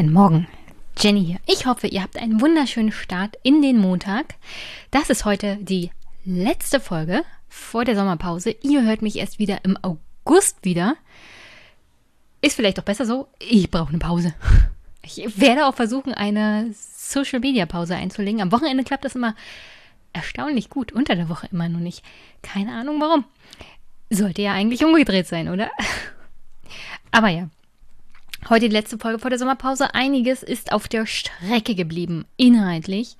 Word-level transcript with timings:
Guten 0.00 0.14
Morgen, 0.14 0.48
Jenny 0.98 1.22
hier. 1.22 1.40
Ich 1.44 1.66
hoffe, 1.66 1.86
ihr 1.86 2.02
habt 2.02 2.16
einen 2.16 2.40
wunderschönen 2.40 2.90
Start 2.90 3.36
in 3.42 3.60
den 3.60 3.76
Montag. 3.76 4.36
Das 4.90 5.10
ist 5.10 5.26
heute 5.26 5.58
die 5.60 5.90
letzte 6.24 6.80
Folge 6.80 7.22
vor 7.50 7.84
der 7.84 7.96
Sommerpause. 7.96 8.56
Ihr 8.62 8.82
hört 8.82 9.02
mich 9.02 9.16
erst 9.16 9.38
wieder 9.38 9.62
im 9.62 9.76
August 9.82 10.64
wieder. 10.64 10.96
Ist 12.40 12.56
vielleicht 12.56 12.80
auch 12.80 12.84
besser 12.84 13.04
so. 13.04 13.28
Ich 13.40 13.70
brauche 13.70 13.90
eine 13.90 13.98
Pause. 13.98 14.32
Ich 15.02 15.38
werde 15.38 15.66
auch 15.66 15.74
versuchen, 15.74 16.14
eine 16.14 16.72
Social 16.72 17.40
Media 17.40 17.66
Pause 17.66 17.94
einzulegen. 17.94 18.40
Am 18.40 18.52
Wochenende 18.52 18.84
klappt 18.84 19.04
das 19.04 19.16
immer 19.16 19.34
erstaunlich 20.14 20.70
gut. 20.70 20.92
Unter 20.92 21.14
der 21.14 21.28
Woche 21.28 21.46
immer 21.52 21.68
nur 21.68 21.82
nicht. 21.82 22.02
Keine 22.40 22.72
Ahnung 22.72 23.02
warum. 23.02 23.26
Sollte 24.08 24.40
ja 24.40 24.54
eigentlich 24.54 24.82
umgedreht 24.82 25.26
sein, 25.26 25.50
oder? 25.50 25.70
Aber 27.10 27.28
ja, 27.28 27.50
Heute 28.48 28.68
die 28.68 28.74
letzte 28.74 28.98
Folge 28.98 29.18
vor 29.18 29.30
der 29.30 29.38
Sommerpause. 29.38 29.94
Einiges 29.94 30.42
ist 30.42 30.72
auf 30.72 30.88
der 30.88 31.06
Strecke 31.06 31.74
geblieben, 31.74 32.24
inhaltlich. 32.36 33.16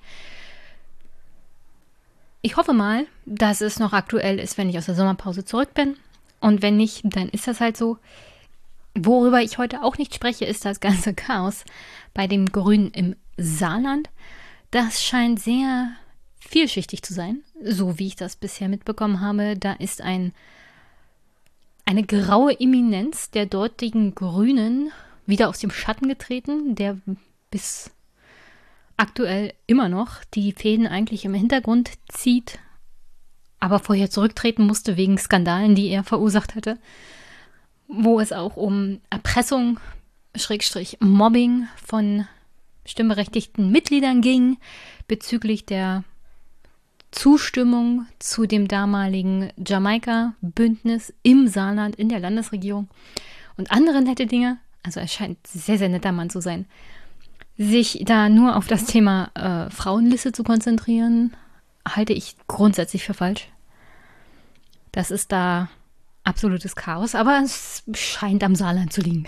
Ich 2.41 2.57
hoffe 2.57 2.73
mal, 2.73 3.05
dass 3.25 3.61
es 3.61 3.79
noch 3.79 3.93
aktuell 3.93 4.39
ist, 4.39 4.57
wenn 4.57 4.69
ich 4.69 4.77
aus 4.77 4.87
der 4.87 4.95
Sommerpause 4.95 5.45
zurück 5.45 5.73
bin. 5.73 5.95
Und 6.39 6.61
wenn 6.61 6.75
nicht, 6.75 7.03
dann 7.03 7.29
ist 7.29 7.47
das 7.47 7.61
halt 7.61 7.77
so. 7.77 7.97
Worüber 8.95 9.41
ich 9.41 9.57
heute 9.57 9.83
auch 9.83 9.97
nicht 9.97 10.13
spreche, 10.13 10.45
ist 10.45 10.65
das 10.65 10.79
ganze 10.79 11.13
Chaos 11.15 11.63
bei 12.13 12.27
den 12.27 12.47
Grünen 12.47 12.91
im 12.91 13.15
Saarland. 13.37 14.09
Das 14.71 15.03
scheint 15.03 15.39
sehr 15.39 15.91
vielschichtig 16.39 17.03
zu 17.03 17.13
sein, 17.13 17.43
so 17.63 17.99
wie 17.99 18.07
ich 18.07 18.15
das 18.15 18.35
bisher 18.35 18.67
mitbekommen 18.67 19.21
habe. 19.21 19.55
Da 19.55 19.73
ist 19.73 20.01
ein, 20.01 20.33
eine 21.85 22.03
graue 22.03 22.59
Eminenz 22.59 23.29
der 23.29 23.45
dortigen 23.45 24.15
Grünen 24.15 24.91
wieder 25.31 25.49
aus 25.49 25.57
dem 25.57 25.71
Schatten 25.71 26.07
getreten, 26.07 26.75
der 26.75 26.97
bis 27.49 27.89
aktuell 28.97 29.53
immer 29.65 29.89
noch 29.89 30.23
die 30.35 30.51
Fäden 30.51 30.85
eigentlich 30.85 31.25
im 31.25 31.33
Hintergrund 31.33 31.91
zieht, 32.07 32.59
aber 33.59 33.79
vorher 33.79 34.11
zurücktreten 34.11 34.67
musste 34.67 34.97
wegen 34.97 35.17
Skandalen, 35.17 35.73
die 35.73 35.87
er 35.87 36.03
verursacht 36.03 36.53
hatte, 36.53 36.77
wo 37.87 38.19
es 38.19 38.31
auch 38.31 38.57
um 38.57 38.99
Erpressung, 39.09 39.79
Schrägstrich 40.35 40.97
Mobbing 41.01 41.67
von 41.83 42.27
stimmberechtigten 42.85 43.71
Mitgliedern 43.71 44.21
ging 44.21 44.57
bezüglich 45.07 45.65
der 45.65 46.03
Zustimmung 47.11 48.05
zu 48.19 48.45
dem 48.45 48.67
damaligen 48.67 49.51
Jamaika-Bündnis 49.57 51.13
im 51.23 51.47
Saarland 51.47 51.95
in 51.95 52.07
der 52.07 52.19
Landesregierung 52.19 52.87
und 53.57 53.71
andere 53.71 54.01
nette 54.01 54.25
Dinge 54.25 54.57
also 54.83 54.99
er 54.99 55.07
scheint 55.07 55.45
sehr, 55.45 55.77
sehr 55.77 55.89
netter 55.89 56.11
Mann 56.11 56.29
zu 56.29 56.41
sein, 56.41 56.65
sich 57.57 58.01
da 58.05 58.29
nur 58.29 58.55
auf 58.55 58.67
das 58.67 58.85
Thema 58.85 59.29
äh, 59.35 59.69
Frauenliste 59.69 60.31
zu 60.31 60.43
konzentrieren, 60.43 61.35
halte 61.87 62.13
ich 62.13 62.35
grundsätzlich 62.47 63.03
für 63.03 63.13
falsch. 63.13 63.47
Das 64.91 65.11
ist 65.11 65.31
da 65.31 65.69
absolutes 66.23 66.75
Chaos, 66.75 67.15
aber 67.15 67.41
es 67.43 67.83
scheint 67.93 68.43
am 68.43 68.55
Saarland 68.55 68.93
zu 68.93 69.01
liegen. 69.01 69.25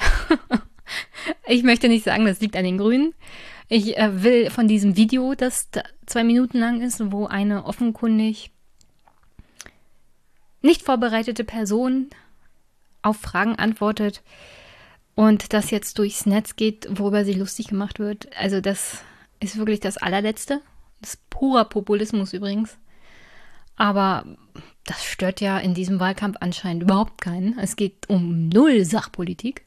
ich 1.48 1.64
möchte 1.64 1.88
nicht 1.88 2.04
sagen, 2.04 2.26
das 2.26 2.40
liegt 2.40 2.56
an 2.56 2.64
den 2.64 2.78
Grünen. 2.78 3.14
Ich 3.70 3.98
äh, 3.98 4.24
will 4.24 4.50
von 4.50 4.68
diesem 4.68 4.96
Video, 4.96 5.36
das 5.36 5.70
zwei 6.06 6.24
Minuten 6.24 6.60
lang 6.60 6.82
ist, 6.82 7.12
wo 7.12 7.26
eine 7.26 7.66
offenkundig 7.66 8.52
nicht 10.62 10.82
vorbereitete 10.82 11.44
Person 11.44 12.08
auf 13.02 13.18
Fragen 13.18 13.56
antwortet, 13.58 14.22
und 15.16 15.54
das 15.54 15.72
jetzt 15.72 16.00
durchs 16.00 16.26
Netz 16.26 16.56
geht, 16.56 16.88
worüber 16.90 17.26
sie 17.26 17.34
lustig 17.34 17.68
gemacht 17.68 18.00
wird. 18.00 18.28
Also 18.38 18.62
das 18.62 19.00
ist 19.40 19.58
wirklich 19.58 19.80
das 19.80 19.98
allerletzte. 19.98 20.62
Das 21.02 21.16
ist 21.16 21.30
purer 21.30 21.66
Populismus 21.66 22.34
übrigens. 22.34 22.78
Aber 23.76 24.26
das 24.86 25.04
stört 25.04 25.42
ja 25.42 25.60
in 25.60 25.74
diesem 25.74 26.00
Wahlkampf 26.00 26.38
anscheinend 26.40 26.84
überhaupt 26.84 27.22
keinen. 27.22 27.58
Es 27.60 27.76
geht 27.76 28.10
um 28.10 28.50
null 28.50 28.86
Sachpolitik. 28.86 29.64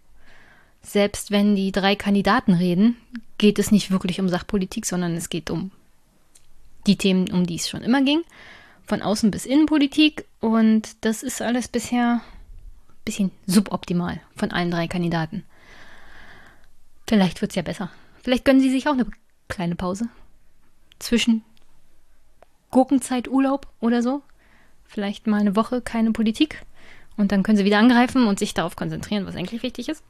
Selbst 0.82 1.30
wenn 1.30 1.56
die 1.56 1.72
drei 1.72 1.96
Kandidaten 1.96 2.54
reden, 2.54 2.96
geht 3.38 3.58
es 3.58 3.72
nicht 3.72 3.90
wirklich 3.90 4.20
um 4.20 4.28
Sachpolitik, 4.28 4.86
sondern 4.86 5.14
es 5.14 5.30
geht 5.30 5.50
um 5.50 5.70
die 6.86 6.96
Themen, 6.96 7.30
um 7.32 7.46
die 7.46 7.56
es 7.56 7.68
schon 7.68 7.82
immer 7.82 8.02
ging. 8.02 8.22
Von 8.86 9.02
Außen 9.02 9.30
bis 9.30 9.46
Innenpolitik. 9.46 10.26
Und 10.40 11.04
das 11.04 11.22
ist 11.22 11.42
alles 11.42 11.68
bisher 11.68 12.20
bisschen 13.06 13.30
suboptimal 13.46 14.20
von 14.36 14.50
allen 14.50 14.70
drei 14.70 14.86
Kandidaten. 14.88 15.44
Vielleicht 17.08 17.40
wird 17.40 17.52
es 17.52 17.56
ja 17.56 17.62
besser. 17.62 17.90
Vielleicht 18.22 18.44
gönnen 18.44 18.60
sie 18.60 18.70
sich 18.70 18.86
auch 18.88 18.92
eine 18.92 19.06
kleine 19.48 19.76
Pause. 19.76 20.08
Zwischen 20.98 21.42
Gurkenzeit, 22.70 23.28
Urlaub 23.28 23.68
oder 23.80 24.02
so. 24.02 24.22
Vielleicht 24.84 25.26
mal 25.26 25.40
eine 25.40 25.56
Woche 25.56 25.80
keine 25.80 26.12
Politik. 26.12 26.62
Und 27.16 27.32
dann 27.32 27.42
können 27.42 27.56
sie 27.56 27.64
wieder 27.64 27.78
angreifen 27.78 28.26
und 28.26 28.38
sich 28.38 28.52
darauf 28.52 28.76
konzentrieren, 28.76 29.24
was 29.24 29.36
eigentlich 29.36 29.62
wichtig 29.62 29.88
ist. 29.88 30.02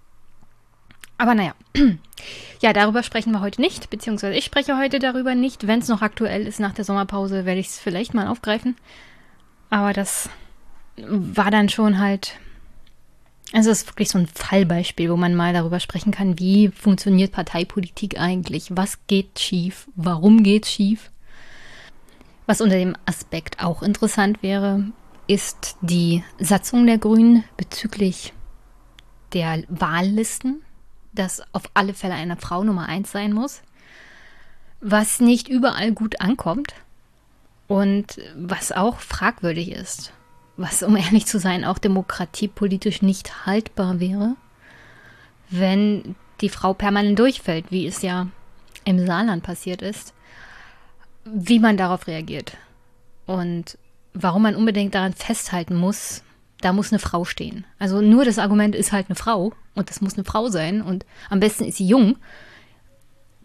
Aber 1.18 1.34
naja, 1.34 1.54
ja, 2.60 2.72
darüber 2.72 3.02
sprechen 3.02 3.32
wir 3.32 3.40
heute 3.40 3.60
nicht, 3.60 3.88
beziehungsweise 3.90 4.36
ich 4.36 4.44
spreche 4.44 4.76
heute 4.76 4.98
darüber 4.98 5.34
nicht. 5.34 5.66
Wenn 5.66 5.78
es 5.80 5.88
noch 5.88 6.02
aktuell 6.02 6.46
ist 6.46 6.60
nach 6.60 6.74
der 6.74 6.84
Sommerpause, 6.84 7.44
werde 7.44 7.60
ich 7.60 7.68
es 7.68 7.78
vielleicht 7.78 8.14
mal 8.14 8.26
aufgreifen. 8.26 8.76
Aber 9.70 9.92
das 9.92 10.28
war 10.96 11.50
dann 11.50 11.68
schon 11.68 11.98
halt 11.98 12.38
also 13.52 13.70
es 13.70 13.82
ist 13.82 13.88
wirklich 13.88 14.10
so 14.10 14.18
ein 14.18 14.26
Fallbeispiel, 14.26 15.10
wo 15.10 15.16
man 15.16 15.34
mal 15.34 15.52
darüber 15.52 15.78
sprechen 15.80 16.10
kann, 16.10 16.38
wie 16.38 16.68
funktioniert 16.68 17.32
Parteipolitik 17.32 18.18
eigentlich? 18.18 18.68
Was 18.70 18.98
geht 19.06 19.38
schief? 19.38 19.88
Warum 19.94 20.42
geht 20.42 20.66
schief? 20.66 21.10
Was 22.46 22.60
unter 22.60 22.76
dem 22.76 22.96
Aspekt 23.06 23.62
auch 23.62 23.82
interessant 23.82 24.42
wäre, 24.42 24.84
ist 25.26 25.76
die 25.80 26.22
Satzung 26.38 26.86
der 26.86 26.98
Grünen 26.98 27.44
bezüglich 27.56 28.32
der 29.32 29.64
Wahllisten, 29.68 30.62
dass 31.12 31.42
auf 31.52 31.64
alle 31.74 31.94
Fälle 31.94 32.14
eine 32.14 32.36
Frau 32.36 32.62
Nummer 32.62 32.86
eins 32.88 33.10
sein 33.10 33.32
muss, 33.32 33.62
was 34.80 35.20
nicht 35.20 35.48
überall 35.48 35.92
gut 35.92 36.20
ankommt 36.20 36.74
und 37.66 38.20
was 38.36 38.70
auch 38.70 39.00
fragwürdig 39.00 39.72
ist 39.72 40.12
was, 40.56 40.83
um 40.83 40.97
ehrlich 40.97 41.27
zu 41.27 41.39
sein, 41.39 41.65
auch 41.65 41.78
demokratiepolitisch 41.78 43.03
nicht 43.03 43.47
haltbar 43.47 44.00
wäre, 44.00 44.37
wenn 45.50 46.17
die 46.41 46.49
Frau 46.49 46.75
permanent 46.75 47.19
durchfällt, 47.19 47.71
wie 47.71 47.87
es 47.87 48.03
ja 48.03 48.28
im 48.84 49.05
Saarland 49.05 49.43
passiert 49.43 49.83
ist, 49.83 50.15
wie 51.25 51.59
man 51.59 51.77
darauf 51.77 52.06
reagiert 52.06 52.56
und 53.27 53.78
warum 54.15 54.43
man 54.43 54.56
unbedingt 54.56 54.94
daran 54.94 55.12
festhalten 55.12 55.75
muss, 55.75 56.22
da 56.61 56.73
muss 56.73 56.93
eine 56.93 56.99
Frau 56.99 57.25
stehen. 57.25 57.67
Also 57.78 58.00
nur 58.00 58.25
das 58.25 58.38
Argument 58.38 58.75
ist 58.75 58.93
halt 58.93 59.09
eine 59.09 59.17
Frau 59.17 59.53
und 59.75 59.91
das 59.91 60.00
muss 60.00 60.15
eine 60.15 60.25
Frau 60.25 60.49
sein 60.49 60.81
und 60.81 61.05
am 61.28 61.41
besten 61.41 61.65
ist 61.65 61.77
sie 61.77 61.87
jung. 61.87 62.17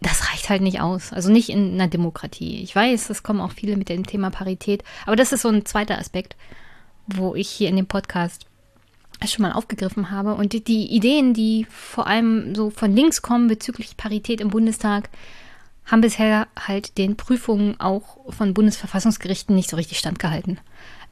Das 0.00 0.30
reicht 0.30 0.48
halt 0.48 0.62
nicht 0.62 0.80
aus. 0.80 1.12
Also 1.12 1.30
nicht 1.30 1.48
in 1.50 1.74
einer 1.74 1.88
Demokratie. 1.88 2.62
Ich 2.62 2.74
weiß, 2.74 3.10
es 3.10 3.22
kommen 3.22 3.40
auch 3.40 3.52
viele 3.52 3.76
mit 3.76 3.88
dem 3.88 4.06
Thema 4.06 4.30
Parität, 4.30 4.82
aber 5.04 5.16
das 5.16 5.32
ist 5.32 5.42
so 5.42 5.48
ein 5.48 5.66
zweiter 5.66 5.98
Aspekt 5.98 6.36
wo 7.06 7.34
ich 7.34 7.48
hier 7.48 7.68
in 7.68 7.76
dem 7.76 7.86
Podcast 7.86 8.46
schon 9.26 9.42
mal 9.42 9.52
aufgegriffen 9.52 10.10
habe. 10.10 10.34
Und 10.34 10.52
die, 10.52 10.64
die, 10.64 10.86
Ideen, 10.86 11.34
die 11.34 11.66
vor 11.70 12.06
allem 12.06 12.54
so 12.54 12.70
von 12.70 12.94
links 12.94 13.22
kommen 13.22 13.48
bezüglich 13.48 13.96
Parität 13.96 14.40
im 14.40 14.50
Bundestag, 14.50 15.08
haben 15.84 16.00
bisher 16.00 16.48
halt 16.56 16.98
den 16.98 17.16
Prüfungen 17.16 17.78
auch 17.80 18.32
von 18.32 18.54
Bundesverfassungsgerichten 18.54 19.54
nicht 19.54 19.70
so 19.70 19.76
richtig 19.76 19.98
standgehalten. 19.98 20.58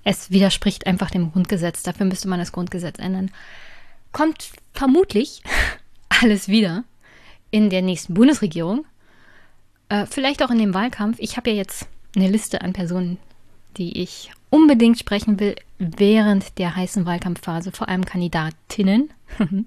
Es 0.04 0.30
widerspricht 0.30 0.86
einfach 0.86 1.10
dem 1.10 1.32
Grundgesetz. 1.32 1.82
Dafür 1.82 2.06
müsste 2.06 2.28
man 2.28 2.38
das 2.38 2.52
Grundgesetz 2.52 2.98
ändern. 2.98 3.30
Kommt 4.12 4.50
vermutlich 4.72 5.42
alles 6.08 6.48
wieder 6.48 6.84
in 7.50 7.70
der 7.70 7.82
nächsten 7.82 8.14
Bundesregierung. 8.14 8.86
Äh, 9.88 10.06
vielleicht 10.06 10.42
auch 10.42 10.50
in 10.50 10.58
dem 10.58 10.74
Wahlkampf. 10.74 11.16
Ich 11.20 11.36
habe 11.36 11.50
ja 11.50 11.56
jetzt 11.56 11.86
eine 12.16 12.28
Liste 12.28 12.62
an 12.62 12.72
Personen, 12.72 13.18
die 13.76 14.00
ich 14.00 14.30
unbedingt 14.50 14.98
sprechen 14.98 15.40
will 15.40 15.56
während 15.78 16.58
der 16.58 16.76
heißen 16.76 17.06
Wahlkampfphase, 17.06 17.72
vor 17.72 17.88
allem 17.88 18.04
Kandidatinnen 18.04 19.10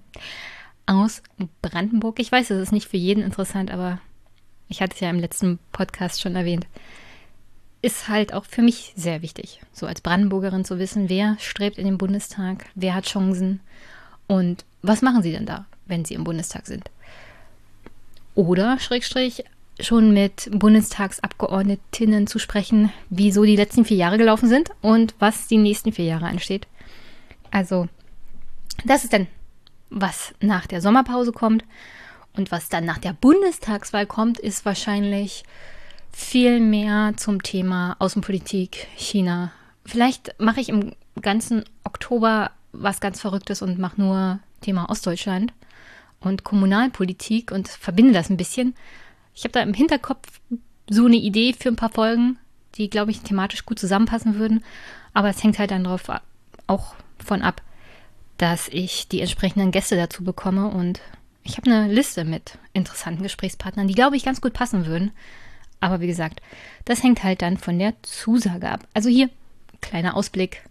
aus 0.86 1.24
Brandenburg. 1.62 2.20
Ich 2.20 2.32
weiß, 2.32 2.52
es 2.52 2.62
ist 2.62 2.72
nicht 2.72 2.88
für 2.88 2.98
jeden 2.98 3.24
interessant, 3.24 3.72
aber 3.72 4.00
ich 4.68 4.82
hatte 4.82 4.94
es 4.94 5.00
ja 5.00 5.10
im 5.10 5.20
letzten 5.20 5.60
Podcast 5.72 6.22
schon 6.22 6.36
erwähnt. 6.36 6.68
Ist 7.82 8.08
halt 8.08 8.34
auch 8.34 8.46
für 8.46 8.62
mich 8.62 8.94
sehr 8.96 9.22
wichtig, 9.22 9.62
so 9.74 9.88
als 9.88 10.02
Brandenburgerin 10.02 10.66
zu 10.66 10.80
wissen, 10.80 11.10
wer 11.10 11.38
strebt 11.40 11.78
in 11.78 11.86
den 11.86 11.98
Bundestag, 11.98 12.66
wer 12.76 12.96
hat 12.96 13.06
Chancen 13.06 13.60
und 14.28 14.66
was 14.82 15.02
machen 15.02 15.22
sie 15.22 15.32
denn 15.32 15.46
da, 15.46 15.66
wenn 15.86 16.06
sie 16.06 16.14
im 16.14 16.24
Bundestag 16.24 16.66
sind. 16.66 16.90
Oder, 18.36 18.80
Schrägstrich, 18.80 19.44
schon 19.80 20.14
mit 20.14 20.50
Bundestagsabgeordnetinnen 20.52 22.28
zu 22.28 22.40
sprechen, 22.40 22.92
wie 23.10 23.32
so 23.32 23.44
die 23.44 23.56
letzten 23.56 23.86
vier 23.86 23.98
Jahre 23.98 24.18
gelaufen 24.18 24.48
sind 24.48 24.72
und 24.82 25.16
was 25.20 25.48
die 25.48 25.58
nächsten 25.58 25.92
vier 25.92 26.06
Jahre 26.06 26.26
ansteht. 26.26 26.68
Also, 27.52 27.88
das 28.86 29.04
ist 29.04 29.14
dann, 29.14 29.28
was 29.90 30.34
nach 30.40 30.68
der 30.68 30.82
Sommerpause 30.82 31.32
kommt. 31.32 31.64
Und 32.36 32.52
was 32.52 32.68
dann 32.68 32.86
nach 32.86 32.98
der 32.98 33.14
Bundestagswahl 33.14 34.08
kommt, 34.08 34.40
ist 34.40 34.66
wahrscheinlich 34.66 35.44
viel 36.12 36.60
mehr 36.60 37.14
zum 37.16 37.44
Thema 37.44 37.96
Außenpolitik, 38.00 38.88
China. 38.96 39.52
Vielleicht 39.86 40.40
mache 40.40 40.60
ich 40.60 40.70
im 40.70 40.94
ganzen 41.22 41.64
Oktober 41.84 42.52
was 42.72 43.02
ganz 43.02 43.22
Verrücktes 43.22 43.62
und 43.62 43.78
mache 43.78 44.02
nur 44.02 44.40
Thema 44.62 44.90
Ostdeutschland 44.90 45.54
und 46.20 46.44
Kommunalpolitik 46.44 47.52
und 47.52 47.68
verbinde 47.68 48.14
das 48.14 48.30
ein 48.30 48.38
bisschen. 48.38 48.76
Ich 49.34 49.44
habe 49.44 49.52
da 49.52 49.62
im 49.62 49.74
Hinterkopf 49.74 50.40
so 50.90 51.06
eine 51.06 51.16
Idee 51.16 51.54
für 51.54 51.70
ein 51.70 51.76
paar 51.76 51.90
Folgen, 51.90 52.38
die, 52.76 52.90
glaube 52.90 53.12
ich, 53.12 53.22
thematisch 53.22 53.66
gut 53.66 53.80
zusammenpassen 53.80 54.36
würden. 54.36 54.64
Aber 55.14 55.30
es 55.30 55.44
hängt 55.44 55.60
halt 55.60 55.72
dann 55.72 55.84
drauf 55.84 56.04
auch 56.68 56.96
von 57.24 57.42
ab, 57.42 57.62
dass 58.38 58.68
ich 58.68 59.08
die 59.08 59.22
entsprechenden 59.22 59.72
Gäste 59.72 59.96
dazu 59.96 60.24
bekomme. 60.24 60.68
Und 60.70 61.02
ich 61.44 61.58
habe 61.58 61.72
eine 61.72 61.92
Liste 61.92 62.26
mit 62.26 62.58
interessanten 62.74 63.24
Gesprächspartnern, 63.24 63.88
die, 63.88 63.96
glaube 63.96 64.18
ich, 64.18 64.26
ganz 64.26 64.42
gut 64.42 64.54
passen 64.54 64.86
würden. 64.86 65.12
Aber 65.80 66.00
wie 66.00 66.08
gesagt, 66.08 66.42
das 66.86 67.04
hängt 67.04 67.24
halt 67.24 67.42
dann 67.42 67.58
von 67.58 67.78
der 67.78 67.94
Zusage 68.04 68.70
ab. 68.70 68.88
Also 68.94 69.10
hier, 69.10 69.30
kleiner 69.82 70.16
Ausblick, 70.16 70.64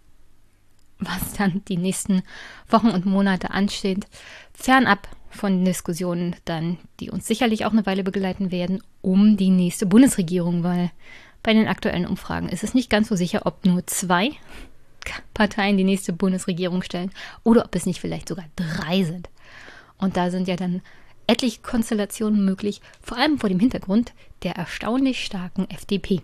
was 0.99 1.33
dann 1.33 1.63
die 1.67 1.77
nächsten 1.77 2.23
Wochen 2.69 2.89
und 2.89 3.05
Monate 3.05 3.51
ansteht. 3.51 4.07
Fernab 4.53 5.07
von 5.33 5.65
Diskussionen 5.65 6.35
dann, 6.45 6.77
die 6.99 7.11
uns 7.11 7.27
sicherlich 7.27 7.65
auch 7.65 7.71
eine 7.71 7.85
Weile 7.85 8.03
begleiten 8.03 8.51
werden, 8.51 8.81
um 9.01 9.37
die 9.37 9.49
nächste 9.49 9.85
Bundesregierung, 9.85 10.63
weil 10.63 10.91
bei 11.41 11.53
den 11.53 11.67
aktuellen 11.67 12.05
Umfragen 12.05 12.49
ist 12.49 12.63
es 12.63 12.73
nicht 12.73 12.89
ganz 12.89 13.09
so 13.09 13.15
sicher, 13.15 13.41
ob 13.45 13.65
nur 13.65 13.85
zwei 13.87 14.31
Parteien 15.33 15.77
die 15.77 15.83
nächste 15.83 16.13
Bundesregierung 16.13 16.81
stellen 16.81 17.11
oder 17.43 17.65
ob 17.65 17.75
es 17.75 17.85
nicht 17.85 17.99
vielleicht 17.99 18.29
sogar 18.29 18.45
drei 18.55 19.03
sind. 19.03 19.29
Und 19.97 20.17
da 20.17 20.31
sind 20.31 20.47
ja 20.47 20.55
dann 20.55 20.81
etliche 21.27 21.61
Konstellationen 21.61 22.43
möglich, 22.43 22.81
vor 23.01 23.17
allem 23.17 23.39
vor 23.39 23.49
dem 23.49 23.59
Hintergrund 23.59 24.13
der 24.43 24.55
erstaunlich 24.55 25.23
starken 25.23 25.69
FDP. 25.69 26.21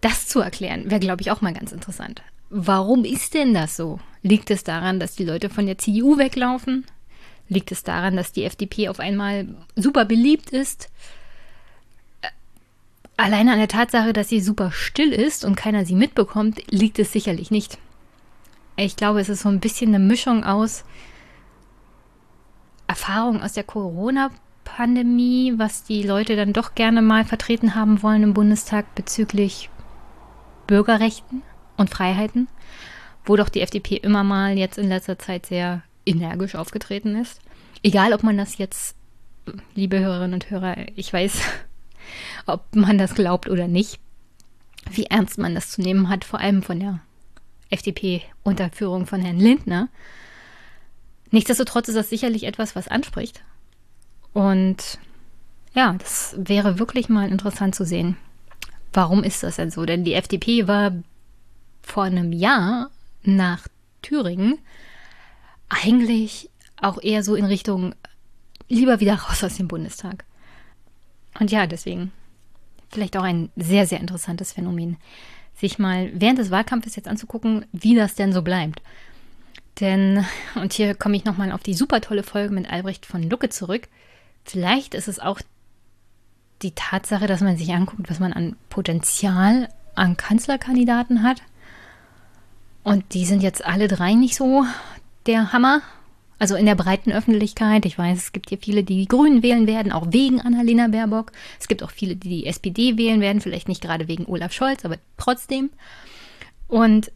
Das 0.00 0.28
zu 0.28 0.40
erklären, 0.40 0.90
wäre, 0.90 1.00
glaube 1.00 1.22
ich, 1.22 1.30
auch 1.30 1.40
mal 1.40 1.52
ganz 1.52 1.72
interessant. 1.72 2.22
Warum 2.50 3.04
ist 3.04 3.34
denn 3.34 3.52
das 3.52 3.76
so? 3.76 4.00
Liegt 4.22 4.50
es 4.50 4.64
daran, 4.64 5.00
dass 5.00 5.16
die 5.16 5.24
Leute 5.24 5.50
von 5.50 5.66
der 5.66 5.78
CDU 5.78 6.18
weglaufen? 6.18 6.86
Liegt 7.48 7.72
es 7.72 7.82
daran, 7.82 8.16
dass 8.16 8.32
die 8.32 8.44
FDP 8.44 8.88
auf 8.88 9.00
einmal 9.00 9.46
super 9.74 10.04
beliebt 10.04 10.50
ist? 10.50 10.90
Äh, 12.20 12.28
alleine 13.16 13.52
an 13.52 13.58
der 13.58 13.68
Tatsache, 13.68 14.12
dass 14.12 14.28
sie 14.28 14.40
super 14.40 14.70
still 14.70 15.12
ist 15.12 15.44
und 15.44 15.56
keiner 15.56 15.86
sie 15.86 15.94
mitbekommt, 15.94 16.60
liegt 16.70 16.98
es 16.98 17.12
sicherlich 17.12 17.50
nicht. 17.50 17.78
Ich 18.76 18.96
glaube, 18.96 19.20
es 19.20 19.28
ist 19.28 19.42
so 19.42 19.48
ein 19.48 19.60
bisschen 19.60 19.94
eine 19.94 20.04
Mischung 20.04 20.44
aus 20.44 20.84
Erfahrung 22.86 23.42
aus 23.42 23.54
der 23.54 23.64
Corona-Pandemie, 23.64 25.54
was 25.56 25.84
die 25.84 26.02
Leute 26.02 26.36
dann 26.36 26.52
doch 26.52 26.74
gerne 26.74 27.02
mal 27.02 27.24
vertreten 27.24 27.74
haben 27.74 28.02
wollen 28.02 28.22
im 28.22 28.34
Bundestag 28.34 28.94
bezüglich 28.94 29.68
Bürgerrechten 30.66 31.42
und 31.76 31.90
Freiheiten, 31.90 32.48
wo 33.24 33.36
doch 33.36 33.48
die 33.48 33.62
FDP 33.62 33.96
immer 33.96 34.22
mal 34.22 34.56
jetzt 34.56 34.78
in 34.78 34.88
letzter 34.88 35.18
Zeit 35.18 35.46
sehr 35.46 35.82
energisch 36.08 36.54
aufgetreten 36.54 37.16
ist. 37.16 37.40
Egal, 37.82 38.12
ob 38.12 38.22
man 38.22 38.36
das 38.36 38.58
jetzt, 38.58 38.96
liebe 39.74 39.98
Hörerinnen 40.00 40.34
und 40.34 40.50
Hörer, 40.50 40.76
ich 40.96 41.12
weiß, 41.12 41.40
ob 42.46 42.74
man 42.74 42.98
das 42.98 43.14
glaubt 43.14 43.48
oder 43.48 43.68
nicht, 43.68 44.00
wie 44.90 45.04
ernst 45.04 45.38
man 45.38 45.54
das 45.54 45.70
zu 45.70 45.82
nehmen 45.82 46.08
hat, 46.08 46.24
vor 46.24 46.40
allem 46.40 46.62
von 46.62 46.80
der 46.80 47.00
FDP 47.70 48.22
unter 48.42 48.70
Führung 48.70 49.06
von 49.06 49.20
Herrn 49.20 49.38
Lindner. 49.38 49.88
Nichtsdestotrotz 51.30 51.88
ist 51.88 51.96
das 51.96 52.08
sicherlich 52.08 52.44
etwas, 52.44 52.74
was 52.74 52.88
anspricht. 52.88 53.42
Und 54.32 54.98
ja, 55.74 55.94
das 55.98 56.34
wäre 56.38 56.78
wirklich 56.78 57.08
mal 57.08 57.28
interessant 57.28 57.74
zu 57.74 57.84
sehen. 57.84 58.16
Warum 58.92 59.22
ist 59.22 59.42
das 59.42 59.56
denn 59.56 59.70
so? 59.70 59.84
Denn 59.84 60.04
die 60.04 60.14
FDP 60.14 60.66
war 60.66 60.92
vor 61.82 62.04
einem 62.04 62.32
Jahr 62.32 62.90
nach 63.22 63.68
Thüringen 64.00 64.58
eigentlich 65.68 66.50
auch 66.80 67.02
eher 67.02 67.22
so 67.22 67.34
in 67.34 67.44
Richtung 67.44 67.94
lieber 68.68 69.00
wieder 69.00 69.14
raus 69.14 69.42
aus 69.44 69.56
dem 69.56 69.68
Bundestag. 69.68 70.24
Und 71.38 71.50
ja, 71.50 71.66
deswegen 71.66 72.12
vielleicht 72.90 73.16
auch 73.16 73.22
ein 73.22 73.50
sehr, 73.56 73.86
sehr 73.86 74.00
interessantes 74.00 74.52
Phänomen, 74.52 74.96
sich 75.54 75.78
mal 75.78 76.10
während 76.14 76.38
des 76.38 76.50
Wahlkampfes 76.50 76.96
jetzt 76.96 77.08
anzugucken, 77.08 77.66
wie 77.72 77.94
das 77.94 78.14
denn 78.14 78.32
so 78.32 78.42
bleibt. 78.42 78.80
Denn, 79.80 80.24
und 80.54 80.72
hier 80.72 80.94
komme 80.94 81.16
ich 81.16 81.24
nochmal 81.24 81.52
auf 81.52 81.62
die 81.62 81.74
super 81.74 82.00
tolle 82.00 82.22
Folge 82.22 82.54
mit 82.54 82.70
Albrecht 82.70 83.06
von 83.06 83.22
Lucke 83.28 83.48
zurück, 83.48 83.88
vielleicht 84.44 84.94
ist 84.94 85.08
es 85.08 85.18
auch 85.18 85.40
die 86.62 86.72
Tatsache, 86.72 87.26
dass 87.26 87.40
man 87.40 87.56
sich 87.56 87.72
anguckt, 87.72 88.10
was 88.10 88.18
man 88.18 88.32
an 88.32 88.56
Potenzial 88.68 89.68
an 89.94 90.16
Kanzlerkandidaten 90.16 91.22
hat. 91.22 91.42
Und 92.82 93.14
die 93.14 93.26
sind 93.26 93.42
jetzt 93.42 93.64
alle 93.64 93.86
drei 93.86 94.14
nicht 94.14 94.34
so 94.34 94.64
der 95.28 95.52
Hammer. 95.52 95.82
Also 96.40 96.54
in 96.54 96.66
der 96.66 96.76
breiten 96.76 97.12
Öffentlichkeit. 97.12 97.84
Ich 97.84 97.98
weiß, 97.98 98.16
es 98.18 98.32
gibt 98.32 98.48
hier 98.48 98.58
viele, 98.58 98.84
die 98.84 98.96
die 98.96 99.08
Grünen 99.08 99.42
wählen 99.42 99.66
werden, 99.66 99.90
auch 99.90 100.06
wegen 100.10 100.40
Annalena 100.40 100.86
Baerbock. 100.86 101.32
Es 101.58 101.66
gibt 101.66 101.82
auch 101.82 101.90
viele, 101.90 102.14
die 102.14 102.28
die 102.28 102.46
SPD 102.46 102.96
wählen 102.96 103.20
werden, 103.20 103.40
vielleicht 103.40 103.68
nicht 103.68 103.82
gerade 103.82 104.06
wegen 104.06 104.26
Olaf 104.26 104.52
Scholz, 104.52 104.84
aber 104.84 104.98
trotzdem. 105.16 105.70
Und 106.68 107.10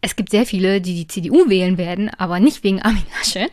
es 0.00 0.14
gibt 0.14 0.30
sehr 0.30 0.46
viele, 0.46 0.80
die 0.80 0.94
die 0.94 1.08
CDU 1.08 1.48
wählen 1.48 1.76
werden, 1.76 2.08
aber 2.08 2.38
nicht 2.38 2.62
wegen 2.62 2.80
Armin 2.80 3.02
Laschet, 3.18 3.50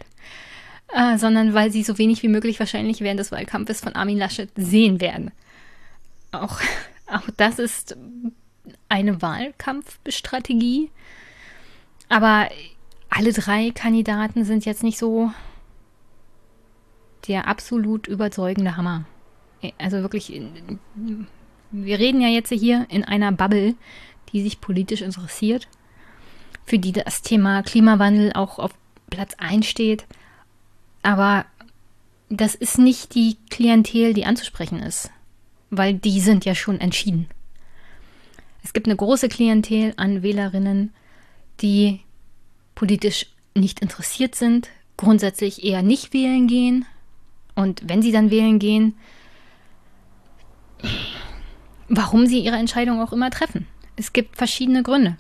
äh, 0.94 1.18
sondern 1.18 1.56
weil 1.56 1.72
sie 1.72 1.84
so 1.84 1.98
wenig 1.98 2.22
wie 2.22 2.30
möglich 2.30 2.60
wahrscheinlich 2.60 3.02
während 3.02 3.20
des 3.20 3.32
Wahlkampfes 3.32 3.82
von 3.82 3.96
Armin 3.96 4.20
Laschet 4.20 4.50
sehen 4.56 5.02
werden. 5.02 5.32
Auch, 6.32 6.60
auch 7.08 7.28
das 7.36 7.58
ist 7.58 7.98
eine 8.90 9.22
Wahlkampfstrategie. 9.24 10.92
Aber 12.10 12.48
alle 13.10 13.34
drei 13.34 13.72
Kandidaten 13.72 14.46
sind 14.46 14.66
jetzt 14.66 14.84
nicht 14.84 14.98
so 14.98 15.32
der 17.28 17.48
absolut 17.48 18.08
überzeugende 18.08 18.78
Hammer. 18.78 19.06
Also 19.78 20.02
wirklich, 20.02 20.32
wir 21.72 22.00
reden 22.00 22.22
ja 22.22 22.30
jetzt 22.30 22.52
hier 22.52 22.86
in 22.90 23.04
einer 23.04 23.32
Bubble, 23.32 23.76
die 24.32 24.42
sich 24.42 24.62
politisch 24.62 25.02
interessiert, 25.02 25.68
für 26.66 26.80
die 26.80 26.92
das 26.92 27.22
Thema 27.22 27.64
Klimawandel 27.64 28.34
auch 28.34 28.60
auf 28.60 28.72
Platz 29.10 29.34
1 29.38 29.66
steht. 29.66 30.06
Aber 31.02 31.46
das 32.30 32.56
ist 32.56 32.78
nicht 32.78 33.16
die 33.16 33.38
Klientel, 33.50 34.14
die 34.14 34.26
anzusprechen 34.26 34.80
ist, 34.80 35.10
weil 35.70 35.94
die 35.94 36.20
sind 36.20 36.46
ja 36.46 36.56
schon 36.56 36.80
entschieden. 36.80 37.28
Es 38.64 38.74
gibt 38.74 38.88
eine 38.88 38.98
große 38.98 39.30
Klientel 39.30 39.94
an 39.96 40.24
Wählerinnen, 40.24 40.94
die 41.62 42.02
politisch 42.78 43.26
nicht 43.56 43.80
interessiert 43.80 44.36
sind, 44.36 44.70
grundsätzlich 44.98 45.64
eher 45.64 45.82
nicht 45.82 46.14
wählen 46.14 46.46
gehen. 46.46 46.86
Und 47.56 47.82
wenn 47.90 48.04
sie 48.04 48.12
dann 48.12 48.30
wählen 48.30 48.60
gehen, 48.60 48.94
warum 51.90 52.28
sie 52.28 52.40
ihre 52.40 52.58
Entscheidung 52.58 53.02
auch 53.02 53.12
immer 53.12 53.32
treffen. 53.32 53.66
Es 53.96 54.14
gibt 54.14 54.38
verschiedene 54.38 54.84
Gründe. 54.84 55.18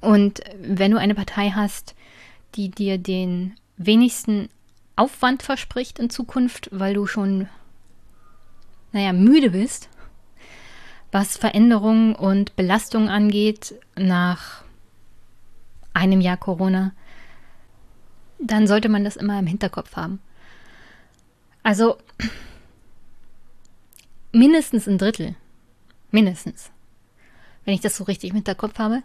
Und 0.00 0.40
wenn 0.58 0.90
du 0.90 0.98
eine 0.98 1.14
Partei 1.14 1.50
hast, 1.50 1.94
die 2.54 2.70
dir 2.70 2.96
den 2.96 3.56
wenigsten 3.76 4.48
Aufwand 4.96 5.42
verspricht 5.42 5.98
in 5.98 6.08
Zukunft, 6.08 6.70
weil 6.72 6.94
du 6.94 7.06
schon, 7.06 7.46
naja, 8.92 9.12
müde 9.12 9.50
bist, 9.50 9.90
was 11.12 11.36
Veränderungen 11.36 12.14
und 12.14 12.56
Belastungen 12.56 13.10
angeht 13.10 13.74
nach 13.96 14.59
einem 15.94 16.20
Jahr 16.20 16.36
Corona, 16.36 16.92
dann 18.38 18.66
sollte 18.66 18.88
man 18.88 19.04
das 19.04 19.16
immer 19.16 19.38
im 19.38 19.46
Hinterkopf 19.46 19.96
haben. 19.96 20.20
Also 21.62 21.98
mindestens 24.32 24.86
ein 24.86 24.98
Drittel, 24.98 25.34
mindestens, 26.10 26.70
wenn 27.64 27.74
ich 27.74 27.80
das 27.80 27.96
so 27.96 28.04
richtig 28.04 28.30
im 28.30 28.36
Hinterkopf 28.36 28.78
habe, 28.78 29.02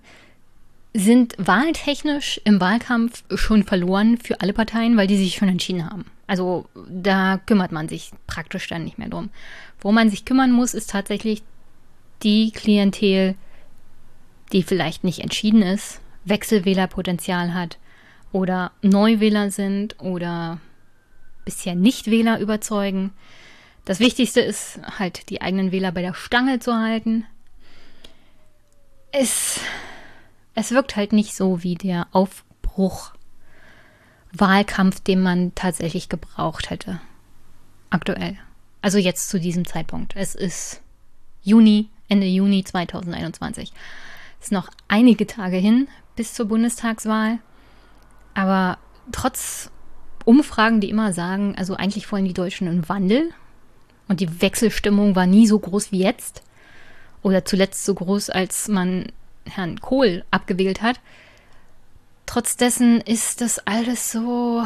sind 0.93 1.35
wahltechnisch 1.37 2.39
im 2.45 2.61
Wahlkampf 2.61 3.23
schon 3.35 3.63
verloren 3.63 4.17
für 4.17 4.39
alle 4.39 4.53
Parteien, 4.53 4.95
weil 4.95 5.07
die 5.07 5.17
sich 5.17 5.35
schon 5.35 5.49
entschieden 5.49 5.89
haben. 5.89 6.05
Also 6.25 6.67
da 6.89 7.37
kümmert 7.45 7.73
man 7.73 7.89
sich 7.89 8.11
praktisch 8.27 8.67
dann 8.67 8.85
nicht 8.85 8.97
mehr 8.97 9.09
drum. 9.09 9.29
Wo 9.81 9.91
man 9.91 10.09
sich 10.09 10.23
kümmern 10.23 10.51
muss, 10.51 10.73
ist 10.73 10.89
tatsächlich 10.89 11.43
die 12.23 12.51
Klientel, 12.51 13.35
die 14.53 14.63
vielleicht 14.63 15.03
nicht 15.03 15.19
entschieden 15.19 15.61
ist, 15.61 15.99
Wechselwählerpotenzial 16.25 17.53
hat 17.53 17.77
oder 18.31 18.71
Neuwähler 18.81 19.51
sind 19.51 19.99
oder 19.99 20.59
bisher 21.45 21.75
Nichtwähler 21.75 22.39
überzeugen. 22.39 23.13
Das 23.85 23.99
Wichtigste 23.99 24.41
ist 24.41 24.79
halt, 24.99 25.29
die 25.29 25.41
eigenen 25.41 25.71
Wähler 25.71 25.91
bei 25.91 26.01
der 26.01 26.15
Stange 26.15 26.59
zu 26.59 26.75
halten. 26.75 27.25
Es, 29.11 29.59
es 30.55 30.71
wirkt 30.71 30.95
halt 30.95 31.13
nicht 31.13 31.35
so 31.35 31.63
wie 31.63 31.75
der 31.75 32.07
Aufbruch, 32.11 33.13
Wahlkampf, 34.33 34.99
den 34.99 35.21
man 35.21 35.53
tatsächlich 35.55 36.09
gebraucht 36.09 36.71
hätte. 36.71 36.99
Aktuell. 37.89 38.37
Also 38.81 38.97
jetzt 38.97 39.29
zu 39.29 39.39
diesem 39.39 39.65
Zeitpunkt. 39.65 40.15
Es 40.17 40.35
ist 40.35 40.81
Juni, 41.41 41.89
Ende 42.09 42.27
Juni 42.27 42.63
2021. 42.63 43.71
Es 44.39 44.47
ist 44.47 44.51
noch 44.51 44.69
einige 44.87 45.25
Tage 45.25 45.57
hin 45.57 45.87
bis 46.15 46.33
zur 46.33 46.47
Bundestagswahl. 46.47 47.39
Aber 48.33 48.77
trotz 49.11 49.71
Umfragen, 50.25 50.81
die 50.81 50.89
immer 50.89 51.13
sagen, 51.13 51.55
also 51.57 51.75
eigentlich 51.75 52.11
wollen 52.11 52.25
die 52.25 52.33
Deutschen 52.33 52.67
einen 52.67 52.87
Wandel. 52.89 53.31
Und 54.07 54.19
die 54.19 54.41
Wechselstimmung 54.41 55.15
war 55.15 55.25
nie 55.25 55.47
so 55.47 55.59
groß 55.59 55.91
wie 55.91 55.99
jetzt. 55.99 56.43
Oder 57.21 57.45
zuletzt 57.45 57.85
so 57.85 57.93
groß, 57.95 58.29
als 58.29 58.67
man 58.67 59.11
Herrn 59.45 59.79
Kohl 59.79 60.23
abgewählt 60.31 60.81
hat. 60.81 60.99
Trotz 62.25 62.57
dessen 62.57 63.01
ist 63.01 63.41
das 63.41 63.59
alles 63.59 64.11
so 64.11 64.65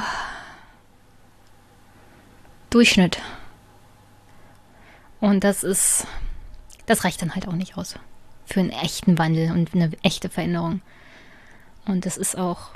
Durchschnitt. 2.70 3.20
Und 5.20 5.44
das 5.44 5.64
ist, 5.64 6.08
das 6.86 7.04
reicht 7.04 7.22
dann 7.22 7.36
halt 7.36 7.48
auch 7.48 7.54
nicht 7.54 7.78
aus 7.78 7.96
für 8.46 8.62
einen 8.62 8.72
echten 8.72 9.18
Wandel 9.18 9.52
und 9.52 9.74
eine 9.74 9.92
echte 10.02 10.30
Veränderung. 10.30 10.82
Und 11.90 12.06
das 12.06 12.18
ist 12.18 12.38
auch 12.38 12.70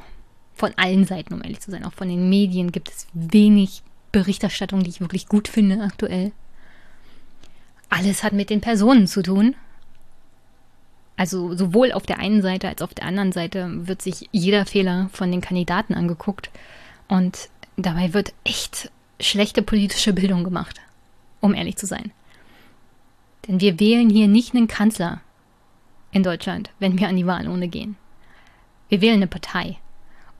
von 0.55 0.73
allen 0.75 1.05
Seiten, 1.05 1.33
um 1.33 1.43
ehrlich 1.43 1.59
zu 1.59 1.69
sein, 1.69 1.85
auch 1.85 1.93
von 1.93 2.09
den 2.09 2.29
Medien 2.29 2.71
gibt 2.71 2.89
es 2.89 3.07
wenig 3.13 3.83
Berichterstattung, 4.11 4.83
die 4.83 4.89
ich 4.89 5.01
wirklich 5.01 5.27
gut 5.27 5.47
finde 5.47 5.81
aktuell. 5.81 6.31
Alles 7.89 8.23
hat 8.23 8.33
mit 8.33 8.49
den 8.49 8.61
Personen 8.61 9.07
zu 9.07 9.21
tun. 9.21 9.55
Also 11.15 11.55
sowohl 11.55 11.91
auf 11.91 12.07
der 12.07 12.17
einen 12.17 12.41
Seite 12.41 12.67
als 12.67 12.81
auch 12.81 12.87
auf 12.87 12.93
der 12.95 13.05
anderen 13.05 13.31
Seite 13.31 13.87
wird 13.87 14.01
sich 14.01 14.29
jeder 14.31 14.65
Fehler 14.65 15.09
von 15.13 15.31
den 15.31 15.41
Kandidaten 15.41 15.93
angeguckt 15.93 16.49
und 17.07 17.49
dabei 17.77 18.13
wird 18.15 18.33
echt 18.43 18.91
schlechte 19.19 19.61
politische 19.61 20.13
Bildung 20.13 20.43
gemacht, 20.43 20.81
um 21.39 21.53
ehrlich 21.53 21.77
zu 21.77 21.85
sein. 21.85 22.11
Denn 23.47 23.61
wir 23.61 23.79
wählen 23.79 24.09
hier 24.09 24.27
nicht 24.27 24.55
einen 24.55 24.67
Kanzler 24.67 25.21
in 26.11 26.23
Deutschland, 26.23 26.71
wenn 26.79 26.97
wir 26.97 27.07
an 27.07 27.15
die 27.15 27.27
Wahlurne 27.27 27.67
gehen. 27.67 27.95
Wir 28.93 29.01
wählen 29.01 29.15
eine 29.15 29.27
Partei. 29.27 29.77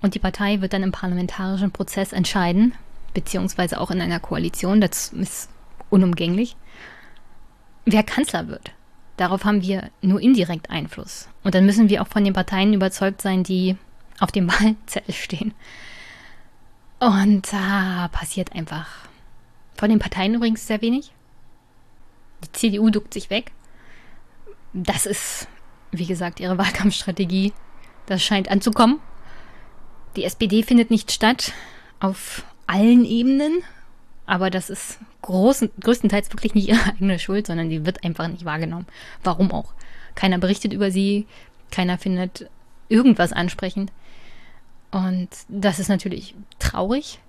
Und 0.04 0.14
die 0.14 0.20
Partei 0.20 0.62
wird 0.62 0.74
dann 0.74 0.84
im 0.84 0.92
parlamentarischen 0.92 1.72
Prozess 1.72 2.14
entscheiden, 2.14 2.76
beziehungsweise 3.16 3.82
auch 3.82 3.90
in 3.90 4.00
einer 4.00 4.20
Koalition, 4.20 4.80
das 4.80 5.12
ist 5.12 5.50
unumgänglich, 5.90 6.56
wer 7.86 8.04
Kanzler 8.04 8.48
wird. 8.50 8.70
Darauf 9.18 9.44
haben 9.44 9.64
wir 9.64 9.90
nur 10.04 10.22
indirekt 10.22 10.70
Einfluss. 10.70 11.30
Und 11.44 11.56
dann 11.56 11.66
müssen 11.66 11.90
wir 11.90 12.04
auch 12.04 12.08
von 12.08 12.24
den 12.24 12.36
Parteien 12.36 12.76
überzeugt 12.76 13.24
sein, 13.24 13.44
die 13.44 13.76
auf 14.20 14.32
dem 14.32 14.48
Wahlzettel 14.52 15.16
stehen. 15.16 15.56
Und 17.00 17.52
da 17.52 18.08
passiert 18.12 18.54
einfach 18.54 18.88
von 19.78 19.90
den 19.90 19.98
Parteien 19.98 20.36
übrigens 20.36 20.68
sehr 20.68 20.84
wenig. 20.84 21.12
Die 22.44 22.52
CDU 22.52 22.92
duckt 22.92 23.16
sich 23.16 23.32
weg. 23.32 23.52
Das 24.74 25.08
ist, 25.08 25.48
wie 25.92 26.06
gesagt, 26.06 26.40
ihre 26.40 26.58
Wahlkampfstrategie. 26.60 27.52
Das 28.06 28.24
scheint 28.24 28.50
anzukommen. 28.50 29.00
Die 30.16 30.24
SPD 30.26 30.64
findet 30.64 30.92
nicht 30.92 31.12
statt 31.12 31.54
auf 32.00 32.44
allen 32.68 33.06
Ebenen. 33.06 33.64
Aber 34.26 34.50
das 34.50 34.70
ist 34.70 35.00
großen, 35.22 35.72
größtenteils 35.80 36.32
wirklich 36.32 36.56
nicht 36.56 36.68
ihre 36.70 36.84
eigene 36.86 37.20
Schuld, 37.20 37.48
sondern 37.48 37.70
die 37.70 37.86
wird 37.86 38.04
einfach 38.04 38.28
nicht 38.28 38.46
wahrgenommen. 38.46 38.88
Warum 39.24 39.52
auch? 39.52 39.74
Keiner 40.16 40.38
berichtet 40.38 40.74
über 40.74 40.92
sie, 40.92 41.26
keiner 41.72 41.98
findet 41.98 42.50
irgendwas 42.88 43.34
ansprechend. 43.34 43.92
Und 44.92 45.30
das 45.48 45.80
ist 45.80 45.90
natürlich 45.90 46.36
traurig. 46.60 47.20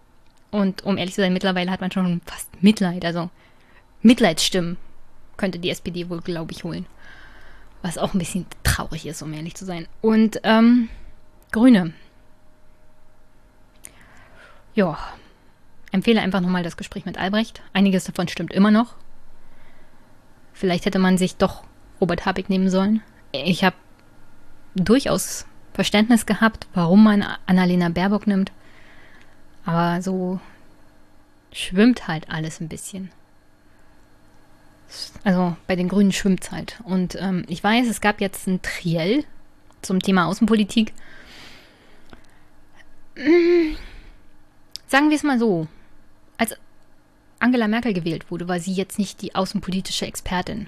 Und 0.50 0.84
um 0.84 0.98
ehrlich 0.98 1.14
zu 1.14 1.22
sein, 1.22 1.32
mittlerweile 1.32 1.70
hat 1.70 1.80
man 1.80 1.90
schon 1.90 2.20
fast 2.26 2.62
Mitleid. 2.62 3.04
Also 3.04 3.30
Mitleidsstimmen 4.02 4.76
könnte 5.36 5.58
die 5.58 5.70
SPD 5.70 6.10
wohl, 6.10 6.20
glaube 6.20 6.52
ich, 6.52 6.62
holen. 6.62 6.86
Was 7.84 7.98
auch 7.98 8.14
ein 8.14 8.18
bisschen 8.18 8.46
traurig 8.62 9.04
ist, 9.04 9.20
um 9.20 9.34
ehrlich 9.34 9.56
zu 9.56 9.66
sein. 9.66 9.86
Und 10.00 10.40
ähm, 10.42 10.88
Grüne. 11.52 11.92
Ja, 14.74 14.96
empfehle 15.92 16.22
einfach 16.22 16.40
nochmal 16.40 16.62
das 16.62 16.78
Gespräch 16.78 17.04
mit 17.04 17.18
Albrecht. 17.18 17.60
Einiges 17.74 18.04
davon 18.04 18.26
stimmt 18.26 18.54
immer 18.54 18.70
noch. 18.70 18.94
Vielleicht 20.54 20.86
hätte 20.86 20.98
man 20.98 21.18
sich 21.18 21.36
doch 21.36 21.62
Robert 22.00 22.24
Habeck 22.24 22.48
nehmen 22.48 22.70
sollen. 22.70 23.02
Ich 23.32 23.64
habe 23.64 23.76
durchaus 24.74 25.44
Verständnis 25.74 26.24
gehabt, 26.24 26.66
warum 26.72 27.04
man 27.04 27.22
Annalena 27.44 27.90
Baerbock 27.90 28.26
nimmt. 28.26 28.50
Aber 29.66 30.00
so 30.00 30.40
schwimmt 31.52 32.08
halt 32.08 32.30
alles 32.30 32.60
ein 32.60 32.68
bisschen. 32.68 33.10
Also 35.24 35.56
bei 35.66 35.76
den 35.76 35.88
Grünen 35.88 36.12
schwimmt 36.12 36.44
es 36.44 36.52
halt. 36.52 36.80
Und 36.84 37.16
ähm, 37.20 37.44
ich 37.48 37.62
weiß, 37.62 37.88
es 37.88 38.00
gab 38.00 38.20
jetzt 38.20 38.46
ein 38.46 38.60
Triell 38.62 39.24
zum 39.82 40.00
Thema 40.00 40.26
Außenpolitik. 40.26 40.92
Sagen 44.86 45.08
wir 45.10 45.16
es 45.16 45.22
mal 45.22 45.38
so 45.38 45.68
als 46.36 46.56
Angela 47.38 47.68
Merkel 47.68 47.92
gewählt 47.92 48.30
wurde, 48.30 48.48
war 48.48 48.58
sie 48.58 48.72
jetzt 48.72 48.98
nicht 48.98 49.22
die 49.22 49.34
außenpolitische 49.34 50.06
Expertin. 50.06 50.66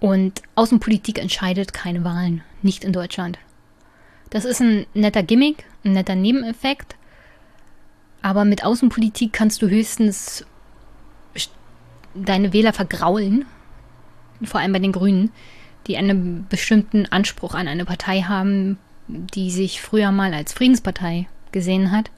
Und 0.00 0.42
Außenpolitik 0.54 1.18
entscheidet 1.18 1.72
keine 1.72 2.04
Wahlen, 2.04 2.42
nicht 2.62 2.84
in 2.84 2.92
Deutschland. 2.92 3.38
Das 4.30 4.44
ist 4.44 4.60
ein 4.60 4.86
netter 4.94 5.22
Gimmick, 5.22 5.64
ein 5.84 5.92
netter 5.92 6.14
Nebeneffekt. 6.14 6.96
Aber 8.22 8.44
mit 8.44 8.64
Außenpolitik 8.64 9.32
kannst 9.32 9.62
du 9.62 9.68
höchstens 9.68 10.44
deine 12.14 12.52
Wähler 12.52 12.72
vergraulen, 12.72 13.44
vor 14.42 14.60
allem 14.60 14.72
bei 14.72 14.78
den 14.78 14.92
Grünen, 14.92 15.30
die 15.86 15.96
einen 15.96 16.46
bestimmten 16.48 17.06
Anspruch 17.06 17.54
an 17.54 17.68
eine 17.68 17.84
Partei 17.84 18.22
haben, 18.22 18.78
die 19.08 19.50
sich 19.50 19.80
früher 19.80 20.12
mal 20.12 20.34
als 20.34 20.52
Friedenspartei 20.52 21.26
gesehen 21.52 21.90
hat. 21.90 22.10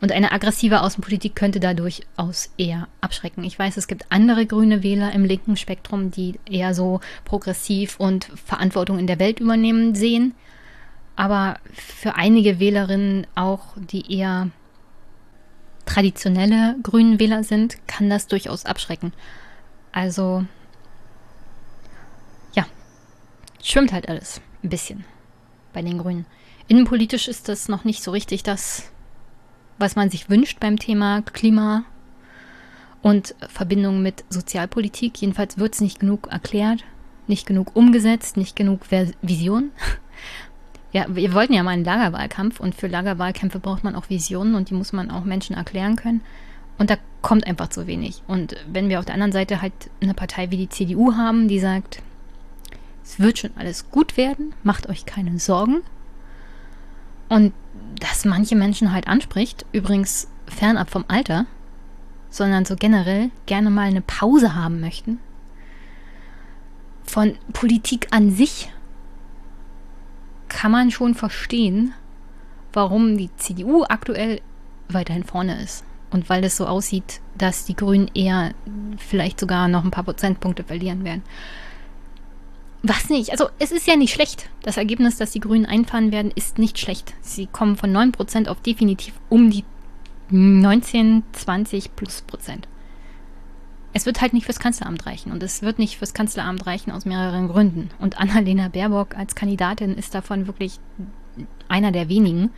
Und 0.00 0.12
eine 0.12 0.30
aggressive 0.30 0.82
Außenpolitik 0.82 1.34
könnte 1.34 1.58
da 1.58 1.74
durchaus 1.74 2.52
eher 2.56 2.86
abschrecken. 3.00 3.42
Ich 3.42 3.58
weiß, 3.58 3.76
es 3.76 3.88
gibt 3.88 4.06
andere 4.10 4.46
grüne 4.46 4.84
Wähler 4.84 5.12
im 5.12 5.24
linken 5.24 5.56
Spektrum, 5.56 6.12
die 6.12 6.38
eher 6.48 6.72
so 6.72 7.00
progressiv 7.24 7.98
und 7.98 8.26
Verantwortung 8.44 8.98
in 8.98 9.08
der 9.08 9.18
Welt 9.18 9.40
übernehmen 9.40 9.96
sehen. 9.96 10.34
Aber 11.16 11.58
für 11.72 12.14
einige 12.14 12.60
Wählerinnen 12.60 13.26
auch, 13.34 13.76
die 13.76 14.16
eher 14.16 14.50
traditionelle 15.88 16.76
grünen 16.82 17.18
Wähler 17.18 17.42
sind, 17.42 17.78
kann 17.86 18.10
das 18.10 18.26
durchaus 18.26 18.64
abschrecken. 18.64 19.12
Also, 19.90 20.44
ja, 22.54 22.66
schwimmt 23.62 23.92
halt 23.92 24.08
alles 24.08 24.40
ein 24.62 24.68
bisschen 24.68 25.04
bei 25.72 25.82
den 25.82 25.98
Grünen. 25.98 26.26
Innenpolitisch 26.68 27.28
ist 27.28 27.48
das 27.48 27.68
noch 27.68 27.84
nicht 27.84 28.02
so 28.02 28.10
richtig 28.10 28.42
das 28.42 28.90
was 29.78 29.96
man 29.96 30.10
sich 30.10 30.28
wünscht 30.28 30.60
beim 30.60 30.78
Thema 30.78 31.22
Klima 31.22 31.84
und 33.00 33.34
Verbindung 33.48 34.02
mit 34.02 34.24
Sozialpolitik. 34.28 35.20
Jedenfalls 35.20 35.58
wird 35.58 35.74
es 35.74 35.80
nicht 35.80 36.00
genug 36.00 36.28
erklärt, 36.30 36.84
nicht 37.26 37.46
genug 37.46 37.74
umgesetzt, 37.76 38.36
nicht 38.36 38.56
genug 38.56 38.80
Vision. 39.22 39.70
Ja, 40.92 41.04
wir 41.08 41.34
wollten 41.34 41.52
ja 41.52 41.62
mal 41.62 41.72
einen 41.72 41.84
Lagerwahlkampf 41.84 42.60
und 42.60 42.74
für 42.74 42.86
Lagerwahlkämpfe 42.86 43.58
braucht 43.58 43.84
man 43.84 43.94
auch 43.94 44.08
Visionen 44.08 44.54
und 44.54 44.70
die 44.70 44.74
muss 44.74 44.92
man 44.92 45.10
auch 45.10 45.24
Menschen 45.24 45.54
erklären 45.54 45.96
können. 45.96 46.22
Und 46.78 46.90
da 46.90 46.96
kommt 47.20 47.46
einfach 47.46 47.68
zu 47.68 47.86
wenig. 47.86 48.22
Und 48.26 48.56
wenn 48.70 48.88
wir 48.88 48.98
auf 48.98 49.04
der 49.04 49.14
anderen 49.14 49.32
Seite 49.32 49.60
halt 49.60 49.72
eine 50.00 50.14
Partei 50.14 50.50
wie 50.50 50.56
die 50.56 50.68
CDU 50.68 51.14
haben, 51.14 51.48
die 51.48 51.58
sagt, 51.58 52.00
es 53.04 53.18
wird 53.18 53.38
schon 53.38 53.50
alles 53.56 53.90
gut 53.90 54.16
werden, 54.16 54.54
macht 54.62 54.88
euch 54.88 55.04
keine 55.04 55.38
Sorgen. 55.38 55.82
Und 57.28 57.52
das 58.00 58.24
manche 58.24 58.56
Menschen 58.56 58.92
halt 58.92 59.08
anspricht, 59.08 59.66
übrigens 59.72 60.28
fernab 60.46 60.90
vom 60.90 61.04
Alter, 61.08 61.46
sondern 62.30 62.64
so 62.64 62.76
generell 62.76 63.30
gerne 63.46 63.70
mal 63.70 63.88
eine 63.88 64.00
Pause 64.00 64.54
haben 64.54 64.80
möchten. 64.80 65.18
Von 67.04 67.34
Politik 67.52 68.08
an 68.10 68.30
sich 68.30 68.70
kann 70.48 70.72
man 70.72 70.90
schon 70.90 71.14
verstehen, 71.14 71.92
warum 72.72 73.16
die 73.16 73.30
CDU 73.36 73.84
aktuell 73.88 74.40
weiterhin 74.88 75.24
vorne 75.24 75.60
ist. 75.62 75.84
Und 76.10 76.28
weil 76.30 76.42
es 76.44 76.56
so 76.56 76.66
aussieht, 76.66 77.20
dass 77.36 77.66
die 77.66 77.76
Grünen 77.76 78.10
eher 78.14 78.52
vielleicht 78.96 79.38
sogar 79.38 79.68
noch 79.68 79.84
ein 79.84 79.90
paar 79.90 80.04
Prozentpunkte 80.04 80.64
verlieren 80.64 81.04
werden. 81.04 81.22
Was 82.82 83.10
nicht? 83.10 83.32
Also 83.32 83.48
es 83.58 83.72
ist 83.72 83.86
ja 83.86 83.96
nicht 83.96 84.14
schlecht. 84.14 84.48
Das 84.62 84.76
Ergebnis, 84.76 85.18
das 85.18 85.32
die 85.32 85.40
Grünen 85.40 85.66
einfahren 85.66 86.12
werden, 86.12 86.32
ist 86.34 86.58
nicht 86.58 86.78
schlecht. 86.78 87.12
Sie 87.20 87.46
kommen 87.46 87.76
von 87.76 87.94
9% 87.94 88.48
auf 88.48 88.60
definitiv 88.60 89.14
um 89.28 89.50
die 89.50 89.64
19, 90.30 91.24
20 91.32 91.96
plus 91.96 92.22
Prozent. 92.22 92.68
Es 93.92 94.06
wird 94.06 94.20
halt 94.20 94.32
nicht 94.32 94.44
fürs 94.44 94.58
Kanzleramt 94.58 95.06
reichen. 95.06 95.32
Und 95.32 95.42
es 95.42 95.62
wird 95.62 95.78
nicht 95.78 95.98
fürs 95.98 96.14
Kanzleramt 96.14 96.66
reichen 96.66 96.90
aus 96.90 97.04
mehreren 97.04 97.48
Gründen. 97.48 97.90
Und 97.98 98.18
Annalena 98.18 98.68
Baerbock 98.68 99.16
als 99.16 99.34
Kandidatin 99.34 99.94
ist 99.94 100.14
davon 100.14 100.46
wirklich 100.46 100.78
einer 101.68 101.92
der 101.92 102.08
wenigen. 102.08 102.50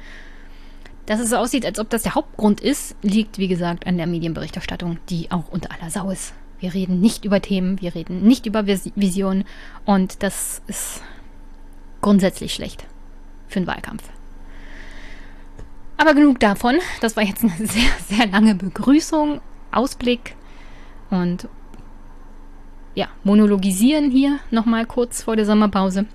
Dass 1.07 1.21
es 1.21 1.31
so 1.31 1.37
aussieht, 1.37 1.65
als 1.67 1.79
ob 1.79 1.91
das 1.91 2.03
der 2.03 2.15
Hauptgrund 2.15 2.61
ist, 2.61 2.95
liegt, 3.03 3.39
wie 3.39 3.49
gesagt, 3.49 3.87
an 3.87 3.97
der 3.97 4.07
Medienberichterstattung, 4.07 4.99
die 5.09 5.31
auch 5.31 5.49
unter 5.49 5.71
aller 5.73 5.91
Sau 5.91 6.11
ist. 6.11 6.35
Wir 6.61 6.75
reden 6.75 7.01
nicht 7.01 7.25
über 7.25 7.41
Themen, 7.41 7.81
wir 7.81 7.95
reden 7.95 8.23
nicht 8.23 8.45
über 8.45 8.67
Visionen 8.67 9.45
und 9.87 10.23
das 10.23 10.61
ist 10.67 11.03
grundsätzlich 12.03 12.53
schlecht 12.53 12.87
für 13.49 13.59
einen 13.59 13.67
Wahlkampf. 13.67 14.05
Aber 15.97 16.15
genug 16.15 16.41
davon. 16.41 16.79
Das 17.01 17.17
war 17.17 17.25
jetzt 17.25 17.43
eine 17.43 17.55
sehr, 17.59 17.91
sehr 18.09 18.27
lange 18.27 18.55
Begrüßung, 18.55 19.41
Ausblick 19.71 20.35
und 21.11 21.49
ja, 22.95 23.09
monologisieren 23.25 24.11
hier 24.11 24.41
nochmal 24.51 24.87
kurz 24.87 25.23
vor 25.23 25.37
der 25.37 25.47
Sommerpause. 25.47 26.07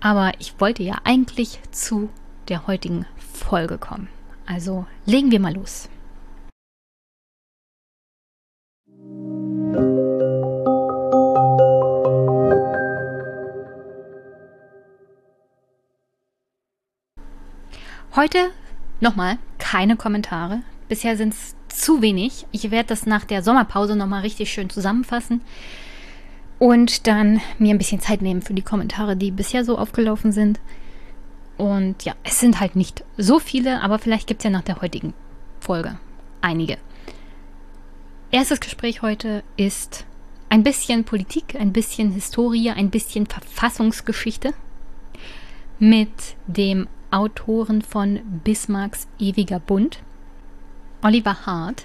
Aber 0.00 0.32
ich 0.38 0.58
wollte 0.58 0.82
ja 0.82 0.98
eigentlich 1.04 1.60
zu 1.70 2.08
der 2.48 2.66
heutigen 2.66 3.06
Folge 3.16 3.78
kommen. 3.78 4.08
Also 4.46 4.86
legen 5.04 5.30
wir 5.30 5.40
mal 5.40 5.54
los. 5.54 5.88
Heute 18.16 18.50
nochmal 19.00 19.38
keine 19.58 19.96
Kommentare. 19.96 20.62
Bisher 20.88 21.16
sind 21.16 21.32
es 21.32 21.54
zu 21.70 22.02
wenig. 22.02 22.46
Ich 22.52 22.70
werde 22.70 22.88
das 22.88 23.06
nach 23.06 23.24
der 23.24 23.42
Sommerpause 23.42 23.96
nochmal 23.96 24.22
richtig 24.22 24.52
schön 24.52 24.70
zusammenfassen 24.70 25.40
und 26.58 27.06
dann 27.06 27.40
mir 27.58 27.74
ein 27.74 27.78
bisschen 27.78 28.00
Zeit 28.00 28.22
nehmen 28.22 28.42
für 28.42 28.54
die 28.54 28.62
Kommentare, 28.62 29.16
die 29.16 29.30
bisher 29.30 29.64
so 29.64 29.78
aufgelaufen 29.78 30.32
sind. 30.32 30.60
Und 31.56 32.04
ja, 32.04 32.14
es 32.22 32.40
sind 32.40 32.60
halt 32.60 32.76
nicht 32.76 33.04
so 33.16 33.38
viele, 33.38 33.82
aber 33.82 33.98
vielleicht 33.98 34.26
gibt 34.26 34.40
es 34.40 34.44
ja 34.44 34.50
nach 34.50 34.62
der 34.62 34.80
heutigen 34.80 35.14
Folge 35.60 35.98
einige. 36.40 36.78
Erstes 38.30 38.60
Gespräch 38.60 39.02
heute 39.02 39.42
ist 39.56 40.06
ein 40.48 40.62
bisschen 40.62 41.04
Politik, 41.04 41.56
ein 41.58 41.72
bisschen 41.72 42.12
Historie, 42.12 42.70
ein 42.70 42.90
bisschen 42.90 43.26
Verfassungsgeschichte 43.26 44.52
mit 45.78 46.10
dem 46.46 46.88
Autoren 47.10 47.82
von 47.82 48.20
Bismarcks 48.44 49.08
Ewiger 49.18 49.60
Bund. 49.60 50.02
Oliver 51.02 51.46
Hart 51.46 51.84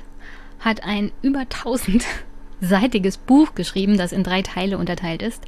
hat 0.60 0.84
ein 0.84 1.12
über 1.22 1.41
1000-seitiges 1.41 3.17
Buch 3.17 3.55
geschrieben, 3.55 3.98
das 3.98 4.12
in 4.12 4.24
drei 4.24 4.41
Teile 4.41 4.77
unterteilt 4.77 5.22
ist, 5.22 5.43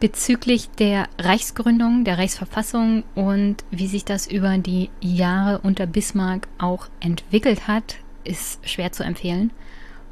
bezüglich 0.00 0.70
der 0.70 1.08
Reichsgründung, 1.18 2.04
der 2.04 2.18
Reichsverfassung 2.18 3.04
und 3.14 3.56
wie 3.70 3.88
sich 3.88 4.04
das 4.04 4.26
über 4.26 4.56
die 4.58 4.90
Jahre 5.00 5.58
unter 5.60 5.86
Bismarck 5.86 6.48
auch 6.58 6.88
entwickelt 7.00 7.66
hat, 7.66 7.96
ist 8.24 8.66
schwer 8.68 8.92
zu 8.92 9.02
empfehlen. 9.02 9.50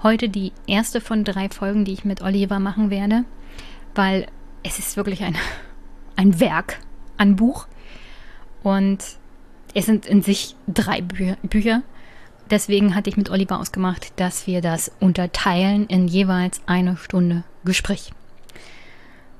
Heute 0.02 0.28
die 0.28 0.52
erste 0.66 1.00
von 1.00 1.24
drei 1.24 1.48
Folgen, 1.48 1.84
die 1.84 1.92
ich 1.92 2.04
mit 2.04 2.20
Oliver 2.20 2.58
machen 2.58 2.90
werde, 2.90 3.24
weil 3.94 4.26
es 4.62 4.78
ist 4.78 4.96
wirklich 4.96 5.22
ein, 5.22 5.36
ein 6.16 6.40
Werk 6.40 6.78
an 7.16 7.36
Buch. 7.36 7.66
Und 8.62 8.98
es 9.74 9.86
sind 9.86 10.06
in 10.06 10.22
sich 10.22 10.56
drei 10.66 11.00
Bü 11.00 11.34
Bücher. 11.42 11.82
Deswegen 12.50 12.94
hatte 12.94 13.10
ich 13.10 13.16
mit 13.16 13.30
Oliver 13.30 13.58
ausgemacht, 13.58 14.12
dass 14.16 14.46
wir 14.46 14.60
das 14.60 14.92
unterteilen 15.00 15.86
in 15.86 16.06
jeweils 16.06 16.60
eine 16.66 16.96
Stunde 16.96 17.44
Gespräch. 17.64 18.12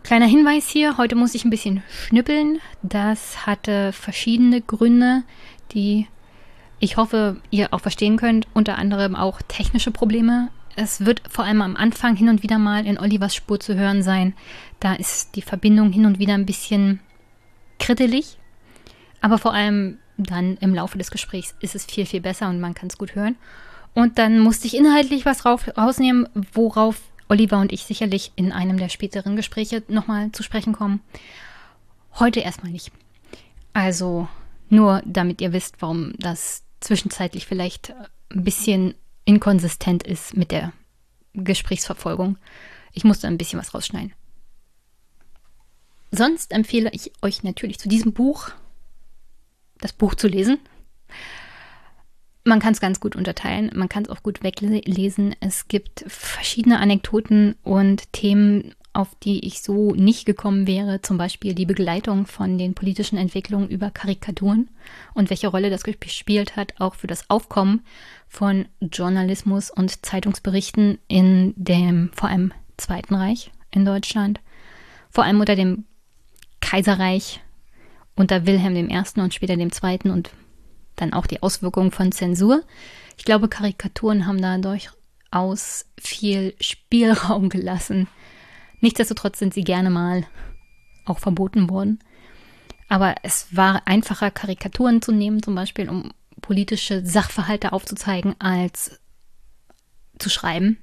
Kleiner 0.03 0.27
Hinweis 0.27 0.69
hier, 0.69 0.99
heute 0.99 1.16
muss 1.16 1.35
ich 1.35 1.45
ein 1.45 1.51
bisschen 1.51 1.83
schnippeln. 1.88 2.61
Das 2.83 3.47
hatte 3.47 3.92
verschiedene 3.92 4.61
Gründe, 4.61 5.23
die 5.73 6.07
ich 6.79 6.97
hoffe, 6.97 7.40
ihr 7.51 7.73
auch 7.73 7.81
verstehen 7.81 8.16
könnt. 8.16 8.47
Unter 8.55 8.79
anderem 8.79 9.16
auch 9.16 9.40
technische 9.42 9.90
Probleme. 9.90 10.49
Es 10.77 11.07
wird 11.07 11.23
vor 11.29 11.45
allem 11.45 11.62
am 11.62 11.77
Anfang 11.77 12.16
hin 12.16 12.29
und 12.29 12.42
wieder 12.42 12.59
mal 12.59 12.87
in 12.87 12.99
Olivers 12.99 13.35
Spur 13.35 13.59
zu 13.59 13.75
hören 13.77 14.03
sein. 14.03 14.35
Da 14.79 14.95
ist 14.95 15.35
die 15.37 15.42
Verbindung 15.42 15.90
hin 15.90 16.07
und 16.07 16.19
wieder 16.19 16.35
ein 16.35 16.47
bisschen 16.47 17.01
krittelig. 17.79 18.38
Aber 19.21 19.38
vor 19.38 19.55
allem 19.55 19.99
dann 20.17 20.57
im 20.59 20.75
Laufe 20.75 20.99
des 20.99 21.11
Gesprächs 21.11 21.55
ist 21.61 21.75
es 21.75 21.85
viel, 21.85 22.07
viel 22.07 22.21
besser 22.21 22.49
und 22.49 22.61
man 22.61 22.75
kann 22.75 22.89
es 22.89 22.99
gut 22.99 23.15
hören. 23.15 23.37
Und 23.95 24.19
dann 24.19 24.39
musste 24.41 24.67
ich 24.67 24.77
inhaltlich 24.77 25.25
was 25.25 25.45
rausnehmen, 25.45 26.29
worauf 26.53 27.01
Oliver 27.29 27.59
und 27.59 27.73
ich 27.73 27.85
sicherlich 27.85 28.33
in 28.37 28.53
einem 28.53 28.79
der 28.79 28.89
späteren 28.89 29.37
Gespräche 29.37 29.83
nochmal 29.89 30.33
zu 30.33 30.43
sprechen 30.43 30.73
kommen. 30.73 31.01
Heute 32.19 32.41
erstmal 32.41 32.73
nicht. 32.73 32.93
Also 33.73 34.29
nur 34.69 35.03
damit 35.05 35.41
ihr 35.41 35.53
wisst, 35.53 35.81
warum 35.81 36.13
das 36.19 36.63
zwischenzeitlich 36.81 37.47
vielleicht 37.47 37.95
ein 38.31 38.45
bisschen 38.45 38.95
inkonsistent 39.25 40.03
ist 40.03 40.37
mit 40.37 40.51
der 40.51 40.73
Gesprächsverfolgung. 41.35 42.39
Ich 42.93 43.05
musste 43.05 43.27
ein 43.27 43.39
bisschen 43.39 43.59
was 43.59 43.75
rausschneiden. 43.75 44.13
Sonst 46.11 46.53
empfehle 46.53 46.91
ich 46.93 47.13
euch 47.23 47.43
natürlich 47.43 47.79
zu 47.79 47.89
diesem 47.89 48.13
Buch 48.13 48.51
das 49.81 49.93
Buch 49.93 50.15
zu 50.15 50.29
lesen. 50.29 50.59
Man 52.45 52.61
kann 52.61 52.73
es 52.73 52.81
ganz 52.81 53.01
gut 53.01 53.17
unterteilen, 53.17 53.73
man 53.75 53.89
kann 53.89 54.05
es 54.05 54.09
auch 54.09 54.23
gut 54.23 54.43
weglesen. 54.45 55.35
Es 55.41 55.67
gibt 55.67 56.05
verschiedene 56.07 56.79
Anekdoten 56.79 57.57
und 57.65 58.12
Themen, 58.12 58.73
auf 58.93 59.17
die 59.23 59.45
ich 59.45 59.62
so 59.62 59.95
nicht 59.95 60.27
gekommen 60.27 60.67
wäre. 60.67 61.03
Zum 61.03 61.19
Beispiel 61.19 61.55
die 61.55 61.67
Begleitung 61.67 62.27
von 62.27 62.57
den 62.57 62.75
politischen 62.75 63.19
Entwicklungen 63.19 63.69
über 63.69 63.91
Karikaturen 63.91 64.69
und 65.12 65.29
welche 65.29 65.49
Rolle 65.49 65.71
das 65.71 65.83
gespielt 65.83 66.55
hat, 66.55 66.75
auch 66.79 66.95
für 66.95 67.09
das 67.09 67.29
Aufkommen 67.29 67.83
von 68.29 68.67
Journalismus 68.81 69.71
und 69.71 70.07
Zeitungsberichten 70.07 70.99
in 71.09 71.53
dem 71.57 72.11
vor 72.15 72.29
allem 72.29 72.53
Zweiten 72.77 73.17
Reich 73.17 73.51
in 73.71 73.85
Deutschland. 73.85 74.41
Vor 75.11 75.25
allem 75.25 75.41
unter 75.41 75.57
dem 75.57 75.85
Kaiserreich 76.61 77.41
unter 78.17 78.47
Wilhelm 78.47 78.91
I. 78.91 79.21
und 79.21 79.35
später 79.35 79.57
dem 79.57 79.71
Zweiten 79.71 80.11
und 80.11 80.31
dann 80.97 81.13
auch 81.13 81.27
die 81.27 81.43
Auswirkungen 81.43 81.93
von 81.93 82.11
Zensur. 82.11 82.63
Ich 83.19 83.25
glaube, 83.25 83.49
Karikaturen 83.49 84.27
haben 84.27 84.41
da 84.41 84.59
durchaus 84.59 85.87
viel 85.99 86.55
Spielraum 86.61 87.49
gelassen. 87.51 88.09
Nichtsdestotrotz 88.81 89.39
sind 89.39 89.55
sie 89.55 89.65
gerne 89.65 89.91
mal 89.91 90.27
auch 91.05 91.19
verboten 91.19 91.71
worden. 91.71 92.01
Aber 92.89 93.15
es 93.23 93.55
war 93.55 93.87
einfacher, 93.87 94.31
Karikaturen 94.31 95.03
zu 95.03 95.13
nehmen, 95.13 95.43
zum 95.43 95.55
Beispiel, 95.55 95.89
um 95.89 96.13
politische 96.41 97.05
Sachverhalte 97.05 97.73
aufzuzeigen, 97.73 98.35
als 98.39 99.01
zu 100.19 100.31
schreiben, 100.31 100.79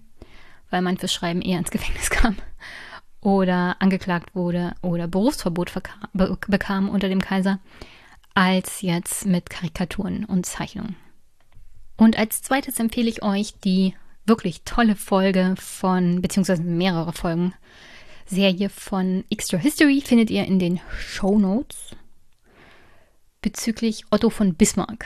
weil 0.69 0.81
man 0.81 0.97
fürs 0.97 1.13
Schreiben 1.13 1.41
eher 1.41 1.59
ins 1.59 1.71
Gefängnis 1.71 2.09
kam 2.09 2.35
oder 3.23 3.77
angeklagt 3.79 4.35
wurde 4.35 4.75
oder 4.81 5.07
Berufsverbot 5.07 5.71
bekam 6.13 6.89
unter 6.89 7.09
dem 7.09 7.21
Kaiser, 7.21 7.59
als 8.33 8.81
jetzt 8.81 9.25
mit 9.25 9.49
Karikaturen 9.49 10.25
und 10.25 10.45
Zeichnungen. 10.45 10.95
Und 11.95 12.17
als 12.17 12.41
zweites 12.41 12.79
empfehle 12.79 13.09
ich 13.09 13.23
euch 13.23 13.53
die 13.63 13.93
wirklich 14.25 14.63
tolle 14.63 14.95
Folge 14.95 15.55
von, 15.57 16.21
beziehungsweise 16.21 16.63
mehrere 16.63 17.13
Folgen, 17.13 17.53
Serie 18.25 18.69
von 18.69 19.25
Extra 19.29 19.57
History 19.57 20.01
findet 20.01 20.29
ihr 20.29 20.45
in 20.45 20.57
den 20.57 20.79
Show 20.97 21.37
Notes 21.37 21.95
bezüglich 23.41 24.05
Otto 24.11 24.29
von 24.29 24.55
Bismarck. 24.55 25.05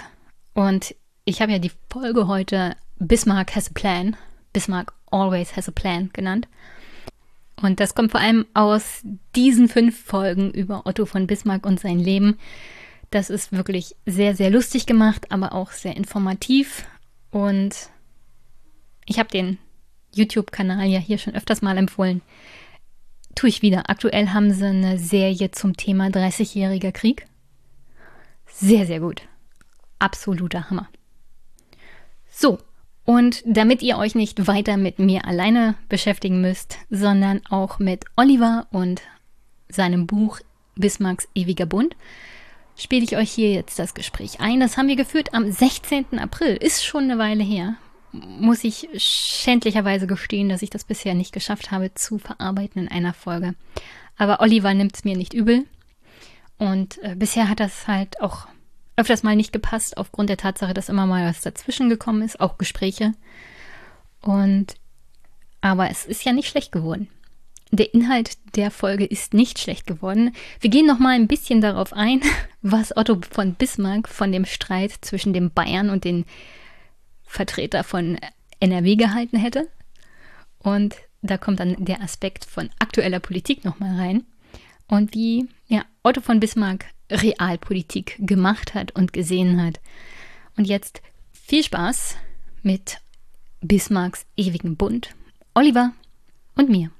Und 0.53 0.95
ich 1.25 1.41
habe 1.41 1.51
ja 1.51 1.59
die 1.59 1.71
Folge 1.91 2.27
heute 2.27 2.75
Bismarck 2.99 3.55
has 3.55 3.69
a 3.69 3.73
plan, 3.73 4.15
Bismarck 4.53 4.93
always 5.11 5.55
has 5.55 5.67
a 5.67 5.71
plan 5.71 6.09
genannt. 6.13 6.47
Und 7.61 7.79
das 7.79 7.95
kommt 7.95 8.11
vor 8.11 8.21
allem 8.21 8.45
aus 8.53 9.01
diesen 9.35 9.67
fünf 9.67 9.99
Folgen 9.99 10.51
über 10.51 10.85
Otto 10.85 11.05
von 11.05 11.27
Bismarck 11.27 11.65
und 11.65 11.79
sein 11.79 11.99
Leben. 11.99 12.37
Das 13.09 13.29
ist 13.29 13.51
wirklich 13.51 13.95
sehr, 14.05 14.35
sehr 14.35 14.49
lustig 14.49 14.85
gemacht, 14.85 15.31
aber 15.31 15.53
auch 15.53 15.71
sehr 15.71 15.95
informativ. 15.97 16.85
Und 17.31 17.89
ich 19.05 19.17
habe 19.17 19.29
den 19.29 19.57
YouTube-Kanal 20.13 20.87
ja 20.87 20.99
hier 20.99 21.17
schon 21.17 21.35
öfters 21.35 21.61
mal 21.61 21.77
empfohlen. 21.77 22.21
Tue 23.35 23.49
ich 23.49 23.61
wieder. 23.61 23.89
Aktuell 23.89 24.29
haben 24.29 24.51
sie 24.51 24.65
eine 24.65 24.97
Serie 24.97 25.51
zum 25.51 25.77
Thema 25.77 26.07
30-jähriger 26.07 26.91
Krieg. 26.91 27.27
Sehr, 28.47 28.85
sehr 28.85 28.99
gut. 28.99 29.21
Absoluter 29.99 30.69
Hammer. 30.69 30.89
So, 32.29 32.59
und 33.07 33.41
damit 33.45 33.81
ihr 33.81 33.97
euch 33.97 34.15
nicht 34.15 34.47
weiter 34.47 34.75
mit 34.75 34.99
mir 34.99 35.23
alleine 35.23 35.75
beschäftigen 35.87 36.41
müsst, 36.41 36.77
sondern 36.89 37.39
auch 37.49 37.79
mit 37.79 38.03
Oliver 38.17 38.67
und 38.69 39.01
seinem 39.69 40.07
Buch 40.07 40.41
Bismarcks 40.75 41.29
ewiger 41.33 41.65
Bund, 41.65 41.95
spiele 42.75 43.05
ich 43.05 43.15
euch 43.15 43.31
hier 43.31 43.53
jetzt 43.53 43.79
das 43.79 43.93
Gespräch 43.93 44.41
ein. 44.41 44.59
Das 44.59 44.75
haben 44.75 44.89
wir 44.89 44.97
geführt 44.97 45.33
am 45.33 45.49
16. 45.49 46.19
April. 46.19 46.57
Ist 46.57 46.83
schon 46.83 47.05
eine 47.05 47.17
Weile 47.17 47.45
her. 47.45 47.75
Muss 48.11 48.65
ich 48.65 48.89
schändlicherweise 48.97 50.05
gestehen, 50.05 50.49
dass 50.49 50.61
ich 50.61 50.69
das 50.69 50.83
bisher 50.83 51.13
nicht 51.13 51.31
geschafft 51.31 51.71
habe 51.71 51.93
zu 51.93 52.17
verarbeiten 52.17 52.81
in 52.81 52.87
einer 52.89 53.13
Folge. 53.13 53.55
Aber 54.17 54.41
Oliver 54.41 54.73
nimmt 54.73 54.97
es 54.97 55.05
mir 55.05 55.15
nicht 55.15 55.33
übel. 55.33 55.63
Und 56.57 57.01
äh, 57.03 57.15
bisher 57.15 57.47
hat 57.47 57.61
das 57.61 57.87
halt 57.87 58.19
auch 58.19 58.49
öfters 58.97 59.23
mal 59.23 59.35
nicht 59.35 59.53
gepasst, 59.53 59.97
aufgrund 59.97 60.29
der 60.29 60.37
Tatsache, 60.37 60.73
dass 60.73 60.89
immer 60.89 61.05
mal 61.05 61.29
was 61.29 61.41
dazwischen 61.41 61.89
gekommen 61.89 62.23
ist, 62.23 62.39
auch 62.39 62.57
Gespräche. 62.57 63.13
Und 64.21 64.75
aber 65.61 65.89
es 65.89 66.05
ist 66.05 66.25
ja 66.25 66.33
nicht 66.33 66.49
schlecht 66.49 66.71
geworden. 66.71 67.07
Der 67.71 67.93
Inhalt 67.93 68.37
der 68.55 68.71
Folge 68.71 69.05
ist 69.05 69.33
nicht 69.33 69.59
schlecht 69.59 69.87
geworden. 69.87 70.33
Wir 70.59 70.69
gehen 70.69 70.85
noch 70.85 70.99
mal 70.99 71.15
ein 71.15 71.27
bisschen 71.27 71.61
darauf 71.61 71.93
ein, 71.93 72.21
was 72.61 72.95
Otto 72.95 73.21
von 73.29 73.53
Bismarck 73.53 74.07
von 74.09 74.31
dem 74.31 74.45
Streit 74.45 74.93
zwischen 75.01 75.33
den 75.33 75.51
Bayern 75.51 75.89
und 75.89 76.03
den 76.03 76.25
Vertreter 77.23 77.83
von 77.83 78.17
NRW 78.59 78.95
gehalten 78.95 79.37
hätte. 79.37 79.67
Und 80.59 80.95
da 81.21 81.37
kommt 81.37 81.59
dann 81.59 81.75
der 81.83 82.01
Aspekt 82.01 82.45
von 82.45 82.69
aktueller 82.79 83.19
Politik 83.19 83.65
noch 83.65 83.79
mal 83.79 83.95
rein 83.95 84.23
und 84.87 85.13
wie 85.13 85.47
ja, 85.67 85.83
Otto 86.03 86.21
von 86.21 86.39
Bismarck 86.39 86.85
Realpolitik 87.09 88.17
gemacht 88.19 88.73
hat 88.73 88.91
und 88.91 89.13
gesehen 89.13 89.61
hat. 89.61 89.79
Und 90.57 90.65
jetzt 90.65 91.01
viel 91.31 91.63
Spaß 91.63 92.17
mit 92.63 92.99
Bismarcks 93.61 94.25
ewigen 94.35 94.75
Bund, 94.75 95.15
Oliver 95.53 95.91
und 96.55 96.69
mir. 96.69 96.91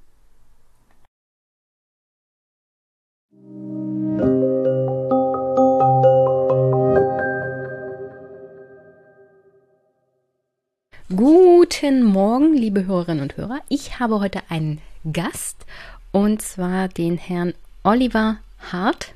Guten 11.16 12.04
Morgen, 12.04 12.54
liebe 12.54 12.86
Hörerinnen 12.86 13.24
und 13.24 13.38
Hörer. 13.38 13.62
Ich 13.70 14.00
habe 14.00 14.20
heute 14.20 14.42
einen 14.50 14.82
Gast 15.14 15.66
und 16.12 16.42
zwar 16.42 16.90
den 16.90 17.18
Herrn 17.18 17.54
Oliver 17.84 18.38
Hart. 18.72 19.14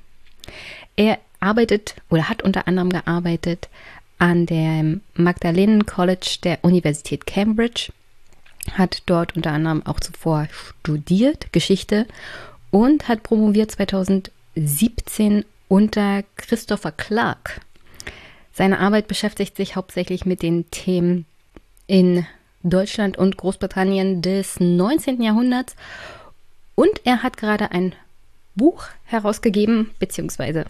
Er 0.95 1.19
arbeitet 1.39 1.95
oder 2.10 2.30
hat 2.30 2.43
unter 2.43 2.67
anderem 2.67 2.89
gearbeitet 2.89 3.69
an 4.19 4.45
dem 4.45 5.01
Magdalenen 5.15 5.86
College 5.86 6.38
der 6.43 6.60
Universität 6.62 7.25
Cambridge, 7.25 7.91
hat 8.73 9.01
dort 9.08 9.36
unter 9.36 9.51
anderem 9.51 9.86
auch 9.86 9.99
zuvor 9.99 10.47
studiert 10.51 11.51
Geschichte 11.51 12.06
und 12.69 13.08
hat 13.08 13.23
promoviert 13.23 13.71
2017 13.71 15.43
unter 15.67 16.23
Christopher 16.36 16.91
Clark. 16.91 17.62
Seine 18.54 18.80
Arbeit 18.80 19.08
beschäftigt 19.08 19.56
sich 19.56 19.75
hauptsächlich 19.75 20.25
mit 20.25 20.43
den 20.43 20.69
Themen 20.69 21.25
in 21.88 22.27
Deutschland 22.63 23.17
und 23.17 23.38
Großbritannien 23.38 24.21
des 24.21 24.60
19. 24.60 25.21
Jahrhunderts 25.21 25.75
und 26.75 27.01
er 27.06 27.23
hat 27.23 27.38
gerade 27.38 27.71
ein 27.71 27.95
Buch 28.55 28.85
herausgegeben 29.05 29.91
bzw. 29.99 30.65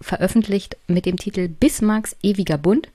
veröffentlicht 0.00 0.76
mit 0.86 1.06
dem 1.06 1.16
Titel 1.16 1.48
Bismarcks 1.48 2.16
ewiger 2.22 2.58
Bund. 2.58 2.88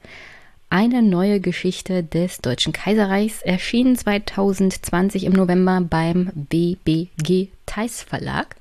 Eine 0.69 1.01
neue 1.01 1.39
Geschichte 1.39 2.03
des 2.03 2.39
Deutschen 2.39 2.73
Kaiserreichs, 2.73 3.41
erschienen 3.41 3.97
2020 3.97 5.23
im 5.23 5.33
November 5.33 5.81
beim 5.81 6.31
BBG 6.35 7.47
Theis 7.65 8.03
Verlag. 8.03 8.57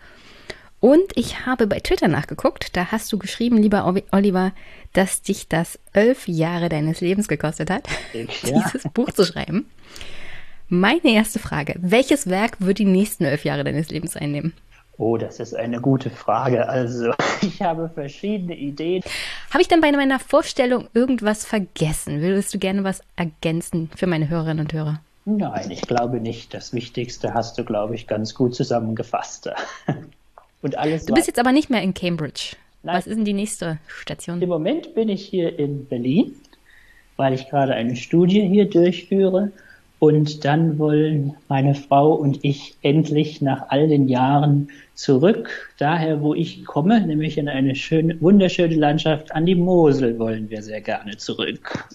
Und 0.78 1.16
ich 1.16 1.46
habe 1.46 1.66
bei 1.66 1.80
Twitter 1.80 2.06
nachgeguckt, 2.06 2.76
da 2.76 2.92
hast 2.92 3.12
du 3.12 3.18
geschrieben, 3.18 3.56
lieber 3.60 3.92
Oliver, 4.12 4.52
dass 4.92 5.22
dich 5.22 5.48
das 5.48 5.80
elf 5.94 6.28
Jahre 6.28 6.68
deines 6.68 7.00
Lebens 7.00 7.26
gekostet 7.26 7.70
hat, 7.70 7.88
ja. 8.12 8.24
dieses 8.64 8.84
Buch 8.92 9.10
zu 9.10 9.24
schreiben. 9.24 9.66
Meine 10.68 11.12
erste 11.12 11.38
Frage, 11.38 11.74
welches 11.78 12.28
Werk 12.28 12.60
wird 12.60 12.78
die 12.78 12.84
nächsten 12.84 13.24
elf 13.24 13.44
Jahre 13.44 13.64
deines 13.64 13.90
Lebens 13.90 14.16
einnehmen? 14.16 14.52
Oh, 14.98 15.16
das 15.18 15.40
ist 15.40 15.54
eine 15.54 15.80
gute 15.80 16.10
Frage. 16.10 16.68
Also, 16.68 17.12
ich 17.42 17.60
habe 17.60 17.90
verschiedene 17.92 18.56
Ideen. 18.56 19.02
Habe 19.50 19.60
ich 19.60 19.68
dann 19.68 19.80
bei 19.80 19.92
meiner 19.92 20.18
Vorstellung 20.18 20.88
irgendwas 20.94 21.44
vergessen? 21.44 22.20
Würdest 22.22 22.54
du 22.54 22.58
gerne 22.58 22.82
was 22.84 23.02
ergänzen 23.16 23.90
für 23.94 24.06
meine 24.06 24.28
Hörerinnen 24.28 24.60
und 24.60 24.72
Hörer? 24.72 25.00
Nein, 25.26 25.70
ich 25.70 25.82
glaube 25.82 26.20
nicht. 26.20 26.54
Das 26.54 26.72
Wichtigste 26.72 27.34
hast 27.34 27.58
du, 27.58 27.64
glaube 27.64 27.94
ich, 27.94 28.06
ganz 28.06 28.34
gut 28.34 28.54
zusammengefasst. 28.54 29.50
Und 30.62 30.78
alles 30.78 31.04
du 31.04 31.14
bist 31.14 31.26
jetzt 31.26 31.38
aber 31.38 31.52
nicht 31.52 31.68
mehr 31.68 31.82
in 31.82 31.94
Cambridge. 31.94 32.56
Nein. 32.82 32.96
Was 32.96 33.06
ist 33.06 33.16
denn 33.16 33.24
die 33.24 33.34
nächste 33.34 33.78
Station? 33.88 34.40
Im 34.40 34.48
Moment 34.48 34.94
bin 34.94 35.08
ich 35.08 35.24
hier 35.24 35.58
in 35.58 35.86
Berlin, 35.86 36.34
weil 37.16 37.34
ich 37.34 37.48
gerade 37.48 37.74
eine 37.74 37.96
Studie 37.96 38.48
hier 38.48 38.70
durchführe 38.70 39.52
und 39.98 40.44
dann 40.44 40.78
wollen 40.78 41.34
meine 41.48 41.74
Frau 41.74 42.14
und 42.14 42.44
ich 42.44 42.76
endlich 42.82 43.40
nach 43.40 43.70
all 43.70 43.88
den 43.88 44.08
Jahren 44.08 44.68
zurück, 44.94 45.72
daher 45.78 46.20
wo 46.22 46.34
ich 46.34 46.64
komme, 46.64 47.06
nämlich 47.06 47.38
in 47.38 47.48
eine 47.48 47.74
schöne, 47.74 48.20
wunderschöne 48.20 48.74
Landschaft 48.74 49.34
an 49.34 49.46
die 49.46 49.54
Mosel 49.54 50.18
wollen 50.18 50.50
wir 50.50 50.62
sehr 50.62 50.80
gerne 50.80 51.16
zurück. 51.16 51.86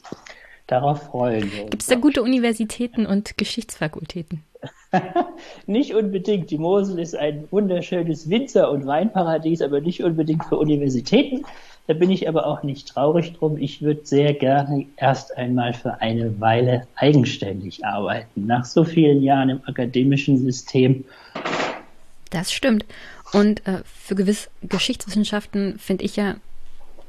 Darauf 0.67 1.03
freuen 1.03 1.51
wir 1.51 1.63
uns. 1.63 1.71
Gibt 1.71 1.83
es 1.83 1.89
da 1.89 1.95
gute 1.95 2.23
Universitäten 2.23 3.05
und 3.05 3.37
Geschichtsfakultäten? 3.37 4.43
nicht 5.67 5.93
unbedingt. 5.93 6.51
Die 6.51 6.57
Mosel 6.57 6.99
ist 6.99 7.15
ein 7.15 7.47
wunderschönes 7.51 8.29
Winzer- 8.29 8.71
und 8.71 8.85
Weinparadies, 8.85 9.61
aber 9.61 9.81
nicht 9.81 10.03
unbedingt 10.03 10.45
für 10.45 10.57
Universitäten. 10.57 11.45
Da 11.87 11.93
bin 11.93 12.09
ich 12.09 12.27
aber 12.29 12.45
auch 12.45 12.63
nicht 12.63 12.87
traurig 12.87 13.33
drum. 13.33 13.57
Ich 13.57 13.81
würde 13.81 14.01
sehr 14.03 14.33
gerne 14.33 14.85
erst 14.97 15.35
einmal 15.37 15.73
für 15.73 15.99
eine 15.99 16.39
Weile 16.39 16.87
eigenständig 16.95 17.85
arbeiten. 17.85 18.45
Nach 18.45 18.65
so 18.65 18.83
vielen 18.83 19.23
Jahren 19.23 19.49
im 19.49 19.61
akademischen 19.65 20.37
System. 20.37 21.03
Das 22.29 22.51
stimmt. 22.51 22.85
Und 23.33 23.65
äh, 23.67 23.81
für 23.85 24.15
gewisse 24.15 24.49
Geschichtswissenschaften 24.61 25.79
finde 25.79 26.05
ich 26.05 26.15
ja, 26.15 26.35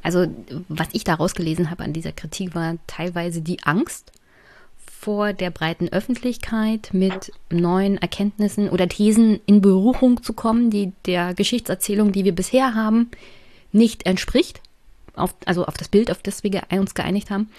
also 0.02 0.26
was 0.68 0.88
ich 0.92 1.04
da 1.04 1.14
rausgelesen 1.14 1.70
habe 1.70 1.84
an 1.84 1.92
dieser 1.92 2.12
Kritik 2.12 2.54
war 2.54 2.76
teilweise 2.86 3.40
die 3.40 3.62
Angst 3.62 4.12
vor 5.02 5.32
der 5.32 5.50
breiten 5.50 5.88
Öffentlichkeit 5.88 6.90
mit 6.92 7.32
neuen 7.50 7.98
Erkenntnissen 7.98 8.68
oder 8.68 8.88
Thesen 8.88 9.40
in 9.46 9.60
Berührung 9.60 10.22
zu 10.22 10.32
kommen, 10.32 10.70
die 10.70 10.92
der 11.06 11.34
Geschichtserzählung, 11.34 12.12
die 12.12 12.24
wir 12.24 12.34
bisher 12.34 12.74
haben, 12.74 13.10
nicht 13.72 14.06
entspricht, 14.06 14.60
auf, 15.14 15.34
also 15.44 15.66
auf 15.66 15.76
das 15.76 15.88
Bild, 15.88 16.10
auf 16.10 16.22
das 16.22 16.42
wir 16.42 16.62
uns 16.72 16.94
geeinigt 16.94 17.30
haben, 17.30 17.50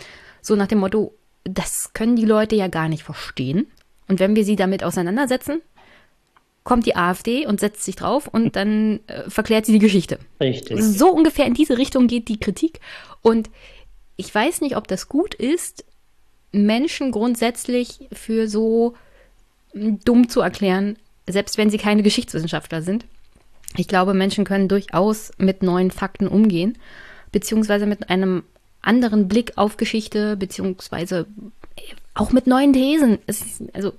so 0.41 0.55
nach 0.55 0.67
dem 0.67 0.79
Motto, 0.79 1.13
das 1.43 1.93
können 1.93 2.15
die 2.15 2.25
Leute 2.25 2.55
ja 2.55 2.67
gar 2.67 2.89
nicht 2.89 3.03
verstehen. 3.03 3.67
Und 4.07 4.19
wenn 4.19 4.35
wir 4.35 4.45
sie 4.45 4.55
damit 4.55 4.83
auseinandersetzen, 4.83 5.61
kommt 6.63 6.85
die 6.85 6.95
AfD 6.95 7.45
und 7.45 7.59
setzt 7.59 7.83
sich 7.83 7.95
drauf 7.95 8.27
und 8.27 8.55
dann 8.55 9.01
äh, 9.07 9.29
verklärt 9.29 9.65
sie 9.65 9.73
die 9.73 9.79
Geschichte. 9.79 10.19
Richtig. 10.39 10.81
So 10.81 11.09
ungefähr 11.09 11.45
in 11.45 11.53
diese 11.53 11.77
Richtung 11.77 12.07
geht 12.07 12.29
die 12.29 12.39
Kritik. 12.39 12.79
Und 13.21 13.49
ich 14.15 14.33
weiß 14.33 14.61
nicht, 14.61 14.77
ob 14.77 14.87
das 14.87 15.09
gut 15.09 15.33
ist, 15.33 15.83
Menschen 16.51 17.11
grundsätzlich 17.11 18.07
für 18.13 18.47
so 18.47 18.93
dumm 19.73 20.29
zu 20.29 20.41
erklären, 20.41 20.97
selbst 21.27 21.57
wenn 21.57 21.69
sie 21.69 21.77
keine 21.77 22.03
Geschichtswissenschaftler 22.03 22.81
sind. 22.81 23.05
Ich 23.75 23.87
glaube, 23.87 24.13
Menschen 24.13 24.45
können 24.45 24.67
durchaus 24.67 25.31
mit 25.37 25.63
neuen 25.63 25.89
Fakten 25.89 26.27
umgehen, 26.27 26.77
beziehungsweise 27.33 27.85
mit 27.85 28.09
einem 28.09 28.43
anderen 28.81 29.27
Blick 29.27 29.53
auf 29.57 29.75
Geschichte, 29.75 30.37
beziehungsweise 30.37 31.25
auch 32.13 32.31
mit 32.31 32.47
neuen 32.47 32.71
Thesen. 32.71 33.19
Ist, 33.27 33.63
also, 33.73 33.93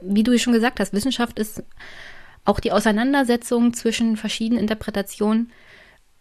wie 0.00 0.22
du 0.22 0.38
schon 0.38 0.52
gesagt 0.52 0.78
hast, 0.78 0.92
Wissenschaft 0.92 1.40
ist 1.40 1.64
auch 2.44 2.60
die 2.60 2.70
Auseinandersetzung 2.70 3.74
zwischen 3.74 4.16
verschiedenen 4.16 4.60
Interpretationen. 4.60 5.50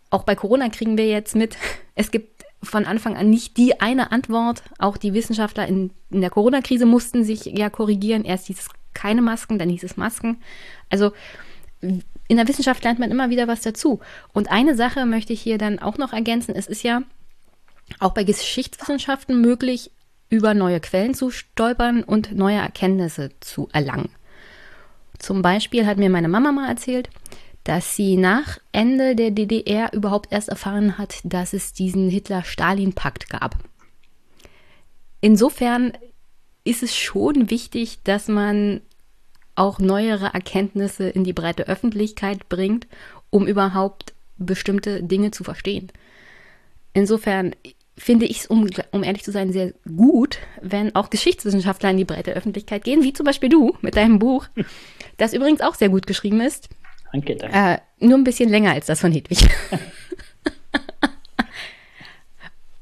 Auch 0.09 0.23
bei 0.23 0.35
Corona 0.35 0.69
kriegen 0.69 0.97
wir 0.97 1.07
jetzt 1.07 1.35
mit, 1.35 1.57
es 1.95 2.09
gibt 2.09 2.45
von 2.63 2.85
Anfang 2.85 3.15
an 3.15 3.29
nicht 3.29 3.57
die 3.57 3.79
eine 3.79 4.11
Antwort. 4.11 4.63
Auch 4.79 4.97
die 4.97 5.13
Wissenschaftler 5.13 5.67
in, 5.67 5.91
in 6.09 6.21
der 6.21 6.31
Corona-Krise 6.31 6.87
mussten 6.87 7.23
sich 7.23 7.45
ja 7.45 7.69
korrigieren. 7.69 8.23
Erst 8.25 8.47
hieß 8.47 8.59
es 8.59 8.69
keine 8.93 9.21
Masken, 9.21 9.59
dann 9.59 9.69
hieß 9.69 9.83
es 9.83 9.97
Masken. 9.97 10.37
Also 10.89 11.11
in 12.27 12.37
der 12.37 12.47
Wissenschaft 12.47 12.83
lernt 12.83 12.99
man 12.99 13.11
immer 13.11 13.29
wieder 13.29 13.47
was 13.47 13.61
dazu. 13.61 13.99
Und 14.33 14.51
eine 14.51 14.75
Sache 14.75 15.05
möchte 15.05 15.33
ich 15.33 15.41
hier 15.41 15.57
dann 15.57 15.79
auch 15.79 15.97
noch 15.97 16.13
ergänzen. 16.13 16.55
Es 16.55 16.67
ist 16.67 16.83
ja 16.83 17.03
auch 17.99 18.13
bei 18.13 18.23
Geschichtswissenschaften 18.23 19.41
möglich, 19.41 19.91
über 20.29 20.53
neue 20.53 20.79
Quellen 20.79 21.13
zu 21.13 21.29
stolpern 21.29 22.03
und 22.03 22.33
neue 22.33 22.57
Erkenntnisse 22.57 23.29
zu 23.41 23.69
erlangen. 23.71 24.09
Zum 25.19 25.41
Beispiel 25.41 25.85
hat 25.85 25.97
mir 25.97 26.09
meine 26.09 26.27
Mama 26.27 26.51
mal 26.51 26.67
erzählt, 26.67 27.09
dass 27.63 27.95
sie 27.95 28.17
nach 28.17 28.59
Ende 28.71 29.15
der 29.15 29.31
DDR 29.31 29.93
überhaupt 29.93 30.31
erst 30.31 30.49
erfahren 30.49 30.97
hat, 30.97 31.19
dass 31.23 31.53
es 31.53 31.73
diesen 31.73 32.09
Hitler-Stalin-Pakt 32.09 33.29
gab. 33.29 33.57
Insofern 35.21 35.93
ist 36.63 36.83
es 36.83 36.95
schon 36.95 37.49
wichtig, 37.49 38.03
dass 38.03 38.27
man 38.27 38.81
auch 39.55 39.79
neuere 39.79 40.33
Erkenntnisse 40.33 41.09
in 41.09 41.23
die 41.23 41.33
breite 41.33 41.67
Öffentlichkeit 41.67 42.49
bringt, 42.49 42.87
um 43.29 43.47
überhaupt 43.47 44.13
bestimmte 44.37 45.01
Dinge 45.01 45.31
zu 45.31 45.43
verstehen. 45.43 45.91
Insofern 46.93 47.55
finde 47.97 48.25
ich 48.25 48.39
es, 48.39 48.47
um, 48.47 48.69
um 48.91 49.03
ehrlich 49.03 49.23
zu 49.23 49.31
sein, 49.31 49.51
sehr 49.51 49.73
gut, 49.95 50.39
wenn 50.61 50.95
auch 50.95 51.09
Geschichtswissenschaftler 51.09 51.91
in 51.91 51.97
die 51.97 52.05
breite 52.05 52.33
Öffentlichkeit 52.33 52.83
gehen, 52.83 53.03
wie 53.03 53.13
zum 53.13 53.25
Beispiel 53.25 53.49
du 53.49 53.77
mit 53.81 53.95
deinem 53.95 54.19
Buch, 54.19 54.47
das 55.17 55.33
übrigens 55.33 55.61
auch 55.61 55.75
sehr 55.75 55.89
gut 55.89 56.07
geschrieben 56.07 56.41
ist. 56.41 56.69
Danke, 57.11 57.35
danke. 57.35 57.55
Äh, 57.55 58.05
nur 58.05 58.17
ein 58.17 58.23
bisschen 58.25 58.49
länger 58.49 58.71
als 58.71 58.87
das 58.87 58.99
von 58.99 59.11
Hedwig. 59.11 59.47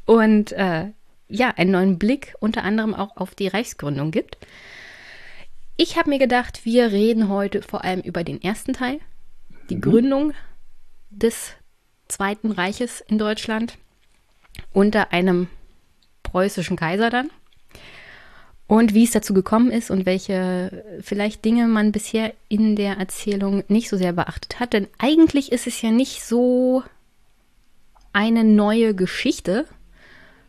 und 0.05 0.51
äh, 0.53 0.87
ja, 1.27 1.49
einen 1.49 1.71
neuen 1.71 1.99
Blick 1.99 2.35
unter 2.39 2.63
anderem 2.63 2.93
auch 2.95 3.17
auf 3.17 3.35
die 3.35 3.47
Reichsgründung 3.47 4.11
gibt. 4.11 4.37
Ich 5.75 5.97
habe 5.97 6.09
mir 6.09 6.19
gedacht, 6.19 6.65
wir 6.65 6.91
reden 6.91 7.29
heute 7.29 7.63
vor 7.63 7.83
allem 7.83 8.01
über 8.01 8.23
den 8.23 8.41
ersten 8.41 8.73
Teil, 8.73 8.99
die 9.69 9.75
mhm. 9.75 9.81
Gründung 9.81 10.33
des 11.09 11.53
Zweiten 12.07 12.51
Reiches 12.51 13.01
in 13.07 13.17
Deutschland 13.17 13.77
unter 14.71 15.11
einem 15.11 15.47
preußischen 16.21 16.77
Kaiser 16.77 17.09
dann. 17.09 17.31
Und 18.67 18.93
wie 18.93 19.03
es 19.03 19.11
dazu 19.11 19.33
gekommen 19.33 19.71
ist 19.71 19.91
und 19.91 20.05
welche 20.05 20.83
vielleicht 21.01 21.43
Dinge 21.43 21.67
man 21.67 21.91
bisher 21.91 22.33
in 22.49 22.75
der 22.75 22.97
Erzählung 22.97 23.63
nicht 23.67 23.89
so 23.89 23.97
sehr 23.97 24.13
beachtet 24.13 24.59
hat. 24.59 24.73
Denn 24.73 24.87
eigentlich 24.99 25.51
ist 25.51 25.67
es 25.67 25.81
ja 25.81 25.91
nicht 25.91 26.23
so 26.23 26.83
eine 28.13 28.43
neue 28.43 28.95
Geschichte, 28.95 29.65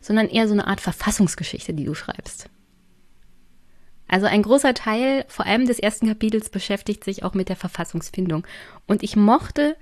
sondern 0.01 0.29
eher 0.29 0.47
so 0.47 0.53
eine 0.53 0.67
Art 0.67 0.81
Verfassungsgeschichte, 0.81 1.73
die 1.73 1.85
du 1.85 1.93
schreibst. 1.93 2.47
Also 4.07 4.27
ein 4.27 4.43
großer 4.43 4.73
Teil, 4.73 5.25
vor 5.27 5.45
allem 5.45 5.65
des 5.65 5.79
ersten 5.79 6.07
Kapitels, 6.07 6.49
beschäftigt 6.49 7.03
sich 7.03 7.23
auch 7.23 7.33
mit 7.33 7.49
der 7.49 7.55
Verfassungsfindung. 7.55 8.45
Und 8.87 9.03
ich 9.03 9.15
mochte, 9.15 9.75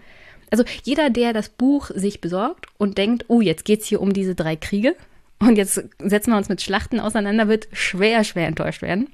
also 0.49 0.63
jeder, 0.83 1.09
der 1.09 1.33
das 1.33 1.49
Buch 1.49 1.89
sich 1.93 2.21
besorgt 2.21 2.67
und 2.77 2.97
denkt, 2.97 3.25
oh, 3.27 3.41
jetzt 3.41 3.65
geht 3.65 3.81
es 3.81 3.87
hier 3.87 4.01
um 4.01 4.13
diese 4.13 4.35
drei 4.35 4.55
Kriege 4.55 4.95
und 5.39 5.57
jetzt 5.57 5.83
setzen 5.99 6.31
wir 6.31 6.37
uns 6.37 6.49
mit 6.49 6.61
Schlachten 6.61 6.99
auseinander, 6.99 7.47
wird 7.47 7.67
schwer, 7.73 8.23
schwer 8.23 8.47
enttäuscht 8.47 8.81
werden. 8.81 9.09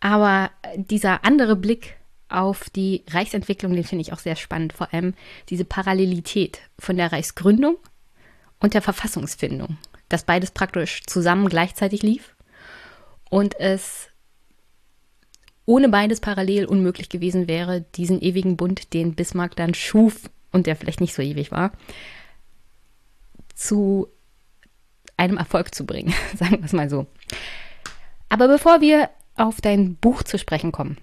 Aber 0.00 0.50
dieser 0.76 1.24
andere 1.24 1.56
Blick 1.56 1.96
auf 2.28 2.68
die 2.70 3.04
Reichsentwicklung, 3.10 3.74
den 3.74 3.84
finde 3.84 4.02
ich 4.02 4.12
auch 4.12 4.18
sehr 4.18 4.36
spannend. 4.36 4.72
Vor 4.72 4.92
allem 4.92 5.14
diese 5.48 5.64
Parallelität 5.64 6.60
von 6.78 6.96
der 6.96 7.12
Reichsgründung 7.12 7.76
und 8.60 8.74
der 8.74 8.82
Verfassungsfindung. 8.82 9.78
Dass 10.08 10.24
beides 10.24 10.50
praktisch 10.50 11.02
zusammen 11.06 11.48
gleichzeitig 11.48 12.02
lief 12.02 12.33
und 13.34 13.58
es 13.58 14.10
ohne 15.66 15.88
beides 15.88 16.20
parallel 16.20 16.66
unmöglich 16.66 17.08
gewesen 17.08 17.48
wäre, 17.48 17.80
diesen 17.96 18.22
ewigen 18.22 18.56
Bund, 18.56 18.94
den 18.94 19.16
Bismarck 19.16 19.56
dann 19.56 19.74
schuf 19.74 20.30
und 20.52 20.68
der 20.68 20.76
vielleicht 20.76 21.00
nicht 21.00 21.14
so 21.14 21.20
ewig 21.20 21.50
war, 21.50 21.72
zu 23.56 24.06
einem 25.16 25.36
Erfolg 25.36 25.74
zu 25.74 25.84
bringen, 25.84 26.14
sagen 26.36 26.58
wir 26.58 26.64
es 26.64 26.72
mal 26.72 26.88
so. 26.88 27.08
Aber 28.28 28.46
bevor 28.46 28.80
wir 28.80 29.10
auf 29.34 29.60
dein 29.60 29.96
Buch 29.96 30.22
zu 30.22 30.38
sprechen 30.38 30.70
kommen, 30.70 30.96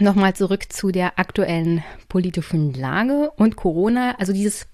nochmal 0.00 0.34
zurück 0.34 0.72
zu 0.72 0.90
der 0.90 1.20
aktuellen 1.20 1.84
politischen 2.08 2.74
Lage 2.74 3.30
und 3.36 3.54
Corona, 3.54 4.16
also 4.18 4.32
dieses 4.32 4.66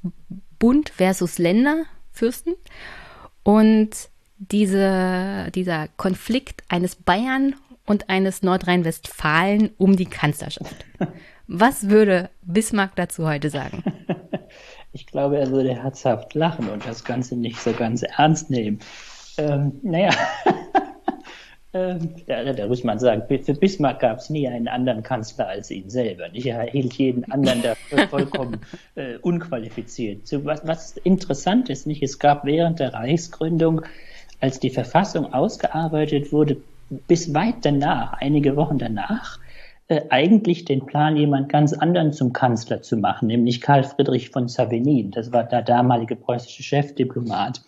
Bund 0.59 0.89
versus 0.89 1.37
Länder, 1.37 1.85
Fürsten 2.11 2.55
und 3.43 4.10
diese, 4.41 5.51
dieser 5.55 5.89
Konflikt 5.97 6.65
eines 6.69 6.97
Bayern 6.97 7.55
und 7.87 8.09
eines 8.09 8.43
Nordrhein-Westfalen 8.43 9.71
um 9.77 9.97
die 9.97 10.07
Kanzlerschaft. 10.07 10.87
Was 11.47 11.91
würde 11.91 12.31
Bismarck 12.43 12.97
dazu 12.97 13.29
heute 13.29 13.51
sagen? 13.51 13.85
Ich 14.93 15.07
glaube, 15.07 15.39
er 15.39 15.53
würde 15.53 15.73
herzhaft 15.73 16.35
lachen 16.35 16.69
und 16.69 16.85
das 16.85 17.05
Ganze 17.05 17.37
nicht 17.37 17.61
so 17.61 17.73
ganz 17.73 18.03
ernst 18.03 18.51
nehmen. 18.51 18.81
Ähm, 19.39 19.79
naja, 19.85 20.11
ähm, 21.73 22.17
da, 22.27 22.53
da, 22.53 22.67
muss 22.67 22.83
man 22.83 22.99
sagen, 22.99 23.23
für 23.29 23.55
Bismarck 23.55 24.01
gab 24.01 24.19
es 24.19 24.31
nie 24.31 24.49
einen 24.49 24.67
anderen 24.67 25.05
Kanzler 25.05 25.47
als 25.47 25.71
ihn 25.71 25.89
selber. 25.91 26.29
Nicht? 26.31 26.47
Er 26.47 26.63
hielt 26.63 26.95
jeden 26.95 27.31
anderen 27.31 27.63
dafür 27.63 28.09
vollkommen 28.11 28.63
äh, 28.97 29.19
unqualifiziert. 29.19 30.27
So, 30.27 30.45
was, 30.45 30.67
was 30.67 30.97
interessant 30.97 31.71
ist, 31.71 31.87
nicht? 31.87 32.03
es 32.03 32.19
gab 32.19 32.45
während 32.45 32.81
der 32.81 32.93
Reichsgründung, 32.93 33.83
als 34.41 34.61
die 34.61 34.71
Verfassung 34.71 35.33
ausgearbeitet 35.33 36.33
wurde, 36.33 36.57
bis 37.07 37.33
weit 37.35 37.57
danach, 37.63 38.15
einige 38.15 38.57
Wochen 38.57 38.79
danach, 38.79 39.39
äh, 39.89 40.03
eigentlich 40.11 40.65
den 40.65 40.87
Plan, 40.87 41.17
jemand 41.17 41.49
ganz 41.49 41.73
anderen 41.73 42.13
zum 42.13 42.33
Kanzler 42.33 42.83
zu 42.83 42.97
machen, 42.97 43.29
nämlich 43.29 43.61
Karl 43.61 43.85
Friedrich 43.85 44.31
von 44.31 44.49
Savigny. 44.49 45.11
Das 45.11 45.33
war 45.33 45.45
der 45.45 45.63
damalige 45.63 46.17
preußische 46.17 46.63
Chefdiplomat, 46.63 47.61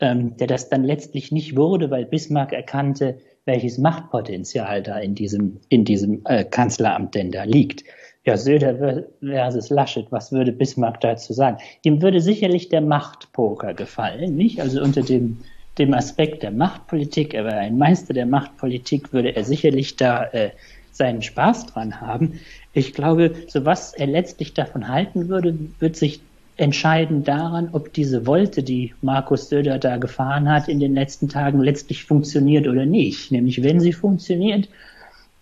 ähm, 0.00 0.36
der 0.36 0.46
das 0.46 0.68
dann 0.68 0.84
letztlich 0.84 1.32
nicht 1.32 1.56
wurde, 1.56 1.90
weil 1.90 2.04
Bismarck 2.04 2.52
erkannte, 2.52 3.18
welches 3.44 3.78
Machtpotenzial 3.78 4.82
da 4.82 4.98
in 4.98 5.14
diesem, 5.14 5.58
in 5.68 5.84
diesem 5.84 6.22
äh, 6.26 6.44
Kanzleramt 6.44 7.14
denn 7.14 7.32
da 7.32 7.44
liegt. 7.44 7.82
Ja, 8.24 8.36
Söder 8.36 9.04
versus 9.20 9.70
Laschet, 9.70 10.06
was 10.12 10.32
würde 10.32 10.52
Bismarck 10.52 11.00
dazu 11.00 11.32
sagen? 11.32 11.58
Ihm 11.82 12.02
würde 12.02 12.20
sicherlich 12.20 12.68
der 12.68 12.82
Machtpoker 12.82 13.72
gefallen, 13.72 14.36
nicht? 14.36 14.60
Also 14.60 14.82
unter 14.82 15.02
dem, 15.02 15.38
dem 15.78 15.94
Aspekt 15.94 16.42
der 16.42 16.50
Machtpolitik, 16.50 17.34
er 17.34 17.44
war 17.44 17.54
ein 17.54 17.78
Meister 17.78 18.14
der 18.14 18.26
Machtpolitik, 18.26 19.12
würde 19.12 19.34
er 19.36 19.44
sicherlich 19.44 19.96
da 19.96 20.24
äh, 20.24 20.50
seinen 20.92 21.22
Spaß 21.22 21.66
dran 21.66 22.00
haben. 22.00 22.40
Ich 22.72 22.92
glaube, 22.92 23.34
so 23.46 23.64
was 23.64 23.94
er 23.94 24.06
letztlich 24.06 24.54
davon 24.54 24.88
halten 24.88 25.28
würde, 25.28 25.56
wird 25.78 25.96
sich 25.96 26.20
entscheiden 26.56 27.22
daran, 27.22 27.68
ob 27.72 27.92
diese 27.92 28.26
Wolte, 28.26 28.62
die 28.64 28.92
Markus 29.00 29.48
Söder 29.48 29.78
da 29.78 29.96
gefahren 29.96 30.50
hat 30.50 30.68
in 30.68 30.80
den 30.80 30.94
letzten 30.94 31.28
Tagen, 31.28 31.60
letztlich 31.60 32.04
funktioniert 32.04 32.66
oder 32.66 32.84
nicht. 32.84 33.30
Nämlich, 33.30 33.62
wenn 33.62 33.78
sie 33.78 33.92
funktioniert, 33.92 34.68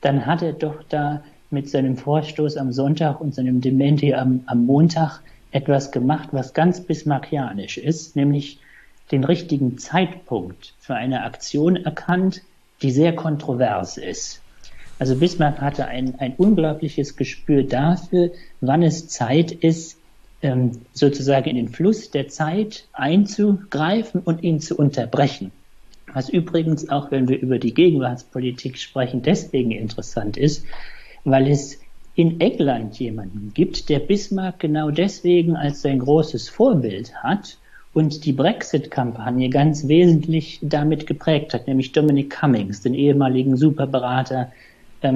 dann 0.03 0.27
hat 0.27 0.43
er 0.43 0.53
doch 0.53 0.83
da 0.91 1.23
mit 1.51 1.71
seinem 1.71 1.97
Vorstoß 1.97 2.59
am 2.59 2.71
Sonntag 2.73 3.21
und 3.21 3.35
seinem 3.35 3.63
Dementi 3.63 4.13
am, 4.13 4.43
am 4.47 4.67
Montag 4.67 5.21
etwas 5.53 5.91
gemacht, 5.91 6.29
was 6.33 6.53
ganz 6.53 6.83
bismarckianisch 6.83 7.79
ist, 7.79 8.15
nämlich 8.15 8.59
den 9.11 9.25
richtigen 9.25 9.79
Zeitpunkt 9.79 10.75
für 10.79 10.95
eine 10.95 11.25
Aktion 11.25 11.77
erkannt, 11.77 12.43
die 12.83 12.91
sehr 12.91 13.15
kontrovers 13.15 13.97
ist. 13.97 14.43
Also 14.99 15.17
Bismarck 15.17 15.61
hatte 15.61 15.87
ein, 15.87 16.19
ein 16.19 16.35
unglaubliches 16.37 17.17
Gespür 17.17 17.63
dafür, 17.63 18.31
wann 18.61 18.83
es 18.83 19.09
Zeit 19.09 19.53
ist, 19.53 19.99
ähm, 20.43 20.73
sozusagen 20.93 21.49
in 21.51 21.57
den 21.57 21.69
Fluss 21.69 22.11
der 22.11 22.29
Zeit 22.29 22.87
einzugreifen 22.93 24.21
und 24.21 24.43
ihn 24.43 24.61
zu 24.61 24.77
unterbrechen. 24.77 25.53
Was 26.13 26.29
übrigens 26.29 26.89
auch, 26.89 27.11
wenn 27.11 27.29
wir 27.29 27.39
über 27.39 27.59
die 27.59 27.75
Gegenwartspolitik 27.75 28.79
sprechen, 28.79 29.23
deswegen 29.23 29.71
interessant 29.71 30.37
ist, 30.37 30.65
weil 31.25 31.51
es 31.51 31.79
in 32.15 32.41
England 32.41 32.99
jemanden 32.99 33.53
gibt, 33.53 33.91
der 33.91 33.99
Bismarck 33.99 34.61
genau 34.61 34.91
deswegen 34.91 35.57
als 35.57 35.83
sein 35.83 35.99
großes 35.99 36.49
Vorbild 36.49 37.15
hat 37.23 37.59
und 37.97 38.27
die 38.27 38.35
Brexit-Kampagne 38.35 39.49
ganz 39.49 39.89
wesentlich 39.89 40.59
damit 40.61 41.07
geprägt 41.07 41.55
hat, 41.55 41.67
nämlich 41.67 41.93
Dominic 41.93 42.29
Cummings, 42.29 42.83
den 42.83 42.93
ehemaligen 42.93 43.57
Superberater 43.57 44.53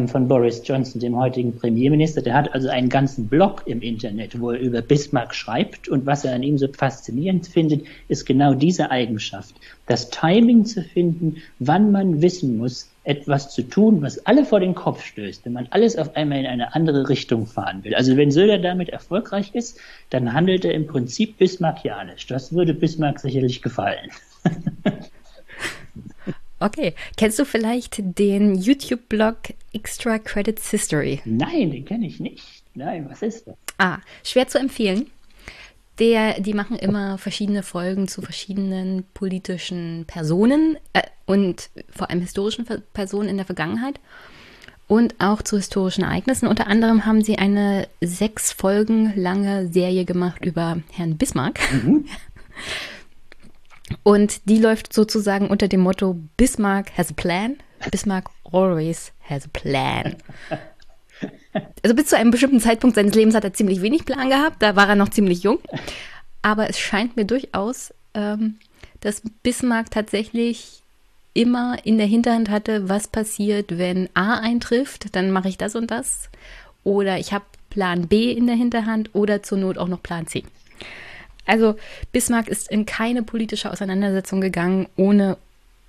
von 0.08 0.28
Boris 0.28 0.62
Johnson, 0.64 1.00
dem 1.00 1.16
heutigen 1.16 1.56
Premierminister. 1.56 2.22
Der 2.22 2.34
hat 2.34 2.54
also 2.54 2.68
einen 2.68 2.88
ganzen 2.88 3.28
Blog 3.28 3.62
im 3.66 3.82
Internet, 3.82 4.40
wo 4.40 4.50
er 4.50 4.58
über 4.58 4.82
Bismarck 4.82 5.34
schreibt. 5.34 5.88
Und 5.88 6.06
was 6.06 6.24
er 6.24 6.34
an 6.34 6.42
ihm 6.42 6.58
so 6.58 6.68
faszinierend 6.68 7.46
findet, 7.46 7.86
ist 8.08 8.26
genau 8.26 8.54
diese 8.54 8.90
Eigenschaft. 8.90 9.54
Das 9.86 10.10
Timing 10.10 10.64
zu 10.64 10.82
finden, 10.82 11.36
wann 11.58 11.92
man 11.92 12.22
wissen 12.22 12.56
muss, 12.56 12.90
etwas 13.04 13.52
zu 13.52 13.62
tun, 13.62 14.02
was 14.02 14.24
alle 14.26 14.44
vor 14.44 14.60
den 14.60 14.74
Kopf 14.74 15.04
stößt, 15.04 15.44
wenn 15.44 15.54
man 15.54 15.68
alles 15.70 15.96
auf 15.96 16.16
einmal 16.16 16.40
in 16.40 16.46
eine 16.46 16.74
andere 16.74 17.08
Richtung 17.08 17.46
fahren 17.46 17.82
will. 17.82 17.94
Also 17.94 18.16
wenn 18.16 18.30
Söder 18.30 18.58
damit 18.58 18.90
erfolgreich 18.90 19.54
ist, 19.54 19.80
dann 20.10 20.32
handelt 20.32 20.64
er 20.64 20.74
im 20.74 20.86
Prinzip 20.86 21.38
bismarckianisch. 21.38 22.26
Das 22.26 22.52
würde 22.52 22.74
Bismarck 22.74 23.20
sicherlich 23.20 23.62
gefallen. 23.62 24.10
Okay. 26.60 26.94
Kennst 27.16 27.38
du 27.38 27.44
vielleicht 27.46 27.96
den 28.18 28.54
YouTube-Blog 28.54 29.36
Extra 29.72 30.18
Credits 30.18 30.70
History? 30.70 31.20
Nein, 31.24 31.70
den 31.70 31.84
kenne 31.86 32.06
ich 32.06 32.20
nicht. 32.20 32.62
Nein, 32.74 33.06
was 33.10 33.22
ist 33.22 33.46
das? 33.46 33.56
Ah, 33.78 33.98
schwer 34.22 34.46
zu 34.46 34.58
empfehlen. 34.58 35.06
Der, 35.98 36.40
die 36.40 36.54
machen 36.54 36.78
immer 36.78 37.18
verschiedene 37.18 37.62
Folgen 37.62 38.08
zu 38.08 38.22
verschiedenen 38.22 39.04
politischen 39.14 40.04
Personen 40.06 40.76
äh, 40.92 41.02
und 41.26 41.70
vor 41.90 42.10
allem 42.10 42.20
historischen 42.20 42.66
Personen 42.92 43.28
in 43.28 43.36
der 43.36 43.46
Vergangenheit 43.46 43.98
und 44.86 45.14
auch 45.18 45.42
zu 45.42 45.56
historischen 45.56 46.04
Ereignissen. 46.04 46.46
Unter 46.48 46.66
anderem 46.66 47.06
haben 47.06 47.22
sie 47.22 47.38
eine 47.38 47.86
sechs 48.00 48.52
Folgen 48.52 49.12
lange 49.14 49.68
Serie 49.68 50.04
gemacht 50.04 50.44
über 50.44 50.78
Herrn 50.92 51.16
Bismarck. 51.16 51.58
Mhm. 51.72 52.06
Und 54.02 54.48
die 54.48 54.58
läuft 54.58 54.92
sozusagen 54.92 55.48
unter 55.48 55.68
dem 55.68 55.80
Motto 55.80 56.16
Bismarck 56.36 56.96
has 56.96 57.10
a 57.10 57.14
plan. 57.14 57.56
Bismarck 57.90 58.30
always 58.52 59.12
has 59.28 59.44
a 59.44 59.48
plan. 59.52 60.16
Also 61.82 61.94
bis 61.94 62.06
zu 62.06 62.16
einem 62.16 62.30
bestimmten 62.30 62.60
Zeitpunkt 62.60 62.96
seines 62.96 63.14
Lebens 63.14 63.34
hat 63.34 63.44
er 63.44 63.52
ziemlich 63.52 63.82
wenig 63.82 64.04
Plan 64.04 64.30
gehabt. 64.30 64.62
Da 64.62 64.76
war 64.76 64.88
er 64.88 64.94
noch 64.94 65.08
ziemlich 65.10 65.42
jung. 65.42 65.58
Aber 66.42 66.68
es 66.68 66.78
scheint 66.78 67.16
mir 67.16 67.24
durchaus, 67.24 67.92
ähm, 68.14 68.58
dass 69.00 69.22
Bismarck 69.42 69.90
tatsächlich 69.90 70.82
immer 71.34 71.76
in 71.84 71.98
der 71.98 72.06
Hinterhand 72.06 72.50
hatte, 72.50 72.88
was 72.88 73.08
passiert, 73.08 73.78
wenn 73.78 74.08
A 74.14 74.38
eintrifft, 74.38 75.14
dann 75.14 75.30
mache 75.30 75.48
ich 75.48 75.58
das 75.58 75.74
und 75.74 75.90
das. 75.90 76.28
Oder 76.82 77.18
ich 77.18 77.32
habe 77.32 77.44
Plan 77.68 78.08
B 78.08 78.32
in 78.32 78.46
der 78.46 78.56
Hinterhand 78.56 79.10
oder 79.14 79.42
zur 79.42 79.58
Not 79.58 79.78
auch 79.78 79.88
noch 79.88 80.02
Plan 80.02 80.26
C. 80.26 80.44
Also 81.50 81.74
Bismarck 82.12 82.46
ist 82.46 82.70
in 82.70 82.86
keine 82.86 83.24
politische 83.24 83.72
Auseinandersetzung 83.72 84.40
gegangen, 84.40 84.86
ohne 84.96 85.36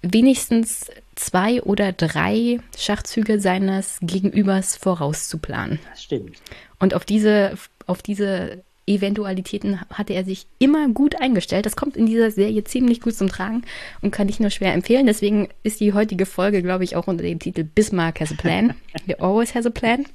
wenigstens 0.02 0.89
zwei 1.13 1.62
oder 1.62 1.91
drei 1.91 2.60
Schachzüge 2.76 3.39
seines 3.39 4.00
Gegenübers 4.02 4.76
vorauszuplanen. 4.76 5.78
Das 5.91 6.02
stimmt. 6.02 6.38
Und 6.80 6.95
auf 6.95 7.06
diese, 7.06 7.60
auf 7.86 8.02
diese 8.02 8.63
Eventualitäten 8.88 9.80
hatte 9.91 10.13
er 10.13 10.26
sich 10.26 10.47
immer 10.58 10.89
gut 10.89 11.21
eingestellt. 11.21 11.67
Das 11.67 11.76
kommt 11.76 11.95
in 11.95 12.08
dieser 12.08 12.32
Serie 12.32 12.63
ziemlich 12.63 13.00
gut 13.00 13.13
zum 13.13 13.30
Tragen 13.30 13.62
und 14.02 14.10
kann 14.10 14.30
ich 14.30 14.39
nur 14.39 14.50
schwer 14.50 14.74
empfehlen. 14.74 15.06
Deswegen 15.06 15.50
ist 15.62 15.80
die 15.80 15.93
heutige 15.93 16.26
Folge, 16.26 16.63
glaube 16.63 16.86
ich, 16.86 16.95
auch 16.95 17.06
unter 17.06 17.24
dem 17.24 17.38
Titel 17.38 17.63
Bismarck 17.63 18.19
has 18.19 18.32
a 18.32 18.36
plan. 18.36 18.74
He 19.06 19.13
always 19.19 19.54
has 19.54 19.67
a 19.67 19.69
plan. 19.69 20.08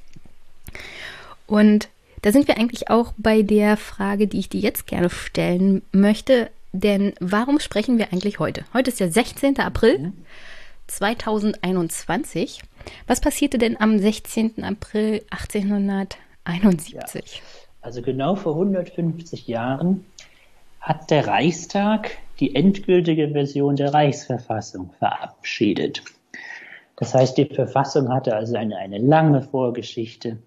Und 1.47 1.89
da 2.27 2.33
sind 2.33 2.49
wir 2.49 2.59
eigentlich 2.59 2.91
auch 2.91 3.13
bei 3.17 3.43
der 3.43 3.77
Frage, 3.77 4.27
die 4.27 4.41
ich 4.41 4.49
dir 4.49 4.59
jetzt 4.61 4.89
gerne 4.89 5.11
stellen 5.11 5.83
möchte. 5.93 6.51
Denn 6.73 7.15
warum 7.21 7.61
sprechen 7.61 7.99
wir 7.99 8.13
eigentlich 8.13 8.41
heute? 8.41 8.65
Heute 8.75 8.91
ist 8.91 8.99
der 8.99 9.13
16. 9.13 9.61
April 9.61 10.13
2021. 10.89 12.63
Was 13.07 13.21
passierte 13.21 13.59
denn 13.59 13.81
am 13.81 14.01
16. 14.01 14.65
April 14.65 15.23
1871? 15.31 16.17
Ja, 16.93 17.05
also 17.81 18.03
genau 18.03 18.35
vor 18.35 18.55
150 18.55 19.47
Jahren 19.47 20.05
hat 20.81 21.13
der 21.13 21.29
Reichstag 21.29 22.11
die 22.41 22.57
endgültige 22.57 23.29
Version 23.29 23.77
der 23.77 23.95
Reichsverfassung 23.95 24.91
verabschiedet. 24.99 26.03
Das 26.97 27.15
heißt, 27.15 27.39
die 27.39 27.45
Verfassung 27.45 28.13
hatte 28.13 28.35
also 28.35 28.57
eine, 28.57 28.79
eine 28.79 28.99
lange 28.99 29.43
Vorgeschichte. 29.43 30.39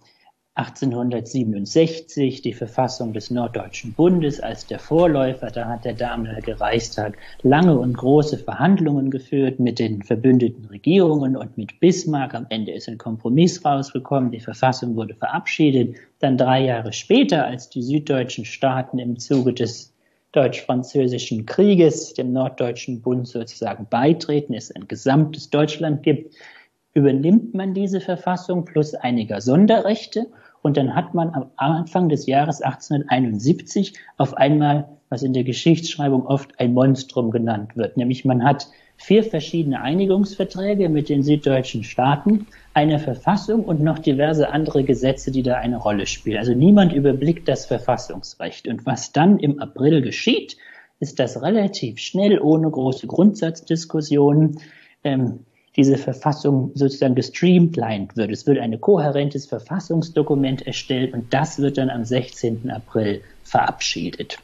1867 0.59 2.41
die 2.41 2.51
Verfassung 2.51 3.13
des 3.13 3.31
Norddeutschen 3.31 3.93
Bundes 3.93 4.41
als 4.41 4.67
der 4.67 4.79
Vorläufer. 4.79 5.47
Da 5.51 5.69
hat 5.69 5.85
der 5.85 5.93
damalige 5.93 6.59
Reichstag 6.59 7.17
lange 7.43 7.79
und 7.79 7.95
große 7.95 8.37
Verhandlungen 8.37 9.09
geführt 9.09 9.61
mit 9.61 9.79
den 9.79 10.03
verbündeten 10.03 10.65
Regierungen 10.65 11.37
und 11.37 11.57
mit 11.57 11.79
Bismarck. 11.79 12.35
Am 12.35 12.45
Ende 12.49 12.73
ist 12.73 12.89
ein 12.89 12.97
Kompromiss 12.97 13.63
rausgekommen. 13.63 14.31
Die 14.31 14.41
Verfassung 14.41 14.97
wurde 14.97 15.13
verabschiedet. 15.13 15.95
Dann 16.19 16.37
drei 16.37 16.65
Jahre 16.65 16.91
später, 16.91 17.45
als 17.45 17.69
die 17.69 17.81
süddeutschen 17.81 18.43
Staaten 18.43 18.99
im 18.99 19.17
Zuge 19.17 19.53
des 19.53 19.93
deutsch-französischen 20.33 21.45
Krieges 21.45 22.13
dem 22.15 22.33
Norddeutschen 22.33 23.01
Bund 23.01 23.29
sozusagen 23.29 23.87
beitreten, 23.89 24.53
es 24.53 24.75
ein 24.75 24.89
gesamtes 24.89 25.49
Deutschland 25.51 26.03
gibt, 26.03 26.35
übernimmt 26.93 27.53
man 27.53 27.73
diese 27.73 28.01
Verfassung 28.01 28.65
plus 28.65 28.93
einiger 28.93 29.39
Sonderrechte 29.39 30.27
und 30.61 30.77
dann 30.77 30.95
hat 30.95 31.13
man 31.13 31.33
am 31.33 31.51
Anfang 31.55 32.09
des 32.09 32.25
Jahres 32.25 32.61
1871 32.61 33.93
auf 34.17 34.35
einmal, 34.35 34.89
was 35.09 35.23
in 35.23 35.33
der 35.33 35.43
Geschichtsschreibung 35.43 36.25
oft 36.25 36.59
ein 36.59 36.73
Monstrum 36.73 37.31
genannt 37.31 37.75
wird, 37.75 37.97
nämlich 37.97 38.25
man 38.25 38.43
hat 38.43 38.67
vier 38.99 39.23
verschiedene 39.23 39.81
Einigungsverträge 39.81 40.89
mit 40.89 41.07
den 41.07 41.23
süddeutschen 41.23 41.83
Staaten, 41.83 42.47
eine 42.73 42.99
Verfassung 42.99 43.63
und 43.63 43.81
noch 43.81 43.97
diverse 43.99 44.49
andere 44.51 44.83
Gesetze, 44.83 45.31
die 45.31 45.41
da 45.41 45.55
eine 45.55 45.77
Rolle 45.77 46.05
spielen. 46.05 46.37
Also 46.37 46.53
niemand 46.53 46.91
überblickt 46.91 47.47
das 47.47 47.65
Verfassungsrecht. 47.65 48.67
Und 48.67 48.85
was 48.85 49.13
dann 49.13 49.39
im 49.39 49.59
April 49.59 50.01
geschieht, 50.01 50.57
ist, 50.99 51.17
dass 51.19 51.41
relativ 51.41 51.97
schnell, 51.99 52.39
ohne 52.41 52.69
große 52.69 53.07
Grundsatzdiskussionen, 53.07 54.59
ähm, 55.05 55.45
diese 55.75 55.97
Verfassung 55.97 56.71
sozusagen 56.75 57.15
gestreamlined 57.15 58.17
wird. 58.17 58.31
Es 58.31 58.45
wird 58.47 58.59
ein 58.59 58.79
kohärentes 58.81 59.45
Verfassungsdokument 59.45 60.65
erstellt 60.65 61.13
und 61.13 61.33
das 61.33 61.59
wird 61.59 61.77
dann 61.77 61.89
am 61.89 62.03
16. 62.03 62.69
April 62.69 63.21
verabschiedet. 63.43 64.39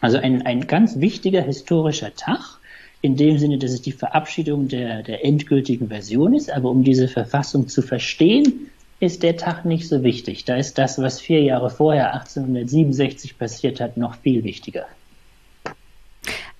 Also 0.00 0.18
ein, 0.18 0.42
ein 0.42 0.66
ganz 0.66 1.00
wichtiger 1.00 1.42
historischer 1.42 2.14
Tag, 2.14 2.58
in 3.02 3.16
dem 3.16 3.38
Sinne, 3.38 3.58
dass 3.58 3.72
es 3.72 3.82
die 3.82 3.92
Verabschiedung 3.92 4.68
der, 4.68 5.02
der 5.02 5.24
endgültigen 5.24 5.88
Version 5.88 6.34
ist, 6.34 6.50
aber 6.50 6.70
um 6.70 6.84
diese 6.84 7.08
Verfassung 7.08 7.68
zu 7.68 7.82
verstehen, 7.82 8.70
ist 9.00 9.22
der 9.22 9.38
Tag 9.38 9.64
nicht 9.64 9.88
so 9.88 10.02
wichtig. 10.02 10.44
Da 10.44 10.56
ist 10.56 10.76
das, 10.76 10.98
was 10.98 11.20
vier 11.20 11.42
Jahre 11.42 11.70
vorher, 11.70 12.12
1867 12.12 13.38
passiert 13.38 13.80
hat, 13.80 13.96
noch 13.96 14.16
viel 14.16 14.44
wichtiger. 14.44 14.84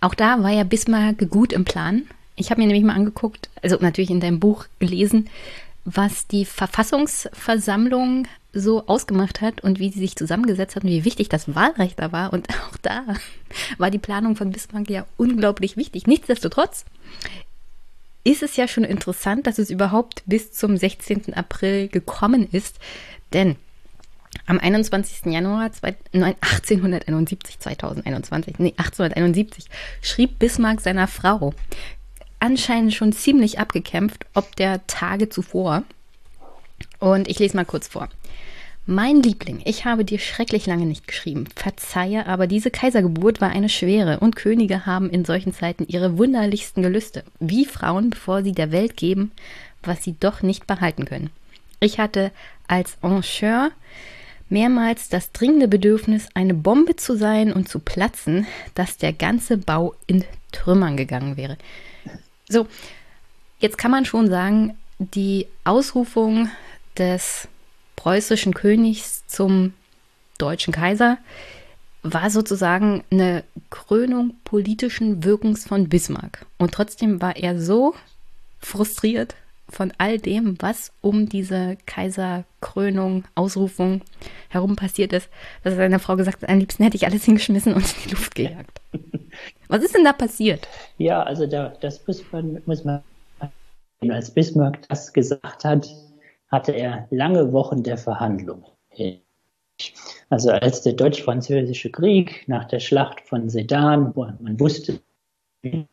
Auch 0.00 0.14
da 0.14 0.42
war 0.42 0.50
ja 0.50 0.64
Bismarck 0.64 1.28
gut 1.28 1.52
im 1.52 1.66
Plan. 1.66 2.04
Ich 2.40 2.50
habe 2.50 2.60
mir 2.62 2.66
nämlich 2.66 2.84
mal 2.84 2.94
angeguckt, 2.94 3.50
also 3.62 3.76
natürlich 3.80 4.10
in 4.10 4.20
deinem 4.20 4.40
Buch 4.40 4.64
gelesen, 4.78 5.28
was 5.84 6.26
die 6.26 6.46
Verfassungsversammlung 6.46 8.26
so 8.54 8.86
ausgemacht 8.86 9.42
hat 9.42 9.60
und 9.62 9.78
wie 9.78 9.90
sie 9.90 10.00
sich 10.00 10.16
zusammengesetzt 10.16 10.74
hat 10.74 10.84
und 10.84 10.88
wie 10.88 11.04
wichtig 11.04 11.28
das 11.28 11.54
Wahlrecht 11.54 12.00
da 12.00 12.12
war. 12.12 12.32
Und 12.32 12.48
auch 12.50 12.78
da 12.80 13.04
war 13.76 13.90
die 13.90 13.98
Planung 13.98 14.36
von 14.36 14.52
Bismarck 14.52 14.88
ja 14.88 15.04
unglaublich 15.18 15.76
wichtig. 15.76 16.06
Nichtsdestotrotz 16.06 16.86
ist 18.24 18.42
es 18.42 18.56
ja 18.56 18.66
schon 18.66 18.84
interessant, 18.84 19.46
dass 19.46 19.58
es 19.58 19.68
überhaupt 19.68 20.22
bis 20.24 20.50
zum 20.50 20.78
16. 20.78 21.34
April 21.34 21.88
gekommen 21.88 22.48
ist. 22.50 22.78
Denn 23.34 23.56
am 24.46 24.58
21. 24.58 25.26
Januar 25.26 25.64
1871, 25.64 27.58
2021, 27.58 28.58
nee, 28.58 28.74
1871, 28.78 29.66
schrieb 30.00 30.38
Bismarck 30.38 30.80
seiner 30.80 31.06
Frau, 31.06 31.52
anscheinend 32.40 32.94
schon 32.94 33.12
ziemlich 33.12 33.58
abgekämpft, 33.58 34.26
ob 34.34 34.56
der 34.56 34.86
Tage 34.86 35.28
zuvor. 35.28 35.84
Und 36.98 37.28
ich 37.28 37.38
lese 37.38 37.56
mal 37.56 37.64
kurz 37.64 37.88
vor. 37.88 38.08
Mein 38.86 39.22
Liebling, 39.22 39.60
ich 39.64 39.84
habe 39.84 40.04
dir 40.04 40.18
schrecklich 40.18 40.66
lange 40.66 40.86
nicht 40.86 41.06
geschrieben. 41.06 41.46
Verzeihe, 41.54 42.26
aber 42.26 42.46
diese 42.46 42.70
Kaisergeburt 42.70 43.40
war 43.40 43.50
eine 43.50 43.68
schwere 43.68 44.18
und 44.18 44.36
Könige 44.36 44.86
haben 44.86 45.10
in 45.10 45.24
solchen 45.24 45.52
Zeiten 45.52 45.84
ihre 45.86 46.18
wunderlichsten 46.18 46.82
Gelüste, 46.82 47.22
wie 47.38 47.66
Frauen, 47.66 48.10
bevor 48.10 48.42
sie 48.42 48.52
der 48.52 48.72
Welt 48.72 48.96
geben, 48.96 49.30
was 49.82 50.02
sie 50.02 50.16
doch 50.18 50.42
nicht 50.42 50.66
behalten 50.66 51.04
können. 51.04 51.30
Ich 51.78 52.00
hatte 52.00 52.32
als 52.66 52.96
Encheur 53.02 53.70
mehrmals 54.48 55.08
das 55.08 55.30
dringende 55.32 55.68
Bedürfnis, 55.68 56.28
eine 56.34 56.54
Bombe 56.54 56.96
zu 56.96 57.16
sein 57.16 57.52
und 57.52 57.68
zu 57.68 57.78
platzen, 57.78 58.46
dass 58.74 58.96
der 58.96 59.12
ganze 59.12 59.56
Bau 59.56 59.94
in 60.06 60.24
Trümmern 60.52 60.96
gegangen 60.96 61.36
wäre. 61.36 61.56
So, 62.50 62.66
jetzt 63.60 63.78
kann 63.78 63.92
man 63.92 64.04
schon 64.04 64.28
sagen, 64.28 64.76
die 64.98 65.46
Ausrufung 65.62 66.50
des 66.98 67.46
preußischen 67.94 68.54
Königs 68.54 69.24
zum 69.28 69.72
deutschen 70.36 70.72
Kaiser 70.72 71.18
war 72.02 72.28
sozusagen 72.28 73.04
eine 73.12 73.44
Krönung 73.70 74.34
politischen 74.42 75.22
Wirkens 75.22 75.66
von 75.66 75.88
Bismarck. 75.88 76.44
Und 76.58 76.72
trotzdem 76.72 77.22
war 77.22 77.36
er 77.36 77.60
so 77.60 77.94
frustriert 78.58 79.36
von 79.68 79.92
all 79.98 80.18
dem, 80.18 80.56
was 80.58 80.90
um 81.02 81.28
diese 81.28 81.78
Kaiserkrönung, 81.86 83.24
Ausrufung 83.36 84.02
herum 84.48 84.74
passiert 84.74 85.12
ist, 85.12 85.28
dass 85.62 85.74
er 85.74 85.76
seiner 85.76 86.00
Frau 86.00 86.16
gesagt 86.16 86.42
hat, 86.42 86.48
am 86.48 86.58
liebsten 86.58 86.82
hätte 86.82 86.96
ich 86.96 87.06
alles 87.06 87.24
hingeschmissen 87.24 87.74
und 87.74 87.84
in 87.84 88.02
die 88.08 88.10
Luft 88.10 88.34
gejagt. 88.34 88.79
Was 89.70 89.84
ist 89.84 89.94
denn 89.94 90.04
da 90.04 90.12
passiert? 90.12 90.66
Ja, 90.98 91.22
also 91.22 91.46
da, 91.46 91.72
das 91.80 92.04
muss 92.04 92.24
man, 92.32 92.60
muss 92.66 92.84
man, 92.84 93.02
als 94.08 94.32
Bismarck 94.32 94.88
das 94.88 95.12
gesagt 95.12 95.64
hat, 95.64 95.88
hatte 96.50 96.72
er 96.72 97.06
lange 97.10 97.52
Wochen 97.52 97.84
der 97.84 97.96
Verhandlung. 97.96 98.64
Also 100.28 100.50
als 100.50 100.82
der 100.82 100.94
deutsch-französische 100.94 101.90
Krieg 101.90 102.48
nach 102.48 102.64
der 102.64 102.80
Schlacht 102.80 103.20
von 103.20 103.48
Sedan, 103.48 104.12
man 104.16 104.58
wusste, 104.58 105.00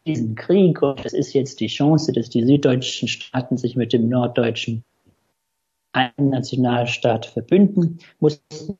diesen 0.08 0.34
Krieg, 0.34 0.82
und 0.82 1.06
das 1.06 1.14
ist 1.14 1.34
jetzt 1.34 1.60
die 1.60 1.68
Chance, 1.68 2.12
dass 2.14 2.32
die 2.32 2.44
süddeutschen 2.44 3.08
Staaten 3.08 3.58
sich 3.58 3.76
mit 3.76 3.94
dem 3.94 4.10
norddeutschen 4.10 4.84
Nationalstaat 6.18 7.28
verbünden, 7.28 8.00
mussten 8.20 8.78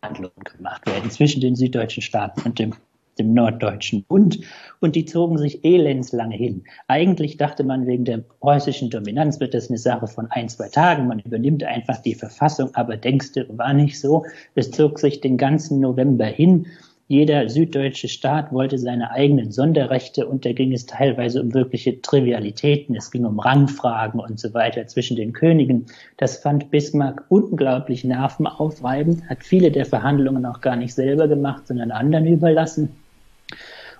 Verhandlungen 0.00 0.42
gemacht 0.42 0.84
werden 0.86 1.12
zwischen 1.12 1.40
den 1.40 1.54
süddeutschen 1.54 2.02
Staaten 2.02 2.40
und 2.42 2.58
dem 2.58 2.74
dem 3.18 3.34
Norddeutschen 3.34 4.04
Bund 4.04 4.40
und 4.80 4.96
die 4.96 5.04
zogen 5.04 5.38
sich 5.38 5.64
elendslange 5.64 6.36
hin. 6.36 6.64
Eigentlich 6.88 7.36
dachte 7.36 7.64
man, 7.64 7.86
wegen 7.86 8.04
der 8.04 8.18
preußischen 8.18 8.90
Dominanz 8.90 9.40
wird 9.40 9.54
das 9.54 9.68
eine 9.68 9.78
Sache 9.78 10.06
von 10.06 10.26
ein, 10.30 10.48
zwei 10.48 10.68
Tagen. 10.68 11.06
Man 11.06 11.20
übernimmt 11.20 11.64
einfach 11.64 11.98
die 11.98 12.14
Verfassung, 12.14 12.74
aber 12.74 12.96
denkste, 12.96 13.46
war 13.56 13.74
nicht 13.74 14.00
so. 14.00 14.24
Es 14.54 14.70
zog 14.70 14.98
sich 14.98 15.20
den 15.20 15.36
ganzen 15.36 15.80
November 15.80 16.26
hin. 16.26 16.66
Jeder 17.12 17.50
süddeutsche 17.50 18.08
Staat 18.08 18.52
wollte 18.52 18.78
seine 18.78 19.10
eigenen 19.10 19.52
Sonderrechte 19.52 20.26
und 20.26 20.46
da 20.46 20.52
ging 20.52 20.72
es 20.72 20.86
teilweise 20.86 21.42
um 21.42 21.52
wirkliche 21.52 22.00
Trivialitäten. 22.00 22.96
Es 22.96 23.10
ging 23.10 23.26
um 23.26 23.38
Rangfragen 23.38 24.18
und 24.18 24.40
so 24.40 24.54
weiter 24.54 24.86
zwischen 24.86 25.18
den 25.18 25.34
Königen. 25.34 25.84
Das 26.16 26.38
fand 26.38 26.70
Bismarck 26.70 27.26
unglaublich 27.28 28.04
nervenaufreibend, 28.04 29.28
hat 29.28 29.42
viele 29.42 29.70
der 29.70 29.84
Verhandlungen 29.84 30.46
auch 30.46 30.62
gar 30.62 30.76
nicht 30.76 30.94
selber 30.94 31.28
gemacht, 31.28 31.66
sondern 31.66 31.90
anderen 31.90 32.26
überlassen. 32.26 33.01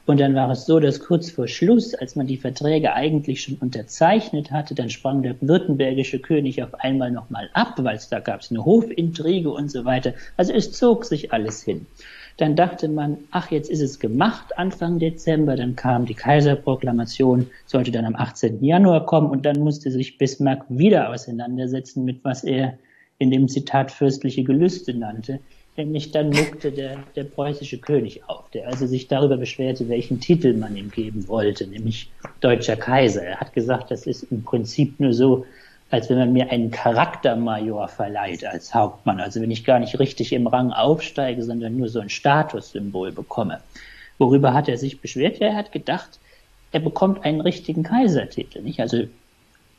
Und 0.05 0.18
dann 0.18 0.34
war 0.34 0.50
es 0.50 0.66
so, 0.66 0.80
dass 0.80 0.98
kurz 0.98 1.30
vor 1.30 1.46
Schluss, 1.46 1.94
als 1.94 2.16
man 2.16 2.26
die 2.26 2.36
Verträge 2.36 2.92
eigentlich 2.94 3.42
schon 3.42 3.55
unterzeichnet 3.55 4.50
hatte, 4.50 4.74
dann 4.74 4.90
sprang 4.90 5.22
der 5.22 5.36
württembergische 5.40 6.18
König 6.18 6.62
auf 6.62 6.74
einmal 6.80 7.12
nochmal 7.12 7.50
ab, 7.53 7.74
weil 7.78 7.96
es 7.96 8.09
da 8.09 8.18
gab 8.18 8.40
es 8.40 8.50
eine 8.50 8.64
Hofintrige 8.64 9.50
und 9.50 9.70
so 9.70 9.84
weiter. 9.84 10.14
Also 10.36 10.53
es 10.53 10.72
zog 10.72 11.05
sich 11.05 11.32
alles 11.32 11.62
hin. 11.62 11.86
Dann 12.38 12.57
dachte 12.57 12.88
man, 12.88 13.18
ach, 13.30 13.50
jetzt 13.50 13.70
ist 13.70 13.82
es 13.82 14.00
gemacht 14.00 14.59
Anfang 14.59 14.98
Dezember. 14.98 15.55
Dann 15.55 15.76
kam 15.76 16.07
die 16.07 16.14
Kaiserproklamation, 16.14 17.48
sollte 17.66 17.92
dann 17.92 18.05
am 18.05 18.16
18. 18.16 18.64
Januar 18.64 19.07
kommen 19.07 19.30
und 19.30 19.44
dann 19.44 19.61
musste 19.61 19.90
sich 19.90 20.18
Bismarck 20.18 20.64
wieder 20.68 21.11
auseinandersetzen 21.11 22.05
mit, 22.05 22.24
was 22.24 22.42
er 22.42 22.78
in 23.18 23.30
dem 23.30 23.48
Zitat 23.48 23.92
fürstliche 23.92 24.42
Gelüste 24.42 24.94
nannte. 24.94 25.38
Nämlich 25.77 26.11
dann 26.11 26.29
muckte 26.29 26.70
der, 26.70 26.99
der 27.16 27.25
preußische 27.25 27.79
König 27.79 28.29
auf, 28.29 28.51
der 28.51 28.66
also 28.66 28.87
sich 28.87 29.09
darüber 29.09 29.39
beschwerte, 29.39 29.89
welchen 29.89 30.20
Titel 30.20 30.53
man 30.53 30.77
ihm 30.77 30.91
geben 30.91 31.27
wollte, 31.29 31.66
nämlich 31.66 32.11
deutscher 32.41 32.77
Kaiser. 32.77 33.23
Er 33.23 33.41
hat 33.41 33.55
gesagt, 33.55 33.91
das 33.91 34.07
ist 34.07 34.25
im 34.25 34.43
Prinzip 34.45 35.01
nur 35.01 35.14
so, 35.14 35.47
als 35.91 36.11
wenn 36.11 36.18
man 36.18 36.33
mir 36.33 36.51
einen 36.51 36.70
Charaktermajor 36.70 37.89
verleiht 37.89 38.45
als 38.45 38.75
Hauptmann. 38.75 39.20
Also 39.20 39.41
wenn 39.41 39.51
ich 39.51 39.64
gar 39.64 39.79
nicht 39.79 39.99
richtig 39.99 40.35
im 40.35 40.47
Rang 40.47 40.73
aufsteige, 40.73 41.43
sondern 41.43 41.77
nur 41.77 41.89
so 41.89 42.01
ein 42.01 42.11
Statussymbol 42.11 43.12
bekomme. 43.12 43.61
Worüber 44.18 44.53
hat 44.53 44.68
er 44.68 44.77
sich 44.77 45.01
beschwert? 45.01 45.39
Ja, 45.39 45.49
er 45.49 45.57
hat 45.57 45.73
gedacht, 45.73 46.18
er 46.70 46.81
bekommt 46.81 47.25
einen 47.25 47.41
richtigen 47.41 47.83
Kaisertitel, 47.83 48.61
nicht? 48.61 48.81
Also 48.81 49.05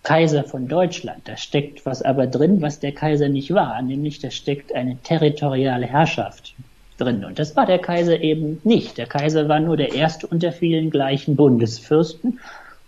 Kaiser 0.03 0.43
von 0.43 0.67
Deutschland. 0.67 1.21
Da 1.23 1.37
steckt 1.37 1.85
was 1.85 2.01
aber 2.01 2.27
drin, 2.27 2.61
was 2.61 2.79
der 2.79 2.91
Kaiser 2.91 3.29
nicht 3.29 3.53
war, 3.53 3.81
nämlich 3.81 4.19
da 4.19 4.29
steckt 4.31 4.75
eine 4.75 4.97
territoriale 5.01 5.85
Herrschaft 5.85 6.53
drin. 6.97 7.23
Und 7.23 7.39
das 7.39 7.55
war 7.55 7.65
der 7.65 7.79
Kaiser 7.79 8.19
eben 8.21 8.59
nicht. 8.65 8.97
Der 8.97 9.07
Kaiser 9.07 9.47
war 9.47 9.61
nur 9.61 9.77
der 9.77 9.93
erste 9.93 10.27
unter 10.27 10.51
vielen 10.51 10.89
gleichen 10.89 11.37
Bundesfürsten. 11.37 12.39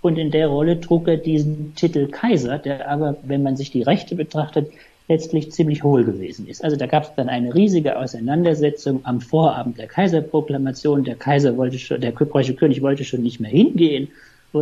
Und 0.01 0.18
in 0.18 0.30
der 0.30 0.47
Rolle 0.47 0.82
trug 0.82 1.07
er 1.07 1.18
diesen 1.18 1.74
Titel 1.76 2.07
Kaiser, 2.07 2.59
der 2.59 2.89
aber, 2.89 3.16
wenn 3.24 3.41
man 3.41 3.55
sich 3.55 3.72
die 3.72 3.82
Rechte 3.82 4.16
betrachtet, 4.16 4.70
letztlich 5.07 5.51
ziemlich 5.51 5.84
hohl 5.84 6.03
gewesen 6.03 6.47
ist. 6.47 6.63
Also 6.63 6.76
da 6.76 6.86
gab 6.86 7.03
es 7.03 7.16
dann 7.16 7.30
eine 7.30 7.55
riesige 7.55 7.97
Auseinandersetzung 7.97 9.01
am 9.03 9.22
Vorabend 9.22 9.78
der 9.78 9.88
Kaiserproklamation. 9.88 11.03
Der 11.05 11.16
Kaiser 11.16 11.57
wollte 11.57 11.80
schon, 11.80 12.01
der 12.01 12.11
preußische 12.11 12.55
König 12.55 12.82
wollte 12.82 13.03
schon 13.03 13.24
nicht 13.24 13.39
mehr 13.39 13.51
hingehen 13.51 14.09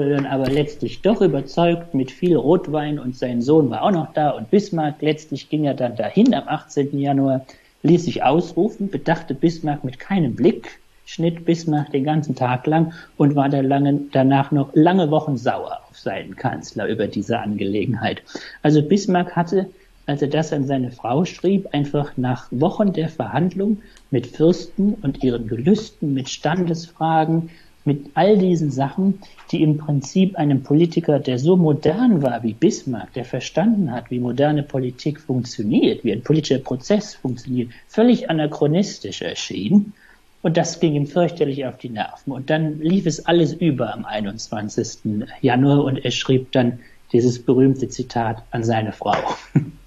dann 0.02 0.26
aber 0.26 0.50
letztlich 0.50 1.02
doch 1.02 1.22
überzeugt 1.22 1.94
mit 1.94 2.12
viel 2.12 2.36
Rotwein 2.36 3.00
und 3.00 3.16
sein 3.16 3.42
Sohn 3.42 3.70
war 3.70 3.84
auch 3.84 3.92
noch 3.92 4.14
da 4.14 4.32
und 4.32 4.50
Bismarck. 4.50 5.02
Letztlich 5.02 5.50
ging 5.50 5.66
er 5.66 5.74
dann 5.74 5.96
dahin 5.96 6.34
am 6.34 6.48
18. 6.48 6.98
Januar, 6.98 7.46
ließ 7.84 8.06
sich 8.06 8.24
ausrufen, 8.24 8.90
bedachte 8.90 9.34
Bismarck 9.34 9.84
mit 9.84 10.00
keinem 10.00 10.36
Blick, 10.36 10.80
schnitt 11.06 11.46
Bismarck 11.46 11.92
den 11.92 12.06
ganzen 12.06 12.36
Tag 12.36 12.66
lang 12.66 12.94
und 13.18 13.36
war 13.36 13.50
lange, 13.50 14.00
danach 14.12 14.52
noch 14.52 14.70
lange 14.74 15.12
Wochen 15.12 15.38
sauer 15.38 15.82
auf 15.90 15.98
seinen 15.98 16.36
Kanzler 16.36 16.88
über 16.88 17.08
diese 17.08 17.40
Angelegenheit. 17.40 18.24
Also 18.62 18.82
Bismarck 18.82 19.36
hatte, 19.36 19.70
als 20.06 20.22
er 20.22 20.28
das 20.30 20.52
an 20.54 20.66
seine 20.66 20.92
Frau 20.92 21.26
schrieb, 21.26 21.68
einfach 21.72 22.18
nach 22.18 22.48
Wochen 22.52 22.94
der 22.94 23.10
Verhandlung 23.10 23.82
mit 24.12 24.28
Fürsten 24.28 24.96
und 24.96 25.24
ihren 25.24 25.48
Gelüsten, 25.48 26.14
mit 26.14 26.30
Standesfragen, 26.30 27.50
mit 27.86 28.12
all 28.14 28.38
diesen 28.38 28.72
Sachen, 28.72 29.20
die 29.52 29.62
im 29.62 29.78
Prinzip 29.78 30.36
einem 30.38 30.64
Politiker, 30.64 31.20
der 31.20 31.38
so 31.38 31.58
modern 31.58 32.22
war 32.22 32.44
wie 32.44 32.54
Bismarck, 32.54 33.14
der 33.14 33.26
verstanden 33.26 33.92
hat, 33.92 34.10
wie 34.10 34.20
moderne 34.20 34.64
Politik 34.64 35.20
funktioniert, 35.20 36.04
wie 36.04 36.14
ein 36.14 36.24
politischer 36.24 36.60
Prozess 36.60 37.16
funktioniert, 37.16 37.72
völlig 37.88 38.30
anachronistisch 38.30 39.22
erschien. 39.22 39.94
Und 40.42 40.58
das 40.58 40.80
ging 40.80 40.94
ihm 40.96 41.08
fürchterlich 41.08 41.66
auf 41.66 41.78
die 41.78 41.90
Nerven. 41.90 42.34
Und 42.34 42.50
dann 42.50 42.80
lief 42.80 43.06
es 43.06 43.26
alles 43.26 43.54
über 43.54 43.94
am 43.94 44.06
21. 44.06 45.24
Januar 45.42 45.86
und 45.86 46.04
er 46.04 46.12
schrieb 46.12 46.52
dann 46.52 46.80
dieses 47.14 47.44
berühmte 47.44 47.88
Zitat 47.88 48.44
an 48.52 48.64
seine 48.64 48.92
Frau. 48.92 49.16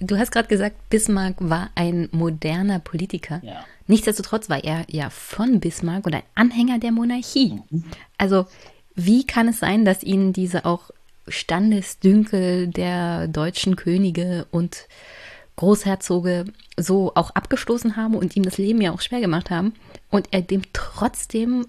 Du 0.00 0.18
hast 0.18 0.30
gerade 0.30 0.48
gesagt, 0.48 0.76
Bismarck 0.90 1.36
war 1.38 1.70
ein 1.74 2.08
moderner 2.12 2.78
Politiker. 2.80 3.40
Ja. 3.42 3.64
Nichtsdestotrotz 3.86 4.50
war 4.50 4.62
er 4.62 4.84
ja 4.88 5.10
von 5.10 5.60
Bismarck 5.60 6.06
und 6.06 6.14
ein 6.14 6.22
Anhänger 6.34 6.78
der 6.78 6.92
Monarchie. 6.92 7.60
Mhm. 7.70 7.84
Also 8.18 8.46
wie 8.94 9.24
kann 9.24 9.48
es 9.48 9.60
sein, 9.60 9.84
dass 9.84 10.02
ihn 10.02 10.32
diese 10.32 10.64
auch 10.64 10.90
Standesdünkel 11.28 12.68
der 12.68 13.28
deutschen 13.28 13.76
Könige 13.76 14.46
und 14.50 14.86
Großherzoge 15.56 16.44
so 16.76 17.12
auch 17.14 17.30
abgestoßen 17.30 17.96
haben 17.96 18.14
und 18.14 18.36
ihm 18.36 18.42
das 18.42 18.58
Leben 18.58 18.80
ja 18.80 18.92
auch 18.92 19.00
schwer 19.00 19.20
gemacht 19.20 19.50
haben 19.50 19.74
und 20.10 20.28
er 20.30 20.42
dem 20.42 20.62
trotzdem 20.72 21.66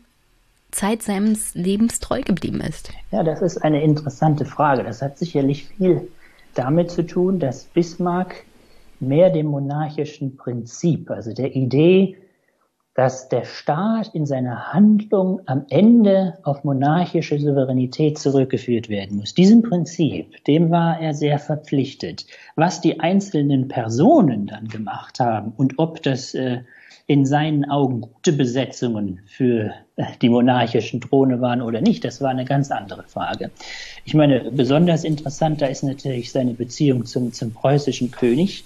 Zeit 0.71 1.01
seines 1.01 1.55
Lebens 1.55 1.99
treu 1.99 2.21
geblieben 2.21 2.61
ist? 2.61 2.91
Ja, 3.11 3.23
das 3.23 3.41
ist 3.41 3.57
eine 3.57 3.81
interessante 3.81 4.45
Frage. 4.45 4.83
Das 4.83 5.01
hat 5.01 5.17
sicherlich 5.17 5.65
viel 5.65 6.07
damit 6.57 6.91
zu 6.91 7.05
tun, 7.05 7.39
dass 7.39 7.65
Bismarck 7.65 8.45
mehr 8.99 9.29
dem 9.29 9.47
monarchischen 9.47 10.37
Prinzip, 10.37 11.11
also 11.11 11.33
der 11.33 11.55
Idee, 11.55 12.17
dass 12.97 13.29
der 13.29 13.45
Staat 13.45 14.15
in 14.15 14.25
seiner 14.25 14.73
Handlung 14.73 15.41
am 15.45 15.67
Ende 15.69 16.39
auf 16.41 16.63
monarchische 16.63 17.39
Souveränität 17.39 18.17
zurückgeführt 18.17 18.89
werden 18.89 19.17
muss. 19.17 19.35
Diesem 19.35 19.61
Prinzip, 19.61 20.43
dem 20.45 20.71
war 20.71 20.99
er 20.99 21.13
sehr 21.13 21.37
verpflichtet. 21.37 22.25
Was 22.55 22.81
die 22.81 22.99
einzelnen 22.99 23.67
Personen 23.67 24.47
dann 24.47 24.67
gemacht 24.67 25.19
haben 25.19 25.53
und 25.55 25.77
ob 25.77 26.01
das 26.01 26.33
äh, 26.33 26.61
in 27.07 27.25
seinen 27.25 27.63
Augen 27.65 28.01
gute 28.01 28.33
Besetzungen 28.33 29.21
für 29.25 29.73
äh, 29.95 30.03
die 30.21 30.27
monarchischen 30.27 30.99
Throne 30.99 31.39
waren 31.39 31.61
oder 31.61 31.79
nicht, 31.79 32.03
das 32.03 32.19
war 32.19 32.29
eine 32.29 32.43
ganz 32.43 32.69
andere 32.69 33.03
Frage. 33.03 33.49
Ich 34.03 34.13
meine, 34.13 34.51
besonders 34.51 35.05
interessant 35.05 35.61
da 35.61 35.67
ist 35.67 35.83
natürlich 35.83 36.31
seine 36.33 36.53
Beziehung 36.53 37.05
zum, 37.05 37.31
zum 37.31 37.53
preußischen 37.53 38.11
König, 38.11 38.65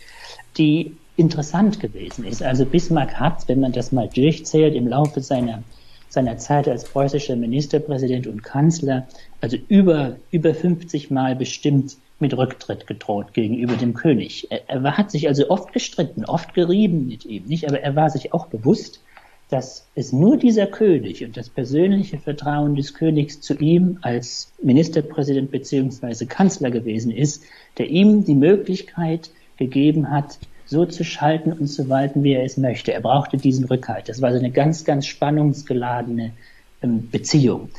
die 0.57 0.95
interessant 1.17 1.79
gewesen 1.79 2.25
ist. 2.25 2.41
Also 2.41 2.65
Bismarck 2.65 3.19
hat, 3.19 3.47
wenn 3.47 3.59
man 3.59 3.73
das 3.73 3.91
mal 3.91 4.07
durchzählt, 4.07 4.73
im 4.73 4.87
Laufe 4.87 5.21
seiner, 5.21 5.61
seiner 6.09 6.37
Zeit 6.37 6.67
als 6.67 6.85
preußischer 6.85 7.35
Ministerpräsident 7.35 8.25
und 8.25 8.43
Kanzler, 8.43 9.07
also 9.39 9.55
über, 9.67 10.15
über 10.31 10.55
50 10.55 11.11
Mal 11.11 11.35
bestimmt 11.35 11.97
mit 12.21 12.37
Rücktritt 12.37 12.87
gedroht 12.87 13.33
gegenüber 13.33 13.75
dem 13.75 13.93
König. 13.93 14.47
Er, 14.49 14.69
er 14.69 14.97
hat 14.97 15.11
sich 15.11 15.27
also 15.27 15.49
oft 15.49 15.73
gestritten, 15.73 16.25
oft 16.25 16.53
gerieben 16.53 17.07
mit 17.07 17.25
ihm, 17.25 17.45
nicht? 17.45 17.67
Aber 17.67 17.79
er 17.81 17.95
war 17.95 18.09
sich 18.09 18.33
auch 18.33 18.47
bewusst, 18.47 19.01
dass 19.49 19.85
es 19.95 20.13
nur 20.13 20.37
dieser 20.37 20.65
König 20.65 21.25
und 21.25 21.35
das 21.35 21.49
persönliche 21.49 22.17
Vertrauen 22.17 22.75
des 22.75 22.93
Königs 22.93 23.41
zu 23.41 23.55
ihm 23.55 23.99
als 24.01 24.53
Ministerpräsident 24.63 25.51
beziehungsweise 25.51 26.25
Kanzler 26.25 26.71
gewesen 26.71 27.11
ist, 27.11 27.43
der 27.77 27.89
ihm 27.89 28.23
die 28.23 28.35
Möglichkeit 28.35 29.29
gegeben 29.57 30.09
hat, 30.09 30.39
so 30.65 30.85
zu 30.85 31.03
schalten 31.03 31.51
und 31.51 31.67
zu 31.67 31.89
walten, 31.89 32.23
wie 32.23 32.31
er 32.31 32.45
es 32.45 32.55
möchte. 32.55 32.93
Er 32.93 33.01
brauchte 33.01 33.35
diesen 33.35 33.65
Rückhalt. 33.65 34.07
Das 34.07 34.21
war 34.21 34.31
so 34.31 34.39
eine 34.39 34.51
ganz, 34.51 34.85
ganz 34.85 35.05
spannungsgeladene 35.05 36.31
ähm, 36.81 37.09
Beziehung. 37.11 37.69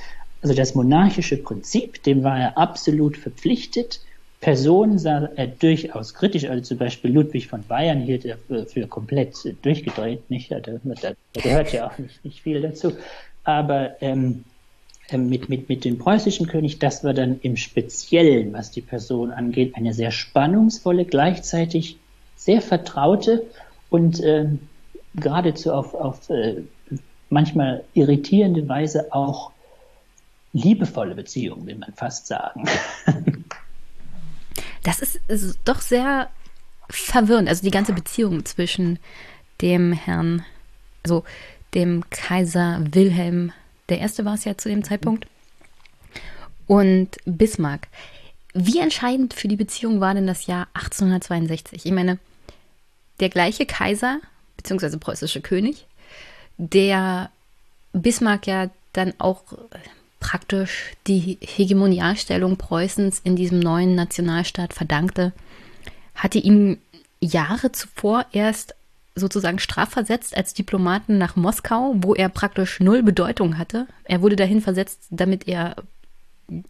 Also 0.43 0.55
das 0.55 0.75
monarchische 0.75 1.39
Prinzip, 1.39 2.03
dem 2.03 2.23
war 2.23 2.39
er 2.39 2.59
absolut 2.59 3.17
verpflichtet. 3.17 4.01
Personen 4.43 4.99
sah 4.99 5.31
er 5.37 5.47
durchaus 5.47 6.15
kritisch, 6.15 6.47
also 6.47 6.61
zum 6.63 6.79
Beispiel 6.79 7.13
Ludwig 7.13 7.47
von 7.47 7.63
Bayern 7.63 8.01
hielt 8.01 8.25
er 8.25 8.37
für, 8.37 8.67
für 8.67 8.89
komplett 8.89 9.37
durchgedreht, 9.63 10.29
nicht? 10.31 10.51
Da, 10.51 10.59
da, 10.59 10.73
da, 10.83 11.15
gehört 11.33 11.73
ja 11.73 11.87
auch 11.87 11.97
nicht, 11.97 12.25
nicht 12.25 12.43
viel 12.43 12.61
dazu. 12.61 12.93
Aber 13.45 14.03
ähm, 14.03 14.43
ähm, 15.11 15.29
mit, 15.29 15.49
mit, 15.49 15.69
mit 15.69 15.85
dem 15.85 15.97
preußischen 15.97 16.49
König, 16.49 16.81
das 16.81 17.05
war 17.05 17.15
dann 17.15 17.39
im 17.43 17.57
Speziellen, 17.57 18.53
was 18.53 18.73
die 18.73 18.81
Person 18.81 19.31
angeht, 19.31 19.77
eine 19.77 19.95
sehr 19.95 20.11
spannungsvolle, 20.11 21.05
gleichzeitig 21.05 21.99
sehr 22.35 22.63
vertraute 22.63 23.45
und 23.91 24.19
äh, 24.19 24.47
geradezu 25.15 25.73
auf, 25.73 25.95
auf 25.95 26.29
äh, 26.31 26.63
manchmal 27.31 27.85
irritierende 27.95 28.69
Weise 28.69 29.13
auch 29.13 29.53
liebevolle 30.53 31.15
Beziehung, 31.15 31.65
will 31.65 31.77
man 31.77 31.93
fast 31.93 32.27
sagen. 32.27 32.65
Das 34.83 35.01
ist, 35.01 35.21
ist 35.29 35.59
doch 35.65 35.81
sehr 35.81 36.31
verwirrend. 36.91 37.49
Also 37.49 37.63
die 37.63 37.71
ganze 37.71 37.93
Beziehung 37.93 38.45
zwischen 38.45 38.99
dem 39.61 39.93
Herrn, 39.93 40.45
also 41.05 41.25
dem 41.75 42.05
Kaiser 42.11 42.81
Wilhelm 42.91 43.53
der 43.89 43.99
Erste 43.99 44.25
war 44.25 44.35
es 44.35 44.45
ja 44.45 44.57
zu 44.57 44.69
dem 44.69 44.85
Zeitpunkt, 44.85 45.27
und 46.67 47.11
Bismarck. 47.25 47.89
Wie 48.55 48.79
entscheidend 48.79 49.35
für 49.35 49.49
die 49.49 49.57
Beziehung 49.57 50.01
war 50.01 50.15
denn 50.15 50.27
das 50.27 50.47
Jahr 50.47 50.69
1862? 50.75 51.85
Ich 51.85 51.93
meine, 51.93 52.19
der 53.21 53.29
gleiche 53.29 53.67
Kaiser, 53.67 54.21
beziehungsweise 54.57 54.99
preußische 54.99 55.41
König, 55.41 55.87
der 56.57 57.31
Bismarck 57.93 58.47
ja 58.47 58.71
dann 58.93 59.15
auch 59.19 59.43
praktisch 60.23 60.93
die 61.09 61.37
Hegemonialstellung 61.41 62.57
Preußens 62.57 63.21
in 63.25 63.35
diesem 63.35 63.59
neuen 63.59 63.97
Nationalstaat 63.97 64.73
verdankte, 64.73 65.33
hatte 66.15 66.39
ihn 66.39 66.79
Jahre 67.21 67.73
zuvor 67.73 68.27
erst 68.31 68.77
sozusagen 69.17 69.59
strafversetzt 69.59 70.37
als 70.37 70.55
Diplomaten 70.55 71.19
nach 71.19 71.35
Moskau, 71.35 71.95
wo 71.97 72.15
er 72.15 72.29
praktisch 72.29 72.79
null 72.79 73.03
Bedeutung 73.03 73.59
hatte. 73.59 73.89
Er 74.05 74.23
wurde 74.23 74.37
dahin 74.37 74.61
versetzt, 74.61 75.01
damit 75.11 75.49
er 75.49 75.75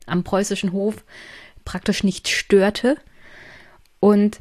am 0.06 0.24
preußischen 0.24 0.72
Hof 0.72 1.04
praktisch 1.66 2.04
nicht 2.04 2.28
störte. 2.28 2.96
Und 4.00 4.40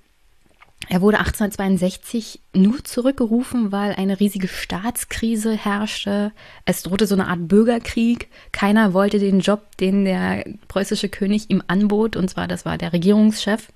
Er 0.89 1.01
wurde 1.01 1.19
1862 1.19 2.41
nur 2.53 2.83
zurückgerufen, 2.83 3.71
weil 3.71 3.93
eine 3.93 4.19
riesige 4.19 4.47
Staatskrise 4.47 5.53
herrschte. 5.53 6.31
Es 6.65 6.83
drohte 6.83 7.07
so 7.07 7.15
eine 7.15 7.27
Art 7.27 7.47
Bürgerkrieg. 7.47 8.29
Keiner 8.51 8.93
wollte 8.93 9.19
den 9.19 9.39
Job, 9.39 9.77
den 9.77 10.05
der 10.05 10.43
preußische 10.67 11.07
König 11.07 11.49
ihm 11.49 11.63
anbot, 11.67 12.15
und 12.15 12.29
zwar 12.29 12.47
das 12.47 12.65
war 12.65 12.77
der 12.77 12.93
Regierungschef 12.93 13.67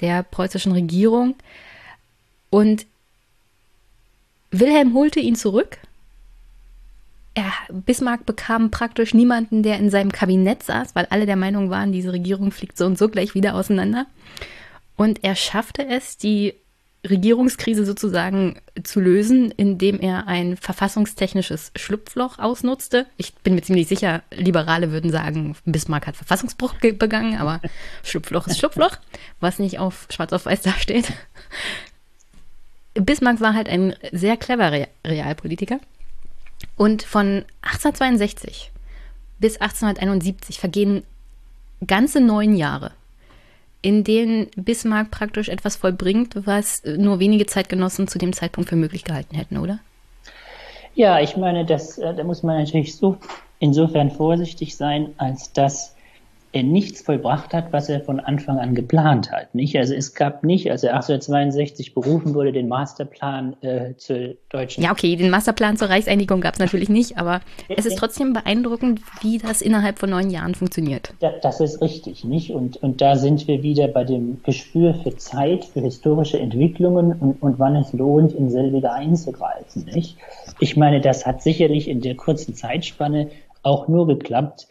der 0.00 0.22
preußischen 0.22 0.72
Regierung. 0.72 1.36
Und 2.50 2.86
Wilhelm 4.50 4.94
holte 4.94 5.20
ihn 5.20 5.36
zurück. 5.36 5.78
Er, 7.34 7.50
Bismarck 7.70 8.26
bekam 8.26 8.70
praktisch 8.70 9.14
niemanden, 9.14 9.62
der 9.62 9.78
in 9.78 9.88
seinem 9.88 10.12
Kabinett 10.12 10.62
saß, 10.62 10.94
weil 10.94 11.06
alle 11.06 11.24
der 11.24 11.36
Meinung 11.36 11.70
waren, 11.70 11.92
diese 11.92 12.12
Regierung 12.12 12.52
fliegt 12.52 12.76
so 12.76 12.84
und 12.84 12.98
so 12.98 13.08
gleich 13.08 13.34
wieder 13.34 13.54
auseinander. 13.54 14.06
Und 15.02 15.24
er 15.24 15.34
schaffte 15.34 15.84
es, 15.84 16.16
die 16.16 16.54
Regierungskrise 17.04 17.84
sozusagen 17.84 18.60
zu 18.84 19.00
lösen, 19.00 19.50
indem 19.50 19.98
er 19.98 20.28
ein 20.28 20.56
verfassungstechnisches 20.56 21.72
Schlupfloch 21.74 22.38
ausnutzte. 22.38 23.06
Ich 23.16 23.34
bin 23.34 23.56
mir 23.56 23.62
ziemlich 23.62 23.88
sicher, 23.88 24.22
Liberale 24.30 24.92
würden 24.92 25.10
sagen, 25.10 25.56
Bismarck 25.64 26.06
hat 26.06 26.14
Verfassungsbruch 26.14 26.74
begangen, 26.74 27.36
aber 27.38 27.60
Schlupfloch 28.04 28.46
ist 28.46 28.60
Schlupfloch, 28.60 28.96
was 29.40 29.58
nicht 29.58 29.80
auf 29.80 30.06
schwarz 30.08 30.32
auf 30.32 30.46
weiß 30.46 30.62
dasteht. 30.62 31.12
Bismarck 32.94 33.40
war 33.40 33.54
halt 33.54 33.68
ein 33.68 33.96
sehr 34.12 34.36
cleverer 34.36 34.86
Realpolitiker. 35.04 35.80
Und 36.76 37.02
von 37.02 37.44
1862 37.62 38.70
bis 39.40 39.54
1871 39.54 40.60
vergehen 40.60 41.02
ganze 41.84 42.20
neun 42.20 42.54
Jahre 42.54 42.92
in 43.82 44.04
denen 44.04 44.48
Bismarck 44.56 45.10
praktisch 45.10 45.48
etwas 45.48 45.76
vollbringt, 45.76 46.46
was 46.46 46.82
nur 46.84 47.18
wenige 47.18 47.46
Zeitgenossen 47.46 48.08
zu 48.08 48.18
dem 48.18 48.32
Zeitpunkt 48.32 48.70
für 48.70 48.76
möglich 48.76 49.04
gehalten 49.04 49.36
hätten, 49.36 49.58
oder? 49.58 49.80
Ja, 50.94 51.20
ich 51.20 51.36
meine, 51.36 51.64
das, 51.64 51.98
äh, 51.98 52.14
da 52.14 52.22
muss 52.22 52.42
man 52.42 52.58
natürlich 52.58 52.96
so 52.96 53.16
insofern 53.58 54.10
vorsichtig 54.10 54.76
sein, 54.76 55.14
als 55.16 55.52
dass 55.52 55.91
er 56.52 56.62
nichts 56.62 57.00
vollbracht 57.00 57.54
hat, 57.54 57.72
was 57.72 57.88
er 57.88 58.02
von 58.02 58.20
Anfang 58.20 58.58
an 58.58 58.74
geplant 58.74 59.32
hat. 59.32 59.54
Nicht? 59.54 59.76
Also 59.76 59.94
es 59.94 60.14
gab 60.14 60.44
nicht, 60.44 60.70
als 60.70 60.84
er 60.84 60.90
1862 60.90 61.94
berufen 61.94 62.34
wurde, 62.34 62.52
den 62.52 62.68
Masterplan 62.68 63.56
äh, 63.62 63.96
zur 63.96 64.34
deutschen. 64.50 64.84
Ja, 64.84 64.92
okay, 64.92 65.16
den 65.16 65.30
Masterplan 65.30 65.78
zur 65.78 65.88
Reichseinigung 65.88 66.42
gab 66.42 66.54
es 66.54 66.60
natürlich 66.60 66.90
nicht, 66.90 67.16
aber 67.16 67.40
es 67.68 67.86
ist 67.86 67.96
trotzdem 67.96 68.34
beeindruckend, 68.34 69.00
wie 69.22 69.38
das 69.38 69.62
innerhalb 69.62 69.98
von 69.98 70.10
neun 70.10 70.28
Jahren 70.28 70.54
funktioniert. 70.54 71.14
Ja, 71.20 71.32
das 71.40 71.60
ist 71.60 71.80
richtig, 71.80 72.24
nicht? 72.24 72.50
Und, 72.50 72.76
und 72.82 73.00
da 73.00 73.16
sind 73.16 73.48
wir 73.48 73.62
wieder 73.62 73.88
bei 73.88 74.04
dem 74.04 74.42
Gespür 74.42 74.94
für 74.94 75.16
Zeit, 75.16 75.64
für 75.64 75.80
historische 75.80 76.38
Entwicklungen 76.38 77.12
und, 77.12 77.42
und 77.42 77.58
wann 77.58 77.76
es 77.76 77.94
lohnt, 77.94 78.32
in 78.32 78.50
selbige 78.50 78.92
einzugreifen, 78.92 79.86
nicht? 79.86 80.18
Ich 80.60 80.76
meine, 80.76 81.00
das 81.00 81.24
hat 81.24 81.42
sicherlich 81.42 81.88
in 81.88 82.02
der 82.02 82.14
kurzen 82.14 82.54
Zeitspanne 82.54 83.28
auch 83.62 83.88
nur 83.88 84.06
geklappt, 84.06 84.66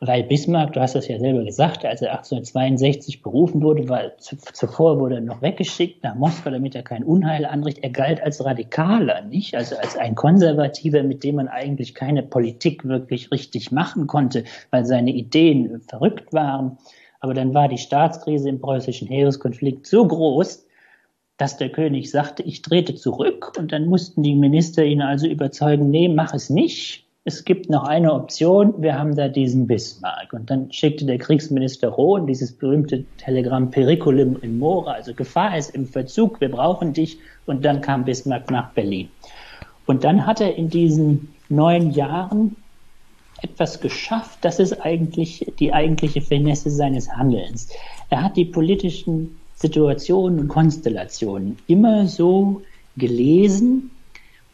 weil 0.00 0.24
Bismarck, 0.24 0.72
du 0.72 0.80
hast 0.80 0.94
das 0.94 1.08
ja 1.08 1.18
selber 1.18 1.44
gesagt, 1.44 1.84
als 1.84 2.02
er 2.02 2.10
1862 2.10 3.22
berufen 3.22 3.62
wurde, 3.62 3.88
weil 3.88 4.14
zuvor 4.18 4.98
wurde 4.98 5.16
er 5.16 5.20
noch 5.20 5.40
weggeschickt 5.40 6.02
nach 6.02 6.14
Moskau, 6.14 6.50
damit 6.50 6.74
er 6.74 6.82
kein 6.82 7.04
Unheil 7.04 7.46
anrichtet. 7.46 7.84
Er 7.84 7.90
galt 7.90 8.22
als 8.22 8.44
Radikaler, 8.44 9.22
nicht? 9.22 9.54
Also 9.54 9.76
als 9.76 9.96
ein 9.96 10.14
Konservativer, 10.14 11.02
mit 11.02 11.22
dem 11.24 11.36
man 11.36 11.48
eigentlich 11.48 11.94
keine 11.94 12.22
Politik 12.22 12.84
wirklich 12.84 13.30
richtig 13.30 13.70
machen 13.72 14.06
konnte, 14.06 14.44
weil 14.70 14.84
seine 14.84 15.12
Ideen 15.12 15.80
verrückt 15.80 16.32
waren. 16.32 16.76
Aber 17.20 17.32
dann 17.32 17.54
war 17.54 17.68
die 17.68 17.78
Staatskrise 17.78 18.48
im 18.48 18.60
preußischen 18.60 19.08
Heereskonflikt 19.08 19.86
so 19.86 20.06
groß, 20.06 20.66
dass 21.36 21.56
der 21.56 21.70
König 21.70 22.10
sagte, 22.10 22.42
ich 22.42 22.62
trete 22.62 22.94
zurück 22.94 23.52
und 23.58 23.72
dann 23.72 23.86
mussten 23.86 24.22
die 24.22 24.34
Minister 24.34 24.84
ihn 24.84 25.02
also 25.02 25.26
überzeugen, 25.26 25.90
nee, 25.90 26.08
mach 26.08 26.34
es 26.34 26.50
nicht 26.50 27.03
es 27.26 27.44
gibt 27.44 27.70
noch 27.70 27.84
eine 27.84 28.12
Option, 28.12 28.74
wir 28.82 28.98
haben 28.98 29.16
da 29.16 29.28
diesen 29.28 29.66
Bismarck. 29.66 30.34
Und 30.34 30.50
dann 30.50 30.70
schickte 30.70 31.06
der 31.06 31.16
Kriegsminister 31.16 31.88
Rohn 31.88 32.26
dieses 32.26 32.52
berühmte 32.52 33.04
Telegramm 33.16 33.70
Periculum 33.70 34.36
in 34.42 34.58
Mora, 34.58 34.92
also 34.92 35.14
Gefahr 35.14 35.56
ist 35.56 35.70
im 35.70 35.86
Verzug, 35.86 36.42
wir 36.42 36.50
brauchen 36.50 36.92
dich. 36.92 37.18
Und 37.46 37.64
dann 37.64 37.80
kam 37.80 38.04
Bismarck 38.04 38.50
nach 38.50 38.72
Berlin. 38.72 39.08
Und 39.86 40.04
dann 40.04 40.26
hat 40.26 40.42
er 40.42 40.54
in 40.56 40.68
diesen 40.68 41.34
neun 41.48 41.92
Jahren 41.92 42.56
etwas 43.40 43.80
geschafft, 43.80 44.38
das 44.42 44.58
ist 44.58 44.80
eigentlich 44.84 45.52
die 45.58 45.72
eigentliche 45.72 46.20
Finesse 46.20 46.70
seines 46.70 47.10
Handelns. 47.10 47.68
Er 48.10 48.22
hat 48.22 48.36
die 48.36 48.46
politischen 48.46 49.38
Situationen 49.54 50.40
und 50.40 50.48
Konstellationen 50.48 51.58
immer 51.66 52.06
so 52.06 52.62
gelesen 52.96 53.90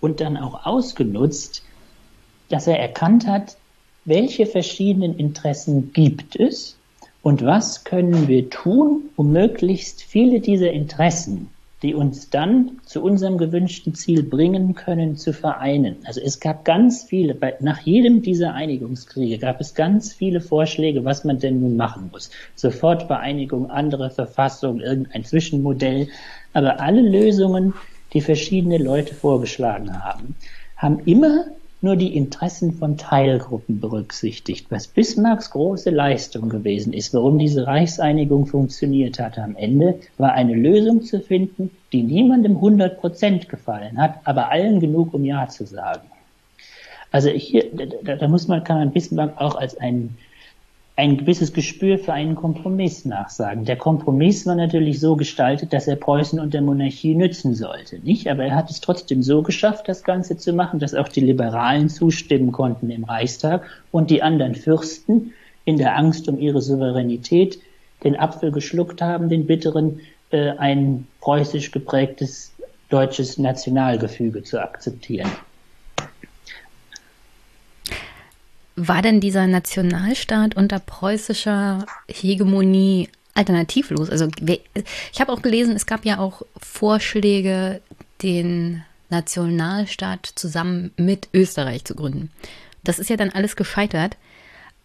und 0.00 0.20
dann 0.20 0.36
auch 0.36 0.66
ausgenutzt, 0.66 1.64
dass 2.50 2.66
er 2.66 2.78
erkannt 2.78 3.26
hat, 3.26 3.56
welche 4.04 4.44
verschiedenen 4.44 5.16
Interessen 5.16 5.92
gibt 5.92 6.36
es 6.36 6.76
und 7.22 7.44
was 7.44 7.84
können 7.84 8.28
wir 8.28 8.50
tun, 8.50 9.02
um 9.16 9.32
möglichst 9.32 10.02
viele 10.02 10.40
dieser 10.40 10.72
Interessen, 10.72 11.48
die 11.82 11.94
uns 11.94 12.28
dann 12.28 12.78
zu 12.84 13.02
unserem 13.02 13.38
gewünschten 13.38 13.94
Ziel 13.94 14.22
bringen 14.22 14.74
können, 14.74 15.16
zu 15.16 15.32
vereinen. 15.32 15.96
Also 16.04 16.20
es 16.20 16.40
gab 16.40 16.64
ganz 16.64 17.04
viele, 17.04 17.34
bei, 17.34 17.54
nach 17.60 17.80
jedem 17.80 18.22
dieser 18.22 18.54
Einigungskriege 18.54 19.38
gab 19.38 19.60
es 19.60 19.74
ganz 19.74 20.12
viele 20.12 20.40
Vorschläge, 20.40 21.04
was 21.04 21.24
man 21.24 21.38
denn 21.38 21.60
nun 21.60 21.76
machen 21.76 22.10
muss. 22.12 22.30
Sofortvereinigung, 22.54 23.70
andere 23.70 24.10
Verfassung, 24.10 24.80
irgendein 24.80 25.24
Zwischenmodell. 25.24 26.08
Aber 26.52 26.80
alle 26.80 27.02
Lösungen, 27.02 27.74
die 28.12 28.20
verschiedene 28.20 28.78
Leute 28.78 29.14
vorgeschlagen 29.14 30.02
haben, 30.02 30.34
haben 30.76 31.00
immer 31.06 31.46
nur 31.82 31.96
die 31.96 32.16
Interessen 32.16 32.74
von 32.74 32.98
Teilgruppen 32.98 33.80
berücksichtigt, 33.80 34.66
was 34.70 34.86
Bismarcks 34.86 35.50
große 35.50 35.90
Leistung 35.90 36.48
gewesen 36.48 36.92
ist, 36.92 37.14
warum 37.14 37.38
diese 37.38 37.66
Reichseinigung 37.66 38.46
funktioniert 38.46 39.18
hat 39.18 39.38
am 39.38 39.56
Ende, 39.56 39.98
war 40.18 40.32
eine 40.32 40.54
Lösung 40.54 41.02
zu 41.02 41.20
finden, 41.20 41.70
die 41.92 42.02
niemandem 42.02 42.56
100 42.56 43.00
Prozent 43.00 43.48
gefallen 43.48 43.98
hat, 43.98 44.20
aber 44.24 44.50
allen 44.50 44.80
genug, 44.80 45.14
um 45.14 45.24
Ja 45.24 45.48
zu 45.48 45.64
sagen. 45.64 46.06
Also 47.12 47.30
hier, 47.30 47.64
da, 48.04 48.16
da 48.16 48.28
muss 48.28 48.46
man, 48.46 48.62
kann 48.62 48.78
man 48.78 48.92
Bismarck 48.92 49.40
auch 49.40 49.56
als 49.56 49.76
einen 49.78 50.16
ein 50.96 51.16
gewisses 51.16 51.52
Gespür 51.52 51.98
für 51.98 52.12
einen 52.12 52.34
Kompromiss 52.34 53.04
nachsagen. 53.04 53.64
Der 53.64 53.76
Kompromiss 53.76 54.44
war 54.46 54.54
natürlich 54.54 55.00
so 55.00 55.16
gestaltet, 55.16 55.72
dass 55.72 55.86
er 55.86 55.96
Preußen 55.96 56.38
und 56.38 56.52
der 56.52 56.60
Monarchie 56.60 57.14
nützen 57.14 57.54
sollte, 57.54 57.98
nicht? 58.00 58.28
Aber 58.28 58.44
er 58.44 58.54
hat 58.54 58.70
es 58.70 58.80
trotzdem 58.80 59.22
so 59.22 59.42
geschafft, 59.42 59.88
das 59.88 60.04
Ganze 60.04 60.36
zu 60.36 60.52
machen, 60.52 60.78
dass 60.78 60.94
auch 60.94 61.08
die 61.08 61.20
Liberalen 61.20 61.88
zustimmen 61.88 62.52
konnten 62.52 62.90
im 62.90 63.04
Reichstag 63.04 63.66
und 63.90 64.10
die 64.10 64.22
anderen 64.22 64.54
Fürsten 64.54 65.32
in 65.64 65.78
der 65.78 65.96
Angst 65.96 66.28
um 66.28 66.38
ihre 66.38 66.60
Souveränität 66.60 67.58
den 68.04 68.16
Apfel 68.18 68.50
geschluckt 68.50 69.00
haben, 69.00 69.28
den 69.28 69.46
bitteren, 69.46 70.00
äh, 70.30 70.50
ein 70.50 71.06
preußisch 71.20 71.70
geprägtes 71.70 72.52
deutsches 72.88 73.38
Nationalgefüge 73.38 74.42
zu 74.42 74.60
akzeptieren. 74.60 75.30
War 78.82 79.02
denn 79.02 79.20
dieser 79.20 79.46
Nationalstaat 79.46 80.56
unter 80.56 80.78
preußischer 80.78 81.84
Hegemonie 82.08 83.10
alternativlos? 83.34 84.08
Also 84.08 84.28
ich 84.40 85.20
habe 85.20 85.32
auch 85.32 85.42
gelesen, 85.42 85.76
es 85.76 85.84
gab 85.84 86.06
ja 86.06 86.18
auch 86.18 86.40
Vorschläge, 86.56 87.82
den 88.22 88.82
Nationalstaat 89.10 90.32
zusammen 90.34 90.92
mit 90.96 91.28
Österreich 91.34 91.84
zu 91.84 91.94
gründen. 91.94 92.30
Das 92.82 92.98
ist 92.98 93.10
ja 93.10 93.18
dann 93.18 93.28
alles 93.28 93.54
gescheitert. 93.54 94.16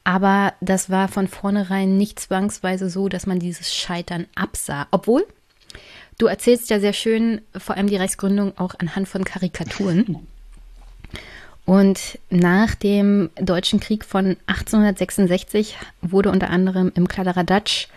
Aber 0.03 0.53
das 0.59 0.89
war 0.89 1.07
von 1.07 1.29
vornherein 1.29 1.95
nicht 1.95 2.19
zwangsweise 2.19 2.89
so, 2.89 3.07
dass 3.07 3.25
man 3.25 3.39
dieses 3.39 3.73
Scheitern 3.73 4.27
absah. 4.35 4.87
Obwohl, 4.91 5.25
du 6.17 6.25
erzählst 6.25 6.69
ja 6.69 6.81
sehr 6.81 6.93
schön, 6.93 7.39
vor 7.57 7.75
allem 7.77 7.87
die 7.87 7.95
Reichsgründung 7.95 8.57
auch 8.57 8.75
anhand 8.77 9.07
von 9.07 9.23
Karikaturen. 9.23 10.27
Und 11.65 12.19
nach 12.29 12.75
dem 12.75 13.31
Deutschen 13.35 13.79
Krieg 13.79 14.05
von 14.05 14.37
1866 14.45 15.75
wurde 16.01 16.29
unter 16.31 16.51
anderem 16.51 16.91
im 16.95 17.07
Kladderadatsch 17.07 17.87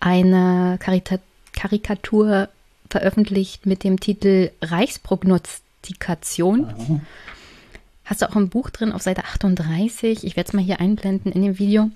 eine 0.00 0.78
Karita 0.80 1.20
Karikatur 1.52 2.48
veröffentlicht 2.90 3.66
mit 3.66 3.84
dem 3.84 3.98
Titel 3.98 4.50
Reichsprognostikation. 4.60 6.60
Mhm. 6.60 7.00
Hast 8.04 8.22
du 8.22 8.30
auch 8.30 8.36
ein 8.36 8.50
Buch 8.50 8.70
drin 8.70 8.92
auf 8.92 9.02
Seite 9.02 9.24
38? 9.24 10.22
Ich 10.24 10.36
werde 10.36 10.48
es 10.48 10.54
mal 10.54 10.62
hier 10.62 10.78
einblenden 10.80 11.32
in 11.32 11.42
dem 11.42 11.58
Video. 11.58 11.90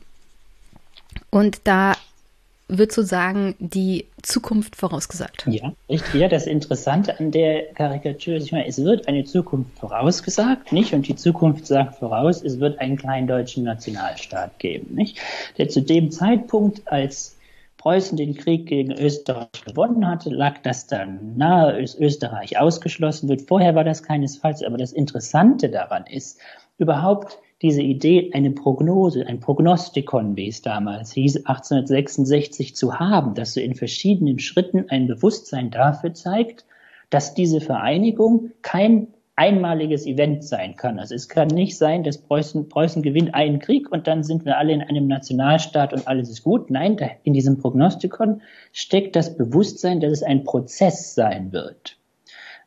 Und 1.30 1.60
da 1.64 1.94
wird 2.70 2.92
sozusagen 2.92 3.54
die 3.58 4.06
Zukunft 4.22 4.76
vorausgesagt. 4.76 5.46
Ja, 5.46 5.72
richtig. 5.88 6.20
Ja, 6.20 6.28
das 6.28 6.46
Interessante 6.46 7.18
an 7.18 7.30
der 7.30 7.72
Karikatur 7.74 8.34
ist, 8.34 8.46
ich 8.46 8.52
meine, 8.52 8.66
es 8.66 8.82
wird 8.82 9.08
eine 9.08 9.24
Zukunft 9.24 9.78
vorausgesagt, 9.78 10.72
nicht? 10.72 10.92
Und 10.92 11.08
die 11.08 11.16
Zukunft 11.16 11.66
sagt 11.66 11.96
voraus, 11.96 12.42
es 12.42 12.60
wird 12.60 12.78
einen 12.80 12.96
kleinen 12.96 13.26
deutschen 13.26 13.64
Nationalstaat 13.64 14.58
geben, 14.58 14.94
nicht? 14.94 15.18
Der 15.58 15.68
zu 15.68 15.82
dem 15.82 16.10
Zeitpunkt, 16.10 16.82
als 16.86 17.36
Preußen 17.80 18.18
den 18.18 18.36
Krieg 18.36 18.66
gegen 18.66 18.92
Österreich 18.92 19.48
gewonnen 19.64 20.06
hatte, 20.06 20.28
lag 20.28 20.58
das 20.62 20.86
dann 20.86 21.36
nahe, 21.36 21.80
Österreich 21.80 22.58
ausgeschlossen 22.58 23.28
wird. 23.30 23.42
Vorher 23.48 23.74
war 23.74 23.84
das 23.84 24.02
keinesfalls, 24.02 24.62
aber 24.62 24.76
das 24.76 24.92
Interessante 24.92 25.70
daran 25.70 26.04
ist, 26.06 26.38
überhaupt 26.76 27.38
diese 27.62 27.82
Idee, 27.82 28.30
eine 28.32 28.50
Prognose, 28.50 29.26
ein 29.26 29.40
Prognostikon, 29.40 30.36
wie 30.36 30.48
es 30.48 30.62
damals 30.62 31.12
hieß, 31.12 31.44
1866 31.44 32.74
zu 32.74 32.98
haben, 32.98 33.34
das 33.34 33.54
so 33.54 33.60
in 33.60 33.74
verschiedenen 33.74 34.38
Schritten 34.38 34.86
ein 34.88 35.06
Bewusstsein 35.06 35.70
dafür 35.70 36.14
zeigt, 36.14 36.64
dass 37.10 37.34
diese 37.34 37.60
Vereinigung 37.60 38.50
kein 38.62 39.08
einmaliges 39.36 40.06
Event 40.06 40.44
sein 40.44 40.76
kann. 40.76 40.98
Also 40.98 41.14
es 41.14 41.28
kann 41.28 41.48
nicht 41.48 41.76
sein, 41.76 42.04
dass 42.04 42.18
Preußen, 42.18 42.68
Preußen 42.68 43.02
gewinnt 43.02 43.34
einen 43.34 43.58
Krieg 43.58 43.90
und 43.90 44.06
dann 44.06 44.22
sind 44.22 44.44
wir 44.44 44.58
alle 44.58 44.72
in 44.72 44.82
einem 44.82 45.06
Nationalstaat 45.06 45.92
und 45.92 46.06
alles 46.06 46.28
ist 46.28 46.42
gut. 46.42 46.70
Nein, 46.70 46.98
in 47.24 47.32
diesem 47.32 47.58
Prognostikon 47.58 48.42
steckt 48.72 49.16
das 49.16 49.36
Bewusstsein, 49.36 50.00
dass 50.00 50.12
es 50.12 50.22
ein 50.22 50.44
Prozess 50.44 51.14
sein 51.14 51.52
wird. 51.52 51.99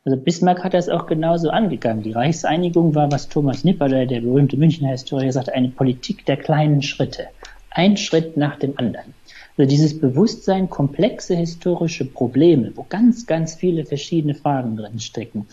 Also 0.06 0.18
Bismarck 0.18 0.62
hat 0.62 0.74
das 0.74 0.90
auch 0.90 1.06
genauso 1.06 1.48
angegangen. 1.48 2.02
Die 2.02 2.12
Reichseinigung 2.12 2.94
war, 2.94 3.10
was 3.10 3.28
Thomas 3.30 3.64
Nipper, 3.64 3.88
der, 3.88 4.04
der 4.04 4.20
berühmte 4.20 4.58
Münchner 4.58 4.90
Historiker, 4.90 5.32
sagt, 5.32 5.52
eine 5.52 5.68
Politik 5.68 6.26
der 6.26 6.36
kleinen 6.36 6.82
Schritte. 6.82 7.28
Ein 7.70 7.96
Schritt 7.96 8.36
nach 8.36 8.58
dem 8.58 8.78
anderen. 8.78 9.14
Also 9.56 9.68
dieses 9.68 9.98
Bewusstsein, 9.98 10.68
komplexe 10.68 11.34
historische 11.36 12.04
Probleme, 12.04 12.72
wo 12.74 12.84
ganz, 12.86 13.26
ganz 13.26 13.54
viele 13.54 13.86
verschiedene 13.86 14.34
Fragen 14.34 14.76
drin 14.76 14.98
stecken, 14.98 15.46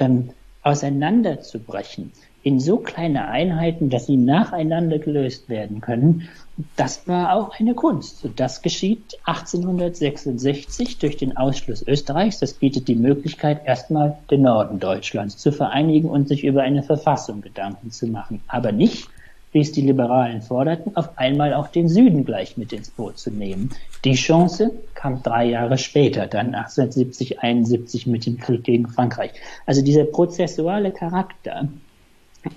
ähm, 0.00 0.30
auseinanderzubrechen 0.62 2.12
in 2.42 2.58
so 2.58 2.78
kleine 2.78 3.28
Einheiten, 3.28 3.88
dass 3.88 4.06
sie 4.06 4.16
nacheinander 4.16 4.98
gelöst 4.98 5.48
werden 5.48 5.80
können, 5.80 6.28
das 6.76 7.06
war 7.08 7.34
auch 7.34 7.58
eine 7.58 7.74
Kunst. 7.74 8.28
Das 8.36 8.62
geschieht 8.62 9.18
1866 9.24 10.98
durch 10.98 11.16
den 11.16 11.36
Ausschluss 11.36 11.86
Österreichs. 11.86 12.40
Das 12.40 12.54
bietet 12.54 12.88
die 12.88 12.94
Möglichkeit, 12.94 13.62
erstmal 13.64 14.18
den 14.30 14.42
Norden 14.42 14.78
Deutschlands 14.78 15.38
zu 15.38 15.52
vereinigen 15.52 16.10
und 16.10 16.28
sich 16.28 16.44
über 16.44 16.62
eine 16.62 16.82
Verfassung 16.82 17.40
Gedanken 17.40 17.90
zu 17.90 18.06
machen. 18.06 18.42
Aber 18.48 18.72
nicht, 18.72 19.08
wie 19.52 19.60
es 19.60 19.72
die 19.72 19.82
Liberalen 19.82 20.42
forderten, 20.42 20.96
auf 20.96 21.18
einmal 21.18 21.54
auch 21.54 21.68
den 21.68 21.88
Süden 21.88 22.24
gleich 22.24 22.56
mit 22.56 22.72
ins 22.72 22.90
Boot 22.90 23.18
zu 23.18 23.30
nehmen. 23.30 23.70
Die 24.04 24.14
Chance 24.14 24.72
kam 24.94 25.22
drei 25.22 25.44
Jahre 25.44 25.78
später, 25.78 26.26
dann 26.26 26.54
1870, 26.54 27.40
71 27.40 28.06
mit 28.06 28.26
dem 28.26 28.38
Krieg 28.38 28.64
gegen 28.64 28.88
Frankreich. 28.88 29.32
Also 29.66 29.82
dieser 29.82 30.04
prozessuale 30.04 30.90
Charakter, 30.90 31.68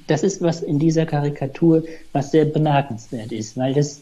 das 0.07 0.23
ist 0.23 0.41
was 0.41 0.61
in 0.61 0.79
dieser 0.79 1.05
Karikatur, 1.05 1.83
was 2.11 2.31
sehr 2.31 2.45
bemerkenswert 2.45 3.31
ist, 3.31 3.57
weil 3.57 3.73
das 3.73 4.01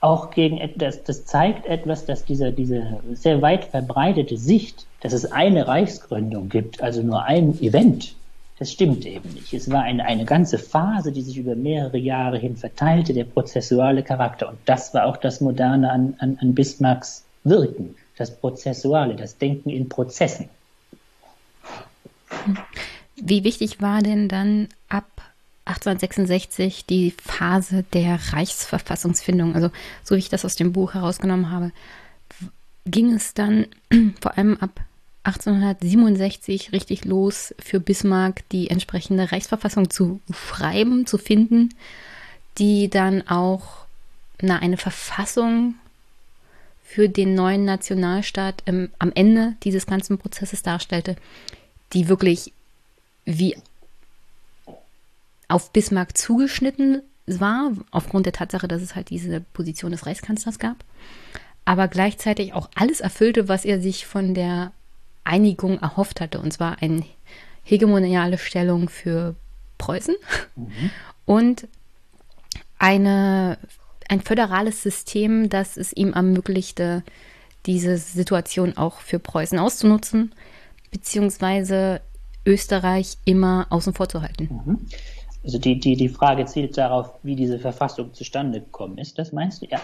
auch 0.00 0.30
gegen 0.30 0.58
etwas, 0.58 1.02
das 1.04 1.24
zeigt 1.24 1.66
etwas, 1.66 2.04
dass 2.04 2.24
dieser, 2.24 2.52
diese 2.52 3.00
sehr 3.14 3.40
weit 3.40 3.64
verbreitete 3.64 4.36
Sicht, 4.36 4.86
dass 5.00 5.12
es 5.12 5.32
eine 5.32 5.66
Reichsgründung 5.66 6.50
gibt, 6.50 6.82
also 6.82 7.02
nur 7.02 7.24
ein 7.24 7.58
Event, 7.62 8.14
das 8.58 8.70
stimmt 8.70 9.04
eben 9.04 9.30
nicht. 9.30 9.52
Es 9.52 9.70
war 9.70 9.82
eine, 9.82 10.04
eine 10.04 10.24
ganze 10.24 10.58
Phase, 10.58 11.10
die 11.10 11.22
sich 11.22 11.38
über 11.38 11.56
mehrere 11.56 11.98
Jahre 11.98 12.38
hin 12.38 12.56
verteilte, 12.56 13.12
der 13.12 13.24
prozessuale 13.24 14.02
Charakter. 14.02 14.48
Und 14.48 14.58
das 14.64 14.94
war 14.94 15.06
auch 15.06 15.16
das 15.16 15.40
Moderne 15.40 15.90
an, 15.90 16.14
an, 16.18 16.38
an 16.40 16.54
Bismarcks 16.54 17.24
Wirken, 17.42 17.96
das 18.16 18.30
Prozessuale, 18.30 19.16
das 19.16 19.38
Denken 19.38 19.70
in 19.70 19.88
Prozessen. 19.88 20.48
Wie 23.16 23.44
wichtig 23.44 23.80
war 23.80 24.02
denn 24.02 24.28
dann 24.28 24.68
ab 24.88 25.06
1866 25.66 26.84
die 26.86 27.12
Phase 27.12 27.84
der 27.92 28.18
Reichsverfassungsfindung? 28.32 29.54
Also, 29.54 29.70
so 30.02 30.14
wie 30.14 30.18
ich 30.18 30.28
das 30.28 30.44
aus 30.44 30.56
dem 30.56 30.72
Buch 30.72 30.94
herausgenommen 30.94 31.50
habe, 31.50 31.72
ging 32.86 33.14
es 33.14 33.34
dann 33.34 33.66
vor 34.20 34.36
allem 34.36 34.56
ab 34.58 34.80
1867 35.24 36.72
richtig 36.72 37.06
los 37.06 37.54
für 37.58 37.80
Bismarck, 37.80 38.46
die 38.50 38.68
entsprechende 38.68 39.32
Reichsverfassung 39.32 39.88
zu 39.88 40.20
schreiben, 40.30 41.06
zu 41.06 41.16
finden, 41.16 41.70
die 42.58 42.90
dann 42.90 43.26
auch 43.26 43.86
na, 44.40 44.58
eine 44.58 44.76
Verfassung 44.76 45.76
für 46.84 47.08
den 47.08 47.34
neuen 47.34 47.64
Nationalstaat 47.64 48.62
ähm, 48.66 48.90
am 48.98 49.12
Ende 49.14 49.54
dieses 49.64 49.86
ganzen 49.86 50.18
Prozesses 50.18 50.62
darstellte, 50.62 51.16
die 51.92 52.08
wirklich 52.08 52.52
wie 53.24 53.56
auf 55.48 55.70
Bismarck 55.70 56.16
zugeschnitten 56.16 57.02
war, 57.26 57.72
aufgrund 57.90 58.26
der 58.26 58.32
Tatsache, 58.32 58.68
dass 58.68 58.82
es 58.82 58.94
halt 58.94 59.10
diese 59.10 59.40
Position 59.40 59.92
des 59.92 60.06
Reichskanzlers 60.06 60.58
gab, 60.58 60.76
aber 61.64 61.88
gleichzeitig 61.88 62.52
auch 62.52 62.68
alles 62.74 63.00
erfüllte, 63.00 63.48
was 63.48 63.64
er 63.64 63.80
sich 63.80 64.06
von 64.06 64.34
der 64.34 64.72
Einigung 65.24 65.78
erhofft 65.80 66.20
hatte, 66.20 66.38
und 66.40 66.52
zwar 66.52 66.82
eine 66.82 67.04
hegemoniale 67.62 68.36
Stellung 68.36 68.88
für 68.88 69.34
Preußen 69.78 70.14
mhm. 70.56 70.90
und 71.24 71.68
eine, 72.78 73.56
ein 74.08 74.20
föderales 74.20 74.82
System, 74.82 75.48
das 75.48 75.78
es 75.78 75.92
ihm 75.94 76.12
ermöglichte, 76.12 77.02
diese 77.64 77.96
Situation 77.96 78.76
auch 78.76 79.00
für 79.00 79.18
Preußen 79.18 79.58
auszunutzen, 79.58 80.32
beziehungsweise 80.90 82.02
Österreich 82.46 83.18
immer 83.24 83.66
außen 83.70 83.94
vor 83.94 84.08
zu 84.08 84.22
halten. 84.22 84.48
Mhm. 84.64 84.78
Also 85.44 85.58
die, 85.58 85.78
die, 85.78 85.96
die 85.96 86.08
Frage 86.08 86.46
zielt 86.46 86.78
darauf, 86.78 87.10
wie 87.22 87.36
diese 87.36 87.58
Verfassung 87.58 88.14
zustande 88.14 88.60
gekommen 88.60 88.96
ist. 88.98 89.18
Das 89.18 89.32
meinst 89.32 89.62
du? 89.62 89.66
Ja. 89.66 89.80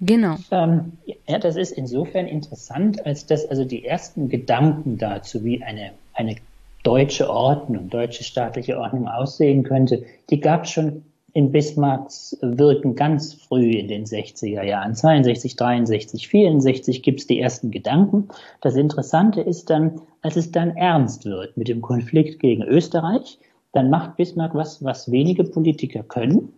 Genau. 0.00 0.36
Ähm, 0.50 0.92
ja, 1.26 1.38
das 1.38 1.56
ist 1.56 1.72
insofern 1.72 2.26
interessant, 2.26 3.04
als 3.04 3.26
dass 3.26 3.44
also 3.46 3.64
die 3.64 3.84
ersten 3.84 4.28
Gedanken 4.28 4.98
dazu, 4.98 5.44
wie 5.44 5.62
eine, 5.62 5.90
eine 6.14 6.36
deutsche 6.84 7.28
Ordnung, 7.28 7.90
deutsche 7.90 8.24
staatliche 8.24 8.78
Ordnung 8.78 9.08
aussehen 9.08 9.64
könnte, 9.64 10.04
die 10.30 10.40
gab 10.40 10.64
es 10.64 10.70
schon 10.70 11.04
in 11.32 11.52
Bismarcks 11.52 12.36
Wirken 12.40 12.94
ganz 12.94 13.34
früh 13.34 13.72
in 13.72 13.88
den 13.88 14.04
60er 14.04 14.62
Jahren. 14.62 14.94
62, 14.94 15.56
63, 15.56 16.28
64 16.28 17.02
gibt 17.02 17.20
es 17.20 17.26
die 17.26 17.40
ersten 17.40 17.70
Gedanken. 17.70 18.28
Das 18.60 18.76
Interessante 18.76 19.40
ist 19.40 19.70
dann, 19.70 20.00
als 20.22 20.36
es 20.36 20.50
dann 20.50 20.76
ernst 20.76 21.24
wird 21.24 21.56
mit 21.56 21.68
dem 21.68 21.80
Konflikt 21.80 22.40
gegen 22.40 22.62
Österreich, 22.62 23.38
dann 23.72 23.90
macht 23.90 24.16
Bismarck 24.16 24.54
was, 24.54 24.82
was 24.84 25.10
wenige 25.10 25.44
Politiker 25.44 26.02
können, 26.02 26.52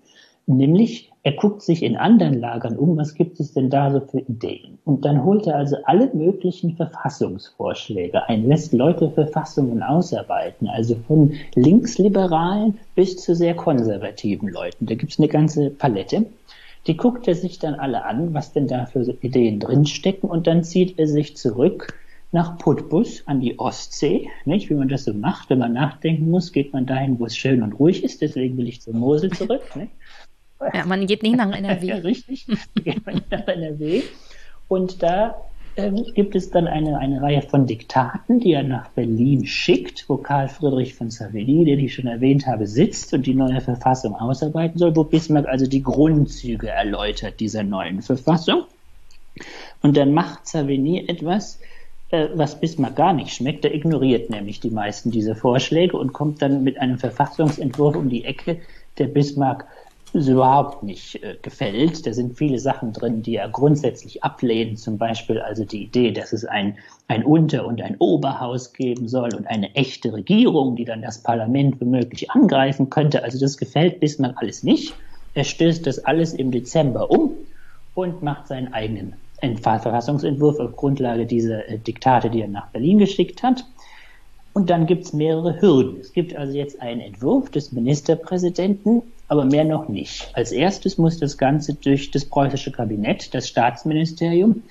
nämlich 0.47 1.12
er 1.25 1.33
guckt 1.33 1.63
sich 1.63 1.85
in 1.85 1.97
anderen 1.97 2.41
Lagern 2.41 2.77
um, 2.77 2.97
was 2.97 3.15
gibt 3.15 3.39
es 3.39 3.53
denn 3.53 3.71
da 3.71 3.93
so 3.93 4.01
für 4.01 4.19
Ideen? 4.19 4.79
Und 4.85 5.05
dann 5.05 5.23
holt 5.23 5.47
er 5.47 5.57
also 5.57 5.77
alle 5.85 6.11
möglichen 6.13 6.75
Verfassungsvorschläge 6.75 8.29
ein, 8.29 8.49
lässt 8.49 8.73
Leute 8.73 9.09
Verfassungen 9.11 9.85
ausarbeiten, 9.85 10.67
also 10.67 10.97
von 11.07 11.35
Linksliberalen 11.55 12.79
bis 12.97 13.19
zu 13.19 13.37
sehr 13.37 13.55
konservativen 13.55 14.49
Leuten. 14.49 14.87
Da 14.87 14.97
gibt 14.97 15.13
es 15.13 15.21
eine 15.21 15.29
ganze 15.29 15.71
Palette. 15.71 16.27
Die 16.89 16.97
guckt 16.97 17.29
er 17.29 17.37
sich 17.37 17.61
dann 17.61 17.75
alle 17.75 18.05
an, 18.05 18.35
was 18.35 18.53
denn 18.53 18.67
da 18.67 18.87
für 18.87 19.03
Ideen 19.21 19.61
drinstecken 19.61 20.29
und 20.29 20.49
dann 20.49 20.65
zieht 20.65 20.99
er 20.99 21.07
sich 21.07 21.37
zurück 21.37 21.95
nach 22.33 22.57
Putbus 22.59 23.23
an 23.27 23.41
die 23.41 23.59
Ostsee, 23.59 24.29
nicht? 24.47 24.71
Wie 24.71 24.75
man 24.75 24.89
das 24.89 25.05
so 25.05 25.13
macht, 25.13 25.51
wenn 25.51 25.59
man 25.59 25.75
nachdenken 25.75 26.31
muss, 26.31 26.51
geht 26.51 26.73
man 26.73 26.87
dahin, 26.87 27.21
wo 27.21 27.27
es 27.27 27.37
schön 27.37 27.63
und 27.63 27.75
ruhig 27.75 28.03
ist. 28.03 28.23
Deswegen 28.23 28.57
will 28.57 28.67
ich 28.67 28.81
zur 28.81 28.95
Mosel 28.95 29.31
zurück. 29.31 29.77
Nicht? 29.77 29.93
Ja, 30.73 30.87
man 30.87 31.07
geht 31.07 31.23
nicht 31.23 31.37
nach 31.37 31.53
NRW. 31.53 31.93
richtig, 32.05 32.47
geht 32.85 33.05
man 33.07 33.23
nach 33.31 33.47
NRW. 33.47 34.03
Und 34.69 35.03
da 35.03 35.37
ähm, 35.77 36.05
gibt 36.15 36.35
es 36.35 36.51
dann 36.51 36.67
eine, 36.67 36.99
eine 36.99 37.23
Reihe 37.23 37.43
von 37.43 37.67
Diktaten, 37.67 38.41
die 38.41 38.53
er 38.53 38.63
nach 38.63 38.89
Berlin 38.91 39.47
schickt, 39.47 40.05
wo 40.09 40.17
Karl 40.17 40.49
Friedrich 40.49 40.95
von 40.95 41.11
Savigny, 41.11 41.65
den 41.65 41.79
ich 41.79 41.95
schon 41.95 42.07
erwähnt 42.07 42.47
habe, 42.47 42.67
sitzt 42.67 43.15
und 43.15 43.27
die 43.27 43.35
neue 43.35 43.61
Verfassung 43.61 44.15
ausarbeiten 44.15 44.79
soll, 44.79 44.95
wo 44.95 45.05
Bismarck 45.05 45.47
also 45.47 45.67
die 45.67 45.83
Grundzüge 45.83 46.69
erläutert 46.69 47.41
dieser 47.41 47.63
neuen 47.63 48.03
Verfassung. 48.03 48.65
Und 49.81 49.97
dann 49.97 50.13
macht 50.13 50.47
Savigny 50.47 51.07
etwas, 51.09 51.59
äh, 52.11 52.29
was 52.35 52.61
Bismarck 52.61 52.97
gar 52.97 53.15
nicht 53.15 53.35
schmeckt. 53.35 53.65
Er 53.65 53.75
ignoriert 53.75 54.29
nämlich 54.29 54.61
die 54.61 54.71
meisten 54.71 55.11
dieser 55.11 55.35
Vorschläge 55.35 55.97
und 55.97 56.13
kommt 56.13 56.43
dann 56.43 56.63
mit 56.63 56.79
einem 56.79 56.99
Verfassungsentwurf 56.99 57.97
um 57.97 58.11
die 58.11 58.25
Ecke, 58.25 58.61
der 58.99 59.07
Bismarck 59.07 59.67
überhaupt 60.15 60.83
nicht 60.83 61.23
äh, 61.23 61.37
gefällt. 61.41 62.07
Da 62.07 62.13
sind 62.13 62.37
viele 62.37 62.59
Sachen 62.59 62.93
drin, 62.93 63.23
die 63.23 63.37
er 63.37 63.49
grundsätzlich 63.49 64.23
ablehnt. 64.23 64.79
Zum 64.79 64.99
Beispiel 64.99 65.41
also 65.41 65.65
die 65.65 65.85
Idee, 65.85 66.13
dass 66.13 66.33
es 66.33 66.45
ein, 66.45 66.77
ein 67.09 67.25
Unter- 67.25 67.67
und 67.67 67.81
ein 67.81 67.97
Oberhaus 67.99 68.73
geben 68.73 69.09
soll 69.09 69.35
und 69.35 69.47
eine 69.47 69.75
echte 69.75 70.13
Regierung, 70.13 70.77
die 70.77 70.85
dann 70.85 71.03
das 71.03 71.23
Parlament 71.23 71.81
womöglich 71.81 72.31
angreifen 72.31 72.91
könnte. 72.91 73.25
Also 73.25 73.41
das 73.41 73.57
gefällt 73.57 74.01
Bismarck 74.01 74.37
alles 74.37 74.63
nicht. 74.63 74.95
Er 75.35 75.45
stößt 75.45 75.87
das 75.87 76.05
alles 76.05 76.35
im 76.35 76.51
Dezember 76.51 77.11
um 77.11 77.33
und 77.95 78.23
macht 78.23 78.49
seinen 78.49 78.73
eigenen 78.73 79.15
Verfassungsentwurf 79.61 80.61
auf 80.61 80.77
Grundlage 80.77 81.27
dieser 81.27 81.69
äh, 81.69 81.79
Diktate, 81.79 82.31
die 82.31 82.43
er 82.43 82.49
nach 82.49 82.69
Berlin 82.69 82.99
geschickt 82.99 83.43
hat. 83.43 83.65
Und 84.55 84.69
dann 84.69 84.87
gibt 84.87 85.05
es 85.05 85.13
mehrere 85.13 85.61
Hürden. 85.61 85.99
Es 86.01 86.13
gibt 86.13 86.37
also 86.37 86.57
jetzt 86.57 86.81
einen 86.83 87.01
Entwurf 87.01 87.51
des 87.51 87.73
Ministerpräsidenten, 87.73 89.03
aber 89.33 89.47
mehr 89.47 89.65
noch 89.65 89.89
nicht. 89.89 90.29
Als 90.35 90.53
erstes 90.53 90.99
muss 90.99 91.19
das 91.19 91.39
Ganze 91.39 91.73
durch 91.73 92.11
das 92.11 92.27
preußische 92.27 92.71
Kabinett, 92.71 93.33
das 93.33 93.49
Staatsministerium. 93.49 94.65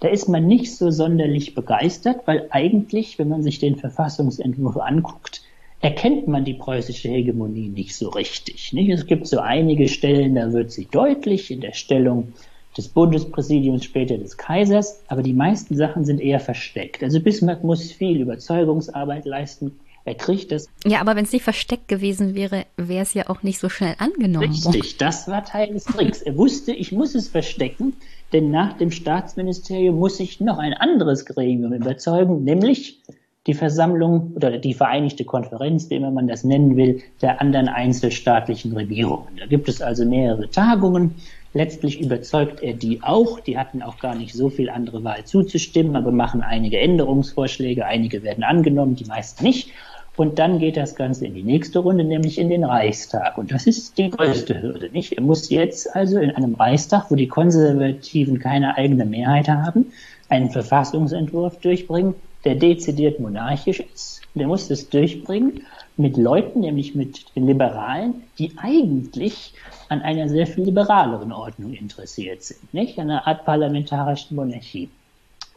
Da 0.00 0.08
ist 0.08 0.28
man 0.28 0.48
nicht 0.48 0.74
so 0.74 0.90
sonderlich 0.90 1.54
begeistert, 1.54 2.22
weil 2.26 2.48
eigentlich, 2.50 3.20
wenn 3.20 3.28
man 3.28 3.44
sich 3.44 3.60
den 3.60 3.76
Verfassungsentwurf 3.76 4.76
anguckt, 4.76 5.42
erkennt 5.80 6.26
man 6.26 6.44
die 6.44 6.54
preußische 6.54 7.10
Hegemonie 7.10 7.68
nicht 7.68 7.94
so 7.94 8.08
richtig. 8.08 8.72
Nicht? 8.72 8.90
Es 8.90 9.06
gibt 9.06 9.28
so 9.28 9.38
einige 9.38 9.86
Stellen, 9.86 10.34
da 10.34 10.52
wird 10.52 10.72
sie 10.72 10.88
deutlich 10.90 11.52
in 11.52 11.60
der 11.60 11.74
Stellung 11.74 12.32
des 12.76 12.88
Bundespräsidiums, 12.88 13.84
später 13.84 14.18
des 14.18 14.36
Kaisers, 14.36 15.00
aber 15.06 15.22
die 15.22 15.32
meisten 15.32 15.76
Sachen 15.76 16.04
sind 16.04 16.20
eher 16.20 16.40
versteckt. 16.40 17.04
Also 17.04 17.20
Bismarck 17.20 17.62
muss 17.62 17.92
viel 17.92 18.20
Überzeugungsarbeit 18.20 19.26
leisten. 19.26 19.78
Er 20.04 20.14
kriegt 20.14 20.50
das. 20.50 20.68
Ja, 20.84 21.00
aber 21.00 21.14
wenn 21.14 21.24
es 21.24 21.32
nicht 21.32 21.44
versteckt 21.44 21.86
gewesen 21.88 22.34
wäre, 22.34 22.66
wäre 22.76 23.02
es 23.02 23.14
ja 23.14 23.28
auch 23.28 23.42
nicht 23.42 23.60
so 23.60 23.68
schnell 23.68 23.94
angenommen. 23.98 24.50
Richtig, 24.50 24.96
das 24.96 25.28
war 25.28 25.44
Teil 25.44 25.72
des 25.72 25.84
Tricks. 25.84 26.22
Er 26.22 26.36
wusste, 26.36 26.72
ich 26.72 26.90
muss 26.90 27.14
es 27.14 27.28
verstecken, 27.28 27.94
denn 28.32 28.50
nach 28.50 28.72
dem 28.74 28.90
Staatsministerium 28.90 29.96
muss 29.96 30.18
ich 30.18 30.40
noch 30.40 30.58
ein 30.58 30.74
anderes 30.74 31.24
Gremium 31.24 31.72
überzeugen, 31.72 32.42
nämlich 32.42 33.00
die 33.46 33.54
Versammlung 33.54 34.32
oder 34.34 34.58
die 34.58 34.74
Vereinigte 34.74 35.24
Konferenz, 35.24 35.90
wie 35.90 35.96
immer 35.96 36.10
man 36.10 36.28
das 36.28 36.44
nennen 36.44 36.76
will, 36.76 37.02
der 37.20 37.40
anderen 37.40 37.68
einzelstaatlichen 37.68 38.72
Regierungen. 38.72 39.36
Da 39.38 39.46
gibt 39.46 39.68
es 39.68 39.82
also 39.82 40.04
mehrere 40.04 40.48
Tagungen 40.48 41.16
Letztlich 41.54 42.00
überzeugt 42.00 42.62
er 42.62 42.72
die 42.72 43.02
auch. 43.02 43.40
Die 43.40 43.58
hatten 43.58 43.82
auch 43.82 43.98
gar 43.98 44.14
nicht 44.14 44.32
so 44.34 44.48
viel 44.48 44.70
andere 44.70 45.04
Wahl 45.04 45.24
zuzustimmen, 45.24 45.96
aber 45.96 46.10
machen 46.10 46.42
einige 46.42 46.80
Änderungsvorschläge. 46.80 47.84
Einige 47.84 48.22
werden 48.22 48.42
angenommen, 48.42 48.96
die 48.96 49.04
meisten 49.04 49.44
nicht. 49.44 49.70
Und 50.16 50.38
dann 50.38 50.58
geht 50.58 50.76
das 50.76 50.94
Ganze 50.94 51.26
in 51.26 51.34
die 51.34 51.42
nächste 51.42 51.78
Runde, 51.78 52.04
nämlich 52.04 52.38
in 52.38 52.50
den 52.50 52.64
Reichstag. 52.64 53.38
Und 53.38 53.50
das 53.50 53.66
ist 53.66 53.96
die 53.96 54.10
größte 54.10 54.60
Hürde, 54.60 54.90
nicht? 54.90 55.12
Er 55.12 55.22
muss 55.22 55.48
jetzt 55.48 55.94
also 55.94 56.18
in 56.18 56.30
einem 56.30 56.54
Reichstag, 56.54 57.10
wo 57.10 57.14
die 57.14 57.28
Konservativen 57.28 58.38
keine 58.38 58.76
eigene 58.76 59.06
Mehrheit 59.06 59.48
haben, 59.48 59.86
einen 60.28 60.50
Verfassungsentwurf 60.50 61.60
durchbringen, 61.60 62.14
der 62.44 62.56
dezidiert 62.56 63.20
monarchisch 63.20 63.80
ist. 63.80 64.20
Der 64.34 64.46
muss 64.46 64.68
das 64.68 64.88
durchbringen 64.88 65.62
mit 66.02 66.16
Leuten, 66.16 66.60
nämlich 66.60 66.94
mit 66.94 67.34
den 67.34 67.46
Liberalen, 67.46 68.24
die 68.38 68.52
eigentlich 68.58 69.54
an 69.88 70.02
einer 70.02 70.28
sehr 70.28 70.46
viel 70.46 70.64
liberaleren 70.64 71.32
Ordnung 71.32 71.74
interessiert 71.74 72.42
sind, 72.42 72.74
nicht? 72.74 72.98
Einer 72.98 73.26
Art 73.26 73.44
parlamentarischen 73.44 74.36
Monarchie. 74.36 74.88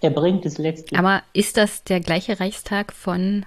Er 0.02 0.10
bringt 0.12 0.46
es 0.46 0.58
letztlich. 0.58 1.00
Aber 1.00 1.24
ist 1.34 1.58
das 1.58 1.84
der 1.84 2.00
gleiche 2.00 2.40
Reichstag 2.40 2.94
von 2.94 3.46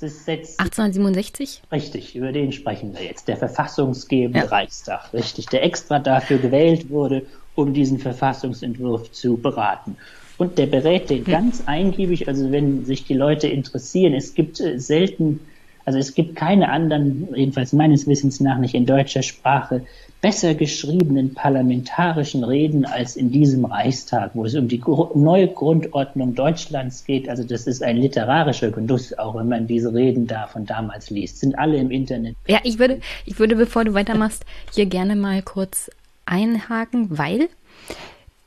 1867? 0.00 1.62
Richtig, 1.72 2.14
über 2.14 2.30
den 2.30 2.52
sprechen 2.52 2.94
wir 2.94 3.04
jetzt. 3.04 3.26
Der 3.26 3.36
verfassungsgebende 3.36 4.38
ja. 4.38 4.44
Reichstag, 4.46 5.12
richtig, 5.12 5.46
der 5.46 5.64
extra 5.64 5.98
dafür 5.98 6.38
gewählt 6.38 6.88
wurde, 6.90 7.26
um 7.54 7.72
diesen 7.72 7.98
Verfassungsentwurf 7.98 9.10
zu 9.10 9.36
beraten. 9.36 9.96
Und 10.36 10.56
der 10.56 10.66
berät 10.66 11.10
den 11.10 11.26
hm. 11.26 11.32
ganz 11.32 11.64
eingiebig, 11.66 12.28
also 12.28 12.52
wenn 12.52 12.84
sich 12.84 13.04
die 13.04 13.14
Leute 13.14 13.48
interessieren, 13.48 14.14
es 14.14 14.34
gibt 14.34 14.60
äh, 14.60 14.78
selten, 14.78 15.40
also 15.88 15.98
es 15.98 16.12
gibt 16.12 16.36
keine 16.36 16.68
anderen, 16.68 17.34
jedenfalls 17.34 17.72
meines 17.72 18.06
Wissens 18.06 18.40
nach 18.40 18.58
nicht 18.58 18.74
in 18.74 18.84
deutscher 18.84 19.22
Sprache, 19.22 19.86
besser 20.20 20.54
geschriebenen 20.54 21.32
parlamentarischen 21.32 22.44
Reden 22.44 22.84
als 22.84 23.16
in 23.16 23.32
diesem 23.32 23.64
Reichstag, 23.64 24.32
wo 24.34 24.44
es 24.44 24.54
um 24.54 24.68
die 24.68 24.82
neue 25.14 25.48
Grundordnung 25.48 26.34
Deutschlands 26.34 27.06
geht. 27.06 27.26
Also 27.30 27.42
das 27.42 27.66
ist 27.66 27.82
ein 27.82 27.96
literarischer 27.96 28.70
Genuss, 28.70 29.16
auch 29.16 29.34
wenn 29.36 29.48
man 29.48 29.66
diese 29.66 29.94
Reden 29.94 30.26
da 30.26 30.46
von 30.46 30.66
damals 30.66 31.08
liest. 31.08 31.40
Sind 31.40 31.58
alle 31.58 31.78
im 31.78 31.90
Internet. 31.90 32.36
Ja, 32.46 32.60
ich 32.64 32.78
würde, 32.78 33.00
ich 33.24 33.38
würde, 33.38 33.56
bevor 33.56 33.86
du 33.86 33.94
weitermachst, 33.94 34.44
hier 34.74 34.84
gerne 34.84 35.16
mal 35.16 35.40
kurz 35.40 35.90
einhaken, 36.26 37.16
weil 37.16 37.48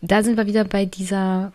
da 0.01 0.21
sind 0.21 0.37
wir 0.37 0.45
wieder 0.45 0.65
bei 0.65 0.85
dieser 0.85 1.51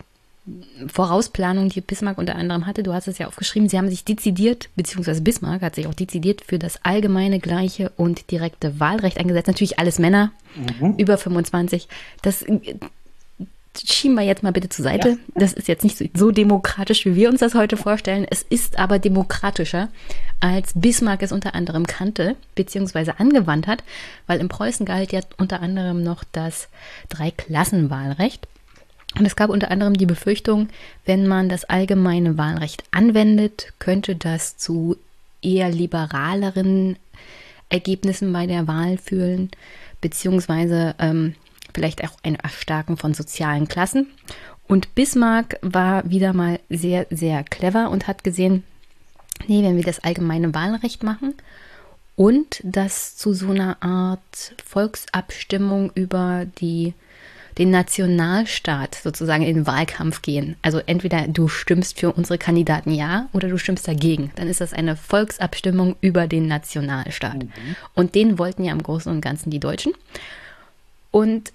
Vorausplanung, 0.87 1.69
die 1.69 1.81
Bismarck 1.81 2.17
unter 2.17 2.35
anderem 2.35 2.65
hatte, 2.65 2.83
du 2.83 2.93
hast 2.93 3.07
es 3.07 3.17
ja 3.17 3.27
aufgeschrieben, 3.27 3.67
sie 3.67 3.77
haben 3.77 3.89
sich 3.89 4.05
dezidiert, 4.05 4.69
beziehungsweise 4.75 5.21
Bismarck 5.21 5.61
hat 5.61 5.75
sich 5.75 5.87
auch 5.87 5.93
dezidiert 5.93 6.41
für 6.45 6.57
das 6.57 6.83
allgemeine, 6.83 7.39
gleiche 7.39 7.91
und 7.97 8.31
direkte 8.31 8.79
Wahlrecht 8.79 9.17
eingesetzt. 9.17 9.47
Natürlich 9.47 9.79
alles 9.79 9.99
Männer 9.99 10.31
mhm. 10.55 10.95
über 10.97 11.17
25. 11.17 11.87
Das 12.21 12.43
äh, 12.43 12.75
schieben 13.85 14.15
wir 14.15 14.23
jetzt 14.23 14.43
mal 14.43 14.53
bitte 14.53 14.69
zur 14.69 14.83
Seite. 14.83 15.09
Ja. 15.09 15.17
Das 15.35 15.53
ist 15.53 15.67
jetzt 15.67 15.83
nicht 15.83 15.97
so, 15.97 16.05
so 16.13 16.31
demokratisch, 16.31 17.05
wie 17.05 17.15
wir 17.15 17.29
uns 17.29 17.41
das 17.41 17.53
heute 17.53 17.77
vorstellen. 17.77 18.25
Es 18.29 18.41
ist 18.41 18.79
aber 18.79 18.99
demokratischer, 18.99 19.89
als 20.39 20.71
Bismarck 20.75 21.23
es 21.23 21.31
unter 21.31 21.55
anderem 21.55 21.85
kannte, 21.85 22.35
beziehungsweise 22.55 23.19
angewandt 23.19 23.67
hat, 23.67 23.83
weil 24.27 24.39
in 24.39 24.47
Preußen 24.47 24.85
galt 24.85 25.11
ja 25.11 25.21
unter 25.37 25.61
anderem 25.61 26.03
noch 26.03 26.23
das 26.31 26.69
Dreiklassenwahlrecht. 27.09 28.47
Und 29.17 29.25
es 29.25 29.35
gab 29.35 29.49
unter 29.49 29.71
anderem 29.71 29.95
die 29.95 30.05
Befürchtung, 30.05 30.69
wenn 31.05 31.27
man 31.27 31.49
das 31.49 31.65
allgemeine 31.65 32.37
Wahlrecht 32.37 32.83
anwendet, 32.91 33.73
könnte 33.79 34.15
das 34.15 34.57
zu 34.57 34.97
eher 35.41 35.69
liberaleren 35.69 36.97
Ergebnissen 37.69 38.31
bei 38.31 38.45
der 38.45 38.67
Wahl 38.67 38.97
führen, 38.97 39.49
beziehungsweise 40.01 40.95
ähm, 40.99 41.35
vielleicht 41.73 42.03
auch 42.03 42.17
ein 42.23 42.35
Erstarken 42.35 42.97
von 42.97 43.13
sozialen 43.13 43.67
Klassen. 43.67 44.07
Und 44.67 44.93
Bismarck 44.95 45.57
war 45.61 46.09
wieder 46.09 46.33
mal 46.33 46.59
sehr, 46.69 47.07
sehr 47.09 47.43
clever 47.43 47.89
und 47.89 48.07
hat 48.07 48.23
gesehen, 48.23 48.63
nee, 49.47 49.63
wenn 49.63 49.77
wir 49.77 49.83
das 49.83 49.99
allgemeine 49.99 50.53
Wahlrecht 50.53 51.03
machen 51.03 51.33
und 52.15 52.61
das 52.63 53.15
zu 53.15 53.33
so 53.33 53.51
einer 53.51 53.81
Art 53.81 54.53
Volksabstimmung 54.65 55.91
über 55.93 56.45
die 56.59 56.93
den 57.57 57.71
Nationalstaat 57.71 58.95
sozusagen 58.95 59.43
in 59.43 59.55
den 59.55 59.67
Wahlkampf 59.67 60.21
gehen. 60.21 60.55
Also 60.61 60.79
entweder 60.85 61.27
du 61.27 61.47
stimmst 61.47 61.99
für 61.99 62.11
unsere 62.11 62.37
Kandidaten 62.37 62.91
ja 62.91 63.29
oder 63.33 63.47
du 63.49 63.57
stimmst 63.57 63.87
dagegen. 63.87 64.31
Dann 64.35 64.47
ist 64.47 64.61
das 64.61 64.73
eine 64.73 64.95
Volksabstimmung 64.95 65.95
über 66.01 66.27
den 66.27 66.47
Nationalstaat. 66.47 67.43
Mhm. 67.43 67.75
Und 67.95 68.15
den 68.15 68.37
wollten 68.37 68.63
ja 68.63 68.71
im 68.71 68.83
Großen 68.83 69.11
und 69.11 69.21
Ganzen 69.21 69.49
die 69.49 69.59
Deutschen. 69.59 69.93
Und 71.11 71.51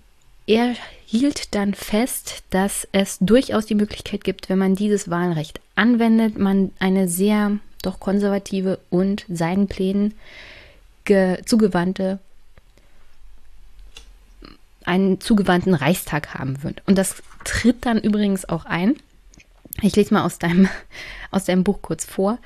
er 0.47 0.75
hielt 1.07 1.55
dann 1.55 1.75
fest, 1.75 2.43
dass 2.51 2.89
es 2.91 3.19
durchaus 3.21 3.67
die 3.67 3.77
Möglichkeit 3.77 4.25
gibt, 4.25 4.49
wenn 4.49 4.59
man 4.59 4.75
dieses 4.75 5.09
Wahlrecht 5.09 5.61
anwendet, 5.77 6.37
man 6.37 6.73
eine 6.81 7.07
sehr 7.07 7.59
doch 7.83 8.01
konservative 8.01 8.79
und 8.91 9.25
seinen 9.29 9.69
Plänen 9.69 10.15
zugewandte 11.45 12.19
einen 14.87 15.21
zugewandten 15.21 15.75
Reichstag 15.75 16.35
haben 16.35 16.63
wird. 16.63 16.83
Und 16.87 16.99
das 16.99 17.23
tritt 17.45 17.87
dann 17.87 17.99
übrigens 17.99 18.49
auch 18.49 18.65
ein. 18.65 18.97
Ich 19.81 19.97
lese 19.97 20.15
mal 20.15 20.25
aus 20.25 20.39
deinem, 20.39 20.69
aus 21.31 21.45
deinem 21.45 21.65
Buch 21.65 21.81
kurz 21.83 22.05
vor. 22.05 22.39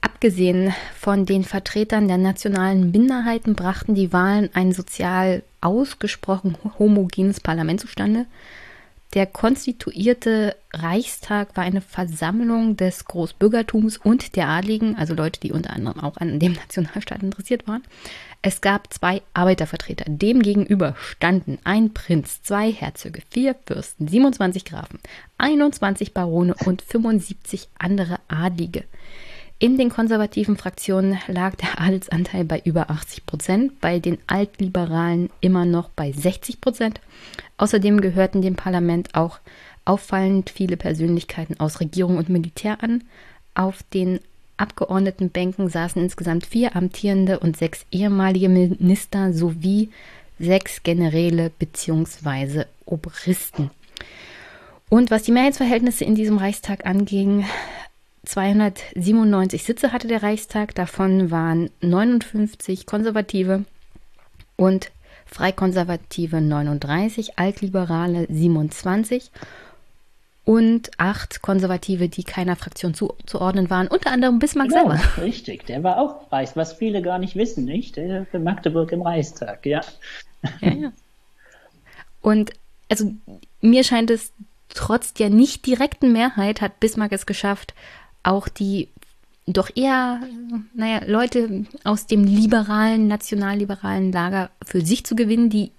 Abgesehen 0.00 0.72
von 0.96 1.26
den 1.26 1.42
Vertretern 1.42 2.06
der 2.06 2.18
nationalen 2.18 2.92
Minderheiten 2.92 3.54
brachten 3.54 3.94
die 3.94 4.12
Wahlen 4.12 4.48
ein 4.54 4.72
sozial 4.72 5.42
ausgesprochen 5.60 6.56
homogenes 6.78 7.40
Parlament 7.40 7.80
zustande. 7.80 8.26
Der 9.14 9.24
konstituierte 9.24 10.54
Reichstag 10.72 11.56
war 11.56 11.64
eine 11.64 11.80
Versammlung 11.80 12.76
des 12.76 13.06
Großbürgertums 13.06 13.96
und 13.96 14.36
der 14.36 14.48
Adligen, 14.48 14.96
also 14.96 15.14
Leute, 15.14 15.40
die 15.40 15.50
unter 15.50 15.70
anderem 15.70 16.00
auch 16.00 16.18
an 16.18 16.38
dem 16.38 16.52
Nationalstaat 16.68 17.22
interessiert 17.22 17.66
waren. 17.66 17.82
Es 18.42 18.60
gab 18.60 18.92
zwei 18.92 19.22
Arbeitervertreter. 19.32 20.04
Demgegenüber 20.06 20.94
standen 20.98 21.58
ein 21.64 21.94
Prinz, 21.94 22.42
zwei 22.42 22.70
Herzöge, 22.70 23.22
vier 23.30 23.56
Fürsten, 23.66 24.08
27 24.08 24.66
Grafen, 24.66 25.00
21 25.38 26.12
Barone 26.12 26.54
und 26.66 26.82
75 26.82 27.68
andere 27.78 28.20
Adlige. 28.28 28.84
In 29.60 29.76
den 29.76 29.88
konservativen 29.90 30.56
Fraktionen 30.56 31.18
lag 31.26 31.56
der 31.56 31.80
Adelsanteil 31.80 32.44
bei 32.44 32.62
über 32.64 32.90
80 32.90 33.26
Prozent, 33.26 33.80
bei 33.80 33.98
den 33.98 34.18
Altliberalen 34.28 35.30
immer 35.40 35.64
noch 35.64 35.88
bei 35.88 36.12
60 36.12 36.60
Prozent. 36.60 37.00
Außerdem 37.56 38.00
gehörten 38.00 38.40
dem 38.40 38.54
Parlament 38.54 39.16
auch 39.16 39.40
auffallend 39.84 40.50
viele 40.50 40.76
Persönlichkeiten 40.76 41.58
aus 41.58 41.80
Regierung 41.80 42.18
und 42.18 42.28
Militär 42.28 42.84
an. 42.84 43.02
Auf 43.54 43.82
den 43.82 44.20
Abgeordnetenbänken 44.58 45.68
saßen 45.68 46.00
insgesamt 46.00 46.46
vier 46.46 46.76
amtierende 46.76 47.40
und 47.40 47.56
sechs 47.56 47.84
ehemalige 47.90 48.48
Minister 48.48 49.32
sowie 49.32 49.90
sechs 50.38 50.84
Generäle 50.84 51.50
bzw. 51.58 52.64
Obristen. 52.84 53.70
Und 54.88 55.10
was 55.10 55.24
die 55.24 55.32
Mehrheitsverhältnisse 55.32 56.04
in 56.04 56.14
diesem 56.14 56.38
Reichstag 56.38 56.86
anging, 56.86 57.44
297 58.28 59.64
Sitze 59.64 59.90
hatte 59.90 60.06
der 60.06 60.22
Reichstag, 60.22 60.74
davon 60.74 61.30
waren 61.30 61.70
59 61.80 62.84
Konservative 62.84 63.64
und 64.56 64.90
Freikonservative 65.24 66.42
39, 66.42 67.38
Altliberale 67.38 68.26
27 68.28 69.30
und 70.44 70.90
acht 70.98 71.40
Konservative, 71.40 72.10
die 72.10 72.22
keiner 72.22 72.56
Fraktion 72.56 72.92
zuzuordnen 72.92 73.70
waren, 73.70 73.88
unter 73.88 74.10
anderem 74.10 74.38
Bismarck 74.38 74.68
genau, 74.68 74.90
selber. 74.90 75.00
Richtig, 75.22 75.64
der 75.64 75.82
war 75.82 75.96
auch 75.96 76.30
Reis, 76.30 76.54
was 76.54 76.74
viele 76.74 77.00
gar 77.00 77.18
nicht 77.18 77.34
wissen, 77.34 77.64
nicht? 77.64 77.96
Der 77.96 78.26
für 78.26 78.38
Magdeburg 78.38 78.92
im 78.92 79.00
Reichstag, 79.00 79.64
ja. 79.64 79.80
ja, 80.60 80.70
ja. 80.70 80.92
Und 82.20 82.52
also 82.90 83.10
mir 83.62 83.84
scheint 83.84 84.10
es, 84.10 84.32
trotz 84.68 85.14
der 85.14 85.30
nicht 85.30 85.64
direkten 85.64 86.12
Mehrheit 86.12 86.60
hat 86.60 86.78
Bismarck 86.78 87.12
es 87.12 87.24
geschafft, 87.24 87.72
auch 88.22 88.48
die 88.48 88.88
doch 89.46 89.70
eher, 89.74 90.20
naja, 90.74 91.00
Leute 91.06 91.64
aus 91.84 92.06
dem 92.06 92.24
liberalen, 92.24 93.08
nationalliberalen 93.08 94.12
Lager 94.12 94.50
für 94.64 94.84
sich 94.84 95.04
zu 95.04 95.16
gewinnen, 95.16 95.48
die 95.48 95.72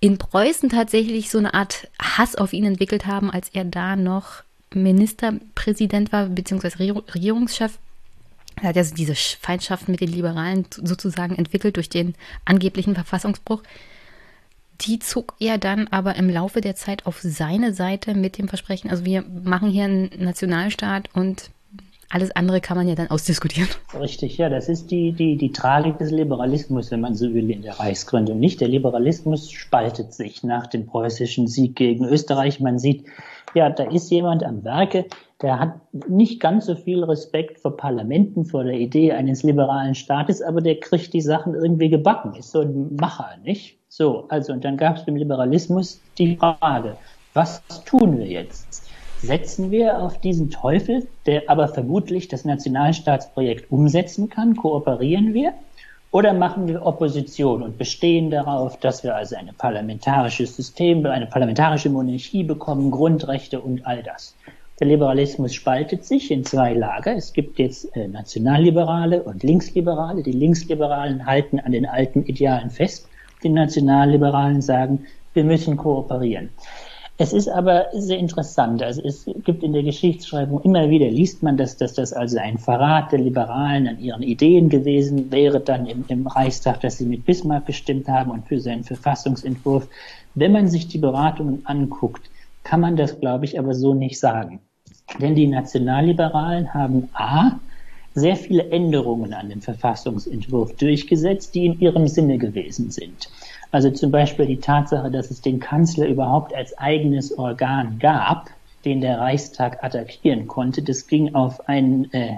in 0.00 0.18
Preußen 0.18 0.68
tatsächlich 0.68 1.30
so 1.30 1.38
eine 1.38 1.54
Art 1.54 1.88
Hass 2.00 2.36
auf 2.36 2.52
ihn 2.52 2.64
entwickelt 2.64 3.06
haben, 3.06 3.30
als 3.30 3.48
er 3.48 3.64
da 3.64 3.96
noch 3.96 4.42
Ministerpräsident 4.74 6.12
war, 6.12 6.26
beziehungsweise 6.26 6.78
Regierungschef. 6.78 7.78
Er 8.56 8.70
hat 8.70 8.76
also 8.76 8.94
diese 8.94 9.14
Feindschaft 9.14 9.88
mit 9.88 10.00
den 10.00 10.12
Liberalen 10.12 10.66
sozusagen 10.70 11.36
entwickelt 11.36 11.76
durch 11.76 11.88
den 11.88 12.14
angeblichen 12.44 12.94
Verfassungsbruch. 12.94 13.62
Die 14.82 14.98
zog 15.00 15.34
er 15.40 15.58
dann 15.58 15.88
aber 15.88 16.16
im 16.16 16.30
Laufe 16.30 16.60
der 16.60 16.76
Zeit 16.76 17.06
auf 17.06 17.20
seine 17.20 17.74
Seite 17.74 18.14
mit 18.14 18.38
dem 18.38 18.48
Versprechen, 18.48 18.90
also 18.90 19.04
wir 19.04 19.22
machen 19.22 19.70
hier 19.70 19.84
einen 19.84 20.10
Nationalstaat 20.18 21.08
und 21.14 21.50
alles 22.10 22.30
andere 22.30 22.60
kann 22.60 22.76
man 22.76 22.88
ja 22.88 22.94
dann 22.94 23.10
ausdiskutieren. 23.10 23.68
Richtig, 23.98 24.38
ja, 24.38 24.48
das 24.48 24.68
ist 24.68 24.90
die, 24.90 25.12
die, 25.12 25.36
die 25.36 25.52
Tragik 25.52 25.98
des 25.98 26.10
Liberalismus, 26.10 26.90
wenn 26.90 27.02
man 27.02 27.14
so 27.14 27.34
will, 27.34 27.50
in 27.50 27.62
der 27.62 27.78
Reichsgründung. 27.78 28.38
Nicht 28.38 28.60
der 28.62 28.68
Liberalismus 28.68 29.50
spaltet 29.50 30.14
sich 30.14 30.42
nach 30.42 30.68
dem 30.68 30.86
preußischen 30.86 31.48
Sieg 31.48 31.76
gegen 31.76 32.06
Österreich. 32.06 32.60
Man 32.60 32.78
sieht, 32.78 33.04
ja, 33.54 33.68
da 33.68 33.84
ist 33.84 34.10
jemand 34.10 34.42
am 34.42 34.64
Werke, 34.64 35.04
der 35.42 35.58
hat 35.58 35.74
nicht 36.08 36.40
ganz 36.40 36.66
so 36.66 36.74
viel 36.74 37.04
Respekt 37.04 37.60
vor 37.60 37.76
Parlamenten, 37.76 38.44
vor 38.44 38.64
der 38.64 38.74
Idee 38.74 39.12
eines 39.12 39.42
liberalen 39.42 39.94
Staates, 39.94 40.42
aber 40.42 40.60
der 40.60 40.80
kriegt 40.80 41.12
die 41.12 41.20
Sachen 41.20 41.54
irgendwie 41.54 41.88
gebacken, 41.88 42.34
ist 42.34 42.50
so 42.50 42.60
ein 42.60 42.96
Macher, 42.96 43.36
nicht? 43.44 43.78
So, 43.88 44.26
also, 44.28 44.52
und 44.52 44.64
dann 44.64 44.76
gab 44.76 44.96
es 44.96 45.06
beim 45.06 45.16
Liberalismus 45.16 46.02
die 46.18 46.36
Frage, 46.36 46.96
was 47.34 47.62
tun 47.84 48.18
wir 48.18 48.26
jetzt? 48.26 48.88
setzen 49.20 49.70
wir 49.70 50.00
auf 50.00 50.20
diesen 50.20 50.50
Teufel, 50.50 51.08
der 51.26 51.48
aber 51.48 51.68
vermutlich 51.68 52.28
das 52.28 52.44
Nationalstaatsprojekt 52.44 53.70
umsetzen 53.70 54.28
kann? 54.28 54.56
Kooperieren 54.56 55.34
wir? 55.34 55.54
Oder 56.10 56.32
machen 56.32 56.68
wir 56.68 56.86
Opposition 56.86 57.62
und 57.62 57.76
bestehen 57.76 58.30
darauf, 58.30 58.78
dass 58.78 59.02
wir 59.02 59.14
also 59.14 59.36
ein 59.36 59.50
parlamentarisches 59.58 60.56
System, 60.56 61.04
eine 61.04 61.26
parlamentarische 61.26 61.90
Monarchie 61.90 62.44
bekommen, 62.44 62.90
Grundrechte 62.90 63.60
und 63.60 63.86
all 63.86 64.02
das? 64.02 64.34
Der 64.80 64.86
Liberalismus 64.86 65.54
spaltet 65.54 66.04
sich 66.04 66.30
in 66.30 66.44
zwei 66.44 66.72
Lager. 66.72 67.16
Es 67.16 67.32
gibt 67.32 67.58
jetzt 67.58 67.96
äh, 67.96 68.06
Nationalliberale 68.06 69.24
und 69.24 69.42
Linksliberale. 69.42 70.22
Die 70.22 70.32
Linksliberalen 70.32 71.26
halten 71.26 71.58
an 71.58 71.72
den 71.72 71.84
alten 71.84 72.22
Idealen 72.22 72.70
fest. 72.70 73.08
Die 73.42 73.48
Nationalliberalen 73.48 74.62
sagen, 74.62 75.06
wir 75.34 75.42
müssen 75.42 75.76
kooperieren. 75.76 76.50
Es 77.20 77.32
ist 77.32 77.48
aber 77.48 77.86
sehr 77.92 78.18
interessant. 78.18 78.80
Also 78.80 79.02
es 79.02 79.28
gibt 79.42 79.64
in 79.64 79.72
der 79.72 79.82
Geschichtsschreibung 79.82 80.62
immer 80.62 80.88
wieder, 80.88 81.10
liest 81.10 81.42
man, 81.42 81.56
dass, 81.56 81.76
dass 81.76 81.94
das 81.94 82.12
also 82.12 82.38
ein 82.38 82.58
Verrat 82.58 83.10
der 83.10 83.18
Liberalen 83.18 83.88
an 83.88 83.98
ihren 83.98 84.22
Ideen 84.22 84.68
gewesen 84.68 85.32
wäre, 85.32 85.58
dann 85.58 85.86
im, 85.86 86.04
im 86.06 86.28
Reichstag, 86.28 86.80
dass 86.82 86.98
sie 86.98 87.06
mit 87.06 87.26
Bismarck 87.26 87.66
gestimmt 87.66 88.06
haben 88.06 88.30
und 88.30 88.46
für 88.46 88.60
seinen 88.60 88.84
Verfassungsentwurf. 88.84 89.88
Wenn 90.36 90.52
man 90.52 90.68
sich 90.68 90.86
die 90.86 90.98
Beratungen 90.98 91.66
anguckt, 91.66 92.30
kann 92.62 92.80
man 92.80 92.94
das, 92.94 93.18
glaube 93.18 93.46
ich, 93.46 93.58
aber 93.58 93.74
so 93.74 93.94
nicht 93.94 94.20
sagen. 94.20 94.60
Denn 95.20 95.34
die 95.34 95.46
Nationalliberalen 95.46 96.72
haben 96.74 97.08
A, 97.14 97.58
sehr 98.14 98.36
viele 98.36 98.70
Änderungen 98.70 99.32
an 99.32 99.48
dem 99.48 99.62
Verfassungsentwurf 99.62 100.74
durchgesetzt, 100.76 101.54
die 101.54 101.66
in 101.66 101.80
ihrem 101.80 102.08
Sinne 102.08 102.38
gewesen 102.38 102.90
sind. 102.90 103.28
Also 103.70 103.90
zum 103.90 104.10
Beispiel 104.10 104.46
die 104.46 104.58
Tatsache, 104.58 105.10
dass 105.10 105.30
es 105.30 105.40
den 105.40 105.60
Kanzler 105.60 106.06
überhaupt 106.08 106.54
als 106.54 106.76
eigenes 106.78 107.36
Organ 107.36 107.98
gab, 107.98 108.50
den 108.84 109.00
der 109.00 109.18
Reichstag 109.18 109.82
attackieren 109.84 110.46
konnte, 110.46 110.82
das 110.82 111.06
ging 111.06 111.34
auf 111.34 111.68
ein 111.68 112.12
äh, 112.12 112.36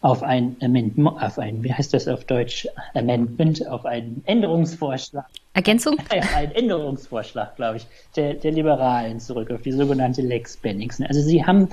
auf 0.00 0.22
ein 0.22 0.56
Amendment, 0.62 1.20
auf 1.20 1.38
ein, 1.38 1.64
wie 1.64 1.72
heißt 1.72 1.92
das 1.92 2.06
auf 2.06 2.24
Deutsch, 2.24 2.68
Amendment, 2.94 3.66
auf 3.66 3.84
einen 3.84 4.22
Änderungsvorschlag. 4.26 5.26
Ergänzung? 5.54 5.96
Ja, 6.14 6.22
ein 6.36 6.52
Änderungsvorschlag, 6.52 7.56
glaube 7.56 7.78
ich, 7.78 7.86
der, 8.14 8.34
der 8.34 8.52
Liberalen 8.52 9.18
zurück, 9.18 9.50
auf 9.50 9.62
die 9.62 9.72
sogenannte 9.72 10.22
Lex 10.22 10.56
Bennigsen. 10.56 11.04
Also 11.06 11.20
sie 11.20 11.44
haben 11.44 11.68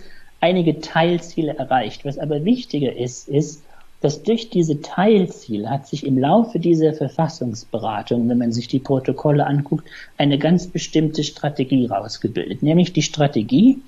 einige 0.46 0.80
Teilziele 0.80 1.58
erreicht. 1.58 2.06
Was 2.06 2.20
aber 2.20 2.46
wichtiger 2.46 2.96
ist, 2.96 3.28
ist, 3.28 3.64
dass 4.02 4.22
durch 4.22 4.52
diese 4.52 4.80
Teilziele 4.80 5.68
hat 5.72 5.88
sich 5.88 6.06
im 6.06 6.20
Laufe 6.20 6.60
dieser 6.60 6.94
Verfassungsberatung, 6.94 8.30
wenn 8.30 8.38
man 8.38 8.52
sich 8.52 8.68
die 8.68 8.78
Protokolle 8.78 9.48
anguckt, 9.48 9.88
eine 10.18 10.38
ganz 10.38 10.68
bestimmte 10.68 11.24
Strategie 11.24 11.88
rausgebildet, 11.88 12.62
nämlich 12.62 12.94
die 12.94 13.02
Strategie, 13.02 13.80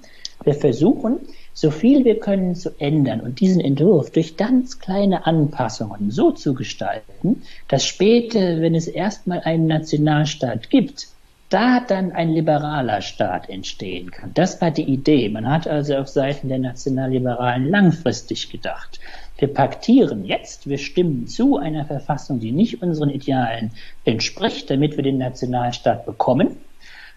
wir 0.43 0.55
versuchen, 0.55 1.19
so 1.53 1.69
viel 1.69 2.05
wir 2.05 2.19
können 2.19 2.55
zu 2.55 2.71
ändern 2.79 3.21
und 3.21 3.39
diesen 3.39 3.61
Entwurf 3.61 4.09
durch 4.09 4.35
ganz 4.35 4.79
kleine 4.79 5.27
Anpassungen 5.27 6.09
so 6.09 6.31
zu 6.31 6.55
gestalten, 6.55 7.43
dass 7.67 7.85
später, 7.85 8.61
wenn 8.61 8.73
es 8.73 8.87
erstmal 8.87 9.41
einen 9.41 9.67
Nationalstaat 9.67 10.71
gibt, 10.71 11.07
da 11.49 11.79
dann 11.79 12.11
ein 12.11 12.29
liberaler 12.29 13.01
Staat 13.01 13.49
entstehen 13.49 14.11
kann. 14.11 14.33
Das 14.33 14.59
war 14.59 14.71
die 14.71 14.83
Idee. 14.83 15.29
Man 15.29 15.49
hat 15.49 15.67
also 15.67 15.95
auf 15.95 16.09
Seiten 16.09 16.49
der 16.49 16.59
Nationalliberalen 16.59 17.69
langfristig 17.69 18.49
gedacht. 18.49 18.99
Wir 19.37 19.53
paktieren 19.53 20.25
jetzt, 20.25 20.67
wir 20.67 20.77
stimmen 20.77 21.27
zu 21.27 21.57
einer 21.57 21.85
Verfassung, 21.85 22.39
die 22.39 22.51
nicht 22.51 22.81
unseren 22.81 23.09
Idealen 23.09 23.71
entspricht, 24.03 24.69
damit 24.69 24.97
wir 24.97 25.03
den 25.03 25.19
Nationalstaat 25.19 26.05
bekommen. 26.05 26.57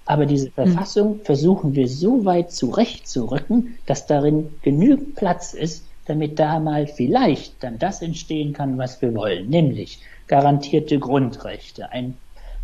Aber 0.05 0.27
diese 0.27 0.47
hm. 0.47 0.53
Verfassung 0.55 1.21
versuchen 1.25 1.75
wir 1.75 1.89
so 1.89 2.25
weit 2.25 2.53
zurechtzurücken, 2.53 3.79
dass 3.87 4.07
darin 4.07 4.51
genügend 4.63 5.17
Platz 5.17 5.55
ist, 5.55 5.87
damit 6.07 6.39
da 6.39 6.61
mal 6.61 6.87
vielleicht 6.87 7.63
dann 7.63 7.79
das 7.79 8.03
entstehen 8.03 8.53
kann, 8.53 8.79
was 8.79 9.01
wir 9.03 9.15
wollen, 9.15 9.49
nämlich 9.49 10.01
garantierte 10.27 10.99
Grundrechte, 10.99 11.91
ein 11.93 12.17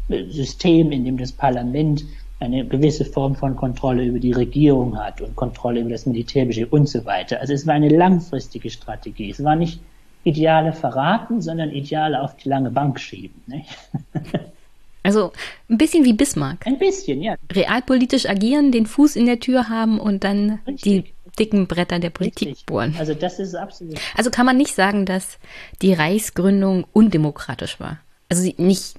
System, 0.09 0.93
in 0.93 1.05
dem 1.05 1.19
das 1.19 1.33
Parlament 1.33 2.05
eine 2.39 2.67
gewisse 2.67 3.05
Form 3.05 3.35
von 3.35 3.57
Kontrolle 3.57 4.05
über 4.05 4.19
die 4.19 4.33
Regierung 4.33 4.99
hat 4.99 5.21
und 5.21 5.35
Kontrolle 5.37 5.81
über 5.81 5.91
das 5.91 6.07
Militärbudget 6.07 6.71
und 6.71 6.89
so 6.89 7.05
weiter. 7.05 7.41
Also 7.41 7.55
es 7.55 7.67
war 7.67 7.75
eine 7.75 7.89
langfristige 7.89 8.71
Strategie. 8.71 9.31
Es 9.31 9.43
war 9.43 9.57
nicht 9.57 9.81
Ideale 10.25 10.73
verraten, 10.73 11.41
sondern 11.41 11.71
Ideale 11.71 12.21
auf 12.21 12.37
die 12.37 12.49
lange 12.49 12.71
Bank 12.71 13.01
schieben. 13.01 13.43
Nicht? 13.47 13.69
Also 15.03 15.31
ein 15.71 15.79
bisschen 15.79 16.05
wie 16.05 16.15
Bismarck. 16.15 16.67
Ein 16.67 16.81
bisschen, 16.81 17.23
ja. 17.23 17.37
Realpolitisch 17.53 18.29
agieren, 18.29 18.73
den 18.73 18.87
Fuß 18.87 19.15
in 19.15 19.27
der 19.27 19.39
Tür 19.39 19.69
haben 19.69 20.01
und 20.01 20.25
dann 20.25 20.59
Richtig. 20.67 20.83
die 20.83 21.05
dicken 21.39 21.69
Bretter 21.69 22.01
der 22.01 22.11
Politik 22.11 22.49
Richtig. 22.49 22.67
bohren. 22.67 22.93
Also 22.99 23.15
das 23.15 23.39
ist 23.39 23.55
absolut. 23.55 24.01
Also 24.17 24.31
kann 24.31 24.47
man 24.47 24.57
nicht 24.57 24.75
sagen, 24.75 25.07
dass 25.07 25.39
die 25.81 25.93
Reichsgründung 25.93 26.87
undemokratisch 26.93 27.79
war. 27.79 28.01
Also 28.29 28.51
nicht 28.57 28.97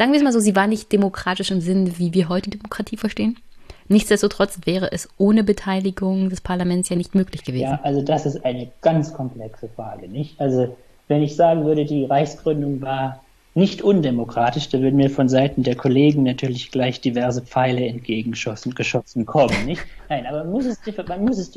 Sagen 0.00 0.12
wir 0.12 0.16
es 0.16 0.24
mal 0.24 0.32
so, 0.32 0.40
sie 0.40 0.56
war 0.56 0.66
nicht 0.66 0.92
demokratisch 0.92 1.50
im 1.50 1.60
Sinne, 1.60 1.98
wie 1.98 2.14
wir 2.14 2.30
heute 2.30 2.48
Demokratie 2.48 2.96
verstehen. 2.96 3.36
Nichtsdestotrotz 3.88 4.60
wäre 4.64 4.92
es 4.92 5.10
ohne 5.18 5.44
Beteiligung 5.44 6.30
des 6.30 6.40
Parlaments 6.40 6.88
ja 6.88 6.96
nicht 6.96 7.14
möglich 7.14 7.44
gewesen. 7.44 7.64
Ja, 7.64 7.80
also 7.82 8.00
das 8.00 8.24
ist 8.24 8.42
eine 8.42 8.70
ganz 8.80 9.12
komplexe 9.12 9.68
Frage, 9.68 10.08
nicht? 10.08 10.40
Also 10.40 10.74
wenn 11.08 11.22
ich 11.22 11.36
sagen 11.36 11.66
würde, 11.66 11.84
die 11.84 12.06
Reichsgründung 12.06 12.80
war 12.80 13.22
nicht 13.54 13.82
undemokratisch, 13.82 14.70
da 14.70 14.80
würden 14.80 14.96
mir 14.96 15.10
von 15.10 15.28
Seiten 15.28 15.64
der 15.64 15.76
Kollegen 15.76 16.22
natürlich 16.22 16.70
gleich 16.70 17.02
diverse 17.02 17.42
Pfeile 17.42 17.84
entgegengeschossen 17.86 18.74
geschossen 18.74 19.26
kommen, 19.26 19.66
nicht? 19.66 19.82
Nein, 20.08 20.24
aber 20.24 20.44
man 20.44 20.52
muss 20.52 20.64
es, 20.64 20.78
man 21.08 21.24
muss 21.26 21.36
es 21.36 21.50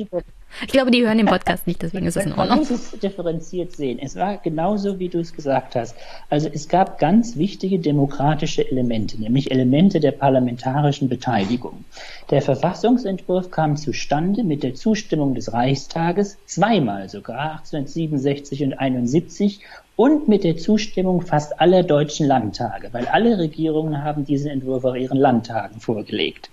Ich 0.62 0.68
glaube, 0.68 0.90
die 0.90 1.02
hören 1.02 1.18
den 1.18 1.26
Podcast 1.26 1.66
nicht, 1.66 1.82
deswegen 1.82 2.06
ist 2.06 2.16
es 2.16 2.26
in 2.26 2.32
Ordnung. 2.32 2.48
Man 2.48 2.58
muss 2.58 2.70
es 2.70 2.90
differenziert 2.92 3.72
sehen. 3.76 3.98
Es 4.00 4.16
war 4.16 4.38
genauso, 4.38 4.98
wie 4.98 5.08
du 5.08 5.18
es 5.18 5.32
gesagt 5.32 5.74
hast. 5.74 5.96
Also 6.30 6.48
es 6.52 6.68
gab 6.68 6.98
ganz 6.98 7.36
wichtige 7.36 7.78
demokratische 7.78 8.68
Elemente, 8.70 9.20
nämlich 9.20 9.50
Elemente 9.50 10.00
der 10.00 10.12
parlamentarischen 10.12 11.08
Beteiligung. 11.08 11.84
Der 12.30 12.42
Verfassungsentwurf 12.42 13.50
kam 13.50 13.76
zustande 13.76 14.44
mit 14.44 14.62
der 14.62 14.74
Zustimmung 14.74 15.34
des 15.34 15.52
Reichstages, 15.52 16.38
zweimal 16.46 17.08
sogar, 17.08 17.58
1867 17.58 18.62
und 18.62 18.74
71, 18.74 19.60
und 19.96 20.28
mit 20.28 20.42
der 20.44 20.56
Zustimmung 20.56 21.20
fast 21.22 21.60
aller 21.60 21.82
deutschen 21.82 22.26
Landtage, 22.26 22.88
weil 22.92 23.06
alle 23.06 23.38
Regierungen 23.38 24.02
haben 24.02 24.24
diesen 24.24 24.50
Entwurf 24.50 24.84
auf 24.84 24.96
ihren 24.96 25.18
Landtagen 25.18 25.80
vorgelegt. 25.80 26.50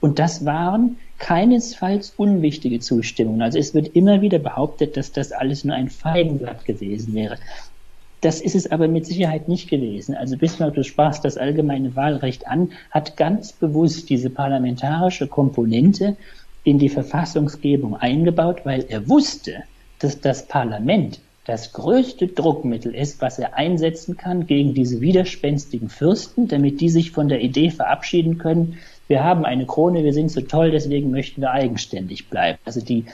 Und 0.00 0.18
das 0.18 0.44
waren 0.44 0.96
keinesfalls 1.18 2.14
unwichtige 2.16 2.80
Zustimmungen. 2.80 3.42
Also 3.42 3.58
es 3.58 3.74
wird 3.74 3.94
immer 3.94 4.22
wieder 4.22 4.38
behauptet, 4.38 4.96
dass 4.96 5.12
das 5.12 5.32
alles 5.32 5.64
nur 5.64 5.76
ein 5.76 5.90
Feigenblatt 5.90 6.64
gewesen 6.64 7.14
wäre. 7.14 7.36
Das 8.22 8.40
ist 8.40 8.54
es 8.54 8.70
aber 8.70 8.88
mit 8.88 9.06
Sicherheit 9.06 9.48
nicht 9.48 9.68
gewesen. 9.70 10.14
Also 10.14 10.36
Bismarck, 10.36 10.74
du 10.74 10.84
sprachst 10.84 11.24
das 11.24 11.38
allgemeine 11.38 11.96
Wahlrecht 11.96 12.46
an, 12.46 12.72
hat 12.90 13.16
ganz 13.16 13.52
bewusst 13.52 14.10
diese 14.10 14.28
parlamentarische 14.28 15.26
Komponente 15.26 16.16
in 16.64 16.78
die 16.78 16.90
Verfassungsgebung 16.90 17.96
eingebaut, 17.96 18.60
weil 18.64 18.84
er 18.88 19.08
wusste, 19.08 19.64
dass 19.98 20.20
das 20.20 20.46
Parlament 20.46 21.20
das 21.46 21.72
größte 21.72 22.28
Druckmittel 22.28 22.94
ist, 22.94 23.22
was 23.22 23.38
er 23.38 23.54
einsetzen 23.54 24.16
kann 24.16 24.46
gegen 24.46 24.74
diese 24.74 25.00
widerspenstigen 25.00 25.88
Fürsten, 25.88 26.48
damit 26.48 26.80
die 26.80 26.90
sich 26.90 27.10
von 27.12 27.28
der 27.28 27.40
Idee 27.40 27.70
verabschieden 27.70 28.36
können, 28.36 28.78
wir 29.10 29.24
haben 29.24 29.44
eine 29.44 29.66
Krone, 29.66 30.04
wir 30.04 30.12
sind 30.12 30.30
so 30.30 30.40
toll, 30.40 30.70
deswegen 30.70 31.10
möchten 31.10 31.40
wir 31.40 31.50
eigenständig 31.50 32.28
bleiben. 32.28 32.60
Also 32.64 32.80
die, 32.80 33.06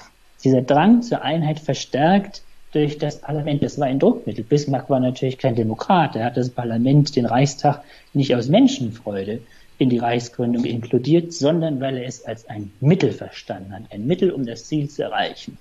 dieser 0.44 0.60
Drang 0.60 1.00
zur 1.00 1.22
Einheit 1.22 1.58
verstärkt 1.58 2.42
durch 2.72 2.98
das 2.98 3.22
Parlament, 3.22 3.62
das 3.62 3.78
war 3.78 3.86
ein 3.86 3.98
Druckmittel. 3.98 4.44
Bismarck 4.44 4.90
war 4.90 5.00
natürlich 5.00 5.38
kein 5.38 5.54
Demokrat, 5.54 6.14
er 6.14 6.26
hat 6.26 6.36
das 6.36 6.50
Parlament, 6.50 7.16
den 7.16 7.24
Reichstag, 7.24 7.82
nicht 8.12 8.34
aus 8.34 8.48
Menschenfreude 8.48 9.40
in 9.78 9.88
die 9.88 9.96
Reichsgründung 9.96 10.64
inkludiert, 10.64 11.32
sondern 11.32 11.80
weil 11.80 11.96
er 11.96 12.06
es 12.06 12.26
als 12.26 12.46
ein 12.46 12.72
Mittel 12.80 13.12
verstanden 13.12 13.72
hat, 13.72 13.84
ein 13.90 14.06
Mittel, 14.06 14.32
um 14.32 14.44
das 14.44 14.66
Ziel 14.66 14.90
zu 14.90 15.02
erreichen. 15.02 15.56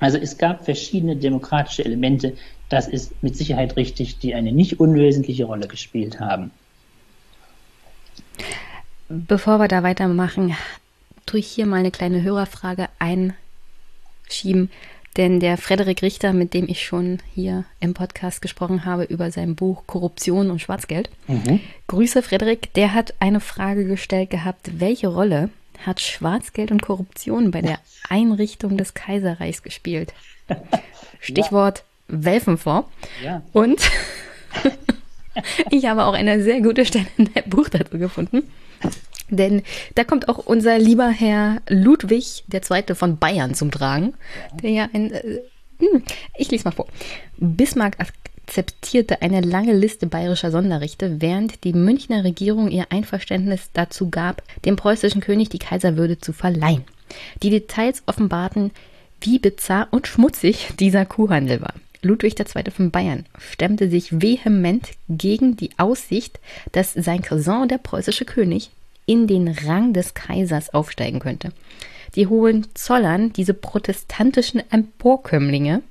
Also 0.00 0.16
es 0.16 0.38
gab 0.38 0.64
verschiedene 0.64 1.16
demokratische 1.16 1.84
Elemente, 1.84 2.32
das 2.70 2.88
ist 2.88 3.22
mit 3.22 3.36
Sicherheit 3.36 3.76
richtig, 3.76 4.20
die 4.20 4.34
eine 4.34 4.52
nicht 4.52 4.80
unwesentliche 4.80 5.44
Rolle 5.44 5.68
gespielt 5.68 6.18
haben. 6.18 6.50
Bevor 9.08 9.58
wir 9.58 9.68
da 9.68 9.82
weitermachen, 9.82 10.56
tue 11.26 11.40
ich 11.40 11.46
hier 11.46 11.66
mal 11.66 11.76
eine 11.76 11.90
kleine 11.90 12.22
Hörerfrage 12.22 12.88
einschieben. 12.98 14.70
Denn 15.16 15.40
der 15.40 15.56
Frederik 15.56 16.02
Richter, 16.02 16.34
mit 16.34 16.52
dem 16.52 16.68
ich 16.68 16.84
schon 16.84 17.18
hier 17.34 17.64
im 17.80 17.94
Podcast 17.94 18.42
gesprochen 18.42 18.84
habe 18.84 19.04
über 19.04 19.30
sein 19.30 19.54
Buch 19.54 19.84
Korruption 19.86 20.50
und 20.50 20.60
Schwarzgeld. 20.60 21.08
Mhm. 21.26 21.60
Grüße 21.86 22.22
Frederik, 22.22 22.74
der 22.74 22.92
hat 22.92 23.14
eine 23.18 23.40
Frage 23.40 23.86
gestellt 23.86 24.28
gehabt, 24.28 24.78
welche 24.78 25.08
Rolle 25.08 25.48
hat 25.86 26.00
Schwarzgeld 26.00 26.70
und 26.70 26.82
Korruption 26.82 27.50
bei 27.50 27.62
der 27.62 27.78
Einrichtung 28.08 28.76
des 28.76 28.92
Kaiserreichs 28.92 29.62
gespielt? 29.62 30.12
Stichwort 31.20 31.78
ja. 32.08 32.24
Welfenfonds. 32.24 32.88
Ja. 33.24 33.42
Und 33.52 33.80
ich 35.70 35.86
habe 35.86 36.04
auch 36.04 36.14
eine 36.14 36.42
sehr 36.42 36.60
gute 36.60 36.84
Stelle 36.84 37.06
in 37.16 37.32
dem 37.32 37.48
Buch 37.48 37.70
dazu 37.70 37.98
gefunden. 37.98 38.42
Denn 39.28 39.62
da 39.94 40.04
kommt 40.04 40.28
auch 40.28 40.38
unser 40.38 40.78
lieber 40.78 41.08
Herr 41.08 41.60
Ludwig 41.68 42.44
II. 42.52 42.94
von 42.94 43.18
Bayern 43.18 43.54
zum 43.54 43.70
Tragen, 43.70 44.14
der 44.62 44.70
ja 44.70 44.88
ein. 44.92 45.12
Äh, 45.12 45.40
hm, 45.78 46.02
ich 46.36 46.50
lese 46.50 46.64
mal 46.64 46.70
vor. 46.70 46.86
Bismarck 47.36 47.98
akzeptierte 47.98 49.20
eine 49.22 49.40
lange 49.40 49.74
Liste 49.74 50.06
bayerischer 50.06 50.50
Sonderrechte, 50.50 51.20
während 51.20 51.64
die 51.64 51.72
Münchner 51.72 52.24
Regierung 52.24 52.70
ihr 52.70 52.86
Einverständnis 52.90 53.70
dazu 53.72 54.08
gab, 54.08 54.42
dem 54.64 54.76
preußischen 54.76 55.20
König 55.20 55.50
die 55.50 55.58
Kaiserwürde 55.58 56.18
zu 56.18 56.32
verleihen. 56.32 56.84
Die 57.42 57.50
Details 57.50 58.02
offenbarten, 58.06 58.70
wie 59.20 59.38
bizarr 59.38 59.88
und 59.90 60.06
schmutzig 60.06 60.68
dieser 60.78 61.04
Kuhhandel 61.04 61.60
war. 61.60 61.74
Ludwig 62.06 62.38
II. 62.38 62.70
von 62.70 62.90
Bayern 62.90 63.26
stemmte 63.38 63.90
sich 63.90 64.20
vehement 64.20 64.90
gegen 65.08 65.56
die 65.56 65.70
Aussicht, 65.76 66.40
dass 66.72 66.94
sein 66.94 67.22
Cousin, 67.22 67.68
der 67.68 67.78
preußische 67.78 68.24
König, 68.24 68.70
in 69.06 69.26
den 69.26 69.48
Rang 69.48 69.92
des 69.92 70.14
Kaisers 70.14 70.74
aufsteigen 70.74 71.20
könnte. 71.20 71.52
Die 72.14 72.26
Hohenzollern, 72.26 73.32
diese 73.32 73.54
protestantischen 73.54 74.62
Emporkömmlinge 74.70 75.82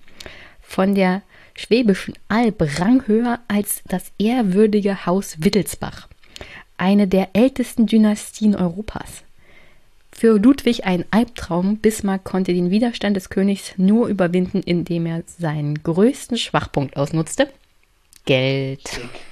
von 0.62 0.96
der 0.96 1.22
Schwäbischen 1.54 2.16
Alb, 2.28 2.80
rang 2.80 3.08
höher 3.08 3.40
als 3.48 3.82
das 3.88 4.12
ehrwürdige 4.18 5.06
Haus 5.06 5.38
Wittelsbach, 5.40 6.10
eine 6.78 7.08
der 7.08 7.30
ältesten 7.34 7.86
Dynastien 7.86 8.56
Europas. 8.56 9.24
Für 10.18 10.40
Ludwig 10.40 10.86
ein 10.86 11.04
Albtraum, 11.12 11.80
Bismarck 11.80 12.24
konnte 12.24 12.54
den 12.54 12.72
Widerstand 12.72 13.18
des 13.18 13.30
Königs 13.30 13.74
nur 13.76 14.08
überwinden, 14.08 14.62
indem 14.64 15.06
er 15.08 15.24
seinen 15.26 15.84
größten 15.84 16.38
Schwachpunkt 16.38 16.96
ausnutzte. 16.96 17.50
Geld. 18.24 18.90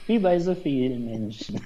Wie 0.07 0.19
bei 0.19 0.39
so 0.39 0.53
vielen 0.53 1.05
Menschen. 1.05 1.61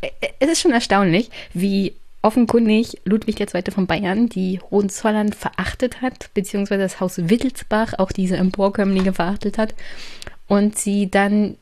es 0.38 0.48
ist 0.48 0.60
schon 0.60 0.70
erstaunlich, 0.70 1.28
wie 1.52 1.94
offenkundig 2.22 3.00
Ludwig 3.04 3.40
II. 3.40 3.62
von 3.72 3.88
Bayern 3.88 4.28
die 4.28 4.60
Hohenzollern 4.70 5.32
verachtet 5.32 6.02
hat, 6.02 6.30
beziehungsweise 6.34 6.82
das 6.82 7.00
Haus 7.00 7.28
Wittelsbach 7.28 7.94
auch 7.98 8.12
diese 8.12 8.36
Emporkömmlinge 8.36 9.12
verachtet 9.12 9.58
hat 9.58 9.74
und 10.46 10.78
sie 10.78 11.10
dann 11.10 11.56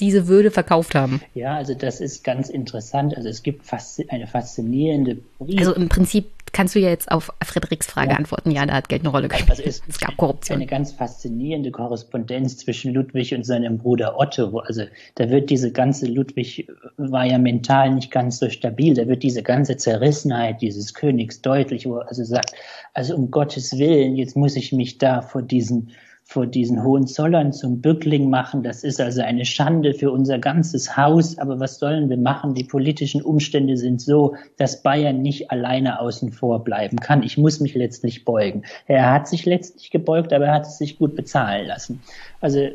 diese 0.00 0.26
Würde 0.26 0.50
verkauft 0.50 0.94
haben. 0.94 1.20
Ja, 1.34 1.56
also 1.56 1.74
das 1.74 2.00
ist 2.00 2.24
ganz 2.24 2.48
interessant. 2.48 3.16
Also 3.16 3.28
es 3.28 3.42
gibt 3.42 3.64
fast 3.64 4.02
eine 4.10 4.26
faszinierende. 4.26 5.18
Brief. 5.38 5.58
Also 5.58 5.74
im 5.74 5.88
Prinzip 5.88 6.26
kannst 6.52 6.74
du 6.74 6.80
ja 6.80 6.88
jetzt 6.88 7.10
auf 7.10 7.30
Frederiks 7.44 7.86
Frage 7.86 8.10
ja. 8.10 8.16
antworten. 8.16 8.50
Ja, 8.50 8.66
da 8.66 8.74
hat 8.74 8.88
Geld 8.88 9.02
eine 9.02 9.10
Rolle 9.10 9.28
gespielt. 9.28 9.50
Also 9.50 9.62
es, 9.62 9.82
es 9.88 9.98
gab 9.98 10.16
Korruption. 10.16 10.56
Eine 10.56 10.66
ganz 10.66 10.92
faszinierende 10.92 11.70
Korrespondenz 11.70 12.56
zwischen 12.56 12.92
Ludwig 12.92 13.34
und 13.34 13.44
seinem 13.44 13.78
Bruder 13.78 14.18
Otto. 14.18 14.58
Also 14.58 14.84
da 15.14 15.30
wird 15.30 15.50
diese 15.50 15.72
ganze 15.72 16.06
Ludwig 16.06 16.68
war 16.96 17.24
ja 17.24 17.38
mental 17.38 17.94
nicht 17.94 18.10
ganz 18.10 18.38
so 18.38 18.48
stabil. 18.48 18.94
Da 18.94 19.06
wird 19.06 19.22
diese 19.22 19.42
ganze 19.42 19.76
Zerrissenheit 19.76 20.60
dieses 20.60 20.94
Königs 20.94 21.42
deutlich, 21.42 21.86
wo 21.86 21.96
er 21.96 22.08
also 22.08 22.24
sagt, 22.24 22.54
also 22.94 23.14
um 23.14 23.30
Gottes 23.30 23.78
Willen, 23.78 24.16
jetzt 24.16 24.36
muss 24.36 24.56
ich 24.56 24.72
mich 24.72 24.98
da 24.98 25.22
vor 25.22 25.42
diesen 25.42 25.90
vor 26.30 26.46
diesen 26.46 26.84
Hohenzollern 26.84 27.52
zum 27.52 27.80
Bückling 27.80 28.30
machen. 28.30 28.62
Das 28.62 28.84
ist 28.84 29.00
also 29.00 29.20
eine 29.20 29.44
Schande 29.44 29.94
für 29.94 30.12
unser 30.12 30.38
ganzes 30.38 30.96
Haus. 30.96 31.38
Aber 31.38 31.58
was 31.58 31.80
sollen 31.80 32.08
wir 32.08 32.18
machen? 32.18 32.54
Die 32.54 32.62
politischen 32.62 33.20
Umstände 33.20 33.76
sind 33.76 34.00
so, 34.00 34.36
dass 34.56 34.80
Bayern 34.84 35.22
nicht 35.22 35.50
alleine 35.50 35.98
außen 35.98 36.30
vor 36.30 36.62
bleiben 36.62 36.98
kann. 36.98 37.24
Ich 37.24 37.36
muss 37.36 37.58
mich 37.58 37.74
letztlich 37.74 38.24
beugen. 38.24 38.62
Er 38.86 39.12
hat 39.12 39.26
sich 39.26 39.44
letztlich 39.44 39.90
gebeugt, 39.90 40.32
aber 40.32 40.44
er 40.46 40.54
hat 40.54 40.68
es 40.68 40.78
sich 40.78 40.98
gut 40.98 41.16
bezahlen 41.16 41.66
lassen. 41.66 42.00
Also 42.40 42.68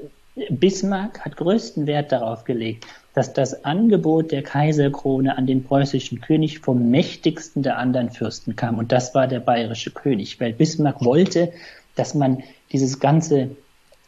Bismarck 0.49 1.22
hat 1.22 1.38
größten 1.38 1.88
Wert 1.88 2.12
darauf 2.12 2.43
gelegt, 2.43 2.86
dass 3.14 3.32
das 3.32 3.64
Angebot 3.64 4.34
der 4.34 4.43
Kaiserkrone 4.43 5.38
an 5.38 5.47
den 5.47 5.64
preußischen 5.64 6.20
König 6.20 6.60
vom 6.60 6.91
mächtigsten 6.91 7.64
der 7.64 7.78
anderen 7.78 8.10
Fürsten 8.10 8.58
kam. 8.58 8.80
Und 8.80 8.91
das 8.91 9.16
war 9.16 9.28
der 9.28 9.39
bayerische 9.39 9.91
König, 9.91 10.41
weil 10.41 10.51
Bismarck 10.51 11.06
wollte, 11.06 11.53
dass 11.95 12.14
man 12.14 12.43
dieses 12.72 12.99
ganze 12.99 13.51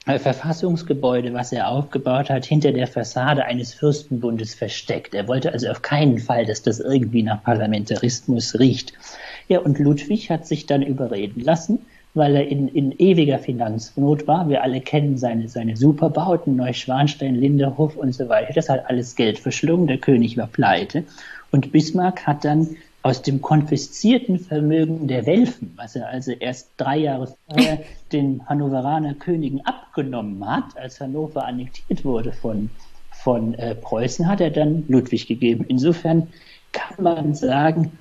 äh, 0.08 0.20
Verfassungsgebäude, 0.20 1.34
was 1.34 1.52
er 1.52 1.68
aufgebaut 1.68 2.30
hat, 2.30 2.46
hinter 2.46 2.72
der 2.72 2.88
Fassade 2.88 3.44
eines 3.44 3.74
Fürstenbundes 3.74 4.56
versteckt. 4.56 5.14
Er 5.14 5.28
wollte 5.28 5.52
also 5.52 5.68
auf 5.68 5.82
keinen 5.82 6.20
Fall, 6.20 6.46
dass 6.46 6.62
das 6.62 6.80
irgendwie 6.80 7.24
nach 7.24 7.44
Parlamentarismus 7.44 8.58
riecht. 8.58 8.94
Ja, 9.50 9.60
und 9.60 9.80
Ludwig 9.80 10.30
hat 10.30 10.48
sich 10.48 10.66
dann 10.66 10.82
überreden 10.82 11.42
lassen, 11.42 11.80
weil 12.14 12.38
er 12.38 12.48
in, 12.48 12.70
in 12.70 12.94
ewiger 12.98 13.38
Finanznot 13.38 14.28
war. 14.28 14.48
Wir 14.50 14.64
alle 14.64 14.80
kennen 14.80 15.18
seine, 15.18 15.50
seine 15.50 15.76
Superbauten, 15.76 16.56
Neuschwanstein, 16.56 17.36
Linderhof 17.36 17.98
und 17.98 18.14
so 18.14 18.30
weiter. 18.30 18.54
Das 18.54 18.70
hat 18.70 18.90
alles 18.90 19.16
Geld 19.16 19.40
verschlungen, 19.40 19.88
der 19.88 19.98
König 19.98 20.38
war 20.38 20.48
pleite. 20.48 21.04
Und 21.52 21.72
Bismarck 21.72 22.26
hat 22.26 22.46
dann 22.46 22.78
aus 23.08 23.22
dem 23.22 23.42
konfiszierten 23.42 24.38
Vermögen 24.38 25.08
der 25.08 25.26
Welfen, 25.26 25.72
was 25.78 25.96
er 25.96 26.10
also 26.10 26.34
erst 26.34 26.72
drei 26.76 26.98
Jahre 26.98 27.34
vorher 27.48 27.80
den 28.12 28.46
Hannoveraner 28.48 29.14
Königen 29.14 29.66
abgenommen 29.66 30.46
hat, 30.46 30.78
als 30.78 31.00
Hannover 31.00 31.46
annektiert 31.46 32.04
wurde 32.04 32.34
von, 32.34 32.70
von 33.12 33.54
äh, 33.54 33.76
Preußen, 33.76 34.28
hat 34.28 34.42
er 34.42 34.52
dann 34.52 34.84
Ludwig 34.90 35.26
gegeben. 35.26 35.64
Insofern 35.70 36.28
kann 36.74 37.02
man 37.02 37.34
sagen, 37.34 37.98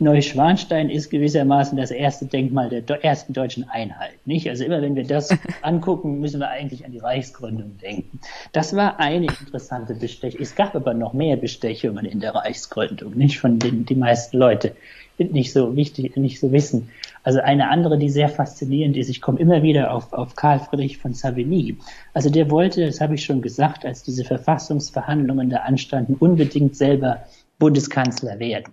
Neuschwanstein 0.00 0.90
ist 0.90 1.10
gewissermaßen 1.10 1.78
das 1.78 1.90
erste 1.90 2.26
Denkmal 2.26 2.68
der 2.68 3.04
ersten 3.04 3.32
deutschen 3.32 3.68
Einheit. 3.68 4.14
Nicht? 4.24 4.48
Also 4.48 4.64
immer 4.64 4.82
wenn 4.82 4.96
wir 4.96 5.04
das 5.04 5.30
angucken, 5.62 6.20
müssen 6.20 6.40
wir 6.40 6.48
eigentlich 6.48 6.84
an 6.84 6.92
die 6.92 6.98
Reichsgründung 6.98 7.78
denken. 7.78 8.18
Das 8.52 8.74
war 8.74 8.98
eine 8.98 9.26
interessante 9.26 9.94
Bestechung. 9.94 10.40
Es 10.40 10.54
gab 10.54 10.74
aber 10.74 10.94
noch 10.94 11.12
mehr 11.12 11.36
Bestechungen 11.36 12.04
in 12.04 12.20
der 12.20 12.34
Reichsgründung, 12.34 13.14
nicht 13.14 13.38
von 13.38 13.58
denen 13.58 13.86
die 13.86 13.94
meisten 13.94 14.36
Leute 14.36 14.74
nicht 15.16 15.52
so 15.52 15.76
wichtig, 15.76 16.16
nicht 16.16 16.40
so 16.40 16.50
wissen. 16.50 16.90
Also 17.22 17.40
eine 17.40 17.70
andere, 17.70 17.98
die 17.98 18.10
sehr 18.10 18.28
faszinierend 18.28 18.96
ist, 18.96 19.08
ich 19.08 19.20
komme 19.20 19.38
immer 19.38 19.62
wieder 19.62 19.92
auf, 19.92 20.12
auf 20.12 20.34
Karl 20.34 20.58
Friedrich 20.58 20.98
von 20.98 21.14
Savigny. 21.14 21.78
Also 22.12 22.30
der 22.30 22.50
wollte, 22.50 22.84
das 22.84 23.00
habe 23.00 23.14
ich 23.14 23.24
schon 23.24 23.40
gesagt, 23.40 23.84
als 23.84 24.02
diese 24.02 24.24
Verfassungsverhandlungen 24.24 25.50
da 25.50 25.58
anstanden, 25.58 26.16
unbedingt 26.18 26.76
selber 26.76 27.24
Bundeskanzler 27.58 28.40
werden. 28.40 28.72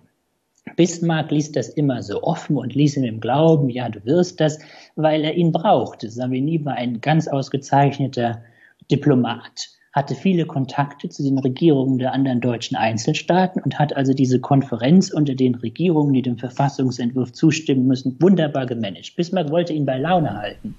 Bismarck 0.76 1.30
ließ 1.30 1.52
das 1.52 1.68
immer 1.68 2.02
so 2.02 2.22
offen 2.22 2.56
und 2.56 2.74
ließ 2.74 2.96
ihm 2.96 3.04
im 3.04 3.20
Glauben, 3.20 3.68
ja, 3.68 3.88
du 3.88 4.04
wirst 4.04 4.40
das, 4.40 4.58
weil 4.96 5.24
er 5.24 5.34
ihn 5.34 5.52
brauchte. 5.52 6.08
Savigny 6.08 6.64
war 6.64 6.74
ein 6.74 7.00
ganz 7.00 7.28
ausgezeichneter 7.28 8.42
Diplomat, 8.90 9.68
hatte 9.92 10.14
viele 10.14 10.46
Kontakte 10.46 11.08
zu 11.08 11.22
den 11.22 11.38
Regierungen 11.38 11.98
der 11.98 12.12
anderen 12.12 12.40
deutschen 12.40 12.76
Einzelstaaten 12.76 13.60
und 13.62 13.78
hat 13.78 13.94
also 13.96 14.14
diese 14.14 14.40
Konferenz 14.40 15.10
unter 15.10 15.34
den 15.34 15.56
Regierungen, 15.56 16.14
die 16.14 16.22
dem 16.22 16.38
Verfassungsentwurf 16.38 17.32
zustimmen 17.32 17.86
müssen, 17.86 18.16
wunderbar 18.20 18.66
gemanagt. 18.66 19.14
Bismarck 19.16 19.50
wollte 19.50 19.72
ihn 19.72 19.84
bei 19.84 19.98
Laune 19.98 20.36
halten. 20.36 20.76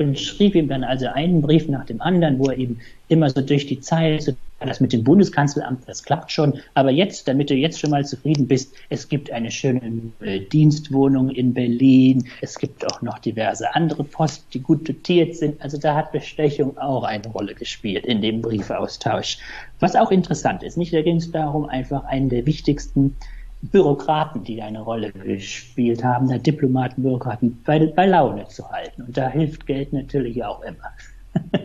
Und 0.00 0.18
schrieb 0.18 0.54
ihm 0.54 0.68
dann 0.68 0.84
also 0.84 1.06
einen 1.06 1.42
Brief 1.42 1.68
nach 1.68 1.84
dem 1.84 2.00
anderen, 2.00 2.38
wo 2.38 2.46
er 2.46 2.58
eben 2.58 2.80
immer 3.08 3.30
so 3.30 3.40
durch 3.40 3.66
die 3.66 3.80
Zeit, 3.80 4.22
so, 4.22 4.32
das 4.60 4.80
mit 4.80 4.92
dem 4.92 5.04
Bundeskanzleramt, 5.04 5.82
das 5.86 6.02
klappt 6.02 6.32
schon, 6.32 6.60
aber 6.74 6.90
jetzt, 6.90 7.28
damit 7.28 7.50
du 7.50 7.54
jetzt 7.54 7.78
schon 7.78 7.90
mal 7.90 8.04
zufrieden 8.04 8.48
bist, 8.48 8.74
es 8.88 9.08
gibt 9.08 9.30
eine 9.30 9.50
schöne 9.50 10.12
äh, 10.20 10.40
Dienstwohnung 10.40 11.30
in 11.30 11.54
Berlin, 11.54 12.28
es 12.40 12.58
gibt 12.58 12.84
auch 12.86 13.00
noch 13.02 13.18
diverse 13.18 13.74
andere 13.74 14.04
Posten, 14.04 14.46
die 14.52 14.60
gut 14.60 14.88
dotiert 14.88 15.36
sind, 15.36 15.62
also 15.62 15.78
da 15.78 15.94
hat 15.94 16.12
Bestechung 16.12 16.76
auch 16.76 17.04
eine 17.04 17.26
Rolle 17.28 17.54
gespielt 17.54 18.04
in 18.04 18.20
dem 18.20 18.42
Briefaustausch. 18.42 19.38
Was 19.80 19.94
auch 19.94 20.10
interessant 20.10 20.62
ist, 20.62 20.76
nicht? 20.76 20.92
Da 20.92 21.02
ging 21.02 21.16
es 21.16 21.30
darum, 21.30 21.66
einfach 21.66 22.04
einen 22.04 22.28
der 22.28 22.44
wichtigsten 22.46 23.16
Bürokraten, 23.62 24.44
die 24.44 24.62
eine 24.62 24.80
Rolle 24.80 25.12
gespielt 25.12 26.04
haben, 26.04 26.28
der 26.28 26.38
Diplomaten, 26.38 27.02
Bürokraten 27.02 27.60
bei, 27.64 27.86
bei 27.86 28.06
Laune 28.06 28.46
zu 28.48 28.68
halten. 28.70 29.02
Und 29.02 29.16
da 29.16 29.28
hilft 29.28 29.66
Geld 29.66 29.92
natürlich 29.92 30.44
auch 30.44 30.62
immer. 30.62 30.92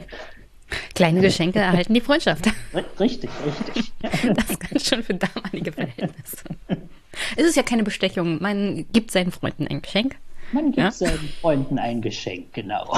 Kleine 0.96 1.22
Geschenke 1.22 1.60
erhalten 1.60 1.94
die 1.94 2.02
Freundschaft. 2.02 2.46
Richtig, 3.00 3.30
richtig. 3.46 3.94
Das 4.36 4.60
kann 4.60 4.80
schon 4.80 5.04
für 5.04 5.14
damalige 5.14 5.72
Verhältnisse. 5.72 6.46
Es 7.36 7.46
ist 7.46 7.56
ja 7.56 7.64
keine 7.64 7.84
Bestechung. 7.84 8.42
Man 8.42 8.86
gibt 8.92 9.12
seinen 9.12 9.32
Freunden 9.32 9.68
ein 9.68 9.82
Geschenk. 9.82 10.16
Man 10.52 10.66
gibt 10.66 10.78
ja? 10.78 10.92
seinen 10.92 11.30
Freunden 11.42 11.78
ein 11.80 12.02
Geschenk, 12.02 12.54
genau. 12.54 12.98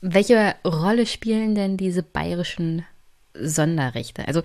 Welche 0.00 0.54
Rolle 0.64 1.06
spielen 1.06 1.54
denn 1.54 1.76
diese 1.76 2.02
bayerischen 2.02 2.84
Sonderrechte. 3.34 4.26
Also 4.26 4.42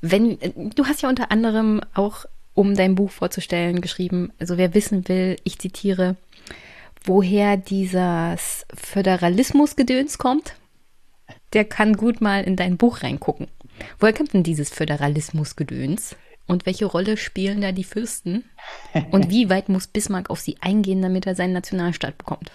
wenn, 0.00 0.38
du 0.74 0.86
hast 0.86 1.02
ja 1.02 1.08
unter 1.08 1.30
anderem 1.30 1.80
auch, 1.94 2.24
um 2.54 2.74
dein 2.74 2.94
Buch 2.94 3.10
vorzustellen, 3.10 3.80
geschrieben, 3.80 4.32
also 4.38 4.58
wer 4.58 4.74
wissen 4.74 5.08
will, 5.08 5.36
ich 5.44 5.58
zitiere, 5.58 6.16
woher 7.04 7.56
dieses 7.56 8.66
Föderalismusgedöns 8.74 10.18
kommt, 10.18 10.54
der 11.52 11.64
kann 11.64 11.96
gut 11.96 12.20
mal 12.20 12.42
in 12.44 12.56
dein 12.56 12.76
Buch 12.76 13.02
reingucken. 13.02 13.48
Woher 13.98 14.12
kommt 14.12 14.34
denn 14.34 14.42
dieses 14.42 14.70
Föderalismusgedöns? 14.70 16.16
Und 16.46 16.64
welche 16.66 16.86
Rolle 16.86 17.16
spielen 17.16 17.60
da 17.60 17.72
die 17.72 17.84
Fürsten? 17.84 18.44
Und 19.10 19.30
wie 19.30 19.50
weit 19.50 19.68
muss 19.68 19.86
Bismarck 19.86 20.30
auf 20.30 20.40
sie 20.40 20.56
eingehen, 20.60 21.02
damit 21.02 21.26
er 21.26 21.34
seinen 21.34 21.52
Nationalstaat 21.52 22.16
bekommt? 22.16 22.50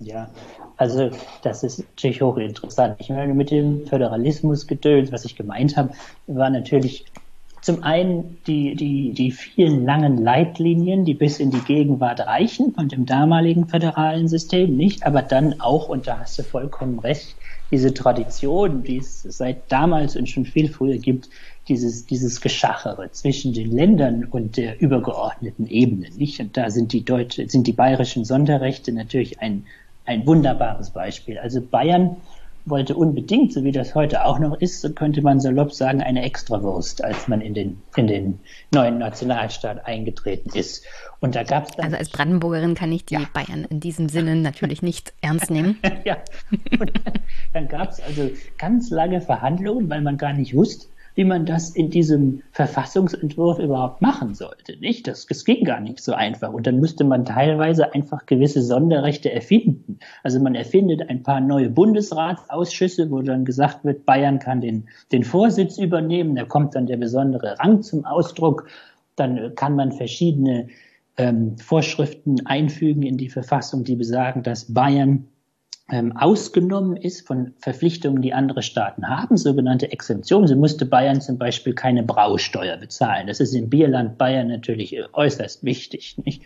Ja, 0.00 0.30
also 0.76 1.10
das 1.42 1.64
ist 1.64 1.80
natürlich 1.80 2.22
hochinteressant. 2.22 2.96
Ich 3.00 3.08
meine, 3.08 3.34
mit 3.34 3.50
dem 3.50 3.84
Föderalismusgedöns, 3.86 5.10
was 5.10 5.24
ich 5.24 5.34
gemeint 5.34 5.76
habe, 5.76 5.92
war 6.28 6.50
natürlich 6.50 7.06
zum 7.60 7.82
einen 7.82 8.38
die, 8.46 8.76
die, 8.76 9.12
die 9.12 9.32
vielen 9.32 9.84
langen 9.84 10.18
Leitlinien, 10.18 11.04
die 11.04 11.14
bis 11.14 11.40
in 11.40 11.50
die 11.50 11.60
Gegenwart 11.60 12.20
reichen 12.20 12.72
von 12.74 12.88
dem 12.88 13.06
damaligen 13.06 13.66
föderalen 13.66 14.28
System, 14.28 14.76
nicht, 14.76 15.04
aber 15.04 15.22
dann 15.22 15.60
auch, 15.60 15.88
und 15.88 16.06
da 16.06 16.20
hast 16.20 16.38
du 16.38 16.44
vollkommen 16.44 17.00
recht, 17.00 17.36
diese 17.72 17.92
Tradition, 17.92 18.84
die 18.84 18.98
es 18.98 19.22
seit 19.22 19.70
damals 19.70 20.16
und 20.16 20.28
schon 20.28 20.44
viel 20.44 20.68
früher 20.68 20.98
gibt, 20.98 21.28
dieses, 21.66 22.06
dieses 22.06 22.40
Geschachere 22.40 23.10
zwischen 23.10 23.52
den 23.52 23.72
Ländern 23.72 24.24
und 24.24 24.56
der 24.56 24.80
übergeordneten 24.80 25.66
Ebene, 25.66 26.08
nicht? 26.16 26.40
Und 26.40 26.56
da 26.56 26.70
sind 26.70 26.92
die 26.92 27.04
deutsche, 27.04 27.48
sind 27.48 27.66
die 27.66 27.72
bayerischen 27.72 28.24
Sonderrechte 28.24 28.92
natürlich 28.92 29.40
ein, 29.40 29.66
ein 30.08 30.26
wunderbares 30.26 30.90
Beispiel. 30.90 31.38
Also 31.38 31.60
Bayern 31.60 32.16
wollte 32.64 32.96
unbedingt, 32.96 33.52
so 33.52 33.64
wie 33.64 33.72
das 33.72 33.94
heute 33.94 34.24
auch 34.24 34.38
noch 34.38 34.60
ist, 34.60 34.80
so 34.80 34.90
könnte 34.92 35.22
man 35.22 35.40
salopp 35.40 35.72
sagen, 35.72 36.02
eine 36.02 36.22
Extrawurst, 36.22 37.02
als 37.04 37.28
man 37.28 37.40
in 37.40 37.54
den, 37.54 37.82
in 37.96 38.06
den 38.06 38.40
neuen 38.72 38.98
Nationalstaat 38.98 39.86
eingetreten 39.86 40.50
ist. 40.54 40.84
Und 41.20 41.34
da 41.34 41.42
gab 41.42 41.68
es 41.68 41.78
Also 41.78 41.96
als 41.96 42.10
Brandenburgerin 42.10 42.74
kann 42.74 42.92
ich 42.92 43.04
die 43.04 43.14
ja. 43.14 43.26
Bayern 43.32 43.64
in 43.68 43.80
diesem 43.80 44.08
Sinne 44.08 44.36
natürlich 44.36 44.82
nicht 44.82 45.12
ernst 45.20 45.50
nehmen. 45.50 45.78
ja. 46.04 46.16
Und 46.78 46.92
dann, 47.04 47.14
dann 47.52 47.68
gab 47.68 47.90
es 47.90 48.00
also 48.00 48.30
ganz 48.58 48.90
lange 48.90 49.20
Verhandlungen, 49.20 49.88
weil 49.88 50.00
man 50.00 50.16
gar 50.16 50.32
nicht 50.32 50.54
wusste, 50.54 50.88
wie 51.18 51.24
man 51.24 51.46
das 51.46 51.70
in 51.70 51.90
diesem 51.90 52.42
Verfassungsentwurf 52.52 53.58
überhaupt 53.58 54.00
machen 54.00 54.36
sollte. 54.36 54.78
Nicht? 54.78 55.08
Das, 55.08 55.26
das 55.26 55.44
ging 55.44 55.64
gar 55.64 55.80
nicht 55.80 55.98
so 55.98 56.12
einfach. 56.12 56.52
Und 56.52 56.64
dann 56.68 56.78
müsste 56.78 57.02
man 57.02 57.24
teilweise 57.24 57.92
einfach 57.92 58.24
gewisse 58.26 58.62
Sonderrechte 58.62 59.32
erfinden. 59.32 59.98
Also 60.22 60.38
man 60.38 60.54
erfindet 60.54 61.10
ein 61.10 61.24
paar 61.24 61.40
neue 61.40 61.70
Bundesratsausschüsse, 61.70 63.10
wo 63.10 63.20
dann 63.20 63.44
gesagt 63.44 63.84
wird, 63.84 64.06
Bayern 64.06 64.38
kann 64.38 64.60
den, 64.60 64.88
den 65.10 65.24
Vorsitz 65.24 65.76
übernehmen. 65.76 66.36
Da 66.36 66.44
kommt 66.44 66.76
dann 66.76 66.86
der 66.86 66.98
besondere 66.98 67.58
Rang 67.58 67.82
zum 67.82 68.04
Ausdruck. 68.04 68.68
Dann 69.16 69.56
kann 69.56 69.74
man 69.74 69.90
verschiedene 69.90 70.68
ähm, 71.16 71.58
Vorschriften 71.58 72.46
einfügen 72.46 73.02
in 73.02 73.16
die 73.16 73.28
Verfassung, 73.28 73.82
die 73.82 73.96
besagen, 73.96 74.44
dass 74.44 74.72
Bayern 74.72 75.26
ähm, 75.90 76.16
ausgenommen 76.16 76.96
ist 76.96 77.26
von 77.26 77.54
Verpflichtungen, 77.58 78.20
die 78.20 78.34
andere 78.34 78.62
Staaten 78.62 79.08
haben, 79.08 79.36
sogenannte 79.36 79.90
Exemptionen. 79.90 80.46
So 80.46 80.56
musste 80.56 80.84
Bayern 80.84 81.20
zum 81.20 81.38
Beispiel 81.38 81.74
keine 81.74 82.02
Brausteuer 82.02 82.76
bezahlen. 82.76 83.26
Das 83.26 83.40
ist 83.40 83.54
im 83.54 83.70
Bierland 83.70 84.18
Bayern 84.18 84.48
natürlich 84.48 84.96
äh, 84.96 85.04
äußerst 85.12 85.64
wichtig. 85.64 86.16
Nicht? 86.24 86.42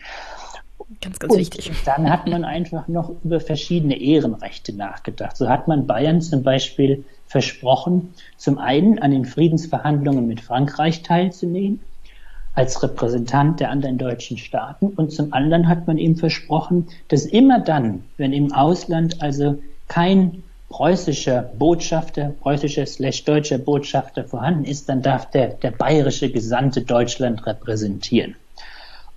Ganz, 1.01 1.19
ganz 1.19 1.33
und 1.33 1.39
wichtig. 1.39 1.71
Dann 1.85 2.09
hat 2.09 2.27
man 2.27 2.45
einfach 2.45 2.87
noch 2.87 3.11
über 3.23 3.39
verschiedene 3.39 3.99
Ehrenrechte 3.99 4.73
nachgedacht. 4.73 5.35
So 5.35 5.49
hat 5.49 5.67
man 5.67 5.87
Bayern 5.87 6.21
zum 6.21 6.43
Beispiel 6.43 7.03
versprochen, 7.27 8.13
zum 8.37 8.57
einen 8.57 8.99
an 8.99 9.11
den 9.11 9.25
Friedensverhandlungen 9.25 10.27
mit 10.27 10.39
Frankreich 10.39 11.03
teilzunehmen 11.03 11.81
als 12.55 12.81
Repräsentant 12.83 13.59
der 13.59 13.71
anderen 13.71 13.97
deutschen 13.97 14.37
Staaten. 14.37 14.87
Und 14.87 15.11
zum 15.11 15.33
anderen 15.33 15.67
hat 15.67 15.87
man 15.87 15.97
ihm 15.97 16.15
versprochen, 16.15 16.87
dass 17.07 17.25
immer 17.25 17.59
dann, 17.59 18.03
wenn 18.17 18.33
im 18.33 18.53
Ausland 18.53 19.21
also 19.21 19.61
kein 19.87 20.43
preußischer 20.69 21.51
Botschafter, 21.57 22.33
preußischer 22.41 22.85
slash 22.85 23.23
deutscher 23.25 23.59
Botschafter 23.59 24.23
vorhanden 24.23 24.65
ist, 24.65 24.89
dann 24.89 25.01
darf 25.01 25.29
der, 25.29 25.49
der 25.49 25.71
bayerische 25.71 26.31
Gesandte 26.31 26.81
Deutschland 26.81 27.45
repräsentieren. 27.45 28.35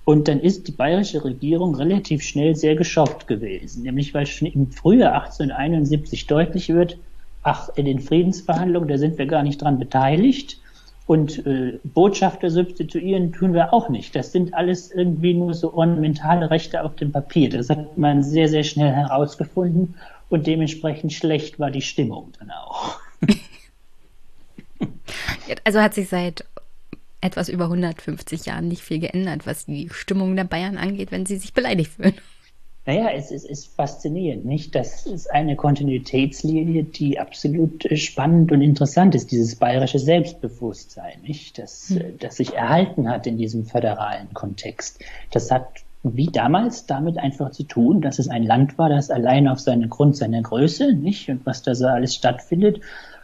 Und 0.05 0.29
dann 0.29 0.39
ist 0.39 0.69
die 0.69 0.73
bayerische 0.73 1.25
Regierung 1.25 1.75
relativ 1.75 2.23
schnell 2.23 2.55
sehr 2.55 2.77
geschockt 2.77 3.27
gewesen, 3.27 3.83
nämlich 3.83 4.15
weil 4.15 4.27
schon 4.27 4.49
im 4.49 4.71
Frühjahr 4.71 5.15
1871 5.15 6.27
deutlich 6.27 6.69
wird, 6.69 6.99
ach, 7.43 7.71
in 7.75 7.87
den 7.87 8.01
Friedensverhandlungen, 8.01 8.89
da 8.89 8.99
sind 8.99 9.19
wir 9.19 9.27
gar 9.27 9.43
nicht 9.43 9.63
dran 9.63 9.79
beteiligt. 9.79 10.61
Und 11.07 11.47
äh, 11.47 11.79
Botschafter 11.85 12.51
substituieren 12.51 13.33
tun 13.33 13.55
wir 13.55 13.73
auch 13.73 13.89
nicht. 13.89 14.17
Das 14.17 14.33
sind 14.33 14.55
alles 14.55 14.91
irgendwie 14.91 15.35
nur 15.35 15.55
so 15.55 15.73
ornamentale 15.73 16.51
Rechte 16.51 16.83
auf 16.83 16.97
dem 16.97 17.13
Papier. 17.13 17.49
Das 17.49 17.71
hat 17.71 17.97
man 17.97 18.25
sehr, 18.25 18.49
sehr 18.49 18.65
schnell 18.65 18.93
herausgefunden 18.93 19.95
und 20.29 20.49
dementsprechend 20.49 21.13
schlecht 21.13 21.61
war 21.61 21.71
die 21.71 21.83
Stimmung 21.83 22.33
dann 22.41 22.51
auch. 22.51 22.99
also 25.65 25.81
hat 25.81 25.95
sich 25.95 26.09
seit 26.09 26.45
etwas 27.21 27.49
über 27.49 27.65
150 27.65 28.47
Jahren 28.47 28.67
nicht 28.67 28.83
viel 28.83 28.99
geändert, 28.99 29.47
was 29.47 29.67
die 29.67 29.89
Stimmung 29.93 30.35
der 30.35 30.45
Bayern 30.45 30.77
angeht, 30.77 31.13
wenn 31.13 31.25
sie 31.25 31.37
sich 31.37 31.55
beleidigt 31.55 31.93
fühlen. 31.93 32.15
Naja, 32.87 33.11
es, 33.13 33.33
es 33.33 33.45
ist 33.45 33.75
faszinierend, 33.75 34.45
nicht? 34.45 34.77
Das 34.77 35.07
ist 35.07 35.29
eine 35.29 35.57
Kontinuitätslinie, 35.57 36.85
die 36.85 37.19
absolut 37.19 37.85
äh, 37.85 37.97
spannend 37.97 38.53
und 38.53 38.63
interessant 38.63 39.17
ist, 39.17 39.33
dieses 39.33 39.57
bayerische 39.57 39.99
Selbstbewusstsein, 39.99 41.21
nicht? 41.23 41.59
Das, 41.59 41.91
hm. 41.91 41.97
Äh, 41.97 42.13
das 42.21 42.37
sich 42.37 42.55
erhalten 42.55 43.11
hat 43.11 43.27
in 43.27 43.39
diesem 43.39 43.65
föderalen 43.67 44.33
Kontext. 44.35 45.05
Das 45.33 45.51
hat 45.51 45.67
wie 46.05 46.27
damals 46.27 46.87
damit 46.87 47.19
einfach 47.19 47.51
zu 47.51 47.65
tun, 47.65 48.01
dass 48.01 48.21
es 48.21 48.29
ein 48.29 48.45
Land 48.45 48.79
war, 48.79 48.89
das 48.89 49.11
allein 49.11 49.49
auf 49.49 49.59
seinen 49.59 49.91
Grund 49.91 50.17
seiner 50.17 50.41
Größe, 50.41 50.93
nicht? 50.93 51.29
Und 51.29 51.45
was 51.45 51.63
da 51.63 51.75
so 51.75 51.87
alles 51.87 52.15
stattfindet, 52.15 52.81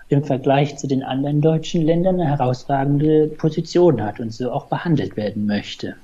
im 0.09 0.25
Vergleich 0.25 0.77
zu 0.77 0.89
den 0.89 1.05
anderen 1.05 1.41
deutschen 1.41 1.83
Ländern 1.83 2.21
eine 2.21 2.29
herausragende 2.29 3.29
Position 3.29 4.03
hat 4.03 4.19
und 4.19 4.33
so 4.33 4.51
auch 4.51 4.67
behandelt 4.67 5.17
werden 5.17 5.47
möchte. 5.47 5.95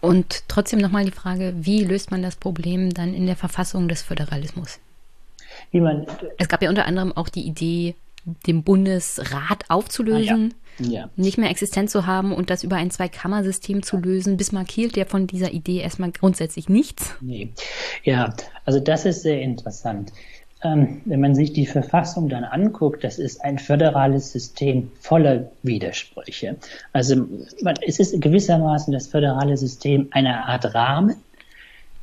Und 0.00 0.44
trotzdem 0.48 0.80
nochmal 0.80 1.04
die 1.04 1.10
Frage, 1.10 1.54
wie 1.60 1.84
löst 1.84 2.10
man 2.10 2.22
das 2.22 2.36
Problem 2.36 2.92
dann 2.92 3.14
in 3.14 3.26
der 3.26 3.36
Verfassung 3.36 3.88
des 3.88 4.02
Föderalismus? 4.02 4.78
Wie 5.70 5.80
man, 5.80 6.06
es 6.38 6.48
gab 6.48 6.62
ja 6.62 6.70
unter 6.70 6.86
anderem 6.86 7.12
auch 7.12 7.28
die 7.28 7.46
Idee, 7.46 7.94
den 8.46 8.62
Bundesrat 8.62 9.64
aufzulösen, 9.68 10.54
ah, 10.78 10.82
ja. 10.82 10.90
Ja. 10.90 11.10
nicht 11.16 11.38
mehr 11.38 11.50
existent 11.50 11.90
zu 11.90 12.06
haben 12.06 12.32
und 12.32 12.50
das 12.50 12.64
über 12.64 12.76
ein 12.76 12.90
Zweikammersystem 12.90 13.82
zu 13.82 13.96
lösen. 13.96 14.36
Bismarck 14.36 14.70
hielt 14.70 14.96
ja 14.96 15.04
von 15.04 15.26
dieser 15.26 15.52
Idee 15.52 15.80
erstmal 15.80 16.12
grundsätzlich 16.12 16.68
nichts. 16.68 17.14
Nee. 17.20 17.50
Ja, 18.04 18.34
also 18.64 18.80
das 18.80 19.04
ist 19.04 19.22
sehr 19.22 19.40
interessant 19.40 20.12
ähm, 20.62 21.00
wenn 21.04 21.20
man 21.20 21.34
sich 21.34 21.52
die 21.52 21.66
Verfassung 21.66 22.28
dann 22.28 22.44
anguckt, 22.44 23.02
das 23.04 23.18
ist 23.18 23.42
ein 23.42 23.58
föderales 23.58 24.32
System 24.32 24.90
voller 25.00 25.50
Widersprüche. 25.62 26.56
Also 26.92 27.26
es 27.86 27.98
ist 27.98 28.20
gewissermaßen 28.20 28.92
das 28.92 29.06
föderale 29.06 29.56
System 29.56 30.08
eine 30.10 30.46
Art 30.46 30.74
Rahmen, 30.74 31.16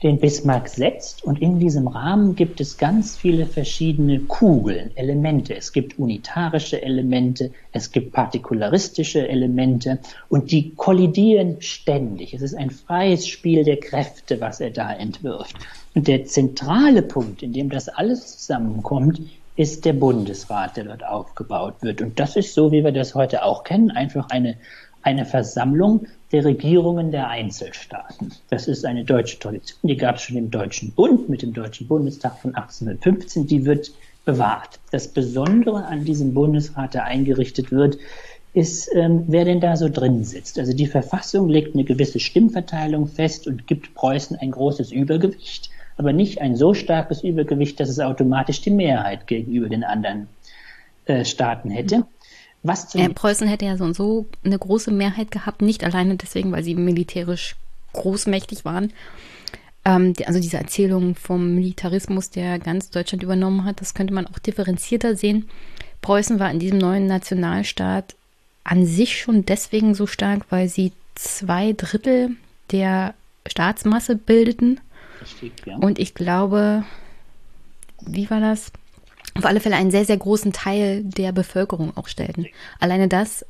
den 0.04 0.20
Bismarck 0.20 0.68
setzt. 0.68 1.24
Und 1.24 1.42
in 1.42 1.60
diesem 1.60 1.88
Rahmen 1.88 2.36
gibt 2.36 2.62
es 2.62 2.78
ganz 2.78 3.18
viele 3.18 3.46
verschiedene 3.46 4.20
Kugeln, 4.20 4.92
Elemente. 4.96 5.56
Es 5.56 5.72
gibt 5.72 5.98
unitarische 5.98 6.82
Elemente, 6.82 7.52
es 7.72 7.92
gibt 7.92 8.12
partikularistische 8.12 9.28
Elemente 9.28 10.00
und 10.30 10.52
die 10.52 10.76
kollidieren 10.76 11.62
ständig. 11.62 12.34
Es 12.34 12.42
ist 12.42 12.56
ein 12.56 12.70
freies 12.70 13.28
Spiel 13.28 13.64
der 13.64 13.78
Kräfte, 13.78 14.40
was 14.40 14.60
er 14.60 14.70
da 14.70 14.94
entwirft. 14.94 15.56
Und 15.98 16.08
der 16.08 16.26
zentrale 16.26 17.02
Punkt, 17.02 17.42
in 17.42 17.54
dem 17.54 17.72
das 17.72 17.90
alles 17.90 18.38
zusammenkommt, 18.38 19.20
ist 19.56 19.84
der 19.84 19.94
Bundesrat, 19.94 20.78
der 20.78 20.84
dort 20.84 21.04
aufgebaut 21.04 21.78
wird. 21.82 22.04
Und 22.04 22.20
das 22.20 22.36
ist 22.36 22.54
so, 22.54 22.72
wie 22.72 22.84
wir 22.84 22.92
das 22.92 23.16
heute 23.16 23.44
auch 23.44 23.64
kennen, 23.64 23.90
einfach 23.90 24.30
eine, 24.30 24.58
eine 25.02 25.26
Versammlung 25.26 26.06
der 26.32 26.46
Regierungen 26.46 27.10
der 27.10 27.30
Einzelstaaten. 27.30 28.32
Das 28.52 28.68
ist 28.68 28.86
eine 28.86 29.06
deutsche 29.06 29.40
Tradition, 29.40 29.80
die 29.82 29.98
gab 29.98 30.18
es 30.18 30.22
schon 30.22 30.38
im 30.38 30.52
Deutschen 30.52 30.92
Bund 30.92 31.30
mit 31.30 31.42
dem 31.42 31.52
Deutschen 31.52 31.88
Bundestag 31.88 32.38
von 32.38 32.54
1815, 32.54 33.48
die 33.48 33.66
wird 33.66 33.92
bewahrt. 34.24 34.80
Das 34.92 35.08
Besondere 35.08 35.86
an 35.86 36.06
diesem 36.06 36.36
Bundesrat, 36.36 36.94
der 36.94 37.06
eingerichtet 37.06 37.72
wird, 37.72 37.98
ist, 38.54 38.88
ähm, 38.94 39.24
wer 39.26 39.46
denn 39.46 39.62
da 39.62 39.76
so 39.76 39.90
drin 39.90 40.24
sitzt. 40.24 40.60
Also 40.60 40.74
die 40.74 40.86
Verfassung 40.86 41.50
legt 41.50 41.74
eine 41.74 41.86
gewisse 41.86 42.20
Stimmverteilung 42.20 43.08
fest 43.08 43.48
und 43.48 43.66
gibt 43.66 43.96
Preußen 43.96 44.38
ein 44.38 44.52
großes 44.52 44.92
Übergewicht, 44.92 45.72
aber 45.98 46.14
nicht 46.14 46.42
ein 46.42 46.56
so 46.56 46.74
starkes 46.74 47.24
Übergewicht, 47.24 47.80
dass 47.80 47.90
es 47.90 48.00
automatisch 48.00 48.62
die 48.62 48.72
Mehrheit 48.72 49.28
gegenüber 49.28 49.68
den 49.70 49.84
anderen 49.84 50.28
äh, 51.06 51.26
Staaten 51.26 51.70
hätte. 51.70 52.06
Was 52.64 52.90
zum 52.90 53.02
äh, 53.02 53.10
Preußen 53.10 53.48
hätte 53.48 53.66
ja 53.66 53.78
so 53.78 53.84
und 53.84 53.96
so 53.96 54.26
eine 54.44 54.58
große 54.58 54.92
Mehrheit 54.92 55.32
gehabt, 55.32 55.62
nicht 55.62 55.84
alleine 55.84 56.16
deswegen, 56.16 56.52
weil 56.52 56.64
sie 56.64 56.76
militärisch 56.76 57.56
großmächtig 57.94 58.66
waren. 58.66 58.94
Ähm, 59.86 60.14
die, 60.14 60.28
also 60.28 60.40
diese 60.40 60.58
Erzählung 60.58 61.16
vom 61.16 61.56
Militarismus, 61.56 62.30
der 62.30 62.60
ganz 62.60 62.90
Deutschland 62.90 63.24
übernommen 63.24 63.64
hat, 63.64 63.82
das 63.82 63.94
könnte 63.94 64.14
man 64.14 64.28
auch 64.28 64.40
differenzierter 64.40 65.16
sehen. 65.16 65.50
Preußen 66.02 66.40
war 66.40 66.52
in 66.52 66.60
diesem 66.60 66.78
neuen 66.78 67.08
Nationalstaat 67.08 68.16
an 68.64 68.86
sich 68.86 69.18
schon 69.18 69.46
deswegen 69.46 69.96
so 69.96 70.06
stark, 70.06 70.46
weil 70.50 70.68
sie 70.68 70.92
zwei 71.16 71.74
Drittel 71.74 72.32
der 72.72 73.14
Staatsmasse 73.48 74.16
bildeten. 74.16 74.80
Richtig, 75.22 75.54
ja. 75.66 75.78
Und 75.78 76.00
ich 76.00 76.14
glaube, 76.14 76.84
wie 78.02 78.30
war 78.30 78.40
das? 78.40 78.72
auf 79.38 79.46
alle 79.46 79.60
Fälle 79.60 79.76
einen 79.76 79.92
sehr, 79.92 80.06
sehr 80.06 80.18
großen 80.18 80.52
Teil 80.52 81.04
der 81.04 81.32
Bevölkerung 81.32 81.96
auch 81.96 82.08
stellten. 82.08 82.48
Alleine 82.80 83.08
das 83.08 83.44
äh, 83.44 83.46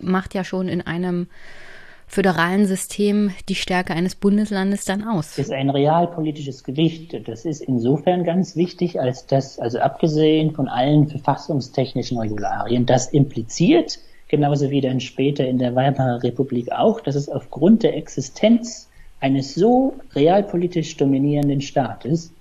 macht 0.00 0.34
ja 0.34 0.44
schon 0.44 0.68
in 0.68 0.82
einem 0.82 1.28
föderalen 2.06 2.66
System 2.66 3.32
die 3.50 3.54
Stärke 3.54 3.92
eines 3.92 4.14
Bundeslandes 4.14 4.86
dann 4.86 5.04
aus. 5.04 5.36
Das 5.36 5.46
ist 5.46 5.52
ein 5.52 5.68
realpolitisches 5.68 6.64
Gewicht. 6.64 7.14
Das 7.28 7.44
ist 7.44 7.60
insofern 7.60 8.24
ganz 8.24 8.56
wichtig, 8.56 8.98
als 8.98 9.26
das, 9.26 9.58
also 9.58 9.78
abgesehen 9.78 10.54
von 10.54 10.68
allen 10.68 11.08
verfassungstechnischen 11.08 12.18
Regularien, 12.18 12.86
das 12.86 13.12
impliziert, 13.12 13.98
genauso 14.28 14.70
wie 14.70 14.80
dann 14.80 15.00
später 15.00 15.46
in 15.46 15.58
der 15.58 15.74
Weimarer 15.74 16.22
Republik 16.22 16.72
auch, 16.72 17.00
dass 17.00 17.14
es 17.14 17.28
aufgrund 17.28 17.82
der 17.82 17.94
Existenz 17.94 18.87
eines 19.20 19.54
so 19.54 19.94
realpolitisch 20.14 20.96
dominierenden 20.96 21.60
Staates 21.60 22.32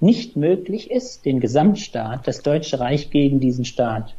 nicht 0.00 0.36
möglich 0.36 0.90
ist, 0.90 1.24
den 1.24 1.40
Gesamtstaat, 1.40 2.26
das 2.26 2.42
Deutsche 2.42 2.78
Reich 2.78 3.10
gegen 3.10 3.40
diesen 3.40 3.64
Staat 3.64 4.14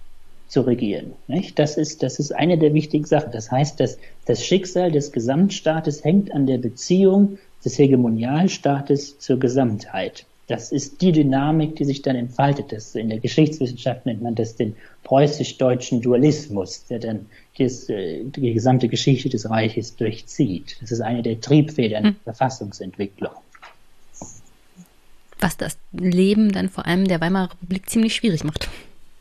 zu 0.48 0.62
regieren. 0.62 1.14
Nicht? 1.28 1.60
Das, 1.60 1.78
ist, 1.78 2.02
das 2.04 2.20
ist 2.20 2.34
eine 2.34 2.58
der 2.58 2.74
wichtigen 2.74 3.06
Sachen. 3.06 3.32
Das 3.32 3.52
heißt, 3.52 3.80
dass 3.80 3.98
das 4.26 4.44
Schicksal 4.44 4.92
des 4.92 5.12
Gesamtstaates 5.12 6.04
hängt 6.04 6.32
an 6.32 6.48
der 6.48 6.58
Beziehung 6.58 7.38
des 7.64 7.78
Hegemonialstaates 7.78 9.20
zur 9.20 9.40
Gesamtheit. 9.40 10.26
Das 10.48 10.72
ist 10.72 11.02
die 11.02 11.12
Dynamik, 11.12 11.76
die 11.76 11.84
sich 11.84 12.02
dann 12.02 12.16
entfaltet. 12.16 12.72
Das, 12.72 12.96
in 12.96 13.10
der 13.10 13.20
Geschichtswissenschaft 13.20 14.06
nennt 14.06 14.22
man 14.22 14.34
das 14.34 14.56
den 14.56 14.76
preußisch-deutschen 15.04 16.02
Dualismus, 16.02 16.86
der 16.86 17.00
dann 17.00 17.26
das, 17.58 17.90
äh, 17.90 18.24
die 18.24 18.54
gesamte 18.54 18.88
Geschichte 18.88 19.30
des 19.30 19.50
Reiches 19.50 19.96
durchzieht. 19.96 20.78
Das 20.82 20.92
ist 20.92 21.02
eine 21.02 21.22
der 21.22 21.40
Triebfedern 21.42 22.04
hm. 22.04 22.16
der 22.26 22.34
Verfassungsentwicklung 22.34 23.32
was 25.40 25.58
das 25.58 25.78
Leben 25.92 26.52
dann 26.52 26.70
vor 26.70 26.86
allem 26.86 27.08
der 27.08 27.22
Weimarer 27.22 27.52
Republik 27.52 27.90
ziemlich 27.90 28.16
schwierig 28.16 28.44
macht. 28.44 28.68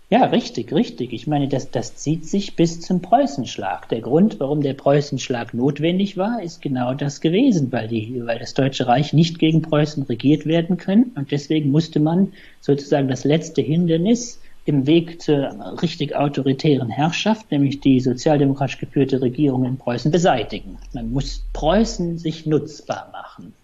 Ja, 0.09 0.27
richtig, 0.27 0.73
richtig. 0.73 1.13
Ich 1.13 1.27
meine, 1.27 1.49
das, 1.49 1.73
das 1.73 1.97
zieht 1.97 2.27
sich 2.27 2.55
bis 2.55 2.81
zum 2.81 3.03
Preußenschlag. 3.03 3.89
Der 3.89 4.01
Grund, 4.01 4.39
warum 4.39 4.63
der 4.63 4.75
Preußenschlag 4.75 5.53
notwendig 5.53 6.17
war, 6.17 6.41
ist 6.41 6.63
genau 6.63 6.95
das 6.95 7.21
gewesen, 7.21 7.73
weil, 7.73 7.89
die, 7.89 8.23
weil 8.25 8.39
das 8.39 8.55
Deutsche 8.55 8.87
Reich 8.87 9.13
nicht 9.13 9.41
gegen 9.41 9.63
Preußen 9.63 10.05
regiert 10.05 10.47
werden 10.47 10.77
können. 10.77 11.11
Und 11.17 11.33
deswegen 11.33 11.73
musste 11.73 11.99
man 11.99 12.33
sozusagen 12.61 13.09
das 13.09 13.25
letzte 13.25 13.63
Hindernis 13.63 14.39
im 14.67 14.87
Weg 14.87 15.23
zur 15.23 15.81
richtig 15.81 16.15
autoritären 16.15 16.91
Herrschaft, 16.91 17.51
nämlich 17.51 17.81
die 17.81 18.01
sozialdemokratisch 18.01 18.79
geführte 18.79 19.23
Regierung 19.23 19.65
in 19.65 19.79
Preußen, 19.79 20.11
beseitigen. 20.11 20.79
Man 20.93 21.13
muss 21.13 21.45
Preußen 21.53 22.19
sich 22.19 22.47
nutzbar 22.47 23.09
machen. 23.13 23.55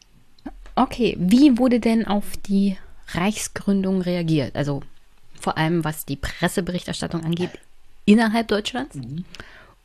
Okay, 0.76 1.16
wie 1.18 1.58
wurde 1.58 1.80
denn 1.80 2.06
auf 2.06 2.36
die 2.46 2.78
Reichsgründung 3.08 4.00
reagiert? 4.00 4.54
Also 4.56 4.82
vor 5.38 5.58
allem 5.58 5.84
was 5.84 6.06
die 6.06 6.16
Presseberichterstattung 6.16 7.24
angeht, 7.24 7.50
innerhalb 8.04 8.48
Deutschlands 8.48 8.94
mhm. 8.94 9.24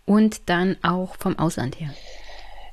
und 0.06 0.42
dann 0.46 0.78
auch 0.84 1.16
vom 1.18 1.38
Ausland 1.40 1.80
her. 1.80 1.90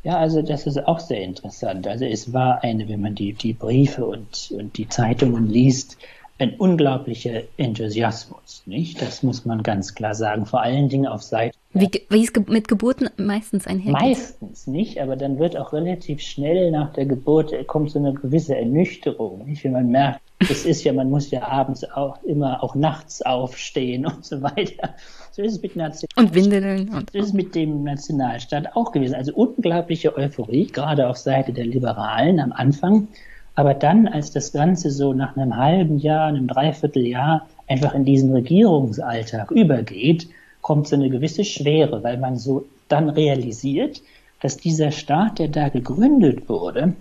Ja, 0.02 0.18
also 0.18 0.42
das 0.42 0.66
ist 0.66 0.86
auch 0.86 1.00
sehr 1.00 1.22
interessant. 1.22 1.88
Also 1.88 2.04
es 2.04 2.34
war 2.34 2.62
eine, 2.62 2.86
wenn 2.90 3.00
man 3.00 3.14
die, 3.14 3.32
die 3.32 3.54
Briefe 3.54 4.04
und, 4.04 4.50
und 4.50 4.76
die 4.76 4.86
Zeitungen 4.86 5.48
liest, 5.48 5.96
ein 6.38 6.56
unglaublicher 6.56 7.42
Enthusiasmus, 7.56 8.62
nicht? 8.66 9.00
Das 9.00 9.22
muss 9.22 9.44
man 9.44 9.62
ganz 9.62 9.94
klar 9.94 10.14
sagen. 10.14 10.46
Vor 10.46 10.62
allen 10.62 10.88
Dingen 10.88 11.06
auf 11.06 11.22
Seite. 11.22 11.56
Wie, 11.72 11.90
wie 12.08 12.24
es 12.24 12.32
mit 12.48 12.68
Geburten 12.68 13.08
meistens 13.16 13.66
einhergeht? 13.66 13.92
Meistens 13.92 14.66
nicht, 14.66 15.00
aber 15.00 15.16
dann 15.16 15.38
wird 15.38 15.56
auch 15.56 15.72
relativ 15.72 16.20
schnell 16.20 16.70
nach 16.70 16.92
der 16.92 17.06
Geburt 17.06 17.52
äh, 17.52 17.64
kommt 17.64 17.90
so 17.90 17.98
eine 17.98 18.14
gewisse 18.14 18.56
Ernüchterung, 18.56 19.44
nicht? 19.46 19.62
Wenn 19.64 19.72
man 19.72 19.88
merkt, 19.88 20.20
es 20.40 20.66
ist 20.66 20.84
ja, 20.84 20.92
man 20.92 21.10
muss 21.10 21.30
ja 21.30 21.42
abends 21.42 21.84
auch 21.92 22.22
immer 22.24 22.62
auch 22.62 22.74
nachts 22.74 23.22
aufstehen 23.22 24.04
und 24.06 24.24
so 24.24 24.42
weiter. 24.42 24.94
So 25.30 25.42
ist 25.42 25.54
es 25.54 25.62
mit 25.62 25.76
Nationalstaat. 25.76 26.24
Und 26.24 26.34
Windeln. 26.34 26.88
Und 26.90 27.10
so 27.10 27.18
ist 27.18 27.26
es 27.26 27.32
mit 27.32 27.54
dem 27.54 27.84
Nationalstaat 27.84 28.76
auch 28.76 28.92
gewesen. 28.92 29.14
Also 29.14 29.34
unglaubliche 29.34 30.16
Euphorie, 30.16 30.66
gerade 30.66 31.08
auf 31.08 31.16
Seite 31.16 31.52
der 31.52 31.64
Liberalen 31.64 32.40
am 32.40 32.52
Anfang. 32.52 33.08
Aber 33.54 33.74
dann, 33.74 34.08
als 34.08 34.32
das 34.32 34.52
Ganze 34.52 34.90
so 34.90 35.12
nach 35.12 35.36
einem 35.36 35.56
halben 35.56 35.98
Jahr, 35.98 36.26
einem 36.26 36.48
Dreivierteljahr 36.48 37.46
einfach 37.68 37.94
in 37.94 38.04
diesen 38.04 38.32
Regierungsalltag 38.32 39.50
übergeht, 39.50 40.28
kommt 40.60 40.88
so 40.88 40.96
eine 40.96 41.10
gewisse 41.10 41.44
Schwere, 41.44 42.02
weil 42.02 42.18
man 42.18 42.36
so 42.36 42.66
dann 42.88 43.08
realisiert, 43.08 44.02
dass 44.40 44.56
dieser 44.56 44.90
Staat, 44.90 45.38
der 45.38 45.48
da 45.48 45.68
gegründet 45.68 46.48
wurde, 46.48 46.94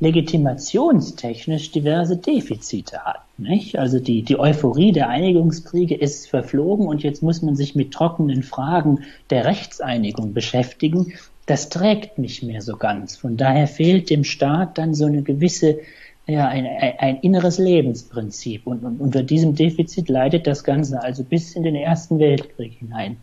legitimationstechnisch 0.00 1.70
diverse 1.70 2.16
Defizite 2.16 3.04
hat. 3.04 3.20
Nicht? 3.38 3.78
Also 3.78 4.00
die, 4.00 4.22
die 4.22 4.38
Euphorie 4.38 4.90
der 4.90 5.08
Einigungskriege 5.08 5.94
ist 5.94 6.28
verflogen 6.28 6.88
und 6.88 7.04
jetzt 7.04 7.22
muss 7.22 7.40
man 7.40 7.54
sich 7.54 7.76
mit 7.76 7.92
trockenen 7.92 8.42
Fragen 8.42 9.04
der 9.30 9.44
Rechtseinigung 9.44 10.34
beschäftigen, 10.34 11.12
das 11.46 11.68
trägt 11.68 12.18
nicht 12.18 12.42
mehr 12.42 12.62
so 12.62 12.76
ganz. 12.76 13.16
Von 13.16 13.36
daher 13.36 13.66
fehlt 13.66 14.10
dem 14.10 14.24
Staat 14.24 14.78
dann 14.78 14.94
so 14.94 15.06
eine 15.06 15.22
gewisse, 15.22 15.80
ja, 16.26 16.46
ein, 16.48 16.66
ein, 16.66 17.18
inneres 17.18 17.58
Lebensprinzip. 17.58 18.66
Und, 18.66 18.84
und 18.84 19.00
unter 19.00 19.22
diesem 19.22 19.54
Defizit 19.54 20.08
leidet 20.08 20.46
das 20.46 20.62
Ganze 20.62 21.02
also 21.02 21.24
bis 21.24 21.54
in 21.56 21.64
den 21.64 21.74
Ersten 21.74 22.18
Weltkrieg 22.18 22.74
hinein. 22.74 23.16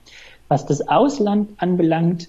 Was 0.49 0.65
das 0.65 0.87
Ausland 0.87 1.51
anbelangt, 1.57 2.27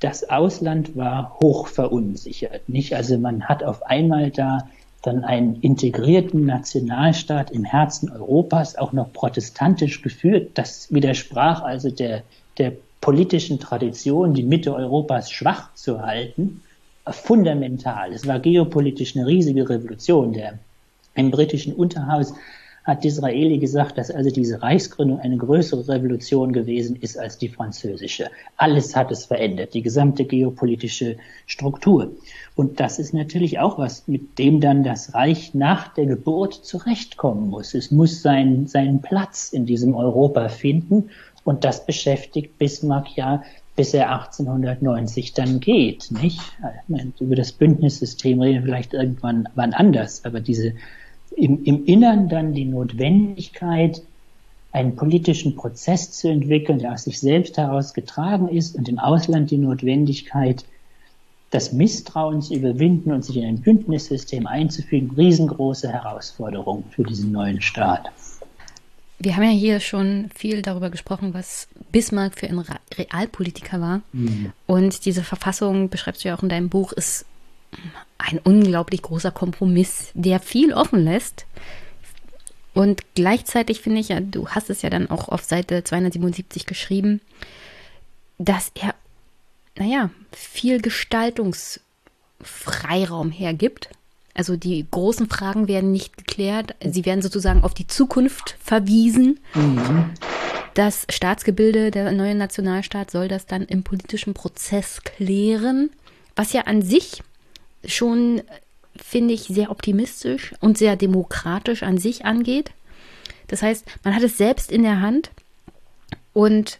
das 0.00 0.28
Ausland 0.28 0.96
war 0.96 1.38
hoch 1.40 1.68
verunsichert, 1.68 2.68
nicht? 2.68 2.94
Also 2.94 3.18
man 3.18 3.44
hat 3.44 3.64
auf 3.64 3.82
einmal 3.84 4.30
da 4.30 4.68
dann 5.02 5.24
einen 5.24 5.60
integrierten 5.60 6.44
Nationalstaat 6.44 7.50
im 7.50 7.64
Herzen 7.64 8.10
Europas, 8.10 8.76
auch 8.76 8.92
noch 8.92 9.12
protestantisch 9.12 10.02
geführt. 10.02 10.50
Das 10.54 10.92
widersprach 10.92 11.62
also 11.62 11.90
der, 11.90 12.22
der 12.58 12.72
politischen 13.00 13.60
Tradition, 13.60 14.34
die 14.34 14.42
Mitte 14.42 14.74
Europas 14.74 15.30
schwach 15.30 15.74
zu 15.74 16.02
halten, 16.02 16.62
fundamental. 17.10 18.12
Es 18.12 18.26
war 18.26 18.38
geopolitisch 18.38 19.16
eine 19.16 19.26
riesige 19.26 19.68
Revolution. 19.68 20.32
Der, 20.32 20.58
Im 21.14 21.30
britischen 21.30 21.72
Unterhaus 21.74 22.34
hat 22.88 23.04
Disraeli 23.04 23.58
gesagt, 23.58 23.98
dass 23.98 24.10
also 24.10 24.30
diese 24.30 24.62
Reichsgründung 24.62 25.20
eine 25.20 25.36
größere 25.36 25.86
Revolution 25.88 26.54
gewesen 26.54 26.96
ist 26.96 27.18
als 27.18 27.36
die 27.36 27.50
französische. 27.50 28.30
Alles 28.56 28.96
hat 28.96 29.10
es 29.10 29.26
verändert, 29.26 29.74
die 29.74 29.82
gesamte 29.82 30.24
geopolitische 30.24 31.18
Struktur. 31.44 32.12
Und 32.56 32.80
das 32.80 32.98
ist 32.98 33.12
natürlich 33.12 33.58
auch 33.58 33.78
was, 33.78 34.08
mit 34.08 34.38
dem 34.38 34.62
dann 34.62 34.84
das 34.84 35.12
Reich 35.12 35.52
nach 35.52 35.92
der 35.94 36.06
Geburt 36.06 36.54
zurechtkommen 36.54 37.50
muss. 37.50 37.74
Es 37.74 37.90
muss 37.90 38.22
seinen, 38.22 38.66
seinen 38.66 39.02
Platz 39.02 39.52
in 39.52 39.66
diesem 39.66 39.94
Europa 39.94 40.48
finden 40.48 41.10
und 41.48 41.64
das 41.64 41.86
beschäftigt 41.86 42.58
Bismarck 42.58 43.16
ja 43.16 43.42
bis 43.74 43.94
er 43.94 44.10
1890 44.10 45.34
dann 45.34 45.60
geht, 45.60 46.10
nicht? 46.10 46.40
Über 47.20 47.36
das 47.36 47.52
Bündnissystem 47.52 48.40
reden 48.40 48.54
wir 48.56 48.62
vielleicht 48.62 48.92
irgendwann 48.92 49.48
wann 49.54 49.72
anders, 49.72 50.24
aber 50.24 50.40
diese 50.40 50.74
im, 51.36 51.62
im 51.62 51.84
Innern 51.86 52.28
dann 52.28 52.52
die 52.52 52.64
Notwendigkeit, 52.64 54.02
einen 54.72 54.96
politischen 54.96 55.54
Prozess 55.54 56.10
zu 56.10 56.28
entwickeln, 56.28 56.80
der 56.80 56.92
aus 56.92 57.04
sich 57.04 57.20
selbst 57.20 57.56
heraus 57.56 57.94
getragen 57.94 58.48
ist 58.48 58.74
und 58.74 58.88
im 58.88 58.98
Ausland 58.98 59.52
die 59.52 59.58
Notwendigkeit, 59.58 60.64
das 61.50 61.72
Misstrauen 61.72 62.42
zu 62.42 62.54
überwinden 62.54 63.12
und 63.12 63.24
sich 63.24 63.36
in 63.36 63.44
ein 63.44 63.60
Bündnissystem 63.60 64.48
einzufügen, 64.48 65.12
riesengroße 65.16 65.88
Herausforderung 65.90 66.82
für 66.90 67.04
diesen 67.04 67.30
neuen 67.30 67.62
Staat. 67.62 68.10
Wir 69.18 69.36
haben 69.36 69.44
ja 69.44 69.50
hier 69.50 69.80
schon 69.80 70.30
viel 70.34 70.62
darüber 70.62 70.90
gesprochen, 70.90 71.34
was 71.34 71.68
Bismarck 71.90 72.38
für 72.38 72.46
ein 72.46 72.64
Realpolitiker 72.96 73.80
war. 73.80 74.02
Mhm. 74.12 74.52
Und 74.66 75.06
diese 75.06 75.24
Verfassung, 75.24 75.88
beschreibst 75.88 76.24
du 76.24 76.28
ja 76.28 76.36
auch 76.36 76.42
in 76.42 76.48
deinem 76.48 76.68
Buch, 76.68 76.92
ist 76.92 77.24
ein 78.18 78.38
unglaublich 78.38 79.02
großer 79.02 79.30
Kompromiss, 79.30 80.10
der 80.14 80.40
viel 80.40 80.72
offen 80.72 81.04
lässt. 81.04 81.44
Und 82.74 83.02
gleichzeitig 83.14 83.80
finde 83.80 84.00
ich 84.00 84.08
ja, 84.08 84.20
du 84.20 84.48
hast 84.48 84.70
es 84.70 84.82
ja 84.82 84.90
dann 84.90 85.10
auch 85.10 85.28
auf 85.28 85.42
Seite 85.42 85.82
277 85.82 86.66
geschrieben, 86.66 87.20
dass 88.38 88.70
er, 88.74 88.94
naja, 89.76 90.10
viel 90.32 90.80
Gestaltungsfreiraum 90.80 93.32
hergibt. 93.32 93.90
Also 94.38 94.54
die 94.54 94.86
großen 94.88 95.28
Fragen 95.28 95.66
werden 95.66 95.90
nicht 95.90 96.16
geklärt, 96.16 96.76
sie 96.80 97.04
werden 97.04 97.22
sozusagen 97.22 97.64
auf 97.64 97.74
die 97.74 97.88
Zukunft 97.88 98.56
verwiesen. 98.62 99.40
Mhm. 99.52 100.10
Das 100.74 101.08
Staatsgebilde, 101.10 101.90
der 101.90 102.12
neue 102.12 102.36
Nationalstaat, 102.36 103.10
soll 103.10 103.26
das 103.26 103.46
dann 103.46 103.62
im 103.62 103.82
politischen 103.82 104.34
Prozess 104.34 105.02
klären, 105.02 105.90
was 106.36 106.52
ja 106.52 106.62
an 106.62 106.82
sich 106.82 107.24
schon, 107.84 108.42
finde 108.94 109.34
ich, 109.34 109.42
sehr 109.48 109.72
optimistisch 109.72 110.54
und 110.60 110.78
sehr 110.78 110.94
demokratisch 110.94 111.82
an 111.82 111.98
sich 111.98 112.24
angeht. 112.24 112.70
Das 113.48 113.62
heißt, 113.62 113.86
man 114.04 114.14
hat 114.14 114.22
es 114.22 114.38
selbst 114.38 114.70
in 114.70 114.84
der 114.84 115.00
Hand 115.00 115.32
und 116.32 116.78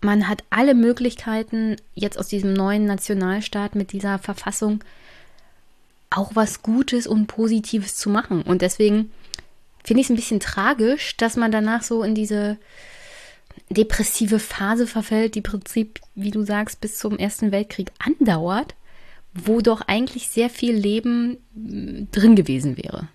man 0.00 0.28
hat 0.28 0.44
alle 0.50 0.76
Möglichkeiten, 0.76 1.74
jetzt 1.96 2.20
aus 2.20 2.28
diesem 2.28 2.52
neuen 2.52 2.84
Nationalstaat 2.84 3.74
mit 3.74 3.90
dieser 3.90 4.20
Verfassung 4.20 4.84
auch 6.10 6.32
was 6.34 6.62
Gutes 6.62 7.06
und 7.06 7.26
Positives 7.26 7.96
zu 7.96 8.10
machen. 8.10 8.42
Und 8.42 8.62
deswegen 8.62 9.10
finde 9.84 10.00
ich 10.00 10.06
es 10.06 10.10
ein 10.10 10.16
bisschen 10.16 10.40
tragisch, 10.40 11.16
dass 11.16 11.36
man 11.36 11.52
danach 11.52 11.82
so 11.82 12.02
in 12.02 12.14
diese 12.14 12.58
depressive 13.70 14.38
Phase 14.38 14.86
verfällt, 14.86 15.34
die 15.34 15.40
Prinzip, 15.40 16.00
wie 16.14 16.30
du 16.30 16.44
sagst, 16.44 16.80
bis 16.80 16.98
zum 16.98 17.18
Ersten 17.18 17.52
Weltkrieg 17.52 17.92
andauert 17.98 18.74
wo 19.34 19.60
doch 19.60 19.82
eigentlich 19.82 20.28
sehr 20.28 20.50
viel 20.50 20.74
Leben 20.74 21.38
drin 22.12 22.36
gewesen 22.36 22.76
wäre. 22.76 23.08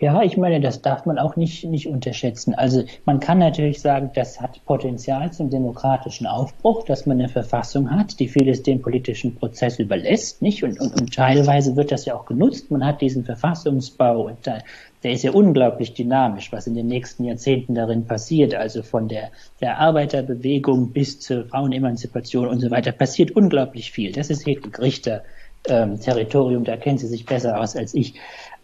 Ja, 0.00 0.22
ich 0.22 0.36
meine, 0.36 0.60
das 0.60 0.82
darf 0.82 1.06
man 1.06 1.18
auch 1.18 1.36
nicht, 1.36 1.64
nicht 1.64 1.86
unterschätzen. 1.86 2.54
Also 2.54 2.82
man 3.04 3.20
kann 3.20 3.38
natürlich 3.38 3.80
sagen, 3.80 4.10
das 4.14 4.40
hat 4.40 4.64
Potenzial 4.64 5.32
zum 5.32 5.50
demokratischen 5.50 6.26
Aufbruch, 6.26 6.84
dass 6.84 7.06
man 7.06 7.20
eine 7.20 7.28
Verfassung 7.28 7.90
hat, 7.90 8.18
die 8.18 8.26
vieles 8.26 8.62
dem 8.64 8.82
politischen 8.82 9.36
Prozess 9.36 9.78
überlässt, 9.78 10.42
nicht? 10.42 10.64
Und, 10.64 10.80
und, 10.80 11.00
und 11.00 11.14
teilweise 11.14 11.76
wird 11.76 11.92
das 11.92 12.04
ja 12.04 12.16
auch 12.16 12.26
genutzt. 12.26 12.70
Man 12.70 12.84
hat 12.84 13.00
diesen 13.00 13.24
Verfassungsbau 13.24 14.26
und 14.26 14.38
da, 14.44 14.58
der 15.04 15.12
ist 15.12 15.22
ja 15.22 15.30
unglaublich 15.30 15.94
dynamisch, 15.94 16.50
was 16.50 16.66
in 16.66 16.74
den 16.74 16.88
nächsten 16.88 17.24
Jahrzehnten 17.24 17.74
darin 17.76 18.06
passiert. 18.06 18.54
Also 18.54 18.82
von 18.82 19.06
der, 19.06 19.30
der 19.60 19.78
Arbeiterbewegung 19.78 20.90
bis 20.90 21.20
zur 21.20 21.46
Frauenemanzipation 21.46 22.48
und 22.48 22.58
so 22.60 22.70
weiter 22.72 22.90
passiert 22.90 23.30
unglaublich 23.30 23.92
viel. 23.92 24.10
Das 24.10 24.30
ist 24.30 24.44
Hedwig 24.44 24.80
Richter 24.80 25.22
ähm, 25.66 25.98
Territorium, 25.98 26.64
da 26.64 26.76
kennt 26.76 27.00
sie 27.00 27.06
sich 27.06 27.24
besser 27.24 27.60
aus 27.60 27.76
als 27.76 27.94
ich. 27.94 28.14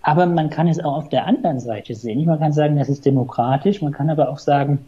Aber 0.03 0.27
man 0.27 0.51
kann 0.51 0.69
es 0.69 0.81
auch 0.81 0.97
auf 0.97 1.09
der 1.09 1.27
anderen 1.27 1.61
Seite 1.61 1.95
sehen. 1.95 2.25
Man 2.25 2.39
kann 2.39 2.53
sagen, 2.53 2.77
das 2.77 2.89
ist 2.89 3.05
demokratisch, 3.05 3.83
man 3.83 3.93
kann 3.93 4.11
aber 4.11 4.31
auch 4.31 4.39
sagen, 4.39 4.87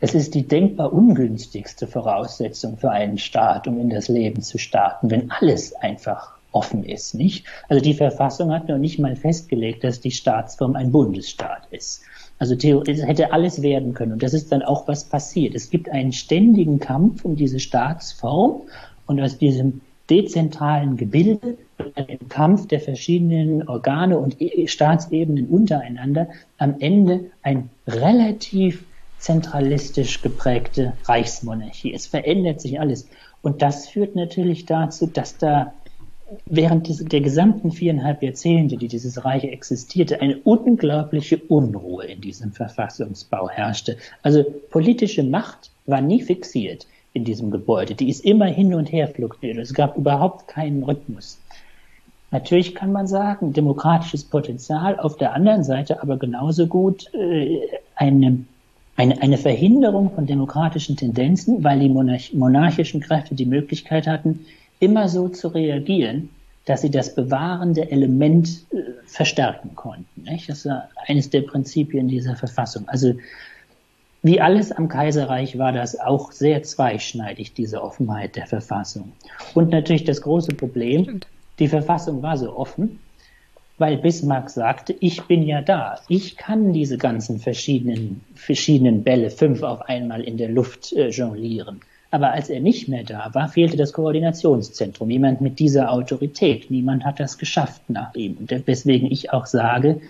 es 0.00 0.14
ist 0.14 0.34
die 0.34 0.46
denkbar 0.46 0.92
ungünstigste 0.92 1.86
Voraussetzung 1.86 2.78
für 2.78 2.90
einen 2.90 3.18
Staat, 3.18 3.68
um 3.68 3.78
in 3.78 3.90
das 3.90 4.08
Leben 4.08 4.40
zu 4.42 4.58
starten, 4.58 5.10
wenn 5.10 5.30
alles 5.30 5.74
einfach 5.74 6.36
offen 6.52 6.84
ist, 6.84 7.14
nicht? 7.14 7.46
Also 7.68 7.82
die 7.82 7.94
Verfassung 7.94 8.52
hat 8.52 8.68
noch 8.68 8.78
nicht 8.78 8.98
mal 8.98 9.14
festgelegt, 9.14 9.84
dass 9.84 10.00
die 10.00 10.10
Staatsform 10.10 10.74
ein 10.74 10.90
Bundesstaat 10.90 11.66
ist. 11.70 12.02
Also 12.38 12.54
es 12.54 13.02
hätte 13.06 13.32
alles 13.32 13.60
werden 13.60 13.92
können. 13.92 14.12
Und 14.12 14.22
das 14.22 14.32
ist 14.32 14.50
dann 14.50 14.62
auch 14.62 14.88
was 14.88 15.04
passiert. 15.04 15.54
Es 15.54 15.68
gibt 15.68 15.90
einen 15.90 16.12
ständigen 16.12 16.80
Kampf 16.80 17.24
um 17.24 17.36
diese 17.36 17.60
Staatsform 17.60 18.62
und 19.06 19.20
aus 19.20 19.36
diesem 19.36 19.82
dezentralen 20.10 20.96
Gebilde, 20.96 21.56
im 21.94 22.28
Kampf 22.28 22.66
der 22.66 22.80
verschiedenen 22.80 23.66
Organe 23.68 24.18
und 24.18 24.40
e-, 24.40 24.66
Staatsebenen 24.66 25.46
untereinander 25.46 26.28
am 26.58 26.76
Ende 26.80 27.30
ein 27.42 27.70
relativ 27.86 28.84
zentralistisch 29.18 30.22
geprägte 30.22 30.94
Reichsmonarchie. 31.04 31.94
Es 31.94 32.06
verändert 32.06 32.60
sich 32.60 32.80
alles. 32.80 33.08
Und 33.42 33.62
das 33.62 33.88
führt 33.88 34.16
natürlich 34.16 34.66
dazu, 34.66 35.06
dass 35.06 35.38
da 35.38 35.72
während 36.46 37.12
der 37.12 37.20
gesamten 37.20 37.72
viereinhalb 37.72 38.22
Jahrzehnte, 38.22 38.76
die 38.76 38.88
dieses 38.88 39.24
Reich 39.24 39.44
existierte, 39.44 40.20
eine 40.20 40.38
unglaubliche 40.38 41.38
Unruhe 41.38 42.04
in 42.04 42.20
diesem 42.20 42.52
Verfassungsbau 42.52 43.50
herrschte. 43.50 43.96
Also 44.22 44.44
politische 44.70 45.22
Macht 45.22 45.70
war 45.86 46.00
nie 46.00 46.22
fixiert 46.22 46.86
in 47.12 47.24
diesem 47.24 47.50
Gebäude. 47.50 47.94
Die 47.94 48.08
ist 48.08 48.24
immer 48.24 48.46
hin 48.46 48.74
und 48.74 48.92
her 48.92 49.08
fluktuiert. 49.08 49.58
Es 49.58 49.74
gab 49.74 49.96
überhaupt 49.96 50.48
keinen 50.48 50.82
Rhythmus. 50.82 51.38
Natürlich 52.30 52.74
kann 52.74 52.92
man 52.92 53.08
sagen, 53.08 53.52
demokratisches 53.52 54.24
Potenzial, 54.24 54.98
auf 55.00 55.16
der 55.16 55.34
anderen 55.34 55.64
Seite 55.64 56.00
aber 56.02 56.16
genauso 56.16 56.68
gut 56.68 57.12
äh, 57.12 57.58
eine, 57.96 58.44
eine, 58.96 59.20
eine 59.20 59.36
Verhinderung 59.36 60.12
von 60.14 60.26
demokratischen 60.26 60.96
Tendenzen, 60.96 61.64
weil 61.64 61.80
die 61.80 61.88
monarch 61.88 62.32
monarchischen 62.32 63.00
Kräfte 63.00 63.34
die 63.34 63.46
Möglichkeit 63.46 64.06
hatten, 64.06 64.46
immer 64.78 65.08
so 65.08 65.28
zu 65.28 65.48
reagieren, 65.48 66.30
dass 66.66 66.82
sie 66.82 66.90
das 66.90 67.16
bewahrende 67.16 67.90
Element 67.90 68.64
äh, 68.70 68.76
verstärken 69.06 69.74
konnten. 69.74 70.22
Nicht? 70.22 70.48
Das 70.48 70.64
ist 70.64 70.72
eines 71.06 71.30
der 71.30 71.40
Prinzipien 71.42 72.06
dieser 72.06 72.36
Verfassung. 72.36 72.88
Also 72.88 73.14
wie 74.22 74.40
alles 74.40 74.70
am 74.70 74.88
Kaiserreich 74.88 75.58
war 75.58 75.72
das 75.72 75.98
auch 75.98 76.32
sehr 76.32 76.62
zweischneidig, 76.62 77.54
diese 77.54 77.82
Offenheit 77.82 78.36
der 78.36 78.46
Verfassung. 78.46 79.12
Und 79.54 79.70
natürlich 79.70 80.04
das 80.04 80.20
große 80.20 80.54
Problem, 80.54 81.04
Stimmt. 81.04 81.26
die 81.58 81.68
Verfassung 81.68 82.22
war 82.22 82.36
so 82.36 82.54
offen, 82.54 82.98
weil 83.78 83.96
Bismarck 83.96 84.50
sagte, 84.50 84.94
ich 85.00 85.22
bin 85.22 85.42
ja 85.42 85.62
da, 85.62 86.00
ich 86.08 86.36
kann 86.36 86.74
diese 86.74 86.98
ganzen 86.98 87.38
verschiedenen, 87.38 88.20
verschiedenen 88.34 89.02
Bälle 89.04 89.30
fünf 89.30 89.62
auf 89.62 89.80
einmal 89.88 90.20
in 90.20 90.36
der 90.36 90.50
Luft 90.50 90.92
äh, 90.92 91.08
jonglieren. 91.08 91.80
Aber 92.10 92.32
als 92.32 92.50
er 92.50 92.60
nicht 92.60 92.88
mehr 92.88 93.04
da 93.04 93.30
war, 93.32 93.48
fehlte 93.48 93.78
das 93.78 93.94
Koordinationszentrum, 93.94 95.10
jemand 95.10 95.40
mit 95.40 95.58
dieser 95.58 95.92
Autorität. 95.92 96.70
Niemand 96.70 97.04
hat 97.04 97.20
das 97.20 97.38
geschafft 97.38 97.88
nach 97.88 98.14
ihm. 98.14 98.36
Und 98.38 98.66
weswegen 98.66 99.10
ich 99.10 99.32
auch 99.32 99.46
sage, 99.46 100.00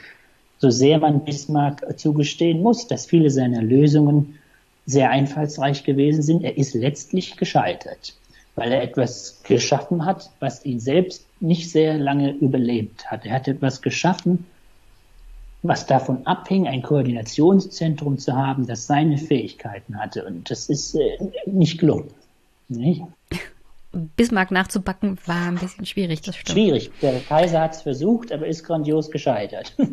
so 0.60 0.68
sehr 0.68 0.98
man 0.98 1.24
Bismarck 1.24 1.98
zugestehen 1.98 2.62
muss, 2.62 2.86
dass 2.86 3.06
viele 3.06 3.30
seiner 3.30 3.62
Lösungen 3.62 4.38
sehr 4.86 5.10
einfallsreich 5.10 5.84
gewesen 5.84 6.22
sind, 6.22 6.44
er 6.44 6.56
ist 6.58 6.74
letztlich 6.74 7.36
gescheitert, 7.36 8.14
weil 8.56 8.70
er 8.70 8.82
etwas 8.82 9.40
geschaffen 9.42 10.04
hat, 10.04 10.30
was 10.38 10.64
ihn 10.64 10.78
selbst 10.78 11.24
nicht 11.40 11.70
sehr 11.70 11.98
lange 11.98 12.32
überlebt 12.32 13.10
hat. 13.10 13.24
Er 13.24 13.36
hat 13.36 13.48
etwas 13.48 13.80
geschaffen, 13.80 14.44
was 15.62 15.86
davon 15.86 16.26
abhing, 16.26 16.66
ein 16.66 16.82
Koordinationszentrum 16.82 18.18
zu 18.18 18.34
haben, 18.34 18.66
das 18.66 18.86
seine 18.86 19.16
Fähigkeiten 19.16 19.98
hatte. 19.98 20.26
Und 20.26 20.50
das 20.50 20.68
ist 20.68 20.94
äh, 20.94 21.18
nicht 21.46 21.78
gelungen. 21.78 22.10
Nicht? 22.68 23.02
Bismarck 23.92 24.50
nachzubacken 24.50 25.18
war 25.26 25.48
ein 25.48 25.56
bisschen 25.56 25.86
schwierig, 25.86 26.20
das 26.20 26.36
stimmt. 26.36 26.52
Schwierig. 26.52 26.90
Der 27.02 27.18
Kaiser 27.20 27.62
hat 27.62 27.74
es 27.74 27.82
versucht, 27.82 28.30
aber 28.30 28.46
ist 28.46 28.64
grandios 28.64 29.10
gescheitert. 29.10 29.74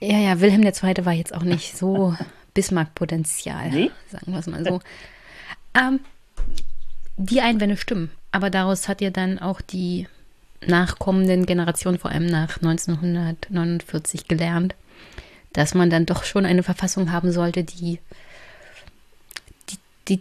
ja, 0.00 0.18
ja, 0.18 0.40
Wilhelm 0.40 0.62
II. 0.62 1.04
war 1.04 1.12
jetzt 1.12 1.34
auch 1.34 1.42
nicht 1.42 1.76
so 1.76 2.16
Bismarck-Potenzial, 2.54 3.70
nee? 3.70 3.90
sagen 4.10 4.32
wir 4.32 4.38
es 4.38 4.46
mal 4.46 4.64
so. 4.64 4.80
Ähm, 5.74 6.00
die 7.16 7.40
Einwände 7.40 7.76
stimmen, 7.76 8.10
aber 8.30 8.50
daraus 8.50 8.88
hat 8.88 9.00
ja 9.00 9.10
dann 9.10 9.38
auch 9.38 9.60
die 9.60 10.06
nachkommenden 10.66 11.46
Generationen, 11.46 11.98
vor 11.98 12.10
allem 12.10 12.26
nach 12.26 12.56
1949, 12.56 14.28
gelernt, 14.28 14.74
dass 15.52 15.74
man 15.74 15.90
dann 15.90 16.06
doch 16.06 16.24
schon 16.24 16.44
eine 16.44 16.62
Verfassung 16.62 17.12
haben 17.12 17.32
sollte, 17.32 17.64
die 17.64 17.98
die, 19.70 19.78
die 20.08 20.20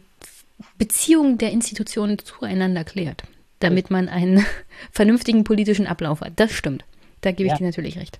Beziehung 0.78 1.38
der 1.38 1.52
Institutionen 1.52 2.20
zueinander 2.20 2.84
klärt, 2.84 3.24
damit 3.60 3.92
man 3.92 4.08
einen 4.08 4.46
vernünftigen 4.92 5.44
politischen 5.44 5.88
Ablauf 5.88 6.22
hat. 6.22 6.34
Das 6.38 6.54
stimmt. 6.54 6.86
Da 7.22 7.32
gebe 7.32 7.48
ich 7.48 7.54
ja. 7.54 7.58
dir 7.58 7.66
natürlich 7.66 7.98
recht. 7.98 8.20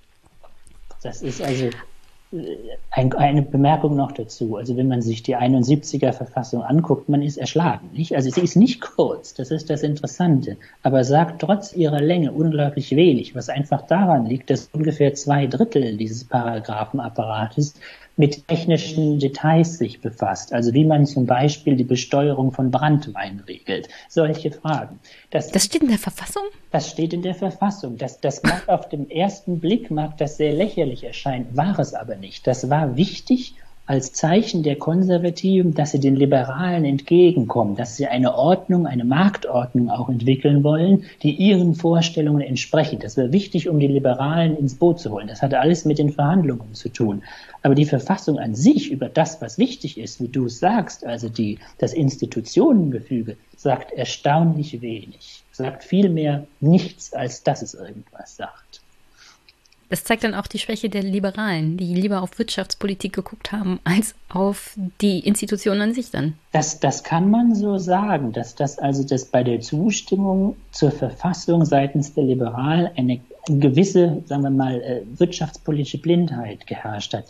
Das 1.06 1.22
ist 1.22 1.40
also 1.40 1.70
ein, 2.90 3.12
eine 3.12 3.42
Bemerkung 3.42 3.94
noch 3.94 4.10
dazu. 4.10 4.56
Also 4.56 4.76
wenn 4.76 4.88
man 4.88 5.00
sich 5.00 5.22
die 5.22 5.36
71er 5.36 6.12
Verfassung 6.12 6.62
anguckt, 6.62 7.08
man 7.08 7.22
ist 7.22 7.36
erschlagen. 7.36 7.90
Nicht? 7.92 8.16
Also 8.16 8.28
sie 8.30 8.40
ist 8.40 8.56
nicht 8.56 8.80
kurz, 8.80 9.32
das 9.32 9.52
ist 9.52 9.70
das 9.70 9.84
Interessante, 9.84 10.56
aber 10.82 11.04
sagt 11.04 11.40
trotz 11.40 11.72
ihrer 11.72 12.00
Länge 12.00 12.32
unglaublich 12.32 12.90
wenig, 12.96 13.36
was 13.36 13.48
einfach 13.48 13.82
daran 13.82 14.26
liegt, 14.26 14.50
dass 14.50 14.68
ungefähr 14.72 15.14
zwei 15.14 15.46
Drittel 15.46 15.96
dieses 15.96 16.24
Paragraphenapparates 16.24 17.74
mit 18.16 18.48
technischen 18.48 19.18
Details 19.18 19.78
sich 19.78 20.00
befasst. 20.00 20.52
Also 20.52 20.72
wie 20.72 20.84
man 20.84 21.06
zum 21.06 21.26
Beispiel 21.26 21.76
die 21.76 21.84
Besteuerung 21.84 22.52
von 22.52 22.70
Brandwein 22.70 23.42
regelt. 23.46 23.88
Solche 24.08 24.50
Fragen. 24.50 24.98
Das, 25.30 25.50
das 25.52 25.64
steht 25.64 25.82
in 25.82 25.88
der 25.88 25.98
Verfassung? 25.98 26.42
Das 26.70 26.90
steht 26.90 27.12
in 27.12 27.22
der 27.22 27.34
Verfassung. 27.34 27.98
Das, 27.98 28.20
das 28.20 28.42
mag 28.42 28.68
auf 28.68 28.88
dem 28.88 29.08
ersten 29.08 29.60
Blick 29.60 29.90
mag 29.90 30.16
das 30.18 30.36
sehr 30.36 30.52
lächerlich 30.52 31.04
erscheinen, 31.04 31.48
war 31.52 31.78
es 31.78 31.94
aber 31.94 32.16
nicht. 32.16 32.46
Das 32.46 32.70
war 32.70 32.96
wichtig 32.96 33.54
als 33.86 34.12
Zeichen 34.12 34.64
der 34.64 34.76
Konservativen, 34.76 35.72
dass 35.72 35.92
sie 35.92 36.00
den 36.00 36.16
Liberalen 36.16 36.84
entgegenkommen, 36.84 37.76
dass 37.76 37.96
sie 37.96 38.06
eine 38.06 38.34
Ordnung, 38.34 38.86
eine 38.86 39.04
Marktordnung 39.04 39.90
auch 39.90 40.08
entwickeln 40.08 40.64
wollen, 40.64 41.04
die 41.22 41.30
ihren 41.30 41.76
Vorstellungen 41.76 42.40
entsprechen. 42.40 42.98
Das 42.98 43.16
wäre 43.16 43.32
wichtig, 43.32 43.68
um 43.68 43.78
die 43.78 43.86
Liberalen 43.86 44.56
ins 44.56 44.74
Boot 44.74 44.98
zu 44.98 45.12
holen. 45.12 45.28
Das 45.28 45.40
hatte 45.40 45.60
alles 45.60 45.84
mit 45.84 45.98
den 45.98 46.10
Verhandlungen 46.10 46.74
zu 46.74 46.88
tun. 46.88 47.22
Aber 47.62 47.76
die 47.76 47.84
Verfassung 47.84 48.38
an 48.38 48.56
sich 48.56 48.90
über 48.90 49.08
das, 49.08 49.40
was 49.40 49.56
wichtig 49.56 49.98
ist, 49.98 50.20
wie 50.20 50.28
du 50.28 50.46
es 50.46 50.58
sagst, 50.58 51.06
also 51.06 51.28
die, 51.28 51.58
das 51.78 51.92
Institutionengefüge, 51.92 53.36
sagt 53.56 53.92
erstaunlich 53.92 54.80
wenig, 54.82 55.44
sagt 55.52 55.84
vielmehr 55.84 56.46
nichts, 56.60 57.12
als 57.12 57.44
dass 57.44 57.62
es 57.62 57.74
irgendwas 57.74 58.36
sagt. 58.36 58.65
Das 59.88 60.04
zeigt 60.04 60.24
dann 60.24 60.34
auch 60.34 60.46
die 60.46 60.58
Schwäche 60.58 60.88
der 60.88 61.02
Liberalen, 61.02 61.76
die 61.76 61.94
lieber 61.94 62.22
auf 62.22 62.38
Wirtschaftspolitik 62.38 63.12
geguckt 63.12 63.52
haben, 63.52 63.78
als 63.84 64.14
auf 64.28 64.76
die 65.00 65.20
Institutionen 65.20 65.80
an 65.80 65.94
sich 65.94 66.10
dann. 66.10 66.34
Das, 66.52 66.80
das 66.80 67.04
kann 67.04 67.30
man 67.30 67.54
so 67.54 67.78
sagen, 67.78 68.32
dass 68.32 68.54
das 68.54 68.78
also 68.78 69.04
dass 69.04 69.26
bei 69.26 69.44
der 69.44 69.60
Zustimmung 69.60 70.56
zur 70.72 70.90
Verfassung 70.90 71.64
seitens 71.64 72.14
der 72.14 72.24
Liberalen 72.24 72.90
eine 72.96 73.20
gewisse, 73.46 74.22
sagen 74.26 74.42
wir 74.42 74.50
mal, 74.50 74.80
äh, 74.80 75.02
wirtschaftspolitische 75.18 75.98
Blindheit 75.98 76.66
geherrscht 76.66 77.14
hat. 77.14 77.24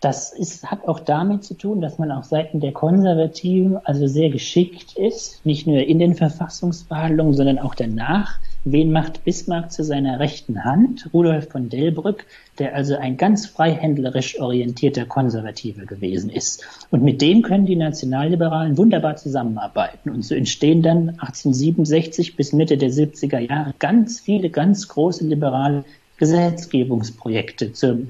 Das 0.00 0.32
ist, 0.32 0.70
hat 0.70 0.88
auch 0.88 1.00
damit 1.00 1.44
zu 1.44 1.54
tun, 1.54 1.80
dass 1.80 1.98
man 1.98 2.10
auf 2.10 2.24
Seiten 2.24 2.60
der 2.60 2.72
Konservativen 2.72 3.76
also 3.84 4.06
sehr 4.06 4.30
geschickt 4.30 4.96
ist, 4.96 5.44
nicht 5.44 5.66
nur 5.66 5.78
in 5.78 5.98
den 5.98 6.14
Verfassungsverhandlungen, 6.14 7.34
sondern 7.34 7.58
auch 7.58 7.74
danach 7.74 8.38
Wen 8.64 8.92
macht 8.92 9.24
Bismarck 9.24 9.72
zu 9.72 9.82
seiner 9.84 10.20
rechten 10.20 10.64
Hand? 10.64 11.08
Rudolf 11.14 11.48
von 11.48 11.70
Delbrück, 11.70 12.26
der 12.58 12.74
also 12.74 12.94
ein 12.94 13.16
ganz 13.16 13.46
freihändlerisch 13.46 14.38
orientierter 14.38 15.06
Konservativer 15.06 15.86
gewesen 15.86 16.28
ist. 16.28 16.62
Und 16.90 17.02
mit 17.02 17.22
dem 17.22 17.40
können 17.40 17.64
die 17.64 17.76
Nationalliberalen 17.76 18.76
wunderbar 18.76 19.16
zusammenarbeiten. 19.16 20.10
Und 20.10 20.26
so 20.26 20.34
entstehen 20.34 20.82
dann 20.82 21.08
1867 21.20 22.36
bis 22.36 22.52
Mitte 22.52 22.76
der 22.76 22.90
70er 22.90 23.38
Jahre 23.38 23.72
ganz 23.78 24.20
viele 24.20 24.50
ganz 24.50 24.88
große 24.88 25.24
liberale 25.24 25.86
Gesetzgebungsprojekte 26.18 27.72
zur, 27.72 28.00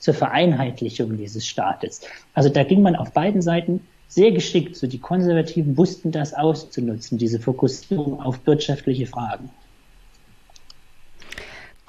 zur 0.00 0.14
Vereinheitlichung 0.14 1.16
dieses 1.16 1.46
Staates. 1.46 2.00
Also 2.34 2.48
da 2.48 2.64
ging 2.64 2.82
man 2.82 2.96
auf 2.96 3.12
beiden 3.12 3.42
Seiten 3.42 3.86
sehr 4.08 4.32
geschickt. 4.32 4.76
So 4.76 4.86
die 4.86 4.98
Konservativen 4.98 5.76
wussten 5.76 6.10
das 6.10 6.34
auszunutzen, 6.34 7.16
diese 7.16 7.38
Fokussierung 7.38 8.20
auf 8.20 8.44
wirtschaftliche 8.44 9.06
Fragen. 9.06 9.50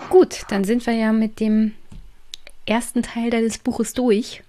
Gut, 0.10 0.44
dann 0.50 0.64
sind 0.64 0.86
wir 0.86 0.94
ja 0.94 1.12
mit 1.12 1.40
dem 1.40 1.74
ersten 2.66 3.02
Teil 3.02 3.30
deines 3.30 3.58
Buches 3.58 3.94
durch. 3.94 4.44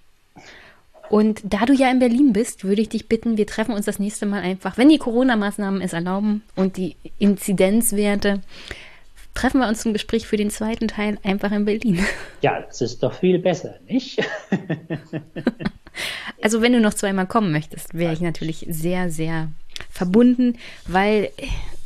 Und 1.09 1.43
da 1.44 1.66
du 1.66 1.74
ja 1.74 1.90
in 1.90 1.98
Berlin 1.98 2.32
bist, 2.32 2.64
würde 2.64 2.80
ich 2.80 2.89
dich 2.89 3.06
bitten, 3.06 3.36
wir 3.36 3.47
treffen 3.47 3.74
uns 3.74 3.84
das 3.84 3.98
nächste 3.98 4.24
Mal 4.24 4.40
einfach, 4.40 4.78
wenn 4.78 4.89
die 4.89 4.98
Corona-Maßnahmen 4.98 5.82
es 5.82 5.93
erlauben 5.93 6.43
und 6.56 6.78
die 6.78 6.97
Inzidenzwerte, 7.18 8.40
treffen 9.34 9.60
wir 9.60 9.68
uns 9.68 9.82
zum 9.82 9.92
Gespräch 9.92 10.26
für 10.26 10.36
den 10.36 10.50
zweiten 10.50 10.88
Teil 10.88 11.18
einfach 11.22 11.52
in 11.52 11.64
Berlin. 11.64 12.04
Ja, 12.42 12.60
das 12.60 12.80
ist 12.80 13.02
doch 13.02 13.14
viel 13.14 13.38
besser, 13.38 13.76
nicht? 13.86 14.20
also 16.42 16.60
wenn 16.60 16.72
du 16.72 16.80
noch 16.80 16.94
zweimal 16.94 17.26
kommen 17.26 17.52
möchtest, 17.52 17.94
wäre 17.94 18.12
ich 18.12 18.20
natürlich 18.20 18.66
sehr, 18.68 19.10
sehr 19.10 19.48
verbunden, 19.90 20.59
weil 20.86 21.30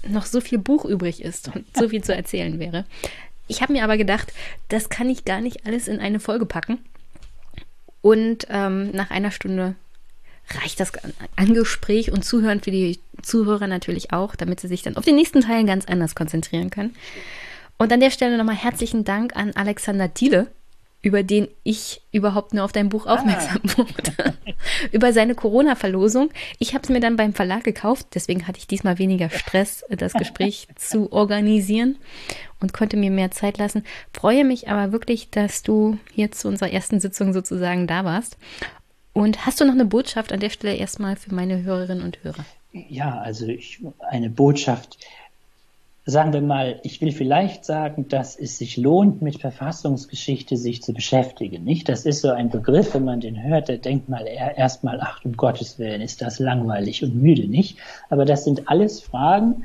noch 0.09 0.27
so 0.27 0.41
viel 0.41 0.59
Buch 0.59 0.85
übrig 0.85 1.23
ist 1.23 1.55
und 1.55 1.65
so 1.77 1.89
viel 1.89 2.03
zu 2.03 2.15
erzählen 2.15 2.59
wäre. 2.59 2.85
Ich 3.49 3.63
habe 3.63 3.73
mir 3.73 3.85
aber 3.85 3.97
gedacht, 3.97 4.33
das 4.69 4.89
kann 4.89 5.09
ich 5.09 5.25
gar 5.25 5.41
nicht 5.41 5.67
alles 5.67 5.89
in 5.89 6.01
eine 6.01 6.21
Folge 6.21 6.47
packen. 6.47 6.79
Und 8.03 8.47
ähm, 8.51 8.91
nach 8.93 9.11
einer 9.11 9.31
Stunde 9.31 9.75
reicht 10.55 10.81
das 10.81 10.93
an 11.37 11.55
Gespräch 11.55 12.13
und 12.13 12.25
Zuhören 12.25 12.61
für 12.61 12.71
die 12.71 13.01
Zuhörer 13.23 13.67
natürlich 13.67 14.13
auch, 14.13 14.37
damit 14.37 14.61
sie 14.61 14.69
sich 14.69 14.83
dann 14.83 14.97
auf 14.97 15.05
den 15.05 15.17
nächsten 15.17 15.41
Teil 15.41 15.65
ganz 15.65 15.87
anders 15.87 16.15
konzentrieren 16.15 16.71
können. 16.71 16.95
Und 17.79 17.93
an 17.93 18.01
der 18.01 18.11
Stelle 18.11 18.39
nochmal 18.39 18.57
herzlichen 18.57 19.05
Dank 19.05 19.37
an 19.37 19.53
Alexander 19.55 20.13
Thiele, 20.13 20.47
über 21.03 21.23
den 21.23 21.49
ich 21.63 22.03
überhaupt 22.11 22.55
nur 22.55 22.65
auf 22.65 22.73
dein 22.73 22.89
Buch 22.89 23.07
aufmerksam 23.07 23.61
ah. 23.65 23.77
wurde. 23.77 24.35
über 24.93 25.13
seine 25.13 25.35
Corona-Verlosung. 25.35 26.31
Ich 26.59 26.75
habe 26.75 26.83
es 26.83 26.89
mir 26.89 27.01
dann 27.01 27.17
beim 27.17 27.35
Verlag 27.35 27.65
gekauft, 27.65 28.09
deswegen 28.15 28.47
hatte 28.47 28.59
ich 28.59 28.67
diesmal 28.67 28.99
weniger 28.99 29.31
Stress, 29.31 29.85
das 29.89 30.15
Gespräch 30.15 30.69
zu 30.77 31.13
organisieren 31.13 31.97
und 32.61 32.73
konnte 32.73 32.97
mir 32.97 33.11
mehr 33.11 33.31
Zeit 33.31 33.59
lassen. 33.59 33.85
Freue 34.13 34.45
mich 34.45 34.69
aber 34.69 34.93
wirklich, 34.93 35.31
dass 35.31 35.63
du 35.63 35.99
hier 36.13 36.33
zu 36.33 36.49
unserer 36.49 36.71
ersten 36.71 37.01
Sitzung 37.01 37.33
sozusagen 37.33 37.87
da 37.87 38.05
warst. 38.05 38.39
Und 39.17 39.47
hast 39.47 39.59
du 39.63 39.65
noch 39.65 39.73
eine 39.73 39.87
Botschaft 39.87 40.31
an 40.31 40.41
der 40.41 40.51
Stelle 40.51 40.77
erstmal 40.77 41.17
für 41.17 41.35
meine 41.35 41.63
Hörerinnen 41.63 42.05
und 42.05 42.23
Hörer? 42.23 42.45
Ja, 42.73 43.19
also 43.19 43.47
ich, 43.47 43.81
eine 44.11 44.29
Botschaft 44.29 44.99
sagen 46.05 46.35
wir 46.35 46.43
mal, 46.43 46.79
ich 46.85 47.01
will 47.01 47.11
vielleicht 47.13 47.65
sagen, 47.65 48.09
dass 48.09 48.39
es 48.39 48.59
sich 48.59 48.77
lohnt, 48.77 49.23
mit 49.23 49.41
Verfassungsgeschichte 49.41 50.59
sich 50.59 50.83
zu 50.83 50.93
beschäftigen. 50.93 51.65
Nicht? 51.65 51.89
Das 51.89 52.05
ist 52.05 52.21
so 52.21 52.29
ein 52.29 52.51
Begriff, 52.51 52.95
wenn 52.95 53.05
man 53.05 53.21
den 53.21 53.43
hört, 53.43 53.69
der 53.69 53.79
denkt 53.79 54.09
mal 54.11 54.27
erstmal, 54.27 55.01
ach, 55.01 55.25
um 55.25 55.33
Gottes 55.33 55.79
Willen, 55.79 56.03
ist 56.03 56.21
das 56.21 56.39
langweilig 56.39 57.03
und 57.03 57.17
müde, 57.17 57.49
nicht? 57.49 57.79
Aber 58.11 58.27
das 58.27 58.45
sind 58.45 58.69
alles 58.69 59.01
Fragen 59.01 59.65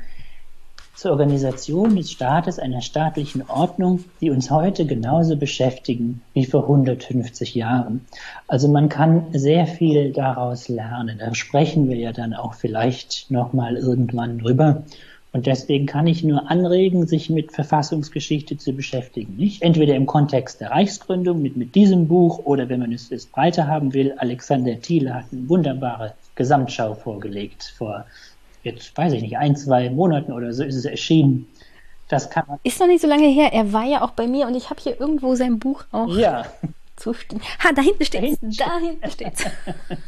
zur 0.94 1.12
Organisation 1.12 1.96
des 1.96 2.10
Staates, 2.10 2.58
einer 2.58 2.82
staatlichen 2.82 3.42
Ordnung, 3.48 4.04
die 4.20 4.30
uns 4.30 4.50
heute 4.50 4.84
genauso 4.84 5.36
beschäftigen 5.36 6.20
wie 6.34 6.44
vor 6.44 6.62
150 6.62 7.54
Jahren. 7.54 8.06
Also 8.46 8.68
man 8.68 8.88
kann 8.88 9.26
sehr 9.32 9.66
viel 9.66 10.12
daraus 10.12 10.68
lernen. 10.68 11.18
Da 11.18 11.34
sprechen 11.34 11.88
wir 11.88 11.96
ja 11.96 12.12
dann 12.12 12.34
auch 12.34 12.54
vielleicht 12.54 13.30
nochmal 13.30 13.76
irgendwann 13.76 14.38
drüber. 14.38 14.84
Und 15.32 15.46
deswegen 15.46 15.86
kann 15.86 16.06
ich 16.06 16.22
nur 16.22 16.50
anregen, 16.50 17.06
sich 17.06 17.30
mit 17.30 17.52
Verfassungsgeschichte 17.52 18.58
zu 18.58 18.74
beschäftigen. 18.74 19.36
Nicht 19.36 19.62
entweder 19.62 19.94
im 19.94 20.04
Kontext 20.04 20.60
der 20.60 20.72
Reichsgründung 20.72 21.40
mit, 21.40 21.56
mit 21.56 21.74
diesem 21.74 22.06
Buch 22.06 22.40
oder 22.44 22.68
wenn 22.68 22.80
man 22.80 22.92
es, 22.92 23.10
es 23.10 23.26
breiter 23.26 23.66
haben 23.66 23.94
will, 23.94 24.12
Alexander 24.18 24.78
Thiele 24.78 25.14
hat 25.14 25.24
eine 25.32 25.48
wunderbare 25.48 26.12
Gesamtschau 26.34 26.94
vorgelegt. 26.94 27.72
Vor, 27.78 28.04
jetzt 28.62 28.96
weiß 28.96 29.12
ich 29.12 29.22
nicht, 29.22 29.38
ein, 29.38 29.56
zwei 29.56 29.90
Monaten 29.90 30.32
oder 30.32 30.52
so 30.52 30.64
ist 30.64 30.76
es 30.76 30.84
erschienen. 30.84 31.46
Das 32.08 32.28
kann 32.28 32.44
man. 32.46 32.58
Ist 32.62 32.78
noch 32.78 32.86
nicht 32.86 33.00
so 33.00 33.08
lange 33.08 33.28
her. 33.28 33.52
Er 33.52 33.72
war 33.72 33.84
ja 33.84 34.02
auch 34.02 34.10
bei 34.10 34.26
mir 34.26 34.46
und 34.46 34.54
ich 34.54 34.70
habe 34.70 34.80
hier 34.80 35.00
irgendwo 35.00 35.34
sein 35.34 35.58
Buch 35.58 35.84
auch. 35.92 36.14
Ja. 36.14 36.46
Zu 36.96 37.14
ha, 37.14 37.72
da 37.74 37.82
hinten 37.82 38.04
steht 38.04 38.22
es. 38.22 38.56
Da 38.56 38.78
hinten 38.78 39.10
steht 39.10 39.32
es. 39.34 39.44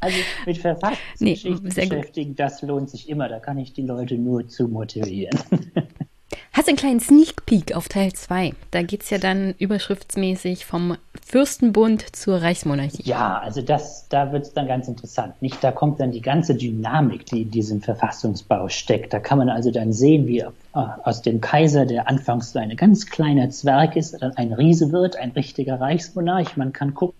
Also 0.00 0.16
mit 0.46 0.58
Verfassungsgeschichte 0.58 1.62
nee, 1.62 1.86
beschäftigen, 1.86 2.36
das 2.36 2.62
lohnt 2.62 2.88
sich 2.88 3.08
immer. 3.08 3.28
Da 3.28 3.40
kann 3.40 3.58
ich 3.58 3.72
die 3.72 3.82
Leute 3.82 4.16
nur 4.16 4.46
zu 4.46 4.68
motivieren. 4.68 5.36
Hast 6.52 6.68
einen 6.68 6.76
kleinen 6.76 7.00
Sneak 7.00 7.46
Peek 7.46 7.74
auf 7.74 7.88
Teil 7.88 8.12
2. 8.12 8.52
Da 8.70 8.82
geht 8.82 9.02
es 9.02 9.10
ja 9.10 9.18
dann 9.18 9.54
überschriftsmäßig 9.58 10.66
vom 10.66 10.96
Fürstenbund 11.24 12.14
zur 12.14 12.42
Reichsmonarchie. 12.42 13.02
Ja, 13.04 13.38
also 13.38 13.62
das, 13.62 14.08
da 14.08 14.32
wird 14.32 14.44
es 14.44 14.52
dann 14.52 14.66
ganz 14.66 14.88
interessant. 14.88 15.40
Nicht, 15.40 15.62
da 15.62 15.72
kommt 15.72 16.00
dann 16.00 16.10
die 16.10 16.20
ganze 16.20 16.54
Dynamik, 16.54 17.26
die 17.26 17.42
in 17.42 17.50
diesem 17.50 17.80
Verfassungsbau 17.80 18.68
steckt. 18.68 19.12
Da 19.12 19.20
kann 19.20 19.38
man 19.38 19.48
also 19.48 19.70
dann 19.70 19.92
sehen, 19.92 20.26
wie 20.26 20.40
äh, 20.40 20.48
aus 20.72 21.22
dem 21.22 21.40
Kaiser, 21.40 21.86
der 21.86 22.08
anfangs 22.08 22.52
so 22.52 22.58
ein 22.58 22.76
ganz 22.76 23.06
kleiner 23.06 23.50
Zwerg 23.50 23.96
ist, 23.96 24.20
dann 24.20 24.36
ein 24.36 24.52
Riese 24.52 24.92
wird, 24.92 25.16
ein 25.16 25.30
richtiger 25.30 25.80
Reichsmonarch. 25.80 26.56
Man 26.56 26.72
kann 26.72 26.94
gucken, 26.94 27.14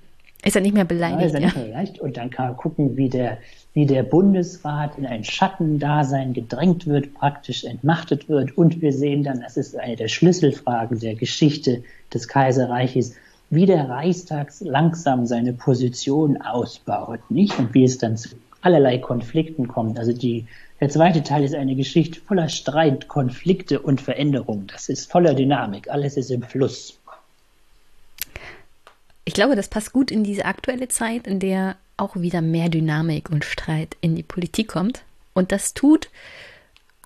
ist 0.45 0.55
er 0.55 0.63
nicht 0.63 0.75
mehr 0.75 0.85
beleidigt? 0.85 1.21
Ja, 1.21 1.27
ist 1.27 1.35
er 1.35 1.41
nicht 1.41 1.57
mehr 1.57 1.65
beleidigt. 1.65 1.99
Und 2.01 2.17
dann 2.17 2.31
kann 2.31 2.49
man 2.49 2.57
gucken, 2.57 2.97
wie 2.97 3.09
der, 3.09 3.39
wie 3.79 3.87
der 3.87 4.03
Bundesrat 4.03 4.99
in 4.99 5.07
ein 5.07 5.23
Schattendasein 5.23 6.33
gedrängt 6.33 6.89
wird, 6.89 7.15
praktisch 7.15 7.63
entmachtet 7.63 8.29
wird. 8.29 8.59
Und 8.59 8.81
wir 8.81 8.93
sehen 8.93 9.23
dann, 9.23 9.41
das 9.41 9.57
ist 9.57 9.79
eine 9.79 9.95
der 9.95 10.09
Schlüsselfragen 10.09 10.99
der 10.99 11.15
Geschichte 11.15 11.85
des 12.13 12.27
Kaiserreiches, 12.27 13.15
wie 13.51 13.67
der 13.67 13.89
Reichstag 13.89 14.53
langsam 14.59 15.27
seine 15.27 15.53
Position 15.53 16.39
ausbaut, 16.39 17.21
nicht? 17.31 17.57
Und 17.57 17.73
wie 17.73 17.85
es 17.85 17.99
dann 17.99 18.17
zu 18.17 18.31
allerlei 18.63 18.99
Konflikten 18.99 19.69
kommt. 19.69 19.97
Also 19.97 20.13
die, 20.13 20.47
der 20.81 20.89
zweite 20.89 21.23
Teil 21.23 21.45
ist 21.45 21.55
eine 21.55 21.77
Geschichte 21.77 22.21
voller 22.21 22.49
Streit, 22.49 23.07
Konflikte 23.07 23.79
und 23.79 24.01
Veränderungen. 24.01 24.67
Das 24.67 24.89
ist 24.89 25.09
voller 25.09 25.35
Dynamik. 25.35 25.89
Alles 25.89 26.17
ist 26.17 26.33
im 26.33 26.43
Fluss. 26.43 26.99
ich 29.25 29.35
glaube, 29.35 29.55
das 29.55 29.69
passt 29.69 29.93
gut 29.93 30.11
in 30.11 30.25
diese 30.25 30.47
aktuelle 30.47 30.89
Zeit, 30.89 31.29
in 31.29 31.39
der 31.39 31.77
auch 31.99 32.17
wieder 32.17 32.41
mehr 32.41 32.69
Dynamik 32.69 33.31
und 33.31 33.45
Streit 33.45 33.97
in 34.01 34.17
die 34.17 34.23
Politik 34.23 34.69
kommt. 34.69 35.03
Und 35.35 35.53
das 35.53 35.75
tut 35.75 36.09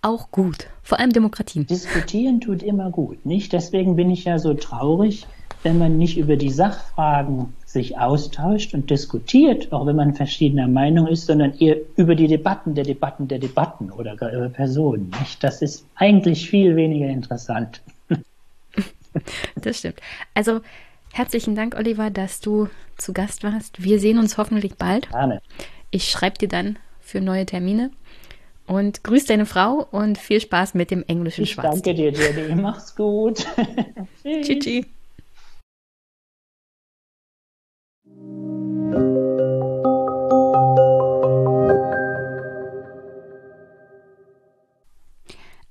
auch 0.02 0.30
gut, 0.30 0.66
vor 0.82 0.98
allem 0.98 1.12
Demokratien. 1.12 1.66
Diskutieren 1.66 2.40
tut 2.40 2.62
immer 2.62 2.90
gut, 2.90 3.24
nicht? 3.24 3.52
Deswegen 3.52 3.94
bin 3.94 4.10
ich 4.10 4.24
ja 4.24 4.38
so 4.38 4.54
traurig, 4.54 5.26
wenn 5.62 5.78
man 5.78 5.96
nicht 5.96 6.18
über 6.18 6.36
die 6.36 6.50
Sachfragen 6.50 7.54
sich 7.64 7.98
austauscht 7.98 8.74
und 8.74 8.90
diskutiert, 8.90 9.72
auch 9.72 9.86
wenn 9.86 9.96
man 9.96 10.14
verschiedener 10.14 10.66
Meinung 10.68 11.06
ist, 11.06 11.26
sondern 11.26 11.54
eher 11.54 11.76
über 11.96 12.14
die 12.16 12.26
Debatten 12.26 12.74
der 12.74 12.84
Debatten 12.84 13.28
der 13.28 13.38
Debatten 13.38 13.90
oder 13.90 14.16
gar 14.16 14.32
über 14.32 14.48
Personen. 14.48 15.12
Nicht? 15.20 15.42
Das 15.44 15.62
ist 15.62 15.86
eigentlich 15.94 16.50
viel 16.50 16.76
weniger 16.76 17.06
interessant. 17.06 17.80
Das 19.56 19.78
stimmt. 19.78 20.00
Also 20.32 20.62
herzlichen 21.12 21.54
Dank, 21.54 21.76
Oliver, 21.76 22.10
dass 22.10 22.40
du 22.40 22.68
zu 22.98 23.12
Gast 23.12 23.44
warst. 23.44 23.82
Wir 23.82 23.98
sehen 23.98 24.18
uns 24.18 24.38
hoffentlich 24.38 24.76
bald. 24.76 25.10
Gerne. 25.10 25.40
Ich 25.90 26.10
schreibe 26.10 26.38
dir 26.38 26.48
dann 26.48 26.78
für 27.00 27.20
neue 27.20 27.46
Termine. 27.46 27.90
Und 28.66 29.04
grüß 29.04 29.26
deine 29.26 29.44
Frau 29.44 29.86
und 29.90 30.18
viel 30.18 30.40
Spaß 30.40 30.74
mit 30.74 30.90
dem 30.90 31.04
englischen 31.06 31.42
ich 31.42 31.52
Schwarz. 31.52 31.82
Danke 31.82 31.94
dir, 31.94 32.12
Jenny. 32.12 32.54
Mach's 32.54 32.94
gut. 32.94 33.46
Tschüss. 34.22 34.46
Tschüss. 34.46 34.86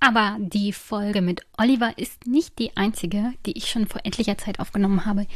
Aber 0.03 0.35
die 0.39 0.73
Folge 0.73 1.21
mit 1.21 1.45
Oliver 1.59 1.95
ist 1.95 2.25
nicht 2.25 2.57
die 2.57 2.75
einzige, 2.75 3.33
die 3.45 3.55
ich 3.55 3.69
schon 3.69 3.87
vor 3.87 4.01
etlicher 4.03 4.35
Zeit 4.35 4.59
aufgenommen 4.59 5.05
habe. 5.05 5.27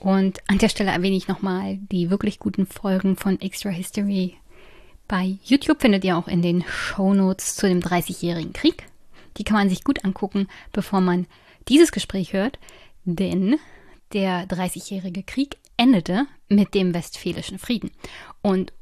Und 0.00 0.40
an 0.48 0.58
der 0.58 0.68
Stelle 0.68 0.90
erwähne 0.90 1.14
ich 1.14 1.28
nochmal 1.28 1.78
die 1.78 2.10
wirklich 2.10 2.40
guten 2.40 2.66
Folgen 2.66 3.16
von 3.16 3.40
Extra 3.40 3.70
History. 3.70 4.36
Bei 5.06 5.36
YouTube 5.44 5.80
findet 5.80 6.02
ihr 6.02 6.18
auch 6.18 6.26
in 6.26 6.42
den 6.42 6.64
Shownotes 6.66 7.54
zu 7.54 7.68
dem 7.68 7.78
30-jährigen 7.78 8.52
Krieg. 8.52 8.88
Die 9.36 9.44
kann 9.44 9.56
man 9.56 9.68
sich 9.68 9.84
gut 9.84 10.04
angucken, 10.04 10.48
bevor 10.72 11.00
man 11.00 11.28
dieses 11.68 11.92
Gespräch 11.92 12.32
hört. 12.32 12.58
Denn 13.04 13.56
der 14.12 14.48
30-jährige 14.48 15.22
Krieg 15.22 15.58
endete 15.76 16.26
mit 16.48 16.74
dem 16.74 16.92
Westfälischen 16.92 17.60
Frieden. 17.60 17.92
Und 18.42 18.72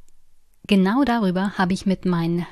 genau 0.66 1.04
darüber 1.04 1.58
habe 1.58 1.74
ich 1.74 1.84
mit 1.84 2.06
meinen 2.06 2.46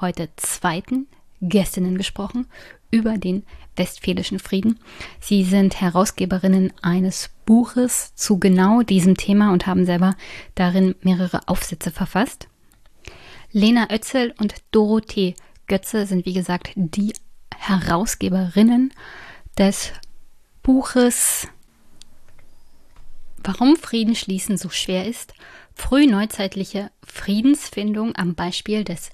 heute 0.00 0.30
zweiten 0.36 1.06
Gästinnen 1.40 1.96
gesprochen 1.96 2.46
über 2.90 3.18
den 3.18 3.44
Westfälischen 3.76 4.38
Frieden. 4.38 4.78
Sie 5.20 5.44
sind 5.44 5.80
Herausgeberinnen 5.80 6.72
eines 6.82 7.30
Buches 7.46 8.14
zu 8.14 8.38
genau 8.38 8.82
diesem 8.82 9.16
Thema 9.16 9.52
und 9.52 9.66
haben 9.66 9.84
selber 9.84 10.16
darin 10.54 10.94
mehrere 11.02 11.46
Aufsätze 11.46 11.90
verfasst. 11.90 12.48
Lena 13.52 13.88
Oetzel 13.90 14.34
und 14.38 14.54
Dorothee 14.72 15.34
Götze 15.66 16.06
sind 16.06 16.26
wie 16.26 16.32
gesagt 16.32 16.70
die 16.74 17.12
Herausgeberinnen 17.54 18.92
des 19.56 19.92
Buches 20.62 21.48
Warum 23.44 23.76
Frieden 23.76 24.14
schließen 24.14 24.58
so 24.58 24.68
schwer 24.68 25.06
ist, 25.06 25.32
frühneuzeitliche 25.74 26.90
Friedensfindung 27.02 28.14
am 28.16 28.34
Beispiel 28.34 28.84
des 28.84 29.10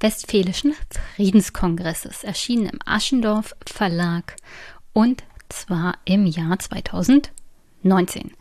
Westfälischen 0.00 0.74
Friedenskongresses, 1.14 2.24
erschienen 2.24 2.66
im 2.66 2.78
Aschendorf 2.84 3.54
Verlag 3.66 4.36
und 4.92 5.24
zwar 5.48 5.98
im 6.04 6.26
Jahr 6.26 6.58
2019. 6.58 8.32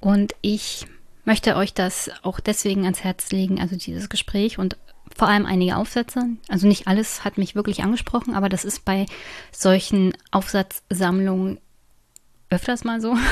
Und 0.00 0.34
ich 0.42 0.86
möchte 1.24 1.56
euch 1.56 1.74
das 1.74 2.10
auch 2.22 2.40
deswegen 2.40 2.84
ans 2.84 3.02
Herz 3.04 3.30
legen, 3.30 3.60
also 3.60 3.76
dieses 3.76 4.08
Gespräch 4.08 4.58
und 4.58 4.76
vor 5.16 5.28
allem 5.28 5.46
einige 5.46 5.76
Aufsätze. 5.76 6.24
Also 6.48 6.66
nicht 6.66 6.86
alles 6.86 7.24
hat 7.24 7.38
mich 7.38 7.54
wirklich 7.54 7.82
angesprochen, 7.82 8.34
aber 8.34 8.48
das 8.48 8.64
ist 8.64 8.84
bei 8.84 9.06
solchen 9.52 10.12
Aufsatzsammlungen 10.30 11.58
öfters 12.50 12.84
mal 12.84 13.00
so. 13.00 13.16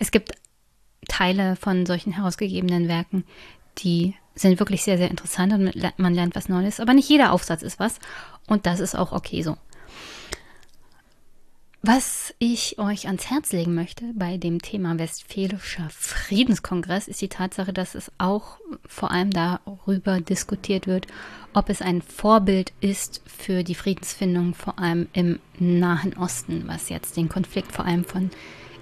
Es 0.00 0.10
gibt 0.10 0.32
Teile 1.06 1.54
von 1.54 1.86
solchen 1.86 2.12
herausgegebenen 2.12 2.88
Werken, 2.88 3.24
die 3.78 4.14
sind 4.34 4.58
wirklich 4.58 4.82
sehr, 4.82 4.98
sehr 4.98 5.10
interessant 5.10 5.52
und 5.52 5.98
man 5.98 6.14
lernt 6.14 6.34
was 6.34 6.48
Neues. 6.48 6.80
Aber 6.80 6.94
nicht 6.94 7.08
jeder 7.08 7.32
Aufsatz 7.32 7.62
ist 7.62 7.78
was 7.78 7.98
und 8.46 8.66
das 8.66 8.80
ist 8.80 8.94
auch 8.94 9.12
okay 9.12 9.42
so. 9.42 9.56
Was 11.84 12.32
ich 12.38 12.78
euch 12.78 13.08
ans 13.08 13.28
Herz 13.28 13.50
legen 13.50 13.74
möchte 13.74 14.04
bei 14.14 14.36
dem 14.36 14.62
Thema 14.62 15.00
Westfälischer 15.00 15.88
Friedenskongress 15.90 17.08
ist 17.08 17.20
die 17.20 17.28
Tatsache, 17.28 17.72
dass 17.72 17.96
es 17.96 18.12
auch 18.18 18.58
vor 18.86 19.10
allem 19.10 19.30
darüber 19.30 20.20
diskutiert 20.20 20.86
wird, 20.86 21.08
ob 21.54 21.68
es 21.68 21.82
ein 21.82 22.00
Vorbild 22.00 22.72
ist 22.80 23.20
für 23.26 23.64
die 23.64 23.74
Friedensfindung, 23.74 24.54
vor 24.54 24.78
allem 24.78 25.08
im 25.12 25.40
Nahen 25.58 26.16
Osten, 26.16 26.68
was 26.68 26.88
jetzt 26.88 27.16
den 27.16 27.28
Konflikt 27.28 27.72
vor 27.72 27.84
allem 27.84 28.04
von 28.04 28.30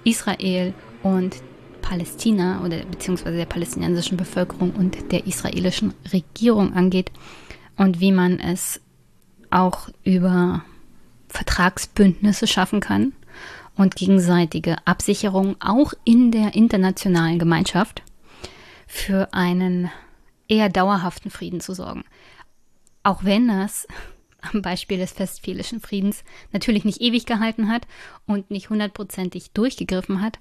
Israel 0.03 0.75
und 1.01 1.37
Palästina 1.81 2.63
oder 2.63 2.83
beziehungsweise 2.85 3.37
der 3.37 3.45
palästinensischen 3.45 4.17
Bevölkerung 4.17 4.71
und 4.71 5.11
der 5.11 5.27
israelischen 5.27 5.93
Regierung 6.11 6.73
angeht 6.73 7.11
und 7.77 7.99
wie 7.99 8.11
man 8.11 8.39
es 8.39 8.79
auch 9.49 9.89
über 10.03 10.63
Vertragsbündnisse 11.27 12.47
schaffen 12.47 12.79
kann 12.79 13.13
und 13.75 13.95
gegenseitige 13.95 14.75
Absicherung 14.85 15.55
auch 15.59 15.93
in 16.03 16.31
der 16.31 16.53
internationalen 16.55 17.39
Gemeinschaft 17.39 18.03
für 18.87 19.33
einen 19.33 19.89
eher 20.47 20.69
dauerhaften 20.69 21.31
Frieden 21.31 21.61
zu 21.61 21.73
sorgen. 21.73 22.03
Auch 23.03 23.23
wenn 23.23 23.47
das 23.47 23.87
am 24.53 24.61
Beispiel 24.61 24.97
des 24.97 25.17
Westfälischen 25.19 25.79
Friedens 25.79 26.23
natürlich 26.51 26.83
nicht 26.83 27.01
ewig 27.01 27.25
gehalten 27.25 27.69
hat 27.69 27.87
und 28.25 28.51
nicht 28.51 28.69
hundertprozentig 28.69 29.51
durchgegriffen 29.51 30.21
hat, 30.21 30.39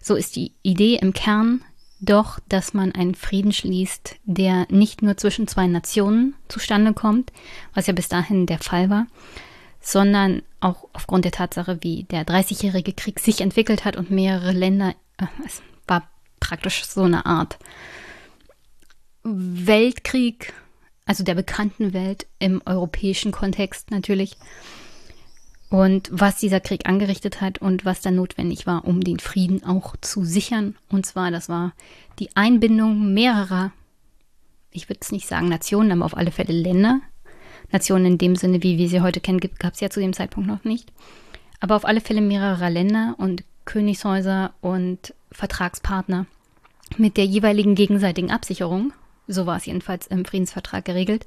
so 0.00 0.14
ist 0.14 0.36
die 0.36 0.52
Idee 0.62 0.96
im 0.96 1.12
Kern 1.12 1.62
doch, 2.02 2.40
dass 2.48 2.74
man 2.74 2.92
einen 2.92 3.14
Frieden 3.14 3.52
schließt, 3.52 4.16
der 4.24 4.66
nicht 4.70 5.02
nur 5.02 5.16
zwischen 5.16 5.46
zwei 5.46 5.68
Nationen 5.68 6.34
zustande 6.48 6.92
kommt, 6.94 7.32
was 7.74 7.86
ja 7.86 7.92
bis 7.92 8.08
dahin 8.08 8.46
der 8.46 8.58
Fall 8.58 8.90
war, 8.90 9.06
sondern 9.80 10.42
auch 10.60 10.88
aufgrund 10.92 11.24
der 11.24 11.32
Tatsache, 11.32 11.78
wie 11.82 12.04
der 12.04 12.24
Dreißigjährige 12.24 12.92
Krieg 12.92 13.20
sich 13.20 13.40
entwickelt 13.40 13.84
hat 13.84 13.96
und 13.96 14.10
mehrere 14.10 14.52
Länder, 14.52 14.94
äh, 15.18 15.26
es 15.46 15.62
war 15.86 16.08
praktisch 16.40 16.84
so 16.84 17.02
eine 17.02 17.24
Art 17.24 17.58
Weltkrieg, 19.22 20.52
also 21.06 21.22
der 21.22 21.34
bekannten 21.34 21.92
Welt 21.92 22.26
im 22.40 22.62
europäischen 22.64 23.30
Kontext 23.30 23.92
natürlich, 23.92 24.36
und 25.72 26.10
was 26.12 26.36
dieser 26.36 26.60
Krieg 26.60 26.86
angerichtet 26.86 27.40
hat 27.40 27.56
und 27.56 27.86
was 27.86 28.02
dann 28.02 28.16
notwendig 28.16 28.66
war, 28.66 28.84
um 28.84 29.00
den 29.00 29.18
Frieden 29.18 29.64
auch 29.64 29.96
zu 30.02 30.22
sichern. 30.22 30.76
Und 30.90 31.06
zwar, 31.06 31.30
das 31.30 31.48
war 31.48 31.72
die 32.18 32.28
Einbindung 32.36 33.14
mehrerer, 33.14 33.72
ich 34.70 34.90
würde 34.90 35.00
es 35.00 35.12
nicht 35.12 35.26
sagen 35.26 35.48
Nationen, 35.48 35.90
aber 35.92 36.04
auf 36.04 36.14
alle 36.14 36.30
Fälle 36.30 36.52
Länder. 36.52 37.00
Nationen 37.70 38.04
in 38.04 38.18
dem 38.18 38.36
Sinne, 38.36 38.62
wie 38.62 38.76
wir 38.76 38.90
sie 38.90 39.00
heute 39.00 39.20
kennen, 39.20 39.40
gab 39.40 39.72
es 39.72 39.80
ja 39.80 39.88
zu 39.88 40.00
dem 40.00 40.12
Zeitpunkt 40.12 40.46
noch 40.46 40.62
nicht. 40.64 40.92
Aber 41.58 41.74
auf 41.74 41.86
alle 41.86 42.02
Fälle 42.02 42.20
mehrerer 42.20 42.68
Länder 42.68 43.14
und 43.16 43.42
Königshäuser 43.64 44.52
und 44.60 45.14
Vertragspartner 45.30 46.26
mit 46.98 47.16
der 47.16 47.24
jeweiligen 47.24 47.76
gegenseitigen 47.76 48.30
Absicherung, 48.30 48.92
so 49.26 49.46
war 49.46 49.56
es 49.56 49.64
jedenfalls 49.64 50.06
im 50.06 50.26
Friedensvertrag 50.26 50.84
geregelt, 50.84 51.26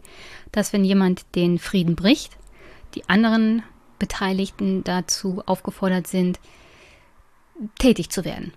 dass 0.51 0.71
wenn 0.71 0.85
jemand 0.85 1.25
den 1.33 1.57
Frieden 1.57 1.95
bricht, 1.95 2.37
die 2.93 3.09
anderen 3.09 3.63
Beteiligten 3.99 4.83
dazu 4.83 5.43
aufgefordert 5.45 6.07
sind, 6.07 6.39
tätig 7.79 8.09
zu 8.09 8.25
werden. 8.25 8.53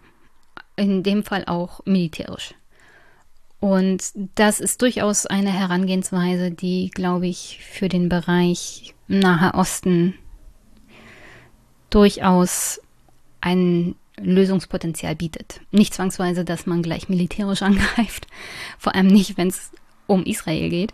In 0.76 1.02
dem 1.02 1.24
Fall 1.24 1.44
auch 1.46 1.80
militärisch. 1.84 2.54
Und 3.60 4.12
das 4.36 4.60
ist 4.60 4.82
durchaus 4.82 5.26
eine 5.26 5.52
Herangehensweise, 5.52 6.50
die, 6.50 6.90
glaube 6.90 7.26
ich, 7.26 7.60
für 7.62 7.88
den 7.88 8.08
Bereich 8.08 8.94
Nahe 9.08 9.54
Osten 9.54 10.14
durchaus 11.90 12.80
ein 13.40 13.96
Lösungspotenzial 14.16 15.16
bietet. 15.16 15.60
Nicht 15.70 15.94
zwangsweise, 15.94 16.44
dass 16.44 16.66
man 16.66 16.82
gleich 16.82 17.08
militärisch 17.08 17.62
angreift, 17.62 18.26
vor 18.78 18.94
allem 18.94 19.08
nicht, 19.08 19.36
wenn 19.36 19.48
es 19.48 19.70
um 20.06 20.24
Israel 20.24 20.68
geht, 20.68 20.92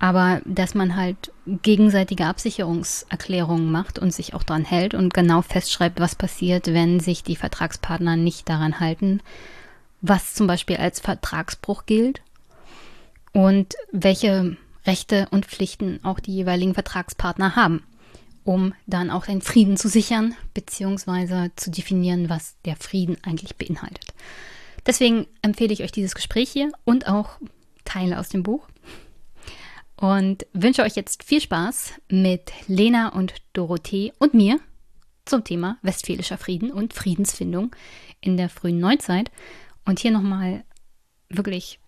aber 0.00 0.40
dass 0.46 0.74
man 0.74 0.96
halt 0.96 1.30
gegenseitige 1.46 2.24
Absicherungserklärungen 2.26 3.70
macht 3.70 3.98
und 3.98 4.12
sich 4.12 4.34
auch 4.34 4.42
daran 4.42 4.64
hält 4.64 4.94
und 4.94 5.14
genau 5.14 5.42
festschreibt, 5.42 6.00
was 6.00 6.14
passiert, 6.14 6.68
wenn 6.68 6.98
sich 7.00 7.22
die 7.22 7.36
Vertragspartner 7.36 8.16
nicht 8.16 8.48
daran 8.48 8.80
halten, 8.80 9.20
was 10.00 10.34
zum 10.34 10.46
Beispiel 10.46 10.78
als 10.78 11.00
Vertragsbruch 11.00 11.84
gilt 11.84 12.22
und 13.32 13.76
welche 13.92 14.56
Rechte 14.86 15.28
und 15.30 15.44
Pflichten 15.44 16.00
auch 16.02 16.18
die 16.18 16.34
jeweiligen 16.34 16.74
Vertragspartner 16.74 17.54
haben. 17.54 17.84
um 18.42 18.72
dann 18.86 19.10
auch 19.10 19.26
den 19.26 19.42
Frieden 19.42 19.76
zu 19.76 19.88
sichern, 19.88 20.34
beziehungsweise 20.54 21.52
zu 21.56 21.70
definieren, 21.70 22.30
was 22.30 22.56
der 22.64 22.74
Frieden 22.74 23.18
eigentlich 23.22 23.56
beinhaltet. 23.56 24.14
Deswegen 24.86 25.26
empfehle 25.42 25.74
ich 25.74 25.82
euch 25.82 25.92
dieses 25.92 26.14
Gespräch 26.14 26.50
hier 26.50 26.72
und 26.84 27.06
auch 27.06 27.38
Teile 27.84 28.18
aus 28.18 28.30
dem 28.30 28.42
Buch. 28.42 28.66
Und 30.00 30.46
wünsche 30.54 30.82
euch 30.82 30.96
jetzt 30.96 31.24
viel 31.24 31.42
Spaß 31.42 31.92
mit 32.08 32.52
Lena 32.66 33.10
und 33.10 33.34
Dorothee 33.52 34.14
und 34.18 34.32
mir 34.32 34.58
zum 35.26 35.44
Thema 35.44 35.76
Westfälischer 35.82 36.38
Frieden 36.38 36.72
und 36.72 36.94
Friedensfindung 36.94 37.76
in 38.22 38.38
der 38.38 38.48
frühen 38.48 38.80
Neuzeit. 38.80 39.30
Und 39.84 39.98
hier 39.98 40.10
nochmal 40.10 40.64
wirklich 41.28 41.80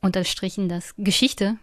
unterstrichen, 0.00 0.68
dass 0.68 0.94
Geschichte 0.98 1.58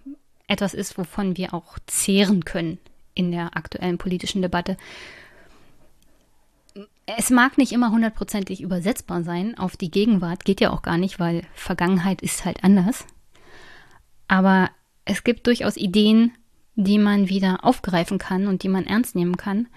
etwas 0.47 0.73
ist, 0.73 0.97
wovon 0.97 1.35
wir 1.35 1.53
auch 1.53 1.77
zehren 1.87 2.45
können 2.45 2.79
in 3.13 3.31
der 3.31 3.57
aktuellen 3.57 3.97
politischen 3.97 4.41
Debatte. 4.41 4.77
Es 7.05 7.29
mag 7.31 7.57
nicht 7.57 7.73
immer 7.73 7.91
hundertprozentig 7.91 8.61
übersetzbar 8.61 9.23
sein 9.23 9.57
auf 9.57 9.75
die 9.75 9.91
Gegenwart, 9.91 10.45
geht 10.45 10.61
ja 10.61 10.71
auch 10.71 10.83
gar 10.83 10.97
nicht, 10.97 11.19
weil 11.19 11.43
Vergangenheit 11.53 12.21
ist 12.21 12.45
halt 12.45 12.63
anders. 12.63 13.05
Aber 14.29 14.69
es 15.07 15.23
gibt 15.23 15.47
durchaus 15.47 15.77
Ideen, 15.77 16.33
die 16.75 16.99
man 16.99 17.29
wieder 17.29 17.63
aufgreifen 17.63 18.17
kann 18.17 18.47
und 18.47 18.63
die 18.63 18.69
man 18.69 18.85
ernst 18.85 19.15
nehmen 19.15 19.37
kann 19.37 19.67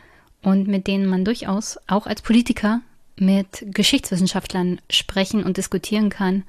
und 0.42 0.66
mit 0.66 0.86
denen 0.86 1.06
man 1.06 1.24
durchaus 1.24 1.78
auch 1.86 2.06
als 2.06 2.20
Politiker 2.20 2.80
mit 3.16 3.64
Geschichtswissenschaftlern 3.66 4.80
sprechen 4.90 5.44
und 5.44 5.56
diskutieren 5.56 6.10
kann, 6.10 6.42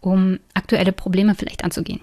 um 0.00 0.38
aktuelle 0.54 0.92
Probleme 0.92 1.34
vielleicht 1.34 1.64
anzugehen. 1.64 2.00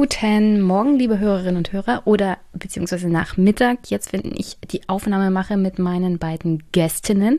Guten 0.00 0.62
Morgen, 0.62 0.98
liebe 0.98 1.18
Hörerinnen 1.18 1.58
und 1.58 1.72
Hörer, 1.72 2.06
oder 2.06 2.38
beziehungsweise 2.54 3.10
Nachmittag, 3.10 3.90
jetzt 3.90 4.14
wenn 4.14 4.32
ich 4.34 4.56
die 4.72 4.88
Aufnahme 4.88 5.30
mache 5.30 5.58
mit 5.58 5.78
meinen 5.78 6.18
beiden 6.18 6.62
Gästinnen, 6.72 7.38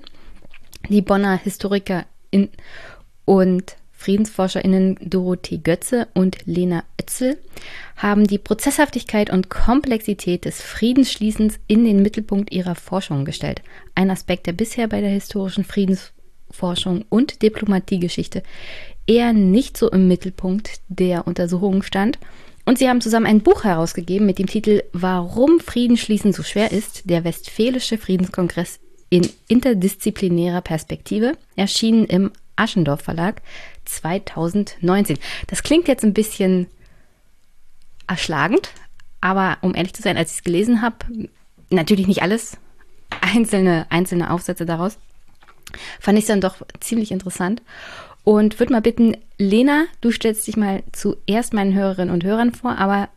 die 0.88 1.02
Bonner 1.02 1.38
Historikerin 1.38 2.50
und 3.26 3.78
FriedensforscherInnen 3.94 5.00
Dorothee 5.02 5.58
Götze 5.58 6.08
und 6.14 6.46
Lena 6.46 6.84
Oetzel 7.00 7.40
haben 7.98 8.28
die 8.28 8.38
Prozesshaftigkeit 8.38 9.32
und 9.32 9.50
Komplexität 9.50 10.46
des 10.46 10.62
Friedensschließens 10.62 11.60
in 11.66 11.84
den 11.84 12.04
Mittelpunkt 12.04 12.54
ihrer 12.54 12.76
Forschung 12.76 13.26
gestellt. 13.26 13.64
Ein 13.96 14.12
Aspekt, 14.12 14.46
der 14.46 14.54
bisher 14.54 14.88
bei 14.88 15.02
der 15.02 15.10
historischen 15.10 15.64
Friedensforschung 15.64 17.06
und 17.10 17.42
Diplomatiegeschichte 17.42 18.44
eher 19.08 19.34
nicht 19.34 19.78
so 19.78 19.90
im 19.90 20.08
Mittelpunkt 20.08 20.82
der 20.90 21.26
Untersuchungen 21.26 21.82
stand 21.82 22.20
und 22.72 22.78
sie 22.78 22.88
haben 22.88 23.02
zusammen 23.02 23.26
ein 23.26 23.42
Buch 23.42 23.66
herausgegeben 23.66 24.26
mit 24.26 24.40
dem 24.40 24.48
Titel 24.48 24.82
Warum 24.94 25.60
Frieden 25.60 25.98
schließen 25.98 26.32
so 26.32 26.42
schwer 26.42 26.72
ist, 26.72 27.02
der 27.10 27.26
Westfälische 27.26 27.98
Friedenskongress 27.98 28.80
in 29.10 29.30
interdisziplinärer 29.50 30.62
Perspektive, 30.62 31.34
erschienen 31.58 32.06
im 32.06 32.32
Aschendorf 32.56 33.02
Verlag 33.02 33.42
2019. 33.84 35.18
Das 35.48 35.64
klingt 35.64 35.90
jetzt 35.90 36.06
ein 36.06 36.14
bisschen 36.14 36.68
erschlagend, 38.08 38.72
aber 39.20 39.58
um 39.60 39.76
ehrlich 39.76 39.94
zu 39.94 40.02
sein, 40.02 40.16
als 40.16 40.32
ich 40.32 40.38
es 40.38 40.44
gelesen 40.46 40.82
habe, 40.82 40.96
natürlich 41.72 42.08
nicht 42.08 42.22
alles, 42.22 42.56
einzelne, 43.20 43.86
einzelne 43.90 44.32
Aufsätze 44.32 44.66
daraus, 44.66 44.98
fand 46.00 46.18
ich 46.18 46.24
es 46.24 46.30
dann 46.30 46.40
doch 46.40 46.56
ziemlich 46.80 47.12
interessant 47.12 47.62
und 48.24 48.60
würde 48.60 48.74
mal 48.74 48.82
bitten, 48.82 49.18
Lena, 49.38 49.86
du 50.02 50.12
stellst 50.12 50.48
dich 50.48 50.58
mal 50.58 50.84
zuerst 50.92 51.54
meinen 51.54 51.74
Hörerinnen 51.74 52.14
und 52.14 52.24
Hörern 52.24 52.54
vor, 52.54 52.78
aber 52.78 53.10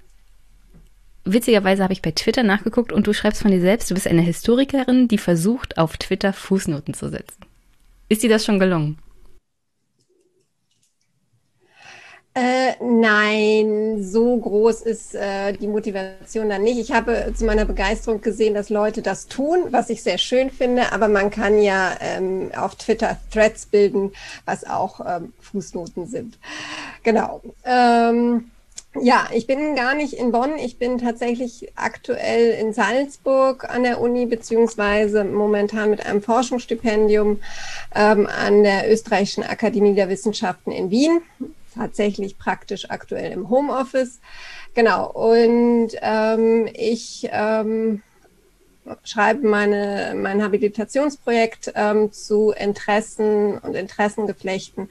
witzigerweise 1.24 1.82
habe 1.82 1.92
ich 1.92 2.02
bei 2.02 2.12
Twitter 2.12 2.42
nachgeguckt 2.42 2.92
und 2.92 3.06
du 3.06 3.12
schreibst 3.12 3.42
von 3.42 3.50
dir 3.50 3.60
selbst, 3.60 3.90
du 3.90 3.94
bist 3.94 4.06
eine 4.06 4.22
Historikerin, 4.22 5.08
die 5.08 5.18
versucht, 5.18 5.78
auf 5.78 5.96
Twitter 5.96 6.32
Fußnoten 6.32 6.94
zu 6.94 7.08
setzen. 7.08 7.44
Ist 8.08 8.22
dir 8.22 8.30
das 8.30 8.44
schon 8.44 8.58
gelungen? 8.58 8.98
Äh, 12.36 12.72
nein, 12.82 14.02
so 14.02 14.36
groß 14.36 14.82
ist 14.82 15.14
äh, 15.14 15.52
die 15.52 15.68
Motivation 15.68 16.48
dann 16.48 16.64
nicht. 16.64 16.78
Ich 16.80 16.90
habe 16.90 17.32
zu 17.32 17.44
meiner 17.44 17.64
Begeisterung 17.64 18.20
gesehen, 18.22 18.54
dass 18.54 18.70
Leute 18.70 19.02
das 19.02 19.28
tun, 19.28 19.66
was 19.70 19.88
ich 19.88 20.02
sehr 20.02 20.18
schön 20.18 20.50
finde, 20.50 20.90
aber 20.90 21.06
man 21.06 21.30
kann 21.30 21.62
ja 21.62 21.96
ähm, 22.00 22.50
auf 22.56 22.74
Twitter 22.74 23.18
Threads 23.32 23.66
bilden, 23.66 24.12
was 24.46 24.64
auch 24.64 24.98
ähm, 25.06 25.32
Fußnoten 25.42 26.08
sind. 26.08 26.36
Genau. 27.04 27.40
Ähm, 27.64 28.50
ja, 29.00 29.28
ich 29.32 29.46
bin 29.46 29.76
gar 29.76 29.94
nicht 29.94 30.14
in 30.14 30.32
Bonn. 30.32 30.58
Ich 30.58 30.76
bin 30.76 30.98
tatsächlich 30.98 31.70
aktuell 31.76 32.50
in 32.60 32.72
Salzburg 32.72 33.68
an 33.70 33.84
der 33.84 34.00
Uni, 34.00 34.26
beziehungsweise 34.26 35.22
momentan 35.22 35.90
mit 35.90 36.04
einem 36.04 36.20
Forschungsstipendium 36.20 37.38
ähm, 37.94 38.26
an 38.26 38.64
der 38.64 38.90
Österreichischen 38.90 39.44
Akademie 39.44 39.94
der 39.94 40.08
Wissenschaften 40.08 40.72
in 40.72 40.90
Wien 40.90 41.22
tatsächlich 41.74 42.38
praktisch 42.38 42.90
aktuell 42.90 43.32
im 43.32 43.50
Homeoffice. 43.50 44.20
Genau, 44.74 45.10
und 45.10 45.90
ähm, 46.02 46.68
ich 46.72 47.28
ähm, 47.32 48.02
schreibe 49.02 49.46
meine, 49.46 50.14
mein 50.16 50.42
Habilitationsprojekt 50.42 51.72
ähm, 51.74 52.12
zu 52.12 52.50
Interessen 52.50 53.58
und 53.58 53.74
Interessengeflechten 53.74 54.90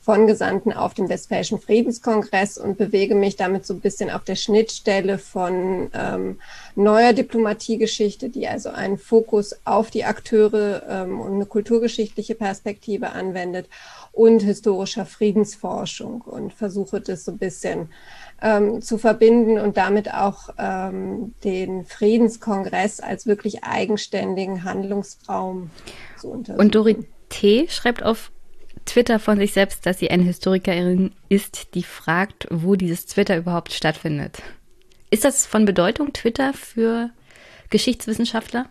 von 0.00 0.26
Gesandten 0.26 0.72
auf 0.72 0.94
dem 0.94 1.08
Westfälischen 1.08 1.60
Friedenskongress 1.60 2.58
und 2.58 2.78
bewege 2.78 3.14
mich 3.14 3.36
damit 3.36 3.66
so 3.66 3.74
ein 3.74 3.80
bisschen 3.80 4.10
auf 4.10 4.24
der 4.24 4.36
Schnittstelle 4.36 5.18
von 5.18 5.90
ähm, 5.94 6.38
neuer 6.74 7.12
Diplomatiegeschichte, 7.12 8.30
die 8.30 8.48
also 8.48 8.70
einen 8.70 8.98
Fokus 8.98 9.56
auf 9.64 9.90
die 9.90 10.04
Akteure 10.04 10.82
ähm, 10.88 11.20
und 11.20 11.34
eine 11.34 11.46
kulturgeschichtliche 11.46 12.34
Perspektive 12.34 13.10
anwendet 13.10 13.68
und 14.14 14.40
historischer 14.42 15.06
Friedensforschung 15.06 16.20
und 16.22 16.52
versuche 16.52 17.00
das 17.00 17.24
so 17.24 17.32
ein 17.32 17.38
bisschen 17.38 17.88
ähm, 18.40 18.80
zu 18.80 18.96
verbinden 18.96 19.58
und 19.58 19.76
damit 19.76 20.12
auch 20.12 20.50
ähm, 20.56 21.34
den 21.42 21.84
Friedenskongress 21.84 23.00
als 23.00 23.26
wirklich 23.26 23.64
eigenständigen 23.64 24.62
Handlungsraum 24.62 25.70
zu 26.16 26.28
untersuchen. 26.28 26.60
Und 26.60 26.74
Dorothee 26.74 27.66
schreibt 27.68 28.04
auf 28.04 28.30
Twitter 28.84 29.18
von 29.18 29.38
sich 29.38 29.52
selbst, 29.52 29.84
dass 29.84 29.98
sie 29.98 30.10
eine 30.10 30.22
Historikerin 30.22 31.12
ist, 31.28 31.74
die 31.74 31.82
fragt, 31.82 32.46
wo 32.50 32.76
dieses 32.76 33.06
Twitter 33.06 33.36
überhaupt 33.36 33.72
stattfindet. 33.72 34.42
Ist 35.10 35.24
das 35.24 35.46
von 35.46 35.64
Bedeutung, 35.64 36.12
Twitter, 36.12 36.52
für 36.52 37.10
Geschichtswissenschaftler? 37.70 38.66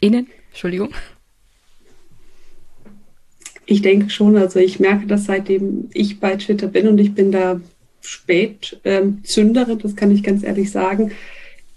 Innen? 0.00 0.28
Entschuldigung. 0.48 0.94
Ich 3.70 3.82
denke 3.82 4.10
schon, 4.10 4.36
also 4.36 4.58
ich 4.58 4.80
merke 4.80 5.06
das 5.06 5.26
seitdem 5.26 5.90
ich 5.94 6.18
bei 6.18 6.34
Twitter 6.34 6.66
bin 6.66 6.88
und 6.88 6.98
ich 6.98 7.14
bin 7.14 7.30
da 7.30 7.60
spät 8.00 8.80
ähm, 8.82 9.22
Zünderin, 9.22 9.78
das 9.78 9.94
kann 9.94 10.10
ich 10.10 10.24
ganz 10.24 10.42
ehrlich 10.42 10.72
sagen, 10.72 11.12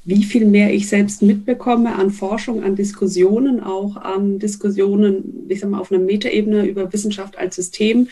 wie 0.03 0.23
viel 0.23 0.45
mehr 0.47 0.73
ich 0.73 0.87
selbst 0.87 1.21
mitbekomme 1.21 1.93
an 1.93 2.09
Forschung, 2.09 2.63
an 2.63 2.75
Diskussionen, 2.75 3.61
auch 3.61 3.95
an 3.95 4.39
Diskussionen, 4.39 5.45
ich 5.49 5.59
sag 5.59 5.69
mal, 5.69 5.79
auf 5.79 5.91
einer 5.91 6.01
Metaebene 6.01 6.65
über 6.65 6.91
Wissenschaft 6.91 7.37
als 7.37 7.57
System, 7.57 8.07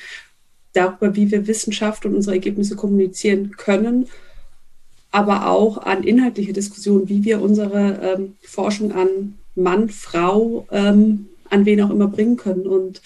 darüber, 0.74 1.16
wie 1.16 1.32
wir 1.32 1.48
Wissenschaft 1.48 2.06
und 2.06 2.14
unsere 2.14 2.36
Ergebnisse 2.36 2.76
kommunizieren 2.76 3.58
können, 3.58 4.06
aber 5.10 5.48
auch 5.48 5.80
an 5.80 6.04
inhaltliche 6.04 6.54
Diskussionen, 6.54 7.10
wie 7.10 7.24
wir 7.24 7.42
unsere 7.42 8.00
ähm, 8.04 8.36
Forschung 8.44 8.92
an 8.92 9.40
Mann, 9.56 9.90
Frau, 9.90 10.68
ähm, 10.72 11.30
an 11.50 11.66
wen 11.66 11.82
auch 11.82 11.90
immer 11.90 12.08
bringen 12.10 12.38
können. 12.38 12.68
Und 12.68 13.02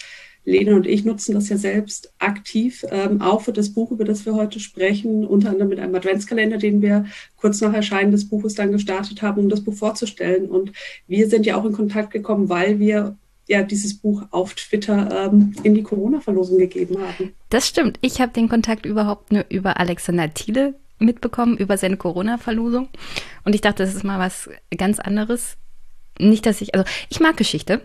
Lena 0.46 0.76
und 0.76 0.86
ich 0.86 1.04
nutzen 1.04 1.34
das 1.34 1.50
ja 1.50 1.58
selbst 1.58 2.14
aktiv, 2.20 2.86
ähm, 2.92 3.22
auch 3.22 3.42
für 3.42 3.52
das 3.52 3.72
Buch, 3.72 3.92
über 3.92 4.06
das 4.06 4.26
wir 4.26 4.36
heute 4.36 4.60
sprechen, 4.60 5.26
unter 5.26 5.50
anderem 5.50 5.70
mit 5.70 5.80
einem 5.80 5.96
Adventskalender, 5.96 6.58
den 6.58 6.82
wir 6.82 7.06
kurz 7.36 7.62
nach 7.62 7.74
Erscheinen 7.74 8.12
des 8.12 8.30
Buches 8.30 8.54
dann 8.54 8.72
gestartet 8.72 9.22
haben, 9.22 9.42
um 9.42 9.50
das 9.50 9.62
Buch 9.62 9.74
vorzustellen. 9.74 10.46
Und 10.46 10.72
wir 11.08 11.28
sind 11.28 11.46
ja 11.46 11.58
auch 11.58 11.66
in 11.66 11.74
Kontakt 11.74 12.12
gekommen, 12.12 12.48
weil 12.48 12.80
wir 12.80 13.18
ja 13.48 13.64
dieses 13.64 13.96
Buch 13.96 14.24
auf 14.32 14.54
Twitter 14.54 15.28
ähm, 15.32 15.56
in 15.64 15.74
die 15.74 15.84
Corona-Verlosung 15.84 16.58
gegeben 16.58 16.98
haben. 17.00 17.34
Das 17.50 17.68
stimmt. 17.68 17.98
Ich 18.02 18.22
habe 18.22 18.32
den 18.32 18.50
Kontakt 18.50 18.86
überhaupt 18.86 19.32
nur 19.32 19.46
über 19.50 19.80
Alexander 19.80 20.34
Thiele 20.34 20.76
mitbekommen, 21.00 21.58
über 21.58 21.78
seine 21.78 21.98
Corona-Verlosung. 21.98 22.88
Und 23.44 23.56
ich 23.56 23.62
dachte, 23.62 23.84
das 23.84 23.96
ist 23.96 24.04
mal 24.04 24.20
was 24.20 24.50
ganz 24.76 25.00
anderes. 25.00 25.58
Nicht, 26.18 26.46
dass 26.46 26.62
ich, 26.62 26.74
also 26.74 26.90
ich 27.10 27.20
mag 27.20 27.36
Geschichte 27.38 27.82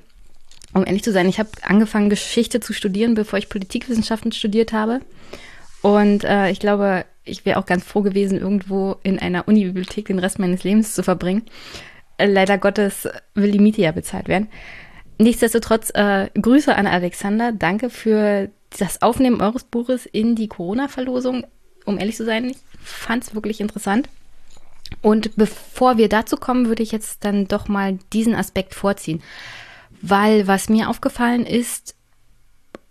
um 0.73 0.87
ehrlich 0.87 1.03
zu 1.03 1.13
sein, 1.13 1.29
ich 1.29 1.39
habe 1.39 1.51
angefangen, 1.63 2.11
Geschichte 2.11 2.61
zu 2.61 2.73
studieren, 2.73 3.15
bevor 3.15 3.39
ich 3.39 3.49
Politikwissenschaften 3.49 4.33
studiert 4.33 4.73
habe. 4.73 5.01
Und 5.83 6.25
äh, 6.25 6.51
ich 6.51 6.61
glaube, 6.61 7.05
ich 7.25 7.45
wäre 7.45 7.59
auch 7.59 7.67
ganz 7.67 7.85
froh 7.85 8.03
gewesen, 8.03 8.39
irgendwo 8.39 8.97
in 9.03 9.19
einer 9.19 9.49
Unibibliothek 9.49 10.07
den 10.07 10.19
Rest 10.19 10.39
meines 10.39 10.63
Lebens 10.65 10.95
zu 10.95 11.03
verbringen. 11.03 11.43
Äh, 12.19 12.27
leider 12.27 12.59
Gottes 12.59 13.09
will 13.35 13.51
die 13.51 13.59
Miete 13.59 13.83
ja 13.83 13.93
bezahlt 13.93 14.29
werden. 14.29 14.49
nichtsdestotrotz 15.19 15.91
äh, 15.95 16.29
Grüße 16.41 16.75
an 16.75 16.87
Alexander. 16.87 17.53
Danke 17.53 17.91
für 17.91 18.51
das 18.79 19.03
Aufnehmen 19.03 19.41
eures 19.41 19.65
Buches 19.65 20.07
in 20.07 20.35
die 20.37 20.49
Corona-Verlosung. 20.49 21.47
Um 21.85 21.99
ehrlich 21.99 22.17
zu 22.17 22.25
sein, 22.25 22.51
ich 22.51 22.59
fand 22.83 23.25
es 23.25 23.35
wirklich 23.35 23.61
interessant. 23.61 24.09
Und 25.03 25.37
bevor 25.37 25.97
wir 25.97 26.09
dazu 26.09 26.37
kommen, 26.37 26.67
würde 26.67 26.83
ich 26.83 26.93
jetzt 26.93 27.25
dann 27.25 27.49
doch 27.49 27.69
mal 27.69 27.99
diesen 28.13 28.35
Aspekt 28.35 28.75
vorziehen. 28.75 29.23
Weil 30.03 30.47
was 30.47 30.69
mir 30.69 30.89
aufgefallen 30.89 31.45
ist, 31.45 31.95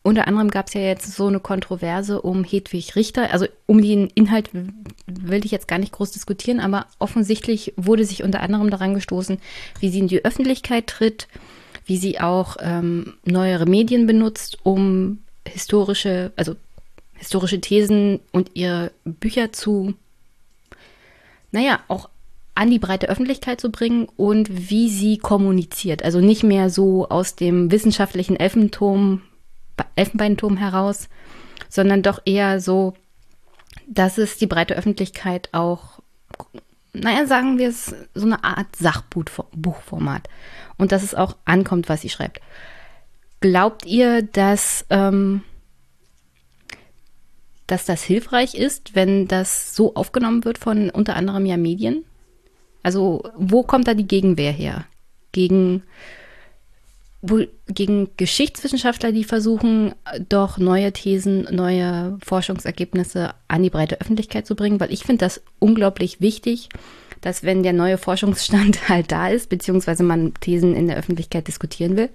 unter 0.02 0.27
anderem 0.27 0.49
gab 0.49 0.68
es 0.68 0.73
ja 0.73 0.81
jetzt 0.81 1.11
so 1.14 1.27
eine 1.27 1.40
Kontroverse 1.40 2.22
um 2.22 2.44
Hedwig 2.44 2.95
Richter. 2.95 3.31
Also 3.34 3.48
um 3.65 3.81
den 3.81 4.07
Inhalt 4.15 4.49
will 4.53 5.45
ich 5.45 5.52
jetzt 5.52 5.68
gar 5.68 5.77
nicht 5.77 5.91
groß 5.91 6.11
diskutieren, 6.11 6.60
aber 6.60 6.88
offensichtlich 6.99 7.73
wurde 7.76 8.06
sich 8.06 8.23
unter 8.23 8.41
anderem 8.41 8.69
daran 8.69 8.94
gestoßen, 8.94 9.40
wie 9.80 9.90
sie 9.90 9.99
in 9.99 10.07
die 10.07 10.23
Öffentlichkeit 10.23 10.88
tritt, 10.88 11.27
wie 11.86 11.98
sie 11.98 12.19
auch 12.19 12.57
ähm, 12.60 13.15
neuere 13.26 13.65
Medien 13.65 14.07
benutzt, 14.07 14.57
um 14.64 15.19
historische, 15.48 16.31
also 16.36 16.56
historische 17.15 17.60
Thesen 17.60 18.19
und 18.31 18.52
ihre 18.53 18.91
Bücher 19.03 19.52
zu, 19.52 19.94
naja, 21.52 21.81
auch 21.90 22.10
an 22.60 22.69
die 22.69 22.80
breite 22.80 23.07
Öffentlichkeit 23.07 23.61
zu 23.61 23.72
bringen 23.72 24.10
und 24.18 24.69
wie 24.69 24.90
sie 24.90 25.18
kommuniziert. 25.18 26.03
Also 26.03 26.19
nicht 26.19 26.44
mehr 26.44 26.69
so 26.69 27.07
aus 27.07 27.36
dem 27.36 27.72
wissenschaftlichen 27.72 28.36
Elfenturm 28.36 29.22
Elfenbeinturm 29.95 30.57
heraus, 30.57 31.07
sondern 31.69 32.02
doch 32.02 32.19
eher 32.26 32.60
so, 32.60 32.95
dass 33.88 34.18
es 34.18 34.38
die 34.38 34.45
breite 34.45 34.76
Öffentlichkeit 34.76 35.48
auch, 35.53 36.02
naja, 36.91 37.26
sagen 37.26 37.57
wir 37.57 37.69
es, 37.69 37.95
so 38.14 38.26
eine 38.26 38.44
Art 38.44 38.76
Sachbuchformat 38.76 40.27
und 40.77 40.91
dass 40.91 41.03
es 41.03 41.15
auch 41.15 41.38
ankommt, 41.45 41.88
was 41.88 42.02
sie 42.02 42.10
schreibt. 42.10 42.41
Glaubt 43.40 43.86
ihr, 43.86 44.22
dass, 44.22 44.86
ähm, 44.90 45.44
dass 47.68 47.86
das 47.86 48.03
hilfreich 48.03 48.53
ist, 48.53 48.95
wenn 48.95 49.30
das 49.30 49.77
so 49.77 49.95
aufgenommen 49.95 50.44
wird 50.44 50.57
von 50.57 50.90
unter 50.90 51.15
anderem 51.15 51.45
ja 51.45 51.56
Medien? 51.56 52.03
Also 52.84 53.23
wo 53.35 53.64
kommt 53.64 53.88
da 53.88 53.93
die 53.93 54.07
Gegenwehr 54.07 54.51
her? 54.51 54.85
Gegen 55.31 55.84
wohl 57.22 57.49
gegen 57.68 58.10
Geschichtswissenschaftler, 58.18 59.11
die 59.11 59.26
versuchen, 59.26 59.93
doch 60.30 60.57
neue 60.57 60.93
Thesen, 60.93 61.47
neue 61.51 62.18
Forschungsergebnisse 62.23 63.34
an 63.47 63.61
die 63.64 63.69
breite 63.69 63.99
Öffentlichkeit 63.99 64.47
zu 64.47 64.56
bringen, 64.56 64.80
weil 64.80 64.93
ich 64.93 65.03
finde 65.03 65.26
das 65.26 65.41
unglaublich 65.60 66.22
wichtig, 66.22 66.69
dass 67.22 67.43
wenn 67.43 67.64
der 67.64 67.73
neue 67.73 67.97
Forschungsstand 67.97 68.89
halt 68.89 69.11
da 69.11 69.30
ist, 69.30 69.49
beziehungsweise 69.49 70.03
man 70.03 70.34
Thesen 70.35 70.76
in 70.76 70.88
der 70.88 70.97
Öffentlichkeit 70.97 71.47
diskutieren 71.47 71.97
will, 71.97 72.10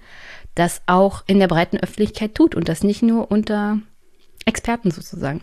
das 0.55 0.83
auch 0.87 1.25
in 1.27 1.39
der 1.39 1.49
breiten 1.49 1.79
Öffentlichkeit 1.79 2.35
tut 2.35 2.55
und 2.55 2.69
das 2.69 2.83
nicht 2.83 3.03
nur 3.03 3.31
unter 3.31 3.81
Experten 4.47 4.91
sozusagen. 4.91 5.43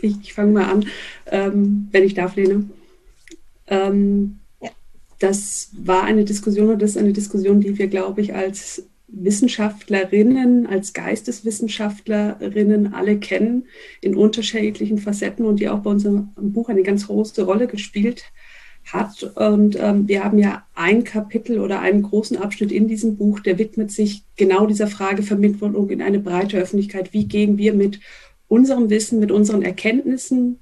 Ich, 0.00 0.14
ich 0.22 0.34
fange 0.34 0.52
mal 0.52 0.70
an, 0.70 0.86
ähm, 1.26 1.88
wenn 1.90 2.04
ich 2.04 2.14
darf, 2.14 2.36
Lene. 2.36 2.68
Ähm, 3.68 4.40
das 5.18 5.70
war 5.76 6.04
eine 6.04 6.24
Diskussion 6.24 6.70
und 6.70 6.82
das 6.82 6.90
ist 6.90 6.98
eine 6.98 7.12
Diskussion, 7.12 7.60
die 7.60 7.78
wir, 7.78 7.88
glaube 7.88 8.20
ich, 8.20 8.34
als 8.34 8.84
Wissenschaftlerinnen, 9.08 10.66
als 10.66 10.92
Geisteswissenschaftlerinnen 10.92 12.92
alle 12.92 13.18
kennen 13.18 13.66
in 14.00 14.14
unterschiedlichen 14.14 14.98
Facetten 14.98 15.46
und 15.46 15.60
die 15.60 15.68
auch 15.68 15.80
bei 15.80 15.90
unserem 15.90 16.30
Buch 16.36 16.68
eine 16.68 16.82
ganz 16.82 17.06
große 17.06 17.42
Rolle 17.42 17.66
gespielt 17.66 18.24
hat. 18.84 19.22
Und 19.34 19.78
ähm, 19.80 20.08
wir 20.08 20.24
haben 20.24 20.38
ja 20.38 20.66
ein 20.74 21.04
Kapitel 21.04 21.60
oder 21.60 21.80
einen 21.80 22.02
großen 22.02 22.36
Abschnitt 22.36 22.70
in 22.70 22.86
diesem 22.86 23.16
Buch, 23.16 23.40
der 23.40 23.58
widmet 23.58 23.90
sich 23.90 24.24
genau 24.36 24.66
dieser 24.66 24.88
Frage 24.88 25.22
Vermittlung 25.22 25.90
in 25.90 26.02
eine 26.02 26.20
breite 26.20 26.58
Öffentlichkeit. 26.58 27.12
Wie 27.12 27.26
gehen 27.26 27.58
wir 27.58 27.72
mit 27.72 28.00
unserem 28.46 28.90
Wissen, 28.90 29.20
mit 29.20 29.30
unseren 29.30 29.62
Erkenntnissen, 29.62 30.60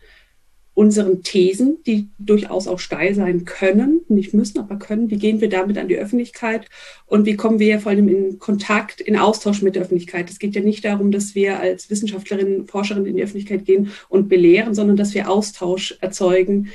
unseren 0.76 1.22
Thesen, 1.22 1.78
die 1.86 2.10
durchaus 2.18 2.68
auch 2.68 2.78
steil 2.78 3.14
sein 3.14 3.46
können, 3.46 4.02
nicht 4.08 4.34
müssen, 4.34 4.58
aber 4.58 4.76
können. 4.76 5.10
Wie 5.10 5.16
gehen 5.16 5.40
wir 5.40 5.48
damit 5.48 5.78
an 5.78 5.88
die 5.88 5.96
Öffentlichkeit 5.96 6.66
und 7.06 7.24
wie 7.24 7.34
kommen 7.34 7.58
wir 7.58 7.80
vor 7.80 7.92
allem 7.92 8.08
in 8.08 8.38
Kontakt, 8.38 9.00
in 9.00 9.16
Austausch 9.16 9.62
mit 9.62 9.74
der 9.74 9.82
Öffentlichkeit? 9.82 10.28
Es 10.28 10.38
geht 10.38 10.54
ja 10.54 10.60
nicht 10.60 10.84
darum, 10.84 11.12
dass 11.12 11.34
wir 11.34 11.58
als 11.60 11.88
Wissenschaftlerinnen, 11.88 12.66
Forscherinnen 12.66 13.06
in 13.06 13.16
die 13.16 13.22
Öffentlichkeit 13.22 13.64
gehen 13.64 13.90
und 14.10 14.28
belehren, 14.28 14.74
sondern 14.74 14.98
dass 14.98 15.14
wir 15.14 15.30
Austausch 15.30 15.96
erzeugen, 16.02 16.68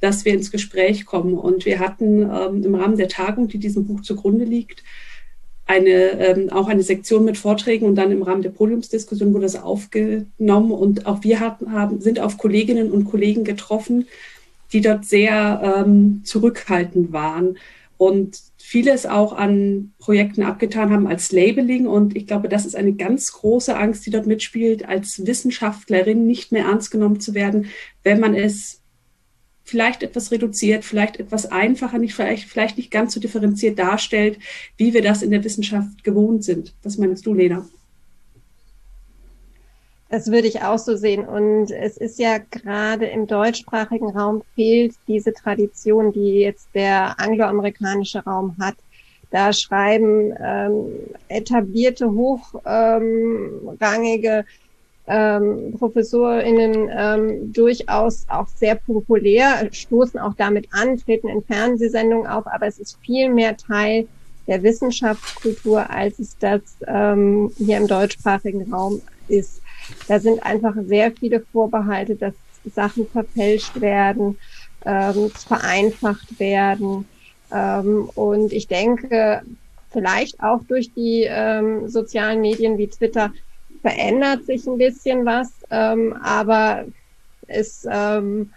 dass 0.00 0.26
wir 0.26 0.34
ins 0.34 0.50
Gespräch 0.50 1.06
kommen. 1.06 1.32
Und 1.32 1.64
wir 1.64 1.78
hatten 1.78 2.28
ähm, 2.30 2.62
im 2.62 2.74
Rahmen 2.74 2.98
der 2.98 3.08
Tagung, 3.08 3.48
die 3.48 3.58
diesem 3.58 3.86
Buch 3.86 4.02
zugrunde 4.02 4.44
liegt, 4.44 4.84
eine, 5.66 5.90
ähm, 6.20 6.50
auch 6.50 6.68
eine 6.68 6.82
Sektion 6.82 7.24
mit 7.24 7.36
Vorträgen 7.36 7.86
und 7.86 7.96
dann 7.96 8.12
im 8.12 8.22
Rahmen 8.22 8.42
der 8.42 8.50
Podiumsdiskussion 8.50 9.32
wurde 9.34 9.46
das 9.46 9.60
aufgenommen 9.60 10.70
und 10.70 11.06
auch 11.06 11.24
wir 11.24 11.40
hatten, 11.40 11.72
haben, 11.72 12.00
sind 12.00 12.20
auf 12.20 12.38
Kolleginnen 12.38 12.90
und 12.90 13.04
Kollegen 13.04 13.44
getroffen, 13.44 14.06
die 14.72 14.80
dort 14.80 15.04
sehr 15.04 15.84
ähm, 15.84 16.22
zurückhaltend 16.24 17.12
waren 17.12 17.58
und 17.98 18.40
vieles 18.58 19.06
auch 19.06 19.32
an 19.32 19.92
Projekten 19.98 20.42
abgetan 20.42 20.90
haben 20.90 21.06
als 21.06 21.30
Labeling. 21.30 21.86
Und 21.86 22.16
ich 22.16 22.26
glaube, 22.26 22.48
das 22.48 22.66
ist 22.66 22.74
eine 22.74 22.92
ganz 22.92 23.32
große 23.32 23.76
Angst, 23.76 24.04
die 24.06 24.10
dort 24.10 24.26
mitspielt, 24.26 24.88
als 24.88 25.24
Wissenschaftlerin 25.24 26.26
nicht 26.26 26.50
mehr 26.50 26.64
ernst 26.64 26.90
genommen 26.90 27.20
zu 27.20 27.34
werden, 27.34 27.66
wenn 28.02 28.18
man 28.18 28.34
es 28.34 28.80
vielleicht 29.66 30.04
etwas 30.04 30.30
reduziert, 30.30 30.84
vielleicht 30.84 31.18
etwas 31.18 31.50
einfacher, 31.50 31.98
nicht, 31.98 32.14
vielleicht, 32.14 32.48
vielleicht 32.48 32.78
nicht 32.78 32.90
ganz 32.90 33.12
so 33.12 33.20
differenziert 33.20 33.78
darstellt, 33.78 34.38
wie 34.76 34.94
wir 34.94 35.02
das 35.02 35.22
in 35.22 35.32
der 35.32 35.44
Wissenschaft 35.44 36.04
gewohnt 36.04 36.44
sind. 36.44 36.72
Was 36.82 36.96
meinst 36.96 37.26
du, 37.26 37.34
Lena? 37.34 37.66
Das 40.08 40.30
würde 40.30 40.46
ich 40.46 40.62
auch 40.62 40.78
so 40.78 40.96
sehen. 40.96 41.26
Und 41.26 41.72
es 41.72 41.96
ist 41.96 42.20
ja 42.20 42.38
gerade 42.38 43.06
im 43.06 43.26
deutschsprachigen 43.26 44.10
Raum 44.10 44.42
fehlt 44.54 44.94
diese 45.08 45.34
Tradition, 45.34 46.12
die 46.12 46.38
jetzt 46.40 46.68
der 46.74 47.18
angloamerikanische 47.18 48.20
Raum 48.20 48.54
hat. 48.60 48.76
Da 49.32 49.52
schreiben 49.52 50.32
ähm, 50.40 50.92
etablierte, 51.26 52.12
hochrangige 52.12 54.38
ähm, 54.38 54.44
ähm, 55.06 55.74
ProfessorInnen 55.78 56.90
ähm, 56.92 57.52
durchaus 57.52 58.26
auch 58.28 58.48
sehr 58.48 58.74
populär, 58.74 59.68
stoßen 59.70 60.18
auch 60.18 60.34
damit 60.36 60.68
an, 60.72 60.96
treten 60.98 61.28
in 61.28 61.42
Fernsehsendungen 61.42 62.26
auf, 62.26 62.46
aber 62.46 62.66
es 62.66 62.78
ist 62.78 62.98
viel 63.00 63.28
mehr 63.30 63.56
Teil 63.56 64.08
der 64.46 64.62
Wissenschaftskultur, 64.62 65.90
als 65.90 66.18
es 66.18 66.36
das 66.38 66.60
ähm, 66.86 67.52
hier 67.56 67.76
im 67.78 67.86
deutschsprachigen 67.86 68.72
Raum 68.72 69.00
ist. 69.28 69.60
Da 70.08 70.18
sind 70.18 70.44
einfach 70.44 70.74
sehr 70.86 71.12
viele 71.12 71.40
Vorbehalte, 71.40 72.16
dass 72.16 72.34
Sachen 72.74 73.06
verfälscht 73.06 73.80
werden, 73.80 74.38
ähm, 74.84 75.30
vereinfacht 75.30 76.38
werden. 76.40 77.06
Ähm, 77.52 78.10
und 78.14 78.52
ich 78.52 78.66
denke, 78.66 79.42
vielleicht 79.90 80.42
auch 80.42 80.60
durch 80.68 80.92
die 80.92 81.26
ähm, 81.28 81.88
sozialen 81.88 82.40
Medien 82.40 82.78
wie 82.78 82.88
Twitter 82.88 83.32
verändert 83.86 84.44
sich 84.46 84.66
ein 84.66 84.78
bisschen 84.78 85.24
was, 85.24 85.52
ähm, 85.70 86.16
aber 86.20 86.86
es, 87.46 87.86
ähm, 87.88 88.52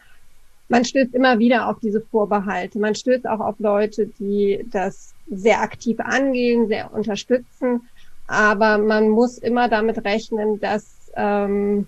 man 0.69 0.83
stößt 0.83 1.13
immer 1.13 1.37
wieder 1.37 1.69
auf 1.69 1.79
diese 1.79 2.01
Vorbehalte. 2.01 2.79
Man 2.79 2.95
stößt 2.95 3.27
auch 3.27 3.39
auf 3.39 3.59
Leute, 3.59 4.07
die 4.19 4.65
das 4.71 5.13
sehr 5.29 5.61
aktiv 5.61 5.99
angehen, 5.99 6.67
sehr 6.67 6.91
unterstützen, 6.91 7.81
aber 8.25 8.79
man 8.79 9.09
muss 9.09 9.37
immer 9.37 9.69
damit 9.69 10.03
rechnen, 10.03 10.59
dass 10.59 11.11
ähm, 11.15 11.87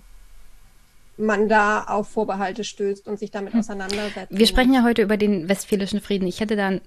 man 1.16 1.48
da 1.48 1.82
auf 1.82 2.08
Vorbehalte 2.10 2.62
stößt 2.62 3.08
und 3.08 3.18
sich 3.18 3.32
damit 3.32 3.54
hm. 3.54 3.60
auseinandersetzt. 3.60 4.30
Wir 4.30 4.46
sprechen 4.46 4.72
ja 4.72 4.84
heute 4.84 5.02
über 5.02 5.16
den 5.16 5.48
Westfälischen 5.48 6.00
Frieden. 6.00 6.28
Ich 6.28 6.38
hätte 6.38 6.54
dann 6.54 6.80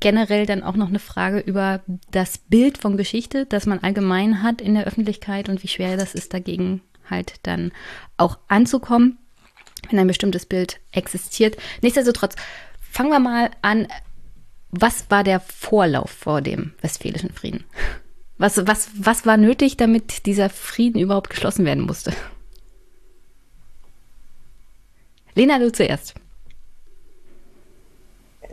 generell 0.00 0.46
dann 0.46 0.62
auch 0.62 0.76
noch 0.76 0.88
eine 0.88 0.98
Frage 0.98 1.40
über 1.40 1.80
das 2.10 2.38
Bild 2.38 2.78
von 2.78 2.96
Geschichte, 2.96 3.46
das 3.46 3.66
man 3.66 3.80
allgemein 3.80 4.42
hat 4.42 4.60
in 4.60 4.74
der 4.74 4.84
Öffentlichkeit 4.84 5.48
und 5.48 5.62
wie 5.62 5.68
schwer 5.68 5.96
das 5.96 6.14
ist, 6.14 6.34
dagegen 6.34 6.82
halt 7.08 7.34
dann 7.42 7.72
auch 8.16 8.38
anzukommen, 8.48 9.18
wenn 9.88 9.98
ein 9.98 10.06
bestimmtes 10.06 10.46
Bild 10.46 10.80
existiert. 10.92 11.56
Nichtsdestotrotz, 11.82 12.36
fangen 12.80 13.10
wir 13.10 13.20
mal 13.20 13.50
an. 13.62 13.88
Was 14.70 15.10
war 15.10 15.24
der 15.24 15.40
Vorlauf 15.40 16.10
vor 16.10 16.42
dem 16.42 16.74
Westfälischen 16.80 17.32
Frieden? 17.32 17.64
Was, 18.38 18.64
was, 18.66 18.90
was 18.94 19.26
war 19.26 19.36
nötig, 19.36 19.76
damit 19.76 20.26
dieser 20.26 20.48
Frieden 20.48 21.00
überhaupt 21.00 21.30
geschlossen 21.30 21.64
werden 21.64 21.84
musste? 21.84 22.12
Lena, 25.34 25.58
du 25.58 25.72
zuerst. 25.72 26.14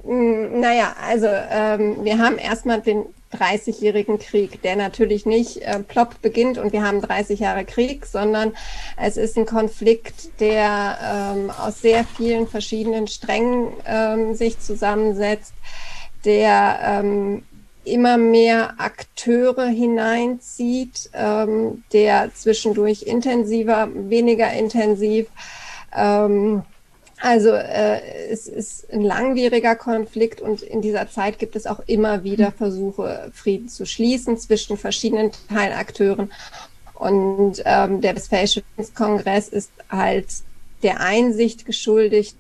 Hm, 0.08 0.62
naja, 0.62 0.96
also 1.06 1.28
ähm, 1.28 2.04
wir 2.06 2.18
haben 2.18 2.38
erstmal 2.38 2.80
den 2.80 3.06
30-jährigen 3.34 4.20
Krieg, 4.20 4.62
der 4.62 4.78
natürlich 4.78 5.26
nicht 5.26 5.58
äh, 5.58 5.80
plopp 5.80 6.22
beginnt 6.22 6.58
und 6.58 6.72
wir 6.72 6.82
haben 6.82 7.02
30 7.02 7.42
Jahre 7.42 7.66
Krieg, 7.66 8.06
sondern 8.06 8.54
es 8.96 9.18
ist 9.18 9.38
ein 9.38 9.46
Konflikt, 9.46 10.40
der 10.40 11.36
ähm, 11.36 11.52
aus 11.52 11.82
sehr 11.82 12.06
vielen 12.06 12.48
verschiedenen 12.48 13.08
Strängen 13.08 13.68
ähm, 13.86 14.34
sich 14.34 14.60
zusammensetzt, 14.60 15.54
der 16.24 16.80
ähm, 16.82 17.44
immer 17.84 18.18
mehr 18.18 18.76
Akteure 18.78 19.66
hineinzieht, 19.66 21.10
ähm, 21.14 21.84
der 21.92 22.34
zwischendurch 22.34 23.04
intensiver, 23.04 23.90
weniger 23.94 24.54
intensiv. 24.54 25.28
Ähm, 25.94 26.64
also 27.20 27.50
äh, 27.50 28.00
es 28.30 28.48
ist 28.48 28.92
ein 28.92 29.02
langwieriger 29.02 29.76
Konflikt 29.76 30.40
und 30.40 30.62
in 30.62 30.82
dieser 30.82 31.10
Zeit 31.10 31.40
gibt 31.40 31.56
es 31.56 31.66
auch 31.66 31.80
immer 31.88 32.24
wieder 32.24 32.52
Versuche, 32.52 33.32
Frieden 33.34 33.70
zu 33.70 33.86
schließen 33.86 34.38
zwischen 34.38 34.78
verschiedenen 34.78 35.32
Teilakteuren. 35.50 36.32
Und 36.94 37.62
ähm, 37.66 38.02
der 38.02 38.16
Westfälische 38.16 38.64
Kongress 38.96 39.50
ist 39.50 39.72
halt 39.90 40.28
der 40.84 41.00
Einsicht 41.00 41.66
geschuldigt, 41.66 42.36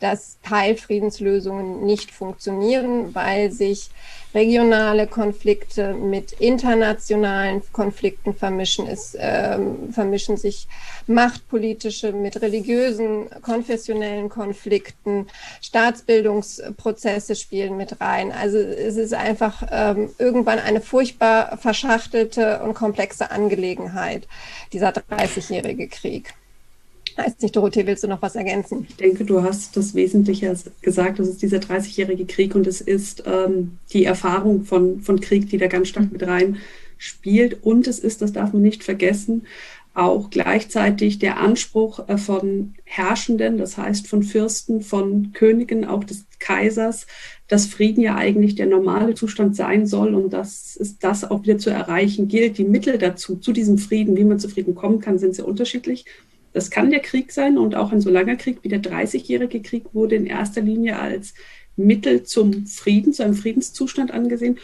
dass 0.00 0.38
Teilfriedenslösungen 0.42 1.84
nicht 1.84 2.10
funktionieren, 2.10 3.14
weil 3.14 3.52
sich 3.52 3.90
regionale 4.34 5.06
Konflikte 5.06 5.92
mit 5.94 6.32
internationalen 6.32 7.62
Konflikten 7.72 8.34
vermischen. 8.34 8.86
Es 8.86 9.16
ähm, 9.18 9.92
vermischen 9.92 10.36
sich 10.36 10.68
machtpolitische 11.06 12.12
mit 12.12 12.40
religiösen, 12.40 13.28
konfessionellen 13.42 14.28
Konflikten. 14.28 15.26
Staatsbildungsprozesse 15.60 17.34
spielen 17.34 17.76
mit 17.76 18.00
rein. 18.00 18.32
Also 18.32 18.58
es 18.58 18.96
ist 18.96 19.14
einfach 19.14 19.62
ähm, 19.70 20.10
irgendwann 20.18 20.60
eine 20.60 20.80
furchtbar 20.80 21.58
verschachtelte 21.58 22.62
und 22.62 22.74
komplexe 22.74 23.30
Angelegenheit, 23.30 24.28
dieser 24.72 24.90
30-jährige 24.90 25.88
Krieg. 25.88 26.34
Weiß 27.26 27.40
nicht, 27.40 27.56
Dorothee, 27.56 27.86
willst 27.86 28.04
du 28.04 28.08
noch 28.08 28.22
was 28.22 28.36
ergänzen? 28.36 28.86
Ich 28.88 28.96
denke, 28.96 29.24
du 29.24 29.42
hast 29.42 29.76
das 29.76 29.94
Wesentliche 29.94 30.54
gesagt. 30.82 31.18
Das 31.18 31.28
ist 31.28 31.42
dieser 31.42 31.58
30-jährige 31.58 32.26
Krieg 32.26 32.54
und 32.54 32.66
es 32.66 32.80
ist 32.80 33.24
ähm, 33.26 33.78
die 33.92 34.04
Erfahrung 34.04 34.64
von, 34.64 35.00
von 35.00 35.20
Krieg, 35.20 35.48
die 35.50 35.58
da 35.58 35.66
ganz 35.66 35.88
stark 35.88 36.12
mit 36.12 36.26
rein 36.26 36.58
spielt. 36.98 37.62
Und 37.62 37.86
es 37.86 37.98
ist, 37.98 38.22
das 38.22 38.32
darf 38.32 38.52
man 38.52 38.62
nicht 38.62 38.84
vergessen, 38.84 39.46
auch 39.92 40.30
gleichzeitig 40.30 41.18
der 41.18 41.38
Anspruch 41.38 42.08
äh, 42.08 42.16
von 42.16 42.74
Herrschenden, 42.84 43.58
das 43.58 43.76
heißt 43.76 44.06
von 44.06 44.22
Fürsten, 44.22 44.82
von 44.82 45.32
Königen, 45.32 45.84
auch 45.84 46.04
des 46.04 46.26
Kaisers, 46.38 47.06
dass 47.48 47.66
Frieden 47.66 48.00
ja 48.00 48.14
eigentlich 48.14 48.54
der 48.54 48.66
normale 48.66 49.14
Zustand 49.14 49.56
sein 49.56 49.86
soll 49.86 50.14
und 50.14 50.32
dass 50.32 50.76
es 50.80 50.98
das 50.98 51.28
auch 51.28 51.42
wieder 51.42 51.58
zu 51.58 51.70
erreichen 51.70 52.28
gilt. 52.28 52.58
Die 52.58 52.64
Mittel 52.64 52.98
dazu, 52.98 53.36
zu 53.36 53.52
diesem 53.52 53.78
Frieden, 53.78 54.16
wie 54.16 54.24
man 54.24 54.38
zu 54.38 54.48
Frieden 54.48 54.74
kommen 54.74 55.00
kann, 55.00 55.18
sind 55.18 55.34
sehr 55.34 55.48
unterschiedlich. 55.48 56.04
Das 56.52 56.70
kann 56.70 56.90
der 56.90 57.00
Krieg 57.00 57.32
sein 57.32 57.58
und 57.58 57.74
auch 57.74 57.92
ein 57.92 58.00
so 58.00 58.10
langer 58.10 58.36
Krieg 58.36 58.58
wie 58.62 58.68
der 58.68 58.82
30-jährige 58.82 59.60
Krieg 59.62 59.84
wurde 59.92 60.16
in 60.16 60.26
erster 60.26 60.60
Linie 60.60 60.98
als 60.98 61.34
Mittel 61.76 62.24
zum 62.24 62.66
Frieden, 62.66 63.12
zu 63.12 63.24
einem 63.24 63.34
Friedenszustand 63.34 64.10
angesehen. 64.10 64.58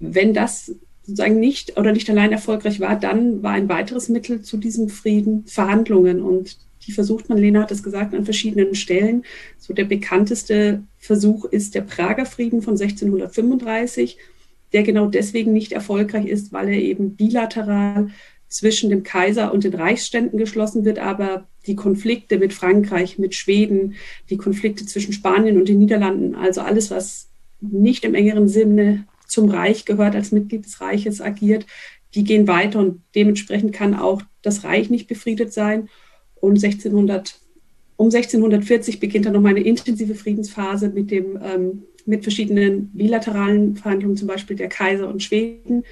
Wenn 0.00 0.34
das 0.34 0.74
sozusagen 1.02 1.38
nicht 1.38 1.76
oder 1.76 1.92
nicht 1.92 2.08
allein 2.08 2.32
erfolgreich 2.32 2.80
war, 2.80 2.98
dann 2.98 3.42
war 3.42 3.52
ein 3.52 3.68
weiteres 3.68 4.08
Mittel 4.08 4.42
zu 4.42 4.56
diesem 4.56 4.88
Frieden 4.88 5.44
Verhandlungen 5.46 6.22
und 6.22 6.58
die 6.86 6.92
versucht 6.92 7.28
man, 7.28 7.38
Lena 7.38 7.62
hat 7.62 7.70
es 7.70 7.82
gesagt, 7.82 8.14
an 8.14 8.24
verschiedenen 8.24 8.74
Stellen. 8.74 9.24
So 9.58 9.72
der 9.72 9.84
bekannteste 9.84 10.82
Versuch 10.98 11.44
ist 11.44 11.74
der 11.74 11.82
Prager 11.82 12.26
Frieden 12.26 12.62
von 12.62 12.74
1635, 12.74 14.18
der 14.72 14.82
genau 14.82 15.06
deswegen 15.06 15.52
nicht 15.52 15.72
erfolgreich 15.72 16.26
ist, 16.26 16.52
weil 16.52 16.68
er 16.68 16.80
eben 16.80 17.16
bilateral 17.16 18.10
zwischen 18.54 18.88
dem 18.88 19.02
Kaiser 19.02 19.52
und 19.52 19.64
den 19.64 19.74
Reichsständen 19.74 20.38
geschlossen 20.38 20.84
wird, 20.84 21.00
aber 21.00 21.48
die 21.66 21.74
Konflikte 21.74 22.38
mit 22.38 22.52
Frankreich, 22.52 23.18
mit 23.18 23.34
Schweden, 23.34 23.94
die 24.30 24.36
Konflikte 24.36 24.86
zwischen 24.86 25.12
Spanien 25.12 25.56
und 25.56 25.68
den 25.68 25.80
Niederlanden, 25.80 26.36
also 26.36 26.60
alles, 26.60 26.88
was 26.92 27.26
nicht 27.60 28.04
im 28.04 28.14
engeren 28.14 28.46
Sinne 28.46 29.08
zum 29.26 29.50
Reich 29.50 29.86
gehört, 29.86 30.14
als 30.14 30.30
Mitglied 30.30 30.66
des 30.66 30.80
Reiches 30.80 31.20
agiert, 31.20 31.66
die 32.14 32.22
gehen 32.22 32.46
weiter 32.46 32.78
und 32.78 33.00
dementsprechend 33.16 33.72
kann 33.72 33.92
auch 33.92 34.22
das 34.42 34.62
Reich 34.62 34.88
nicht 34.88 35.08
befriedet 35.08 35.52
sein. 35.52 35.88
Und 36.36 36.62
1600, 36.62 37.40
um 37.96 38.06
1640 38.06 39.00
beginnt 39.00 39.26
dann 39.26 39.32
nochmal 39.32 39.56
eine 39.56 39.64
intensive 39.64 40.14
Friedensphase 40.14 40.90
mit, 40.90 41.10
dem, 41.10 41.40
ähm, 41.42 41.82
mit 42.06 42.22
verschiedenen 42.22 42.90
bilateralen 42.92 43.74
Verhandlungen, 43.74 44.16
zum 44.16 44.28
Beispiel 44.28 44.54
der 44.54 44.68
Kaiser 44.68 45.08
und 45.08 45.24
Schweden, 45.24 45.82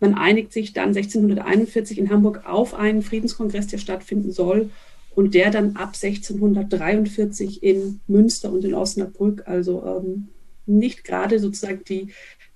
man 0.00 0.14
einigt 0.14 0.52
sich 0.52 0.72
dann 0.72 0.88
1641 0.88 1.98
in 1.98 2.10
Hamburg 2.10 2.46
auf 2.46 2.74
einen 2.74 3.02
Friedenskongress, 3.02 3.68
der 3.68 3.78
stattfinden 3.78 4.32
soll 4.32 4.70
und 5.14 5.34
der 5.34 5.50
dann 5.50 5.76
ab 5.76 5.94
1643 5.94 7.62
in 7.62 8.00
Münster 8.06 8.52
und 8.52 8.64
in 8.64 8.74
Osnabrück, 8.74 9.44
also 9.46 9.84
ähm, 9.84 10.28
nicht 10.66 11.04
gerade 11.04 11.38
sozusagen 11.38 11.84
die 11.84 12.08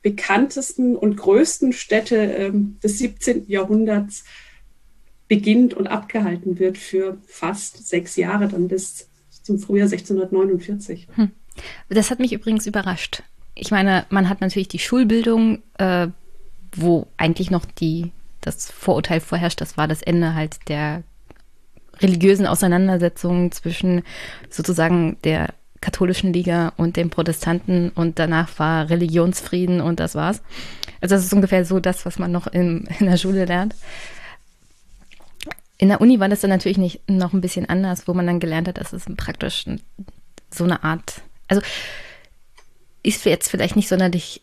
bekanntesten 0.02 0.96
und 0.96 1.16
größten 1.16 1.72
Städte 1.72 2.16
ähm, 2.16 2.78
des 2.82 2.98
17. 2.98 3.44
Jahrhunderts 3.48 4.24
beginnt 5.28 5.74
und 5.74 5.86
abgehalten 5.86 6.58
wird 6.58 6.76
für 6.76 7.18
fast 7.26 7.88
sechs 7.88 8.16
Jahre, 8.16 8.48
dann 8.48 8.68
bis 8.68 9.08
zum 9.42 9.58
Frühjahr 9.58 9.86
1649. 9.86 11.06
Hm. 11.14 11.30
Das 11.88 12.10
hat 12.10 12.18
mich 12.18 12.32
übrigens 12.32 12.66
überrascht. 12.66 13.22
Ich 13.54 13.70
meine, 13.70 14.06
man 14.10 14.28
hat 14.28 14.40
natürlich 14.40 14.68
die 14.68 14.78
Schulbildung 14.78 15.62
äh, 15.78 16.08
wo 16.76 17.06
eigentlich 17.16 17.50
noch 17.50 17.64
die, 17.64 18.12
das 18.40 18.70
Vorurteil 18.70 19.20
vorherrscht, 19.20 19.60
das 19.60 19.76
war 19.76 19.88
das 19.88 20.02
Ende 20.02 20.34
halt 20.34 20.68
der 20.68 21.02
religiösen 22.00 22.46
Auseinandersetzungen 22.46 23.52
zwischen 23.52 24.02
sozusagen 24.48 25.18
der 25.24 25.54
katholischen 25.80 26.32
Liga 26.32 26.72
und 26.76 26.96
den 26.96 27.10
Protestanten 27.10 27.90
und 27.90 28.18
danach 28.18 28.58
war 28.58 28.90
Religionsfrieden 28.90 29.80
und 29.80 30.00
das 30.00 30.14
war's. 30.14 30.42
Also 31.00 31.14
das 31.14 31.24
ist 31.24 31.32
ungefähr 31.32 31.64
so 31.64 31.80
das, 31.80 32.04
was 32.04 32.18
man 32.18 32.32
noch 32.32 32.46
in, 32.46 32.86
in 32.98 33.06
der 33.06 33.16
Schule 33.16 33.44
lernt. 33.44 33.74
In 35.78 35.88
der 35.88 36.02
Uni 36.02 36.20
war 36.20 36.28
das 36.28 36.40
dann 36.40 36.50
natürlich 36.50 36.76
nicht 36.76 37.08
noch 37.08 37.32
ein 37.32 37.40
bisschen 37.40 37.68
anders, 37.68 38.06
wo 38.06 38.12
man 38.12 38.26
dann 38.26 38.40
gelernt 38.40 38.68
hat, 38.68 38.78
dass 38.78 38.92
es 38.92 39.06
praktisch 39.16 39.64
so 40.50 40.64
eine 40.64 40.84
Art, 40.84 41.22
also 41.48 41.62
ist 43.02 43.24
jetzt 43.24 43.48
vielleicht 43.48 43.76
nicht 43.76 43.88
sonderlich 43.88 44.42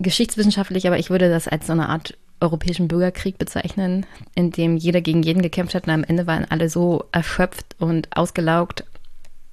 geschichtswissenschaftlich, 0.00 0.86
aber 0.86 0.98
ich 0.98 1.10
würde 1.10 1.28
das 1.28 1.46
als 1.46 1.66
so 1.66 1.72
eine 1.72 1.88
Art 1.88 2.16
europäischen 2.40 2.88
Bürgerkrieg 2.88 3.38
bezeichnen, 3.38 4.06
in 4.34 4.50
dem 4.50 4.76
jeder 4.76 5.00
gegen 5.00 5.22
jeden 5.22 5.42
gekämpft 5.42 5.74
hat 5.74 5.86
und 5.86 5.92
am 5.92 6.04
Ende 6.04 6.26
waren 6.26 6.46
alle 6.48 6.68
so 6.68 7.04
erschöpft 7.12 7.76
und 7.78 8.14
ausgelaugt, 8.16 8.84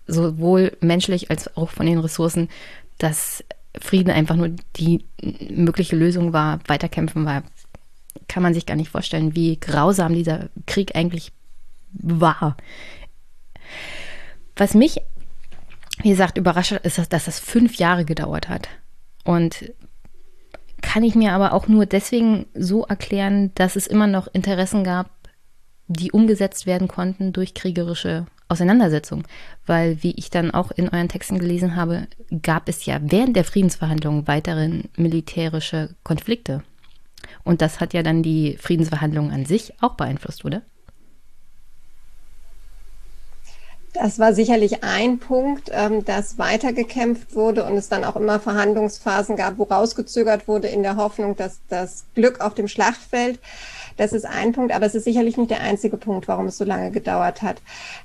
sowohl 0.07 0.75
menschlich 0.79 1.29
als 1.29 1.55
auch 1.57 1.69
von 1.69 1.85
den 1.85 1.99
Ressourcen, 1.99 2.49
dass 2.97 3.43
Frieden 3.79 4.09
einfach 4.09 4.35
nur 4.35 4.49
die 4.77 5.03
mögliche 5.49 5.95
Lösung 5.95 6.33
war, 6.33 6.59
weiterkämpfen 6.67 7.25
war. 7.25 7.43
Kann 8.27 8.43
man 8.43 8.53
sich 8.53 8.65
gar 8.65 8.75
nicht 8.75 8.89
vorstellen, 8.89 9.35
wie 9.35 9.59
grausam 9.59 10.13
dieser 10.13 10.49
Krieg 10.65 10.95
eigentlich 10.95 11.31
war. 11.91 12.57
Was 14.55 14.73
mich, 14.73 14.97
wie 16.01 16.09
gesagt, 16.09 16.37
überrascht 16.37 16.71
ist, 16.71 16.97
dass 16.97 17.25
das 17.25 17.39
fünf 17.39 17.75
Jahre 17.75 18.05
gedauert 18.05 18.49
hat. 18.49 18.69
Und 19.23 19.71
kann 20.97 21.03
ich 21.03 21.13
mir 21.13 21.33
aber 21.33 21.53
auch 21.53 21.67
nur 21.67 21.85
deswegen 21.85 22.47
so 22.55 22.83
erklären, 22.83 23.51
dass 23.53 23.75
es 23.75 23.85
immer 23.85 24.07
noch 24.07 24.27
Interessen 24.33 24.83
gab, 24.83 25.11
die 25.85 26.11
umgesetzt 26.11 26.65
werden 26.65 26.87
konnten 26.87 27.33
durch 27.33 27.53
kriegerische 27.53 28.25
Auseinandersetzungen. 28.47 29.23
Weil, 29.67 30.01
wie 30.01 30.13
ich 30.13 30.31
dann 30.31 30.49
auch 30.49 30.71
in 30.71 30.89
euren 30.89 31.07
Texten 31.07 31.37
gelesen 31.37 31.75
habe, 31.75 32.07
gab 32.41 32.67
es 32.67 32.87
ja 32.87 32.97
während 32.99 33.35
der 33.35 33.43
Friedensverhandlungen 33.43 34.27
weiterhin 34.27 34.85
militärische 34.95 35.93
Konflikte. 36.03 36.63
Und 37.43 37.61
das 37.61 37.79
hat 37.79 37.93
ja 37.93 38.01
dann 38.01 38.23
die 38.23 38.57
Friedensverhandlungen 38.57 39.31
an 39.31 39.45
sich 39.45 39.73
auch 39.81 39.97
beeinflusst, 39.97 40.45
oder? 40.45 40.63
Das 43.99 44.19
war 44.19 44.33
sicherlich 44.33 44.83
ein 44.83 45.17
Punkt, 45.17 45.71
ähm, 45.73 46.05
dass 46.05 46.37
weitergekämpft 46.37 47.35
wurde 47.35 47.65
und 47.65 47.75
es 47.77 47.89
dann 47.89 48.03
auch 48.03 48.15
immer 48.15 48.39
Verhandlungsphasen 48.39 49.35
gab, 49.35 49.57
wo 49.57 49.63
rausgezögert 49.63 50.47
wurde 50.47 50.67
in 50.67 50.83
der 50.83 50.97
Hoffnung, 50.97 51.35
dass 51.35 51.59
das 51.69 52.05
Glück 52.13 52.39
auf 52.39 52.53
dem 52.53 52.67
Schlachtfeld 52.67 53.39
das 53.97 54.13
ist 54.13 54.25
ein 54.25 54.53
Punkt, 54.53 54.73
aber 54.73 54.85
es 54.85 54.95
ist 54.95 55.03
sicherlich 55.03 55.37
nicht 55.37 55.49
der 55.49 55.61
einzige 55.61 55.97
Punkt, 55.97 56.27
warum 56.27 56.45
es 56.45 56.57
so 56.57 56.63
lange 56.63 56.91
gedauert 56.91 57.41
hat. 57.41 57.57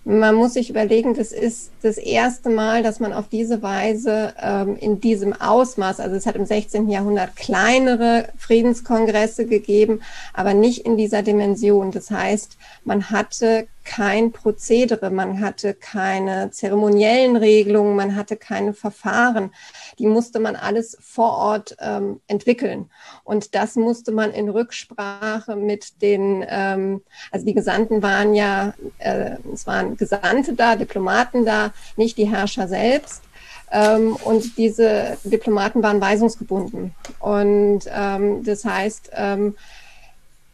Man 0.04 0.34
muss 0.34 0.54
sich 0.54 0.70
überlegen, 0.70 1.14
das 1.14 1.32
ist 1.32 1.70
das 1.82 1.98
erste 1.98 2.48
Mal, 2.48 2.82
dass 2.82 2.98
man 2.98 3.12
auf 3.12 3.28
diese 3.28 3.62
Weise 3.62 4.32
ähm, 4.42 4.76
in 4.80 5.00
diesem 5.00 5.34
Ausmaß, 5.34 6.00
also 6.00 6.16
es 6.16 6.26
hat 6.26 6.36
im 6.36 6.46
16. 6.46 6.88
Jahrhundert 6.88 7.36
kleinere 7.36 8.28
Friedenskongresse 8.38 9.46
gegeben, 9.46 10.00
aber 10.32 10.54
nicht 10.54 10.86
in 10.86 10.96
dieser 10.96 11.22
Dimension. 11.22 11.90
Das 11.90 12.10
heißt, 12.10 12.56
man 12.84 13.10
hatte 13.10 13.66
kein 13.84 14.32
Prozedere, 14.32 15.10
man 15.10 15.40
hatte 15.40 15.74
keine 15.74 16.50
zeremoniellen 16.50 17.36
Regelungen, 17.36 17.96
man 17.96 18.16
hatte 18.16 18.36
keine 18.36 18.74
Verfahren. 18.74 19.52
Die 19.98 20.06
musste 20.06 20.40
man 20.40 20.56
alles 20.56 20.96
vor 21.00 21.32
Ort 21.32 21.76
ähm, 21.80 22.20
entwickeln. 22.26 22.90
Und 23.24 23.54
das 23.54 23.76
musste 23.76 24.12
man 24.12 24.32
in 24.32 24.48
Rücksprache 24.48 25.56
mit 25.56 26.00
den, 26.02 26.44
ähm, 26.48 27.02
also 27.30 27.44
die 27.46 27.54
Gesandten 27.54 28.02
waren 28.02 28.34
ja, 28.34 28.74
äh, 28.98 29.36
es 29.52 29.66
waren 29.66 29.96
Gesandte 29.96 30.54
da, 30.54 30.76
Diplomaten 30.76 31.44
da, 31.44 31.72
nicht 31.96 32.18
die 32.18 32.30
Herrscher 32.30 32.68
selbst. 32.68 33.22
Ähm, 33.70 34.16
und 34.24 34.58
diese 34.58 35.16
Diplomaten 35.24 35.82
waren 35.82 36.00
weisungsgebunden. 36.00 36.94
Und 37.18 37.80
ähm, 37.90 38.44
das 38.44 38.64
heißt, 38.64 39.10
ähm, 39.14 39.56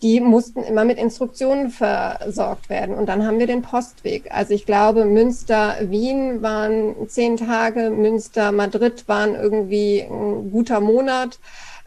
die 0.03 0.20
mussten 0.20 0.62
immer 0.62 0.85
mit 0.85 0.99
Instruktionen 0.99 1.70
versorgt 1.70 2.69
werden. 2.69 2.95
Und 2.95 3.07
dann 3.07 3.27
haben 3.27 3.39
wir 3.39 3.47
den 3.47 3.62
Postweg. 3.62 4.31
Also 4.31 4.55
ich 4.55 4.65
glaube, 4.65 5.05
Münster, 5.05 5.77
Wien 5.83 6.41
waren 6.43 7.09
zehn 7.09 7.37
Tage, 7.37 7.91
Münster, 7.91 8.53
Madrid 8.53 9.09
waren 9.09 9.35
irgendwie 9.35 10.03
ein 10.03 10.51
guter 10.51 10.81
Monat. 10.81 11.39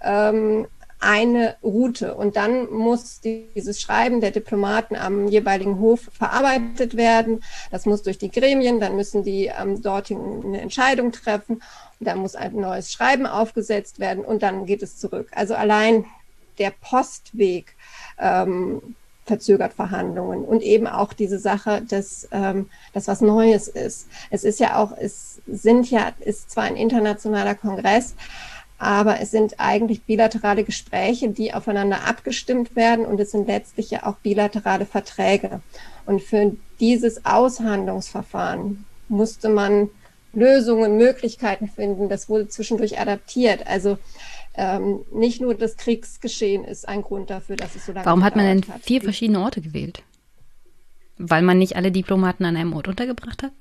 Ähm, 0.04 0.68
eine 1.02 1.56
Route. 1.64 2.14
Und 2.16 2.36
dann 2.36 2.72
muss 2.72 3.22
dieses 3.22 3.82
Schreiben 3.82 4.22
der 4.22 4.32
Diplomaten 4.32 4.96
am 4.96 5.28
jeweiligen 5.28 5.80
Hof 5.80 6.10
verarbeitet 6.14 6.96
werden. 6.96 7.44
Das 7.72 7.88
muss 7.88 8.04
durch 8.04 8.20
die 8.20 8.30
Gremien, 8.30 8.80
dann 8.80 8.96
müssen 8.96 9.24
die 9.24 9.48
ähm, 9.48 9.82
dort 9.82 10.12
eine 10.12 10.62
Entscheidung 10.62 11.12
treffen. 11.12 11.56
Und 12.00 12.08
dann 12.08 12.20
muss 12.20 12.36
ein 12.36 12.56
neues 12.56 12.92
Schreiben 12.94 13.26
aufgesetzt 13.26 14.00
werden 14.00 14.24
und 14.24 14.44
dann 14.44 14.66
geht 14.68 14.84
es 14.84 14.98
zurück. 14.98 15.30
Also 15.34 15.56
allein 15.56 16.06
der 16.60 16.72
Postweg 16.82 17.76
ähm, 18.22 18.82
verzögert 19.26 19.74
Verhandlungen 19.74 20.44
und 20.44 20.62
eben 20.62 20.88
auch 20.88 21.14
diese 21.14 21.40
Sache, 21.40 21.82
dass 21.88 22.28
ähm, 22.32 22.70
das 22.94 23.08
was 23.08 23.22
Neues 23.22 23.68
ist. 23.68 24.08
Es 24.30 24.44
ist 24.44 24.60
ja 24.60 24.78
auch, 24.78 24.98
es 24.98 25.42
sind 25.48 25.90
ja, 25.90 26.12
ist 26.20 26.52
zwar 26.52 26.64
ein 26.64 26.76
internationaler 26.76 27.56
Kongress, 27.56 28.16
aber 28.78 29.20
es 29.22 29.30
sind 29.30 29.60
eigentlich 29.60 30.04
bilaterale 30.04 30.64
Gespräche, 30.64 31.30
die 31.30 31.54
aufeinander 31.54 32.08
abgestimmt 32.08 32.76
werden 32.76 33.06
und 33.06 33.20
es 33.20 33.32
sind 33.32 33.48
letztlich 33.48 33.92
ja 33.92 34.08
auch 34.08 34.16
bilaterale 34.16 34.88
Verträge. 34.88 35.62
Und 36.08 36.24
für 36.24 36.54
dieses 36.80 37.24
Aushandlungsverfahren 37.26 38.86
musste 39.08 39.50
man 39.50 39.90
Lösungen, 40.34 40.98
Möglichkeiten 40.98 41.70
finden. 41.70 42.10
Das 42.10 42.28
wurde 42.30 42.48
zwischendurch 42.48 43.00
adaptiert. 43.00 43.68
Also 43.68 43.98
ähm, 44.54 45.06
nicht 45.14 45.42
nur 45.42 45.56
das 45.56 45.78
Kriegsgeschehen 45.78 46.66
ist 46.66 46.88
ein 46.88 47.02
Grund 47.02 47.30
dafür, 47.30 47.56
dass 47.56 47.76
es 47.76 47.86
so 47.86 47.94
lange 47.94 48.06
Warum 48.06 48.24
hat 48.24 48.36
man 48.36 48.46
denn 48.46 48.74
hat. 48.74 48.82
vier 48.82 49.02
verschiedene 49.02 49.40
Orte 49.40 49.62
gewählt? 49.62 50.04
Weil 51.18 51.42
man 51.42 51.58
nicht 51.58 51.76
alle 51.76 51.92
Diplomaten 51.92 52.46
an 52.46 52.58
einem 52.58 52.74
Ort 52.74 52.88
untergebracht 52.88 53.44
hat? 53.44 53.54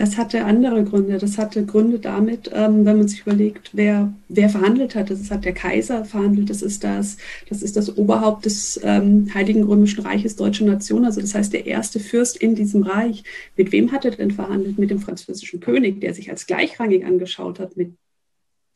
Das 0.00 0.16
hatte 0.16 0.44
andere 0.44 0.84
Gründe. 0.84 1.18
Das 1.18 1.36
hatte 1.36 1.66
Gründe 1.66 1.98
damit, 1.98 2.50
ähm, 2.54 2.86
wenn 2.86 2.98
man 2.98 3.08
sich 3.08 3.20
überlegt, 3.20 3.70
wer, 3.74 4.12
wer 4.28 4.48
verhandelt 4.48 4.94
hat. 4.94 5.10
Das 5.10 5.30
hat 5.30 5.44
der 5.44 5.52
Kaiser 5.52 6.04
verhandelt. 6.04 6.48
Das 6.48 6.62
ist 6.62 6.84
das, 6.84 7.18
das 7.48 7.60
ist 7.60 7.76
das 7.76 7.98
Oberhaupt 7.98 8.46
des 8.46 8.80
ähm, 8.82 9.30
Heiligen 9.34 9.62
Römischen 9.62 10.02
Reiches 10.02 10.36
Deutsche 10.36 10.64
Nation. 10.64 11.04
Also 11.04 11.20
das 11.20 11.34
heißt, 11.34 11.52
der 11.52 11.66
erste 11.66 12.00
Fürst 12.00 12.38
in 12.38 12.54
diesem 12.54 12.82
Reich. 12.82 13.24
Mit 13.56 13.72
wem 13.72 13.92
hat 13.92 14.04
er 14.04 14.12
denn 14.12 14.30
verhandelt? 14.30 14.78
Mit 14.78 14.90
dem 14.90 15.00
französischen 15.00 15.60
König, 15.60 16.00
der 16.00 16.14
sich 16.14 16.30
als 16.30 16.46
gleichrangig 16.46 17.04
angeschaut 17.04 17.60
hat 17.60 17.76
mit 17.76 17.92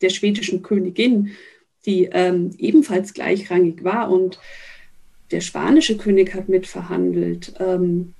der 0.04 0.10
schwedischen 0.10 0.62
Königin, 0.62 1.30
die 1.86 2.08
ähm, 2.12 2.50
ebenfalls 2.58 3.14
gleichrangig 3.14 3.82
war. 3.82 4.10
Und 4.10 4.38
der 5.30 5.40
spanische 5.40 5.96
König 5.96 6.34
hat 6.34 6.48
mitverhandelt. 6.48 7.54
Ähm, 7.58 8.14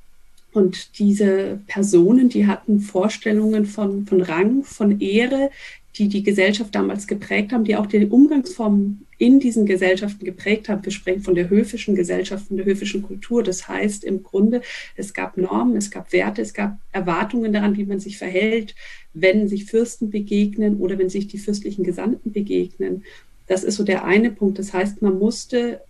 und 0.53 0.99
diese 0.99 1.61
Personen, 1.67 2.29
die 2.29 2.47
hatten 2.47 2.81
Vorstellungen 2.81 3.67
von, 3.67 4.07
von 4.07 4.21
Rang, 4.21 4.65
von 4.65 5.01
Ehre, 5.01 5.51
die 5.97 6.09
die 6.09 6.23
Gesellschaft 6.23 6.75
damals 6.75 7.07
geprägt 7.07 7.53
haben, 7.53 7.65
die 7.65 7.77
auch 7.77 7.87
die 7.87 8.07
Umgangsformen 8.07 9.04
in 9.19 9.41
diesen 9.41 9.67
Gesellschaften 9.67 10.25
geprägt 10.25 10.69
haben. 10.69 10.85
Wir 10.85 10.93
sprechen 10.93 11.23
von 11.23 11.35
der 11.35 11.51
höfischen 11.51 11.95
Gesellschaft, 11.95 12.49
von 12.49 12.57
der 12.57 12.67
höfischen 12.67 13.03
Kultur. 13.03 13.43
Das 13.43 13.69
heißt 13.69 14.05
im 14.05 14.23
Grunde, 14.23 14.63
es 14.97 15.15
gab 15.15 15.37
Normen, 15.37 15.77
es 15.77 15.91
gab 15.91 16.13
Werte, 16.13 16.43
es 16.43 16.55
gab 16.55 16.79
Erwartungen 16.93 17.53
daran, 17.53 17.77
wie 17.77 17.85
man 17.85 18.01
sich 18.01 18.19
verhält, 18.19 18.75
wenn 19.13 19.49
sich 19.49 19.67
Fürsten 19.67 20.11
begegnen 20.11 20.79
oder 20.79 20.99
wenn 20.99 21.11
sich 21.11 21.29
die 21.29 21.39
fürstlichen 21.39 21.85
Gesandten 21.85 22.33
begegnen. 22.33 23.05
Das 23.47 23.65
ist 23.65 23.77
so 23.77 23.85
der 23.85 24.05
eine 24.05 24.31
Punkt. 24.31 24.59
Das 24.59 24.73
heißt, 24.73 25.03
man 25.03 25.19
musste 25.19 25.81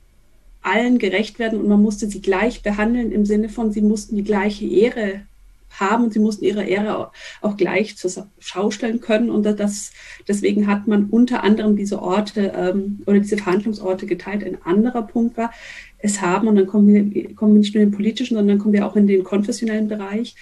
allen 0.62 0.98
gerecht 0.98 1.38
werden 1.38 1.60
und 1.60 1.68
man 1.68 1.82
musste 1.82 2.08
sie 2.08 2.20
gleich 2.20 2.62
behandeln 2.62 3.12
im 3.12 3.26
Sinne 3.26 3.48
von, 3.48 3.70
sie 3.70 3.82
mussten 3.82 4.16
die 4.16 4.24
gleiche 4.24 4.66
Ehre 4.66 5.22
haben 5.80 6.04
und 6.04 6.12
sie 6.12 6.18
mussten 6.18 6.44
ihre 6.44 6.64
Ehre 6.64 7.10
auch 7.40 7.56
gleich 7.56 7.96
zur 7.96 8.28
Schau 8.38 8.70
stellen 8.70 9.00
können. 9.00 9.30
Und 9.30 9.44
das, 9.44 9.92
deswegen 10.26 10.66
hat 10.66 10.86
man 10.86 11.06
unter 11.06 11.44
anderem 11.44 11.76
diese 11.76 12.00
Orte 12.00 12.52
ähm, 12.56 13.02
oder 13.06 13.20
diese 13.20 13.36
Verhandlungsorte 13.36 14.06
geteilt. 14.06 14.44
Ein 14.44 14.62
anderer 14.64 15.02
Punkt 15.02 15.36
war, 15.36 15.52
es 15.98 16.20
haben, 16.20 16.48
und 16.48 16.56
dann 16.56 16.66
kommen 16.66 16.88
wir, 16.88 17.34
kommen 17.34 17.54
wir 17.54 17.60
nicht 17.60 17.74
nur 17.74 17.82
in 17.82 17.90
den 17.90 17.96
politischen, 17.96 18.36
sondern 18.36 18.58
kommen 18.58 18.74
wir 18.74 18.86
auch 18.86 18.96
in 18.96 19.06
den 19.06 19.24
konfessionellen 19.24 19.88
Bereich, 19.88 20.34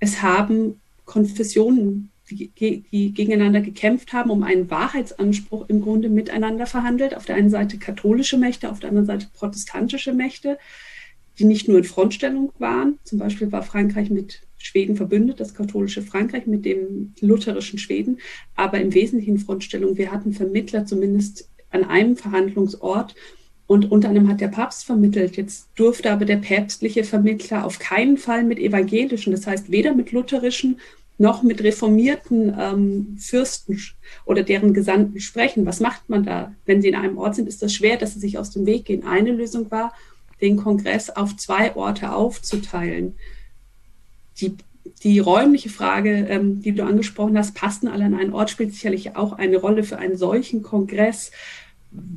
es 0.00 0.22
haben 0.22 0.80
Konfessionen 1.06 2.10
die, 2.30 2.84
die 2.92 3.12
gegeneinander 3.12 3.60
gekämpft 3.60 4.12
haben, 4.12 4.30
um 4.30 4.42
einen 4.42 4.70
Wahrheitsanspruch 4.70 5.68
im 5.68 5.80
Grunde 5.80 6.08
miteinander 6.08 6.66
verhandelt. 6.66 7.16
Auf 7.16 7.24
der 7.24 7.36
einen 7.36 7.50
Seite 7.50 7.78
katholische 7.78 8.38
Mächte, 8.38 8.70
auf 8.70 8.80
der 8.80 8.90
anderen 8.90 9.06
Seite 9.06 9.28
protestantische 9.32 10.12
Mächte, 10.12 10.58
die 11.38 11.44
nicht 11.44 11.68
nur 11.68 11.78
in 11.78 11.84
Frontstellung 11.84 12.52
waren. 12.58 12.98
Zum 13.04 13.18
Beispiel 13.18 13.50
war 13.52 13.62
Frankreich 13.62 14.10
mit 14.10 14.42
Schweden 14.58 14.96
verbündet, 14.96 15.40
das 15.40 15.54
katholische 15.54 16.02
Frankreich 16.02 16.46
mit 16.46 16.64
dem 16.64 17.14
lutherischen 17.20 17.78
Schweden, 17.78 18.18
aber 18.54 18.80
im 18.80 18.92
Wesentlichen 18.92 19.38
Frontstellung. 19.38 19.96
Wir 19.96 20.12
hatten 20.12 20.32
Vermittler 20.32 20.84
zumindest 20.84 21.48
an 21.70 21.84
einem 21.84 22.16
Verhandlungsort 22.16 23.14
und 23.66 23.90
unter 23.90 24.08
anderem 24.08 24.28
hat 24.28 24.40
der 24.40 24.48
Papst 24.48 24.84
vermittelt. 24.84 25.36
Jetzt 25.36 25.68
durfte 25.76 26.10
aber 26.10 26.24
der 26.24 26.38
päpstliche 26.38 27.04
Vermittler 27.04 27.64
auf 27.64 27.78
keinen 27.78 28.16
Fall 28.16 28.42
mit 28.42 28.58
evangelischen, 28.58 29.32
das 29.32 29.46
heißt 29.46 29.70
weder 29.70 29.94
mit 29.94 30.12
lutherischen 30.12 30.80
noch 31.18 31.42
mit 31.42 31.62
reformierten 31.62 32.56
ähm, 32.58 33.16
Fürsten 33.18 33.80
oder 34.24 34.44
deren 34.44 34.72
Gesandten 34.72 35.20
sprechen. 35.20 35.66
Was 35.66 35.80
macht 35.80 36.08
man 36.08 36.24
da? 36.24 36.54
Wenn 36.64 36.80
sie 36.80 36.88
in 36.88 36.94
einem 36.94 37.18
Ort 37.18 37.34
sind, 37.34 37.48
ist 37.48 37.60
das 37.60 37.74
schwer, 37.74 37.96
dass 37.96 38.14
sie 38.14 38.20
sich 38.20 38.38
aus 38.38 38.50
dem 38.50 38.66
Weg 38.66 38.84
gehen. 38.84 39.04
Eine 39.04 39.32
Lösung 39.32 39.70
war, 39.70 39.92
den 40.40 40.56
Kongress 40.56 41.10
auf 41.10 41.36
zwei 41.36 41.74
Orte 41.74 42.12
aufzuteilen. 42.12 43.16
Die, 44.40 44.56
die 45.02 45.18
räumliche 45.18 45.68
Frage, 45.68 46.26
ähm, 46.28 46.60
die 46.60 46.72
du 46.72 46.84
angesprochen 46.84 47.36
hast, 47.36 47.54
passen 47.54 47.88
alle 47.88 48.04
an 48.04 48.14
einen 48.14 48.32
Ort, 48.32 48.50
spielt 48.50 48.72
sicherlich 48.72 49.16
auch 49.16 49.32
eine 49.32 49.58
Rolle 49.58 49.84
für 49.84 49.98
einen 49.98 50.16
solchen 50.16 50.62
Kongress. 50.62 51.30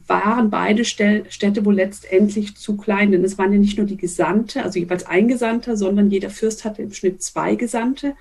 Waren 0.07 0.49
beide 0.49 0.83
Städte 0.83 1.65
wohl 1.65 1.75
letztendlich 1.75 2.57
zu 2.57 2.75
klein, 2.75 3.11
denn 3.11 3.23
es 3.23 3.37
waren 3.37 3.53
ja 3.53 3.59
nicht 3.59 3.77
nur 3.77 3.87
die 3.87 3.97
Gesandte, 3.97 4.63
also 4.63 4.79
jeweils 4.79 5.05
ein 5.05 5.27
Gesandter, 5.29 5.77
sondern 5.77 6.11
jeder 6.11 6.29
Fürst 6.29 6.65
hatte 6.65 6.81
im 6.81 6.91
Schnitt 6.91 7.23
zwei 7.23 7.55
Gesandte 7.55 8.15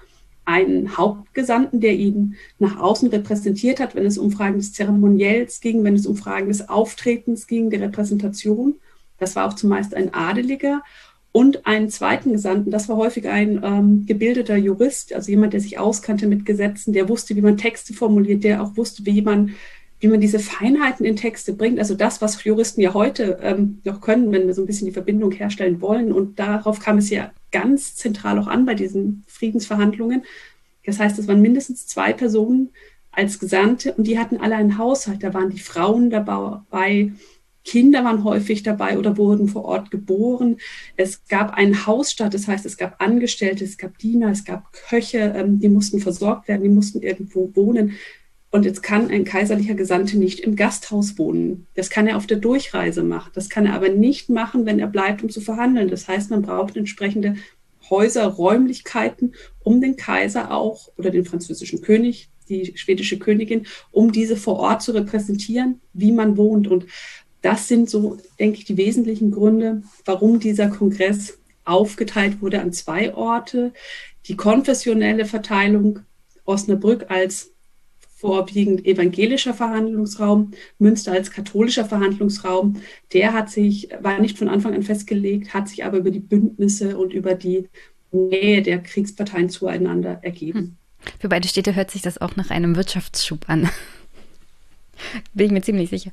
einen 0.44 0.96
Hauptgesandten, 0.96 1.80
der 1.80 1.94
ihn 1.94 2.36
nach 2.58 2.78
außen 2.78 3.08
repräsentiert 3.10 3.78
hat, 3.78 3.94
wenn 3.94 4.06
es 4.06 4.18
um 4.18 4.32
Fragen 4.32 4.58
des 4.58 4.72
Zeremoniells 4.72 5.60
ging, 5.60 5.84
wenn 5.84 5.94
es 5.94 6.06
um 6.06 6.16
Fragen 6.16 6.48
des 6.48 6.68
Auftretens 6.68 7.46
ging, 7.46 7.70
der 7.70 7.80
Repräsentation. 7.82 8.74
Das 9.18 9.36
war 9.36 9.46
auch 9.46 9.54
zumeist 9.54 9.94
ein 9.94 10.12
Adeliger. 10.12 10.82
Und 11.32 11.64
einen 11.64 11.90
zweiten 11.90 12.32
Gesandten, 12.32 12.72
das 12.72 12.88
war 12.88 12.96
häufig 12.96 13.28
ein 13.28 13.60
ähm, 13.62 14.04
gebildeter 14.06 14.56
Jurist, 14.56 15.12
also 15.12 15.30
jemand, 15.30 15.52
der 15.52 15.60
sich 15.60 15.78
auskannte 15.78 16.26
mit 16.26 16.44
Gesetzen, 16.44 16.92
der 16.92 17.08
wusste, 17.08 17.36
wie 17.36 17.42
man 17.42 17.56
Texte 17.56 17.94
formuliert, 17.94 18.42
der 18.42 18.62
auch 18.62 18.76
wusste, 18.76 19.06
wie 19.06 19.22
man, 19.22 19.54
wie 20.00 20.08
man 20.08 20.20
diese 20.20 20.40
Feinheiten 20.40 21.06
in 21.06 21.14
Texte 21.14 21.52
bringt. 21.52 21.78
Also 21.78 21.94
das, 21.94 22.20
was 22.20 22.42
Juristen 22.42 22.80
ja 22.80 22.94
heute 22.94 23.38
ähm, 23.42 23.80
noch 23.84 24.00
können, 24.00 24.32
wenn 24.32 24.48
wir 24.48 24.54
so 24.54 24.62
ein 24.62 24.66
bisschen 24.66 24.86
die 24.86 24.92
Verbindung 24.92 25.30
herstellen 25.30 25.80
wollen. 25.80 26.10
Und 26.10 26.40
darauf 26.40 26.80
kam 26.80 26.98
es 26.98 27.10
ja 27.10 27.30
ganz 27.52 27.94
zentral 27.94 28.36
auch 28.40 28.48
an 28.48 28.66
bei 28.66 28.74
diesen 28.74 29.22
Friedensverhandlungen. 29.28 30.24
Das 30.84 30.98
heißt, 30.98 31.16
es 31.18 31.28
waren 31.28 31.42
mindestens 31.42 31.86
zwei 31.86 32.12
Personen 32.12 32.70
als 33.12 33.38
Gesandte 33.38 33.92
und 33.94 34.06
die 34.06 34.18
hatten 34.18 34.38
alle 34.38 34.56
einen 34.56 34.78
Haushalt. 34.78 35.22
Da 35.22 35.32
waren 35.32 35.50
die 35.50 35.60
Frauen 35.60 36.10
dabei, 36.10 37.12
Kinder 37.64 38.04
waren 38.04 38.24
häufig 38.24 38.62
dabei 38.62 38.98
oder 38.98 39.16
wurden 39.16 39.48
vor 39.48 39.64
Ort 39.64 39.90
geboren. 39.90 40.56
Es 40.96 41.26
gab 41.26 41.54
einen 41.54 41.86
Hausstaat, 41.86 42.34
das 42.34 42.48
heißt, 42.48 42.64
es 42.66 42.76
gab 42.76 43.02
Angestellte, 43.02 43.64
es 43.64 43.76
gab 43.76 43.98
Diener, 43.98 44.30
es 44.30 44.44
gab 44.44 44.72
Köche, 44.72 45.34
ähm, 45.36 45.60
die 45.60 45.68
mussten 45.68 46.00
versorgt 46.00 46.48
werden, 46.48 46.62
die 46.62 46.68
mussten 46.68 47.02
irgendwo 47.02 47.50
wohnen. 47.54 47.92
Und 48.52 48.64
jetzt 48.64 48.82
kann 48.82 49.10
ein 49.10 49.24
kaiserlicher 49.24 49.74
Gesandte 49.74 50.18
nicht 50.18 50.40
im 50.40 50.56
Gasthaus 50.56 51.18
wohnen. 51.18 51.68
Das 51.74 51.88
kann 51.88 52.08
er 52.08 52.16
auf 52.16 52.26
der 52.26 52.38
Durchreise 52.38 53.04
machen. 53.04 53.30
Das 53.34 53.48
kann 53.48 53.66
er 53.66 53.74
aber 53.74 53.90
nicht 53.90 54.28
machen, 54.28 54.66
wenn 54.66 54.80
er 54.80 54.88
bleibt, 54.88 55.22
um 55.22 55.30
zu 55.30 55.40
verhandeln. 55.40 55.88
Das 55.88 56.08
heißt, 56.08 56.30
man 56.30 56.42
braucht 56.42 56.76
entsprechende 56.76 57.36
Häuser, 57.88 58.24
Räumlichkeiten, 58.24 59.34
um 59.62 59.80
den 59.80 59.96
Kaiser 59.96 60.52
auch 60.52 60.88
oder 60.96 61.10
den 61.10 61.24
französischen 61.24 61.80
König, 61.80 62.28
die 62.48 62.76
schwedische 62.76 63.18
Königin, 63.18 63.66
um 63.92 64.10
diese 64.10 64.36
vor 64.36 64.58
Ort 64.58 64.82
zu 64.82 64.92
repräsentieren, 64.92 65.80
wie 65.92 66.12
man 66.12 66.36
wohnt. 66.36 66.66
Und 66.66 66.86
das 67.42 67.68
sind 67.68 67.88
so, 67.88 68.18
denke 68.38 68.58
ich, 68.58 68.64
die 68.64 68.76
wesentlichen 68.76 69.30
Gründe, 69.30 69.82
warum 70.04 70.40
dieser 70.40 70.68
Kongress 70.68 71.38
aufgeteilt 71.64 72.42
wurde 72.42 72.60
an 72.60 72.72
zwei 72.72 73.14
Orte. 73.14 73.72
Die 74.26 74.36
konfessionelle 74.36 75.24
Verteilung 75.24 76.00
Osnabrück 76.44 77.06
als 77.08 77.52
vorwiegend 78.20 78.84
evangelischer 78.84 79.54
Verhandlungsraum, 79.54 80.50
Münster 80.78 81.12
als 81.12 81.30
katholischer 81.30 81.86
Verhandlungsraum. 81.86 82.82
Der 83.14 83.32
hat 83.32 83.50
sich, 83.50 83.88
war 84.00 84.18
nicht 84.18 84.36
von 84.36 84.48
Anfang 84.48 84.74
an 84.74 84.82
festgelegt, 84.82 85.54
hat 85.54 85.68
sich 85.68 85.84
aber 85.84 85.98
über 85.98 86.10
die 86.10 86.20
Bündnisse 86.20 86.98
und 86.98 87.14
über 87.14 87.34
die 87.34 87.68
Nähe 88.12 88.60
der 88.60 88.82
Kriegsparteien 88.82 89.48
zueinander 89.48 90.18
ergeben. 90.22 90.58
Hm. 90.58 90.76
Für 91.18 91.30
beide 91.30 91.48
Städte 91.48 91.74
hört 91.74 91.90
sich 91.90 92.02
das 92.02 92.20
auch 92.20 92.36
nach 92.36 92.50
einem 92.50 92.76
Wirtschaftsschub 92.76 93.48
an. 93.48 93.70
Bin 95.34 95.46
ich 95.46 95.52
mir 95.52 95.62
ziemlich 95.62 95.90
sicher. 95.90 96.10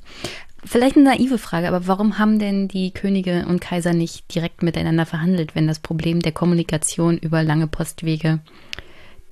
Vielleicht 0.64 0.96
eine 0.96 1.04
naive 1.04 1.38
Frage, 1.38 1.68
aber 1.68 1.86
warum 1.86 2.18
haben 2.18 2.38
denn 2.38 2.68
die 2.68 2.90
Könige 2.90 3.46
und 3.48 3.60
Kaiser 3.60 3.92
nicht 3.92 4.34
direkt 4.34 4.62
miteinander 4.62 5.06
verhandelt, 5.06 5.54
wenn 5.54 5.66
das 5.66 5.78
Problem 5.78 6.20
der 6.20 6.32
Kommunikation 6.32 7.16
über 7.16 7.42
lange 7.42 7.68
Postwege 7.68 8.40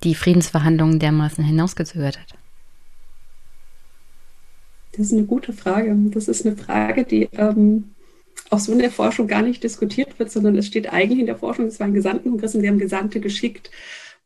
die 0.03 0.15
Friedensverhandlungen 0.15 0.99
dermaßen 0.99 1.43
hinausgezögert 1.43 2.19
hat? 2.19 2.33
Das 4.93 5.07
ist 5.07 5.13
eine 5.13 5.25
gute 5.25 5.53
Frage. 5.53 5.95
Das 6.11 6.27
ist 6.27 6.45
eine 6.45 6.55
Frage, 6.55 7.03
die 7.03 7.29
ähm, 7.33 7.91
auch 8.49 8.59
so 8.59 8.71
in 8.71 8.79
der 8.79 8.91
Forschung 8.91 9.27
gar 9.27 9.41
nicht 9.41 9.63
diskutiert 9.63 10.17
wird, 10.19 10.31
sondern 10.31 10.55
es 10.55 10.67
steht 10.67 10.91
eigentlich 10.91 11.19
in 11.19 11.25
der 11.25 11.37
Forschung, 11.37 11.65
es 11.65 11.79
war 11.79 11.87
ein 11.87 11.93
Gesandtenkongress 11.93 12.55
und 12.55 12.61
sie 12.61 12.67
haben 12.67 12.79
Gesandte 12.79 13.19
geschickt. 13.19 13.69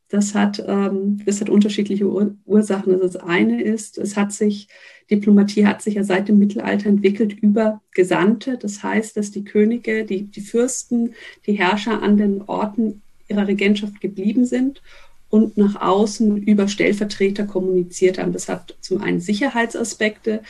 Das 0.10 0.36
hat, 0.36 0.64
ähm, 0.68 1.22
das 1.26 1.40
hat 1.40 1.50
unterschiedliche 1.50 2.06
Ur 2.06 2.36
Ursachen. 2.46 2.94
Also 2.94 3.06
das 3.06 3.16
eine 3.16 3.62
ist, 3.64 3.98
es 3.98 4.18
hat 4.18 4.34
sich, 4.34 4.68
Diplomatie 5.12 5.66
hat 5.66 5.82
sich 5.82 5.96
ja 5.96 6.04
seit 6.04 6.30
dem 6.30 6.40
Mittelalter 6.40 6.88
entwickelt 6.88 7.34
über 7.34 7.82
Gesandte. 7.92 8.58
Das 8.58 8.82
heißt, 8.82 9.18
dass 9.18 9.32
die 9.32 9.44
Könige, 9.44 10.06
die, 10.06 10.24
die 10.24 10.42
Fürsten, 10.42 11.14
die 11.46 11.54
Herrscher 11.54 12.02
an 12.02 12.18
den 12.18 12.42
Orten 12.44 13.02
ihrer 13.28 13.48
Regentschaft 13.48 14.00
geblieben 14.02 14.46
sind 14.46 14.82
und 15.30 15.58
nach 15.58 15.82
außen 15.82 16.38
über 16.38 16.68
Stellvertreter 16.68 17.46
kommuniziert 17.46 18.20
haben. 18.20 18.34
Das 18.34 18.50
hat 18.50 18.76
zum 18.82 19.02
einen 19.02 19.20
Sicherheitsaspekte, 19.20 20.42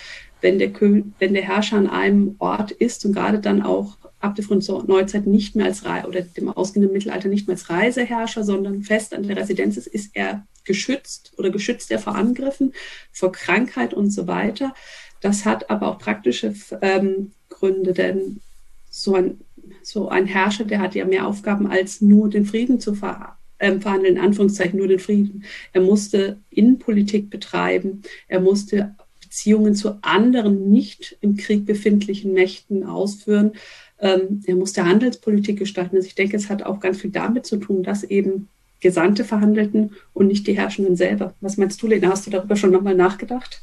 wenn 0.41 0.59
der, 0.59 0.71
wenn 0.79 1.33
der 1.33 1.43
Herrscher 1.43 1.77
an 1.77 1.87
einem 1.87 2.35
Ort 2.39 2.71
ist 2.71 3.05
und 3.05 3.13
gerade 3.13 3.39
dann 3.39 3.61
auch 3.61 3.97
ab 4.21 4.35
der 4.35 4.45
frühen 4.45 4.63
Neuzeit 4.87 5.27
nicht 5.27 5.55
mehr 5.55 5.65
als 5.65 5.85
Re 5.85 6.03
oder 6.07 6.21
dem 6.21 6.49
ausgehenden 6.49 6.93
Mittelalter 6.93 7.27
nicht 7.27 7.47
mehr 7.47 7.55
als 7.55 7.69
Reiseherrscher, 7.69 8.43
sondern 8.43 8.83
fest 8.83 9.13
an 9.13 9.23
der 9.23 9.37
Residenz 9.37 9.77
ist, 9.77 9.87
ist 9.87 10.11
er 10.13 10.45
geschützt 10.63 11.33
oder 11.37 11.49
geschützt 11.49 11.91
er 11.91 11.99
vor 11.99 12.15
Angriffen, 12.15 12.73
vor 13.11 13.31
Krankheit 13.31 13.93
und 13.93 14.11
so 14.11 14.27
weiter. 14.27 14.73
Das 15.21 15.45
hat 15.45 15.69
aber 15.69 15.87
auch 15.87 15.99
praktische 15.99 16.53
ähm, 16.81 17.31
Gründe, 17.49 17.93
denn 17.93 18.41
so 18.89 19.15
ein, 19.15 19.41
so 19.83 20.09
ein 20.09 20.25
Herrscher, 20.25 20.65
der 20.65 20.79
hat 20.79 20.95
ja 20.95 21.05
mehr 21.05 21.27
Aufgaben 21.27 21.67
als 21.67 22.01
nur 22.01 22.29
den 22.29 22.45
Frieden 22.45 22.79
zu 22.79 22.95
ver 22.95 23.37
ähm, 23.59 23.79
verhandeln, 23.79 24.15
in 24.15 24.21
Anführungszeichen 24.21 24.77
nur 24.77 24.87
den 24.87 24.99
Frieden. 24.99 25.43
Er 25.71 25.81
musste 25.81 26.39
Innenpolitik 26.49 27.29
betreiben, 27.29 28.01
er 28.27 28.39
musste 28.39 28.95
Beziehungen 29.21 29.75
zu 29.75 29.97
anderen 30.01 30.69
nicht 30.69 31.17
im 31.21 31.37
Krieg 31.37 31.65
befindlichen 31.65 32.33
Mächten 32.33 32.83
ausführen. 32.83 33.53
Ähm, 34.01 34.43
er 34.45 34.55
musste 34.55 34.85
Handelspolitik 34.85 35.59
gestalten. 35.59 35.95
Also 35.95 36.07
ich 36.07 36.15
denke, 36.15 36.35
es 36.35 36.49
hat 36.49 36.63
auch 36.63 36.79
ganz 36.79 36.99
viel 37.01 37.11
damit 37.11 37.45
zu 37.45 37.57
tun, 37.57 37.83
dass 37.83 38.03
eben 38.03 38.49
Gesandte 38.79 39.23
verhandelten 39.23 39.95
und 40.13 40.27
nicht 40.27 40.47
die 40.47 40.57
Herrschenden 40.57 40.95
selber. 40.95 41.35
Was 41.39 41.57
meinst 41.57 41.81
du, 41.81 41.87
Lena? 41.87 42.09
Hast 42.09 42.25
du 42.25 42.31
darüber 42.31 42.55
schon 42.55 42.71
nochmal 42.71 42.95
nachgedacht? 42.95 43.61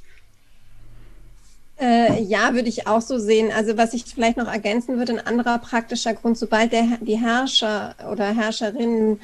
Äh, 1.81 2.23
ja, 2.23 2.55
würde 2.55 2.69
ich 2.69 2.87
auch 2.87 3.01
so 3.01 3.19
sehen. 3.19 3.51
Also 3.55 3.77
was 3.77 3.95
ich 3.95 4.05
vielleicht 4.05 4.37
noch 4.37 4.51
ergänzen 4.51 4.97
würde, 4.97 5.13
ein 5.13 5.27
anderer 5.27 5.59
praktischer 5.59 6.15
Grund, 6.15 6.39
sobald 6.39 6.73
der, 6.73 6.99
die 7.01 7.19
Herrscher 7.19 7.95
oder 8.11 8.35
Herrscherinnen 8.35 9.21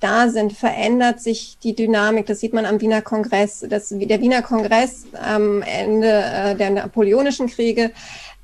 da 0.00 0.28
sind, 0.28 0.52
verändert 0.52 1.20
sich 1.20 1.58
die 1.62 1.74
Dynamik. 1.74 2.26
Das 2.26 2.38
sieht 2.38 2.52
man 2.52 2.66
am 2.66 2.80
Wiener 2.80 3.02
Kongress. 3.02 3.64
Das, 3.68 3.88
der 3.88 4.20
Wiener 4.20 4.42
Kongress 4.42 5.06
am 5.12 5.62
Ende 5.62 6.08
äh, 6.08 6.56
der 6.56 6.70
Napoleonischen 6.70 7.48
Kriege 7.48 7.90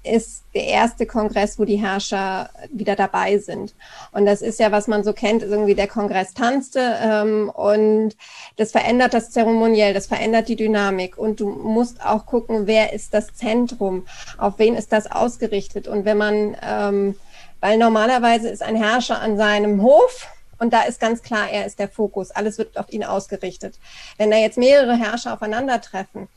ist 0.04 0.44
der 0.54 0.66
erste 0.66 1.06
Kongress, 1.06 1.58
wo 1.58 1.64
die 1.64 1.76
Herrscher 1.76 2.50
wieder 2.70 2.94
dabei 2.94 3.38
sind. 3.38 3.74
Und 4.12 4.26
das 4.26 4.42
ist 4.42 4.60
ja, 4.60 4.70
was 4.70 4.86
man 4.86 5.02
so 5.02 5.12
kennt, 5.12 5.42
irgendwie 5.42 5.74
der 5.74 5.88
Kongress 5.88 6.34
tanzte 6.34 6.96
ähm, 7.02 7.50
und 7.50 8.14
das 8.56 8.72
verändert 8.72 9.14
das 9.14 9.30
Zeremoniell, 9.30 9.94
das 9.94 10.06
verändert 10.06 10.48
die 10.48 10.56
Dynamik. 10.56 11.16
Und 11.16 11.40
du 11.40 11.48
musst 11.48 12.04
auch 12.04 12.26
gucken, 12.26 12.66
wer 12.66 12.92
ist 12.92 13.14
das 13.14 13.34
Zentrum, 13.34 14.06
auf 14.36 14.58
wen 14.58 14.74
ist 14.76 14.92
das 14.92 15.10
ausgerichtet. 15.10 15.88
Und 15.88 16.04
wenn 16.04 16.18
man, 16.18 16.56
ähm, 16.62 17.18
weil 17.60 17.78
normalerweise 17.78 18.48
ist 18.48 18.62
ein 18.62 18.76
Herrscher 18.76 19.20
an 19.20 19.36
seinem 19.38 19.82
Hof 19.82 20.28
und 20.58 20.72
da 20.72 20.82
ist 20.82 21.00
ganz 21.00 21.22
klar, 21.22 21.48
er 21.50 21.66
ist 21.66 21.78
der 21.78 21.88
Fokus. 21.88 22.30
Alles 22.30 22.58
wird 22.58 22.76
auf 22.76 22.92
ihn 22.92 23.04
ausgerichtet. 23.04 23.78
Wenn 24.18 24.30
da 24.30 24.36
jetzt 24.36 24.58
mehrere 24.58 24.96
Herrscher 24.96 25.32
aufeinandertreffen, 25.32 26.28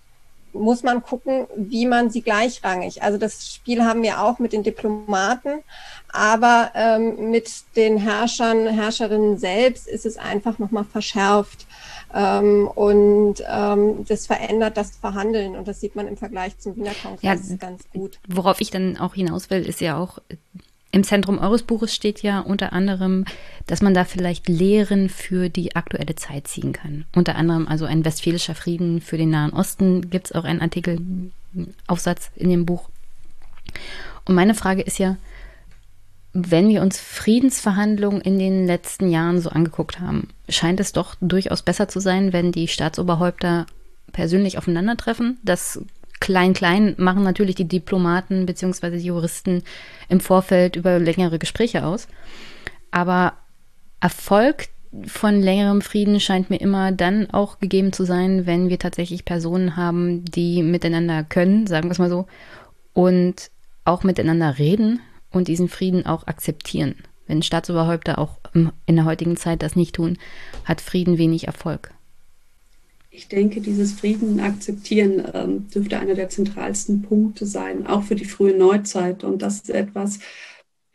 muss 0.54 0.84
man 0.84 1.04
gucken, 1.04 1.48
wie 1.56 1.86
man 1.86 2.10
sie 2.10 2.22
gleichrangig. 2.22 3.04
Also 3.04 3.18
das 3.18 3.54
Spiel 3.54 3.84
haben 3.84 4.04
wir 4.04 4.22
auch 4.22 4.40
mit 4.40 4.54
den 4.54 4.64
Diplomaten, 4.64 5.64
aber 6.12 6.72
ähm, 6.76 7.32
mit 7.32 7.50
den 7.76 7.98
Herrschern, 7.98 8.68
Herrscherinnen 8.68 9.38
selbst 9.38 9.88
ist 9.88 10.06
es 10.06 10.18
einfach 10.18 10.60
nochmal 10.60 10.86
verschärft. 10.86 11.68
Ähm, 12.14 12.68
und 12.74 13.44
ähm, 13.50 14.06
das 14.08 14.28
verändert 14.28 14.78
das 14.78 14.96
Verhandeln 14.98 15.56
und 15.56 15.68
das 15.68 15.82
sieht 15.82 15.96
man 15.96 16.08
im 16.08 16.16
Vergleich 16.16 16.58
zum 16.58 16.76
Wiener 16.78 16.94
Kongress 17.02 17.50
ja, 17.50 17.56
ganz 17.58 17.84
gut. 17.92 18.20
Worauf 18.28 18.62
ich 18.62 18.72
dann 18.72 18.98
auch 18.98 19.14
hinaus 19.14 19.50
will, 19.50 19.66
ist 19.66 19.82
ja 19.82 19.98
auch 19.98 20.20
im 20.92 21.04
Zentrum 21.04 21.38
eures 21.40 21.64
Buches 21.64 21.94
steht 21.94 22.24
ja 22.24 22.40
unter 22.40 22.74
anderem, 22.74 23.26
dass 23.66 23.82
man 23.82 23.94
da 23.94 24.06
vielleicht 24.06 24.48
Lehren 24.48 25.10
für 25.10 25.50
die 25.50 25.76
aktuelle 25.76 26.16
Zeit 26.16 26.48
ziehen 26.48 26.72
kann. 26.72 27.06
Unter 27.14 27.36
anderem 27.36 27.68
also 27.68 27.86
ein 27.86 28.06
westfälischer 28.06 28.56
Frieden 28.56 29.02
für 29.02 29.18
den 29.18 29.30
Nahen 29.30 29.54
Osten 29.54 30.10
gibt 30.10 30.28
es 30.28 30.32
auch 30.32 30.46
einen 30.46 30.62
Artikel, 30.62 31.00
Aufsatz 31.88 32.32
in 32.36 32.50
dem 32.50 32.66
Buch. 32.66 32.90
Und 34.26 34.36
meine 34.36 34.56
Frage 34.56 34.82
ist 34.82 34.98
ja, 34.98 35.18
wenn 36.34 36.70
wir 36.70 36.82
uns 36.82 37.00
Friedensverhandlungen 37.00 38.22
in 38.22 38.38
den 38.38 38.68
letzten 38.68 39.10
Jahren 39.10 39.42
so 39.42 39.50
angeguckt 39.50 40.00
haben, 40.00 40.30
scheint 40.50 40.80
es 40.80 40.94
doch 40.94 41.16
durchaus 41.20 41.64
besser 41.64 41.88
zu 41.88 42.00
sein, 42.00 42.32
wenn 42.32 42.52
die 42.52 42.68
Staatsoberhäupter 42.68 43.66
persönlich 44.12 44.58
aufeinandertreffen. 44.58 45.38
Das 45.44 45.82
Klein-Klein 46.20 46.96
machen 46.98 47.24
natürlich 47.24 47.56
die 47.56 47.68
Diplomaten 47.68 48.46
bzw. 48.46 48.92
die 48.92 49.06
Juristen 49.06 49.64
im 50.10 50.20
Vorfeld 50.20 50.76
über 50.76 51.00
längere 51.00 51.40
Gespräche 51.40 51.86
aus. 51.86 52.08
Aber 52.92 53.34
Erfolg 54.00 54.68
von 55.06 55.42
längerem 55.42 55.82
Frieden 55.82 56.20
scheint 56.20 56.50
mir 56.50 56.60
immer 56.62 56.92
dann 56.92 57.30
auch 57.32 57.60
gegeben 57.60 57.94
zu 57.94 58.06
sein, 58.06 58.46
wenn 58.46 58.70
wir 58.70 58.80
tatsächlich 58.80 59.26
Personen 59.26 59.76
haben, 59.76 60.24
die 60.26 60.64
miteinander 60.64 61.24
können, 61.24 61.68
sagen 61.68 61.86
wir 61.86 61.92
es 61.92 62.00
mal 62.00 62.10
so, 62.10 62.26
und 62.94 63.52
auch 63.86 64.04
miteinander 64.04 64.58
reden 64.58 65.02
und 65.32 65.48
diesen 65.48 65.70
Frieden 65.70 66.06
auch 66.06 66.26
akzeptieren. 66.28 66.96
Wenn 67.28 67.42
Staatsoberhäupter 67.44 68.18
auch 68.18 68.40
in 68.54 68.96
der 68.96 69.06
heutigen 69.06 69.36
Zeit 69.36 69.62
das 69.62 69.76
nicht 69.76 69.96
tun, 69.96 70.18
hat 70.64 70.82
Frieden 70.82 71.18
wenig 71.18 71.48
Erfolg. 71.48 71.92
Ich 73.18 73.30
denke, 73.30 73.62
dieses 73.62 73.94
Frieden 73.94 74.40
akzeptieren 74.40 75.24
ähm, 75.34 75.68
dürfte 75.74 75.98
einer 75.98 76.14
der 76.14 76.30
zentralsten 76.30 77.02
Punkte 77.02 77.48
sein, 77.48 77.88
auch 77.88 78.04
für 78.04 78.14
die 78.14 78.26
frühe 78.26 78.56
Neuzeit. 78.56 79.24
Und 79.24 79.42
das 79.42 79.56
ist 79.56 79.72
etwas, 79.72 80.20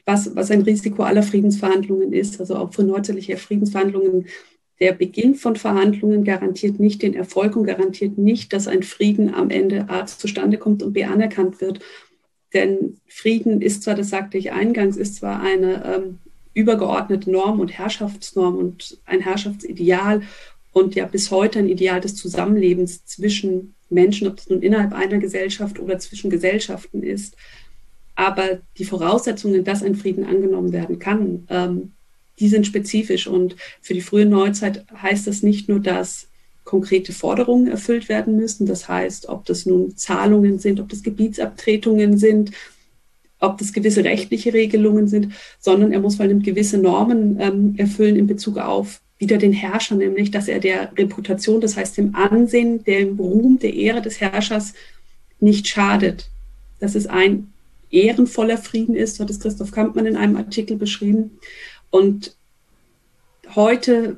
was, 0.06 0.36
was 0.36 0.52
ein 0.52 0.62
Risiko 0.62 1.02
aller 1.02 1.24
Friedensverhandlungen 1.24 2.12
ist. 2.12 2.38
Also 2.38 2.54
auch 2.54 2.72
für 2.72 2.84
neuzeitliche 2.84 3.36
Friedensverhandlungen. 3.36 4.26
Der 4.78 4.92
Beginn 4.92 5.34
von 5.34 5.56
Verhandlungen 5.56 6.22
garantiert 6.22 6.78
nicht 6.78 7.02
den 7.02 7.14
Erfolg 7.14 7.56
und 7.56 7.64
garantiert 7.64 8.18
nicht, 8.18 8.52
dass 8.52 8.68
ein 8.68 8.84
Frieden 8.84 9.34
am 9.34 9.50
Ende 9.50 9.88
A 9.88 10.06
zustande 10.06 10.58
kommt 10.58 10.84
und 10.84 10.92
B 10.92 11.02
anerkannt 11.02 11.60
wird. 11.60 11.80
Denn 12.54 13.00
Frieden 13.08 13.60
ist 13.60 13.82
zwar, 13.82 13.96
das 13.96 14.10
sagte 14.10 14.38
ich 14.38 14.52
eingangs, 14.52 14.96
ist 14.96 15.16
zwar 15.16 15.40
eine 15.40 15.84
ähm, 15.84 16.18
übergeordnete 16.54 17.32
Norm 17.32 17.58
und 17.58 17.76
Herrschaftsnorm 17.76 18.56
und 18.56 18.98
ein 19.06 19.20
Herrschaftsideal 19.20 20.22
und 20.72 20.94
ja 20.94 21.06
bis 21.06 21.30
heute 21.30 21.58
ein 21.58 21.68
Ideal 21.68 22.00
des 22.00 22.16
Zusammenlebens 22.16 23.04
zwischen 23.04 23.74
Menschen, 23.90 24.26
ob 24.26 24.38
es 24.38 24.48
nun 24.48 24.62
innerhalb 24.62 24.92
einer 24.92 25.18
Gesellschaft 25.18 25.78
oder 25.78 25.98
zwischen 25.98 26.30
Gesellschaften 26.30 27.02
ist. 27.02 27.36
Aber 28.14 28.60
die 28.78 28.84
Voraussetzungen, 28.84 29.64
dass 29.64 29.82
ein 29.82 29.94
Frieden 29.94 30.24
angenommen 30.24 30.72
werden 30.72 30.98
kann, 30.98 31.46
ähm, 31.50 31.92
die 32.38 32.48
sind 32.48 32.66
spezifisch. 32.66 33.26
Und 33.26 33.56
für 33.80 33.94
die 33.94 34.00
frühe 34.00 34.26
Neuzeit 34.26 34.86
heißt 35.00 35.26
das 35.26 35.42
nicht 35.42 35.68
nur, 35.68 35.80
dass 35.80 36.28
konkrete 36.64 37.12
Forderungen 37.12 37.68
erfüllt 37.68 38.08
werden 38.08 38.36
müssen. 38.36 38.66
Das 38.66 38.88
heißt, 38.88 39.28
ob 39.28 39.44
das 39.44 39.66
nun 39.66 39.96
Zahlungen 39.96 40.58
sind, 40.58 40.80
ob 40.80 40.88
das 40.88 41.02
Gebietsabtretungen 41.02 42.16
sind, 42.16 42.52
ob 43.40 43.58
das 43.58 43.72
gewisse 43.72 44.04
rechtliche 44.04 44.54
Regelungen 44.54 45.08
sind, 45.08 45.32
sondern 45.58 45.92
er 45.92 46.00
muss 46.00 46.16
vor 46.16 46.24
allem 46.24 46.42
gewisse 46.42 46.78
Normen 46.78 47.38
ähm, 47.40 47.74
erfüllen 47.76 48.16
in 48.16 48.26
Bezug 48.26 48.58
auf 48.58 49.01
wieder 49.22 49.38
den 49.38 49.52
Herrscher, 49.52 49.94
nämlich 49.94 50.32
dass 50.32 50.48
er 50.48 50.58
der 50.58 50.90
Reputation, 50.98 51.60
das 51.60 51.76
heißt 51.76 51.96
dem 51.96 52.16
Ansehen, 52.16 52.82
dem 52.82 53.16
Ruhm, 53.20 53.60
der 53.60 53.72
Ehre 53.72 54.02
des 54.02 54.20
Herrschers 54.20 54.74
nicht 55.38 55.68
schadet. 55.68 56.28
Dass 56.80 56.96
es 56.96 57.06
ein 57.06 57.52
ehrenvoller 57.90 58.58
Frieden 58.58 58.96
ist, 58.96 59.20
hat 59.20 59.30
es 59.30 59.38
Christoph 59.38 59.70
Kampmann 59.70 60.06
in 60.06 60.16
einem 60.16 60.36
Artikel 60.36 60.76
beschrieben. 60.76 61.38
Und 61.90 62.34
heute 63.54 64.16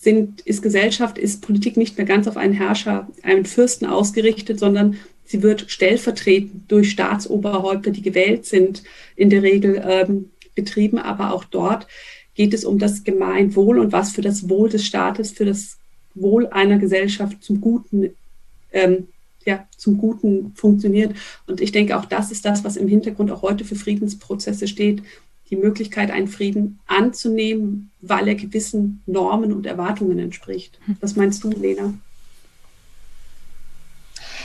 sind, 0.00 0.40
ist 0.40 0.62
Gesellschaft, 0.62 1.18
ist 1.18 1.42
Politik 1.42 1.76
nicht 1.76 1.98
mehr 1.98 2.06
ganz 2.06 2.26
auf 2.26 2.38
einen 2.38 2.54
Herrscher, 2.54 3.08
einen 3.22 3.44
Fürsten 3.44 3.84
ausgerichtet, 3.84 4.58
sondern 4.58 4.96
sie 5.26 5.42
wird 5.42 5.66
stellvertretend 5.68 6.72
durch 6.72 6.90
Staatsoberhäupter, 6.90 7.90
die 7.90 8.02
gewählt 8.02 8.46
sind, 8.46 8.82
in 9.14 9.28
der 9.28 9.42
Regel 9.42 9.82
ähm, 9.86 10.30
betrieben. 10.54 10.98
Aber 10.98 11.34
auch 11.34 11.44
dort 11.44 11.86
geht 12.36 12.54
es 12.54 12.64
um 12.64 12.78
das 12.78 13.02
Gemeinwohl 13.02 13.78
und 13.78 13.92
was 13.92 14.12
für 14.12 14.22
das 14.22 14.48
Wohl 14.48 14.68
des 14.68 14.84
Staates, 14.84 15.32
für 15.32 15.46
das 15.46 15.78
Wohl 16.14 16.46
einer 16.48 16.78
Gesellschaft 16.78 17.42
zum 17.42 17.60
Guten, 17.60 18.10
ähm, 18.72 19.08
ja, 19.44 19.66
zum 19.76 19.98
Guten 19.98 20.52
funktioniert. 20.54 21.14
Und 21.46 21.60
ich 21.60 21.72
denke, 21.72 21.96
auch 21.96 22.04
das 22.04 22.30
ist 22.30 22.44
das, 22.44 22.62
was 22.62 22.76
im 22.76 22.88
Hintergrund 22.88 23.30
auch 23.30 23.42
heute 23.42 23.64
für 23.64 23.74
Friedensprozesse 23.74 24.68
steht. 24.68 25.02
Die 25.50 25.56
Möglichkeit, 25.56 26.10
einen 26.10 26.28
Frieden 26.28 26.80
anzunehmen, 26.86 27.90
weil 28.00 28.28
er 28.28 28.34
gewissen 28.34 29.02
Normen 29.06 29.52
und 29.52 29.64
Erwartungen 29.64 30.18
entspricht. 30.18 30.78
Hm. 30.86 30.96
Was 31.00 31.16
meinst 31.16 31.42
du, 31.44 31.50
Lena? 31.50 31.94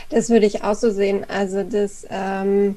Das 0.10 0.30
würde 0.30 0.46
ich 0.46 0.64
auch 0.64 0.76
so 0.76 0.92
sehen. 0.92 1.26
Also 1.28 1.64
das 1.64 2.06
ähm, 2.10 2.76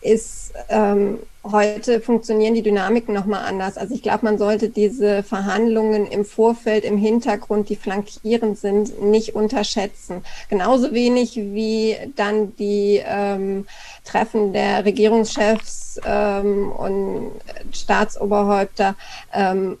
ist 0.00 0.52
ähm, 0.68 1.18
heute 1.44 2.00
funktionieren 2.00 2.54
die 2.54 2.62
Dynamiken 2.62 3.14
nochmal 3.14 3.44
anders. 3.46 3.76
Also 3.76 3.94
ich 3.94 4.02
glaube, 4.02 4.24
man 4.24 4.38
sollte 4.38 4.68
diese 4.68 5.22
Verhandlungen 5.22 6.06
im 6.06 6.24
Vorfeld, 6.24 6.84
im 6.84 6.98
Hintergrund, 6.98 7.68
die 7.68 7.76
flankierend 7.76 8.58
sind, 8.58 9.02
nicht 9.02 9.34
unterschätzen. 9.34 10.22
Genauso 10.48 10.92
wenig 10.92 11.36
wie 11.36 11.96
dann 12.16 12.54
die 12.56 13.02
ähm, 13.04 13.66
Treffen 14.04 14.52
der 14.52 14.84
Regierungschefs 14.84 16.00
ähm, 16.04 16.70
und 16.72 17.32
Staatsoberhäupter 17.72 18.94
ähm, 19.32 19.78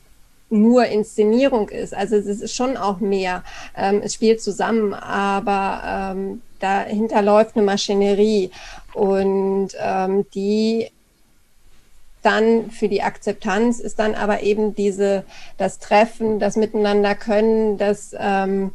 nur 0.50 0.86
Inszenierung 0.86 1.68
ist. 1.68 1.94
Also 1.94 2.16
es 2.16 2.26
ist 2.26 2.54
schon 2.54 2.76
auch 2.76 3.00
mehr. 3.00 3.44
Ähm, 3.76 4.00
es 4.02 4.14
spielt 4.14 4.40
zusammen, 4.40 4.94
aber 4.94 6.12
ähm, 6.14 6.42
dahinter 6.60 7.22
läuft 7.22 7.56
eine 7.56 7.64
Maschinerie 7.64 8.50
und 8.98 9.70
ähm, 9.80 10.26
die 10.34 10.90
dann 12.22 12.70
für 12.70 12.88
die 12.88 13.02
Akzeptanz 13.02 13.78
ist 13.78 13.98
dann 13.98 14.14
aber 14.14 14.42
eben 14.42 14.74
diese 14.74 15.24
das 15.56 15.78
Treffen, 15.78 16.40
das 16.40 16.56
Miteinander 16.56 17.14
können, 17.14 17.78
das 17.78 18.14
ähm, 18.18 18.72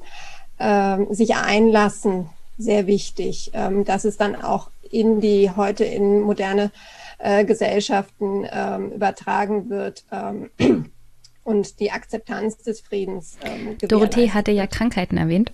ähm, 0.60 1.14
sich 1.14 1.36
einlassen 1.36 2.30
sehr 2.58 2.88
wichtig. 2.88 3.52
Ähm, 3.54 3.84
dass 3.84 4.06
es 4.06 4.18
dann 4.18 4.36
auch 4.36 4.70
in 4.90 5.22
die 5.22 5.52
heute 5.52 5.84
in 5.84 6.22
moderne 6.22 6.72
äh, 7.18 7.46
Gesellschaften 7.46 8.46
ähm, 8.52 8.92
übertragen 8.92 9.70
wird. 9.70 10.04
Ähm, 10.12 10.50
und 11.44 11.80
die 11.82 11.92
Akzeptanz 11.92 12.58
des 12.60 12.82
Friedens. 12.82 13.38
Ähm, 13.44 13.78
Dorothee 13.80 14.32
hatte 14.32 14.52
ja 14.52 14.66
Krankheiten 14.66 15.18
erwähnt. 15.18 15.52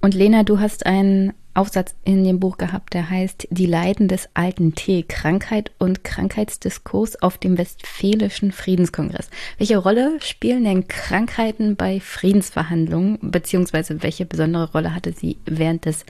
Und 0.00 0.14
Lena, 0.14 0.44
du 0.44 0.60
hast 0.60 0.86
einen 0.86 1.34
Aufsatz 1.56 1.94
in 2.04 2.24
dem 2.24 2.40
Buch 2.40 2.58
gehabt, 2.58 2.94
der 2.94 3.10
heißt 3.10 3.48
Die 3.50 3.66
Leiden 3.66 4.08
des 4.08 4.28
alten 4.34 4.74
T, 4.74 5.02
Krankheit 5.02 5.72
und 5.78 6.04
Krankheitsdiskurs 6.04 7.22
auf 7.22 7.38
dem 7.38 7.58
Westfälischen 7.58 8.52
Friedenskongress. 8.52 9.30
Welche 9.58 9.78
Rolle 9.78 10.18
spielen 10.20 10.64
denn 10.64 10.88
Krankheiten 10.88 11.76
bei 11.76 12.00
Friedensverhandlungen, 12.00 13.18
beziehungsweise 13.22 14.02
welche 14.02 14.26
besondere 14.26 14.70
Rolle 14.72 14.94
hatte 14.94 15.12
sie 15.12 15.38
während 15.46 15.84
des 15.84 16.04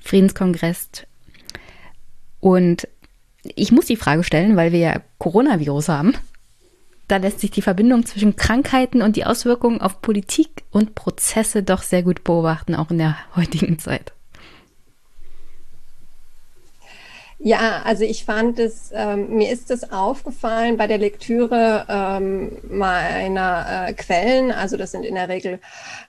Friedenskongresses? 0.00 1.06
Und 2.40 2.88
ich 3.42 3.72
muss 3.72 3.86
die 3.86 3.96
Frage 3.96 4.24
stellen, 4.24 4.56
weil 4.56 4.72
wir 4.72 4.80
ja 4.80 5.00
Coronavirus 5.18 5.88
haben 5.88 6.14
da 7.12 7.18
lässt 7.18 7.40
sich 7.40 7.50
die 7.50 7.60
Verbindung 7.60 8.06
zwischen 8.06 8.36
Krankheiten 8.36 9.02
und 9.02 9.16
die 9.16 9.26
Auswirkungen 9.26 9.82
auf 9.82 10.00
Politik 10.00 10.64
und 10.70 10.94
Prozesse 10.94 11.62
doch 11.62 11.82
sehr 11.82 12.02
gut 12.02 12.24
beobachten, 12.24 12.74
auch 12.74 12.90
in 12.90 12.96
der 12.96 13.18
heutigen 13.36 13.78
Zeit. 13.78 14.12
Ja, 17.44 17.82
also 17.82 18.04
ich 18.04 18.24
fand 18.24 18.60
es, 18.60 18.92
ähm, 18.94 19.30
mir 19.30 19.50
ist 19.50 19.72
es 19.72 19.90
aufgefallen 19.90 20.76
bei 20.76 20.86
der 20.86 20.98
Lektüre 20.98 21.84
ähm, 21.88 22.56
meiner 22.70 23.88
äh, 23.88 23.92
Quellen, 23.94 24.52
also 24.52 24.76
das 24.76 24.92
sind 24.92 25.04
in 25.04 25.16
der 25.16 25.28
Regel 25.28 25.58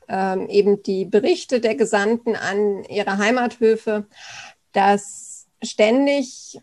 ähm, 0.08 0.48
eben 0.48 0.84
die 0.84 1.06
Berichte 1.06 1.60
der 1.60 1.74
Gesandten 1.74 2.36
an 2.36 2.84
ihre 2.84 3.18
Heimathöfe, 3.18 4.06
dass 4.74 5.48
ständig 5.64 6.60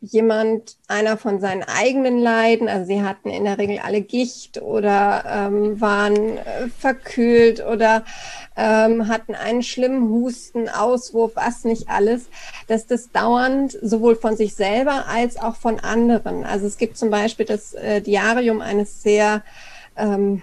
jemand, 0.00 0.78
einer 0.86 1.16
von 1.18 1.40
seinen 1.40 1.64
eigenen 1.64 2.18
Leiden, 2.18 2.68
also 2.68 2.86
sie 2.86 3.02
hatten 3.02 3.30
in 3.30 3.44
der 3.44 3.58
Regel 3.58 3.80
alle 3.80 4.00
Gicht 4.00 4.62
oder 4.62 5.24
ähm, 5.26 5.80
waren 5.80 6.38
äh, 6.38 6.68
verkühlt 6.68 7.64
oder 7.66 8.04
ähm, 8.58 9.06
hatten 9.06 9.36
einen 9.36 9.62
schlimmen 9.62 10.10
Husten, 10.10 10.68
Auswurf, 10.68 11.32
was 11.36 11.62
nicht 11.64 11.88
alles, 11.88 12.28
dass 12.66 12.86
das 12.86 13.12
dauernd 13.12 13.78
sowohl 13.80 14.16
von 14.16 14.36
sich 14.36 14.56
selber 14.56 15.06
als 15.06 15.36
auch 15.36 15.54
von 15.54 15.78
anderen. 15.78 16.44
Also 16.44 16.66
es 16.66 16.76
gibt 16.76 16.98
zum 16.98 17.08
Beispiel 17.08 17.46
das 17.46 17.74
äh, 17.74 18.00
Diarium 18.00 18.60
eines 18.60 19.00
sehr 19.00 19.44
ähm, 19.96 20.42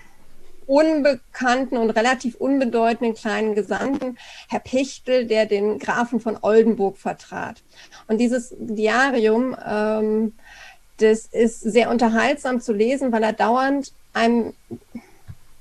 unbekannten 0.65 1.77
und 1.77 1.89
relativ 1.91 2.35
unbedeutenden 2.35 3.15
kleinen 3.15 3.53
Gesandten, 3.53 4.17
Herr 4.47 4.61
Pichtel, 4.61 5.27
der 5.27 5.45
den 5.45 5.77
Grafen 5.77 6.21
von 6.21 6.37
Oldenburg 6.41 6.97
vertrat. 6.97 7.61
Und 8.07 8.19
dieses 8.19 8.55
Diarium, 8.57 9.57
ähm, 9.67 10.33
das 10.97 11.25
ist 11.25 11.59
sehr 11.59 11.89
unterhaltsam 11.89 12.61
zu 12.61 12.71
lesen, 12.71 13.11
weil 13.11 13.23
er 13.23 13.33
dauernd 13.33 13.91
einem 14.13 14.53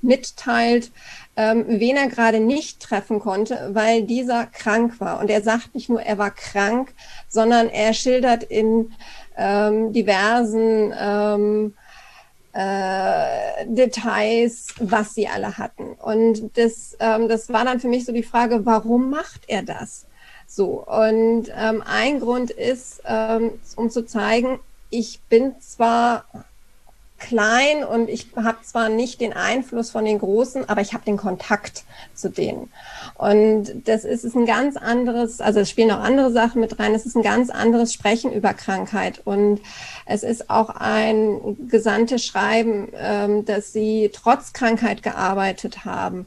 mitteilt, 0.04 0.92
ähm, 1.36 1.64
wen 1.66 1.96
er 1.96 2.08
gerade 2.08 2.40
nicht 2.40 2.80
treffen 2.80 3.18
konnte, 3.18 3.70
weil 3.72 4.04
dieser 4.04 4.46
krank 4.46 5.00
war. 5.00 5.20
Und 5.20 5.30
er 5.30 5.42
sagt 5.42 5.74
nicht 5.74 5.88
nur, 5.88 6.02
er 6.02 6.18
war 6.18 6.30
krank, 6.30 6.94
sondern 7.28 7.68
er 7.68 7.92
schildert 7.94 8.44
in 8.44 8.92
ähm, 9.36 9.92
diversen 9.92 10.94
ähm, 10.98 11.74
äh, 12.52 13.66
Details, 13.66 14.68
was 14.78 15.14
sie 15.14 15.26
alle 15.26 15.58
hatten. 15.58 15.94
Und 15.94 16.56
das, 16.56 16.96
ähm, 17.00 17.28
das 17.28 17.48
war 17.52 17.64
dann 17.64 17.80
für 17.80 17.88
mich 17.88 18.04
so 18.04 18.12
die 18.12 18.22
Frage, 18.22 18.64
warum 18.64 19.10
macht 19.10 19.42
er 19.48 19.62
das? 19.62 20.06
So, 20.46 20.84
und 20.86 21.46
ähm, 21.56 21.82
ein 21.84 22.20
Grund 22.20 22.50
ist, 22.50 23.02
ähm, 23.06 23.52
um 23.76 23.90
zu 23.90 24.06
zeigen, 24.06 24.60
ich 24.90 25.20
bin 25.28 25.60
zwar 25.60 26.26
klein 27.24 27.84
und 27.84 28.08
ich 28.08 28.28
habe 28.36 28.58
zwar 28.62 28.88
nicht 28.88 29.20
den 29.20 29.32
Einfluss 29.32 29.90
von 29.90 30.04
den 30.04 30.18
Großen, 30.18 30.68
aber 30.68 30.80
ich 30.80 30.92
habe 30.92 31.04
den 31.04 31.16
Kontakt 31.16 31.84
zu 32.14 32.28
denen. 32.28 32.70
Und 33.16 33.88
das 33.88 34.04
ist, 34.04 34.24
ist 34.24 34.36
ein 34.36 34.46
ganz 34.46 34.76
anderes, 34.76 35.40
also 35.40 35.60
es 35.60 35.70
spielen 35.70 35.90
auch 35.90 36.00
andere 36.00 36.30
Sachen 36.32 36.60
mit 36.60 36.78
rein, 36.78 36.94
es 36.94 37.06
ist 37.06 37.16
ein 37.16 37.22
ganz 37.22 37.50
anderes 37.50 37.92
Sprechen 37.92 38.32
über 38.32 38.52
Krankheit. 38.52 39.22
Und 39.24 39.60
es 40.04 40.22
ist 40.22 40.50
auch 40.50 40.68
ein 40.68 41.56
gesandtes 41.68 42.24
Schreiben, 42.24 42.88
ähm, 42.96 43.44
dass 43.44 43.72
sie 43.72 44.10
trotz 44.12 44.52
Krankheit 44.52 45.02
gearbeitet 45.02 45.84
haben. 45.84 46.26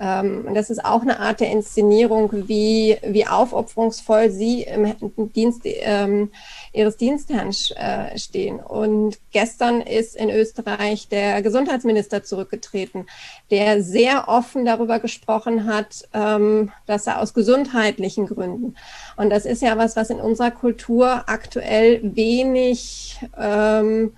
Ähm, 0.00 0.44
und 0.46 0.54
das 0.54 0.70
ist 0.70 0.84
auch 0.84 1.02
eine 1.02 1.20
Art 1.20 1.40
der 1.40 1.50
Inszenierung, 1.50 2.30
wie, 2.48 2.96
wie 3.04 3.26
aufopferungsvoll 3.26 4.30
sie 4.30 4.62
im 4.62 4.94
Dienst 5.32 5.62
ähm, 5.64 6.30
ihres 6.72 6.96
Dienstherrn 6.96 7.54
äh, 7.76 8.18
stehen. 8.18 8.60
Und 8.60 9.18
gestern 9.32 9.80
ist 9.80 10.16
in 10.16 10.30
Österreich 10.30 11.08
der 11.08 11.42
Gesundheitsminister 11.42 12.24
zurückgetreten, 12.24 13.06
der 13.50 13.82
sehr 13.82 14.28
offen 14.28 14.64
darüber 14.64 14.98
gesprochen 14.98 15.66
hat, 15.66 16.08
ähm, 16.12 16.72
dass 16.86 17.06
er 17.06 17.20
aus 17.20 17.34
gesundheitlichen 17.34 18.26
Gründen. 18.26 18.76
Und 19.16 19.30
das 19.30 19.46
ist 19.46 19.62
ja 19.62 19.76
was, 19.78 19.96
was 19.96 20.10
in 20.10 20.20
unserer 20.20 20.50
Kultur 20.50 21.24
aktuell 21.28 22.00
wenig 22.02 23.18
ähm, 23.36 24.12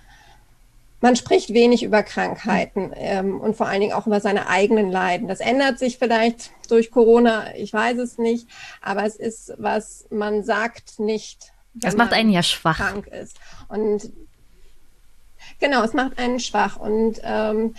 man 1.01 1.17
spricht 1.17 1.53
wenig 1.55 1.83
über 1.83 2.03
Krankheiten 2.03 2.93
ähm, 2.95 3.41
und 3.41 3.57
vor 3.57 3.67
allen 3.67 3.81
Dingen 3.81 3.95
auch 3.95 4.07
über 4.07 4.21
seine 4.21 4.49
eigenen 4.49 4.91
Leiden. 4.91 5.29
Das 5.29 5.41
ändert 5.41 5.79
sich 5.79 5.99
vielleicht 5.99 6.51
durch 6.69 6.91
Corona, 6.91 7.55
ich 7.57 7.73
weiß 7.73 7.99
es 7.99 8.19
nicht, 8.19 8.47
aber 8.83 9.05
es 9.05 9.17
ist, 9.17 9.55
was 9.57 10.07
man 10.11 10.45
sagt 10.45 10.99
nicht. 10.99 11.53
Das 11.75 11.97
macht 11.97 12.13
einen 12.13 12.31
ja 12.31 12.43
schwach. 12.43 12.79
Krank 12.79 13.07
ist. 13.07 13.39
Und 13.69 14.11
genau, 15.59 15.83
es 15.83 15.93
macht 15.93 16.19
einen 16.19 16.41
schwach. 16.41 16.77
Und 16.77 17.21
ähm, 17.23 17.75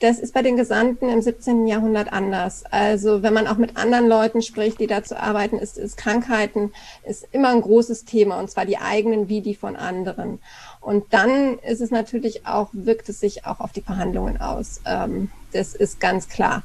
das 0.00 0.18
ist 0.18 0.34
bei 0.34 0.42
den 0.42 0.56
Gesandten 0.56 1.08
im 1.08 1.22
17. 1.22 1.66
Jahrhundert 1.66 2.12
anders. 2.12 2.64
Also 2.70 3.22
wenn 3.22 3.32
man 3.32 3.46
auch 3.46 3.56
mit 3.56 3.78
anderen 3.78 4.08
Leuten 4.08 4.42
spricht, 4.42 4.78
die 4.78 4.86
dazu 4.86 5.16
arbeiten, 5.16 5.58
ist, 5.58 5.78
ist 5.78 5.96
Krankheiten 5.96 6.72
ist 7.04 7.26
immer 7.32 7.48
ein 7.48 7.62
großes 7.62 8.04
Thema 8.04 8.38
und 8.38 8.50
zwar 8.50 8.66
die 8.66 8.76
eigenen 8.76 9.30
wie 9.30 9.40
die 9.40 9.54
von 9.54 9.74
anderen. 9.74 10.38
Und 10.80 11.14
dann 11.14 11.58
ist 11.60 11.80
es 11.80 11.90
natürlich 11.90 12.46
auch, 12.46 12.68
wirkt 12.72 13.08
es 13.08 13.20
sich 13.20 13.46
auch 13.46 13.60
auf 13.60 13.72
die 13.72 13.80
Verhandlungen 13.80 14.38
aus. 14.38 14.82
Ähm, 14.84 15.30
das 15.56 15.74
ist 15.74 16.00
ganz 16.00 16.28
klar. 16.28 16.62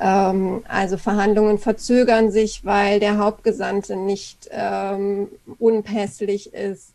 Ähm, 0.00 0.62
also 0.68 0.96
Verhandlungen 0.96 1.58
verzögern 1.58 2.30
sich, 2.30 2.64
weil 2.64 3.00
der 3.00 3.18
Hauptgesandte 3.18 3.96
nicht 3.96 4.48
ähm, 4.50 5.28
unpässlich 5.58 6.52
ist. 6.54 6.94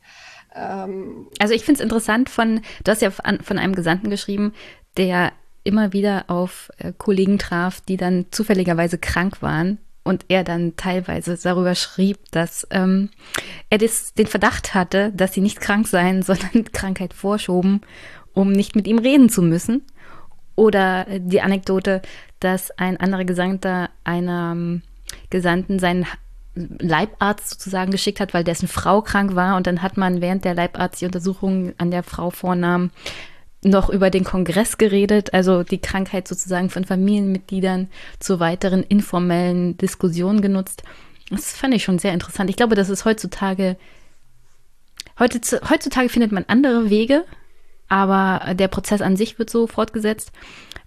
Ähm, 0.56 1.28
also 1.40 1.54
ich 1.54 1.64
finde 1.64 1.80
es 1.80 1.84
interessant 1.84 2.30
von, 2.30 2.62
du 2.84 2.92
hast 2.92 3.02
ja 3.02 3.12
von 3.12 3.58
einem 3.58 3.76
Gesandten 3.76 4.10
geschrieben, 4.10 4.54
der 4.98 5.32
immer 5.64 5.94
wieder 5.94 6.26
auf 6.28 6.72
äh, 6.78 6.92
Kollegen 6.98 7.40
traf, 7.40 7.82
die 7.82 7.98
dann 7.98 8.26
zufälligerweise 8.32 8.98
krank 8.98 9.42
waren 9.42 9.80
und 10.04 10.26
er 10.28 10.44
dann 10.44 10.76
teilweise 10.76 11.38
darüber 11.42 11.76
schrieb, 11.76 12.18
dass 12.32 12.68
ähm, 12.72 13.10
er 13.70 13.78
das, 13.78 14.14
den 14.14 14.28
Verdacht 14.28 14.74
hatte, 14.74 15.12
dass 15.16 15.34
sie 15.34 15.42
nicht 15.42 15.62
krank 15.62 15.88
seien, 15.88 16.22
sondern 16.24 16.66
Krankheit 16.72 17.14
vorschoben, 17.14 17.82
um 18.34 18.52
nicht 18.52 18.76
mit 18.76 18.88
ihm 18.88 19.00
reden 19.00 19.30
zu 19.30 19.42
müssen. 19.42 19.84
Oder 20.56 21.06
die 21.20 21.42
Anekdote, 21.42 22.02
dass 22.40 22.72
ein 22.72 22.98
anderer 22.98 23.26
Gesandter 23.26 23.90
einer 24.04 24.82
Gesandten 25.30 25.80
seinen 25.80 26.06
Leibarzt 26.56 27.50
sozusagen 27.50 27.92
geschickt 27.92 28.20
hat, 28.20 28.34
weil 28.34 28.44
dessen 28.44 28.68
Frau 28.68 29.02
krank 29.02 29.36
war. 29.36 29.58
Und 29.58 29.66
dann 29.66 29.82
hat 29.82 29.98
man 29.98 30.22
während 30.22 30.46
der 30.46 30.54
Leibarzt 30.54 31.02
die 31.02 31.06
Untersuchung 31.06 31.74
an 31.78 31.90
der 31.90 32.04
Frau 32.04 32.30
vornahm, 32.30 32.92
noch 33.64 33.90
über 33.90 34.10
den 34.10 34.24
Kongress 34.24 34.78
geredet, 34.78 35.34
also 35.34 35.64
die 35.64 35.80
Krankheit 35.80 36.28
sozusagen 36.28 36.70
von 36.70 36.84
Familienmitgliedern 36.84 37.90
zu 38.20 38.40
weiteren 38.40 38.84
informellen 38.84 39.78
Diskussionen 39.78 40.42
genutzt. 40.42 40.84
Das 41.30 41.54
fand 41.54 41.74
ich 41.74 41.84
schon 41.84 41.98
sehr 41.98 42.14
interessant. 42.14 42.50
Ich 42.50 42.58
glaube, 42.58 42.76
das 42.76 42.90
ist 42.90 43.06
heutzutage, 43.06 43.78
heutzutage 45.18 46.10
findet 46.10 46.32
man 46.32 46.46
andere 46.48 46.90
Wege, 46.90 47.24
aber 47.94 48.56
der 48.56 48.68
Prozess 48.68 49.02
an 49.02 49.16
sich 49.16 49.38
wird 49.38 49.50
so 49.50 49.68
fortgesetzt. 49.68 50.32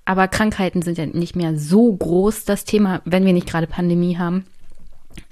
Aber 0.04 0.28
Krankheiten 0.28 0.82
sind 0.82 0.98
ja 0.98 1.06
nicht 1.06 1.36
mehr 1.36 1.56
so 1.58 1.92
groß, 1.92 2.44
das 2.44 2.64
Thema, 2.64 3.00
wenn 3.04 3.24
wir 3.24 3.32
nicht 3.32 3.48
gerade 3.48 3.66
Pandemie 3.66 4.18
haben 4.18 4.44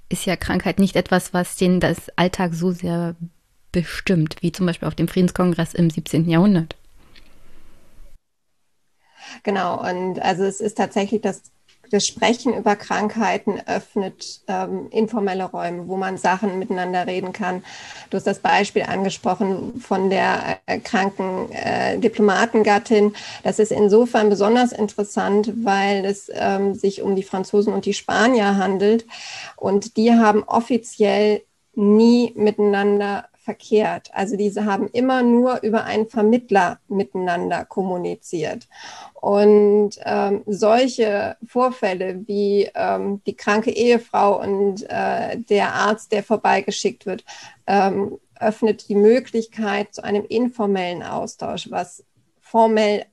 ist 0.09 0.27
ja 0.27 0.37
Krankheit 0.37 0.79
nicht 0.79 0.97
etwas, 0.97 1.35
was 1.35 1.57
den 1.57 1.81
das 1.81 2.09
Alltag 2.17 2.55
so 2.55 2.71
sehr 2.71 3.17
bestimmt, 3.73 4.37
wie 4.41 4.53
zum 4.53 4.67
Beispiel 4.67 4.87
auf 4.89 4.95
dem 4.95 5.09
Friedenskongress 5.09 5.75
im 5.75 5.91
17. 5.91 6.29
Jahrhundert. 6.29 6.77
Genau, 9.43 9.81
und 9.81 10.21
also 10.21 10.45
es 10.45 10.61
ist 10.61 10.77
tatsächlich 10.77 11.21
das 11.21 11.43
das 11.95 12.07
Sprechen 12.07 12.53
über 12.55 12.77
Krankheiten 12.77 13.61
öffnet 13.67 14.41
ähm, 14.49 14.89
informelle 14.91 15.45
Räume, 15.45 15.89
wo 15.89 15.97
man 15.97 16.19
Sachen 16.19 16.59
miteinander 16.59 17.07
reden 17.07 17.33
kann. 17.33 17.63
Du 18.11 18.17
hast 18.17 18.27
das 18.27 18.41
Beispiel 18.41 18.83
angesprochen 18.83 19.81
von 19.81 20.11
der 20.11 20.59
äh, 20.67 20.79
kranken 20.81 21.51
äh, 21.53 21.99
Diplomatengattin. 21.99 23.15
Das 23.45 23.59
ist 23.59 23.71
insofern 23.73 24.29
besonders 24.29 24.73
interessant, 24.73 25.53
weil 25.65 26.05
es 26.05 26.31
ähm, 26.35 26.75
sich 26.75 27.01
um 27.01 27.15
die 27.15 27.23
Franzosen 27.23 27.73
und 27.73 27.87
die 27.87 27.95
Spanier 27.95 28.57
handelt. 28.57 29.07
Und 29.57 29.97
die 29.97 30.13
haben 30.13 30.43
offiziell 30.43 31.43
nie 31.75 32.33
miteinander 32.37 33.29
verkehrt. 33.45 34.11
Also 34.15 34.37
diese 34.37 34.65
haben 34.65 34.89
immer 34.89 35.23
nur 35.23 35.63
über 35.63 35.85
einen 35.85 36.09
Vermittler 36.09 36.81
miteinander 36.89 37.65
kommuniziert. 37.67 38.67
Und 39.21 39.91
ähm, 40.05 40.43
solche 40.47 41.37
Vorfälle 41.47 42.27
wie 42.27 42.71
ähm, 42.75 43.21
die 43.27 43.37
kranke 43.37 43.71
Ehefrau 43.71 44.41
und 44.41 44.83
äh, 44.89 45.39
der 45.39 45.75
Arzt, 45.75 46.13
der 46.13 46.23
vorbeigeschickt 46.23 47.05
wird, 47.05 47.25
ähm, 47.67 48.19
öffnet 48.41 48.89
die 48.89 48.97
Möglichkeit 48.97 49.95
zu 49.95 50.03
einem 50.03 50.25
informellen 50.25 51.03
Austausch, 51.03 51.71
was 51.71 52.05
formell 52.41 53.05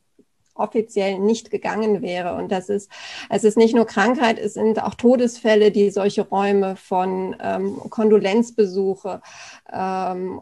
offiziell 0.62 1.20
nicht 1.20 1.52
gegangen 1.52 2.02
wäre. 2.02 2.36
Und 2.36 2.52
das 2.52 2.70
ist, 2.70 2.90
es 3.30 3.44
ist 3.44 3.58
nicht 3.58 3.76
nur 3.76 3.86
Krankheit, 3.86 4.40
es 4.40 4.54
sind 4.54 4.82
auch 4.82 4.96
Todesfälle, 4.96 5.72
die 5.72 5.90
solche 5.90 6.22
Räume 6.22 6.76
von 6.76 7.36
ähm, 7.42 7.78
Kondolenzbesuche 7.90 9.22
ähm, 9.72 10.42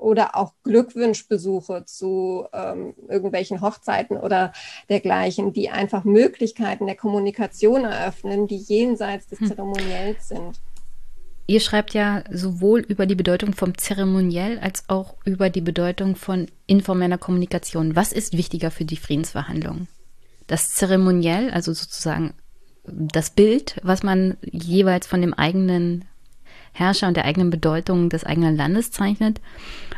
oder 0.00 0.36
auch 0.36 0.52
Glückwünschbesuche 0.64 1.84
zu 1.86 2.46
ähm, 2.52 2.94
irgendwelchen 3.08 3.60
Hochzeiten 3.60 4.16
oder 4.16 4.52
dergleichen, 4.88 5.52
die 5.52 5.70
einfach 5.70 6.04
Möglichkeiten 6.04 6.86
der 6.86 6.96
Kommunikation 6.96 7.84
eröffnen, 7.84 8.46
die 8.46 8.56
jenseits 8.56 9.28
des 9.28 9.40
hm. 9.40 9.48
Zeremoniells 9.48 10.28
sind. 10.28 10.60
Ihr 11.46 11.60
schreibt 11.60 11.92
ja 11.92 12.24
sowohl 12.30 12.80
über 12.80 13.04
die 13.04 13.14
Bedeutung 13.14 13.52
vom 13.52 13.76
Zeremoniell 13.76 14.58
als 14.60 14.88
auch 14.88 15.16
über 15.24 15.50
die 15.50 15.60
Bedeutung 15.60 16.16
von 16.16 16.46
informeller 16.66 17.18
Kommunikation. 17.18 17.94
Was 17.96 18.12
ist 18.12 18.36
wichtiger 18.36 18.70
für 18.70 18.86
die 18.86 18.96
Friedensverhandlungen? 18.96 19.88
Das 20.46 20.70
Zeremoniell, 20.70 21.50
also 21.50 21.72
sozusagen 21.74 22.34
das 22.86 23.30
Bild, 23.30 23.78
was 23.82 24.02
man 24.02 24.36
jeweils 24.42 25.06
von 25.06 25.20
dem 25.20 25.34
eigenen 25.34 26.04
Herrscher 26.72 27.08
und 27.08 27.16
der 27.16 27.24
eigenen 27.24 27.50
Bedeutung 27.50 28.08
des 28.08 28.24
eigenen 28.24 28.56
Landes 28.56 28.90
zeichnet, 28.90 29.40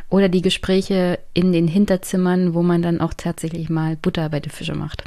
oder 0.09 0.29
die 0.29 0.41
Gespräche 0.41 1.19
in 1.33 1.51
den 1.51 1.67
Hinterzimmern, 1.67 2.53
wo 2.53 2.61
man 2.61 2.81
dann 2.81 3.01
auch 3.01 3.13
tatsächlich 3.13 3.69
mal 3.69 3.97
Butter 3.97 4.29
bei 4.29 4.39
den 4.39 4.51
Fische 4.51 4.75
macht? 4.75 5.03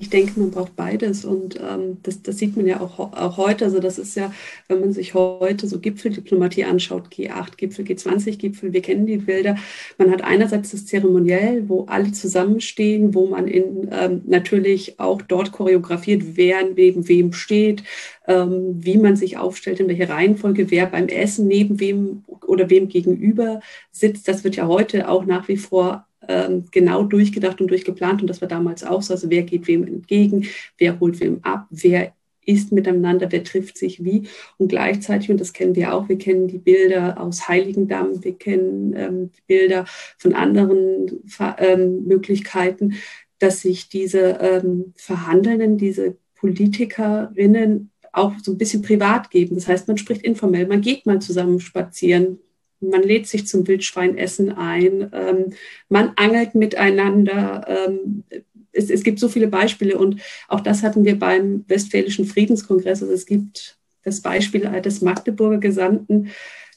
Ich 0.00 0.08
denke, 0.08 0.40
man 0.40 0.50
braucht 0.50 0.76
beides 0.76 1.26
und 1.26 1.60
ähm, 1.60 1.98
das, 2.02 2.22
das 2.22 2.38
sieht 2.38 2.56
man 2.56 2.66
ja 2.66 2.80
auch, 2.80 2.98
auch 2.98 3.36
heute. 3.36 3.66
Also 3.66 3.80
das 3.80 3.98
ist 3.98 4.16
ja, 4.16 4.32
wenn 4.66 4.80
man 4.80 4.92
sich 4.94 5.12
heute 5.12 5.68
so 5.68 5.78
Gipfeldiplomatie 5.78 6.64
anschaut, 6.64 7.08
G8-Gipfel, 7.08 7.84
G20-Gipfel, 7.84 8.72
wir 8.72 8.80
kennen 8.80 9.04
die 9.04 9.18
Bilder. 9.18 9.56
Man 9.98 10.10
hat 10.10 10.22
einerseits 10.22 10.70
das 10.70 10.86
Zeremoniell, 10.86 11.68
wo 11.68 11.84
alle 11.84 12.12
zusammenstehen, 12.12 13.14
wo 13.14 13.26
man 13.26 13.46
in, 13.46 13.90
ähm, 13.92 14.22
natürlich 14.24 14.98
auch 14.98 15.20
dort 15.20 15.52
choreografiert, 15.52 16.22
wer 16.34 16.64
neben 16.64 17.06
wem 17.06 17.34
steht, 17.34 17.82
ähm, 18.26 18.76
wie 18.78 18.96
man 18.96 19.16
sich 19.16 19.36
aufstellt, 19.36 19.80
in 19.80 19.88
welcher 19.88 20.08
Reihenfolge, 20.08 20.70
wer 20.70 20.86
beim 20.86 21.08
Essen 21.08 21.46
neben 21.46 21.78
wem 21.78 22.24
oder 22.46 22.70
wem 22.70 22.88
gegenüber 22.88 23.60
sitzt. 23.92 24.28
Das 24.28 24.44
wird 24.44 24.56
ja 24.56 24.66
heute 24.66 25.10
auch 25.10 25.26
nach 25.26 25.46
wie 25.48 25.58
vor 25.58 26.06
ähm, 26.28 26.64
genau 26.70 27.04
durchgedacht 27.04 27.60
und 27.60 27.68
durchgeplant 27.68 28.20
und 28.22 28.28
das 28.28 28.40
war 28.40 28.48
damals 28.48 28.84
auch 28.84 29.02
so. 29.02 29.14
Also 29.14 29.30
wer 29.30 29.42
geht 29.42 29.66
wem 29.66 29.86
entgegen, 29.86 30.46
wer 30.78 31.00
holt 31.00 31.20
wem 31.20 31.40
ab, 31.42 31.66
wer 31.70 32.12
ist 32.46 32.72
miteinander, 32.72 33.30
wer 33.30 33.44
trifft 33.44 33.78
sich 33.78 34.04
wie. 34.04 34.24
Und 34.56 34.68
gleichzeitig, 34.68 35.30
und 35.30 35.40
das 35.40 35.52
kennen 35.52 35.76
wir 35.76 35.94
auch, 35.94 36.08
wir 36.08 36.18
kennen 36.18 36.48
die 36.48 36.58
Bilder 36.58 37.20
aus 37.20 37.48
Heiligendamm, 37.48 38.24
wir 38.24 38.34
kennen 38.34 38.94
ähm, 38.96 39.30
Bilder 39.46 39.84
von 40.18 40.34
anderen 40.34 41.22
ähm, 41.58 42.04
Möglichkeiten, 42.04 42.94
dass 43.38 43.60
sich 43.62 43.88
diese 43.88 44.38
ähm, 44.40 44.92
Verhandelnden, 44.96 45.78
diese 45.78 46.16
Politikerinnen 46.34 47.90
auch 48.12 48.32
so 48.42 48.52
ein 48.52 48.58
bisschen 48.58 48.82
privat 48.82 49.30
geben. 49.30 49.54
Das 49.54 49.68
heißt, 49.68 49.86
man 49.86 49.98
spricht 49.98 50.22
informell, 50.22 50.66
man 50.66 50.80
geht 50.80 51.06
mal 51.06 51.20
zusammen 51.20 51.60
spazieren, 51.60 52.38
man 52.80 53.02
lädt 53.02 53.26
sich 53.26 53.46
zum 53.46 53.66
Wildschweinessen 53.66 54.52
ein, 54.52 55.10
ähm, 55.12 55.52
man 55.88 56.12
angelt 56.16 56.54
miteinander. 56.54 57.66
Ähm, 57.68 58.24
es, 58.72 58.90
es, 58.90 59.02
gibt 59.02 59.18
so 59.18 59.28
viele 59.28 59.48
Beispiele 59.48 59.98
und 59.98 60.20
auch 60.48 60.60
das 60.60 60.82
hatten 60.82 61.04
wir 61.04 61.18
beim 61.18 61.64
Westfälischen 61.68 62.24
Friedenskongress. 62.24 63.02
Also 63.02 63.12
es 63.12 63.26
gibt 63.26 63.78
das 64.02 64.20
Beispiel 64.20 64.60
des 64.82 65.02
Magdeburger 65.02 65.58
Gesandten, 65.58 66.30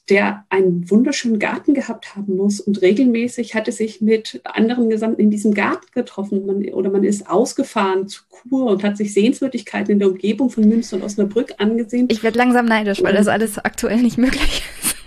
der 0.10 0.46
einen 0.50 0.90
wunderschönen 0.92 1.40
Garten 1.40 1.74
gehabt 1.74 2.16
haben 2.16 2.36
muss 2.36 2.60
und 2.60 2.82
regelmäßig 2.82 3.56
hatte 3.56 3.72
sich 3.72 4.02
mit 4.02 4.42
anderen 4.44 4.90
Gesandten 4.90 5.22
in 5.22 5.32
diesem 5.32 5.54
Garten 5.54 5.88
getroffen 5.94 6.46
man, 6.46 6.66
oder 6.74 6.90
man 6.90 7.06
ist 7.06 7.30
ausgefahren 7.30 8.10
zu 8.10 8.24
Kur 8.30 8.66
und 8.66 8.84
hat 8.84 8.98
sich 8.98 9.14
Sehenswürdigkeiten 9.14 9.94
in 9.94 10.00
der 10.00 10.10
Umgebung 10.10 10.50
von 10.50 10.68
Münster 10.68 10.98
und 10.98 11.04
Osnabrück 11.04 11.54
angesehen. 11.60 12.08
Ich 12.12 12.22
werde 12.22 12.38
langsam 12.38 12.66
neidisch, 12.66 13.02
weil 13.02 13.14
das 13.14 13.30
alles 13.30 13.58
aktuell 13.60 14.02
nicht 14.02 14.18
möglich 14.18 14.64
ist. 14.82 15.03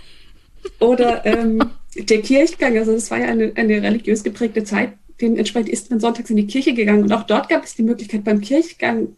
Oder 0.79 1.25
ähm, 1.25 1.63
der 1.95 2.21
Kirchgang, 2.21 2.77
also 2.77 2.93
das 2.93 3.09
war 3.09 3.19
ja 3.19 3.27
eine, 3.27 3.51
eine 3.55 3.81
religiös 3.81 4.23
geprägte 4.23 4.63
Zeit. 4.63 4.93
Dementsprechend 5.19 5.69
ist 5.69 5.89
man 5.89 5.99
sonntags 5.99 6.29
in 6.29 6.37
die 6.37 6.47
Kirche 6.47 6.73
gegangen 6.73 7.03
und 7.03 7.11
auch 7.11 7.23
dort 7.23 7.49
gab 7.49 7.63
es 7.63 7.75
die 7.75 7.83
Möglichkeit, 7.83 8.23
beim 8.23 8.41
Kirchgang 8.41 9.15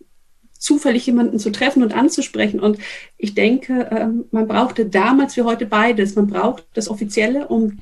zufällig 0.58 1.06
jemanden 1.06 1.40
zu 1.40 1.52
treffen 1.52 1.84
und 1.84 1.94
anzusprechen. 1.94 2.60
Und 2.60 2.78
ich 3.18 3.34
denke, 3.34 3.90
ähm, 3.92 4.26
man 4.32 4.48
brauchte 4.48 4.86
damals 4.86 5.36
wie 5.38 5.42
heute 5.42 5.66
beides. 5.66 6.16
Man 6.16 6.28
braucht 6.28 6.68
das 6.74 6.90
Offizielle, 6.90 7.48
um 7.48 7.80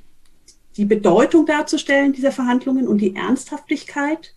die 0.77 0.85
Bedeutung 0.85 1.45
darzustellen 1.45 2.13
dieser 2.13 2.31
Verhandlungen 2.31 2.87
und 2.87 2.99
die 2.99 3.15
Ernsthaftigkeit. 3.15 4.33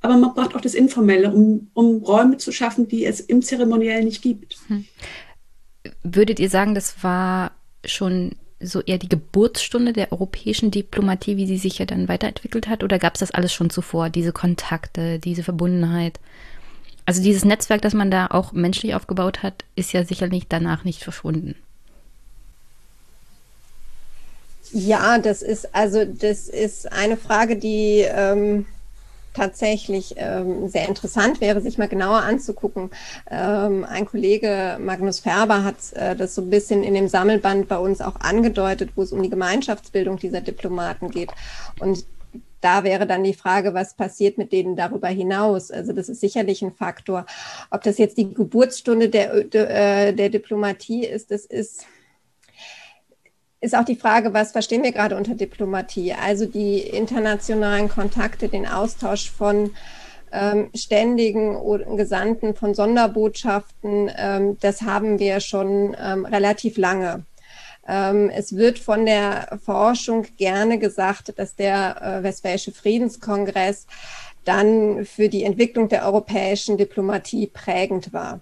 Aber 0.00 0.16
man 0.16 0.34
braucht 0.34 0.54
auch 0.54 0.60
das 0.60 0.74
Informelle, 0.74 1.32
um, 1.32 1.70
um 1.74 2.02
Räume 2.02 2.36
zu 2.36 2.50
schaffen, 2.52 2.88
die 2.88 3.04
es 3.04 3.20
im 3.20 3.42
Zeremoniell 3.42 4.04
nicht 4.04 4.22
gibt. 4.22 4.58
Hm. 4.68 4.84
Würdet 6.02 6.40
ihr 6.40 6.50
sagen, 6.50 6.74
das 6.74 7.02
war 7.02 7.52
schon 7.84 8.32
so 8.62 8.80
eher 8.80 8.98
die 8.98 9.08
Geburtsstunde 9.08 9.92
der 9.92 10.12
europäischen 10.12 10.70
Diplomatie, 10.70 11.36
wie 11.36 11.46
sie 11.46 11.58
sich 11.58 11.78
ja 11.78 11.86
dann 11.86 12.08
weiterentwickelt 12.08 12.68
hat? 12.68 12.82
Oder 12.82 12.98
gab 12.98 13.14
es 13.14 13.20
das 13.20 13.30
alles 13.30 13.52
schon 13.52 13.70
zuvor, 13.70 14.10
diese 14.10 14.32
Kontakte, 14.32 15.18
diese 15.18 15.42
Verbundenheit? 15.42 16.20
Also 17.04 17.22
dieses 17.22 17.44
Netzwerk, 17.44 17.82
das 17.82 17.94
man 17.94 18.10
da 18.10 18.28
auch 18.28 18.52
menschlich 18.52 18.94
aufgebaut 18.94 19.42
hat, 19.42 19.64
ist 19.74 19.92
ja 19.92 20.04
sicherlich 20.04 20.46
danach 20.48 20.84
nicht 20.84 21.02
verschwunden. 21.02 21.56
Ja, 24.72 25.18
das 25.18 25.42
ist 25.42 25.74
also 25.74 26.04
das 26.04 26.48
ist 26.48 26.90
eine 26.90 27.18
Frage, 27.18 27.56
die 27.56 28.06
ähm, 28.08 28.64
tatsächlich 29.34 30.14
ähm, 30.16 30.68
sehr 30.68 30.88
interessant 30.88 31.40
wäre, 31.40 31.60
sich 31.60 31.78
mal 31.78 31.88
genauer 31.88 32.22
anzugucken. 32.22 32.90
Ähm, 33.30 33.84
ein 33.84 34.06
Kollege, 34.06 34.78
Magnus 34.80 35.20
Färber, 35.20 35.64
hat 35.64 35.76
äh, 35.94 36.14
das 36.14 36.34
so 36.34 36.42
ein 36.42 36.50
bisschen 36.50 36.82
in 36.82 36.94
dem 36.94 37.08
Sammelband 37.08 37.68
bei 37.68 37.78
uns 37.78 38.00
auch 38.00 38.16
angedeutet, 38.20 38.90
wo 38.94 39.02
es 39.02 39.12
um 39.12 39.22
die 39.22 39.30
Gemeinschaftsbildung 39.30 40.18
dieser 40.18 40.40
Diplomaten 40.40 41.10
geht. 41.10 41.30
Und 41.80 42.04
da 42.60 42.84
wäre 42.84 43.06
dann 43.06 43.24
die 43.24 43.34
Frage, 43.34 43.74
was 43.74 43.94
passiert 43.94 44.38
mit 44.38 44.52
denen 44.52 44.76
darüber 44.76 45.08
hinaus? 45.08 45.70
Also 45.70 45.92
das 45.92 46.08
ist 46.08 46.20
sicherlich 46.20 46.62
ein 46.62 46.72
Faktor. 46.72 47.26
Ob 47.70 47.82
das 47.82 47.98
jetzt 47.98 48.16
die 48.16 48.32
Geburtsstunde 48.32 49.08
der, 49.08 49.44
der, 49.44 49.70
äh, 50.08 50.12
der 50.14 50.28
Diplomatie 50.30 51.04
ist, 51.04 51.30
das 51.30 51.44
ist 51.44 51.84
ist 53.62 53.76
auch 53.76 53.84
die 53.84 53.96
Frage, 53.96 54.34
was 54.34 54.50
verstehen 54.50 54.82
wir 54.82 54.90
gerade 54.90 55.16
unter 55.16 55.36
Diplomatie? 55.36 56.12
Also 56.12 56.46
die 56.46 56.80
internationalen 56.80 57.88
Kontakte, 57.88 58.48
den 58.48 58.66
Austausch 58.66 59.30
von 59.30 59.70
ähm, 60.32 60.70
ständigen 60.74 61.56
Gesandten 61.96 62.56
von 62.56 62.74
Sonderbotschaften, 62.74 64.10
ähm, 64.16 64.58
das 64.60 64.82
haben 64.82 65.20
wir 65.20 65.38
schon 65.38 65.96
ähm, 66.02 66.26
relativ 66.26 66.76
lange. 66.76 67.24
Ähm, 67.86 68.30
es 68.30 68.56
wird 68.56 68.80
von 68.80 69.06
der 69.06 69.60
Forschung 69.64 70.26
gerne 70.36 70.78
gesagt, 70.78 71.32
dass 71.38 71.54
der 71.54 72.02
äh, 72.02 72.22
Westfälische 72.24 72.72
Friedenskongress 72.72 73.86
dann 74.44 75.04
für 75.04 75.28
die 75.28 75.44
Entwicklung 75.44 75.88
der 75.88 76.04
europäischen 76.04 76.76
Diplomatie 76.76 77.46
prägend 77.46 78.12
war. 78.12 78.40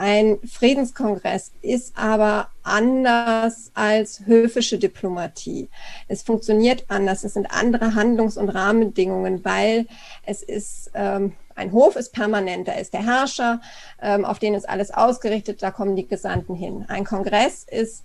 Ein 0.00 0.38
Friedenskongress 0.50 1.52
ist 1.60 1.92
aber 1.94 2.48
anders 2.62 3.70
als 3.74 4.24
höfische 4.24 4.78
Diplomatie. 4.78 5.68
Es 6.08 6.22
funktioniert 6.22 6.86
anders. 6.88 7.22
Es 7.22 7.34
sind 7.34 7.50
andere 7.50 7.94
Handlungs- 7.94 8.38
und 8.38 8.48
Rahmenbedingungen, 8.48 9.44
weil 9.44 9.86
es 10.24 10.42
ist, 10.42 10.90
ähm, 10.94 11.34
ein 11.54 11.72
Hof 11.72 11.96
ist 11.96 12.14
permanent. 12.14 12.66
Da 12.66 12.72
ist 12.72 12.94
der 12.94 13.04
Herrscher, 13.04 13.60
ähm, 14.00 14.24
auf 14.24 14.38
den 14.38 14.54
ist 14.54 14.66
alles 14.66 14.90
ausgerichtet. 14.90 15.62
Da 15.62 15.70
kommen 15.70 15.96
die 15.96 16.08
Gesandten 16.08 16.54
hin. 16.54 16.86
Ein 16.88 17.04
Kongress 17.04 17.66
ist 17.70 18.02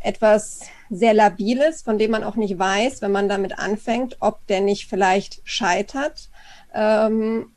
etwas 0.00 0.60
sehr 0.90 1.14
Labiles, 1.14 1.80
von 1.80 1.96
dem 1.96 2.10
man 2.10 2.24
auch 2.24 2.36
nicht 2.36 2.58
weiß, 2.58 3.00
wenn 3.00 3.12
man 3.12 3.30
damit 3.30 3.58
anfängt, 3.58 4.18
ob 4.20 4.46
der 4.48 4.60
nicht 4.60 4.86
vielleicht 4.86 5.40
scheitert. 5.44 6.28
Ähm, 6.74 7.52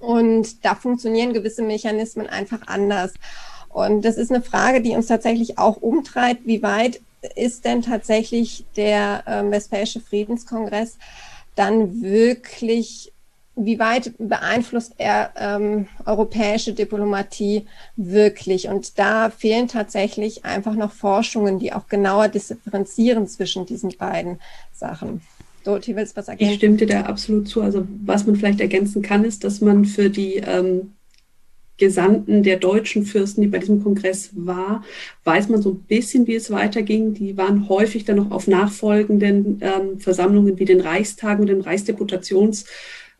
und 0.00 0.64
da 0.64 0.74
funktionieren 0.74 1.32
gewisse 1.32 1.62
Mechanismen 1.62 2.26
einfach 2.26 2.66
anders. 2.66 3.14
Und 3.68 4.04
das 4.04 4.16
ist 4.16 4.30
eine 4.30 4.42
Frage, 4.42 4.80
die 4.80 4.94
uns 4.94 5.06
tatsächlich 5.06 5.58
auch 5.58 5.76
umtreibt. 5.76 6.46
Wie 6.46 6.62
weit 6.62 7.00
ist 7.34 7.64
denn 7.64 7.82
tatsächlich 7.82 8.64
der 8.76 9.22
äh, 9.26 9.50
Westfälische 9.50 10.00
Friedenskongress 10.00 10.98
dann 11.56 12.02
wirklich, 12.02 13.12
wie 13.54 13.78
weit 13.78 14.12
beeinflusst 14.18 14.94
er 14.98 15.32
ähm, 15.36 15.88
europäische 16.04 16.74
Diplomatie 16.74 17.66
wirklich? 17.96 18.68
Und 18.68 18.98
da 18.98 19.30
fehlen 19.30 19.68
tatsächlich 19.68 20.44
einfach 20.44 20.74
noch 20.74 20.92
Forschungen, 20.92 21.58
die 21.58 21.72
auch 21.72 21.88
genauer 21.88 22.28
differenzieren 22.28 23.26
zwischen 23.26 23.66
diesen 23.66 23.96
beiden 23.96 24.40
Sachen. 24.72 25.22
Dorothee, 25.66 25.96
willst 25.96 26.16
was 26.16 26.28
ergänzen? 26.28 26.52
Ich 26.52 26.58
stimme 26.58 26.76
dir 26.76 26.86
da 26.86 27.02
absolut 27.02 27.48
zu. 27.48 27.62
Also 27.62 27.86
was 28.04 28.26
man 28.26 28.36
vielleicht 28.36 28.60
ergänzen 28.60 29.02
kann, 29.02 29.24
ist, 29.24 29.44
dass 29.44 29.60
man 29.60 29.84
für 29.84 30.10
die 30.10 30.36
ähm, 30.36 30.92
Gesandten 31.78 32.42
der 32.42 32.56
deutschen 32.56 33.04
Fürsten, 33.04 33.42
die 33.42 33.48
bei 33.48 33.58
diesem 33.58 33.82
Kongress 33.82 34.30
war, 34.34 34.82
weiß 35.24 35.48
man 35.48 35.60
so 35.60 35.72
ein 35.72 35.80
bisschen, 35.80 36.26
wie 36.26 36.34
es 36.34 36.50
weiterging. 36.50 37.14
Die 37.14 37.36
waren 37.36 37.68
häufig 37.68 38.04
dann 38.04 38.16
noch 38.16 38.30
auf 38.30 38.46
nachfolgenden 38.46 39.60
ähm, 39.60 39.98
Versammlungen 39.98 40.58
wie 40.58 40.64
den 40.64 40.80
Reichstagen 40.80 41.42
und 41.42 41.48
dem 41.48 41.60
Reichsdeputationstag 41.60 42.68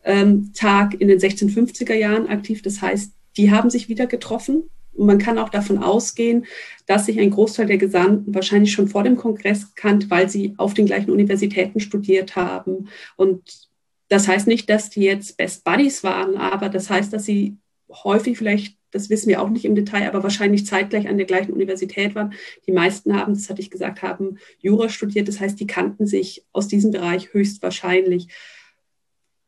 ähm, 0.05 0.51
in 0.99 1.07
den 1.07 1.19
1650er 1.19 1.93
Jahren 1.93 2.27
aktiv. 2.27 2.61
Das 2.61 2.81
heißt, 2.81 3.11
die 3.35 3.51
haben 3.51 3.69
sich 3.69 3.89
wieder 3.89 4.07
getroffen 4.07 4.63
und 4.97 5.05
man 5.05 5.19
kann 5.19 5.37
auch 5.37 5.49
davon 5.49 5.77
ausgehen, 5.77 6.45
dass 6.87 7.05
sich 7.05 7.19
ein 7.19 7.29
Großteil 7.29 7.67
der 7.67 7.77
Gesandten 7.77 8.33
wahrscheinlich 8.33 8.71
schon 8.71 8.87
vor 8.87 9.03
dem 9.03 9.15
Kongress 9.15 9.75
kannt, 9.75 10.09
weil 10.09 10.27
sie 10.27 10.55
auf 10.57 10.73
den 10.73 10.87
gleichen 10.87 11.11
Universitäten 11.11 11.79
studiert 11.79 12.35
haben. 12.35 12.89
Und 13.15 13.69
das 14.09 14.27
heißt 14.27 14.47
nicht, 14.47 14.69
dass 14.69 14.89
die 14.89 15.01
jetzt 15.01 15.37
Best 15.37 15.63
Buddies 15.63 16.03
waren, 16.03 16.35
aber 16.37 16.69
das 16.69 16.89
heißt, 16.89 17.13
dass 17.13 17.25
sie 17.25 17.57
häufig 17.89 18.37
vielleicht, 18.37 18.77
das 18.91 19.09
wissen 19.09 19.29
wir 19.29 19.41
auch 19.41 19.49
nicht 19.49 19.65
im 19.65 19.75
Detail, 19.75 20.07
aber 20.07 20.23
wahrscheinlich 20.23 20.65
zeitgleich 20.65 21.07
an 21.07 21.17
der 21.17 21.27
gleichen 21.27 21.53
Universität 21.53 22.15
waren. 22.15 22.33
Die 22.65 22.71
meisten 22.71 23.15
haben, 23.15 23.33
das 23.33 23.49
hatte 23.49 23.61
ich 23.61 23.69
gesagt, 23.69 24.01
haben 24.01 24.37
Jura 24.59 24.89
studiert. 24.89 25.27
Das 25.27 25.39
heißt, 25.39 25.59
die 25.59 25.67
kannten 25.67 26.07
sich 26.07 26.45
aus 26.53 26.67
diesem 26.67 26.91
Bereich 26.91 27.33
höchstwahrscheinlich. 27.33 28.29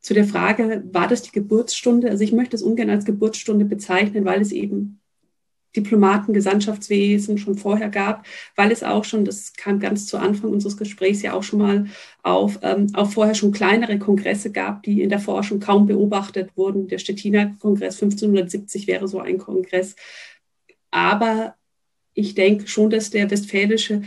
Zu 0.01 0.13
der 0.13 0.25
Frage, 0.25 0.83
war 0.91 1.07
das 1.07 1.23
die 1.23 1.31
Geburtsstunde? 1.31 2.09
Also 2.09 2.23
ich 2.23 2.31
möchte 2.31 2.55
es 2.55 2.61
ungern 2.61 2.89
als 2.89 3.03
Geburtsstunde 3.03 3.65
bezeichnen, 3.65 4.23
weil 4.25 4.41
es 4.41 4.51
eben 4.51 4.98
Diplomaten, 5.75 6.33
Gesandtschaftswesen 6.33 7.37
schon 7.37 7.57
vorher 7.57 7.89
gab, 7.89 8.25
weil 8.55 8.71
es 8.71 8.83
auch 8.83 9.03
schon, 9.03 9.25
das 9.25 9.53
kam 9.53 9.79
ganz 9.79 10.07
zu 10.07 10.17
Anfang 10.17 10.51
unseres 10.51 10.77
Gesprächs 10.77 11.21
ja 11.21 11.33
auch 11.33 11.43
schon 11.43 11.59
mal 11.59 11.85
auf, 12.23 12.59
ähm, 12.63 12.87
auch 12.93 13.11
vorher 13.11 13.35
schon 13.35 13.51
kleinere 13.51 13.99
Kongresse 13.99 14.51
gab, 14.51 14.83
die 14.83 15.01
in 15.01 15.09
der 15.09 15.19
Forschung 15.19 15.59
kaum 15.59 15.85
beobachtet 15.85 16.51
wurden. 16.55 16.87
Der 16.87 16.97
Stettiner 16.97 17.55
Kongress 17.59 18.01
1570 18.01 18.87
wäre 18.87 19.07
so 19.07 19.19
ein 19.19 19.37
Kongress. 19.37 19.95
Aber 20.91 21.55
ich 22.13 22.35
denke 22.35 22.67
schon, 22.67 22.89
dass 22.89 23.11
der 23.11 23.29
Westfälische 23.29 24.01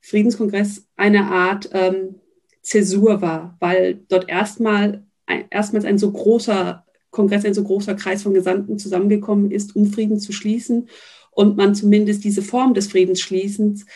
Friedenskongress 0.00 0.86
eine 0.96 1.26
Art 1.26 1.68
ähm, 1.72 2.16
Zäsur 2.62 3.20
war, 3.20 3.56
weil 3.60 4.00
dort 4.08 4.28
erstmal 4.28 5.04
erstmals 5.50 5.84
ein 5.84 5.98
so 5.98 6.10
großer 6.10 6.84
Kongress 7.12 7.44
ein 7.44 7.54
so 7.54 7.62
großer 7.62 7.94
Kreis 7.94 8.24
von 8.24 8.34
Gesandten 8.34 8.78
zusammengekommen 8.78 9.52
ist, 9.52 9.76
um 9.76 9.86
Frieden 9.86 10.18
zu 10.18 10.32
schließen 10.32 10.88
und 11.30 11.56
man 11.56 11.76
zumindest 11.76 12.24
diese 12.24 12.42
Form 12.42 12.74
des 12.74 12.88
Friedensschließens 12.88 13.86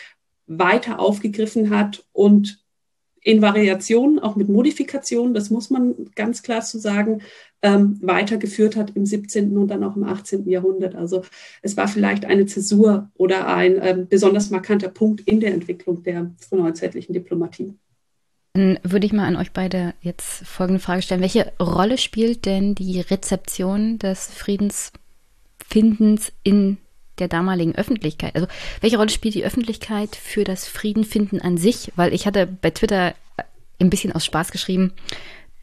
weiter 0.45 0.99
aufgegriffen 0.99 1.69
hat 1.69 2.05
und 2.13 2.63
in 3.21 3.41
Variationen, 3.41 4.19
auch 4.19 4.37
mit 4.37 4.47
Modifikationen, 4.47 5.33
das 5.33 5.49
muss 5.49 5.69
man 5.69 6.11
ganz 6.15 6.43
klar 6.43 6.61
zu 6.61 6.79
sagen, 6.79 7.21
ähm, 7.61 7.99
weitergeführt 8.01 8.77
hat 8.77 8.95
im 8.95 9.05
17. 9.05 9.57
und 9.57 9.67
dann 9.67 9.83
auch 9.83 9.97
im 9.97 10.05
18. 10.05 10.47
Jahrhundert. 10.47 10.95
Also 10.95 11.23
es 11.61 11.75
war 11.75 11.89
vielleicht 11.89 12.23
eine 12.23 12.45
Zäsur 12.45 13.11
oder 13.15 13.47
ein 13.47 13.79
ähm, 13.81 14.07
besonders 14.07 14.49
markanter 14.49 14.87
Punkt 14.87 15.21
in 15.27 15.41
der 15.41 15.53
Entwicklung 15.53 16.03
der 16.03 16.31
frühneuzeitlichen 16.37 17.11
Diplomatie. 17.11 17.73
Dann 18.57 18.79
würde 18.81 19.05
ich 19.05 19.13
mal 19.13 19.27
an 19.27 19.35
euch 19.35 19.51
beide 19.51 19.93
jetzt 20.01 20.43
folgende 20.47 20.79
Frage 20.79 21.03
stellen. 21.03 21.21
Welche 21.21 21.53
Rolle 21.59 21.99
spielt 21.99 22.47
denn 22.47 22.73
die 22.73 22.99
Rezeption 22.99 23.99
des 23.99 24.33
Friedensfindens 24.33 26.33
in 26.41 26.77
der 27.19 27.27
damaligen 27.27 27.75
Öffentlichkeit? 27.75 28.33
Also 28.33 28.47
welche 28.81 28.97
Rolle 28.97 29.11
spielt 29.11 29.35
die 29.35 29.45
Öffentlichkeit 29.45 30.15
für 30.15 30.43
das 30.43 30.67
Friedenfinden 30.67 31.39
an 31.39 31.57
sich? 31.57 31.91
Weil 31.95 32.15
ich 32.15 32.25
hatte 32.25 32.47
bei 32.47 32.71
Twitter 32.71 33.13
ein 33.79 33.91
bisschen 33.91 34.11
aus 34.11 34.25
Spaß 34.25 34.51
geschrieben, 34.51 34.93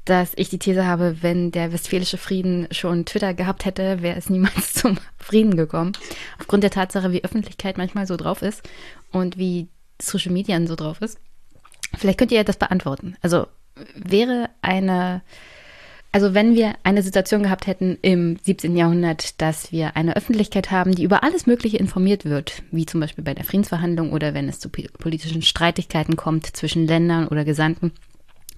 dass 0.04 0.30
ich 0.36 0.48
die 0.48 0.60
These 0.60 0.86
habe, 0.86 1.16
wenn 1.20 1.50
der 1.50 1.72
westfälische 1.72 2.18
Frieden 2.18 2.68
schon 2.70 3.06
Twitter 3.06 3.34
gehabt 3.34 3.64
hätte, 3.64 4.02
wäre 4.02 4.16
es 4.16 4.30
niemals 4.30 4.72
zum 4.74 4.98
Frieden 5.18 5.56
gekommen. 5.56 5.94
Aufgrund 6.38 6.62
der 6.62 6.70
Tatsache, 6.70 7.10
wie 7.10 7.24
Öffentlichkeit 7.24 7.76
manchmal 7.76 8.06
so 8.06 8.16
drauf 8.16 8.40
ist 8.40 8.62
und 9.10 9.36
wie 9.36 9.66
Social 10.00 10.30
Media 10.30 10.64
so 10.64 10.76
drauf 10.76 11.02
ist. 11.02 11.18
Vielleicht 11.96 12.18
könnt 12.18 12.32
ihr 12.32 12.44
das 12.44 12.56
beantworten. 12.56 13.16
Also 13.22 13.46
wäre 13.94 14.50
eine, 14.62 15.22
also 16.12 16.34
wenn 16.34 16.54
wir 16.54 16.74
eine 16.82 17.02
Situation 17.02 17.42
gehabt 17.42 17.66
hätten 17.66 17.98
im 18.02 18.38
17. 18.42 18.76
Jahrhundert, 18.76 19.40
dass 19.40 19.72
wir 19.72 19.96
eine 19.96 20.16
Öffentlichkeit 20.16 20.70
haben, 20.70 20.94
die 20.94 21.04
über 21.04 21.24
alles 21.24 21.46
Mögliche 21.46 21.76
informiert 21.76 22.24
wird, 22.24 22.62
wie 22.70 22.86
zum 22.86 23.00
Beispiel 23.00 23.24
bei 23.24 23.34
der 23.34 23.44
Friedensverhandlung 23.44 24.12
oder 24.12 24.34
wenn 24.34 24.48
es 24.48 24.60
zu 24.60 24.68
politischen 24.68 25.42
Streitigkeiten 25.42 26.16
kommt 26.16 26.46
zwischen 26.56 26.86
Ländern 26.86 27.28
oder 27.28 27.44
Gesandten, 27.44 27.92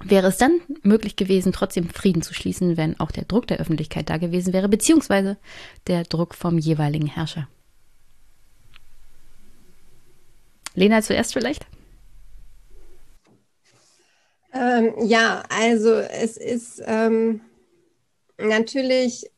wäre 0.04 0.26
es 0.28 0.36
dann 0.36 0.60
möglich 0.82 1.16
gewesen, 1.16 1.52
trotzdem 1.52 1.88
Frieden 1.88 2.22
zu 2.22 2.34
schließen, 2.34 2.76
wenn 2.76 3.00
auch 3.00 3.10
der 3.10 3.24
Druck 3.24 3.46
der 3.46 3.58
Öffentlichkeit 3.58 4.10
da 4.10 4.18
gewesen 4.18 4.52
wäre, 4.52 4.68
beziehungsweise 4.68 5.38
der 5.86 6.04
Druck 6.04 6.34
vom 6.34 6.58
jeweiligen 6.58 7.06
Herrscher. 7.06 7.48
Lena 10.74 11.00
zuerst 11.00 11.32
vielleicht? 11.32 11.66
Ähm, 14.56 14.94
ja, 15.02 15.42
also 15.48 15.92
es 15.94 16.36
ist 16.36 16.82
ähm, 16.86 17.40
natürlich, 18.38 19.30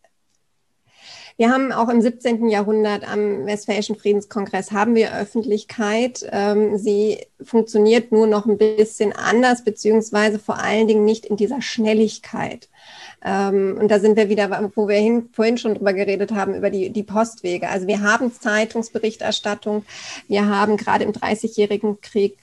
wir 1.37 1.51
haben 1.51 1.73
auch 1.73 1.89
im 1.89 2.01
17. 2.01 2.49
Jahrhundert 2.49 3.09
am 3.09 3.47
Westfälischen 3.47 3.97
Friedenskongress 3.97 4.71
haben 4.71 4.95
wir 4.95 5.17
Öffentlichkeit. 5.17 6.29
Ähm, 6.31 6.79
sie 6.79 7.27
funktioniert 7.43 8.13
nur 8.13 8.27
noch 8.27 8.47
ein 8.47 8.59
bisschen 8.59 9.13
anders, 9.13 9.65
beziehungsweise 9.65 10.39
vor 10.39 10.59
allen 10.59 10.87
Dingen 10.87 11.05
nicht 11.05 11.27
in 11.27 11.37
dieser 11.37 11.63
Schnelligkeit. 11.63 12.69
Ähm, 13.25 13.77
und 13.81 13.89
da 13.91 13.99
sind 13.99 14.17
wir 14.17 14.29
wieder, 14.29 14.71
wo 14.77 14.87
wir 14.87 14.97
hin, 14.97 15.31
vorhin 15.33 15.59
schon 15.59 15.75
drüber 15.75 15.93
geredet 15.93 16.33
haben, 16.33 16.55
über 16.55 16.71
die, 16.71 16.91
die 16.91 17.03
Postwege. 17.03 17.69
Also 17.69 17.89
wir 17.89 18.03
haben 18.03 18.33
Zeitungsberichterstattung, 18.33 19.85
wir 20.29 20.47
haben 20.47 20.77
gerade 20.77 21.05
im 21.05 21.13
Dreißigjährigen 21.13 22.01
Krieg 22.01 22.39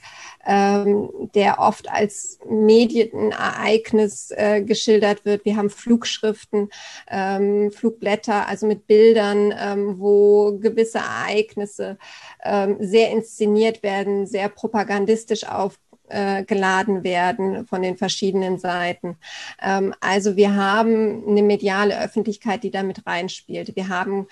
ähm, 0.46 1.10
der 1.34 1.58
oft 1.58 1.90
als 1.90 2.38
Medienereignis 2.48 4.30
äh, 4.30 4.62
geschildert 4.62 5.24
wird. 5.24 5.44
Wir 5.44 5.56
haben 5.56 5.70
Flugschriften, 5.70 6.70
ähm, 7.10 7.72
Flugblätter, 7.72 8.46
also 8.46 8.66
mit 8.66 8.86
Bildern, 8.86 9.52
ähm, 9.58 9.98
wo 9.98 10.56
gewisse 10.58 10.98
Ereignisse 10.98 11.98
ähm, 12.44 12.76
sehr 12.80 13.10
inszeniert 13.10 13.82
werden, 13.82 14.26
sehr 14.26 14.48
propagandistisch 14.48 15.46
auf, 15.48 15.78
äh, 16.08 16.44
werden 16.48 17.66
von 17.66 17.82
den 17.82 17.96
verschiedenen 17.96 18.58
Seiten. 18.58 19.16
Ähm, 19.62 19.94
also 20.00 20.36
wir 20.36 20.54
haben 20.54 21.26
eine 21.26 21.42
mediale 21.42 22.00
Öffentlichkeit, 22.00 22.62
die 22.62 22.70
damit 22.70 23.06
reinspielt. 23.06 23.74
Wir 23.76 23.88
haben 23.88 24.26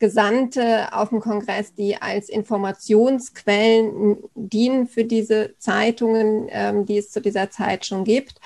Gesandte 0.00 0.92
auf 0.92 1.10
dem 1.10 1.20
Kongress, 1.20 1.74
die 1.74 2.00
als 2.00 2.30
Informationsquellen 2.30 4.16
dienen 4.34 4.88
für 4.88 5.04
diese 5.04 5.54
Zeitungen, 5.58 6.48
ähm, 6.50 6.86
die 6.86 6.98
es 6.98 7.10
zu 7.10 7.20
dieser 7.20 7.50
Zeit 7.50 7.84
schon 7.84 8.04
gibt. 8.04 8.40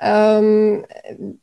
Ähm, 0.00 0.86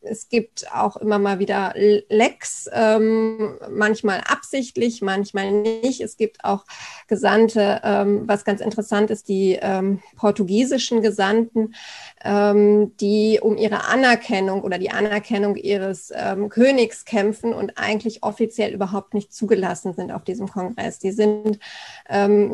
es 0.02 0.30
gibt 0.30 0.66
auch 0.74 0.98
immer 0.98 1.20
mal 1.20 1.38
wieder 1.38 1.74
Lecks, 1.76 2.68
ähm, 2.74 3.60
manchmal 3.70 4.22
absichtlich, 4.22 5.02
manchmal 5.04 5.52
nicht. 5.52 6.02
Es 6.02 6.18
gibt 6.18 6.44
auch 6.44 6.66
Gesandte, 7.08 7.82
ähm, 7.84 8.24
was 8.28 8.46
ganz 8.46 8.60
interessant 8.62 9.12
ist, 9.12 9.30
die 9.30 9.60
ähm, 9.62 10.02
portugiesischen 10.16 11.04
Gesandten, 11.04 11.76
ähm, 12.24 12.98
die 12.98 13.40
um 13.40 13.58
ihre 13.58 13.86
Anerkennung 13.86 14.64
oder 14.64 14.80
die 14.80 14.90
Anerkennung 14.90 15.56
ihres 15.56 16.12
ähm, 16.16 16.50
Königs 16.50 17.06
kämpfen 17.06 17.54
und 17.54 17.78
eigentlich 17.78 18.24
offiziell 18.24 18.74
überhaupt 18.74 19.14
nicht 19.14 19.34
zugelassen 19.34 19.94
sind 19.94 20.12
auf 20.12 20.24
diesem 20.24 20.48
Kongress. 20.48 21.00
Die 21.00 21.12
sind 21.12 21.60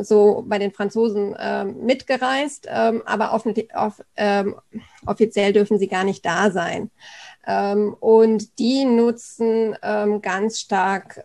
so 0.02 0.44
bei 0.48 0.58
den 0.58 0.72
Franzosen 0.72 1.36
mitgereist, 1.86 2.68
aber 2.68 3.34
off 3.34 3.46
off 3.76 4.02
offiziell 5.06 5.54
dürfen 5.54 5.78
sie 5.78 5.88
gar 5.94 6.04
nicht 6.04 6.26
da 6.26 6.52
sein. 6.52 6.92
Ähm, 7.48 7.96
und 8.00 8.60
die 8.60 8.84
nutzen 8.84 9.76
ähm, 9.82 10.22
ganz 10.22 10.60
stark 10.60 11.24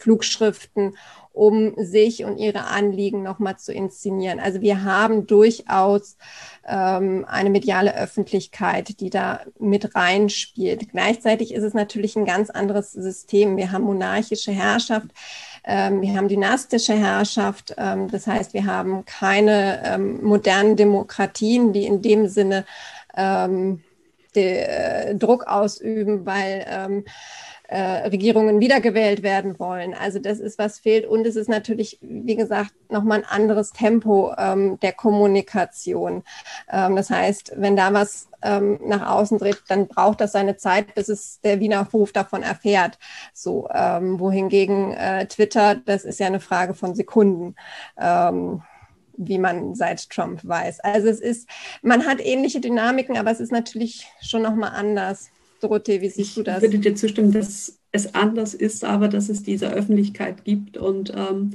Flugschriften, 0.00 0.96
um 1.32 1.74
sich 1.76 2.24
und 2.24 2.38
ihre 2.38 2.66
Anliegen 2.66 3.22
nochmal 3.22 3.56
zu 3.58 3.72
inszenieren. 3.72 4.40
Also 4.40 4.60
wir 4.60 4.82
haben 4.82 5.26
durchaus 5.26 6.16
ähm, 6.66 7.24
eine 7.28 7.50
mediale 7.50 7.96
Öffentlichkeit, 7.96 9.00
die 9.00 9.10
da 9.10 9.40
mit 9.58 9.94
reinspielt. 9.94 10.90
Gleichzeitig 10.90 11.54
ist 11.54 11.62
es 11.62 11.74
natürlich 11.74 12.16
ein 12.16 12.24
ganz 12.24 12.50
anderes 12.50 12.92
System. 12.92 13.56
Wir 13.56 13.70
haben 13.70 13.84
monarchische 13.84 14.50
Herrschaft. 14.50 15.08
Ähm, 15.64 16.00
wir 16.00 16.16
haben 16.16 16.28
dynastische 16.28 16.94
Herrschaft, 16.94 17.74
ähm, 17.76 18.10
das 18.10 18.26
heißt, 18.26 18.54
wir 18.54 18.64
haben 18.64 19.04
keine 19.04 19.82
ähm, 19.84 20.24
modernen 20.24 20.74
Demokratien, 20.74 21.74
die 21.74 21.84
in 21.84 22.00
dem 22.00 22.28
Sinne 22.28 22.64
ähm, 23.16 23.82
de, 24.34 24.58
äh, 24.58 25.14
Druck 25.16 25.46
ausüben, 25.46 26.26
weil 26.26 26.64
ähm, 26.68 27.04
äh, 27.70 28.08
Regierungen 28.08 28.58
wiedergewählt 28.58 29.22
werden 29.22 29.58
wollen. 29.60 29.94
Also 29.94 30.18
das 30.18 30.40
ist, 30.40 30.58
was 30.58 30.80
fehlt. 30.80 31.06
Und 31.06 31.24
es 31.24 31.36
ist 31.36 31.48
natürlich, 31.48 31.98
wie 32.00 32.34
gesagt, 32.34 32.72
nochmal 32.88 33.18
ein 33.18 33.24
anderes 33.24 33.70
Tempo 33.72 34.34
ähm, 34.36 34.80
der 34.80 34.92
Kommunikation. 34.92 36.24
Ähm, 36.68 36.96
das 36.96 37.10
heißt, 37.10 37.52
wenn 37.56 37.76
da 37.76 37.92
was 37.92 38.28
ähm, 38.42 38.80
nach 38.84 39.08
außen 39.08 39.38
dreht, 39.38 39.62
dann 39.68 39.86
braucht 39.86 40.20
das 40.20 40.32
seine 40.32 40.56
Zeit, 40.56 40.94
bis 40.96 41.08
es 41.08 41.40
der 41.42 41.60
Wiener 41.60 41.86
Hof 41.92 42.10
davon 42.10 42.42
erfährt. 42.42 42.98
So, 43.32 43.68
ähm, 43.72 44.18
wohingegen 44.18 44.92
äh, 44.92 45.26
Twitter, 45.26 45.76
das 45.76 46.04
ist 46.04 46.18
ja 46.18 46.26
eine 46.26 46.40
Frage 46.40 46.74
von 46.74 46.96
Sekunden. 46.96 47.54
Ähm, 47.96 48.62
wie 49.22 49.38
man 49.38 49.74
seit 49.74 50.08
Trump 50.10 50.40
weiß. 50.42 50.80
Also 50.80 51.08
es 51.08 51.20
ist, 51.20 51.48
man 51.82 52.06
hat 52.06 52.24
ähnliche 52.24 52.60
Dynamiken, 52.60 53.16
aber 53.16 53.30
es 53.30 53.40
ist 53.40 53.52
natürlich 53.52 54.06
schon 54.22 54.42
nochmal 54.42 54.72
anders. 54.74 55.30
Dorothee, 55.60 56.00
wie 56.00 56.08
siehst 56.08 56.36
du 56.36 56.42
das? 56.42 56.62
Ich 56.62 56.72
würde 56.72 56.78
dir 56.78 56.94
zustimmen, 56.94 57.32
dass 57.32 57.78
es 57.92 58.14
anders 58.14 58.54
ist, 58.54 58.82
aber 58.84 59.08
dass 59.08 59.28
es 59.28 59.42
diese 59.42 59.72
Öffentlichkeit 59.72 60.44
gibt. 60.44 60.78
Und 60.78 61.12
ähm, 61.14 61.50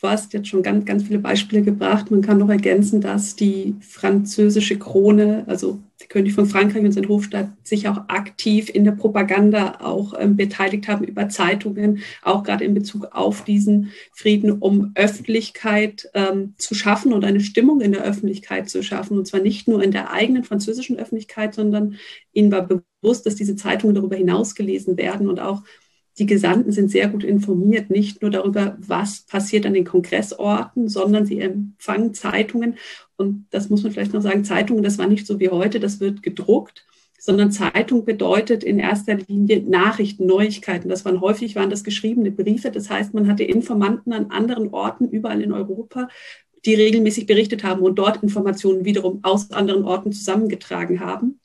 du 0.00 0.08
hast 0.08 0.32
jetzt 0.32 0.48
schon 0.48 0.62
ganz, 0.62 0.86
ganz 0.86 1.02
viele 1.02 1.18
Beispiele 1.18 1.62
gebracht. 1.62 2.10
Man 2.10 2.22
kann 2.22 2.38
noch 2.38 2.48
ergänzen, 2.48 3.00
dass 3.00 3.36
die 3.36 3.76
französische 3.80 4.78
Krone, 4.78 5.44
also 5.46 5.80
der 6.00 6.08
König 6.08 6.34
von 6.34 6.46
Frankreich 6.46 6.84
und 6.84 6.92
sein 6.92 7.08
Hofstaat, 7.08 7.52
sich 7.62 7.88
auch 7.88 8.08
aktiv 8.08 8.68
in 8.68 8.84
der 8.84 8.92
Propaganda 8.92 9.78
auch 9.80 10.14
ähm, 10.18 10.36
beteiligt 10.36 10.88
haben 10.88 11.04
über 11.04 11.28
Zeitungen, 11.28 12.02
auch 12.22 12.42
gerade 12.42 12.64
in 12.64 12.74
Bezug 12.74 13.08
auf 13.12 13.44
diesen 13.44 13.92
Frieden, 14.12 14.52
um 14.52 14.90
Öffentlichkeit 14.96 16.08
ähm, 16.14 16.54
zu 16.58 16.74
schaffen 16.74 17.12
und 17.12 17.24
eine 17.24 17.40
Stimmung 17.40 17.80
in 17.80 17.92
der 17.92 18.02
Öffentlichkeit 18.02 18.68
zu 18.68 18.82
schaffen. 18.82 19.18
Und 19.18 19.26
zwar 19.26 19.40
nicht 19.40 19.68
nur 19.68 19.82
in 19.82 19.92
der 19.92 20.10
eigenen 20.10 20.42
französischen 20.42 20.98
Öffentlichkeit, 20.98 21.54
sondern 21.54 21.96
ihnen 22.32 22.50
war 22.50 22.66
bewusst, 22.66 23.24
dass 23.24 23.36
diese 23.36 23.54
Zeitungen 23.54 23.94
darüber 23.94 24.16
hinaus 24.16 24.54
gelesen 24.54 24.96
werden 24.96 25.28
und 25.28 25.38
auch 25.38 25.62
die 26.18 26.26
Gesandten 26.26 26.70
sind 26.70 26.90
sehr 26.90 27.08
gut 27.08 27.24
informiert, 27.24 27.90
nicht 27.90 28.22
nur 28.22 28.30
darüber, 28.30 28.76
was 28.78 29.22
passiert 29.22 29.66
an 29.66 29.74
den 29.74 29.84
Kongressorten, 29.84 30.88
sondern 30.88 31.26
sie 31.26 31.40
empfangen 31.40 32.14
Zeitungen. 32.14 32.76
Und 33.16 33.46
das 33.50 33.68
muss 33.68 33.82
man 33.82 33.92
vielleicht 33.92 34.12
noch 34.12 34.22
sagen, 34.22 34.44
Zeitungen, 34.44 34.84
das 34.84 34.98
war 34.98 35.08
nicht 35.08 35.26
so 35.26 35.40
wie 35.40 35.48
heute, 35.48 35.80
das 35.80 35.98
wird 35.98 36.22
gedruckt, 36.22 36.86
sondern 37.18 37.50
Zeitung 37.50 38.04
bedeutet 38.04 38.62
in 38.62 38.78
erster 38.78 39.16
Linie 39.16 39.62
Nachrichten, 39.62 40.26
Neuigkeiten. 40.26 40.88
Das 40.88 41.04
waren 41.04 41.20
häufig, 41.20 41.56
waren 41.56 41.70
das 41.70 41.82
geschriebene 41.82 42.30
Briefe. 42.30 42.70
Das 42.70 42.90
heißt, 42.90 43.14
man 43.14 43.28
hatte 43.28 43.44
Informanten 43.44 44.12
an 44.12 44.26
anderen 44.30 44.68
Orten, 44.68 45.08
überall 45.08 45.40
in 45.40 45.52
Europa, 45.52 46.08
die 46.64 46.74
regelmäßig 46.74 47.26
berichtet 47.26 47.64
haben 47.64 47.82
und 47.82 47.96
dort 47.96 48.22
Informationen 48.22 48.84
wiederum 48.84 49.20
aus 49.22 49.50
anderen 49.50 49.84
Orten 49.84 50.12
zusammengetragen 50.12 51.00
haben. 51.00 51.40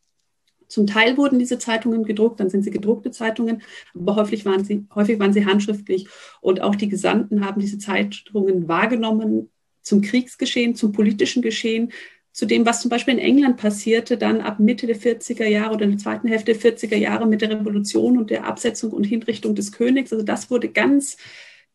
Zum 0.69 0.87
Teil 0.87 1.17
wurden 1.17 1.39
diese 1.39 1.57
Zeitungen 1.57 2.05
gedruckt, 2.05 2.39
dann 2.39 2.49
sind 2.49 2.63
sie 2.63 2.71
gedruckte 2.71 3.11
Zeitungen, 3.11 3.63
aber 3.93 4.15
häufig 4.15 4.45
waren 4.45 4.63
sie, 4.63 4.85
häufig 4.95 5.19
waren 5.19 5.33
sie 5.33 5.45
handschriftlich. 5.45 6.07
Und 6.39 6.61
auch 6.61 6.75
die 6.75 6.87
Gesandten 6.87 7.43
haben 7.45 7.59
diese 7.59 7.79
Zeitungen 7.79 8.67
wahrgenommen 8.67 9.49
zum 9.81 10.01
Kriegsgeschehen, 10.01 10.75
zum 10.75 10.91
politischen 10.91 11.41
Geschehen, 11.41 11.91
zu 12.31 12.45
dem, 12.45 12.65
was 12.65 12.81
zum 12.81 12.89
Beispiel 12.89 13.15
in 13.15 13.19
England 13.19 13.57
passierte, 13.57 14.17
dann 14.17 14.41
ab 14.41 14.59
Mitte 14.59 14.85
der 14.87 14.95
40er 14.95 15.47
Jahre 15.47 15.73
oder 15.73 15.85
in 15.85 15.91
der 15.91 15.99
zweiten 15.99 16.27
Hälfte 16.27 16.53
der 16.53 16.61
40er 16.61 16.95
Jahre 16.95 17.27
mit 17.27 17.41
der 17.41 17.49
Revolution 17.49 18.17
und 18.17 18.29
der 18.29 18.45
Absetzung 18.45 18.91
und 18.91 19.03
Hinrichtung 19.03 19.55
des 19.55 19.71
Königs. 19.71 20.13
Also 20.13 20.23
das 20.23 20.51
wurde 20.51 20.69
ganz, 20.69 21.17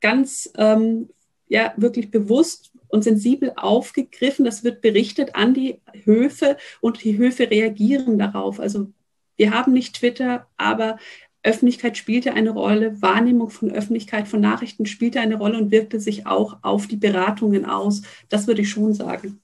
ganz 0.00 0.50
ähm, 0.56 1.08
ja, 1.48 1.74
wirklich 1.76 2.10
bewusst 2.10 2.72
und 2.94 3.02
sensibel 3.02 3.52
aufgegriffen. 3.56 4.44
Das 4.44 4.62
wird 4.62 4.80
berichtet 4.80 5.34
an 5.34 5.52
die 5.52 5.80
Höfe 6.04 6.56
und 6.80 7.02
die 7.02 7.18
Höfe 7.18 7.50
reagieren 7.50 8.18
darauf. 8.18 8.60
Also 8.60 8.92
wir 9.36 9.50
haben 9.50 9.72
nicht 9.72 9.96
Twitter, 9.96 10.46
aber 10.56 10.98
Öffentlichkeit 11.42 11.98
spielte 11.98 12.32
eine 12.32 12.50
Rolle, 12.50 13.02
Wahrnehmung 13.02 13.50
von 13.50 13.72
Öffentlichkeit, 13.72 14.28
von 14.28 14.40
Nachrichten 14.40 14.86
spielte 14.86 15.20
eine 15.20 15.34
Rolle 15.34 15.58
und 15.58 15.72
wirkte 15.72 15.98
sich 15.98 16.26
auch 16.26 16.58
auf 16.62 16.86
die 16.86 16.96
Beratungen 16.96 17.66
aus. 17.66 18.02
Das 18.28 18.46
würde 18.46 18.62
ich 18.62 18.70
schon 18.70 18.94
sagen. 18.94 19.40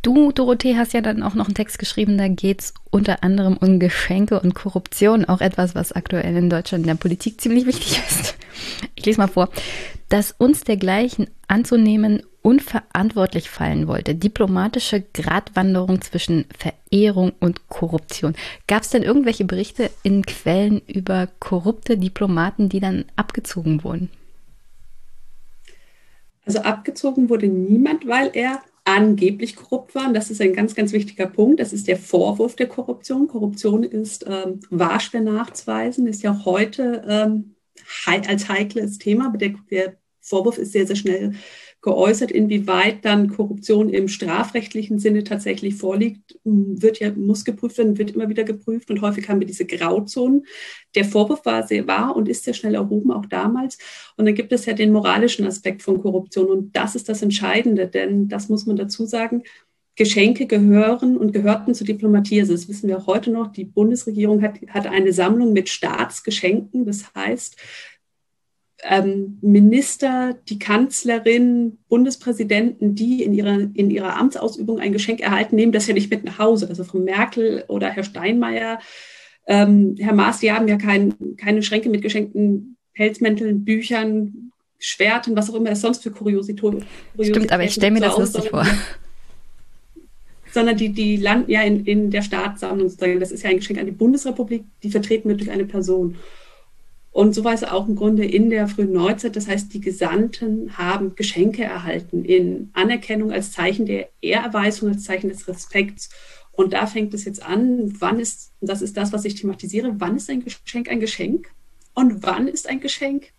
Du, 0.00 0.32
Dorothee, 0.32 0.76
hast 0.76 0.94
ja 0.94 1.02
dann 1.02 1.22
auch 1.22 1.34
noch 1.34 1.46
einen 1.46 1.54
Text 1.54 1.78
geschrieben, 1.78 2.16
da 2.16 2.28
geht 2.28 2.62
es 2.62 2.74
unter 2.90 3.22
anderem 3.22 3.58
um 3.58 3.78
Geschenke 3.78 4.40
und 4.40 4.54
Korruption, 4.54 5.26
auch 5.26 5.42
etwas, 5.42 5.74
was 5.74 5.92
aktuell 5.92 6.36
in 6.36 6.48
Deutschland 6.48 6.84
in 6.84 6.88
der 6.88 6.94
Politik 6.94 7.40
ziemlich 7.40 7.66
wichtig 7.66 8.00
ist. 8.08 8.36
Ich 8.94 9.04
lese 9.04 9.20
mal 9.20 9.26
vor 9.26 9.50
dass 10.08 10.32
uns 10.32 10.62
dergleichen 10.62 11.28
anzunehmen 11.46 12.22
unverantwortlich 12.42 13.50
fallen 13.50 13.88
wollte. 13.88 14.14
Diplomatische 14.14 15.04
Gratwanderung 15.12 16.00
zwischen 16.00 16.46
Verehrung 16.56 17.32
und 17.40 17.68
Korruption. 17.68 18.34
Gab 18.66 18.82
es 18.82 18.90
denn 18.90 19.02
irgendwelche 19.02 19.44
Berichte 19.44 19.90
in 20.02 20.24
Quellen 20.24 20.80
über 20.86 21.28
korrupte 21.40 21.98
Diplomaten, 21.98 22.68
die 22.68 22.80
dann 22.80 23.04
abgezogen 23.16 23.84
wurden? 23.84 24.10
Also 26.46 26.60
abgezogen 26.60 27.28
wurde 27.28 27.48
niemand, 27.48 28.06
weil 28.06 28.30
er 28.32 28.62
angeblich 28.84 29.54
korrupt 29.54 29.94
war. 29.94 30.08
Und 30.08 30.14
das 30.14 30.30
ist 30.30 30.40
ein 30.40 30.54
ganz, 30.54 30.74
ganz 30.74 30.92
wichtiger 30.92 31.26
Punkt. 31.26 31.60
Das 31.60 31.74
ist 31.74 31.88
der 31.88 31.98
Vorwurf 31.98 32.56
der 32.56 32.68
Korruption. 32.68 33.28
Korruption 33.28 33.82
ist 33.82 34.24
ähm, 34.26 34.60
wahr 34.70 35.00
schwer 35.00 35.20
nachzuweisen, 35.20 36.06
ist 36.06 36.22
ja 36.22 36.32
auch 36.32 36.46
heute 36.46 37.02
ähm, 37.06 37.54
als 38.06 38.48
heikles 38.48 38.98
Thema, 38.98 39.32
der, 39.36 39.54
Vorwurf 40.28 40.58
ist 40.58 40.72
sehr, 40.72 40.86
sehr 40.86 40.96
schnell 40.96 41.32
geäußert. 41.80 42.30
Inwieweit 42.30 43.04
dann 43.04 43.28
Korruption 43.28 43.88
im 43.88 44.08
strafrechtlichen 44.08 44.98
Sinne 44.98 45.24
tatsächlich 45.24 45.76
vorliegt, 45.76 46.38
wird 46.44 46.98
ja, 47.00 47.12
muss 47.12 47.44
geprüft 47.44 47.78
werden, 47.78 47.98
wird 47.98 48.10
immer 48.12 48.28
wieder 48.28 48.44
geprüft 48.44 48.90
und 48.90 49.00
häufig 49.00 49.28
haben 49.28 49.40
wir 49.40 49.46
diese 49.46 49.64
Grauzonen. 49.64 50.44
Der 50.94 51.04
Vorwurf 51.04 51.44
war 51.44 51.66
sehr 51.66 51.86
wahr 51.86 52.16
und 52.16 52.28
ist 52.28 52.44
sehr 52.44 52.54
schnell 52.54 52.74
erhoben, 52.74 53.10
auch 53.10 53.26
damals. 53.26 53.78
Und 54.16 54.26
dann 54.26 54.34
gibt 54.34 54.52
es 54.52 54.66
ja 54.66 54.72
den 54.72 54.92
moralischen 54.92 55.46
Aspekt 55.46 55.82
von 55.82 56.00
Korruption 56.00 56.46
und 56.48 56.76
das 56.76 56.94
ist 56.94 57.08
das 57.08 57.22
Entscheidende, 57.22 57.88
denn 57.88 58.28
das 58.28 58.48
muss 58.48 58.66
man 58.66 58.76
dazu 58.76 59.06
sagen. 59.06 59.42
Geschenke 59.98 60.46
gehören 60.46 61.16
und 61.16 61.32
gehörten 61.32 61.74
zur 61.74 61.86
Diplomatie. 61.86 62.40
Also 62.40 62.52
das 62.52 62.68
wissen 62.68 62.88
wir 62.88 62.98
auch 62.98 63.08
heute 63.08 63.30
noch. 63.30 63.48
Die 63.48 63.64
Bundesregierung 63.64 64.42
hat, 64.42 64.54
hat 64.68 64.86
eine 64.86 65.12
Sammlung 65.12 65.52
mit 65.52 65.68
Staatsgeschenken. 65.68 66.86
Das 66.86 67.12
heißt, 67.14 67.56
ähm, 68.84 69.38
Minister, 69.42 70.36
die 70.48 70.60
Kanzlerin, 70.60 71.78
Bundespräsidenten, 71.88 72.94
die 72.94 73.24
in 73.24 73.34
ihrer, 73.34 73.58
in 73.74 73.90
ihrer 73.90 74.16
Amtsausübung 74.16 74.78
ein 74.78 74.92
Geschenk 74.92 75.20
erhalten, 75.20 75.56
nehmen 75.56 75.72
das 75.72 75.88
ja 75.88 75.94
nicht 75.94 76.10
mit 76.10 76.22
nach 76.22 76.38
Hause. 76.38 76.68
Also 76.68 76.84
von 76.84 77.02
Merkel 77.02 77.64
oder 77.66 77.90
Herr 77.90 78.04
Steinmeier, 78.04 78.78
ähm, 79.48 79.96
Herr 79.98 80.14
Maas, 80.14 80.38
die 80.38 80.52
haben 80.52 80.68
ja 80.68 80.76
kein, 80.76 81.14
keine 81.36 81.64
Schränke 81.64 81.88
mit 81.88 82.02
geschenkten 82.02 82.76
Pelzmänteln, 82.94 83.64
Büchern, 83.64 84.52
Schwerten, 84.78 85.34
was 85.34 85.50
auch 85.50 85.54
immer 85.54 85.70
es 85.70 85.80
sonst 85.80 86.04
für 86.04 86.12
Kuriosität 86.12 86.84
Stimmt, 87.20 87.50
aber 87.50 87.64
ich 87.64 87.74
stelle 87.74 87.90
mir 87.90 88.00
das 88.00 88.16
lustig 88.16 88.50
vor. 88.50 88.64
Sondern 90.52 90.76
die, 90.76 90.90
die 90.90 91.16
landen 91.16 91.50
ja 91.50 91.62
in, 91.62 91.84
in 91.84 92.10
der 92.10 92.22
Staatssammlung 92.22 92.88
sozusagen. 92.88 93.20
Das 93.20 93.32
ist 93.32 93.42
ja 93.42 93.50
ein 93.50 93.58
Geschenk 93.58 93.78
an 93.78 93.86
die 93.86 93.92
Bundesrepublik, 93.92 94.64
die 94.82 94.90
vertreten 94.90 95.28
wird 95.28 95.40
durch 95.40 95.50
eine 95.50 95.64
Person. 95.64 96.16
Und 97.10 97.34
so 97.34 97.42
war 97.42 97.52
es 97.52 97.64
auch 97.64 97.88
im 97.88 97.96
Grunde 97.96 98.24
in 98.24 98.50
der 98.50 98.68
frühen 98.68 98.92
Neuzeit. 98.92 99.34
Das 99.34 99.48
heißt, 99.48 99.72
die 99.74 99.80
Gesandten 99.80 100.76
haben 100.78 101.16
Geschenke 101.16 101.64
erhalten 101.64 102.24
in 102.24 102.70
Anerkennung 102.74 103.32
als 103.32 103.50
Zeichen 103.52 103.86
der 103.86 104.08
Ehrerweisung, 104.20 104.90
als 104.90 105.04
Zeichen 105.04 105.28
des 105.28 105.48
Respekts. 105.48 106.10
Und 106.52 106.72
da 106.74 106.86
fängt 106.86 107.14
es 107.14 107.24
jetzt 107.24 107.42
an, 107.42 107.94
wann 108.00 108.20
ist, 108.20 108.52
und 108.60 108.68
das 108.70 108.82
ist 108.82 108.96
das, 108.96 109.12
was 109.12 109.24
ich 109.24 109.34
thematisiere, 109.34 109.94
wann 109.98 110.16
ist 110.16 110.30
ein 110.30 110.44
Geschenk 110.44 110.88
ein 110.88 111.00
Geschenk 111.00 111.50
und 111.94 112.22
wann 112.22 112.46
ist 112.46 112.68
ein 112.68 112.80
Geschenk 112.80 113.32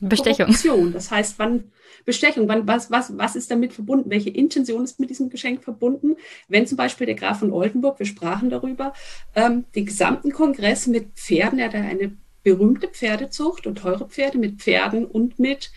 Bestechung. 0.00 0.46
Korruption. 0.46 0.92
Das 0.92 1.10
heißt, 1.10 1.38
wann 1.38 1.64
Bestechung, 2.04 2.48
wann, 2.48 2.66
was, 2.66 2.90
was, 2.90 3.16
was 3.16 3.36
ist 3.36 3.50
damit 3.50 3.72
verbunden? 3.72 4.10
Welche 4.10 4.30
Intention 4.30 4.84
ist 4.84 5.00
mit 5.00 5.10
diesem 5.10 5.30
Geschenk 5.30 5.62
verbunden? 5.62 6.16
Wenn 6.48 6.66
zum 6.66 6.76
Beispiel 6.76 7.06
der 7.06 7.14
Graf 7.16 7.40
von 7.40 7.52
Oldenburg, 7.52 7.98
wir 7.98 8.06
sprachen 8.06 8.50
darüber, 8.50 8.92
ähm, 9.34 9.64
den 9.74 9.86
gesamten 9.86 10.32
Kongress 10.32 10.86
mit 10.86 11.14
Pferden, 11.14 11.58
er 11.58 11.66
hat 11.66 11.74
eine 11.74 12.16
berühmte 12.42 12.88
Pferdezucht 12.88 13.66
und 13.66 13.78
teure 13.78 14.08
Pferde 14.08 14.38
mit 14.38 14.60
Pferden 14.60 15.04
und 15.04 15.38
mit 15.38 15.70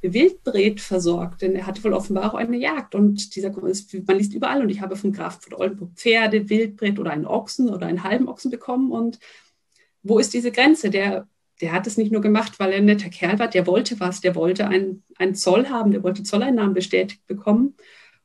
Wildbret 0.00 0.80
versorgt, 0.80 1.42
denn 1.42 1.56
er 1.56 1.66
hatte 1.66 1.82
wohl 1.82 1.92
offenbar 1.92 2.32
auch 2.32 2.38
eine 2.38 2.56
Jagd 2.56 2.94
und 2.94 3.34
dieser 3.34 3.50
man 3.50 4.16
liest 4.16 4.32
überall 4.32 4.62
und 4.62 4.68
ich 4.68 4.80
habe 4.80 4.96
vom 4.96 5.12
Graf 5.12 5.40
von 5.42 5.54
Oldenburg 5.54 5.90
Pferde, 5.94 6.48
Wildbret 6.48 7.00
oder 7.00 7.10
einen 7.10 7.26
Ochsen 7.26 7.68
oder 7.68 7.86
einen 7.86 8.04
halben 8.04 8.28
Ochsen 8.28 8.50
bekommen 8.50 8.92
und 8.92 9.18
wo 10.04 10.18
ist 10.18 10.32
diese 10.34 10.52
Grenze? 10.52 10.90
Der, 10.90 11.26
der 11.60 11.72
hat 11.72 11.86
es 11.86 11.96
nicht 11.96 12.12
nur 12.12 12.20
gemacht, 12.20 12.58
weil 12.58 12.72
er 12.72 12.78
ein 12.78 12.84
netter 12.84 13.08
Kerl 13.08 13.38
war, 13.38 13.48
der 13.48 13.66
wollte 13.66 13.98
was, 14.00 14.20
der 14.20 14.34
wollte 14.34 14.68
einen, 14.68 15.02
Zoll 15.34 15.68
haben, 15.68 15.90
der 15.90 16.02
wollte 16.02 16.22
Zolleinnahmen 16.22 16.74
bestätigt 16.74 17.26
bekommen 17.26 17.74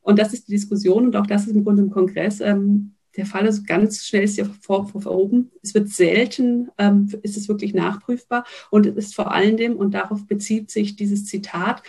und 0.00 0.18
das 0.18 0.32
ist 0.32 0.48
die 0.48 0.52
Diskussion 0.52 1.06
und 1.06 1.16
auch 1.16 1.26
das 1.26 1.46
ist 1.46 1.54
im 1.54 1.64
Grunde 1.64 1.82
im 1.82 1.90
Kongress 1.90 2.40
ähm, 2.40 2.94
der 3.16 3.26
Fall 3.26 3.46
ist 3.46 3.66
ganz 3.66 4.04
schnell 4.04 4.24
ist 4.24 4.38
der 4.38 4.46
Vorwurf 4.46 5.04
erhoben. 5.04 5.52
Es 5.62 5.74
wird 5.74 5.88
selten, 5.88 6.70
ähm, 6.78 7.08
ist 7.22 7.36
es 7.36 7.48
wirklich 7.48 7.74
nachprüfbar 7.74 8.44
und 8.70 8.86
es 8.86 8.96
ist 8.96 9.14
vor 9.14 9.32
allen 9.32 9.56
Dingen, 9.56 9.76
und 9.76 9.94
darauf 9.94 10.26
bezieht 10.26 10.70
sich 10.70 10.96
dieses 10.96 11.26
Zitat, 11.26 11.82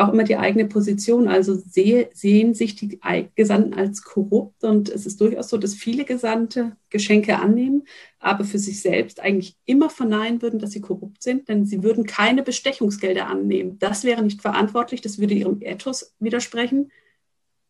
auch 0.00 0.12
immer 0.12 0.24
die 0.24 0.36
eigene 0.36 0.66
Position. 0.66 1.28
Also 1.28 1.54
sehe, 1.54 2.10
sehen 2.14 2.54
sich 2.54 2.74
die 2.76 2.98
Gesandten 3.34 3.74
als 3.74 4.02
korrupt 4.02 4.64
und 4.64 4.88
es 4.88 5.06
ist 5.06 5.20
durchaus 5.20 5.48
so, 5.48 5.58
dass 5.58 5.74
viele 5.74 6.04
Gesandte 6.04 6.76
Geschenke 6.88 7.38
annehmen, 7.38 7.86
aber 8.18 8.44
für 8.44 8.58
sich 8.58 8.80
selbst 8.80 9.20
eigentlich 9.20 9.56
immer 9.66 9.90
verneinen 9.90 10.42
würden, 10.42 10.58
dass 10.58 10.72
sie 10.72 10.80
korrupt 10.80 11.22
sind, 11.22 11.48
denn 11.48 11.66
sie 11.66 11.82
würden 11.82 12.06
keine 12.06 12.42
Bestechungsgelder 12.42 13.26
annehmen. 13.26 13.78
Das 13.78 14.04
wäre 14.04 14.22
nicht 14.22 14.42
verantwortlich, 14.42 15.00
das 15.00 15.18
würde 15.18 15.34
ihrem 15.34 15.60
Ethos 15.62 16.14
widersprechen. 16.18 16.90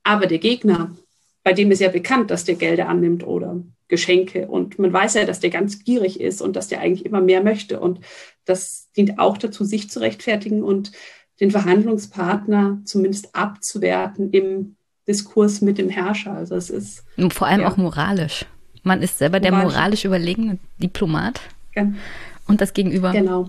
Aber 0.03 0.27
der 0.27 0.39
Gegner, 0.39 0.97
bei 1.43 1.53
dem 1.53 1.71
ist 1.71 1.81
ja 1.81 1.89
bekannt, 1.89 2.31
dass 2.31 2.45
der 2.45 2.55
Gelder 2.55 2.89
annimmt 2.89 3.27
oder 3.27 3.63
Geschenke. 3.89 4.47
Und 4.47 4.79
man 4.79 4.93
weiß 4.93 5.15
ja, 5.15 5.25
dass 5.25 5.41
der 5.41 5.51
ganz 5.51 5.85
gierig 5.85 6.21
ist 6.21 6.41
und 6.41 6.57
dass 6.57 6.69
der 6.69 6.81
eigentlich 6.81 7.05
immer 7.05 7.21
mehr 7.21 7.43
möchte. 7.43 7.81
Und 7.81 8.01
das 8.45 8.91
dient 8.97 9.19
auch 9.19 9.37
dazu, 9.37 9.65
sich 9.65 9.91
zu 9.91 10.01
rechtfertigen 10.01 10.63
und 10.63 10.93
den 11.41 11.51
Verhandlungspartner 11.51 12.79
zumindest 12.85 13.35
abzuwerten 13.35 14.31
im 14.31 14.77
Diskurs 15.09 15.61
mit 15.61 15.79
dem 15.79 15.89
Herrscher. 15.89 16.35
Also 16.35 16.55
es 16.55 16.71
ist 16.71 17.05
vor 17.31 17.47
allem 17.47 17.63
ja. 17.63 17.71
auch 17.71 17.77
moralisch. 17.77 18.47
Man 18.83 19.03
ist 19.03 19.19
selber 19.19 19.41
moralisch. 19.41 19.59
der 19.59 19.69
moralisch 19.69 20.05
überlegene 20.05 20.59
Diplomat 20.79 21.41
ja. 21.75 21.91
und 22.47 22.61
das 22.61 22.73
Gegenüber. 22.73 23.13
Genau. 23.13 23.49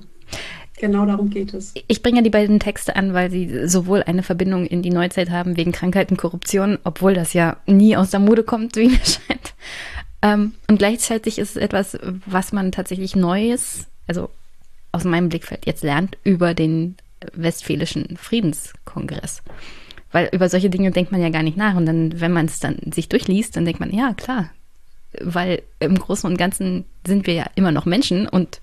Genau 0.82 1.06
darum 1.06 1.30
geht 1.30 1.54
es. 1.54 1.74
Ich 1.88 2.02
bringe 2.02 2.24
die 2.24 2.32
beiden 2.32 2.60
Texte 2.60 2.96
an, 2.96 3.14
weil 3.14 3.30
sie 3.30 3.68
sowohl 3.68 4.02
eine 4.02 4.24
Verbindung 4.24 4.66
in 4.66 4.82
die 4.82 4.90
Neuzeit 4.90 5.30
haben 5.30 5.56
wegen 5.56 5.72
Krankheit 5.72 6.10
und 6.10 6.18
Korruption, 6.18 6.80
obwohl 6.84 7.14
das 7.14 7.34
ja 7.34 7.58
nie 7.68 7.96
aus 7.96 8.10
der 8.10 8.20
Mode 8.20 8.44
kommt, 8.44 8.76
wie 8.78 8.88
mir 8.88 9.06
scheint. 9.06 9.54
Ähm, 10.24 10.54
und 10.68 10.80
gleichzeitig 10.80 11.38
ist 11.38 11.52
es 11.52 11.56
etwas, 11.58 12.00
was 12.26 12.52
man 12.52 12.72
tatsächlich 12.72 13.16
Neues, 13.16 13.88
also 14.08 14.30
aus 14.92 15.04
meinem 15.04 15.30
Blickfeld 15.30 15.68
jetzt 15.68 15.84
lernt, 15.84 16.18
über 16.24 16.56
den 16.56 16.96
Westfälischen 17.34 18.18
Friedenskongress. 18.18 19.44
Weil 20.12 20.30
über 20.34 20.50
solche 20.50 20.70
Dinge 20.70 20.92
denkt 20.92 21.12
man 21.12 21.22
ja 21.22 21.30
gar 21.30 21.44
nicht 21.44 21.58
nach. 21.58 21.76
Und 21.76 21.86
dann, 21.86 22.20
wenn 22.20 22.34
man 22.34 22.46
es 22.46 22.60
dann 22.60 22.78
sich 22.94 23.10
durchliest, 23.10 23.56
dann 23.56 23.66
denkt 23.66 23.80
man, 23.80 23.94
ja, 23.94 24.14
klar. 24.14 24.50
Weil 25.20 25.62
im 25.80 25.98
Großen 25.98 26.30
und 26.30 26.38
Ganzen 26.38 26.86
sind 27.06 27.28
wir 27.28 27.34
ja 27.34 27.46
immer 27.56 27.72
noch 27.72 27.86
Menschen 27.86 28.28
und 28.28 28.62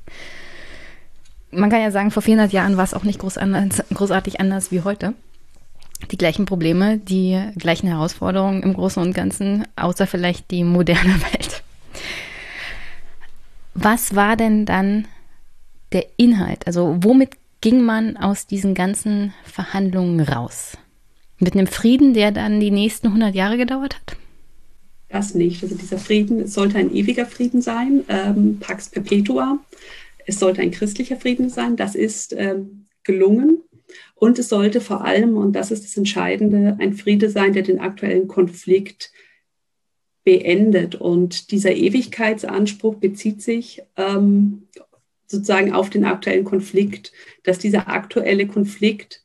man 1.51 1.71
kann 1.71 1.81
ja 1.81 1.91
sagen, 1.91 2.11
vor 2.11 2.23
400 2.23 2.53
Jahren 2.53 2.77
war 2.77 2.85
es 2.85 2.95
auch 2.95 3.05
nicht 3.05 3.21
groß 3.21 3.39
anders, 3.39 3.83
großartig 3.93 4.41
anders 4.41 4.71
wie 4.71 4.83
heute. 4.83 5.15
Die 6.11 6.19
gleichen 6.19 6.45
Probleme, 6.45 6.99
die 6.99 7.43
gleichen 7.57 7.89
Herausforderungen 7.89 8.63
im 8.63 8.75
Großen 8.75 9.03
und 9.03 9.15
Ganzen, 9.15 9.67
außer 9.77 10.07
vielleicht 10.07 10.51
die 10.51 10.63
moderne 10.63 11.21
Welt. 11.33 11.63
Was 13.75 14.15
war 14.15 14.37
denn 14.37 14.67
dann 14.67 15.07
der 15.93 16.07
Inhalt? 16.17 16.67
Also 16.67 16.97
womit 17.01 17.31
ging 17.61 17.83
man 17.83 18.17
aus 18.17 18.47
diesen 18.47 18.75
ganzen 18.75 19.33
Verhandlungen 19.45 20.21
raus? 20.21 20.77
Mit 21.39 21.55
einem 21.55 21.67
Frieden, 21.67 22.15
der 22.15 22.33
dann 22.33 22.61
die 22.61 22.71
nächsten 22.71 23.09
100 23.09 23.35
Jahre 23.35 23.57
gedauert 23.57 23.97
hat? 23.97 24.17
Das 25.09 25.35
nicht. 25.35 25.63
Also 25.63 25.75
dieser 25.75 25.99
Frieden 25.99 26.47
sollte 26.47 26.79
ein 26.79 26.95
ewiger 26.95 27.27
Frieden 27.27 27.63
sein, 27.63 28.05
ähm, 28.09 28.59
Pax 28.61 28.91
Perpetua. 28.91 29.59
Es 30.27 30.39
sollte 30.39 30.61
ein 30.61 30.71
christlicher 30.71 31.17
Frieden 31.17 31.49
sein. 31.49 31.77
Das 31.77 31.95
ist 31.95 32.35
ähm, 32.37 32.87
gelungen. 33.05 33.63
Und 34.15 34.39
es 34.39 34.49
sollte 34.49 34.81
vor 34.81 35.05
allem, 35.05 35.37
und 35.37 35.55
das 35.55 35.71
ist 35.71 35.85
das 35.85 35.97
Entscheidende, 35.97 36.77
ein 36.79 36.93
Friede 36.93 37.31
sein, 37.31 37.55
der 37.55 37.63
den 37.63 37.81
aktuellen 37.81 38.29
Konflikt 38.29 39.11
beendet. 40.25 40.95
Und 40.95 41.53
dieser 41.53 41.75
Ewigkeitsanspruch 41.75 42.97
bezieht 42.97 43.41
sich 43.41 43.81
ähm, 43.97 44.68
sozusagen 45.29 45.73
auf 45.73 45.91
den 45.91 46.05
aktuellen 46.05 46.45
Konflikt, 46.45 47.13
dass 47.45 47.59
dieser 47.59 47.89
aktuelle 47.89 48.47
Konflikt 48.47 49.23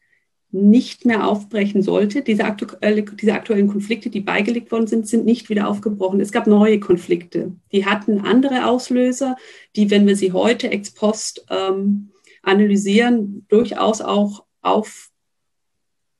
nicht 0.51 1.05
mehr 1.05 1.27
aufbrechen 1.27 1.81
sollte. 1.81 2.21
Diese, 2.21 2.45
aktuelle, 2.45 3.01
diese 3.01 3.33
aktuellen 3.33 3.67
Konflikte, 3.67 4.11
die 4.11 4.19
beigelegt 4.19 4.71
worden 4.71 4.85
sind, 4.85 5.07
sind 5.07 5.25
nicht 5.25 5.49
wieder 5.49 5.67
aufgebrochen. 5.67 6.19
Es 6.19 6.31
gab 6.31 6.45
neue 6.45 6.79
Konflikte. 6.79 7.53
Die 7.71 7.87
hatten 7.87 8.19
andere 8.19 8.67
Auslöser, 8.67 9.35
die, 9.75 9.89
wenn 9.89 10.05
wir 10.05 10.15
sie 10.15 10.31
heute 10.31 10.69
ex 10.69 10.91
post 10.91 11.45
ähm, 11.49 12.11
analysieren, 12.43 13.45
durchaus 13.49 14.01
auch 14.01 14.45
auf 14.61 15.09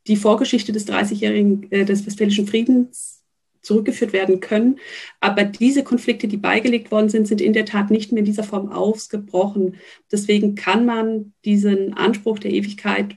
die 0.08 0.16
Vorgeschichte 0.16 0.72
des 0.72 0.88
30-jährigen, 0.88 1.72
äh, 1.72 1.86
des 1.86 2.06
Westfälischen 2.06 2.48
Friedens 2.48 3.23
zurückgeführt 3.64 4.14
werden 4.14 4.40
können. 4.40 4.80
Aber 5.20 5.44
diese 5.44 5.84
Konflikte, 5.84 6.28
die 6.28 6.38
beigelegt 6.38 6.92
worden 6.92 7.10
sind, 7.10 7.28
sind 7.28 7.42
in 7.42 7.54
der 7.54 7.66
Tat 7.66 7.90
nicht 7.90 8.12
mehr 8.12 8.20
in 8.20 8.26
dieser 8.26 8.44
Form 8.44 8.70
ausgebrochen. 8.70 9.78
Deswegen 10.12 10.56
kann 10.56 10.86
man 10.86 11.34
diesen 11.46 11.94
Anspruch 11.94 12.40
der 12.40 12.52
Ewigkeit 12.52 13.16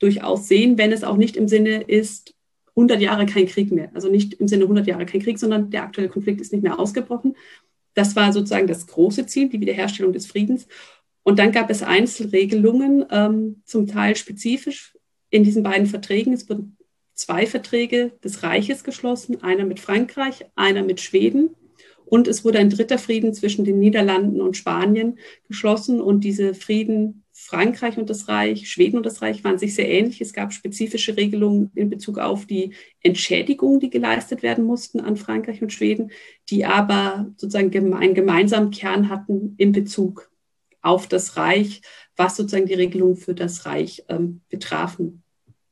durchaus 0.00 0.48
sehen, 0.48 0.78
wenn 0.78 0.92
es 0.92 1.04
auch 1.04 1.16
nicht 1.16 1.36
im 1.36 1.46
Sinne 1.46 1.82
ist, 1.82 2.34
100 2.70 3.00
Jahre 3.00 3.26
kein 3.26 3.46
Krieg 3.46 3.70
mehr. 3.70 3.90
Also 3.94 4.10
nicht 4.10 4.34
im 4.34 4.48
Sinne 4.48 4.64
100 4.64 4.86
Jahre 4.86 5.06
kein 5.06 5.22
Krieg, 5.22 5.38
sondern 5.38 5.70
der 5.70 5.82
aktuelle 5.82 6.08
Konflikt 6.08 6.40
ist 6.40 6.52
nicht 6.52 6.62
mehr 6.62 6.78
ausgebrochen. 6.78 7.36
Das 7.94 8.16
war 8.16 8.32
sozusagen 8.32 8.66
das 8.66 8.86
große 8.86 9.26
Ziel, 9.26 9.48
die 9.48 9.60
Wiederherstellung 9.60 10.12
des 10.12 10.26
Friedens. 10.26 10.66
Und 11.22 11.38
dann 11.38 11.52
gab 11.52 11.68
es 11.68 11.82
Einzelregelungen, 11.82 13.04
ähm, 13.10 13.62
zum 13.64 13.86
Teil 13.86 14.16
spezifisch 14.16 14.96
in 15.28 15.44
diesen 15.44 15.62
beiden 15.62 15.86
Verträgen. 15.86 16.32
Es 16.32 16.48
wurden 16.48 16.76
zwei 17.20 17.46
Verträge 17.46 18.12
des 18.24 18.42
Reiches 18.42 18.82
geschlossen, 18.82 19.42
einer 19.42 19.66
mit 19.66 19.78
Frankreich, 19.78 20.46
einer 20.56 20.82
mit 20.82 21.00
Schweden. 21.00 21.50
Und 22.06 22.26
es 22.26 22.44
wurde 22.44 22.58
ein 22.58 22.70
dritter 22.70 22.98
Frieden 22.98 23.34
zwischen 23.34 23.64
den 23.64 23.78
Niederlanden 23.78 24.40
und 24.40 24.56
Spanien 24.56 25.18
geschlossen. 25.46 26.00
Und 26.00 26.24
diese 26.24 26.54
Frieden 26.54 27.24
Frankreich 27.32 27.98
und 27.98 28.08
das 28.08 28.26
Reich, 28.28 28.70
Schweden 28.70 28.96
und 28.96 29.04
das 29.04 29.20
Reich 29.20 29.44
waren 29.44 29.58
sich 29.58 29.74
sehr 29.74 29.88
ähnlich. 29.88 30.20
Es 30.22 30.32
gab 30.32 30.54
spezifische 30.54 31.16
Regelungen 31.16 31.70
in 31.74 31.90
Bezug 31.90 32.18
auf 32.18 32.46
die 32.46 32.72
Entschädigungen, 33.02 33.80
die 33.80 33.90
geleistet 33.90 34.42
werden 34.42 34.64
mussten 34.64 35.00
an 35.00 35.16
Frankreich 35.16 35.60
und 35.60 35.74
Schweden, 35.74 36.10
die 36.48 36.64
aber 36.64 37.30
sozusagen 37.36 37.94
einen 37.94 38.14
gemeinsamen 38.14 38.70
Kern 38.70 39.10
hatten 39.10 39.54
in 39.58 39.72
Bezug 39.72 40.30
auf 40.80 41.06
das 41.06 41.36
Reich, 41.36 41.82
was 42.16 42.36
sozusagen 42.36 42.66
die 42.66 42.74
Regelungen 42.74 43.16
für 43.16 43.34
das 43.34 43.66
Reich 43.66 44.04
ähm, 44.08 44.40
betrafen. 44.48 45.22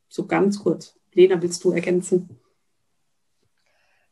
So 0.08 0.26
ganz 0.26 0.58
kurz. 0.58 0.97
Lena, 1.12 1.40
willst 1.40 1.64
du 1.64 1.72
ergänzen? 1.72 2.38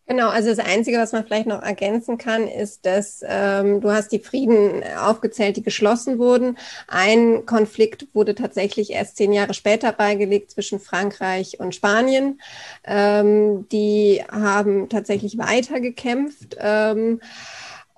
Genau, 0.08 0.28
also 0.28 0.50
das 0.50 0.60
Einzige, 0.60 0.98
was 0.98 1.10
man 1.10 1.24
vielleicht 1.24 1.48
noch 1.48 1.62
ergänzen 1.62 2.16
kann, 2.16 2.46
ist, 2.46 2.86
dass 2.86 3.24
ähm, 3.26 3.80
du 3.80 3.90
hast 3.90 4.12
die 4.12 4.20
Frieden 4.20 4.84
aufgezählt, 4.96 5.56
die 5.56 5.64
geschlossen 5.64 6.20
wurden. 6.20 6.56
Ein 6.86 7.44
Konflikt 7.44 8.06
wurde 8.14 8.36
tatsächlich 8.36 8.92
erst 8.92 9.16
zehn 9.16 9.32
Jahre 9.32 9.52
später 9.52 9.90
beigelegt 9.90 10.52
zwischen 10.52 10.78
Frankreich 10.78 11.58
und 11.58 11.74
Spanien. 11.74 12.40
Ähm, 12.84 13.68
die 13.70 14.22
haben 14.30 14.88
tatsächlich 14.88 15.38
weiter 15.38 15.80
gekämpft. 15.80 16.56
Ähm, 16.60 17.20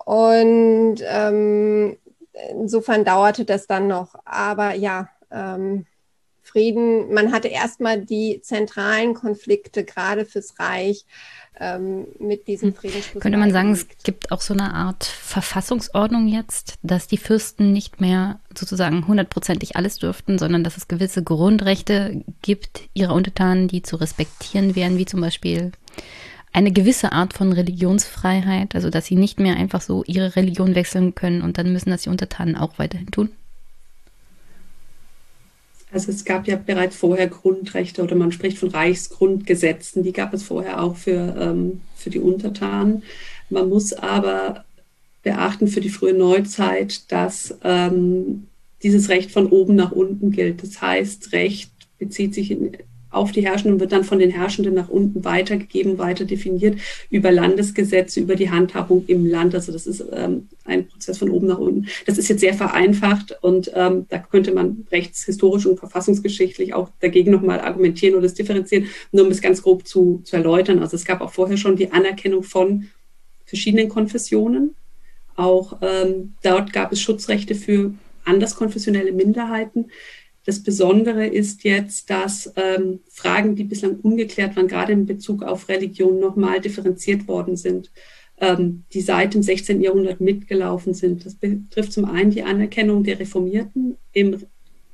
und 0.07 1.03
ähm, 1.07 1.99
insofern 2.53 3.05
dauerte 3.05 3.45
das 3.45 3.67
dann 3.67 3.87
noch. 3.87 4.15
Aber 4.25 4.73
ja, 4.73 5.11
ähm, 5.31 5.85
Frieden, 6.49 7.13
man 7.13 7.33
hatte 7.33 7.49
erstmal 7.49 8.01
die 8.01 8.41
zentralen 8.43 9.15
Konflikte 9.15 9.85
gerade 9.85 10.25
fürs 10.25 10.59
Reich 10.59 11.05
ähm, 11.61 12.07
mit 12.19 12.49
diesem 12.49 12.71
hm. 12.71 12.77
Friedensschluss. 12.77 13.23
Könnte 13.23 13.39
man 13.39 13.53
sagen, 13.53 13.73
es 13.73 13.87
gibt 14.03 14.33
auch 14.33 14.41
so 14.41 14.55
eine 14.55 14.73
Art 14.75 15.05
Verfassungsordnung 15.05 16.29
jetzt, 16.29 16.75
dass 16.83 17.07
die 17.07 17.19
Fürsten 17.19 17.73
nicht 17.73 18.01
mehr 18.01 18.41
sozusagen 18.57 19.07
hundertprozentig 19.07 19.77
alles 19.77 19.99
dürften, 19.99 20.39
sondern 20.39 20.65
dass 20.65 20.77
es 20.77 20.89
gewisse 20.89 21.23
Grundrechte 21.23 22.25
gibt 22.43 22.89
ihrer 22.95 23.15
Untertanen, 23.15 23.69
die 23.69 23.83
zu 23.83 23.97
respektieren 23.97 24.75
wären, 24.75 24.99
wie 24.99 25.07
zum 25.07 25.21
Beispiel 25.21 25.73
eine 26.53 26.73
gewisse 26.73 27.13
Art 27.13 27.35
von 27.35 27.53
Religionsfreiheit, 27.53 28.75
also 28.75 28.91
dass 28.91 29.07
sie 29.07 29.17
nicht 29.17 29.39
mehr 29.39 29.57
einfach 29.57 29.83
so 29.83 30.03
ihre 30.07 30.35
Religion 30.35 30.75
wechseln 30.75 31.15
können 31.15 31.43
und 31.43 31.59
dann 31.59 31.73
müssen 31.73 31.91
das 31.91 32.03
die 32.03 32.09
Untertanen 32.09 32.57
auch 32.57 32.79
weiterhin 32.79 33.11
tun? 33.11 33.31
Also 35.91 36.11
es 36.11 36.25
gab 36.25 36.47
ja 36.47 36.57
bereits 36.57 36.97
vorher 36.97 37.29
Grundrechte 37.29 38.03
oder 38.03 38.15
man 38.15 38.33
spricht 38.33 38.59
von 38.59 38.71
Reichsgrundgesetzen, 38.71 40.03
die 40.03 40.13
gab 40.13 40.35
es 40.35 40.43
vorher 40.43 40.83
auch 40.83 40.97
für, 40.97 41.35
ähm, 41.39 41.81
für 41.97 42.11
die 42.11 42.21
Untertanen. 42.21 43.03
Man 43.49 43.69
muss 43.69 43.93
aber 43.95 44.65
beachten 45.23 45.69
für 45.69 45.81
die 45.81 45.89
frühe 45.89 46.15
Neuzeit, 46.15 47.11
dass 47.11 47.57
ähm, 47.65 48.49
dieses 48.83 49.09
Recht 49.09 49.31
von 49.31 49.47
oben 49.49 49.75
nach 49.75 49.93
unten 49.93 50.31
gilt. 50.31 50.63
Das 50.63 50.81
heißt, 50.81 51.33
Recht 51.33 51.71
bezieht 51.99 52.35
sich 52.35 52.51
in, 52.51 52.77
auf 53.11 53.33
die 53.33 53.45
Herrschenden 53.45 53.81
wird 53.81 53.93
dann 53.93 54.05
von 54.05 54.19
den 54.19 54.31
Herrschenden 54.31 54.75
nach 54.75 54.89
unten 54.89 55.25
weitergegeben, 55.25 55.99
weiter 55.99 56.25
definiert 56.25 56.79
über 57.11 57.33
Landesgesetze, 57.33 58.21
über 58.21 58.37
die 58.37 58.51
Handhabung 58.51 59.05
im 59.07 59.27
Land. 59.27 59.55
Also 59.55 59.73
das 59.73 59.87
ist 59.87 60.05
ähm, 60.13 60.49
ein 60.65 60.87
Prozess 60.87 61.19
von 61.19 61.31
oben 61.31 61.47
nach 61.47 61.59
unten. 61.59 61.87
Das 62.07 62.19
ist 62.19 62.29
jetzt 62.29 62.41
sehr 62.41 62.55
vereinfacht 62.55 63.37
und 63.41 63.71
ähm, 63.75 64.07
da 64.09 64.19
könnte 64.19 64.53
man 64.53 64.87
rechtshistorisch 64.93 65.67
und 65.67 65.79
verfassungsgeschichtlich 65.79 66.75
auch 66.75 66.91
dagegen 67.01 67.31
nochmal 67.31 67.61
argumentieren 67.61 68.15
oder 68.15 68.27
es 68.27 68.35
differenzieren, 68.35 68.87
nur 69.13 69.25
um 69.25 69.31
es 69.31 69.41
ganz 69.41 69.63
grob 69.63 69.87
zu, 69.87 70.21
zu 70.25 70.37
erläutern. 70.37 70.81
Also 70.81 70.97
es 70.97 71.05
gab 71.05 71.21
auch 71.21 71.33
vorher 71.33 71.57
schon 71.57 71.77
die 71.77 71.93
Anerkennung 71.93 72.43
von 72.43 72.89
verschiedenen 73.47 73.89
Konfessionen. 73.89 74.75
Auch 75.35 75.79
ähm, 75.81 76.35
dort 76.43 76.73
gab 76.73 76.93
es 76.93 77.01
Schutzrechte 77.01 77.55
für 77.55 77.95
anderskonfessionelle 78.25 79.13
Minderheiten. 79.13 79.87
Das 80.49 80.61
Besondere 80.61 81.27
ist 81.27 81.63
jetzt, 81.65 82.09
dass 82.09 82.51
ähm, 82.57 83.01
Fragen, 83.11 83.55
die 83.55 83.65
bislang 83.65 83.97
ungeklärt 83.97 84.57
waren, 84.57 84.67
gerade 84.67 84.95
in 84.95 85.05
Bezug 85.05 85.43
auf 85.43 85.69
Religion, 85.69 86.21
nochmal 86.21 86.59
differenziert 86.59 87.29
worden 87.29 87.59
sind, 87.59 87.91
ähm, 88.41 88.85
die 88.95 89.03
seit 89.03 89.35
dem 89.35 89.43
16. 89.43 89.83
Jahrhundert 89.83 90.23
mitgelaufen 90.23 90.95
sind. 90.95 91.27
Das 91.27 91.35
betrifft 91.35 91.93
zum 91.93 92.07
einen 92.07 92.31
die 92.31 92.45
Anerkennung 92.45 93.05
der 93.05 93.21
Reformierten 93.21 93.99
im 94.15 94.39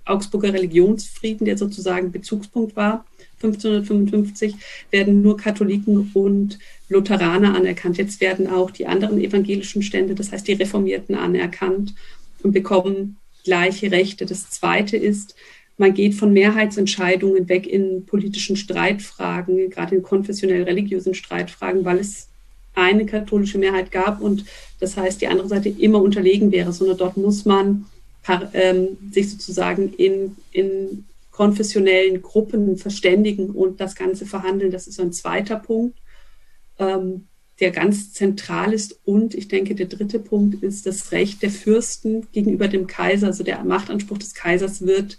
Augsburger 0.05 0.53
Religionsfrieden, 0.53 1.45
der 1.45 1.57
sozusagen 1.57 2.11
Bezugspunkt 2.11 2.75
war. 2.75 3.07
1555 3.35 4.57
werden 4.91 5.23
nur 5.23 5.37
Katholiken 5.37 6.11
und 6.15 6.59
Lutheraner 6.89 7.55
anerkannt. 7.55 7.97
Jetzt 7.97 8.21
werden 8.21 8.49
auch 8.49 8.73
die 8.73 8.89
anderen 8.89 9.21
evangelischen 9.21 9.83
Stände, 9.83 10.17
das 10.17 10.33
heißt 10.33 10.49
die 10.49 10.55
Reformierten, 10.55 11.15
anerkannt 11.15 11.95
und 12.43 12.51
bekommen 12.51 13.19
gleiche 13.45 13.91
Rechte. 13.91 14.27
Das 14.27 14.51
Zweite 14.51 14.97
ist, 14.97 15.35
man 15.77 15.95
geht 15.95 16.15
von 16.15 16.33
Mehrheitsentscheidungen 16.33 17.49
weg 17.49 17.67
in 17.67 18.07
politischen 18.07 18.57
Streitfragen, 18.57 19.71
gerade 19.71 19.97
in 19.97 20.03
konfessionell-religiösen 20.03 21.15
Streitfragen, 21.15 21.85
weil 21.85 21.99
es 21.99 22.29
eine 22.75 23.07
katholische 23.07 23.59
Mehrheit 23.59 23.91
gab 23.91 24.21
und 24.21 24.45
das 24.81 24.97
heißt, 24.97 25.21
die 25.21 25.29
andere 25.29 25.49
Seite 25.49 25.69
immer 25.69 26.01
unterlegen 26.01 26.51
wäre, 26.53 26.73
sondern 26.73 26.99
dort 26.99 27.17
muss 27.17 27.45
man 27.45 27.87
ähm, 28.53 28.97
sich 29.13 29.31
sozusagen 29.31 29.93
in, 29.95 30.37
in 30.53 31.05
konfessionellen 31.31 32.23
Gruppen 32.23 32.77
verständigen 32.77 33.51
und 33.51 33.81
das 33.81 33.95
Ganze 33.95 34.27
verhandeln. 34.27 34.71
Das 34.71 34.87
ist 34.87 34.97
so 34.97 35.03
ein 35.03 35.13
zweiter 35.13 35.57
Punkt. 35.57 35.99
Ähm, 36.79 37.27
der 37.61 37.71
ganz 37.71 38.13
zentral 38.13 38.73
ist. 38.73 38.99
Und 39.05 39.35
ich 39.35 39.49
denke, 39.49 39.75
der 39.75 39.87
dritte 39.87 40.19
Punkt 40.19 40.63
ist 40.63 40.87
das 40.87 41.13
Recht 41.13 41.43
der 41.43 41.51
Fürsten 41.51 42.27
gegenüber 42.33 42.69
dem 42.69 42.87
Kaiser. 42.87 43.29
Also 43.29 43.45
der 43.45 43.63
Machtanspruch 43.65 44.19
des 44.19 44.35
Kaisers 44.35 44.87
wird 44.87 45.19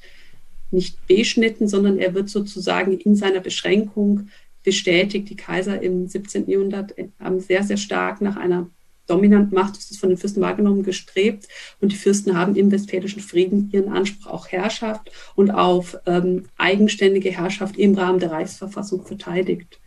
nicht 0.71 1.07
beschnitten, 1.07 1.67
sondern 1.67 1.97
er 1.97 2.13
wird 2.13 2.29
sozusagen 2.29 2.97
in 2.97 3.15
seiner 3.15 3.39
Beschränkung 3.39 4.29
bestätigt. 4.63 5.29
Die 5.29 5.35
Kaiser 5.35 5.81
im 5.81 6.07
17. 6.07 6.49
Jahrhundert 6.49 6.93
haben 7.19 7.39
sehr, 7.39 7.63
sehr 7.63 7.77
stark 7.77 8.21
nach 8.21 8.35
einer 8.35 8.69
dominanten 9.07 9.53
Macht, 9.53 9.77
das 9.77 9.91
ist 9.91 9.99
von 9.99 10.09
den 10.09 10.17
Fürsten 10.17 10.41
wahrgenommen, 10.41 10.83
gestrebt. 10.83 11.47
Und 11.79 11.91
die 11.91 11.95
Fürsten 11.95 12.37
haben 12.37 12.55
im 12.55 12.71
Westfälischen 12.71 13.21
Frieden 13.21 13.69
ihren 13.71 13.89
Anspruch 13.89 14.31
auf 14.31 14.51
Herrschaft 14.51 15.11
und 15.35 15.51
auf 15.51 15.97
ähm, 16.05 16.45
eigenständige 16.57 17.29
Herrschaft 17.29 17.77
im 17.77 17.93
Rahmen 17.93 18.19
der 18.19 18.31
Reichsverfassung 18.31 19.05
verteidigt. 19.05 19.79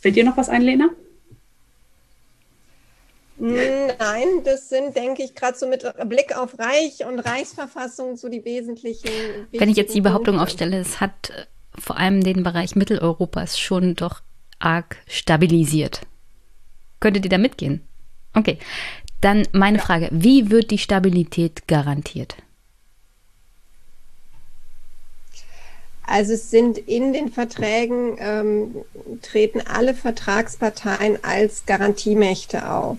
Fällt 0.00 0.16
dir 0.16 0.24
noch 0.24 0.38
was 0.38 0.48
ein, 0.48 0.62
Lena? 0.62 0.88
Nein, 3.40 4.44
das 4.44 4.68
sind, 4.68 4.94
denke 4.94 5.22
ich, 5.22 5.34
gerade 5.34 5.56
so 5.56 5.66
mit 5.66 5.84
Blick 6.06 6.36
auf 6.36 6.58
Reich 6.58 7.06
und 7.06 7.20
Reichsverfassung 7.20 8.16
so 8.16 8.28
die 8.28 8.44
wesentlichen. 8.44 9.08
Wenn 9.50 9.70
ich 9.70 9.76
jetzt 9.76 9.94
die 9.94 10.02
Behauptung 10.02 10.36
Punkte. 10.36 10.42
aufstelle, 10.42 10.78
es 10.78 11.00
hat 11.00 11.30
äh, 11.30 11.46
vor 11.78 11.96
allem 11.96 12.22
den 12.22 12.42
Bereich 12.42 12.76
Mitteleuropas 12.76 13.58
schon 13.58 13.94
doch 13.94 14.20
arg 14.58 14.98
stabilisiert. 15.06 16.02
Könntet 17.00 17.24
ihr 17.24 17.30
da 17.30 17.38
mitgehen? 17.38 17.80
Okay. 18.34 18.58
Dann 19.22 19.48
meine 19.52 19.78
ja. 19.78 19.84
Frage: 19.84 20.08
Wie 20.12 20.50
wird 20.50 20.70
die 20.70 20.78
Stabilität 20.78 21.66
garantiert? 21.66 22.36
Also 26.02 26.34
es 26.34 26.50
sind 26.50 26.76
in 26.76 27.12
den 27.12 27.30
Verträgen, 27.30 28.16
ähm, 28.18 28.74
treten 29.22 29.62
alle 29.64 29.94
Vertragsparteien 29.94 31.22
als 31.22 31.64
Garantiemächte 31.66 32.68
auf. 32.68 32.98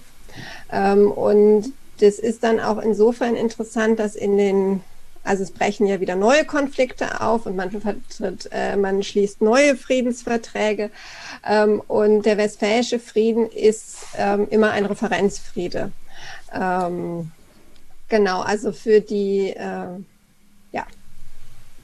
Ähm, 0.71 1.11
und 1.11 1.73
das 1.99 2.19
ist 2.19 2.43
dann 2.43 2.59
auch 2.59 2.79
insofern 2.79 3.35
interessant, 3.35 3.99
dass 3.99 4.15
in 4.15 4.37
den, 4.37 4.81
also 5.23 5.43
es 5.43 5.51
brechen 5.51 5.85
ja 5.85 5.99
wieder 5.99 6.15
neue 6.15 6.45
Konflikte 6.45 7.21
auf 7.21 7.45
und 7.45 7.55
man, 7.55 7.69
vertritt, 7.71 8.49
äh, 8.51 8.75
man 8.75 9.03
schließt 9.03 9.41
neue 9.41 9.75
Friedensverträge. 9.75 10.89
Ähm, 11.47 11.81
und 11.87 12.25
der 12.25 12.37
Westfälische 12.37 12.99
Frieden 12.99 13.49
ist 13.49 13.97
ähm, 14.17 14.47
immer 14.49 14.71
ein 14.71 14.85
Referenzfriede. 14.85 15.91
Ähm, 16.53 17.31
genau, 18.09 18.41
also 18.41 18.71
für 18.71 19.01
die, 19.01 19.51
äh, 19.51 19.99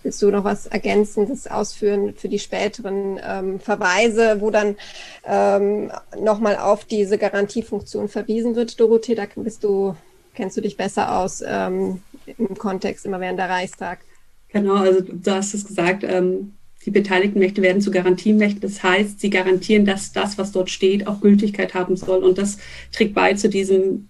Willst 0.07 0.21
du 0.21 0.31
noch 0.31 0.45
was 0.45 0.67
Ergänzendes 0.67 1.47
ausführen 1.47 2.13
für 2.15 2.29
die 2.29 2.39
späteren 2.39 3.19
ähm, 3.21 3.59
Verweise, 3.59 4.39
wo 4.39 4.51
dann 4.51 4.77
ähm, 5.25 5.91
nochmal 6.17 6.55
auf 6.55 6.85
diese 6.85 7.17
Garantiefunktion 7.17 8.07
verwiesen 8.07 8.55
wird? 8.55 8.79
Dorothee, 8.79 9.15
da 9.15 9.25
bist 9.35 9.65
du, 9.65 9.97
kennst 10.33 10.55
du 10.55 10.61
dich 10.61 10.77
besser 10.77 11.17
aus 11.17 11.43
ähm, 11.45 11.99
im 12.25 12.57
Kontext 12.57 13.05
immer 13.05 13.19
während 13.19 13.37
der 13.37 13.49
Reichstag. 13.49 13.99
Genau, 14.47 14.75
also 14.75 15.01
du 15.01 15.29
hast 15.29 15.53
es 15.53 15.65
gesagt, 15.65 16.05
ähm, 16.05 16.53
die 16.85 16.91
beteiligten 16.91 17.39
Mächte 17.39 17.61
werden 17.61 17.81
zu 17.81 17.91
Garantiemächten. 17.91 18.61
Das 18.61 18.81
heißt, 18.81 19.19
sie 19.19 19.29
garantieren, 19.29 19.83
dass 19.83 20.13
das, 20.13 20.37
was 20.37 20.53
dort 20.53 20.69
steht, 20.69 21.05
auch 21.05 21.19
Gültigkeit 21.19 21.73
haben 21.73 21.97
soll. 21.97 22.23
Und 22.23 22.37
das 22.37 22.59
trägt 22.93 23.13
bei 23.13 23.33
zu 23.33 23.49
diesem 23.49 24.07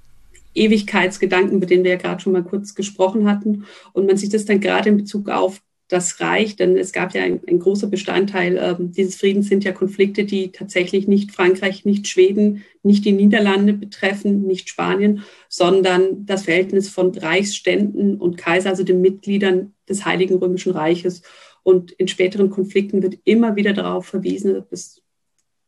Ewigkeitsgedanken, 0.54 1.58
über 1.58 1.66
den 1.66 1.84
wir 1.84 1.90
ja 1.90 1.98
gerade 1.98 2.22
schon 2.22 2.34
mal 2.34 2.44
kurz 2.44 2.76
gesprochen 2.76 3.28
hatten. 3.28 3.66
Und 3.94 4.06
man 4.06 4.18
sieht 4.18 4.36
es 4.36 4.46
dann 4.46 4.60
gerade 4.60 4.90
in 4.90 4.98
Bezug 4.98 5.30
auf 5.30 5.60
das 5.88 6.20
reicht, 6.20 6.60
denn 6.60 6.78
es 6.78 6.92
gab 6.92 7.14
ja 7.16 7.24
ein, 7.24 7.40
ein 7.48 7.60
großer 7.60 7.88
Bestandteil 7.88 8.58
äh, 8.58 8.76
dieses 8.80 9.16
Friedens 9.16 9.48
sind 9.48 9.64
ja 9.64 9.72
Konflikte, 9.72 10.26
die 10.26 10.52
tatsächlich 10.52 11.08
nicht 11.08 11.32
Frankreich, 11.32 11.86
nicht 11.86 12.08
Schweden, 12.08 12.64
nicht 12.84 13.06
die 13.06 13.14
Niederlande 13.14 13.74
betreffen, 13.74 14.44
nicht 14.44 14.68
Spanien, 14.68 15.24
sondern 15.48 16.26
das 16.26 16.44
Verhältnis 16.44 16.90
von 16.90 17.18
Reichsständen 17.18 18.18
und 18.18 18.38
Kaiser, 18.38 18.70
also 18.70 18.84
den 18.84 19.00
Mitgliedern 19.00 19.74
des 19.88 20.04
Heiligen 20.04 20.36
Römischen 20.36 20.74
Reiches. 20.74 21.22
Und 21.64 21.92
in 21.92 22.08
späteren 22.08 22.50
Konflikten 22.50 23.02
wird 23.02 23.20
immer 23.24 23.56
wieder 23.56 23.74
darauf 23.74 24.06
verwiesen, 24.06 24.64
es 24.72 25.02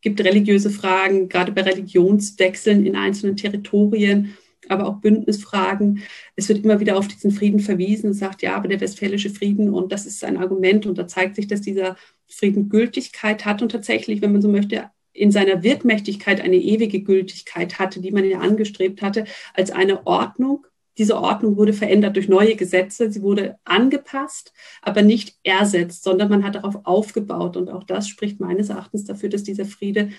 gibt 0.02 0.22
religiöse 0.22 0.70
Fragen, 0.70 1.28
gerade 1.28 1.52
bei 1.52 1.62
Religionswechseln 1.62 2.84
in 2.84 2.96
einzelnen 2.96 3.36
Territorien 3.36 4.34
aber 4.68 4.86
auch 4.86 4.96
Bündnisfragen. 5.00 6.02
Es 6.36 6.48
wird 6.48 6.64
immer 6.64 6.80
wieder 6.80 6.96
auf 6.96 7.08
diesen 7.08 7.30
Frieden 7.30 7.60
verwiesen 7.60 8.08
und 8.10 8.14
sagt, 8.14 8.42
ja, 8.42 8.54
aber 8.54 8.68
der 8.68 8.80
westfälische 8.80 9.30
Frieden 9.30 9.70
und 9.70 9.92
das 9.92 10.06
ist 10.06 10.22
ein 10.24 10.36
Argument 10.36 10.86
und 10.86 10.98
da 10.98 11.06
zeigt 11.06 11.36
sich, 11.36 11.46
dass 11.46 11.60
dieser 11.60 11.96
Frieden 12.26 12.68
Gültigkeit 12.68 13.44
hat 13.44 13.62
und 13.62 13.72
tatsächlich, 13.72 14.22
wenn 14.22 14.32
man 14.32 14.42
so 14.42 14.48
möchte, 14.48 14.90
in 15.12 15.32
seiner 15.32 15.62
Wirkmächtigkeit 15.62 16.40
eine 16.40 16.56
ewige 16.56 17.02
Gültigkeit 17.02 17.78
hatte, 17.78 18.00
die 18.00 18.12
man 18.12 18.24
ja 18.24 18.38
angestrebt 18.38 19.02
hatte, 19.02 19.24
als 19.54 19.70
eine 19.70 20.06
Ordnung. 20.06 20.66
Diese 20.98 21.16
Ordnung 21.16 21.56
wurde 21.56 21.72
verändert 21.72 22.16
durch 22.16 22.28
neue 22.28 22.56
Gesetze, 22.56 23.10
sie 23.10 23.22
wurde 23.22 23.56
angepasst, 23.64 24.52
aber 24.82 25.02
nicht 25.02 25.38
ersetzt, 25.42 26.04
sondern 26.04 26.28
man 26.28 26.44
hat 26.44 26.56
darauf 26.56 26.84
aufgebaut. 26.84 27.56
Und 27.56 27.70
auch 27.70 27.84
das 27.84 28.08
spricht 28.08 28.38
meines 28.38 28.68
Erachtens 28.68 29.04
dafür, 29.04 29.30
dass 29.30 29.42
dieser 29.42 29.64
Friede 29.64 30.10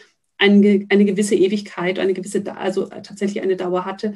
eine, 0.41 0.85
eine 0.89 1.05
gewisse 1.05 1.35
Ewigkeit, 1.35 1.99
eine 1.99 2.13
gewisse, 2.13 2.43
also 2.57 2.87
tatsächlich 2.87 3.41
eine 3.41 3.55
Dauer 3.55 3.85
hatte, 3.85 4.15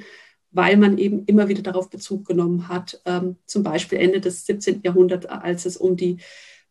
weil 0.52 0.76
man 0.76 0.98
eben 0.98 1.24
immer 1.26 1.48
wieder 1.48 1.62
darauf 1.62 1.90
Bezug 1.90 2.26
genommen 2.26 2.68
hat, 2.68 3.02
ähm, 3.06 3.38
zum 3.46 3.64
Beispiel 3.64 4.00
Ende 4.00 4.20
des 4.20 4.46
17. 4.46 4.82
Jahrhunderts, 4.84 5.26
als 5.26 5.66
es 5.66 5.78
um 5.78 5.96
die 5.96 6.18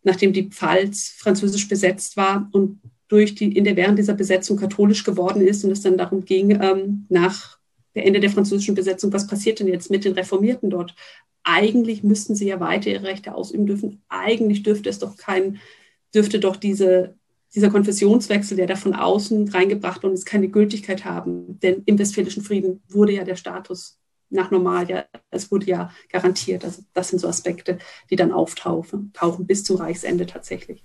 nachdem 0.04 0.32
die 0.32 0.50
Pfalz 0.50 1.08
französisch 1.16 1.66
besetzt 1.68 2.16
war 2.16 2.48
und 2.52 2.80
durch 3.08 3.34
die, 3.34 3.56
in 3.56 3.64
der, 3.64 3.76
während 3.76 3.98
dieser 3.98 4.14
Besetzung 4.14 4.56
katholisch 4.56 5.02
geworden 5.02 5.42
ist 5.42 5.64
und 5.64 5.70
es 5.70 5.82
dann 5.82 5.98
darum 5.98 6.24
ging, 6.24 6.58
ähm, 6.62 7.06
nach 7.08 7.58
der 7.94 8.06
Ende 8.06 8.20
der 8.20 8.30
französischen 8.30 8.74
Besetzung, 8.74 9.12
was 9.12 9.26
passiert 9.26 9.60
denn 9.60 9.68
jetzt 9.68 9.90
mit 9.90 10.04
den 10.04 10.12
Reformierten 10.12 10.70
dort? 10.70 10.94
Eigentlich 11.42 12.02
müssten 12.02 12.34
sie 12.34 12.48
ja 12.48 12.60
weiter 12.60 12.90
ihre 12.90 13.04
Rechte 13.04 13.34
ausüben 13.34 13.66
dürfen. 13.66 14.02
Eigentlich 14.08 14.62
dürfte 14.62 14.88
es 14.88 14.98
doch 14.98 15.16
kein, 15.16 15.58
dürfte 16.14 16.40
doch 16.40 16.56
diese, 16.56 17.14
dieser 17.54 17.70
Konfessionswechsel, 17.70 18.56
der 18.56 18.66
da 18.66 18.76
von 18.76 18.94
außen 18.94 19.48
reingebracht 19.48 20.04
und 20.04 20.12
es 20.12 20.24
keine 20.24 20.48
Gültigkeit 20.48 21.04
haben. 21.04 21.60
Denn 21.60 21.82
im 21.86 21.98
Westfälischen 21.98 22.42
Frieden 22.42 22.82
wurde 22.88 23.12
ja 23.12 23.24
der 23.24 23.36
Status 23.36 23.98
nach 24.30 24.50
normal, 24.50 24.90
ja, 24.90 25.04
es 25.30 25.50
wurde 25.52 25.66
ja 25.66 25.90
garantiert. 26.10 26.64
Also 26.64 26.82
das 26.92 27.08
sind 27.08 27.20
so 27.20 27.28
Aspekte, 27.28 27.78
die 28.10 28.16
dann 28.16 28.32
auftauchen, 28.32 29.12
tauchen 29.12 29.46
bis 29.46 29.64
zum 29.64 29.76
Reichsende 29.76 30.26
tatsächlich. 30.26 30.82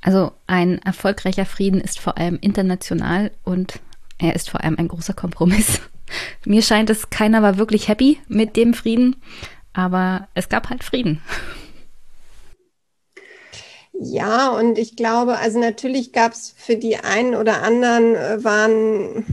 Also 0.00 0.32
ein 0.46 0.78
erfolgreicher 0.78 1.44
Frieden 1.44 1.80
ist 1.80 1.98
vor 1.98 2.16
allem 2.16 2.38
international 2.40 3.32
und 3.44 3.80
er 4.18 4.34
ist 4.34 4.50
vor 4.50 4.62
allem 4.62 4.78
ein 4.78 4.88
großer 4.88 5.14
Kompromiss. 5.14 5.80
Mir 6.44 6.62
scheint 6.62 6.90
es, 6.90 7.10
keiner 7.10 7.42
war 7.42 7.58
wirklich 7.58 7.88
happy 7.88 8.18
mit 8.28 8.56
dem 8.56 8.74
Frieden, 8.74 9.16
aber 9.72 10.28
es 10.34 10.48
gab 10.48 10.70
halt 10.70 10.84
Frieden. 10.84 11.20
Ja, 14.02 14.48
und 14.56 14.78
ich 14.78 14.96
glaube, 14.96 15.36
also 15.36 15.58
natürlich 15.58 16.12
gab 16.12 16.32
es 16.32 16.54
für 16.56 16.76
die 16.76 16.96
einen 16.96 17.34
oder 17.34 17.62
anderen 17.62 18.14
äh, 18.14 18.42
waren 18.42 19.26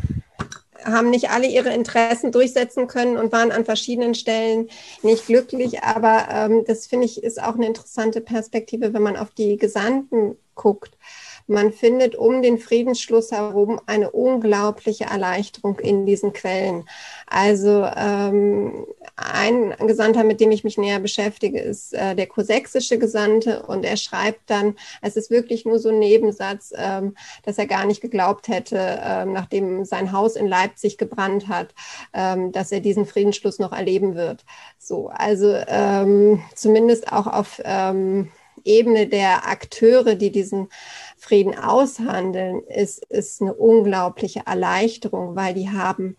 haben 0.83 1.09
nicht 1.09 1.29
alle 1.29 1.47
ihre 1.47 1.73
Interessen 1.73 2.31
durchsetzen 2.31 2.87
können 2.87 3.17
und 3.17 3.31
waren 3.31 3.51
an 3.51 3.65
verschiedenen 3.65 4.13
Stellen 4.13 4.69
nicht 5.03 5.25
glücklich. 5.25 5.83
Aber 5.83 6.27
ähm, 6.31 6.63
das 6.65 6.87
finde 6.87 7.05
ich 7.05 7.23
ist 7.23 7.41
auch 7.41 7.55
eine 7.55 7.65
interessante 7.65 8.21
Perspektive, 8.21 8.93
wenn 8.93 9.01
man 9.01 9.17
auf 9.17 9.31
die 9.31 9.57
Gesandten 9.57 10.37
guckt. 10.55 10.97
Man 11.47 11.71
findet 11.71 12.15
um 12.15 12.41
den 12.41 12.57
Friedensschluss 12.57 13.31
herum 13.31 13.79
eine 13.85 14.11
unglaubliche 14.11 15.05
Erleichterung 15.05 15.79
in 15.79 16.05
diesen 16.05 16.33
Quellen. 16.33 16.87
Also 17.25 17.87
ähm, 17.95 18.85
ein 19.17 19.75
Gesandter, 19.87 20.23
mit 20.23 20.39
dem 20.39 20.51
ich 20.51 20.63
mich 20.63 20.77
näher 20.77 20.99
beschäftige, 20.99 21.59
ist 21.59 21.93
äh, 21.93 22.15
der 22.15 22.27
kosächsische 22.27 22.99
Gesandte 22.99 23.63
und 23.63 23.83
er 23.83 23.97
schreibt 23.97 24.41
dann, 24.47 24.75
es 25.01 25.15
ist 25.15 25.31
wirklich 25.31 25.65
nur 25.65 25.79
so 25.79 25.89
ein 25.89 25.97
Nebensatz, 25.97 26.71
ähm, 26.75 27.15
dass 27.43 27.57
er 27.57 27.65
gar 27.65 27.85
nicht 27.85 27.99
geglaubt 27.99 28.47
hätte, 28.47 28.77
ähm, 29.03 29.33
nachdem 29.33 29.85
sein 29.85 30.11
Haus 30.11 30.35
in 30.35 30.47
Leipzig 30.47 30.99
gebrannt 30.99 31.47
hat, 31.47 31.73
ähm, 32.13 32.51
dass 32.51 32.71
er 32.71 32.79
diesen 32.79 33.07
Friedensschluss 33.07 33.57
noch 33.57 33.71
erleben 33.71 34.13
wird. 34.13 34.45
So, 34.77 35.09
also 35.09 35.51
ähm, 35.67 36.43
zumindest 36.53 37.11
auch 37.11 37.25
auf 37.25 37.59
ähm, 37.65 38.31
Ebene 38.63 39.07
der 39.07 39.47
Akteure, 39.47 40.13
die 40.13 40.31
diesen 40.31 40.69
Frieden 41.17 41.57
aushandeln, 41.57 42.61
ist, 42.63 43.03
ist 43.05 43.41
eine 43.41 43.55
unglaubliche 43.55 44.43
Erleichterung, 44.45 45.35
weil 45.35 45.55
die 45.55 45.69
haben 45.69 46.17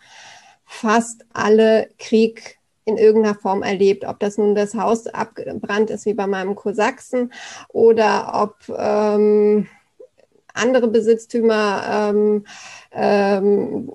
fast 0.65 1.25
alle 1.33 1.89
Krieg 1.99 2.58
in 2.89 2.97
irgendeiner 2.97 3.35
Form 3.35 3.63
erlebt, 3.63 4.05
ob 4.05 4.19
das 4.19 4.39
nun 4.39 4.55
das 4.55 4.75
Haus 4.75 5.07
abgebrannt 5.07 5.91
ist 5.91 6.07
wie 6.07 6.15
bei 6.15 6.27
meinem 6.27 6.55
Kosachsen 6.55 7.33
oder 7.69 8.31
ob 8.35 8.57
ähm, 8.77 9.69
andere 10.55 10.89
Besitztümer 10.89 12.11
ähm, 12.11 12.47
ähm, 12.93 13.93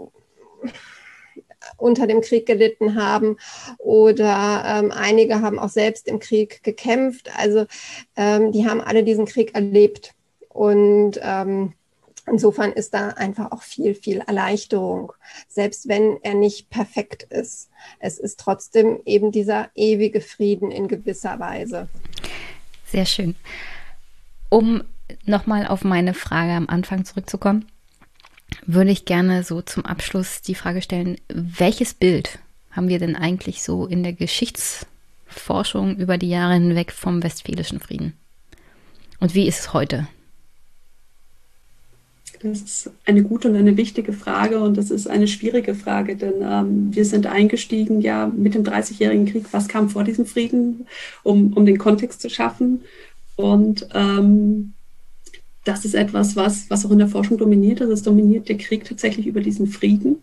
unter 1.78 2.08
dem 2.08 2.22
Krieg 2.22 2.46
gelitten 2.46 2.96
haben 2.96 3.38
oder 3.80 4.64
ähm, 4.66 4.92
einige 4.92 5.42
haben 5.42 5.60
auch 5.60 5.70
selbst 5.70 6.08
im 6.08 6.20
Krieg 6.20 6.64
gekämpft. 6.64 7.32
Also 7.38 7.66
ähm, 8.16 8.52
die 8.52 8.68
haben 8.68 8.80
alle 8.80 9.04
diesen 9.04 9.26
Krieg 9.26 9.56
erlebt. 9.56 10.14
Und 10.50 11.20
ähm, 11.24 11.74
insofern 12.28 12.72
ist 12.72 12.94
da 12.94 13.10
einfach 13.10 13.52
auch 13.52 13.62
viel, 13.62 13.96
viel 13.96 14.20
Erleichterung, 14.20 15.14
selbst 15.48 15.88
wenn 15.88 16.18
er 16.24 16.36
nicht 16.36 16.70
perfekt 16.70 17.24
ist. 17.24 17.70
Es 18.00 18.20
ist 18.20 18.40
trotzdem 18.40 19.00
eben 19.06 19.32
dieser 19.32 19.70
ewige 19.76 20.22
Frieden 20.22 20.72
in 20.72 20.88
gewisser 20.88 21.40
Weise. 21.40 21.88
Sehr 22.86 23.06
schön. 23.06 23.36
Um 24.50 24.84
nochmal 25.26 25.68
auf 25.68 25.84
meine 25.84 26.14
Frage 26.14 26.54
am 26.54 26.70
Anfang 26.70 27.06
zurückzukommen, 27.06 27.66
würde 28.66 28.92
ich 28.92 29.06
gerne 29.06 29.44
so 29.44 29.62
zum 29.62 29.86
Abschluss 29.86 30.42
die 30.42 30.56
Frage 30.56 30.82
stellen, 30.82 31.18
welches 31.28 31.94
Bild 31.94 32.40
haben 32.72 32.88
wir 32.88 33.00
denn 33.00 33.16
eigentlich 33.16 33.64
so 33.64 33.86
in 33.86 34.04
der 34.04 34.14
Geschichtsforschung 34.14 35.98
über 35.98 36.18
die 36.18 36.30
Jahre 36.30 36.54
hinweg 36.54 36.92
vom 36.92 37.24
Westfälischen 37.24 37.80
Frieden? 37.80 38.14
Und 39.20 39.34
wie 39.34 39.48
ist 39.48 39.60
es 39.60 39.74
heute? 39.74 40.08
Das 42.44 42.62
ist 42.62 42.92
eine 43.06 43.24
gute 43.24 43.50
und 43.50 43.56
eine 43.56 43.78
wichtige 43.78 44.12
Frage 44.12 44.60
und 44.60 44.76
das 44.76 44.92
ist 44.92 45.08
eine 45.08 45.28
schwierige 45.30 45.76
Frage, 45.76 46.18
denn 46.18 46.34
ähm, 46.42 46.94
wir 46.94 47.06
sind 47.06 47.26
eingestiegen 47.26 48.02
ja 48.02 48.28
mit 48.28 48.54
dem 48.54 48.66
Dreißigjährigen 48.66 49.26
Krieg. 49.26 49.46
Was 49.52 49.70
kam 49.70 49.90
vor 49.90 50.04
diesem 50.04 50.26
Frieden, 50.26 50.86
um, 51.24 51.54
um 51.54 51.66
den 51.66 51.78
Kontext 51.78 52.22
zu 52.22 52.30
schaffen? 52.30 52.82
Und 53.38 53.88
ähm, 53.94 54.74
das 55.64 55.86
ist 55.86 55.96
etwas, 55.96 56.36
was, 56.36 56.70
was 56.70 56.86
auch 56.86 56.92
in 56.92 57.00
der 57.00 57.08
Forschung 57.08 57.38
dominiert. 57.38 57.82
Also 57.82 57.94
es 57.94 58.04
dominiert 58.04 58.50
der 58.50 58.58
Krieg 58.58 58.84
tatsächlich 58.84 59.26
über 59.26 59.40
diesen 59.40 59.68
Frieden. 59.68 60.18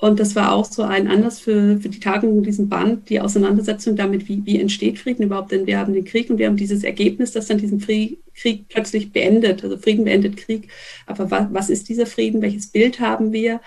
Und 0.00 0.18
das 0.18 0.34
war 0.34 0.52
auch 0.52 0.64
so 0.64 0.82
ein 0.82 1.08
Anlass 1.08 1.40
für, 1.40 1.78
für 1.78 1.90
die 1.90 2.00
Tagung 2.00 2.38
in 2.38 2.42
diesem 2.42 2.70
Band, 2.70 3.10
die 3.10 3.20
Auseinandersetzung 3.20 3.96
damit, 3.96 4.28
wie, 4.28 4.44
wie 4.46 4.58
entsteht 4.58 4.98
Frieden 4.98 5.24
überhaupt. 5.24 5.52
Denn 5.52 5.66
wir 5.66 5.78
haben 5.78 5.92
den 5.92 6.06
Krieg 6.06 6.30
und 6.30 6.38
wir 6.38 6.46
haben 6.46 6.56
dieses 6.56 6.84
Ergebnis, 6.84 7.32
das 7.32 7.48
dann 7.48 7.58
diesen 7.58 7.80
Krieg, 7.80 8.18
Krieg 8.34 8.66
plötzlich 8.68 9.12
beendet. 9.12 9.62
Also 9.62 9.76
Frieden 9.76 10.06
beendet 10.06 10.38
Krieg. 10.38 10.68
Aber 11.04 11.30
was, 11.30 11.48
was 11.52 11.68
ist 11.68 11.90
dieser 11.90 12.06
Frieden? 12.06 12.40
Welches 12.40 12.68
Bild 12.68 12.98
haben 12.98 13.32
wir? 13.32 13.60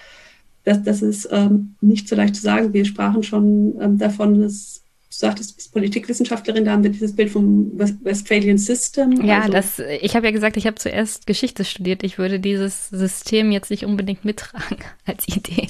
Das, 0.63 0.81
das 0.81 1.03
ist 1.03 1.29
ähm, 1.31 1.75
nicht 1.81 2.09
so 2.09 2.15
leicht 2.15 2.35
zu 2.35 2.41
sagen. 2.41 2.73
Wir 2.73 2.85
sprachen 2.85 3.21
schon 3.21 3.75
ähm, 3.79 3.99
davon, 3.99 4.41
dass 4.41 4.81
du 5.11 5.15
sagtest, 5.15 5.55
bist 5.55 5.71
Politikwissenschaftlerin, 5.71 6.65
da 6.65 6.71
haben 6.71 6.83
wir 6.83 6.89
dieses 6.89 7.15
Bild 7.15 7.29
vom 7.29 7.77
Westphalian 7.77 8.57
System. 8.57 9.23
Ja, 9.23 9.41
also 9.41 9.51
das, 9.51 9.79
ich 10.01 10.15
habe 10.15 10.25
ja 10.25 10.31
gesagt, 10.31 10.57
ich 10.57 10.65
habe 10.65 10.77
zuerst 10.77 11.27
Geschichte 11.27 11.63
studiert. 11.63 12.01
Ich 12.01 12.17
würde 12.17 12.39
dieses 12.39 12.89
System 12.89 13.51
jetzt 13.51 13.69
nicht 13.69 13.85
unbedingt 13.85 14.25
mittragen 14.25 14.79
als 15.05 15.27
Idee 15.27 15.67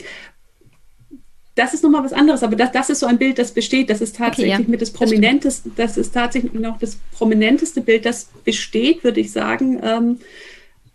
das 1.56 1.74
ist 1.74 1.84
nochmal 1.84 2.04
was 2.04 2.14
anderes, 2.14 2.42
aber 2.42 2.56
das, 2.56 2.72
das 2.72 2.90
ist 2.90 3.00
so 3.00 3.06
ein 3.06 3.20
Bild, 3.20 3.38
das 3.38 3.52
besteht. 3.52 3.90
Das 3.90 4.02
ist 4.02 4.16
tatsächlich 4.16 4.54
okay, 4.54 4.64
ja. 4.64 4.70
mit 4.70 4.82
das 4.82 4.92
prominenteste, 4.92 5.72
das 5.76 5.98
ist 5.98 6.14
tatsächlich 6.14 6.54
noch 6.54 6.80
das 6.80 6.98
prominenteste 7.12 7.82
Bild, 7.82 8.06
das 8.06 8.30
besteht, 8.44 9.04
würde 9.04 9.20
ich 9.20 9.32
sagen, 9.32 9.80
ähm, 9.84 10.20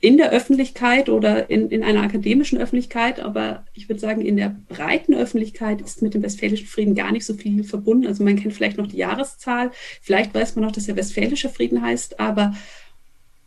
in 0.00 0.16
der 0.16 0.30
Öffentlichkeit 0.30 1.08
oder 1.08 1.50
in, 1.50 1.70
in 1.70 1.82
einer 1.82 2.02
akademischen 2.02 2.58
Öffentlichkeit. 2.58 3.20
Aber 3.20 3.64
ich 3.74 3.88
würde 3.88 4.00
sagen, 4.00 4.20
in 4.20 4.36
der 4.36 4.54
breiten 4.68 5.14
Öffentlichkeit 5.14 5.80
ist 5.80 6.02
mit 6.02 6.14
dem 6.14 6.22
Westfälischen 6.22 6.66
Frieden 6.66 6.94
gar 6.94 7.12
nicht 7.12 7.24
so 7.24 7.34
viel 7.34 7.64
verbunden. 7.64 8.06
Also 8.06 8.22
man 8.22 8.36
kennt 8.36 8.54
vielleicht 8.54 8.78
noch 8.78 8.86
die 8.86 8.96
Jahreszahl, 8.96 9.70
vielleicht 10.00 10.34
weiß 10.34 10.56
man 10.56 10.64
noch, 10.64 10.72
dass 10.72 10.86
der 10.86 10.96
Westfälische 10.96 11.48
Frieden 11.48 11.82
heißt, 11.82 12.20
aber 12.20 12.54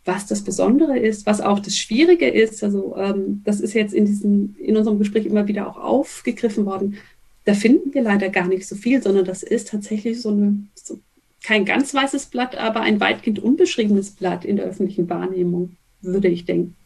was 0.04 0.26
das 0.26 0.42
Besondere 0.42 0.98
ist, 0.98 1.26
was 1.26 1.40
auch 1.40 1.60
das 1.60 1.76
Schwierige 1.76 2.28
ist, 2.28 2.64
also 2.64 2.96
ähm, 2.96 3.42
das 3.44 3.60
ist 3.60 3.74
jetzt 3.74 3.94
in 3.94 4.04
diesem, 4.04 4.56
in 4.58 4.76
unserem 4.76 4.98
Gespräch 4.98 5.26
immer 5.26 5.46
wieder 5.46 5.68
auch 5.68 5.76
aufgegriffen 5.76 6.66
worden, 6.66 6.96
da 7.44 7.54
finden 7.54 7.94
wir 7.94 8.02
leider 8.02 8.28
gar 8.28 8.48
nicht 8.48 8.66
so 8.66 8.74
viel, 8.74 9.02
sondern 9.02 9.24
das 9.24 9.42
ist 9.42 9.68
tatsächlich 9.68 10.20
so, 10.20 10.30
eine, 10.30 10.64
so 10.74 10.98
kein 11.42 11.64
ganz 11.64 11.94
weißes 11.94 12.26
Blatt, 12.26 12.56
aber 12.56 12.80
ein 12.80 13.00
weitgehend 13.00 13.40
unbeschriebenes 13.40 14.10
Blatt 14.10 14.44
in 14.44 14.56
der 14.56 14.66
öffentlichen 14.66 15.08
Wahrnehmung, 15.08 15.76
würde 16.00 16.28
ich 16.28 16.44
denken. 16.44 16.76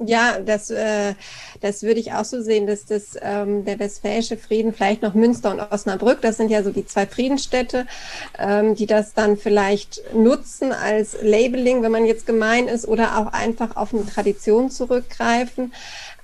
Ja, 0.00 0.40
das, 0.40 0.70
äh, 0.70 1.14
das 1.60 1.84
würde 1.84 2.00
ich 2.00 2.12
auch 2.12 2.24
so 2.24 2.42
sehen, 2.42 2.66
dass 2.66 2.84
das 2.84 3.16
ähm, 3.22 3.64
der 3.64 3.78
Westfälische 3.78 4.36
Frieden, 4.36 4.74
vielleicht 4.74 5.02
noch 5.02 5.14
Münster 5.14 5.52
und 5.52 5.60
Osnabrück, 5.60 6.20
das 6.20 6.36
sind 6.36 6.50
ja 6.50 6.64
so 6.64 6.70
die 6.70 6.84
zwei 6.84 7.06
Friedensstädte, 7.06 7.86
ähm, 8.36 8.74
die 8.74 8.86
das 8.86 9.14
dann 9.14 9.36
vielleicht 9.36 10.02
nutzen 10.12 10.72
als 10.72 11.16
Labeling, 11.22 11.82
wenn 11.82 11.92
man 11.92 12.06
jetzt 12.06 12.26
gemein 12.26 12.66
ist, 12.66 12.88
oder 12.88 13.18
auch 13.18 13.32
einfach 13.32 13.76
auf 13.76 13.94
eine 13.94 14.04
Tradition 14.04 14.68
zurückgreifen. 14.68 15.72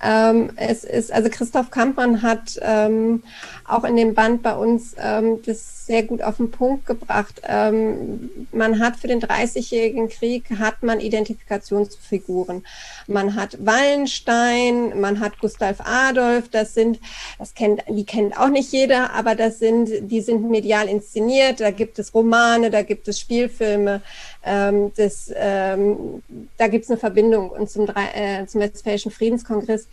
Ähm, 0.03 0.51
es 0.57 0.83
ist, 0.83 1.13
also 1.13 1.29
Christoph 1.29 1.71
Kampmann 1.71 2.23
hat 2.23 2.59
ähm, 2.61 3.23
auch 3.71 3.83
in 3.83 3.95
dem 3.95 4.13
Band 4.13 4.43
bei 4.43 4.55
uns 4.55 4.95
ähm, 4.99 5.41
das 5.45 5.85
sehr 5.85 6.03
gut 6.03 6.21
auf 6.21 6.37
den 6.37 6.51
Punkt 6.51 6.85
gebracht. 6.85 7.41
Ähm, 7.47 8.47
man 8.51 8.79
hat 8.79 8.97
für 8.97 9.07
den 9.07 9.19
Dreißigjährigen 9.19 10.09
Krieg 10.09 10.45
hat 10.59 10.83
man 10.83 10.99
Identifikationsfiguren. 10.99 12.63
Man 13.07 13.35
hat 13.35 13.57
Wallenstein, 13.65 14.99
man 14.99 15.19
hat 15.19 15.39
Gustav 15.39 15.77
Adolf, 15.79 16.49
das 16.49 16.73
sind, 16.73 16.99
das 17.39 17.53
kennt, 17.53 17.83
die 17.89 18.05
kennt 18.05 18.37
auch 18.37 18.49
nicht 18.49 18.71
jeder, 18.71 19.13
aber 19.13 19.35
das 19.35 19.59
sind, 19.59 19.89
die 20.11 20.21
sind 20.21 20.49
medial 20.49 20.87
inszeniert, 20.87 21.59
da 21.59 21.71
gibt 21.71 21.99
es 21.99 22.13
Romane, 22.13 22.69
da 22.69 22.83
gibt 22.83 23.07
es 23.07 23.19
Spielfilme, 23.19 24.01
ähm, 24.45 24.91
das, 24.95 25.31
ähm, 25.35 26.23
da 26.57 26.67
gibt 26.67 26.85
es 26.85 26.91
eine 26.91 26.99
Verbindung. 26.99 27.49
Und 27.49 27.69
zum, 27.69 27.87
äh, 27.89 28.45
zum 28.47 28.61
Westfälischen 28.61 29.11
Friedenskongress 29.11 29.87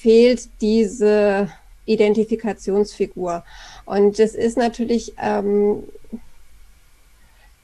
fehlt 0.00 0.48
diese 0.60 1.48
Identifikationsfigur. 1.88 3.44
Und 3.84 4.18
das 4.18 4.34
ist 4.34 4.56
natürlich, 4.56 5.14
ähm, 5.18 5.82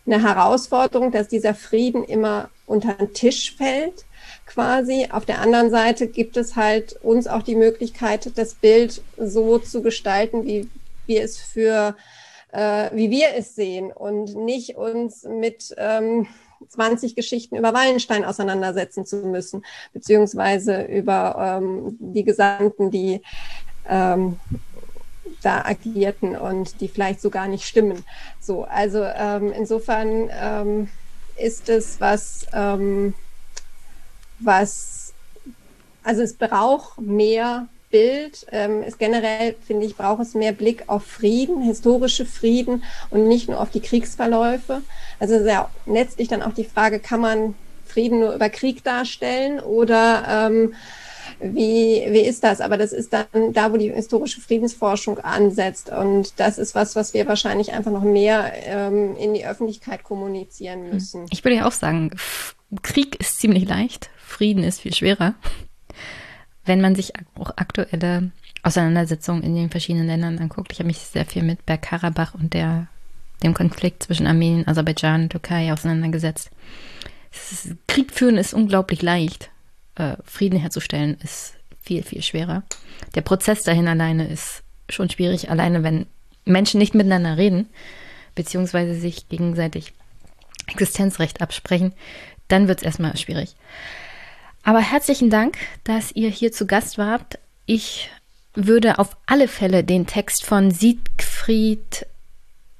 eine 0.07 0.23
Herausforderung, 0.23 1.13
dass 1.13 1.29
dieser 1.29 1.55
Frieden 1.55 2.05
immer 2.05 2.51
unter 2.67 2.95
den 2.95 3.13
Tisch 3.15 3.57
fällt 3.57 4.05
quasi. 4.47 5.09
Auf 5.11 5.25
der 5.25 5.41
anderen 5.41 5.71
Seite 5.71 6.07
gibt 6.07 6.37
es 6.37 6.57
halt 6.57 6.99
uns 7.03 7.27
auch 7.27 7.43
die 7.43 7.57
Möglichkeit, 7.57 8.31
das 8.37 8.55
Bild 8.55 9.03
so 9.17 9.59
zu 9.59 9.83
gestalten, 9.83 10.45
wie 10.45 10.69
wir 11.07 11.23
es 11.23 11.39
für, 11.39 11.97
äh, 12.53 12.91
wie 12.93 13.11
wir 13.11 13.29
es 13.37 13.55
sehen 13.55 13.93
und 13.93 14.35
nicht 14.35 14.77
uns 14.77 15.25
mit 15.25 15.75
ähm, 15.79 16.27
20 16.69 17.15
Geschichten 17.15 17.57
über 17.57 17.75
Wallenstein 17.75 18.25
auseinandersetzen 18.25 19.05
zu 19.05 19.17
müssen, 19.17 19.65
beziehungsweise 19.93 20.83
über 20.83 21.61
ähm, 21.61 21.97
die 22.01 22.25
Gesandten, 22.25 22.91
die 22.91 23.21
ähm, 23.89 24.39
da 25.43 25.65
agierten 25.65 26.37
und 26.37 26.81
die 26.81 26.89
vielleicht 26.89 27.21
sogar 27.21 27.49
nicht 27.49 27.67
stimmen. 27.67 28.05
So, 28.41 28.65
also 28.65 29.05
ähm, 29.05 29.53
insofern 29.53 30.31
ähm, 30.33 30.89
ist 31.37 31.69
es 31.69 32.01
was, 32.01 32.47
ähm, 32.53 33.15
was, 34.39 35.13
also 36.03 36.23
es 36.23 36.35
braucht 36.35 37.01
mehr 37.01 37.69
Bild. 37.91 38.47
Ähm, 38.51 38.83
ist 38.83 38.99
generell, 38.99 39.55
finde 39.67 39.87
ich, 39.87 39.97
braucht 39.97 40.21
es 40.21 40.35
mehr 40.35 40.53
Blick 40.53 40.85
auf 40.89 41.05
Frieden, 41.05 41.63
historische 41.63 42.27
Frieden 42.27 42.83
und 43.11 43.29
nicht 43.29 43.49
nur 43.49 43.61
auf 43.61 43.71
die 43.71 43.81
Kriegsverläufe. 43.81 44.83
Also 45.21 45.41
sehr 45.41 45.71
letztlich 45.87 46.27
dann 46.27 46.43
auch 46.43 46.55
die 46.55 46.65
Frage, 46.65 46.99
kann 46.99 47.21
man 47.21 47.55
Frieden 47.87 48.19
nur 48.19 48.35
über 48.35 48.49
Krieg 48.49 48.83
darstellen 48.83 49.61
oder 49.61 50.49
ähm, 50.49 50.75
wie, 51.53 52.05
wie 52.09 52.21
ist 52.21 52.43
das? 52.43 52.61
Aber 52.61 52.79
das 52.79 52.93
ist 52.93 53.13
dann 53.13 53.53
da, 53.53 53.73
wo 53.73 53.77
die 53.77 53.93
historische 53.93 54.41
Friedensforschung 54.41 55.19
ansetzt. 55.19 55.91
Und 55.91 56.39
das 56.41 56.59
ist 56.59 56.75
was, 56.75 56.97
was 56.97 57.13
wir 57.13 57.27
wahrscheinlich 57.27 57.73
einfach 57.73 57.91
noch 57.91 58.03
mehr 58.03 58.53
ähm, 58.65 59.17
in 59.17 59.35
die 59.35 59.47
Öffentlichkeit 59.47 60.05
kommunizieren 60.05 60.85
hm. 60.85 60.91
müssen. 60.91 61.27
Ich 61.31 61.45
würde 61.45 61.57
ja 61.57 61.67
auch 61.67 61.73
sagen, 61.73 62.11
Krieg 62.83 63.21
ist 63.21 63.41
ziemlich 63.41 63.69
leicht, 63.69 64.11
Frieden 64.17 64.65
ist 64.65 64.81
viel 64.81 64.95
schwerer. 64.95 65.35
Wenn 66.65 66.81
man 66.81 66.95
sich 66.95 67.13
auch 67.39 67.51
aktuelle 67.57 68.33
Auseinandersetzungen 68.63 69.43
in 69.43 69.55
den 69.55 69.71
verschiedenen 69.71 70.07
Ländern 70.07 70.39
anguckt. 70.39 70.73
Ich 70.73 70.79
habe 70.79 70.87
mich 70.87 70.99
sehr 70.99 71.27
viel 71.27 71.43
mit 71.43 71.67
Bergkarabach 71.67 72.35
und 72.35 72.55
der, 72.55 72.87
dem 73.43 73.53
Konflikt 73.53 74.03
zwischen 74.03 74.27
Armenien, 74.27 74.67
Aserbaidschan 74.67 75.25
und 75.25 75.31
Türkei 75.31 75.71
auseinandergesetzt. 75.71 76.51
Ist, 77.31 77.77
Krieg 77.87 78.11
führen 78.11 78.39
ist 78.39 78.55
unglaublich 78.55 79.03
leicht 79.03 79.51
äh, 79.97 80.17
Frieden 80.25 80.59
herzustellen, 80.59 81.17
ist 81.23 81.55
viel, 81.81 82.03
viel 82.03 82.23
schwerer. 82.23 82.63
Der 83.15 83.21
Prozess 83.21 83.63
dahin 83.63 83.89
alleine 83.89 84.29
ist 84.29 84.63
schon 84.89 85.11
schwierig, 85.11 85.51
alleine 85.51 85.83
wenn 85.83 86.07
Menschen 86.45 86.79
nicht 86.79 86.95
miteinander 86.95 87.37
reden, 87.37 87.69
beziehungsweise 88.35 88.95
sich 88.95 89.29
gegenseitig 89.29 89.93
Existenzrecht 90.67 91.41
absprechen, 91.41 91.93
dann 92.49 92.69
wird 92.69 92.81
es 92.81 92.85
erstmal 92.85 93.17
schwierig. 93.17 93.55
Aber 94.63 94.81
herzlichen 94.81 95.31
Dank, 95.31 95.59
dass 95.85 96.13
ihr 96.13 96.31
hier 96.31 96.53
zu 96.53 96.67
Gast 96.67 96.97
wart. 96.97 97.39
Ich 97.67 98.11
würde 98.55 98.99
auf 98.99 99.17
alle 99.27 99.49
Fälle 99.49 99.85
den 99.85 100.07
Text 100.07 100.45
von 100.45 100.71
Siegfried 100.71 102.07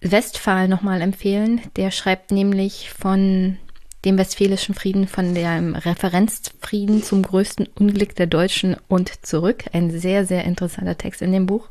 Westphal 0.01 0.69
nochmal 0.69 1.03
empfehlen. 1.03 1.61
Der 1.77 1.91
schreibt 1.91 2.31
nämlich 2.31 2.91
von 2.91 3.59
dem 4.05 4.19
Westfälischen 4.19 4.75
Frieden 4.75 5.09
von 5.09 5.35
dem 5.35 5.75
Referenzfrieden 5.75 7.03
zum 7.03 7.23
größten 7.23 7.69
Unglück 7.75 8.15
der 8.15 8.27
Deutschen 8.27 8.77
und 8.89 9.25
zurück. 9.25 9.65
Ein 9.73 9.91
sehr, 9.91 10.27
sehr 10.27 10.45
interessanter 10.45 10.99
Text 10.99 11.23
in 11.23 11.33
dem 11.33 11.47
Buch. 11.47 11.69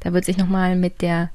Da 0.00 0.12
wird 0.12 0.24
sich 0.24 0.36
nochmal 0.36 0.76
mit 0.76 1.02
der 1.02 1.30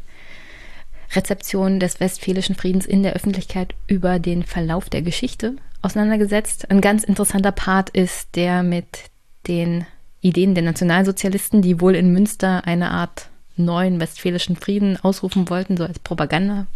Rezeption 1.15 1.79
des 1.79 1.99
Westfälischen 1.99 2.55
Friedens 2.55 2.85
in 2.85 3.03
der 3.03 3.13
Öffentlichkeit 3.13 3.73
über 3.87 4.19
den 4.19 4.43
Verlauf 4.43 4.89
der 4.89 5.01
Geschichte 5.01 5.55
auseinandergesetzt. 5.81 6.69
Ein 6.69 6.81
ganz 6.81 7.03
interessanter 7.03 7.51
Part 7.51 7.89
ist 7.89 8.35
der 8.35 8.63
mit 8.63 9.09
den 9.47 9.85
Ideen 10.21 10.53
der 10.53 10.63
Nationalsozialisten, 10.63 11.61
die 11.61 11.81
wohl 11.81 11.95
in 11.95 12.13
Münster 12.13 12.65
eine 12.65 12.91
Art 12.91 13.29
neuen 13.55 13.99
westfälischen 13.99 14.55
Frieden 14.55 14.97
ausrufen 14.97 15.49
wollten, 15.49 15.77
so 15.77 15.83
als 15.83 15.99
Propaganda. 15.99 16.67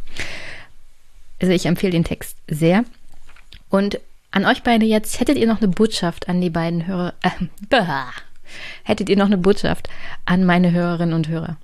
Also 1.41 1.53
ich 1.53 1.65
empfehle 1.65 1.91
den 1.91 2.03
Text 2.03 2.37
sehr. 2.47 2.85
Und 3.73 3.99
an 4.29 4.45
euch 4.45 4.61
beide 4.61 4.85
jetzt, 4.85 5.19
hättet 5.19 5.35
ihr 5.35 5.47
noch 5.47 5.59
eine 5.59 5.67
Botschaft 5.67 6.29
an 6.29 6.39
die 6.41 6.51
beiden 6.51 6.85
Hörer, 6.85 7.15
äh, 7.23 7.81
hättet 8.83 9.09
ihr 9.09 9.17
noch 9.17 9.25
eine 9.25 9.39
Botschaft 9.39 9.89
an 10.25 10.45
meine 10.45 10.71
Hörerinnen 10.71 11.15
und 11.15 11.27
Hörer? 11.27 11.57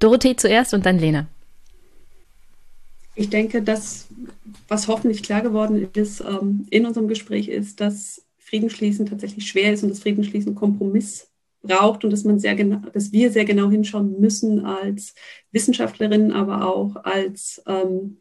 Dorothee 0.00 0.36
zuerst 0.36 0.74
und 0.74 0.84
dann 0.84 0.98
Lena. 0.98 1.26
Ich 3.14 3.30
denke, 3.30 3.62
dass, 3.62 4.08
was 4.68 4.86
hoffentlich 4.86 5.22
klar 5.22 5.40
geworden 5.40 5.88
ist 5.94 6.20
ähm, 6.20 6.66
in 6.68 6.84
unserem 6.84 7.08
Gespräch, 7.08 7.48
ist, 7.48 7.80
dass 7.80 8.26
Friedensschließen 8.40 9.06
tatsächlich 9.06 9.48
schwer 9.48 9.72
ist 9.72 9.82
und 9.82 9.88
dass 9.88 10.00
Friedensschließen 10.00 10.54
Kompromiss 10.54 11.30
braucht 11.62 12.04
und 12.04 12.10
dass 12.10 12.24
man 12.24 12.38
sehr 12.38 12.54
genau, 12.54 12.82
dass 12.92 13.12
wir 13.12 13.32
sehr 13.32 13.46
genau 13.46 13.70
hinschauen 13.70 14.20
müssen 14.20 14.66
als 14.66 15.14
Wissenschaftlerinnen, 15.52 16.32
aber 16.32 16.66
auch 16.66 16.96
als 16.96 17.62
ähm, 17.66 18.18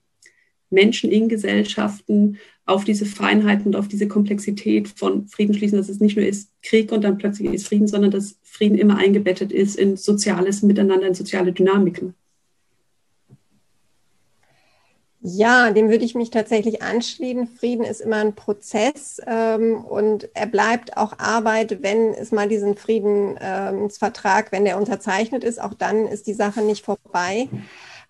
Menschen 0.70 1.12
in 1.12 1.28
Gesellschaften 1.28 2.38
auf 2.68 2.84
diese 2.84 3.06
Feinheiten 3.06 3.68
und 3.68 3.76
auf 3.76 3.88
diese 3.88 4.08
Komplexität 4.08 4.90
von 4.90 5.28
Frieden 5.28 5.56
schließen, 5.56 5.78
dass 5.78 5.90
es 5.90 6.02
nicht 6.02 6.18
nur 6.18 6.26
ist 6.26 6.52
Krieg 6.62 6.92
und 6.92 7.04
dann 7.04 7.18
plötzlich 7.18 7.52
ist 7.52 7.68
Frieden, 7.68 7.88
sondern 7.88 8.12
dass 8.12 8.36
Frieden 8.44 8.78
immer 8.78 8.98
eingebettet 8.98 9.52
ist 9.52 9.78
in 9.78 9.96
soziales 9.96 10.62
Miteinander, 10.62 11.08
in 11.08 11.16
soziale 11.16 11.54
Dynamiken. 11.54 12.14
Ja, 15.22 15.72
dem 15.72 15.90
würde 15.90 16.06
ich 16.06 16.14
mich 16.14 16.30
tatsächlich 16.30 16.82
anschließen. 16.82 17.48
Frieden 17.48 17.84
ist 17.84 18.02
immer 18.02 18.18
ein 18.18 18.36
Prozess 18.36 19.20
ähm, 19.26 19.84
und 19.84 20.30
er 20.34 20.46
bleibt 20.46 20.96
auch 20.96 21.20
Arbeit, 21.20 21.82
wenn 21.82 22.14
es 22.14 22.32
mal 22.32 22.48
diesen 22.48 22.76
Friedensvertrag, 22.76 24.52
wenn 24.52 24.66
der 24.66 24.78
unterzeichnet 24.78 25.44
ist, 25.44 25.62
auch 25.62 25.74
dann 25.74 26.06
ist 26.08 26.28
die 26.28 26.34
Sache 26.34 26.62
nicht 26.62 26.86
vorbei. 26.86 27.50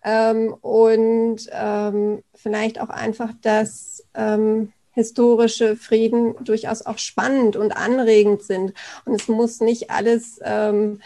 Ähm, 0.03 0.53
und 0.61 1.49
ähm, 1.51 2.23
vielleicht 2.33 2.79
auch 2.79 2.89
einfach, 2.89 3.31
dass 3.41 3.96
ähm, 4.17 4.73
historische 4.91 5.75
Frieden 5.75 6.33
durchaus 6.43 6.81
auch 6.81 6.97
spannend 6.97 7.55
und 7.55 7.71
anregend 7.71 8.41
sind. 8.41 8.73
Und 9.05 9.13
es 9.13 9.27
muss 9.27 9.61
nicht 9.61 9.91
alles, 9.91 10.39
ähm, 10.43 11.01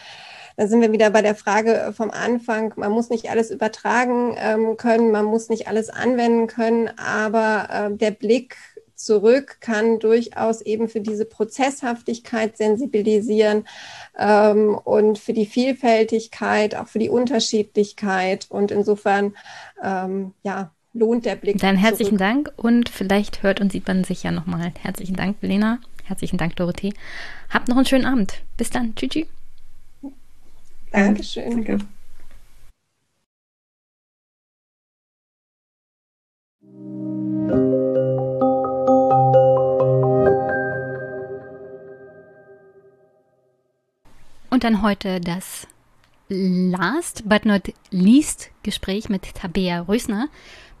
da 0.56 0.66
sind 0.66 0.80
wir 0.80 0.92
wieder 0.92 1.10
bei 1.10 1.20
der 1.20 1.34
Frage 1.34 1.92
vom 1.94 2.10
Anfang, 2.10 2.72
man 2.76 2.90
muss 2.90 3.10
nicht 3.10 3.30
alles 3.30 3.50
übertragen 3.50 4.34
ähm, 4.38 4.76
können, 4.78 5.10
man 5.10 5.26
muss 5.26 5.50
nicht 5.50 5.68
alles 5.68 5.90
anwenden 5.90 6.46
können, 6.46 6.90
aber 6.96 7.68
äh, 7.70 7.96
der 7.96 8.12
Blick 8.12 8.56
zurück 9.02 9.58
kann 9.60 9.98
durchaus 9.98 10.60
eben 10.62 10.88
für 10.88 11.00
diese 11.00 11.24
Prozesshaftigkeit 11.24 12.56
sensibilisieren 12.56 13.66
ähm, 14.18 14.74
und 14.74 15.18
für 15.18 15.32
die 15.32 15.46
Vielfältigkeit, 15.46 16.76
auch 16.76 16.88
für 16.88 16.98
die 16.98 17.10
Unterschiedlichkeit. 17.10 18.46
Und 18.48 18.70
insofern, 18.70 19.36
ähm, 19.82 20.32
ja, 20.42 20.72
lohnt 20.92 21.24
der 21.24 21.36
Blick. 21.36 21.58
Dann 21.58 21.76
herzlichen 21.76 22.18
zurück. 22.18 22.20
Dank 22.20 22.52
und 22.56 22.88
vielleicht 22.88 23.42
hört 23.42 23.60
und 23.60 23.72
sieht 23.72 23.86
man 23.86 24.04
sich 24.04 24.22
ja 24.22 24.30
nochmal. 24.30 24.72
Herzlichen 24.80 25.16
Dank, 25.16 25.36
Lena. 25.40 25.78
Herzlichen 26.04 26.36
Dank, 26.36 26.56
Dorothee. 26.56 26.92
Habt 27.50 27.68
noch 27.68 27.76
einen 27.76 27.86
schönen 27.86 28.06
Abend. 28.06 28.42
Bis 28.56 28.70
dann. 28.70 28.94
Tschüss. 28.94 29.26
Dankeschön. 30.90 31.64
Danke. 31.64 31.78
Und 44.50 44.64
dann 44.64 44.82
heute 44.82 45.18
das 45.18 45.66
last 46.28 47.28
but 47.28 47.46
not 47.46 47.72
least 47.90 48.50
Gespräch 48.62 49.08
mit 49.08 49.34
Tabea 49.34 49.80
Rösner. 49.80 50.28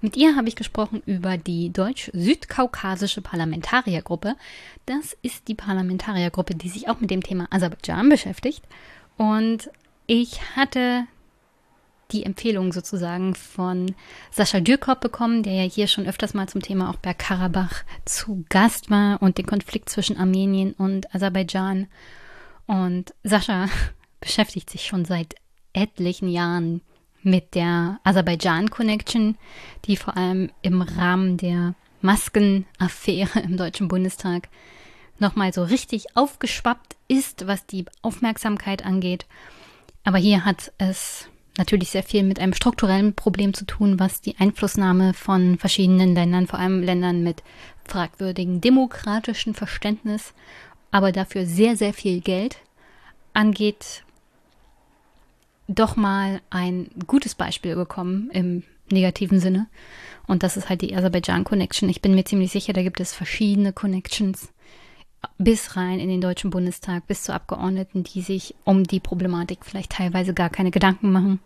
Mit 0.02 0.16
ihr 0.16 0.34
habe 0.34 0.48
ich 0.48 0.56
gesprochen 0.56 1.00
über 1.06 1.38
die 1.38 1.72
deutsch-südkaukasische 1.72 3.22
Parlamentariergruppe. 3.22 4.34
Das 4.84 5.16
ist 5.22 5.46
die 5.46 5.54
Parlamentariergruppe, 5.54 6.56
die 6.56 6.68
sich 6.68 6.88
auch 6.88 6.98
mit 6.98 7.12
dem 7.12 7.22
Thema 7.22 7.46
Aserbaidschan 7.50 8.08
beschäftigt. 8.08 8.64
Und 9.16 9.70
ich 10.08 10.56
hatte 10.56 11.06
die 12.10 12.24
Empfehlung 12.24 12.72
sozusagen 12.72 13.36
von 13.36 13.94
Sascha 14.32 14.58
Dürkop 14.58 15.00
bekommen, 15.00 15.44
der 15.44 15.52
ja 15.52 15.62
hier 15.62 15.86
schon 15.86 16.08
öfters 16.08 16.34
mal 16.34 16.48
zum 16.48 16.62
Thema 16.62 16.90
auch 16.90 16.96
Bergkarabach 16.96 17.84
zu 18.04 18.44
Gast 18.48 18.90
war 18.90 19.22
und 19.22 19.38
den 19.38 19.46
Konflikt 19.46 19.88
zwischen 19.88 20.18
Armenien 20.18 20.72
und 20.72 21.14
Aserbaidschan 21.14 21.86
und 22.66 23.14
Sascha 23.22 23.68
beschäftigt 24.20 24.68
sich 24.68 24.84
schon 24.84 25.04
seit 25.04 25.36
etlichen 25.72 26.28
Jahren 26.28 26.82
mit 27.22 27.54
der 27.54 28.00
Aserbaidschan 28.04 28.70
Connection, 28.70 29.36
die 29.84 29.96
vor 29.96 30.16
allem 30.16 30.50
im 30.62 30.82
Rahmen 30.82 31.36
der 31.36 31.74
Maskenaffäre 32.00 33.40
im 33.40 33.56
Deutschen 33.56 33.88
Bundestag 33.88 34.48
nochmal 35.18 35.52
so 35.52 35.62
richtig 35.62 36.16
aufgeschwappt 36.16 36.96
ist, 37.08 37.46
was 37.46 37.66
die 37.66 37.84
Aufmerksamkeit 38.02 38.84
angeht. 38.84 39.26
Aber 40.04 40.18
hier 40.18 40.44
hat 40.44 40.72
es 40.78 41.28
natürlich 41.56 41.90
sehr 41.90 42.02
viel 42.02 42.22
mit 42.22 42.40
einem 42.40 42.54
strukturellen 42.54 43.14
Problem 43.14 43.54
zu 43.54 43.64
tun, 43.64 44.00
was 44.00 44.20
die 44.20 44.36
Einflussnahme 44.38 45.14
von 45.14 45.58
verschiedenen 45.58 46.14
Ländern, 46.14 46.46
vor 46.46 46.58
allem 46.58 46.82
Ländern 46.82 47.22
mit 47.22 47.42
fragwürdigen 47.84 48.60
demokratischen 48.60 49.54
Verständnis, 49.54 50.34
aber 50.90 51.12
dafür 51.12 51.46
sehr, 51.46 51.76
sehr 51.76 51.92
viel 51.92 52.20
Geld 52.20 52.58
angeht, 53.34 54.04
doch 55.68 55.96
mal 55.96 56.40
ein 56.50 56.90
gutes 57.06 57.34
Beispiel 57.34 57.76
bekommen 57.76 58.30
im 58.32 58.62
negativen 58.90 59.40
Sinne. 59.40 59.66
Und 60.26 60.42
das 60.42 60.56
ist 60.56 60.68
halt 60.68 60.82
die 60.82 60.94
Aserbaidschan 60.94 61.44
Connection. 61.44 61.88
Ich 61.88 62.02
bin 62.02 62.14
mir 62.14 62.24
ziemlich 62.24 62.52
sicher, 62.52 62.72
da 62.72 62.82
gibt 62.82 63.00
es 63.00 63.12
verschiedene 63.12 63.72
Connections 63.72 64.52
bis 65.38 65.76
rein 65.76 66.00
in 66.00 66.08
den 66.08 66.20
Deutschen 66.20 66.50
Bundestag, 66.50 67.06
bis 67.06 67.22
zu 67.22 67.32
Abgeordneten, 67.32 68.04
die 68.04 68.22
sich 68.22 68.54
um 68.64 68.84
die 68.84 69.00
Problematik 69.00 69.60
vielleicht 69.62 69.92
teilweise 69.92 70.34
gar 70.34 70.50
keine 70.50 70.70
Gedanken 70.70 71.12
machen. 71.12 71.40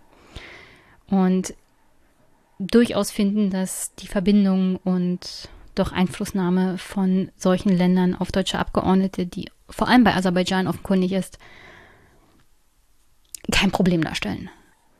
Und 1.09 1.55
durchaus 2.59 3.11
finden, 3.11 3.51
dass 3.51 3.95
die 3.97 4.09
Verbindung 4.09 4.77
und 4.77 5.49
doch 5.75 5.93
Einflussnahme 5.93 6.79
von 6.79 7.31
solchen 7.37 7.69
Ländern 7.69 8.15
auf 8.15 8.33
deutsche 8.33 8.59
Abgeordnete, 8.59 9.27
die 9.27 9.51
vor 9.69 9.89
allem 9.89 10.05
bei 10.05 10.15
Aserbaidschan 10.15 10.69
offenkundig 10.69 11.13
ist, 11.13 11.39
kein 13.51 13.71
Problem 13.71 14.03
darstellen. 14.03 14.51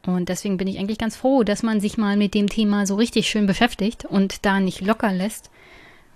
Und 0.05 0.29
deswegen 0.29 0.57
bin 0.57 0.69
ich 0.69 0.79
eigentlich 0.79 0.99
ganz 0.99 1.17
froh, 1.17 1.43
dass 1.43 1.63
man 1.63 1.81
sich 1.81 1.99
mal 1.99 2.17
mit 2.17 2.35
dem 2.35 2.49
Thema 2.49 2.87
so 2.87 2.95
richtig 2.95 3.29
schön 3.29 3.47
beschäftigt 3.47 4.05
und 4.05 4.45
da 4.47 4.61
nicht 4.61 4.81
locker 4.81 5.13
lässt. 5.13 5.51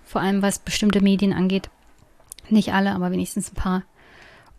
Vor 0.05 0.21
allem 0.21 0.41
was 0.41 0.59
bestimmte 0.59 1.01
Medien 1.01 1.33
angeht. 1.33 1.69
Nicht 2.49 2.73
alle, 2.73 2.93
aber 2.93 3.11
wenigstens 3.11 3.51
ein 3.51 3.55
paar. 3.55 3.83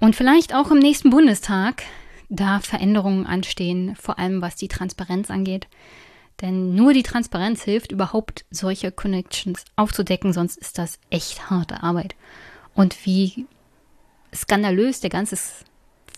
Und 0.00 0.16
vielleicht 0.16 0.54
auch 0.54 0.70
im 0.70 0.78
nächsten 0.78 1.10
Bundestag 1.10 1.82
da 2.28 2.60
Veränderungen 2.60 3.26
anstehen, 3.26 3.94
vor 3.96 4.18
allem 4.18 4.42
was 4.42 4.56
die 4.56 4.68
Transparenz 4.68 5.30
angeht. 5.30 5.68
Denn 6.40 6.74
nur 6.74 6.92
die 6.92 7.02
Transparenz 7.02 7.62
hilft 7.62 7.92
überhaupt, 7.92 8.44
solche 8.50 8.90
Connections 8.90 9.64
aufzudecken, 9.76 10.32
sonst 10.32 10.56
ist 10.56 10.78
das 10.78 10.98
echt 11.10 11.50
harte 11.50 11.82
Arbeit. 11.82 12.16
Und 12.74 13.06
wie 13.06 13.46
skandalös 14.34 15.00
der 15.00 15.10
ganze 15.10 15.36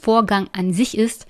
Vorgang 0.05 0.49
an 0.53 0.73
sich 0.75 0.99
ist, 0.99 1.27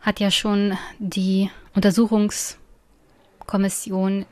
hat 0.00 0.20
ja 0.20 0.30
schon 0.30 0.78
die 1.00 1.50
Untersuchungskommission 1.74 4.26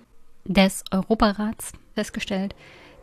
des 0.44 0.84
Europarats 0.92 1.72
festgestellt, 1.96 2.54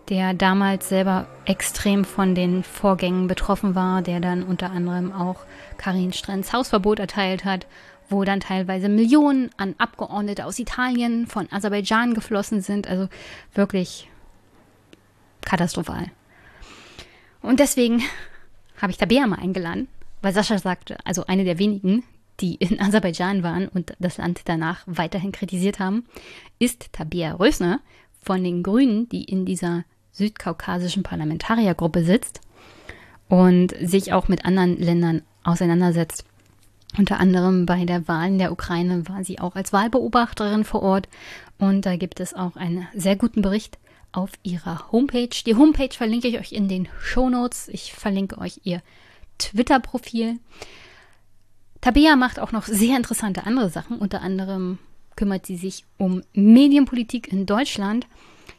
der 0.08 0.33
damals 0.33 0.88
selber 0.88 1.27
extrem 1.43 2.06
von 2.06 2.35
den 2.35 2.64
Vorgängen 2.64 3.27
betroffen 3.27 3.75
war, 3.75 4.01
der 4.01 4.22
dann 4.22 4.43
unter 4.43 4.72
anderem 4.72 5.11
auch 5.11 5.41
Karin 5.75 6.14
Strenz 6.14 6.53
Hausverbot 6.53 7.00
erteilt 7.00 7.43
hat, 7.43 7.67
wo 8.08 8.24
dann 8.24 8.40
teilweise 8.40 8.88
Millionen 8.88 9.50
an 9.58 9.75
Abgeordnete 9.77 10.45
aus 10.45 10.58
Italien, 10.58 11.27
von 11.27 11.51
Aserbaidschan 11.51 12.14
geflossen 12.14 12.61
sind. 12.61 12.88
Also 12.88 13.09
wirklich 13.53 14.09
katastrophal. 15.41 16.06
Und 17.41 17.59
deswegen 17.59 18.01
habe 18.82 18.91
ich 18.91 18.98
Tabea 18.98 19.27
mal 19.27 19.40
eingeladen, 19.40 19.90
weil 20.22 20.33
Sascha 20.33 20.58
sagte, 20.58 20.98
also 21.06 21.25
eine 21.25 21.43
der 21.43 21.59
wenigen, 21.59 22.03
die 22.40 22.56
in 22.56 22.80
Aserbaidschan 22.80 23.43
waren 23.43 23.67
und 23.67 23.93
das 24.00 24.17
Land 24.17 24.41
danach 24.45 24.83
weiterhin 24.85 25.32
kritisiert 25.32 25.80
haben, 25.80 26.06
ist 26.59 26.93
Tabea 26.93 27.33
Rösner 27.33 27.80
von 28.22 28.43
den 28.43 28.64
Grünen, 28.64 29.09
die 29.09 29.24
in 29.24 29.45
dieser 29.45 29.83
südkaukasischen 30.11 31.03
Parlamentariergruppe 31.03 32.03
sitzt 32.03 32.41
und 33.30 33.74
sich 33.82 34.14
auch 34.14 34.27
mit 34.27 34.45
anderen 34.45 34.77
Ländern 34.77 35.22
auseinandersetzt. 35.43 36.25
Unter 36.98 37.19
anderem 37.19 37.66
bei 37.66 37.85
der 37.85 38.08
Wahl 38.09 38.27
in 38.27 38.38
der 38.38 38.51
Ukraine 38.51 39.08
war 39.08 39.24
sie 39.24 39.40
auch 39.40 39.56
als 39.56 39.72
Wahlbeobachterin 39.72 40.66
vor 40.66 40.83
Ort 40.83 41.08
und 41.58 41.85
da 41.85 41.95
gibt 41.95 42.19
es 42.19 42.33
auch 42.33 42.58
einen 42.58 42.88
sehr 42.93 43.16
guten 43.16 43.41
Bericht 43.41 43.77
auf 44.11 44.32
ihrer 44.43 44.91
Homepage. 44.91 45.30
Die 45.45 45.56
Homepage 45.56 45.95
verlinke 45.95 46.27
ich 46.27 46.38
euch 46.38 46.51
in 46.51 46.67
den 46.67 46.90
Show 47.00 47.30
Notes. 47.30 47.69
Ich 47.69 47.93
verlinke 47.93 48.38
euch 48.40 48.59
ihr 48.64 48.82
Twitter-Profil. 49.42 50.40
Tabea 51.82 52.16
macht 52.16 52.40
auch 52.40 52.52
noch 52.52 52.66
sehr 52.66 52.95
interessante 52.95 53.45
andere 53.45 53.70
Sachen. 53.70 53.98
Unter 53.98 54.22
anderem 54.22 54.78
kümmert 55.16 55.45
sie 55.45 55.58
sich 55.58 55.84
um 55.98 56.24
Medienpolitik 56.34 57.32
in 57.32 57.45
Deutschland. 57.45 58.08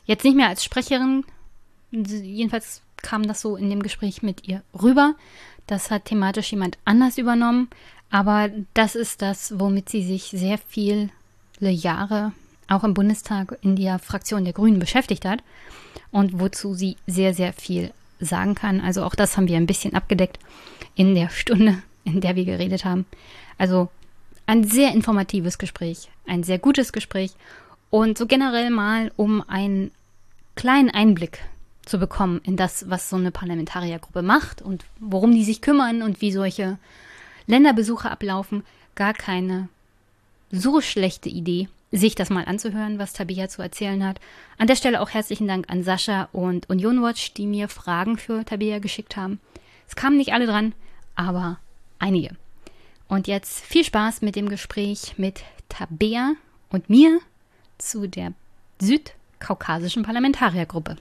Jetzt 0.05 0.25
nicht 0.25 0.37
mehr 0.37 0.49
als 0.49 0.65
Sprecherin, 0.65 1.25
jedenfalls 1.91 2.83
kam 2.97 3.27
das 3.27 3.41
so 3.41 3.57
in 3.57 3.71
dem 3.71 3.83
Gespräch 3.83 4.23
mit 4.23 4.49
ihr 4.49 4.63
rüber. 4.81 5.15
Das 5.67 5.91
hat 5.91 6.07
thematisch 6.07 6.51
jemand 6.51 6.79
anders 6.85 7.19
übernommen. 7.19 7.69
Aber 8.11 8.51
das 8.75 8.95
ist 8.95 9.23
das, 9.23 9.59
womit 9.59 9.89
sie 9.89 10.03
sich 10.03 10.25
sehr 10.25 10.59
viele 10.59 11.11
Jahre 11.61 12.33
auch 12.69 12.85
im 12.85 12.95
Bundestag 12.95 13.59
in 13.63 13.77
der 13.77 13.99
Fraktion 13.99 14.45
der 14.45 14.53
Grünen 14.53 14.79
beschäftigt 14.79 15.25
hat 15.25 15.43
und 16.11 16.41
wozu 16.41 16.75
sie 16.75 16.97
sehr, 17.07 17.35
sehr 17.35 17.53
viel 17.53 17.93
sagen 18.25 18.55
kann. 18.55 18.81
Also 18.81 19.05
auch 19.05 19.15
das 19.15 19.37
haben 19.37 19.49
wir 19.49 19.57
ein 19.57 19.67
bisschen 19.67 19.95
abgedeckt 19.95 20.39
in 20.95 21.15
der 21.15 21.29
Stunde, 21.29 21.83
in 22.05 22.21
der 22.21 22.37
wir 22.37 22.45
geredet 22.45 22.85
haben. 22.85 23.07
Also 23.59 23.89
ein 24.47 24.65
sehr 24.65 24.93
informatives 24.93 25.59
Gespräch, 25.59 26.09
ein 26.27 26.43
sehr 26.43 26.59
gutes 26.59 26.93
Gespräch 26.93 27.33
und 27.91 28.19
so 28.19 28.27
generell 28.27 28.71
mal, 28.71 29.13
um 29.17 29.47
einen 29.49 29.91
kleinen 30.55 30.91
Einblick 30.91 31.41
zu 31.85 31.99
bekommen 31.99 32.41
in 32.45 32.57
das, 32.57 32.89
was 32.89 33.11
so 33.11 33.17
eine 33.17 33.31
Parlamentariergruppe 33.31 34.23
macht 34.23 34.63
und 34.63 34.85
worum 35.01 35.33
die 35.33 35.45
sich 35.45 35.61
kümmern 35.61 36.03
und 36.03 36.21
wie 36.21 36.33
solche 36.33 36.79
Länderbesuche 37.47 38.11
ablaufen, 38.11 38.63
gar 38.95 39.15
keine 39.15 39.69
so 40.51 40.81
schlechte 40.81 41.29
Idee, 41.29 41.69
sich 41.93 42.15
das 42.15 42.31
mal 42.31 42.47
anzuhören, 42.47 42.99
was 42.99 43.13
Tabia 43.13 43.49
zu 43.49 43.63
erzählen 43.63 44.05
hat. 44.05 44.19
An 44.59 44.67
der 44.67 44.77
Stelle 44.77 45.01
auch 45.01 45.11
herzlichen 45.11 45.47
Dank 45.47 45.71
an 45.71 45.85
Sascha 45.85 46.29
und 46.33 46.69
Union 46.71 47.03
Watch, 47.03 47.35
die 47.35 47.47
mir 47.47 47.69
Fragen 47.69 48.17
für 48.17 48.45
Tabia 48.45 48.79
geschickt 48.79 49.17
haben. 49.17 49.41
Es 49.87 49.95
kamen 49.95 50.17
nicht 50.17 50.33
alle 50.33 50.47
dran, 50.47 50.75
aber 51.15 51.59
einige. 51.99 52.31
Und 53.09 53.29
jetzt 53.29 53.61
viel 53.61 53.85
Spaß 53.85 54.23
mit 54.23 54.37
dem 54.37 54.49
Gespräch 54.49 55.19
mit 55.19 55.43
Tabea 55.69 56.33
und 56.71 56.89
mir 56.89 57.21
zu 57.77 58.09
der 58.09 58.33
südkaukasischen 58.81 60.03
Parlamentariergruppe. 60.03 60.97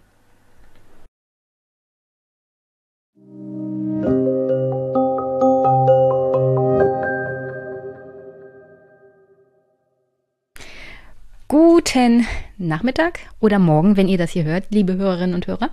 Guten 11.83 12.27
Nachmittag 12.59 13.21
oder 13.39 13.57
Morgen, 13.57 13.97
wenn 13.97 14.07
ihr 14.07 14.19
das 14.19 14.29
hier 14.29 14.43
hört, 14.43 14.65
liebe 14.69 14.97
Hörerinnen 14.97 15.33
und 15.33 15.47
Hörer. 15.47 15.71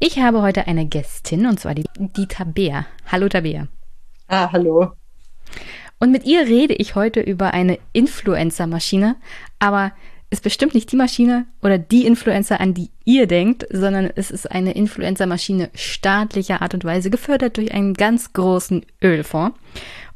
Ich 0.00 0.18
habe 0.18 0.40
heute 0.40 0.66
eine 0.66 0.86
Gästin 0.86 1.44
und 1.44 1.60
zwar 1.60 1.74
die, 1.74 1.84
die 1.98 2.26
Tabea. 2.26 2.86
Hallo 3.06 3.28
Tabea. 3.28 3.68
Ah, 4.28 4.50
hallo. 4.50 4.92
Und 5.98 6.10
mit 6.10 6.24
ihr 6.24 6.46
rede 6.46 6.72
ich 6.72 6.94
heute 6.94 7.20
über 7.20 7.52
eine 7.52 7.78
Influencer-Maschine, 7.92 9.16
aber 9.58 9.92
ist 10.30 10.42
bestimmt 10.42 10.72
nicht 10.72 10.90
die 10.90 10.96
Maschine 10.96 11.44
oder 11.60 11.76
die 11.76 12.06
Influencer, 12.06 12.58
an 12.58 12.72
die 12.72 12.88
ihr 13.04 13.26
denkt, 13.26 13.66
sondern 13.70 14.08
es 14.16 14.30
ist 14.30 14.50
eine 14.50 14.72
Influencer-Maschine 14.72 15.68
staatlicher 15.74 16.62
Art 16.62 16.72
und 16.72 16.86
Weise, 16.86 17.10
gefördert 17.10 17.58
durch 17.58 17.74
einen 17.74 17.92
ganz 17.92 18.32
großen 18.32 18.86
Ölfonds. 19.02 19.58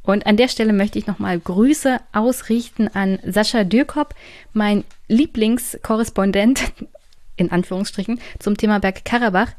Und 0.07 0.25
an 0.25 0.37
der 0.37 0.49
Stelle 0.49 0.73
möchte 0.73 0.99
ich 0.99 1.07
nochmal 1.07 1.39
Grüße 1.39 1.99
ausrichten 2.13 2.89
an 2.89 3.19
Sascha 3.27 3.65
Dürkop, 3.65 4.15
mein 4.53 4.85
Lieblingskorrespondent, 5.09 6.73
in 7.37 7.51
Anführungsstrichen, 7.51 8.21
zum 8.39 8.57
Thema 8.57 8.79
Bergkarabach. 8.79 9.51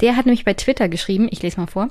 Der 0.00 0.16
hat 0.16 0.26
nämlich 0.26 0.44
bei 0.44 0.54
Twitter 0.54 0.88
geschrieben, 0.88 1.26
ich 1.30 1.42
lese 1.42 1.58
mal 1.58 1.66
vor. 1.66 1.88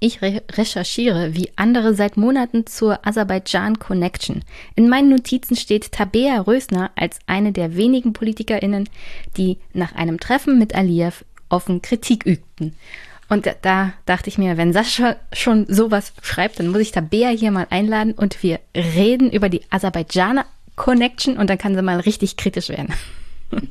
Ich 0.00 0.22
re 0.22 0.42
recherchiere 0.52 1.34
wie 1.34 1.50
andere 1.56 1.92
seit 1.92 2.16
Monaten 2.16 2.66
zur 2.66 3.04
Aserbaidschan 3.06 3.78
Connection. 3.78 4.44
In 4.74 4.88
meinen 4.88 5.10
Notizen 5.10 5.56
steht 5.56 5.92
Tabea 5.92 6.40
Rösner 6.40 6.92
als 6.94 7.18
eine 7.26 7.52
der 7.52 7.76
wenigen 7.76 8.12
PolitikerInnen, 8.12 8.88
die 9.36 9.58
nach 9.74 9.94
einem 9.96 10.18
Treffen 10.20 10.58
mit 10.58 10.74
Aliyev 10.74 11.24
offen 11.48 11.82
Kritik 11.82 12.24
übten. 12.24 12.74
Und 13.28 13.46
da 13.62 13.92
dachte 14.06 14.28
ich 14.28 14.38
mir, 14.38 14.56
wenn 14.56 14.72
Sascha 14.72 15.16
schon 15.32 15.66
sowas 15.68 16.12
schreibt, 16.22 16.58
dann 16.58 16.68
muss 16.68 16.80
ich 16.80 16.92
Tabea 16.92 17.28
hier 17.28 17.50
mal 17.50 17.66
einladen 17.68 18.12
und 18.12 18.42
wir 18.42 18.60
reden 18.74 19.30
über 19.30 19.48
die 19.48 19.62
Aserbaidschaner 19.70 20.46
Connection 20.76 21.36
und 21.36 21.50
dann 21.50 21.58
kann 21.58 21.74
sie 21.74 21.82
mal 21.82 22.00
richtig 22.00 22.36
kritisch 22.36 22.68
werden. 22.68 22.94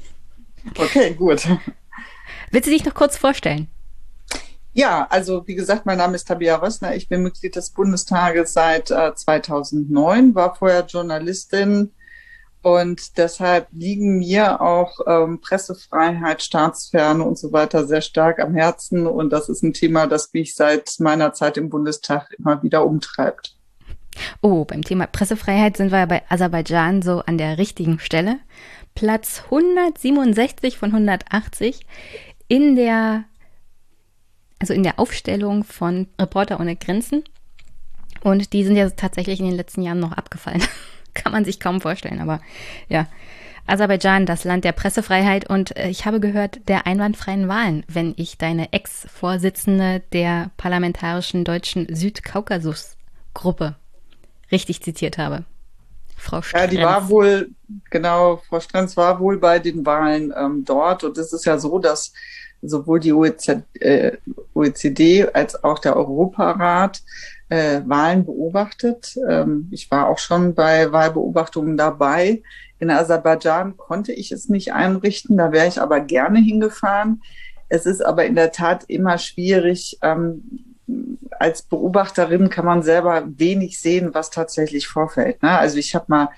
Okay, 0.78 1.14
gut. 1.14 1.48
Willst 2.52 2.68
du 2.68 2.72
dich 2.72 2.84
noch 2.84 2.94
kurz 2.94 3.16
vorstellen? 3.16 3.70
Ja, 4.74 5.08
also 5.10 5.48
wie 5.48 5.56
gesagt, 5.56 5.86
mein 5.86 5.98
Name 5.98 6.16
ist 6.16 6.28
Tabea 6.28 6.58
Rössner. 6.58 6.94
Ich 6.94 7.08
bin 7.08 7.24
Mitglied 7.24 7.56
des 7.56 7.70
Bundestages 7.70 8.52
seit 8.52 8.92
äh, 8.92 9.16
2009, 9.16 10.36
war 10.36 10.56
vorher 10.56 10.86
Journalistin, 10.86 11.94
und 12.68 13.18
deshalb 13.18 13.70
liegen 13.72 14.18
mir 14.18 14.60
auch 14.60 15.00
ähm, 15.08 15.40
Pressefreiheit, 15.40 16.44
Staatsferne 16.44 17.24
und 17.24 17.38
so 17.38 17.54
weiter 17.54 17.88
sehr 17.88 18.02
stark 18.02 18.42
am 18.42 18.54
Herzen. 18.56 19.08
Und 19.08 19.32
das 19.32 19.48
ist 19.48 19.64
ein 19.64 19.72
Thema, 19.72 20.06
das 20.06 20.34
mich 20.34 20.54
seit 20.54 20.96
meiner 21.00 21.32
Zeit 21.32 21.56
im 21.56 21.70
Bundestag 21.70 22.36
immer 22.38 22.62
wieder 22.64 22.86
umtreibt. 22.86 23.56
Oh, 24.42 24.66
beim 24.66 24.82
Thema 24.82 25.08
Pressefreiheit 25.08 25.78
sind 25.78 25.94
wir 25.94 26.06
bei 26.08 26.24
Aserbaidschan 26.28 27.02
so 27.02 27.22
an 27.26 27.38
der 27.38 27.58
richtigen 27.58 28.00
Stelle. 28.00 28.40
Platz 28.96 29.44
167 29.46 30.78
von 30.78 30.90
180 30.90 31.86
in 32.50 32.76
der, 32.76 33.24
also 34.60 34.74
in 34.74 34.84
der 34.84 35.00
Aufstellung 35.00 35.64
von 35.64 36.08
Reporter 36.20 36.60
ohne 36.60 36.76
Grenzen. 36.76 37.24
Und 38.24 38.52
die 38.52 38.66
sind 38.66 38.76
ja 38.76 38.90
tatsächlich 38.90 39.40
in 39.40 39.46
den 39.46 39.56
letzten 39.56 39.84
Jahren 39.84 40.02
noch 40.02 40.12
abgefallen. 40.12 40.64
Kann 41.18 41.32
man 41.32 41.46
sich 41.46 41.60
kaum 41.60 41.82
vorstellen, 41.82 42.22
aber 42.22 42.42
ja. 42.88 43.08
Aserbaidschan, 43.70 44.26
das 44.26 44.46
Land 44.46 44.64
der 44.64 44.72
Pressefreiheit 44.72 45.50
und 45.50 45.76
äh, 45.76 45.90
ich 45.90 46.06
habe 46.06 46.22
gehört, 46.22 46.70
der 46.70 46.88
einwandfreien 46.88 47.50
Wahlen, 47.50 47.84
wenn 47.90 48.14
ich 48.16 48.38
deine 48.38 48.72
Ex-Vorsitzende 48.72 50.02
der 50.14 50.52
parlamentarischen 50.56 51.44
deutschen 51.44 51.94
Südkaukasus-Gruppe 51.94 53.76
richtig 54.52 54.82
zitiert 54.82 55.18
habe. 55.18 55.44
Frau 56.16 56.42
Strenz. 56.42 56.64
Ja, 56.64 56.68
die 56.70 56.84
war 56.84 57.10
wohl, 57.10 57.50
genau, 57.90 58.42
Frau 58.48 58.62
Strenz 58.62 58.96
war 58.96 59.20
wohl 59.20 59.38
bei 59.38 59.60
den 59.60 59.86
Wahlen 59.86 60.34
ähm, 60.36 60.64
dort. 60.64 61.04
Und 61.04 61.18
es 61.18 61.34
ist 61.34 61.46
ja 61.46 61.58
so, 61.58 61.78
dass 61.78 62.14
sowohl 62.62 63.00
die 63.00 63.14
OECD, 63.14 63.64
äh, 63.80 64.18
OECD 64.54 65.28
als 65.34 65.62
auch 65.64 65.80
der 65.80 65.96
Europarat 65.96 67.02
äh, 67.50 67.82
Wahlen 67.86 68.26
beobachtet. 68.26 69.18
Ähm, 69.28 69.68
ich 69.72 69.90
war 69.92 70.08
auch 70.08 70.20
schon 70.20 70.54
bei 70.54 70.92
Wahlbeobachtungen 70.92 71.78
dabei. 71.78 72.42
In 72.80 72.92
Aserbaidschan 72.92 73.78
konnte 73.78 74.14
ich 74.14 74.32
es 74.32 74.50
nicht 74.50 74.74
einrichten, 74.74 75.38
da 75.38 75.52
wäre 75.52 75.68
ich 75.68 75.82
aber 75.82 76.00
gerne 76.00 76.40
hingefahren. 76.40 77.22
Es 77.70 77.86
ist 77.86 78.06
aber 78.06 78.26
in 78.26 78.36
der 78.36 78.52
Tat 78.52 78.86
immer 78.88 79.18
schwierig, 79.18 79.98
ähm, 80.02 80.76
als 81.40 81.64
Beobachterin 81.64 82.50
kann 82.50 82.66
man 82.66 82.82
selber 82.82 83.24
wenig 83.28 83.80
sehen, 83.80 84.14
was 84.14 84.30
tatsächlich 84.30 84.88
vorfällt. 84.88 85.44
Ne? 85.44 85.58
Also 85.58 85.78
ich 85.78 85.94
habe 85.96 86.06
mal 86.08 86.30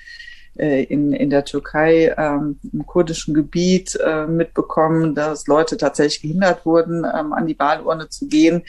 in, 0.60 1.14
in 1.14 1.30
der 1.30 1.46
Türkei 1.46 2.14
ähm, 2.18 2.60
im 2.72 2.86
kurdischen 2.86 3.34
Gebiet 3.34 3.98
äh, 4.04 4.28
mitbekommen, 4.28 5.16
dass 5.16 5.48
Leute 5.48 5.78
tatsächlich 5.78 6.22
gehindert 6.22 6.66
wurden, 6.66 7.06
ähm, 7.06 7.34
an 7.34 7.48
die 7.48 7.58
Wahlurne 7.58 8.10
zu 8.10 8.28
gehen. 8.28 8.64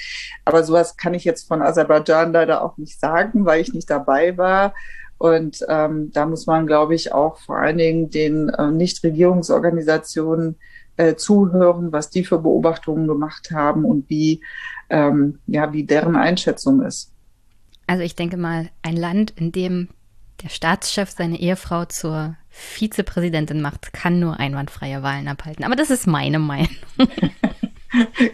Aber 0.45 0.63
sowas 0.63 0.97
kann 0.97 1.15
ich 1.15 1.25
jetzt 1.25 1.49
von 1.49 1.63
Aserbaidschan 1.63 2.33
leider 2.33 2.63
auch 2.63 2.77
nicht 2.77 2.99
sagen, 3.01 3.45
weil 3.45 3.61
ich 3.61 3.73
nicht 3.73 3.91
dabei 3.91 4.37
war. 4.39 4.75
Und 5.19 5.65
ähm, 5.69 6.11
da 6.13 6.27
muss 6.27 6.47
man, 6.47 6.67
glaube 6.67 6.95
ich, 6.95 7.13
auch 7.13 7.39
vor 7.39 7.57
allen 7.57 7.79
Dingen 7.79 8.11
den 8.11 8.49
äh, 8.49 8.71
Nichtregierungsorganisationen 8.71 10.57
äh, 10.97 11.15
zuhören, 11.17 11.93
was 11.93 12.11
die 12.11 12.25
für 12.25 12.39
Beobachtungen 12.39 13.07
gemacht 13.07 13.51
haben 13.51 13.85
und 13.85 14.09
wie 14.09 14.43
ähm, 14.91 15.39
ja, 15.47 15.73
wie 15.73 15.85
deren 15.85 16.17
Einschätzung 16.17 16.83
ist. 16.83 17.13
Also 17.87 18.03
ich 18.03 18.15
denke 18.15 18.37
mal, 18.37 18.71
ein 18.83 18.97
Land, 18.97 19.33
in 19.37 19.53
dem 19.53 19.89
der 20.43 20.49
Staatschef 20.49 21.11
seine 21.11 21.39
Ehefrau 21.39 21.85
zur 21.85 22.37
Vizepräsidentin 22.49 23.61
macht, 23.61 23.93
kann 23.93 24.21
nur 24.21 24.39
einwandfreie 24.39 25.03
Wahlen 25.03 25.29
abhalten. 25.29 25.65
Aber 25.65 25.77
das 25.77 25.91
ist 25.91 26.07
meine 26.07 26.39
Meinung. 26.39 26.71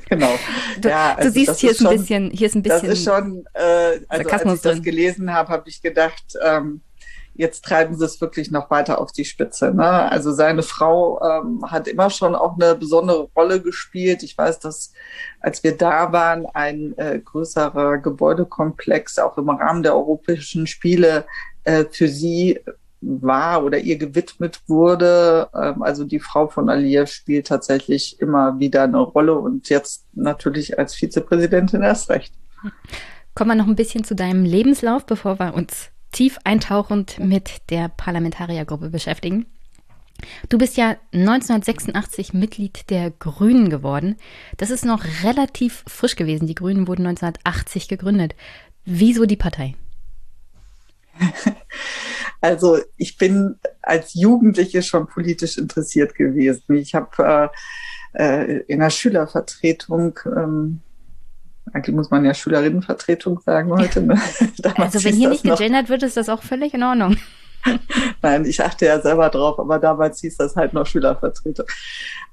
genau. 0.09 0.35
Du, 0.81 0.89
ja, 0.89 1.15
also 1.15 1.29
du 1.29 1.35
siehst, 1.35 1.61
hier 1.61 1.71
ist, 1.73 1.79
schon, 1.79 1.89
ein 1.89 1.99
bisschen, 1.99 2.31
hier 2.31 2.47
ist 2.47 2.55
ein 2.55 2.63
bisschen. 2.63 2.89
Das 2.89 2.99
ist 2.99 3.05
schon, 3.05 3.45
äh, 3.55 4.01
also 4.09 4.29
als 4.31 4.55
ich 4.55 4.61
das 4.63 4.83
gelesen 4.83 5.33
habe, 5.33 5.51
habe 5.51 5.69
ich 5.69 5.83
gedacht, 5.83 6.25
ähm, 6.43 6.81
jetzt 7.35 7.65
treiben 7.65 7.97
sie 7.97 8.05
es 8.05 8.21
wirklich 8.21 8.51
noch 8.51 8.71
weiter 8.71 9.01
auf 9.01 9.13
die 9.13 9.25
Spitze. 9.25 9.73
Ne? 9.73 10.11
Also 10.11 10.33
seine 10.33 10.63
Frau 10.63 11.21
ähm, 11.23 11.63
hat 11.71 11.87
immer 11.89 12.11
schon 12.11 12.35
auch 12.35 12.55
eine 12.59 12.75
besondere 12.75 13.29
Rolle 13.37 13.61
gespielt. 13.61 14.23
Ich 14.23 14.37
weiß, 14.37 14.59
dass 14.61 14.93
als 15.41 15.63
wir 15.63 15.77
da 15.77 16.13
waren, 16.13 16.47
ein 16.47 16.97
äh, 16.97 17.21
größerer 17.23 17.99
Gebäudekomplex 17.99 19.19
auch 19.19 19.37
im 19.39 19.51
Rahmen 19.51 19.83
der 19.83 19.95
Europäischen 19.95 20.67
Spiele 20.67 21.27
äh, 21.67 21.85
für 21.91 22.09
sie 22.09 22.61
war 23.01 23.65
oder 23.65 23.79
ihr 23.79 23.99
gewidmet 23.99 24.61
wurde. 24.67 25.49
Ähm, 25.55 25.83
also 25.83 26.05
die 26.05 26.21
Frau 26.21 26.49
von 26.49 26.69
Aliyev 26.69 27.11
spielt 27.11 27.49
tatsächlich 27.49 28.21
immer 28.21 28.59
wieder 28.59 28.85
eine 28.85 28.99
Rolle 28.99 29.35
und 29.35 29.69
jetzt 29.69 30.07
natürlich 30.15 30.79
als 30.79 30.95
Vizepräsidentin 30.95 31.83
erst 31.83 32.09
recht. 32.09 32.33
Kommen 33.35 33.51
wir 33.51 33.55
noch 33.57 33.67
ein 33.67 33.77
bisschen 33.77 34.05
zu 34.05 34.15
deinem 34.15 34.45
Lebenslauf, 34.45 35.05
bevor 35.05 35.39
wir 35.39 35.55
uns 35.55 35.91
tief 36.13 36.39
eintauchend 36.45 37.19
mit 37.19 37.71
der 37.71 37.89
Parlamentariergruppe 37.89 38.89
beschäftigen. 38.89 39.47
Du 40.49 40.57
bist 40.57 40.79
ja 40.79 40.97
1986 41.13 42.33
Mitglied 42.33 42.89
der 42.89 43.11
Grünen 43.11 43.69
geworden. 43.69 44.17
Das 44.57 44.71
ist 44.71 44.87
noch 44.87 45.05
relativ 45.23 45.85
frisch 45.87 46.17
gewesen. 46.17 46.47
Die 46.47 46.55
Grünen 46.55 46.89
wurden 46.89 47.07
1980 47.07 47.89
gegründet. 47.89 48.35
Wieso 48.87 49.27
die 49.27 49.37
Partei? 49.37 49.75
Also 52.43 52.79
ich 52.97 53.17
bin 53.17 53.57
als 53.83 54.15
Jugendliche 54.15 54.83
schon 54.83 55.09
politisch 55.09 55.57
interessiert 55.59 56.15
gewesen. 56.15 56.77
Ich 56.77 56.95
habe 56.95 57.51
äh, 58.15 58.23
äh, 58.23 58.59
in 58.69 58.79
der 58.79 58.91
Schülervertretung 58.91 60.21
ähm, 60.27 60.81
eigentlich 61.73 61.97
muss 61.97 62.11
man 62.11 62.25
ja 62.25 62.35
Schülerinnenvertretung 62.35 63.41
sagen 63.41 63.73
heute. 63.73 64.01
Ne? 64.01 64.21
also 64.77 65.03
wenn 65.05 65.15
hier 65.15 65.31
nicht 65.31 65.43
gegendert 65.43 65.89
wird, 65.89 66.03
ist 66.03 66.17
das 66.17 66.29
auch 66.29 66.43
völlig 66.43 66.75
in 66.75 66.83
Ordnung. 66.83 67.17
Nein, 68.23 68.45
ich 68.45 68.63
achte 68.63 68.87
ja 68.87 69.01
selber 69.01 69.29
drauf, 69.29 69.59
aber 69.59 69.79
damals 69.79 70.21
hieß 70.21 70.37
das 70.37 70.55
halt 70.55 70.73
noch 70.73 70.87
Schülervertretung. 70.87 71.67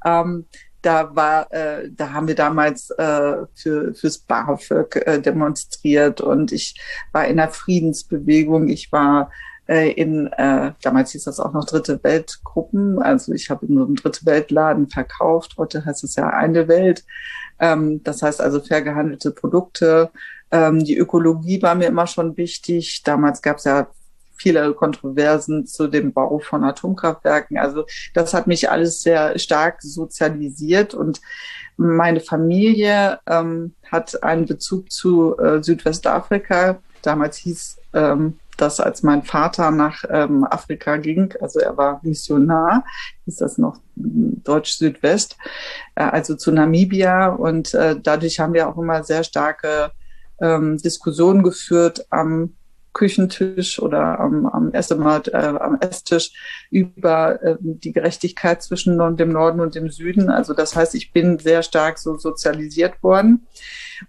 Ähm, 0.05 0.45
da 0.83 1.15
war, 1.15 1.51
äh, 1.51 1.89
da 1.91 2.11
haben 2.11 2.27
wir 2.27 2.35
damals 2.35 2.91
äh, 2.91 3.37
für 3.55 3.93
fürs 3.95 4.19
BAföG 4.19 4.95
äh, 5.07 5.19
demonstriert 5.19 6.21
und 6.21 6.51
ich 6.51 6.79
war 7.11 7.25
in 7.25 7.37
der 7.37 7.49
Friedensbewegung. 7.49 8.69
Ich 8.69 8.91
war 8.91 9.31
äh, 9.67 9.91
in, 9.91 10.27
äh, 10.27 10.73
damals 10.81 11.11
hieß 11.11 11.23
das 11.23 11.39
auch 11.39 11.53
noch 11.53 11.65
Dritte 11.65 12.03
Weltgruppen. 12.03 13.01
Also 13.01 13.31
ich 13.31 13.49
habe 13.49 13.65
in 13.65 13.77
so 13.77 13.85
einem 13.85 13.95
Dritte 13.95 14.25
Weltladen 14.25 14.89
verkauft. 14.89 15.55
Heute 15.57 15.85
heißt 15.85 16.03
es 16.03 16.15
ja 16.15 16.29
eine 16.29 16.67
Welt. 16.67 17.05
Ähm, 17.59 18.03
das 18.03 18.21
heißt 18.21 18.41
also 18.41 18.59
fair 18.59 18.81
gehandelte 18.81 19.31
Produkte. 19.31 20.11
Ähm, 20.51 20.83
die 20.83 20.97
Ökologie 20.97 21.61
war 21.61 21.75
mir 21.75 21.87
immer 21.87 22.07
schon 22.07 22.35
wichtig. 22.35 23.03
Damals 23.03 23.41
gab 23.41 23.57
es 23.57 23.63
ja 23.63 23.87
viele 24.35 24.73
Kontroversen 24.73 25.65
zu 25.65 25.87
dem 25.87 26.13
Bau 26.13 26.39
von 26.39 26.63
Atomkraftwerken. 26.63 27.57
Also 27.57 27.85
das 28.13 28.33
hat 28.33 28.47
mich 28.47 28.69
alles 28.69 29.01
sehr 29.01 29.37
stark 29.39 29.81
sozialisiert 29.81 30.93
und 30.93 31.21
meine 31.77 32.19
Familie 32.19 33.19
ähm, 33.27 33.73
hat 33.91 34.23
einen 34.23 34.45
Bezug 34.45 34.91
zu 34.91 35.37
äh, 35.37 35.63
Südwestafrika. 35.63 36.79
Damals 37.01 37.37
hieß 37.37 37.79
ähm, 37.93 38.37
das, 38.57 38.79
als 38.79 39.03
mein 39.03 39.23
Vater 39.23 39.71
nach 39.71 40.03
ähm, 40.09 40.45
Afrika 40.49 40.97
ging, 40.97 41.33
also 41.41 41.59
er 41.59 41.75
war 41.75 41.99
Missionar, 42.03 42.85
ist 43.25 43.41
das 43.41 43.57
noch 43.57 43.77
Deutsch-Südwest, 43.95 45.37
äh, 45.95 46.03
also 46.03 46.35
zu 46.35 46.51
Namibia. 46.51 47.29
Und 47.29 47.73
äh, 47.73 47.95
dadurch 48.01 48.39
haben 48.39 48.53
wir 48.53 48.69
auch 48.69 48.77
immer 48.77 49.03
sehr 49.03 49.23
starke 49.23 49.91
ähm, 50.39 50.77
Diskussionen 50.77 51.43
geführt 51.43 52.05
am 52.09 52.53
Küchentisch 52.93 53.81
oder 53.81 54.19
am, 54.19 54.45
am, 54.45 54.71
Essemat, 54.71 55.27
äh, 55.27 55.37
am 55.59 55.77
Esstisch 55.79 56.31
über 56.69 57.41
äh, 57.41 57.57
die 57.59 57.91
Gerechtigkeit 57.91 58.61
zwischen 58.61 58.97
dem 59.17 59.29
Norden 59.29 59.59
und 59.59 59.75
dem 59.75 59.89
Süden. 59.89 60.29
Also 60.29 60.53
das 60.53 60.75
heißt, 60.75 60.95
ich 60.95 61.11
bin 61.11 61.39
sehr 61.39 61.63
stark 61.63 61.97
so 61.97 62.17
sozialisiert 62.17 63.01
worden. 63.01 63.47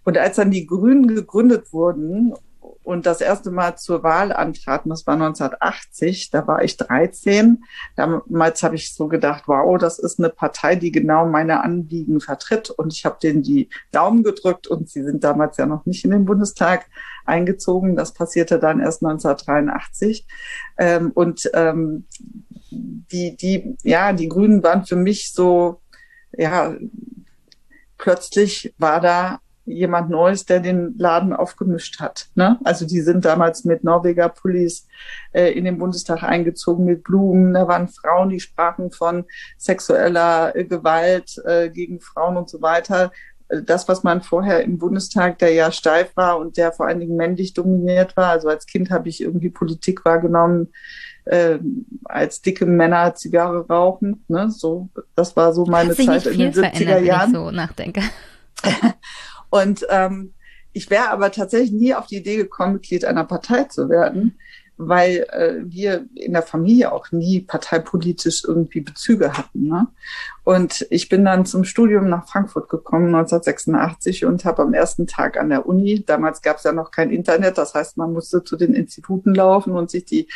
Und 0.05 0.19
als 0.19 0.37
dann 0.37 0.51
die 0.51 0.67
Grünen 0.67 1.09
gegründet 1.09 1.73
wurden 1.73 2.35
und 2.83 3.07
das 3.07 3.21
erste 3.21 3.51
Mal 3.51 3.77
zur 3.77 4.03
Wahl 4.03 4.33
antraten, 4.33 4.91
das 4.91 5.07
war 5.07 5.15
1980, 5.15 6.31
da 6.31 6.47
war 6.47 6.63
ich 6.63 6.77
13. 6.77 7.65
Damals 7.97 8.63
habe 8.63 8.75
ich 8.77 8.95
so 8.95 9.09
gedacht, 9.09 9.45
wow, 9.47 9.79
das 9.79 9.99
ist 9.99 10.19
eine 10.19 10.29
Partei, 10.29 10.77
die 10.77 10.93
genau 10.93 11.27
meine 11.27 11.63
Anliegen 11.63 12.21
vertritt. 12.21 12.71
Und 12.71 12.93
ich 12.93 13.05
habe 13.07 13.17
denen 13.23 13.43
die 13.43 13.71
Daumen 13.91 14.23
gedrückt 14.23 14.67
und 14.67 14.91
sie 14.91 15.03
sind 15.03 15.25
damals 15.25 15.57
ja 15.57 15.67
noch 15.67 15.87
nicht 15.87 16.05
in 16.05 16.11
den 16.11 16.27
Bundestag 16.27 16.87
eingezogen. 17.25 17.97
Das 17.97 18.13
passierte 18.13 18.59
dann 18.59 18.81
erst 18.81 19.03
1983. 19.03 20.27
Ähm, 20.79 21.11
und 21.15 21.51
ähm, 21.55 22.07
die, 22.71 23.37
die, 23.37 23.77
ja, 23.83 24.13
die 24.13 24.29
Grünen 24.29 24.63
waren 24.63 24.85
für 24.85 24.97
mich 24.97 25.33
so, 25.33 25.81
ja, 26.33 26.75
plötzlich 27.99 28.75
war 28.79 29.01
da 29.01 29.41
jemand 29.67 30.11
Neues, 30.11 30.45
der 30.45 30.61
den 30.61 30.95
Laden 30.99 31.33
aufgemischt 31.33 32.01
hat. 32.01 32.29
Ne? 32.35 32.59
Also 32.65 32.87
die 32.87 33.01
sind 33.01 33.25
damals 33.25 33.65
mit 33.65 33.83
Norweger 33.83 34.29
Pullis 34.29 34.87
äh, 35.33 35.53
in 35.53 35.65
den 35.65 35.79
Bundestag 35.79 36.23
eingezogen 36.23 36.85
mit 36.85 37.03
Blumen. 37.03 37.55
Da 37.55 37.67
waren 37.67 37.89
Frauen, 37.89 38.29
die 38.29 38.41
sprachen 38.41 38.91
von 38.91 39.25
sexueller 39.57 40.55
äh, 40.55 40.65
Gewalt 40.65 41.41
äh, 41.47 41.71
gegen 41.71 42.01
Frauen 42.01 42.37
und 42.37 42.51
so 42.51 42.61
weiter. 42.61 43.11
Das, 43.49 43.89
was 43.89 44.03
man 44.03 44.23
vorher 44.23 44.63
im 44.63 44.79
Bundestag, 44.79 45.39
der 45.39 45.53
ja 45.53 45.71
steif 45.71 46.17
war 46.17 46.39
und 46.39 46.57
der 46.57 46.73
vor 46.73 46.87
allen 46.87 47.01
Dingen 47.01 47.17
männlich 47.17 47.55
dominiert 47.55 48.17
war. 48.17 48.31
Also 48.31 48.49
als 48.49 48.67
Kind 48.67 48.91
habe 48.91 49.09
ich 49.09 49.21
irgendwie 49.21 49.51
Politik 49.51 50.05
wahrgenommen, 50.05 50.73
äh, 51.25 51.59
als 52.05 52.43
dicke 52.43 52.67
Männer 52.67 53.15
Zigarre 53.15 53.67
rauchen. 53.67 54.25
Ne? 54.29 54.51
So, 54.51 54.89
das 55.15 55.37
war 55.37 55.53
so 55.53 55.67
meine 55.67 55.95
Zeit 55.95 56.27
in 56.27 56.39
den 56.39 56.53
70er 56.53 56.99
Jahren. 57.01 57.33
Wenn 57.33 57.41
ich 57.41 57.47
so 57.47 57.51
nachdenke. 57.51 58.03
Und 59.51 59.87
ähm, 59.91 60.33
ich 60.73 60.91
wäre 60.91 61.11
aber 61.11 61.31
tatsächlich 61.31 61.73
nie 61.73 61.95
auf 61.95 62.07
die 62.07 62.17
Idee 62.17 62.37
gekommen, 62.37 62.75
Mitglied 62.75 63.05
einer 63.05 63.25
Partei 63.25 63.65
zu 63.65 63.89
werden, 63.89 64.39
weil 64.77 65.27
äh, 65.31 65.55
wir 65.65 66.07
in 66.15 66.33
der 66.33 66.43
Familie 66.43 66.93
auch 66.93 67.13
nie 67.13 67.41
parteipolitisch 67.41 68.45
irgendwie 68.45 68.81
Bezüge 68.81 69.33
hatten. 69.33 69.69
Ne? 69.69 69.87
Und 70.43 70.87
ich 70.91 71.09
bin 71.09 71.25
dann 71.25 71.47
zum 71.47 71.65
Studium 71.65 72.09
nach 72.09 72.29
Frankfurt 72.29 72.69
gekommen 72.69 73.15
1986 73.15 74.25
und 74.25 74.45
habe 74.45 74.63
am 74.63 74.75
ersten 74.75 75.07
Tag 75.07 75.39
an 75.39 75.49
der 75.49 75.67
Uni, 75.67 76.05
damals 76.05 76.43
gab 76.43 76.59
es 76.59 76.65
ja 76.65 76.73
noch 76.73 76.91
kein 76.91 77.11
Internet, 77.11 77.57
das 77.57 77.75
heißt, 77.75 77.97
man 77.97 78.13
musste 78.13 78.43
zu 78.43 78.57
den 78.57 78.75
Instituten 78.75 79.35
laufen 79.35 79.75
und 79.75 79.91
sich 79.91 80.05
die, 80.05 80.29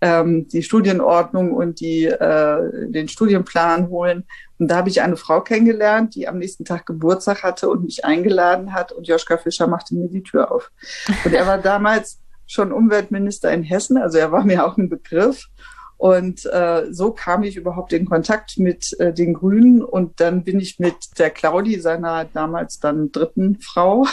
ähm, 0.00 0.46
die 0.48 0.62
Studienordnung 0.62 1.52
und 1.52 1.80
die, 1.80 2.04
äh, 2.04 2.90
den 2.90 3.08
Studienplan 3.08 3.88
holen. 3.88 4.24
Und 4.58 4.68
da 4.68 4.76
habe 4.76 4.90
ich 4.90 5.02
eine 5.02 5.16
Frau 5.16 5.40
kennengelernt, 5.40 6.14
die 6.14 6.28
am 6.28 6.38
nächsten 6.38 6.64
Tag 6.64 6.84
Geburtstag 6.86 7.42
hatte 7.42 7.68
und 7.68 7.84
mich 7.84 8.04
eingeladen 8.04 8.72
hat 8.72 8.92
und 8.92 9.06
Joschka 9.06 9.38
Fischer 9.38 9.66
machte 9.66 9.94
mir 9.94 10.08
die 10.08 10.22
Tür 10.22 10.52
auf. 10.52 10.70
Und 11.24 11.32
er 11.32 11.46
war 11.46 11.58
damals 11.62 12.18
schon 12.48 12.72
Umweltminister 12.72 13.52
in 13.52 13.62
Hessen, 13.62 13.98
also 13.98 14.18
er 14.18 14.32
war 14.32 14.44
mir 14.44 14.66
auch 14.66 14.76
ein 14.76 14.88
Begriff. 14.88 15.46
Und 15.96 16.46
äh, 16.46 16.92
so 16.92 17.10
kam 17.10 17.42
ich 17.42 17.56
überhaupt 17.56 17.92
in 17.92 18.08
Kontakt 18.08 18.56
mit 18.56 18.98
äh, 19.00 19.12
den 19.12 19.34
Grünen. 19.34 19.82
Und 19.82 20.20
dann 20.20 20.44
bin 20.44 20.60
ich 20.60 20.78
mit 20.78 21.18
der 21.18 21.30
Claudi, 21.30 21.80
seiner 21.80 22.24
damals 22.24 22.78
dann 22.78 23.10
dritten 23.10 23.58
Frau, 23.60 24.06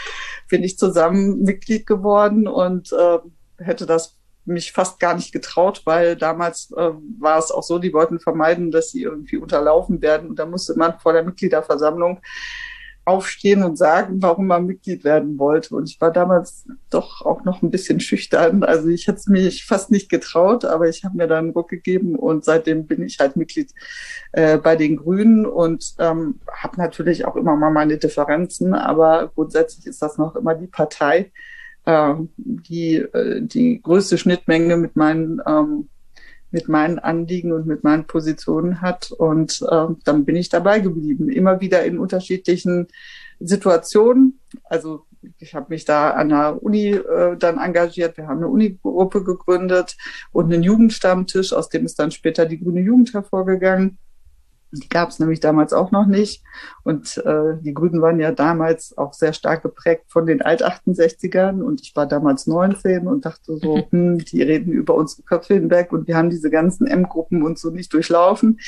bin 0.48 0.64
ich 0.64 0.78
zusammen 0.78 1.42
Mitglied 1.42 1.86
geworden. 1.86 2.48
Und 2.48 2.92
äh, 2.92 3.18
hätte 3.58 3.86
das 3.86 4.16
mich 4.46 4.72
fast 4.72 4.98
gar 4.98 5.14
nicht 5.14 5.30
getraut, 5.30 5.82
weil 5.84 6.16
damals 6.16 6.72
äh, 6.76 6.90
war 7.20 7.38
es 7.38 7.52
auch 7.52 7.62
so, 7.62 7.78
die 7.78 7.92
wollten 7.92 8.18
vermeiden, 8.18 8.72
dass 8.72 8.90
sie 8.90 9.02
irgendwie 9.02 9.36
unterlaufen 9.36 10.02
werden. 10.02 10.30
Und 10.30 10.40
da 10.40 10.46
musste 10.46 10.76
man 10.76 10.98
vor 10.98 11.12
der 11.12 11.22
Mitgliederversammlung 11.22 12.20
aufstehen 13.08 13.62
und 13.62 13.76
sagen, 13.76 14.20
warum 14.20 14.46
man 14.46 14.66
Mitglied 14.66 15.02
werden 15.02 15.38
wollte. 15.38 15.74
Und 15.74 15.88
ich 15.88 15.98
war 15.98 16.12
damals 16.12 16.66
doch 16.90 17.24
auch 17.24 17.42
noch 17.44 17.62
ein 17.62 17.70
bisschen 17.70 18.00
schüchtern. 18.00 18.62
Also 18.62 18.88
ich 18.88 19.08
hätte 19.08 19.18
es 19.18 19.26
mich 19.26 19.64
fast 19.64 19.90
nicht 19.90 20.10
getraut, 20.10 20.66
aber 20.66 20.88
ich 20.88 21.04
habe 21.04 21.16
mir 21.16 21.26
dann 21.26 21.46
einen 21.46 21.52
Ruck 21.52 21.70
gegeben 21.70 22.16
und 22.16 22.44
seitdem 22.44 22.86
bin 22.86 23.02
ich 23.02 23.18
halt 23.18 23.36
Mitglied 23.36 23.72
äh, 24.32 24.58
bei 24.58 24.76
den 24.76 24.96
Grünen 24.96 25.46
und 25.46 25.94
ähm, 25.98 26.40
habe 26.52 26.76
natürlich 26.76 27.24
auch 27.24 27.36
immer 27.36 27.56
mal 27.56 27.70
meine 27.70 27.96
Differenzen, 27.96 28.74
aber 28.74 29.32
grundsätzlich 29.34 29.86
ist 29.86 30.02
das 30.02 30.18
noch 30.18 30.36
immer 30.36 30.54
die 30.54 30.66
Partei, 30.66 31.32
äh, 31.86 32.14
die 32.36 32.96
äh, 32.96 33.40
die 33.40 33.80
größte 33.80 34.18
Schnittmenge 34.18 34.76
mit 34.76 34.96
meinen 34.96 35.40
ähm, 35.46 35.88
mit 36.50 36.68
meinen 36.68 36.98
Anliegen 36.98 37.52
und 37.52 37.66
mit 37.66 37.84
meinen 37.84 38.06
Positionen 38.06 38.80
hat. 38.80 39.10
Und 39.10 39.62
äh, 39.70 39.86
dann 40.04 40.24
bin 40.24 40.36
ich 40.36 40.48
dabei 40.48 40.80
geblieben. 40.80 41.28
Immer 41.28 41.60
wieder 41.60 41.84
in 41.84 41.98
unterschiedlichen 41.98 42.88
Situationen. 43.40 44.40
Also 44.64 45.04
ich 45.38 45.54
habe 45.54 45.66
mich 45.70 45.84
da 45.84 46.10
an 46.10 46.28
der 46.30 46.62
Uni 46.62 46.90
äh, 46.90 47.36
dann 47.36 47.58
engagiert. 47.58 48.16
Wir 48.16 48.26
haben 48.26 48.38
eine 48.38 48.48
Unigruppe 48.48 49.24
gegründet 49.24 49.96
und 50.32 50.52
einen 50.52 50.62
Jugendstammtisch, 50.62 51.52
aus 51.52 51.68
dem 51.68 51.84
ist 51.84 51.98
dann 51.98 52.10
später 52.10 52.46
die 52.46 52.62
Grüne 52.62 52.80
Jugend 52.80 53.12
hervorgegangen. 53.14 53.98
Die 54.70 54.88
gab 54.88 55.08
es 55.08 55.18
nämlich 55.18 55.40
damals 55.40 55.72
auch 55.72 55.90
noch 55.90 56.06
nicht. 56.06 56.42
Und 56.82 57.16
äh, 57.18 57.56
die 57.60 57.72
Grünen 57.72 58.02
waren 58.02 58.20
ja 58.20 58.32
damals 58.32 58.96
auch 58.98 59.14
sehr 59.14 59.32
stark 59.32 59.62
geprägt 59.62 60.04
von 60.08 60.26
den 60.26 60.42
Alt-68ern. 60.42 61.62
Und 61.62 61.80
ich 61.80 61.96
war 61.96 62.06
damals 62.06 62.46
19 62.46 63.06
und 63.06 63.24
dachte 63.24 63.56
so, 63.56 63.86
hm, 63.90 64.18
die 64.18 64.42
reden 64.42 64.72
über 64.72 64.94
unsere 64.94 65.22
Köpfe 65.22 65.54
hinweg 65.54 65.92
und 65.92 66.06
wir 66.06 66.16
haben 66.16 66.30
diese 66.30 66.50
ganzen 66.50 66.86
M-Gruppen 66.86 67.42
und 67.42 67.58
so 67.58 67.70
nicht 67.70 67.92
durchlaufen. 67.92 68.60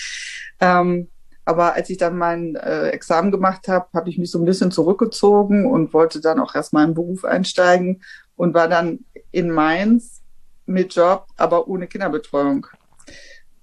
Ähm, 0.61 1.09
aber 1.45 1.75
als 1.75 1.91
ich 1.91 1.97
dann 1.97 2.17
mein 2.17 2.55
äh, 2.57 2.89
Examen 2.91 3.33
gemacht 3.33 3.67
habe, 3.69 3.89
habe 3.95 4.09
ich 4.09 4.19
mich 4.19 4.31
so 4.31 4.39
ein 4.39 4.45
bisschen 4.45 4.71
zurückgezogen 4.71 5.67
und 5.67 5.93
wollte 5.93 6.21
dann 6.21 6.39
auch 6.39 6.55
erstmal 6.55 6.87
im 6.87 6.95
Beruf 6.95 7.25
einsteigen 7.25 8.03
und 8.37 8.55
war 8.55 8.69
dann 8.69 9.01
in 9.33 9.51
Mainz 9.51 10.23
mit 10.67 10.95
Job, 10.95 11.27
aber 11.37 11.69
ohne 11.69 11.89
Kinderbetreuung. 11.89 12.67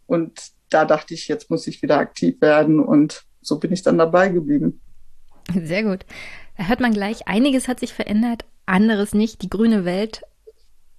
Und 0.06 0.52
da 0.70 0.86
dachte 0.86 1.14
ich, 1.14 1.28
jetzt 1.28 1.50
muss 1.50 1.68
ich 1.68 1.82
wieder 1.82 1.98
aktiv 1.98 2.42
werden 2.42 2.80
und 2.80 3.24
so 3.42 3.60
bin 3.60 3.72
ich 3.72 3.84
dann 3.84 3.98
dabei 3.98 4.30
geblieben. 4.30 4.82
Sehr 5.54 5.84
gut. 5.84 6.06
Da 6.58 6.66
hört 6.66 6.80
man 6.80 6.94
gleich, 6.94 7.28
einiges 7.28 7.68
hat 7.68 7.80
sich 7.80 7.94
verändert, 7.94 8.46
anderes 8.66 9.14
nicht. 9.14 9.42
Die 9.42 9.50
grüne 9.50 9.86
Welt 9.86 10.24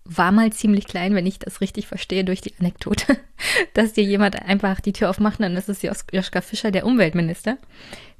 war 0.04 0.32
mal 0.32 0.50
ziemlich 0.52 0.86
klein, 0.86 1.14
wenn 1.14 1.26
ich 1.26 1.38
das 1.38 1.60
richtig 1.60 1.86
verstehe, 1.86 2.24
durch 2.24 2.40
die 2.40 2.54
Anekdote, 2.58 3.18
dass 3.74 3.92
dir 3.92 4.04
jemand 4.04 4.40
einfach 4.42 4.80
die 4.80 4.92
Tür 4.92 5.10
aufmacht, 5.10 5.40
dann 5.40 5.56
ist 5.56 5.68
es 5.68 5.82
Joschka 5.82 6.40
Fischer, 6.40 6.70
der 6.70 6.86
Umweltminister. 6.86 7.58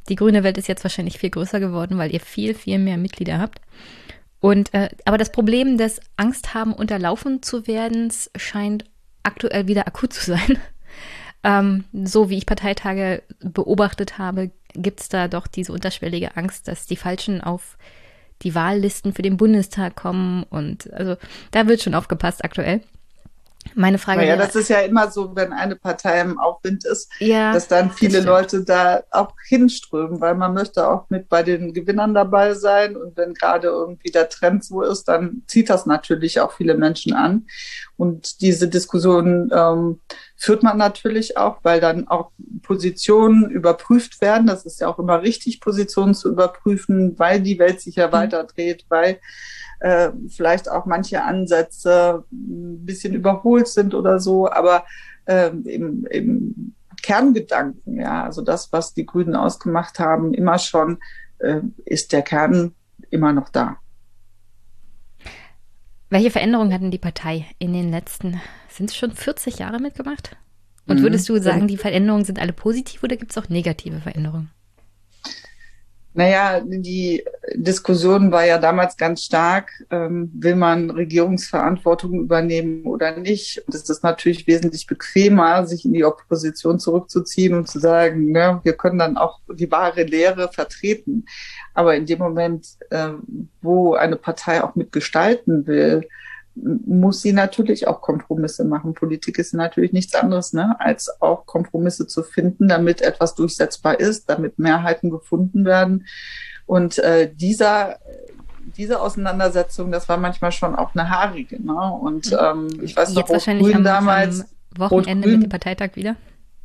Die 0.08 0.16
grüne 0.16 0.42
Welt 0.42 0.58
ist 0.58 0.68
jetzt 0.68 0.84
wahrscheinlich 0.84 1.18
viel 1.18 1.30
größer 1.30 1.60
geworden, 1.60 1.98
weil 1.98 2.12
ihr 2.12 2.20
viel, 2.20 2.54
viel 2.54 2.78
mehr 2.78 2.98
Mitglieder 2.98 3.38
habt. 3.38 3.60
Und 4.40 4.72
äh, 4.72 4.88
aber 5.04 5.18
das 5.18 5.32
Problem 5.32 5.78
des 5.78 6.00
Angst 6.16 6.54
haben, 6.54 6.72
unterlaufen 6.72 7.42
zu 7.42 7.66
werden, 7.66 8.12
scheint 8.36 8.84
aktuell 9.22 9.66
wieder 9.66 9.86
akut 9.86 10.12
zu 10.12 10.24
sein. 10.24 10.58
Ähm, 11.48 11.84
so 12.04 12.28
wie 12.28 12.36
ich 12.36 12.44
Parteitage 12.44 13.22
beobachtet 13.40 14.18
habe, 14.18 14.50
gibt 14.74 15.00
es 15.00 15.08
da 15.08 15.28
doch 15.28 15.46
diese 15.46 15.72
unterschwellige 15.72 16.36
Angst, 16.36 16.68
dass 16.68 16.84
die 16.84 16.96
Falschen 16.96 17.40
auf 17.40 17.78
die 18.42 18.54
Wahllisten 18.54 19.14
für 19.14 19.22
den 19.22 19.38
Bundestag 19.38 19.96
kommen. 19.96 20.42
Und 20.42 20.92
also 20.92 21.16
da 21.50 21.66
wird 21.66 21.80
schon 21.80 21.94
aufgepasst 21.94 22.44
aktuell. 22.44 22.82
Meine 23.74 23.98
Frage 23.98 24.26
Ja, 24.26 24.36
das 24.36 24.54
ist 24.54 24.68
ja 24.68 24.80
immer 24.80 25.10
so, 25.10 25.34
wenn 25.34 25.52
eine 25.52 25.76
Partei 25.76 26.20
im 26.20 26.38
Aufwind 26.38 26.84
ist, 26.84 27.10
ja, 27.18 27.52
dass 27.52 27.68
dann 27.68 27.90
viele 27.90 28.20
Leute 28.20 28.64
da 28.64 29.02
auch 29.10 29.32
hinströmen, 29.46 30.20
weil 30.20 30.34
man 30.34 30.54
möchte 30.54 30.88
auch 30.88 31.08
mit 31.10 31.28
bei 31.28 31.42
den 31.42 31.72
Gewinnern 31.72 32.14
dabei 32.14 32.54
sein. 32.54 32.96
Und 32.96 33.16
wenn 33.16 33.34
gerade 33.34 33.68
irgendwie 33.68 34.10
der 34.10 34.28
Trend 34.28 34.64
so 34.64 34.82
ist, 34.82 35.04
dann 35.04 35.42
zieht 35.46 35.70
das 35.70 35.86
natürlich 35.86 36.40
auch 36.40 36.52
viele 36.52 36.76
Menschen 36.76 37.14
an. 37.14 37.46
Und 37.96 38.40
diese 38.40 38.68
Diskussion 38.68 39.50
ähm, 39.52 40.00
führt 40.36 40.62
man 40.62 40.78
natürlich 40.78 41.36
auch, 41.36 41.58
weil 41.62 41.80
dann 41.80 42.06
auch 42.06 42.30
Positionen 42.62 43.50
überprüft 43.50 44.20
werden. 44.20 44.46
Das 44.46 44.64
ist 44.64 44.80
ja 44.80 44.88
auch 44.88 44.98
immer 44.98 45.22
richtig, 45.22 45.60
Positionen 45.60 46.14
zu 46.14 46.28
überprüfen, 46.28 47.18
weil 47.18 47.40
die 47.40 47.58
Welt 47.58 47.80
sich 47.80 47.96
ja 47.96 48.08
mhm. 48.08 48.12
weiter 48.12 48.44
dreht, 48.44 48.84
weil 48.88 49.18
äh, 49.80 50.10
vielleicht 50.28 50.70
auch 50.70 50.86
manche 50.86 51.22
Ansätze 51.22 52.24
ein 52.32 52.84
bisschen 52.84 53.14
überholt 53.14 53.68
sind 53.68 53.94
oder 53.94 54.18
so, 54.18 54.50
aber 54.50 54.84
äh, 55.26 55.48
im, 55.48 56.06
im 56.06 56.74
Kerngedanken, 57.02 58.00
ja, 58.00 58.24
also 58.24 58.42
das, 58.42 58.72
was 58.72 58.94
die 58.94 59.06
Grünen 59.06 59.36
ausgemacht 59.36 59.98
haben, 59.98 60.34
immer 60.34 60.58
schon, 60.58 60.98
äh, 61.38 61.60
ist 61.84 62.12
der 62.12 62.22
Kern 62.22 62.74
immer 63.10 63.32
noch 63.32 63.48
da. 63.48 63.76
Welche 66.10 66.30
Veränderungen 66.30 66.72
hatten 66.72 66.90
die 66.90 66.98
Partei 66.98 67.46
in 67.58 67.72
den 67.72 67.90
letzten, 67.90 68.40
sind 68.68 68.90
es 68.90 68.96
schon 68.96 69.12
40 69.12 69.58
Jahre 69.58 69.78
mitgemacht? 69.78 70.36
Und 70.86 71.00
mhm. 71.00 71.02
würdest 71.02 71.28
du 71.28 71.38
sagen, 71.38 71.68
die 71.68 71.76
Veränderungen 71.76 72.24
sind 72.24 72.38
alle 72.40 72.54
positiv 72.54 73.02
oder 73.02 73.16
gibt 73.16 73.30
es 73.30 73.38
auch 73.38 73.50
negative 73.50 74.00
Veränderungen? 74.00 74.50
Naja, 76.18 76.60
die 76.64 77.24
Diskussion 77.54 78.32
war 78.32 78.44
ja 78.44 78.58
damals 78.58 78.96
ganz 78.96 79.22
stark, 79.22 79.70
ähm, 79.88 80.32
will 80.34 80.56
man 80.56 80.90
Regierungsverantwortung 80.90 82.18
übernehmen 82.18 82.86
oder 82.86 83.16
nicht. 83.16 83.62
Und 83.64 83.76
es 83.76 83.88
ist 83.88 84.02
natürlich 84.02 84.48
wesentlich 84.48 84.88
bequemer, 84.88 85.64
sich 85.64 85.84
in 85.84 85.92
die 85.92 86.04
Opposition 86.04 86.80
zurückzuziehen 86.80 87.54
und 87.54 87.68
zu 87.68 87.78
sagen, 87.78 88.32
ne, 88.32 88.60
wir 88.64 88.72
können 88.72 88.98
dann 88.98 89.16
auch 89.16 89.38
die 89.48 89.70
wahre 89.70 90.02
Lehre 90.02 90.50
vertreten. 90.52 91.24
Aber 91.72 91.94
in 91.94 92.04
dem 92.04 92.18
Moment, 92.18 92.66
äh, 92.90 93.10
wo 93.62 93.94
eine 93.94 94.16
Partei 94.16 94.64
auch 94.64 94.74
mitgestalten 94.74 95.68
will, 95.68 96.08
muss 96.86 97.22
sie 97.22 97.32
natürlich 97.32 97.86
auch 97.86 98.00
Kompromisse 98.00 98.64
machen. 98.64 98.94
Politik 98.94 99.38
ist 99.38 99.54
natürlich 99.54 99.92
nichts 99.92 100.14
anderes, 100.14 100.52
ne, 100.52 100.76
als 100.78 101.20
auch 101.20 101.46
Kompromisse 101.46 102.06
zu 102.06 102.22
finden, 102.22 102.68
damit 102.68 103.00
etwas 103.00 103.34
durchsetzbar 103.34 104.00
ist, 104.00 104.28
damit 104.28 104.58
Mehrheiten 104.58 105.10
gefunden 105.10 105.64
werden. 105.64 106.06
Und 106.66 106.98
äh, 106.98 107.32
dieser 107.34 107.98
diese 108.76 109.00
Auseinandersetzung, 109.00 109.90
das 109.90 110.08
war 110.08 110.18
manchmal 110.18 110.52
schon 110.52 110.76
auch 110.76 110.94
eine 110.94 111.08
haarige. 111.08 111.60
Ne? 111.60 111.74
Und 111.74 112.30
mhm. 112.30 112.38
ähm, 112.40 112.68
ich 112.82 112.94
weiß 112.96 113.14
noch, 113.14 113.28
Rot-Grün 113.28 113.82
damals. 113.82 114.42
Am 114.42 114.46
Wochenende 114.90 115.28
mit 115.28 115.42
dem 115.44 115.48
Parteitag 115.48 115.96
wieder? 115.96 116.16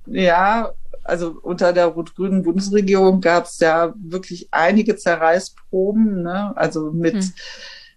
Ja, 0.06 0.74
also 1.04 1.36
unter 1.42 1.74
der 1.74 1.88
rot-grünen 1.88 2.44
Bundesregierung 2.44 3.22
gab 3.22 3.46
es 3.46 3.60
ja 3.60 3.94
wirklich 3.98 4.50
einige 4.52 4.96
Zerreißproben, 4.96 6.22
ne? 6.22 6.56
also 6.56 6.92
mit 6.92 7.16
hm 7.16 7.34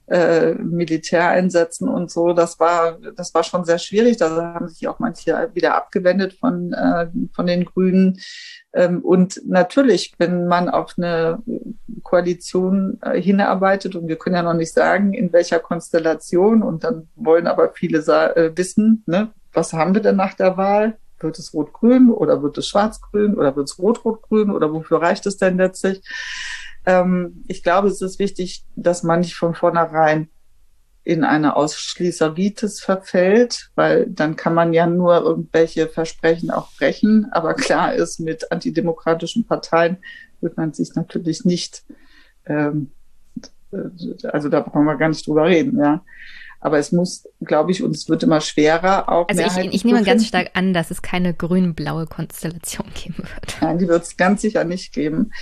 äh, 0.08 0.54
Militäreinsätzen 0.54 1.88
und 1.88 2.10
so. 2.10 2.32
Das 2.32 2.60
war, 2.60 2.98
das 3.16 3.34
war 3.34 3.42
schon 3.42 3.64
sehr 3.64 3.78
schwierig. 3.78 4.16
Da 4.16 4.54
haben 4.54 4.68
sich 4.68 4.86
auch 4.88 4.98
manche 4.98 5.50
wieder 5.54 5.74
abgewendet 5.74 6.34
von, 6.34 6.72
äh, 6.72 7.08
von 7.34 7.46
den 7.46 7.64
Grünen. 7.64 8.20
Ähm, 8.72 9.00
und 9.02 9.40
natürlich, 9.46 10.14
wenn 10.18 10.46
man 10.46 10.68
auf 10.68 10.94
eine 10.96 11.42
Koalition 12.02 12.98
äh, 13.02 13.20
hinarbeitet, 13.20 13.96
und 13.96 14.06
wir 14.06 14.16
können 14.16 14.36
ja 14.36 14.42
noch 14.42 14.54
nicht 14.54 14.72
sagen, 14.72 15.12
in 15.12 15.32
welcher 15.32 15.58
Konstellation, 15.58 16.62
und 16.62 16.84
dann 16.84 17.08
wollen 17.16 17.46
aber 17.46 17.72
viele 17.72 17.98
äh, 17.98 18.56
wissen, 18.56 19.02
ne, 19.06 19.32
was 19.52 19.72
haben 19.72 19.94
wir 19.94 20.02
denn 20.02 20.16
nach 20.16 20.34
der 20.34 20.56
Wahl? 20.56 20.98
Wird 21.18 21.38
es 21.38 21.54
rot-grün 21.54 22.10
oder 22.10 22.42
wird 22.42 22.58
es 22.58 22.68
schwarz-grün 22.68 23.34
oder 23.34 23.56
wird 23.56 23.70
es 23.70 23.78
rot-rot-grün 23.78 24.50
oder 24.50 24.72
wofür 24.72 25.00
reicht 25.00 25.24
es 25.24 25.38
denn 25.38 25.56
letztlich? 25.56 26.02
Ähm, 26.86 27.44
ich 27.48 27.62
glaube, 27.62 27.88
es 27.88 28.00
ist 28.00 28.18
wichtig, 28.18 28.64
dass 28.76 29.02
man 29.02 29.20
nicht 29.20 29.34
von 29.34 29.54
vornherein 29.54 30.28
in 31.06 31.22
eine 31.22 31.54
Ausschließeritis 31.54 32.80
verfällt, 32.80 33.70
weil 33.76 34.06
dann 34.08 34.34
kann 34.34 34.54
man 34.54 34.72
ja 34.72 34.88
nur 34.88 35.20
irgendwelche 35.20 35.86
Versprechen 35.88 36.50
auch 36.50 36.72
brechen. 36.72 37.28
Aber 37.30 37.54
klar 37.54 37.94
ist, 37.94 38.18
mit 38.18 38.50
antidemokratischen 38.50 39.46
Parteien 39.46 39.98
wird 40.40 40.56
man 40.56 40.72
sich 40.72 40.94
natürlich 40.96 41.44
nicht, 41.44 41.84
ähm, 42.46 42.90
also 44.24 44.48
da 44.48 44.60
brauchen 44.60 44.84
wir 44.84 44.96
gar 44.96 45.08
nicht 45.08 45.26
drüber 45.26 45.44
reden, 45.46 45.78
ja. 45.78 46.02
Aber 46.60 46.78
es 46.78 46.92
muss, 46.92 47.28
glaube 47.40 47.70
ich, 47.70 47.82
und 47.82 47.94
es 47.94 48.08
wird 48.08 48.22
immer 48.22 48.40
schwerer 48.40 49.08
auch. 49.08 49.28
Also 49.28 49.42
ich, 49.42 49.74
ich 49.74 49.84
nehme 49.84 50.02
ganz 50.02 50.26
stark 50.26 50.50
an, 50.54 50.72
dass 50.72 50.90
es 50.90 51.02
keine 51.02 51.34
grün-blaue 51.34 52.06
Konstellation 52.06 52.86
geben 52.94 53.18
wird. 53.18 53.56
Nein, 53.60 53.78
die 53.78 53.88
wird 53.88 54.02
es 54.02 54.16
ganz 54.16 54.42
sicher 54.42 54.64
nicht 54.64 54.92
geben. 54.92 55.32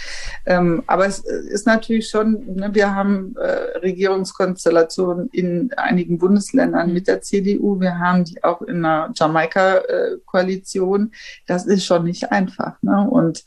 Ähm, 0.46 0.82
aber 0.86 1.06
es 1.06 1.20
ist 1.20 1.66
natürlich 1.66 2.08
schon, 2.08 2.54
ne, 2.54 2.74
wir 2.74 2.94
haben 2.94 3.34
äh, 3.36 3.78
Regierungskonstellationen 3.78 5.28
in 5.32 5.72
einigen 5.76 6.18
Bundesländern 6.18 6.92
mit 6.92 7.08
der 7.08 7.22
CDU. 7.22 7.80
Wir 7.80 7.98
haben 7.98 8.24
die 8.24 8.42
auch 8.42 8.62
in 8.62 8.84
einer 8.84 9.12
Jamaika-Koalition. 9.14 11.12
das 11.46 11.66
ist 11.66 11.84
schon 11.84 12.04
nicht 12.04 12.32
einfach. 12.32 12.80
Ne? 12.82 13.08
Und 13.08 13.44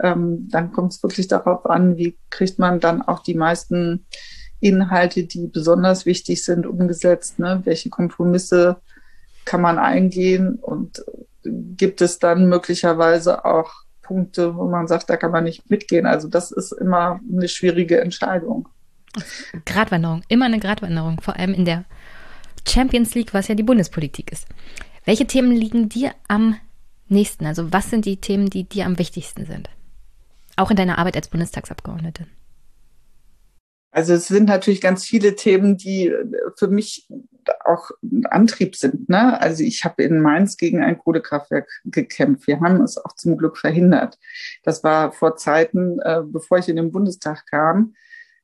ähm, 0.00 0.48
dann 0.50 0.72
kommt 0.72 0.92
es 0.92 1.02
wirklich 1.02 1.28
darauf 1.28 1.66
an, 1.66 1.96
wie 1.96 2.16
kriegt 2.30 2.58
man 2.58 2.80
dann 2.80 3.02
auch 3.02 3.22
die 3.22 3.34
meisten 3.34 4.06
Inhalte, 4.60 5.24
die 5.24 5.46
besonders 5.46 6.06
wichtig 6.06 6.44
sind, 6.44 6.66
umgesetzt? 6.66 7.38
Ne? 7.38 7.60
Welche 7.64 7.90
Kompromisse 7.90 8.76
kann 9.44 9.60
man 9.60 9.78
eingehen? 9.78 10.56
Und 10.56 11.04
gibt 11.44 12.00
es 12.00 12.18
dann 12.18 12.48
möglicherweise 12.48 13.44
auch 13.44 13.72
Punkte, 14.02 14.56
wo 14.56 14.68
man 14.68 14.88
sagt, 14.88 15.10
da 15.10 15.16
kann 15.16 15.30
man 15.30 15.44
nicht 15.44 15.70
mitgehen? 15.70 16.06
Also 16.06 16.28
das 16.28 16.50
ist 16.50 16.72
immer 16.72 17.20
eine 17.30 17.48
schwierige 17.48 18.00
Entscheidung. 18.00 18.68
Gratwanderung, 19.64 20.22
immer 20.28 20.46
eine 20.46 20.60
Gratwanderung, 20.60 21.20
vor 21.20 21.36
allem 21.36 21.54
in 21.54 21.64
der 21.64 21.84
Champions 22.66 23.14
League, 23.14 23.34
was 23.34 23.48
ja 23.48 23.54
die 23.54 23.62
Bundespolitik 23.62 24.32
ist. 24.32 24.46
Welche 25.04 25.26
Themen 25.26 25.52
liegen 25.52 25.88
dir 25.88 26.12
am 26.28 26.56
nächsten? 27.08 27.46
Also 27.46 27.72
was 27.72 27.90
sind 27.90 28.04
die 28.04 28.18
Themen, 28.18 28.50
die 28.50 28.64
dir 28.64 28.86
am 28.86 28.98
wichtigsten 28.98 29.46
sind? 29.46 29.70
Auch 30.56 30.70
in 30.70 30.76
deiner 30.76 30.98
Arbeit 30.98 31.16
als 31.16 31.28
Bundestagsabgeordnete. 31.28 32.26
Also 33.90 34.14
es 34.14 34.26
sind 34.26 34.48
natürlich 34.48 34.80
ganz 34.80 35.04
viele 35.04 35.34
Themen, 35.34 35.76
die 35.76 36.12
für 36.56 36.68
mich 36.68 37.08
auch 37.64 37.90
Antrieb 38.24 38.76
sind. 38.76 39.08
Ne? 39.08 39.40
Also 39.40 39.62
ich 39.64 39.84
habe 39.84 40.02
in 40.02 40.20
Mainz 40.20 40.56
gegen 40.56 40.82
ein 40.82 40.98
Kohlekraftwerk 40.98 41.68
gekämpft. 41.84 42.46
Wir 42.46 42.60
haben 42.60 42.82
es 42.82 42.98
auch 42.98 43.14
zum 43.14 43.38
Glück 43.38 43.56
verhindert. 43.56 44.18
Das 44.62 44.84
war 44.84 45.12
vor 45.12 45.36
Zeiten, 45.36 45.98
äh, 46.00 46.22
bevor 46.24 46.58
ich 46.58 46.68
in 46.68 46.76
den 46.76 46.92
Bundestag 46.92 47.46
kam. 47.46 47.94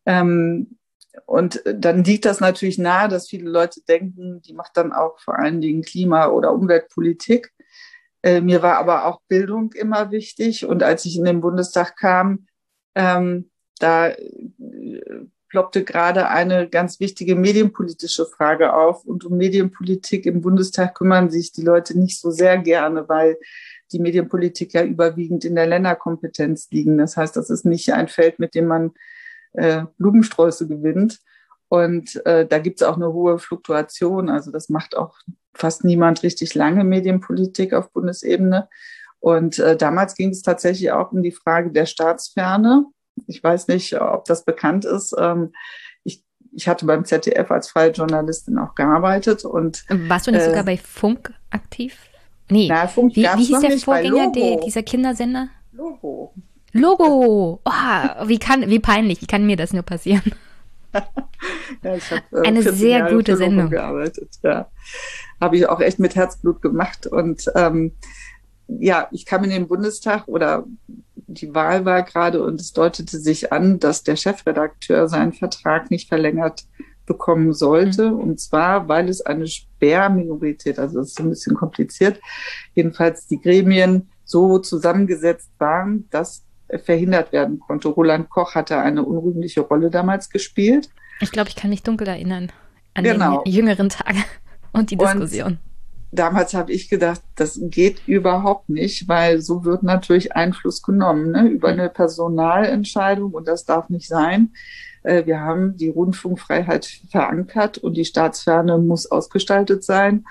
Ähm, 0.06 0.78
und 1.26 1.62
dann 1.64 2.02
liegt 2.04 2.24
das 2.24 2.40
natürlich 2.40 2.78
nahe, 2.78 3.08
dass 3.08 3.28
viele 3.28 3.48
Leute 3.48 3.80
denken, 3.82 4.40
die 4.42 4.52
macht 4.52 4.76
dann 4.76 4.92
auch 4.92 5.20
vor 5.20 5.38
allen 5.38 5.60
Dingen 5.60 5.82
Klima- 5.82 6.28
oder 6.28 6.52
Umweltpolitik. 6.52 7.52
Äh, 8.22 8.40
mir 8.40 8.62
war 8.62 8.78
aber 8.78 9.04
auch 9.04 9.20
Bildung 9.28 9.72
immer 9.74 10.10
wichtig. 10.10 10.64
Und 10.64 10.82
als 10.82 11.04
ich 11.04 11.16
in 11.16 11.24
den 11.24 11.40
Bundestag 11.40 11.96
kam, 11.96 12.46
ähm, 12.94 13.50
da 13.78 14.08
äh, 14.08 14.18
ploppte 15.48 15.84
gerade 15.84 16.28
eine 16.28 16.68
ganz 16.68 16.98
wichtige 16.98 17.36
medienpolitische 17.36 18.26
Frage 18.26 18.74
auf. 18.74 19.04
Und 19.04 19.24
um 19.24 19.36
Medienpolitik 19.36 20.26
im 20.26 20.40
Bundestag 20.40 20.96
kümmern 20.96 21.30
sich 21.30 21.52
die 21.52 21.62
Leute 21.62 21.96
nicht 21.96 22.20
so 22.20 22.32
sehr 22.32 22.58
gerne, 22.58 23.08
weil 23.08 23.36
die 23.92 24.00
Medienpolitik 24.00 24.74
ja 24.74 24.82
überwiegend 24.82 25.44
in 25.44 25.54
der 25.54 25.68
Länderkompetenz 25.68 26.70
liegen. 26.72 26.98
Das 26.98 27.16
heißt, 27.16 27.36
das 27.36 27.50
ist 27.50 27.64
nicht 27.64 27.92
ein 27.92 28.08
Feld, 28.08 28.40
mit 28.40 28.56
dem 28.56 28.66
man 28.66 28.94
äh, 29.52 29.84
Blumensträuße 29.98 30.66
gewinnt. 30.66 31.20
Und 31.68 32.24
äh, 32.26 32.46
da 32.46 32.58
gibt 32.58 32.80
es 32.80 32.86
auch 32.86 32.96
eine 32.96 33.12
hohe 33.12 33.38
Fluktuation. 33.38 34.28
Also 34.28 34.50
das 34.50 34.68
macht 34.68 34.96
auch 34.96 35.16
fast 35.54 35.84
niemand 35.84 36.24
richtig 36.24 36.54
lange 36.54 36.82
Medienpolitik 36.82 37.74
auf 37.74 37.92
Bundesebene. 37.92 38.68
Und 39.20 39.58
äh, 39.58 39.76
damals 39.76 40.16
ging 40.16 40.30
es 40.30 40.42
tatsächlich 40.42 40.90
auch 40.90 41.12
um 41.12 41.22
die 41.22 41.32
Frage 41.32 41.70
der 41.70 41.86
Staatsferne. 41.86 42.86
Ich 43.26 43.42
weiß 43.42 43.68
nicht, 43.68 44.00
ob 44.00 44.24
das 44.24 44.44
bekannt 44.44 44.84
ist. 44.84 45.14
Ähm, 45.18 45.52
ich, 46.02 46.24
ich 46.52 46.68
hatte 46.68 46.86
beim 46.86 47.04
ZDF 47.04 47.50
als 47.50 47.68
freie 47.68 47.90
Journalistin 47.90 48.58
auch 48.58 48.74
gearbeitet 48.74 49.44
und 49.44 49.84
warst 49.88 50.26
du 50.26 50.32
nicht 50.32 50.42
äh, 50.42 50.46
sogar 50.46 50.64
bei 50.64 50.76
Funk 50.76 51.32
aktiv? 51.50 51.98
Nee. 52.50 52.68
Na, 52.68 52.86
Funk 52.86 53.16
wie, 53.16 53.22
wie 53.22 53.44
hieß 53.44 53.60
der 53.60 53.78
Vorgänger 53.78 54.32
der, 54.32 54.60
dieser 54.60 54.82
Kindersender? 54.82 55.48
Logo. 55.72 56.34
Logo. 56.72 57.60
Oh, 57.64 58.26
wie 58.26 58.38
kann, 58.38 58.68
wie 58.68 58.80
peinlich. 58.80 59.22
Wie 59.22 59.26
kann 59.26 59.46
mir 59.46 59.56
das 59.56 59.72
nur 59.72 59.84
passieren? 59.84 60.32
ja, 61.82 61.94
ich 61.94 62.10
hab, 62.10 62.32
äh, 62.32 62.46
Eine 62.46 62.62
sehr 62.62 62.98
Jahre 62.98 63.14
gute 63.14 63.36
Sendung. 63.36 63.70
Gearbeitet. 63.70 64.30
Ja, 64.42 64.68
habe 65.40 65.56
ich 65.56 65.68
auch 65.68 65.80
echt 65.80 65.98
mit 65.98 66.16
Herzblut 66.16 66.62
gemacht 66.62 67.06
und 67.06 67.50
ähm, 67.54 67.92
ja, 68.68 69.08
ich 69.12 69.26
kam 69.26 69.44
in 69.44 69.50
den 69.50 69.68
Bundestag 69.68 70.26
oder 70.26 70.64
die 71.26 71.54
Wahl 71.54 71.84
war 71.84 72.02
gerade 72.02 72.42
und 72.42 72.60
es 72.60 72.72
deutete 72.72 73.18
sich 73.18 73.52
an, 73.52 73.78
dass 73.78 74.02
der 74.02 74.16
Chefredakteur 74.16 75.08
seinen 75.08 75.32
Vertrag 75.32 75.90
nicht 75.90 76.08
verlängert 76.08 76.64
bekommen 77.06 77.52
sollte. 77.52 78.10
Mhm. 78.10 78.20
Und 78.20 78.40
zwar, 78.40 78.88
weil 78.88 79.08
es 79.08 79.20
eine 79.20 79.46
Sperrminorität, 79.46 80.78
also 80.78 80.98
das 80.98 81.08
ist 81.08 81.20
ein 81.20 81.30
bisschen 81.30 81.56
kompliziert, 81.56 82.20
jedenfalls 82.74 83.26
die 83.26 83.40
Gremien 83.40 84.08
so 84.24 84.58
zusammengesetzt 84.58 85.50
waren, 85.58 86.08
dass 86.10 86.44
verhindert 86.78 87.32
werden 87.32 87.60
konnte. 87.60 87.88
Roland 87.88 88.30
Koch 88.30 88.54
hatte 88.54 88.78
eine 88.78 89.04
unrühmliche 89.04 89.60
Rolle 89.60 89.90
damals 89.90 90.30
gespielt. 90.30 90.88
Ich 91.20 91.30
glaube, 91.30 91.48
ich 91.48 91.56
kann 91.56 91.70
mich 91.70 91.82
dunkel 91.82 92.08
erinnern 92.08 92.50
an 92.94 93.04
genau. 93.04 93.42
die 93.44 93.50
jüngeren 93.50 93.88
Tage 93.88 94.18
und 94.72 94.90
die 94.90 94.96
Diskussion. 94.96 95.52
Und 95.52 95.58
damals 96.18 96.54
habe 96.54 96.72
ich 96.72 96.88
gedacht, 96.88 97.20
das 97.36 97.58
geht 97.60 98.06
überhaupt 98.06 98.68
nicht, 98.68 99.08
weil 99.08 99.40
so 99.40 99.64
wird 99.64 99.82
natürlich 99.82 100.34
Einfluss 100.34 100.82
genommen 100.82 101.32
ne, 101.32 101.48
über 101.48 101.68
eine 101.68 101.88
Personalentscheidung 101.88 103.32
und 103.32 103.48
das 103.48 103.64
darf 103.64 103.88
nicht 103.88 104.08
sein. 104.08 104.52
Äh, 105.02 105.26
wir 105.26 105.40
haben 105.40 105.76
die 105.76 105.90
Rundfunkfreiheit 105.90 106.86
verankert 107.10 107.78
und 107.78 107.94
die 107.94 108.04
Staatsferne 108.04 108.78
muss 108.78 109.10
ausgestaltet 109.10 109.84
sein. 109.84 110.24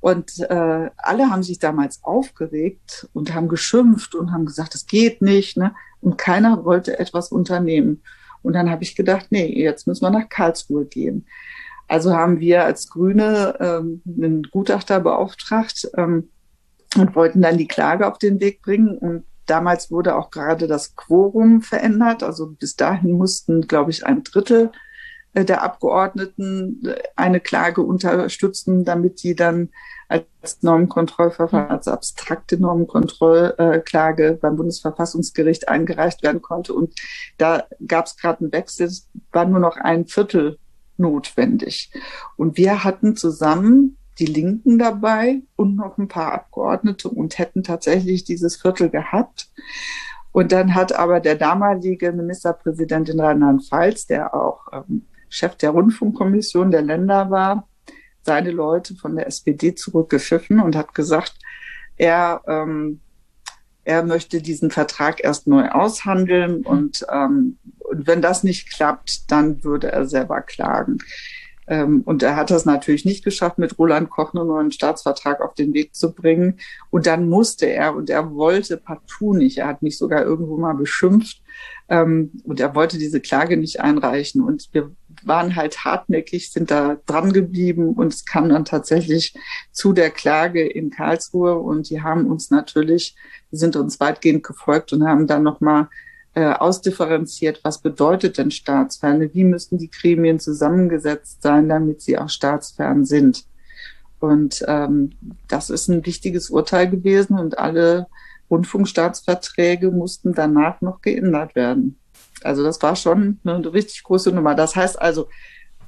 Und 0.00 0.38
äh, 0.38 0.90
alle 0.96 1.30
haben 1.30 1.42
sich 1.42 1.58
damals 1.58 2.02
aufgeregt 2.02 3.08
und 3.12 3.34
haben 3.34 3.48
geschimpft 3.48 4.14
und 4.14 4.32
haben 4.32 4.46
gesagt, 4.46 4.74
das 4.74 4.86
geht 4.86 5.20
nicht. 5.20 5.58
Ne? 5.58 5.74
Und 6.00 6.16
keiner 6.16 6.64
wollte 6.64 6.98
etwas 6.98 7.30
unternehmen. 7.30 8.02
Und 8.42 8.54
dann 8.54 8.70
habe 8.70 8.82
ich 8.82 8.96
gedacht, 8.96 9.26
nee, 9.28 9.62
jetzt 9.62 9.86
müssen 9.86 10.02
wir 10.02 10.10
nach 10.10 10.30
Karlsruhe 10.30 10.86
gehen. 10.86 11.26
Also 11.90 12.14
haben 12.14 12.38
wir 12.38 12.64
als 12.64 12.88
Grüne 12.88 13.56
ähm, 13.58 14.00
einen 14.06 14.44
Gutachter 14.44 15.00
beauftragt 15.00 15.90
ähm, 15.96 16.30
und 16.96 17.16
wollten 17.16 17.42
dann 17.42 17.58
die 17.58 17.66
Klage 17.66 18.06
auf 18.06 18.18
den 18.18 18.38
Weg 18.38 18.62
bringen. 18.62 18.96
Und 18.96 19.24
damals 19.46 19.90
wurde 19.90 20.14
auch 20.14 20.30
gerade 20.30 20.68
das 20.68 20.94
Quorum 20.94 21.62
verändert. 21.62 22.22
Also 22.22 22.46
bis 22.46 22.76
dahin 22.76 23.10
mussten, 23.10 23.66
glaube 23.66 23.90
ich, 23.90 24.06
ein 24.06 24.22
Drittel 24.22 24.70
äh, 25.32 25.44
der 25.44 25.64
Abgeordneten 25.64 26.80
äh, 26.86 26.94
eine 27.16 27.40
Klage 27.40 27.82
unterstützen, 27.82 28.84
damit 28.84 29.24
die 29.24 29.34
dann 29.34 29.70
als 30.06 30.62
Normenkontrollverfahren, 30.62 31.70
als 31.70 31.88
abstrakte 31.88 32.56
Normenkontrollklage 32.56 34.38
beim 34.40 34.54
Bundesverfassungsgericht 34.54 35.68
eingereicht 35.68 36.22
werden 36.22 36.40
konnte. 36.40 36.72
Und 36.72 36.94
da 37.36 37.64
gab 37.84 38.06
es 38.06 38.16
gerade 38.16 38.42
einen 38.42 38.52
Wechsel, 38.52 38.86
es 38.86 39.08
war 39.32 39.44
nur 39.44 39.58
noch 39.58 39.76
ein 39.76 40.06
Viertel 40.06 40.56
notwendig. 41.00 41.90
Und 42.36 42.56
wir 42.56 42.84
hatten 42.84 43.16
zusammen 43.16 43.96
die 44.18 44.26
Linken 44.26 44.78
dabei 44.78 45.40
und 45.56 45.76
noch 45.76 45.98
ein 45.98 46.08
paar 46.08 46.32
Abgeordnete 46.32 47.08
und 47.08 47.38
hätten 47.38 47.62
tatsächlich 47.62 48.24
dieses 48.24 48.56
Viertel 48.56 48.90
gehabt. 48.90 49.50
Und 50.32 50.52
dann 50.52 50.74
hat 50.74 50.92
aber 50.92 51.20
der 51.20 51.34
damalige 51.34 52.12
Ministerpräsident 52.12 53.08
in 53.08 53.18
Rheinland-Pfalz, 53.18 54.06
der 54.06 54.34
auch 54.34 54.66
ähm, 54.72 55.06
Chef 55.28 55.56
der 55.56 55.70
Rundfunkkommission 55.70 56.70
der 56.70 56.82
Länder 56.82 57.30
war, 57.30 57.68
seine 58.22 58.50
Leute 58.50 58.94
von 58.94 59.16
der 59.16 59.26
SPD 59.26 59.74
zurückgepfiffen 59.74 60.60
und 60.60 60.76
hat 60.76 60.94
gesagt, 60.94 61.34
er 61.96 62.42
ähm, 62.46 63.00
er 63.90 64.04
möchte 64.04 64.40
diesen 64.40 64.70
Vertrag 64.70 65.22
erst 65.24 65.48
neu 65.48 65.68
aushandeln 65.68 66.62
und, 66.62 67.04
ähm, 67.12 67.58
und 67.78 68.06
wenn 68.06 68.22
das 68.22 68.44
nicht 68.44 68.72
klappt, 68.72 69.32
dann 69.32 69.64
würde 69.64 69.90
er 69.90 70.06
selber 70.06 70.42
klagen. 70.42 70.98
Ähm, 71.66 72.02
und 72.04 72.22
er 72.22 72.36
hat 72.36 72.52
das 72.52 72.64
natürlich 72.64 73.04
nicht 73.04 73.24
geschafft, 73.24 73.58
mit 73.58 73.76
Roland 73.80 74.08
Koch 74.08 74.32
einen 74.32 74.46
neuen 74.46 74.70
Staatsvertrag 74.70 75.40
auf 75.40 75.54
den 75.54 75.74
Weg 75.74 75.96
zu 75.96 76.12
bringen. 76.12 76.60
Und 76.90 77.06
dann 77.06 77.28
musste 77.28 77.66
er, 77.66 77.96
und 77.96 78.10
er 78.10 78.32
wollte 78.32 78.76
partout 78.76 79.34
nicht, 79.34 79.58
er 79.58 79.66
hat 79.66 79.82
mich 79.82 79.98
sogar 79.98 80.22
irgendwo 80.22 80.56
mal 80.56 80.74
beschimpft, 80.74 81.42
ähm, 81.88 82.30
und 82.44 82.60
er 82.60 82.76
wollte 82.76 82.96
diese 82.96 83.20
Klage 83.20 83.56
nicht 83.56 83.80
einreichen. 83.80 84.40
Und 84.40 84.68
wir 84.70 84.92
waren 85.26 85.56
halt 85.56 85.84
hartnäckig, 85.84 86.50
sind 86.50 86.70
da 86.70 86.98
dran 87.06 87.32
geblieben 87.32 87.94
und 87.94 88.12
es 88.12 88.24
kam 88.24 88.48
dann 88.48 88.64
tatsächlich 88.64 89.34
zu 89.72 89.92
der 89.92 90.10
Klage 90.10 90.66
in 90.66 90.90
Karlsruhe 90.90 91.56
und 91.56 91.90
die 91.90 92.02
haben 92.02 92.26
uns 92.26 92.50
natürlich, 92.50 93.14
die 93.52 93.56
sind 93.56 93.76
uns 93.76 94.00
weitgehend 94.00 94.42
gefolgt 94.42 94.92
und 94.92 95.06
haben 95.06 95.26
dann 95.26 95.42
nochmal 95.42 95.88
äh, 96.34 96.52
ausdifferenziert, 96.52 97.60
was 97.64 97.80
bedeutet 97.82 98.38
denn 98.38 98.50
Staatsferne, 98.50 99.34
wie 99.34 99.44
müssten 99.44 99.78
die 99.78 99.90
Gremien 99.90 100.40
zusammengesetzt 100.40 101.42
sein, 101.42 101.68
damit 101.68 102.02
sie 102.02 102.18
auch 102.18 102.28
staatsfern 102.28 103.04
sind. 103.04 103.44
Und 104.20 104.64
ähm, 104.68 105.12
das 105.48 105.70
ist 105.70 105.88
ein 105.88 106.04
wichtiges 106.04 106.50
Urteil 106.50 106.90
gewesen 106.90 107.38
und 107.38 107.58
alle 107.58 108.06
Rundfunkstaatsverträge 108.50 109.90
mussten 109.90 110.34
danach 110.34 110.80
noch 110.80 111.00
geändert 111.02 111.54
werden. 111.54 111.99
Also 112.44 112.62
das 112.62 112.80
war 112.82 112.96
schon 112.96 113.38
eine 113.44 113.72
richtig 113.72 114.02
große 114.02 114.32
Nummer. 114.32 114.54
Das 114.54 114.76
heißt 114.76 115.00
also, 115.00 115.28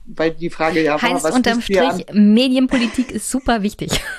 weil 0.04 0.32
die 0.32 0.50
Frage 0.50 0.82
ja 0.82 1.00
heißt 1.00 1.24
war, 1.24 1.30
was 1.30 1.36
unterm 1.36 1.60
Strich, 1.60 2.06
Medienpolitik 2.12 3.12
ist 3.12 3.30
super 3.30 3.62
wichtig. 3.62 4.00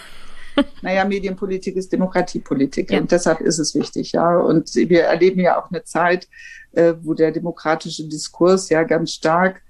Naja, 0.81 1.05
Medienpolitik 1.05 1.75
ist 1.75 1.91
Demokratiepolitik 1.91 2.91
ja. 2.91 2.99
und 2.99 3.11
deshalb 3.11 3.41
ist 3.41 3.59
es 3.59 3.75
wichtig, 3.75 4.11
ja. 4.13 4.37
Und 4.37 4.73
wir 4.75 5.03
erleben 5.03 5.39
ja 5.41 5.59
auch 5.59 5.69
eine 5.69 5.83
Zeit, 5.83 6.27
äh, 6.73 6.93
wo 7.01 7.13
der 7.13 7.31
demokratische 7.31 8.07
Diskurs 8.07 8.69
ja 8.69 8.83
ganz 8.83 9.11
stark 9.11 9.61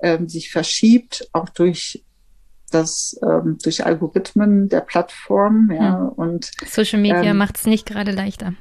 ähm, 0.00 0.28
sich 0.28 0.50
verschiebt, 0.50 1.28
auch 1.32 1.48
durch 1.48 2.04
das 2.70 3.18
ähm, 3.22 3.58
durch 3.62 3.84
Algorithmen 3.84 4.68
der 4.68 4.80
Plattform, 4.80 5.70
ja, 5.70 5.98
hm. 5.98 6.08
und 6.10 6.50
Social 6.66 7.00
Media 7.00 7.22
ähm, 7.22 7.36
macht 7.36 7.58
es 7.58 7.66
nicht 7.66 7.86
gerade 7.86 8.12
leichter. 8.12 8.54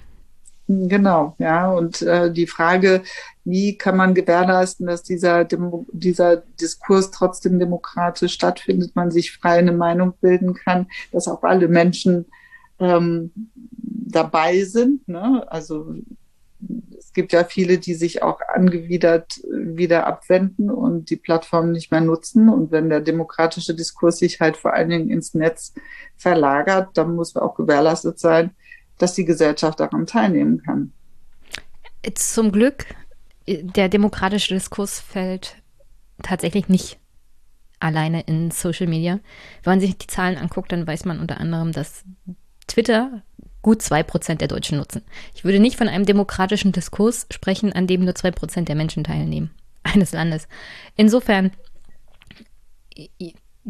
Genau, 0.74 1.36
ja. 1.38 1.70
Und 1.70 2.02
äh, 2.02 2.32
die 2.32 2.48
Frage, 2.48 3.04
wie 3.44 3.78
kann 3.78 3.98
man 3.98 4.14
gewährleisten, 4.14 4.88
dass 4.88 5.04
dieser, 5.04 5.44
Demo 5.44 5.86
dieser 5.92 6.38
Diskurs 6.38 7.12
trotzdem 7.12 7.60
demokratisch 7.60 8.34
stattfindet, 8.34 8.96
man 8.96 9.12
sich 9.12 9.34
frei 9.34 9.58
eine 9.58 9.74
Meinung 9.74 10.14
bilden 10.22 10.54
kann, 10.54 10.88
dass 11.12 11.28
auch 11.28 11.44
alle 11.44 11.68
Menschen 11.68 12.26
ähm, 12.80 13.32
dabei 13.82 14.64
sind. 14.64 15.06
Ne? 15.10 15.46
Also 15.52 15.94
es 16.98 17.12
gibt 17.12 17.34
ja 17.34 17.44
viele, 17.44 17.78
die 17.78 17.96
sich 17.96 18.24
auch 18.24 18.40
angewidert 18.54 19.42
wieder 19.52 20.08
abwenden 20.08 20.70
und 20.70 21.10
die 21.10 21.18
Plattform 21.18 21.72
nicht 21.72 21.92
mehr 21.92 22.02
nutzen. 22.02 22.48
Und 22.48 22.72
wenn 22.72 22.90
der 22.90 23.02
demokratische 23.02 23.76
Diskurs 23.76 24.20
sich 24.20 24.40
halt 24.40 24.56
vor 24.56 24.74
allen 24.74 24.90
Dingen 24.90 25.10
ins 25.10 25.34
Netz 25.34 25.74
verlagert, 26.16 26.92
dann 26.94 27.16
muss 27.16 27.36
auch 27.36 27.56
gewährleistet 27.56 28.20
sein, 28.20 28.52
dass 29.02 29.14
die 29.14 29.26
Gesellschaft 29.26 29.80
daran 29.80 30.06
teilnehmen 30.06 30.62
kann. 30.64 30.94
Zum 32.16 32.52
Glück, 32.52 32.86
der 33.48 33.90
demokratische 33.90 34.54
Diskurs 34.54 35.00
fällt 35.00 35.58
tatsächlich 36.22 36.70
nicht 36.70 37.00
alleine 37.80 38.22
in 38.22 38.52
Social 38.52 38.88
Media. 38.88 39.20
Wenn 39.64 39.74
man 39.74 39.80
sich 39.80 39.98
die 39.98 40.08
Zahlen 40.08 40.38
anguckt, 40.38 40.72
dann 40.72 40.86
weiß 40.86 41.06
man 41.06 41.20
unter 41.20 41.40
anderem, 41.40 41.72
dass 41.72 42.04
Twitter 42.68 43.24
gut 43.62 43.82
zwei 43.82 44.04
Prozent 44.04 44.42
der 44.42 44.48
Deutschen 44.48 44.78
nutzen. 44.78 45.04
Ich 45.36 45.44
würde 45.44 45.60
nicht 45.60 45.78
von 45.78 45.88
einem 45.88 46.06
demokratischen 46.06 46.72
Diskurs 46.72 47.28
sprechen, 47.32 47.74
an 47.74 47.88
dem 47.88 48.04
nur 48.04 48.16
zwei 48.16 48.32
Prozent 48.32 48.70
der 48.70 48.76
Menschen 48.76 49.04
teilnehmen, 49.04 49.52
eines 49.84 50.12
Landes. 50.12 50.48
Insofern 50.96 51.52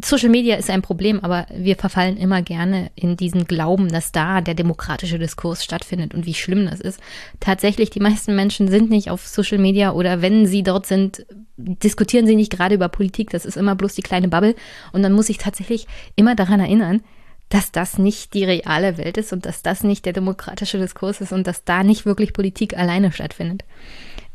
Social 0.01 0.29
Media 0.29 0.55
ist 0.55 0.69
ein 0.69 0.81
Problem, 0.81 1.19
aber 1.21 1.47
wir 1.53 1.75
verfallen 1.75 2.15
immer 2.15 2.41
gerne 2.41 2.91
in 2.95 3.17
diesen 3.17 3.45
Glauben, 3.45 3.89
dass 3.89 4.13
da 4.13 4.39
der 4.39 4.53
demokratische 4.53 5.19
Diskurs 5.19 5.65
stattfindet 5.65 6.13
und 6.13 6.25
wie 6.25 6.33
schlimm 6.33 6.65
das 6.65 6.79
ist. 6.79 7.01
Tatsächlich, 7.41 7.89
die 7.89 7.99
meisten 7.99 8.33
Menschen 8.33 8.69
sind 8.69 8.89
nicht 8.89 9.09
auf 9.09 9.27
Social 9.27 9.57
Media 9.57 9.91
oder 9.91 10.21
wenn 10.21 10.45
sie 10.45 10.63
dort 10.63 10.85
sind, 10.85 11.25
diskutieren 11.57 12.25
sie 12.25 12.37
nicht 12.37 12.53
gerade 12.53 12.75
über 12.75 12.87
Politik. 12.87 13.31
Das 13.31 13.45
ist 13.45 13.57
immer 13.57 13.75
bloß 13.75 13.95
die 13.95 14.01
kleine 14.01 14.29
Bubble. 14.29 14.55
Und 14.93 15.03
dann 15.03 15.11
muss 15.11 15.27
ich 15.27 15.37
tatsächlich 15.37 15.87
immer 16.15 16.35
daran 16.35 16.61
erinnern, 16.61 17.01
dass 17.49 17.73
das 17.73 17.97
nicht 17.97 18.33
die 18.33 18.45
reale 18.45 18.97
Welt 18.97 19.17
ist 19.17 19.33
und 19.33 19.45
dass 19.45 19.61
das 19.61 19.83
nicht 19.83 20.05
der 20.05 20.13
demokratische 20.13 20.79
Diskurs 20.79 21.19
ist 21.19 21.33
und 21.33 21.45
dass 21.47 21.65
da 21.65 21.83
nicht 21.83 22.05
wirklich 22.05 22.31
Politik 22.31 22.77
alleine 22.77 23.11
stattfindet. 23.11 23.65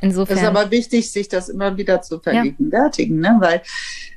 Insofern. 0.01 0.37
Es 0.37 0.43
ist 0.43 0.49
aber 0.49 0.71
wichtig, 0.71 1.11
sich 1.11 1.29
das 1.29 1.49
immer 1.49 1.79
wieder 1.79 2.03
zu 2.03 2.21
vergegenwärtigen, 2.21 3.25
ja. 3.25 3.33
ne? 3.33 3.41
weil 3.41 3.63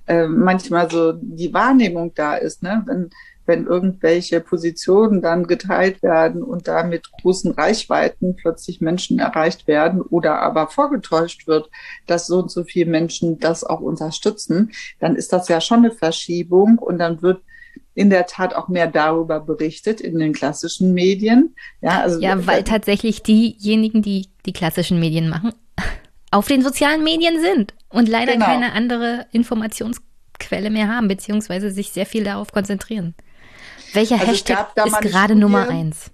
äh, 0.09 0.27
manchmal 0.27 0.89
so 0.89 1.13
die 1.13 1.53
Wahrnehmung 1.53 2.13
da 2.15 2.35
ist, 2.35 2.63
ne? 2.63 2.83
wenn, 2.87 3.11
wenn 3.45 3.67
irgendwelche 3.67 4.41
Positionen 4.41 5.21
dann 5.21 5.45
geteilt 5.45 6.01
werden 6.01 6.41
und 6.41 6.67
da 6.67 6.83
mit 6.83 7.11
großen 7.11 7.51
Reichweiten 7.51 8.35
plötzlich 8.35 8.81
Menschen 8.81 9.19
erreicht 9.19 9.67
werden 9.67 10.01
oder 10.01 10.41
aber 10.41 10.67
vorgetäuscht 10.67 11.45
wird, 11.45 11.69
dass 12.07 12.25
so 12.25 12.39
und 12.39 12.49
so 12.49 12.63
viele 12.63 12.89
Menschen 12.89 13.39
das 13.39 13.63
auch 13.63 13.81
unterstützen, 13.81 14.71
dann 14.99 15.15
ist 15.15 15.31
das 15.31 15.47
ja 15.47 15.61
schon 15.61 15.79
eine 15.79 15.91
Verschiebung 15.91 16.79
und 16.79 16.97
dann 16.97 17.21
wird 17.21 17.43
in 17.93 18.09
der 18.09 18.25
Tat 18.25 18.55
auch 18.55 18.67
mehr 18.67 18.87
darüber 18.87 19.39
berichtet 19.39 20.01
in 20.01 20.17
den 20.17 20.33
klassischen 20.33 20.95
Medien. 20.95 21.55
Ja, 21.81 22.01
also 22.01 22.19
ja 22.19 22.47
weil 22.47 22.63
tatsächlich 22.63 23.21
diejenigen, 23.21 24.01
die 24.01 24.27
die 24.47 24.53
klassischen 24.53 24.99
Medien 24.99 25.29
machen, 25.29 25.53
auf 26.31 26.47
den 26.47 26.61
sozialen 26.61 27.03
Medien 27.03 27.41
sind 27.41 27.73
und 27.89 28.07
leider 28.07 28.33
genau. 28.33 28.45
keine 28.45 28.73
andere 28.73 29.25
Informationsquelle 29.31 30.69
mehr 30.69 30.87
haben, 30.87 31.07
beziehungsweise 31.07 31.71
sich 31.71 31.91
sehr 31.91 32.05
viel 32.05 32.23
darauf 32.23 32.51
konzentrieren. 32.51 33.15
Welcher 33.93 34.15
also 34.15 34.27
Hashtag 34.27 34.71
ist 34.85 35.01
gerade 35.01 35.35
Nummer 35.35 35.67
eins? 35.69 36.11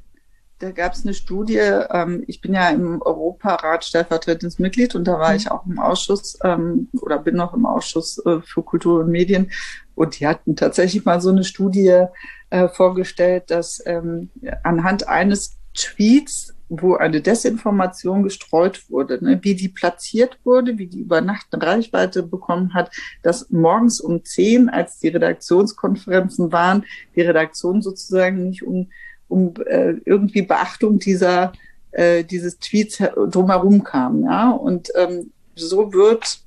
Da 0.60 0.72
gab 0.72 0.94
es 0.94 1.04
eine 1.04 1.14
Studie, 1.14 1.58
ähm, 1.58 2.24
ich 2.28 2.40
bin 2.40 2.54
ja 2.54 2.70
im 2.70 3.02
Europarat 3.02 3.84
stellvertretendes 3.84 4.58
Mitglied 4.58 4.96
und 4.96 5.04
da 5.04 5.20
war 5.20 5.32
mhm. 5.32 5.36
ich 5.36 5.52
auch 5.52 5.66
im 5.66 5.80
Ausschuss 5.80 6.40
ähm, 6.46 6.88
oder 7.02 7.20
bin 7.20 7.36
noch 7.36 7.54
im 7.54 7.66
Ausschuss 7.66 8.26
äh, 8.26 8.40
für 8.42 8.64
Kultur 8.64 9.02
und 9.02 9.12
Medien 9.12 9.52
und 9.96 10.18
die 10.18 10.28
hatten 10.28 10.56
tatsächlich 10.56 11.04
mal 11.04 11.20
so 11.20 11.30
eine 11.30 11.44
Studie 11.44 12.06
äh, 12.52 12.70
vorgestellt, 12.70 13.52
dass 13.52 13.84
ähm, 13.86 14.30
anhand 14.64 15.10
eines 15.10 15.58
Tweets 15.74 16.55
wo 16.70 16.96
eine 16.96 17.22
Desinformation 17.22 18.24
gestreut 18.24 18.90
wurde, 18.90 19.24
ne, 19.24 19.40
wie 19.42 19.56
die 19.56 19.70
platziert 19.70 20.40
wurde, 20.44 20.78
wie 20.78 20.88
die 20.88 21.02
über 21.02 21.22
Nacht 21.22 21.48
eine 21.52 21.66
Reichweite 21.66 22.24
bekommen 22.24 22.74
hat, 22.74 22.92
dass 23.22 23.50
morgens 23.52 24.02
um 24.02 24.26
zehn, 24.26 24.70
als 24.70 25.00
die 25.00 25.10
Redaktionskonferenzen 25.10 26.52
waren, 26.52 26.86
die 27.16 27.22
Redaktion 27.22 27.82
sozusagen 27.82 28.50
nicht 28.50 28.64
um, 28.64 28.90
um 29.28 29.54
äh, 29.68 29.94
irgendwie 30.06 30.42
Beachtung 30.42 30.98
dieser 30.98 31.54
äh, 31.96 32.24
dieses 32.24 32.60
Tweets 32.60 32.98
drumherum 32.98 33.84
kam. 33.84 34.24
Ja? 34.24 34.52
Und 34.52 34.92
ähm, 34.96 35.32
so 35.56 35.94
wird 35.94 36.40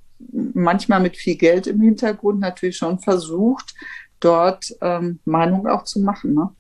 manchmal 0.53 1.01
mit 1.01 1.17
viel 1.17 1.37
Geld 1.37 1.67
im 1.67 1.81
Hintergrund 1.81 2.41
natürlich 2.41 2.77
schon 2.77 2.99
versucht, 2.99 3.75
dort 4.21 4.77
ähm, 4.81 5.21
Meinung 5.25 5.67
auch 5.67 5.85
zu 5.85 6.01
machen. 6.01 6.35
Ne? 6.35 6.51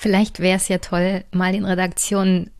Vielleicht 0.00 0.38
wäre 0.38 0.56
es 0.56 0.68
ja 0.68 0.78
toll, 0.78 1.24
mal 1.32 1.52
den 1.52 1.64
Redaktionen 1.64 2.52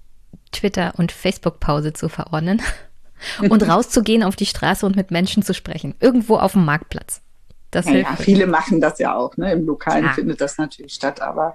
Twitter- 0.51 0.95
und 0.97 1.13
Facebook-Pause 1.13 1.93
zu 1.93 2.09
verordnen 2.09 2.61
und 3.49 3.63
rauszugehen 3.63 4.25
auf 4.25 4.35
die 4.35 4.45
Straße 4.45 4.85
und 4.85 4.97
mit 4.97 5.13
Menschen 5.13 5.45
zu 5.45 5.55
sprechen. 5.55 5.95
Irgendwo 6.01 6.37
auf 6.37 6.53
dem 6.53 6.65
Marktplatz. 6.65 7.21
Das 7.71 7.87
ja, 7.87 7.99
ja, 7.99 8.17
viele 8.17 8.49
machen 8.49 8.81
das 8.81 8.99
ja 8.99 9.15
auch. 9.15 9.37
Ne? 9.37 9.53
Im 9.53 9.67
Lokalen 9.67 10.07
ja. 10.07 10.13
findet 10.15 10.41
das 10.41 10.59
natürlich 10.59 10.95
statt. 10.95 11.21
Aber 11.21 11.55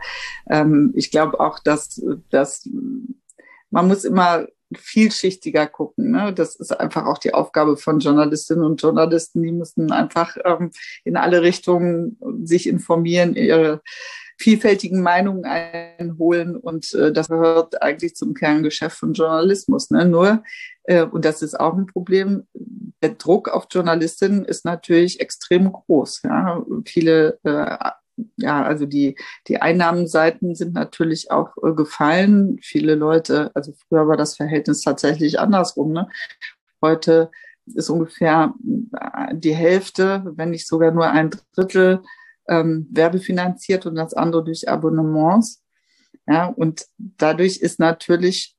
ähm, 0.49 0.93
ich 0.95 1.11
glaube 1.11 1.37
auch, 1.41 1.59
dass, 1.59 2.01
dass 2.29 2.69
man 3.69 3.89
muss 3.89 4.05
immer 4.05 4.45
vielschichtiger 4.73 5.67
gucken. 5.67 6.11
Ne? 6.11 6.31
Das 6.33 6.55
ist 6.55 6.71
einfach 6.71 7.07
auch 7.07 7.17
die 7.17 7.33
Aufgabe 7.33 7.75
von 7.75 7.99
Journalistinnen 7.99 8.63
und 8.63 8.81
Journalisten. 8.81 9.43
Die 9.43 9.51
müssen 9.51 9.91
einfach 9.91 10.37
ähm, 10.45 10.71
in 11.03 11.17
alle 11.17 11.41
Richtungen 11.41 12.17
sich 12.45 12.69
informieren, 12.69 13.35
ihre 13.35 13.81
vielfältigen 14.37 15.01
Meinungen 15.01 15.45
einholen 15.45 16.55
und 16.55 16.93
äh, 16.93 17.11
das 17.11 17.29
gehört 17.29 17.81
eigentlich 17.81 18.15
zum 18.15 18.33
Kerngeschäft 18.33 18.97
von 18.97 19.13
Journalismus. 19.13 19.91
Ne? 19.91 20.05
Nur, 20.05 20.43
äh, 20.83 21.03
und 21.03 21.25
das 21.25 21.41
ist 21.41 21.59
auch 21.59 21.75
ein 21.75 21.85
Problem, 21.85 22.47
der 23.01 23.11
Druck 23.11 23.49
auf 23.49 23.67
Journalistinnen 23.69 24.45
ist 24.45 24.65
natürlich 24.65 25.19
extrem 25.19 25.71
groß. 25.71 26.21
Ja? 26.23 26.63
Viele 26.85 27.39
äh, 27.43 27.77
ja, 28.37 28.63
also 28.63 28.85
die, 28.85 29.15
die 29.47 29.61
Einnahmenseiten 29.61 30.55
sind 30.55 30.73
natürlich 30.73 31.31
auch 31.31 31.55
äh, 31.63 31.73
gefallen. 31.73 32.59
Viele 32.61 32.95
Leute, 32.95 33.51
also 33.53 33.73
früher 33.87 34.07
war 34.07 34.17
das 34.17 34.35
Verhältnis 34.35 34.81
tatsächlich 34.81 35.39
andersrum. 35.39 35.93
Ne? 35.93 36.07
Heute 36.81 37.31
ist 37.73 37.89
ungefähr 37.89 38.53
äh, 38.93 39.35
die 39.35 39.55
Hälfte, 39.55 40.23
wenn 40.35 40.51
nicht 40.51 40.67
sogar 40.67 40.91
nur 40.91 41.09
ein 41.09 41.31
Drittel 41.55 42.03
ähm, 42.47 42.87
werbefinanziert 42.91 43.85
und 43.85 43.95
das 43.95 44.13
andere 44.13 44.43
durch 44.43 44.69
Abonnements. 44.69 45.63
Ja, 46.27 46.47
und 46.47 46.85
dadurch 46.97 47.57
ist 47.57 47.79
natürlich, 47.79 48.55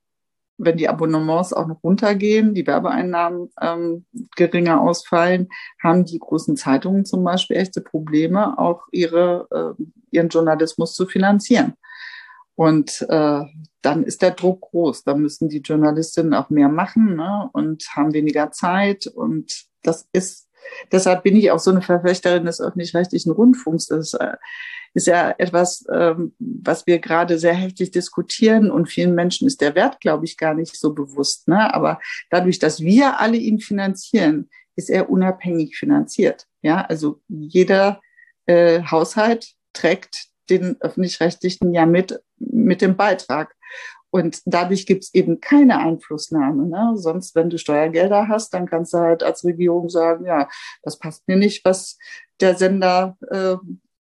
wenn 0.57 0.77
die 0.77 0.87
Abonnements 0.87 1.51
auch 1.51 1.67
noch 1.67 1.83
runtergehen, 1.83 2.53
die 2.53 2.65
Werbeeinnahmen 2.65 3.49
ähm, 3.61 4.05
geringer 4.35 4.81
ausfallen, 4.81 5.49
haben 5.81 6.05
die 6.05 6.19
großen 6.19 6.55
Zeitungen 6.57 7.05
zum 7.05 7.23
Beispiel 7.23 7.57
echte 7.57 7.81
Probleme, 7.81 8.57
auch 8.57 8.83
ihre, 8.91 9.47
äh, 9.79 9.83
ihren 10.11 10.29
Journalismus 10.29 10.93
zu 10.93 11.05
finanzieren. 11.07 11.73
Und 12.55 13.05
äh, 13.09 13.41
dann 13.81 14.03
ist 14.03 14.21
der 14.21 14.31
Druck 14.31 14.61
groß. 14.61 15.03
Da 15.03 15.13
müssen 15.13 15.49
die 15.49 15.59
Journalistinnen 15.59 16.33
auch 16.33 16.49
mehr 16.49 16.69
machen 16.69 17.15
ne? 17.15 17.49
und 17.51 17.85
haben 17.95 18.13
weniger 18.13 18.51
Zeit. 18.51 19.07
Und 19.07 19.65
das 19.83 20.07
ist 20.13 20.47
Deshalb 20.91 21.23
bin 21.23 21.35
ich 21.35 21.51
auch 21.51 21.59
so 21.59 21.71
eine 21.71 21.81
Verfechterin 21.81 22.45
des 22.45 22.61
öffentlich-rechtlichen 22.61 23.31
Rundfunks. 23.31 23.87
Das, 23.87 24.13
äh, 24.13 24.35
ist 24.95 25.07
ja 25.07 25.35
etwas, 25.37 25.85
ähm, 25.93 26.33
was 26.39 26.87
wir 26.87 26.99
gerade 26.99 27.37
sehr 27.37 27.53
heftig 27.53 27.91
diskutieren 27.91 28.71
und 28.71 28.87
vielen 28.87 29.13
Menschen 29.13 29.45
ist 29.45 29.59
der 29.59 29.75
Wert, 29.75 29.99
glaube 29.99 30.23
ich, 30.25 30.37
gar 30.37 30.53
nicht 30.53 30.77
so 30.77 30.93
bewusst. 30.93 31.49
Ne? 31.49 31.73
Aber 31.73 31.99
dadurch, 32.31 32.59
dass 32.59 32.79
wir 32.79 33.19
alle 33.19 33.35
ihn 33.35 33.59
finanzieren, 33.59 34.49
ist 34.77 34.89
er 34.89 35.09
unabhängig 35.09 35.77
finanziert. 35.77 36.47
Ja, 36.61 36.81
also 36.81 37.21
jeder 37.27 38.01
äh, 38.45 38.83
Haushalt 38.83 39.53
trägt 39.73 40.27
den 40.49 40.77
öffentlich-rechtlichen 40.79 41.73
ja 41.73 41.85
mit, 41.85 42.19
mit 42.37 42.81
dem 42.81 42.95
Beitrag. 42.95 43.53
Und 44.11 44.41
dadurch 44.45 44.85
gibt 44.85 45.03
es 45.03 45.13
eben 45.13 45.41
keine 45.41 45.79
Einflussnahme. 45.79 46.67
Ne? 46.67 46.93
Sonst, 46.95 47.35
wenn 47.35 47.49
du 47.49 47.57
Steuergelder 47.57 48.27
hast, 48.27 48.53
dann 48.53 48.65
kannst 48.65 48.93
du 48.93 48.99
halt 48.99 49.23
als 49.23 49.43
Regierung 49.43 49.89
sagen, 49.89 50.25
ja, 50.25 50.47
das 50.83 50.97
passt 50.97 51.27
mir 51.27 51.35
nicht, 51.35 51.65
was 51.65 51.97
der 52.39 52.55
Sender 52.55 53.17
äh, 53.29 53.55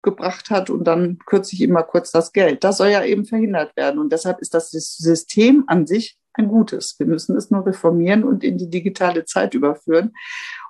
gebracht 0.01 0.49
hat 0.49 0.69
und 0.69 0.85
dann 0.85 1.19
kürze 1.25 1.55
ich 1.55 1.61
immer 1.61 1.83
kurz 1.83 2.11
das 2.11 2.31
Geld. 2.31 2.63
Das 2.63 2.77
soll 2.77 2.89
ja 2.89 3.03
eben 3.03 3.25
verhindert 3.25 3.75
werden. 3.75 3.99
Und 3.99 4.13
deshalb 4.13 4.39
ist 4.39 4.53
das 4.53 4.71
System 4.71 5.65
an 5.67 5.85
sich 5.85 6.17
ein 6.33 6.47
gutes. 6.47 6.97
Wir 6.99 7.05
müssen 7.05 7.35
es 7.35 7.51
nur 7.51 7.65
reformieren 7.65 8.23
und 8.23 8.43
in 8.43 8.57
die 8.57 8.69
digitale 8.69 9.25
Zeit 9.25 9.53
überführen. 9.53 10.13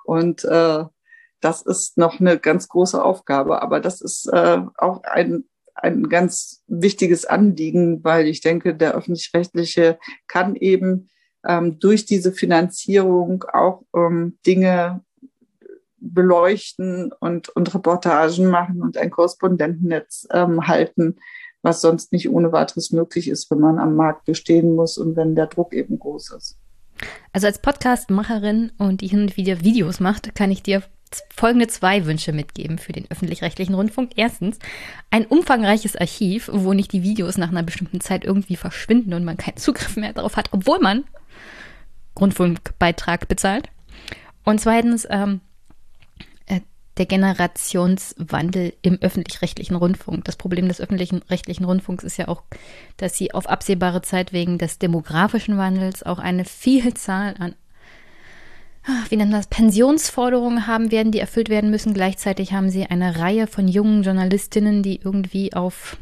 Und 0.04 0.44
äh, 0.44 0.84
das 1.40 1.62
ist 1.62 1.96
noch 1.96 2.20
eine 2.20 2.38
ganz 2.38 2.68
große 2.68 3.02
Aufgabe. 3.02 3.62
Aber 3.62 3.80
das 3.80 4.00
ist 4.00 4.26
äh, 4.32 4.62
auch 4.76 5.02
ein 5.04 5.44
ein 5.74 6.08
ganz 6.08 6.62
wichtiges 6.66 7.24
Anliegen, 7.24 8.02
weil 8.04 8.26
ich 8.26 8.40
denke, 8.40 8.74
der 8.74 8.94
öffentlich-rechtliche 8.94 9.98
kann 10.26 10.56
eben 10.56 11.08
ähm, 11.46 11.78
durch 11.78 12.06
diese 12.06 12.32
Finanzierung 12.32 13.44
auch 13.52 13.82
ähm, 13.94 14.38
Dinge 14.46 15.02
beleuchten 16.00 17.12
und, 17.20 17.50
und 17.50 17.74
Reportagen 17.74 18.46
machen 18.46 18.82
und 18.82 18.96
ein 18.96 19.10
Korrespondentennetz 19.10 20.26
ähm, 20.32 20.66
halten, 20.66 21.16
was 21.62 21.82
sonst 21.82 22.12
nicht 22.12 22.30
ohne 22.30 22.52
weiteres 22.52 22.90
möglich 22.90 23.28
ist, 23.28 23.50
wenn 23.50 23.60
man 23.60 23.78
am 23.78 23.94
Markt 23.94 24.24
bestehen 24.24 24.74
muss 24.74 24.96
und 24.98 25.16
wenn 25.16 25.34
der 25.34 25.46
Druck 25.46 25.74
eben 25.74 25.98
groß 25.98 26.32
ist. 26.32 26.58
Also 27.32 27.46
als 27.46 27.60
Podcastmacherin 27.60 28.72
und 28.78 29.00
die 29.00 29.06
hin 29.06 29.22
und 29.22 29.36
wieder 29.36 29.62
Videos 29.62 30.00
macht, 30.00 30.34
kann 30.34 30.50
ich 30.50 30.62
dir 30.62 30.82
folgende 31.34 31.66
zwei 31.66 32.06
Wünsche 32.06 32.32
mitgeben 32.32 32.78
für 32.78 32.92
den 32.92 33.10
öffentlich-rechtlichen 33.10 33.74
Rundfunk. 33.74 34.12
Erstens, 34.16 34.58
ein 35.10 35.26
umfangreiches 35.26 35.96
Archiv, 35.96 36.50
wo 36.52 36.72
nicht 36.72 36.92
die 36.92 37.02
Videos 37.02 37.36
nach 37.36 37.50
einer 37.50 37.62
bestimmten 37.62 38.00
Zeit 38.00 38.24
irgendwie 38.24 38.56
verschwinden 38.56 39.14
und 39.14 39.24
man 39.24 39.36
keinen 39.36 39.56
Zugriff 39.56 39.96
mehr 39.96 40.12
darauf 40.12 40.36
hat, 40.36 40.48
obwohl 40.52 40.78
man 40.78 41.04
Rundfunkbeitrag 42.18 43.28
bezahlt. 43.28 43.68
Und 44.44 44.60
zweitens, 44.60 45.06
ähm, 45.10 45.40
äh, 46.46 46.60
der 46.96 47.06
Generationswandel 47.06 48.74
im 48.82 48.98
öffentlich-rechtlichen 49.00 49.76
Rundfunk. 49.76 50.24
Das 50.24 50.36
Problem 50.36 50.68
des 50.68 50.80
öffentlichen 50.80 51.22
rechtlichen 51.30 51.64
Rundfunks 51.64 52.04
ist 52.04 52.18
ja 52.18 52.28
auch, 52.28 52.42
dass 52.98 53.16
sie 53.16 53.32
auf 53.32 53.48
absehbare 53.48 54.02
Zeit 54.02 54.32
wegen 54.32 54.58
des 54.58 54.78
demografischen 54.78 55.56
Wandels 55.56 56.02
auch 56.02 56.18
eine 56.18 56.44
Vielzahl 56.44 57.34
an 57.38 57.54
wie 59.08 59.16
nennen 59.16 59.30
das, 59.30 59.46
Pensionsforderungen 59.48 60.66
haben 60.66 60.90
werden, 60.90 61.12
die 61.12 61.20
erfüllt 61.20 61.48
werden 61.48 61.70
müssen. 61.70 61.94
Gleichzeitig 61.94 62.52
haben 62.52 62.70
sie 62.70 62.86
eine 62.86 63.18
Reihe 63.18 63.46
von 63.46 63.68
jungen 63.68 64.02
Journalistinnen, 64.02 64.82
die 64.82 65.00
irgendwie 65.02 65.52
auf 65.52 65.98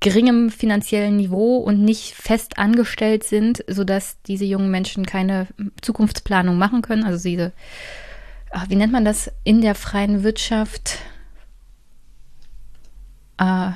geringem 0.00 0.50
finanziellen 0.50 1.16
Niveau 1.16 1.58
und 1.58 1.82
nicht 1.82 2.14
fest 2.14 2.58
angestellt 2.58 3.24
sind, 3.24 3.64
sodass 3.68 4.20
diese 4.22 4.44
jungen 4.44 4.70
Menschen 4.70 5.06
keine 5.06 5.46
Zukunftsplanung 5.82 6.58
machen 6.58 6.82
können. 6.82 7.04
Also 7.04 7.28
diese, 7.28 7.52
wie 8.68 8.76
nennt 8.76 8.92
man 8.92 9.04
das 9.04 9.30
in 9.44 9.60
der 9.60 9.74
freien 9.74 10.24
Wirtschaft? 10.24 10.98
Äh, 13.38 13.70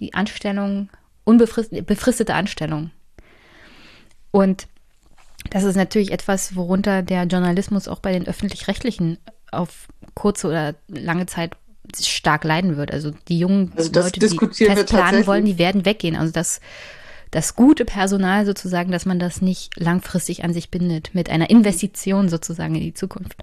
die 0.00 0.14
Anstellung, 0.14 0.90
unbefristete 1.24 2.34
Anstellung. 2.34 2.90
Und 4.30 4.68
das 5.50 5.64
ist 5.64 5.76
natürlich 5.76 6.12
etwas, 6.12 6.56
worunter 6.56 7.02
der 7.02 7.24
Journalismus 7.24 7.88
auch 7.88 8.00
bei 8.00 8.12
den 8.12 8.26
öffentlich-rechtlichen 8.26 9.18
auf 9.50 9.88
kurze 10.14 10.48
oder 10.48 10.74
lange 10.88 11.26
Zeit 11.26 11.56
stark 11.98 12.44
leiden 12.44 12.76
wird. 12.76 12.92
Also 12.92 13.12
die 13.28 13.38
jungen 13.38 13.72
also 13.76 13.90
Leute, 13.92 14.20
die 14.20 14.28
fest 14.28 14.88
planen 14.88 15.26
wollen, 15.26 15.44
die 15.44 15.58
werden 15.58 15.84
weggehen. 15.84 16.16
Also 16.16 16.32
das, 16.32 16.60
das 17.30 17.56
gute 17.56 17.84
Personal 17.84 18.44
sozusagen, 18.44 18.92
dass 18.92 19.06
man 19.06 19.18
das 19.18 19.40
nicht 19.40 19.78
langfristig 19.78 20.44
an 20.44 20.52
sich 20.52 20.70
bindet, 20.70 21.14
mit 21.14 21.30
einer 21.30 21.50
Investition 21.50 22.28
sozusagen 22.28 22.74
in 22.74 22.82
die 22.82 22.94
Zukunft. 22.94 23.42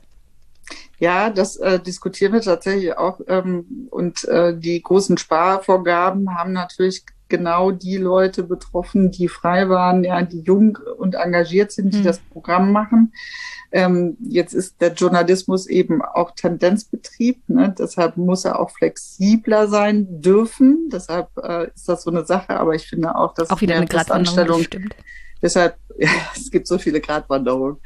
Ja, 1.00 1.30
das 1.30 1.58
äh, 1.58 1.80
diskutieren 1.80 2.34
wir 2.34 2.42
tatsächlich 2.42 2.98
auch. 2.98 3.20
Ähm, 3.28 3.88
und 3.92 4.24
äh, 4.26 4.58
die 4.58 4.82
großen 4.82 5.18
Sparvorgaben 5.18 6.36
haben 6.38 6.54
natürlich 6.54 7.04
genau 7.30 7.72
die 7.72 7.98
Leute 7.98 8.44
betroffen, 8.44 9.12
die 9.12 9.28
frei 9.28 9.70
waren, 9.70 10.04
ja, 10.04 10.22
die 10.22 10.42
jung 10.42 10.78
und 10.98 11.16
engagiert 11.16 11.72
sind, 11.72 11.94
die 11.94 12.00
mhm. 12.00 12.04
das 12.04 12.20
Programm 12.20 12.72
machen. 12.72 13.14
Ähm, 13.72 14.16
jetzt 14.22 14.54
ist 14.54 14.80
der 14.80 14.94
Journalismus 14.94 15.68
eben 15.68 16.02
auch 16.02 16.32
Tendenzbetrieb, 16.32 17.42
ne? 17.48 17.74
deshalb 17.78 18.16
muss 18.16 18.46
er 18.46 18.60
auch 18.60 18.70
flexibler 18.70 19.68
sein 19.68 20.22
dürfen. 20.22 20.90
Deshalb 20.92 21.30
äh, 21.42 21.68
ist 21.74 21.90
das 21.90 22.04
so 22.04 22.12
eine 22.12 22.26
Sache, 22.26 22.58
aber 22.60 22.76
ich 22.76 22.88
finde 22.88 23.16
auch, 23.16 23.34
dass 23.34 23.50
auch 23.50 23.62
wieder 23.62 23.76
eine 23.76 23.88
Festanstellung 23.88 24.62
stimmt. 24.64 24.96
Deshalb, 25.42 25.78
ja, 25.98 26.10
es 26.36 26.52
gibt 26.52 26.68
so 26.68 26.78
viele 26.78 27.02
Gratwanderungen. 27.02 27.78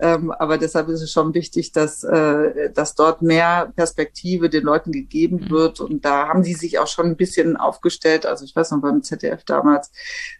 Ähm, 0.00 0.32
aber 0.32 0.58
deshalb 0.58 0.88
ist 0.88 1.02
es 1.02 1.12
schon 1.12 1.34
wichtig, 1.34 1.70
dass, 1.70 2.02
äh, 2.02 2.70
dass 2.72 2.94
dort 2.94 3.22
mehr 3.22 3.72
Perspektive 3.76 4.50
den 4.50 4.64
Leuten 4.64 4.90
gegeben 4.90 5.44
mhm. 5.44 5.50
wird. 5.50 5.80
Und 5.80 6.04
da 6.04 6.28
haben 6.28 6.42
sie 6.42 6.54
sich 6.54 6.78
auch 6.78 6.88
schon 6.88 7.06
ein 7.06 7.16
bisschen 7.16 7.56
aufgestellt. 7.56 8.26
Also 8.26 8.44
ich 8.44 8.56
weiß 8.56 8.72
noch, 8.72 8.80
beim 8.80 9.02
ZDF 9.02 9.44
damals 9.44 9.92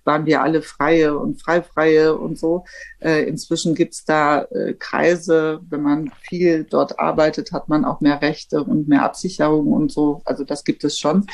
waren 0.04 0.26
wir 0.26 0.42
alle 0.42 0.60
Freie 0.60 1.16
und 1.16 1.40
Freifreie 1.40 2.16
und 2.16 2.38
so. 2.38 2.64
Äh, 3.00 3.28
inzwischen 3.28 3.74
gibt's 3.74 4.04
da 4.04 4.42
äh, 4.42 4.74
Kreise. 4.74 5.60
Wenn 5.68 5.82
man 5.82 6.10
viel 6.28 6.64
dort 6.64 6.98
arbeitet, 6.98 7.52
hat 7.52 7.68
man 7.68 7.84
auch 7.84 8.00
mehr 8.00 8.20
Rechte 8.20 8.64
und 8.64 8.88
mehr 8.88 9.04
Absicherung 9.04 9.72
und 9.72 9.92
so. 9.92 10.20
Also 10.24 10.42
das 10.42 10.64
gibt 10.64 10.82
es 10.82 10.98
schon. 10.98 11.26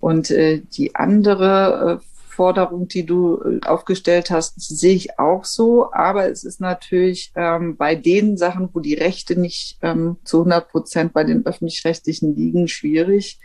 Und 0.00 0.32
äh, 0.32 0.60
die 0.60 0.96
andere 0.96 2.00
äh, 2.02 2.11
Forderung, 2.32 2.88
die 2.88 3.04
du 3.04 3.40
äh, 3.42 3.66
aufgestellt 3.66 4.30
hast, 4.30 4.60
sehe 4.60 4.94
ich 4.94 5.18
auch 5.18 5.44
so. 5.44 5.92
Aber 5.92 6.28
es 6.30 6.44
ist 6.44 6.60
natürlich 6.60 7.32
ähm, 7.36 7.76
bei 7.76 7.94
den 7.94 8.36
Sachen, 8.36 8.70
wo 8.72 8.80
die 8.80 8.94
Rechte 8.94 9.38
nicht 9.38 9.78
ähm, 9.82 10.16
zu 10.24 10.38
100 10.38 10.68
Prozent 10.68 11.12
bei 11.12 11.24
den 11.24 11.44
öffentlich-rechtlichen 11.44 12.34
liegen, 12.34 12.68
schwierig, 12.68 13.38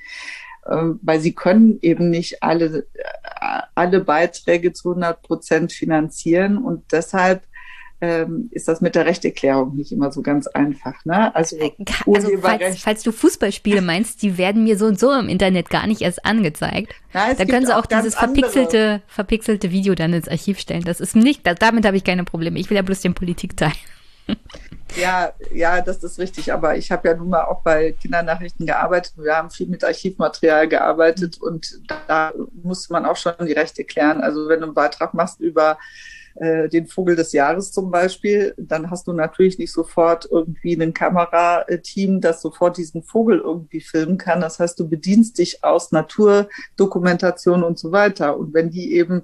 ähm, 0.69 0.99
weil 1.01 1.19
sie 1.19 1.33
können 1.33 1.79
eben 1.81 2.09
nicht 2.09 2.41
alle, 2.41 2.87
äh, 2.93 3.61
alle 3.75 3.99
Beiträge 3.99 4.73
zu 4.73 4.91
100 4.91 5.21
Prozent 5.21 5.73
finanzieren. 5.73 6.57
Und 6.57 6.91
deshalb 6.91 7.43
ähm, 7.99 8.49
ist 8.51 8.67
das 8.67 8.79
mit 8.79 8.95
der 8.95 9.05
Rechterklärung 9.05 9.75
nicht 9.75 9.91
immer 9.91 10.11
so 10.11 10.21
ganz 10.21 10.47
einfach. 10.47 11.03
Ne? 11.05 11.33
Also, 11.35 11.57
äh, 11.57 11.71
also 12.05 12.29
falls, 12.39 12.79
falls, 12.79 13.03
du 13.03 13.11
Fußballspiele 13.11 13.81
meinst, 13.83 14.21
die 14.21 14.37
werden 14.37 14.63
mir 14.63 14.77
so 14.77 14.85
und 14.85 14.99
so 14.99 15.11
im 15.13 15.29
Internet 15.29 15.69
gar 15.69 15.87
nicht 15.87 16.01
erst 16.01 16.23
angezeigt. 16.25 16.93
Dann 17.13 17.47
können 17.47 17.65
sie 17.65 17.75
auch, 17.75 17.83
auch 17.83 17.85
dieses 17.87 18.15
verpixelte, 18.15 19.01
verpixelte 19.07 19.71
Video 19.71 19.95
dann 19.95 20.13
ins 20.13 20.27
Archiv 20.27 20.59
stellen. 20.59 20.83
Das 20.83 20.99
ist 20.99 21.15
nicht, 21.15 21.41
damit 21.59 21.85
habe 21.85 21.97
ich 21.97 22.03
keine 22.03 22.23
Probleme. 22.23 22.59
Ich 22.59 22.69
will 22.69 22.77
ja 22.77 22.83
bloß 22.83 23.01
den 23.01 23.13
Politikteil. 23.13 23.73
Ja, 24.95 25.33
ja, 25.53 25.81
das 25.81 26.01
ist 26.03 26.17
richtig. 26.17 26.53
Aber 26.53 26.77
ich 26.77 26.91
habe 26.91 27.09
ja 27.09 27.15
nun 27.15 27.29
mal 27.29 27.43
auch 27.43 27.61
bei 27.61 27.91
Kindernachrichten 27.91 28.65
gearbeitet. 28.65 29.13
Wir 29.17 29.35
haben 29.35 29.49
viel 29.49 29.67
mit 29.67 29.83
Archivmaterial 29.83 30.67
gearbeitet 30.69 31.41
und 31.41 31.81
da 32.07 32.31
muss 32.63 32.89
man 32.89 33.05
auch 33.05 33.17
schon 33.17 33.33
die 33.45 33.51
Rechte 33.51 33.83
klären. 33.83 34.21
Also 34.21 34.47
wenn 34.47 34.61
du 34.61 34.67
einen 34.67 34.73
Beitrag 34.73 35.13
machst 35.13 35.41
über 35.41 35.77
äh, 36.39 36.69
den 36.69 36.87
Vogel 36.87 37.15
des 37.15 37.31
Jahres 37.31 37.71
zum 37.71 37.89
Beispiel, 37.89 38.53
dann 38.57 38.91
hast 38.91 39.07
du 39.07 39.13
natürlich 39.13 39.57
nicht 39.57 39.71
sofort 39.71 40.27
irgendwie 40.29 40.79
ein 40.79 40.93
Kamerateam, 40.93 42.21
das 42.21 42.41
sofort 42.41 42.77
diesen 42.77 43.01
Vogel 43.01 43.39
irgendwie 43.39 43.81
filmen 43.81 44.17
kann. 44.17 44.41
Das 44.41 44.59
heißt, 44.59 44.79
du 44.79 44.87
bedienst 44.87 45.39
dich 45.39 45.63
aus 45.63 45.91
Naturdokumentation 45.91 47.63
und 47.63 47.79
so 47.79 47.91
weiter. 47.91 48.37
Und 48.37 48.53
wenn 48.53 48.69
die 48.69 48.93
eben 48.93 49.23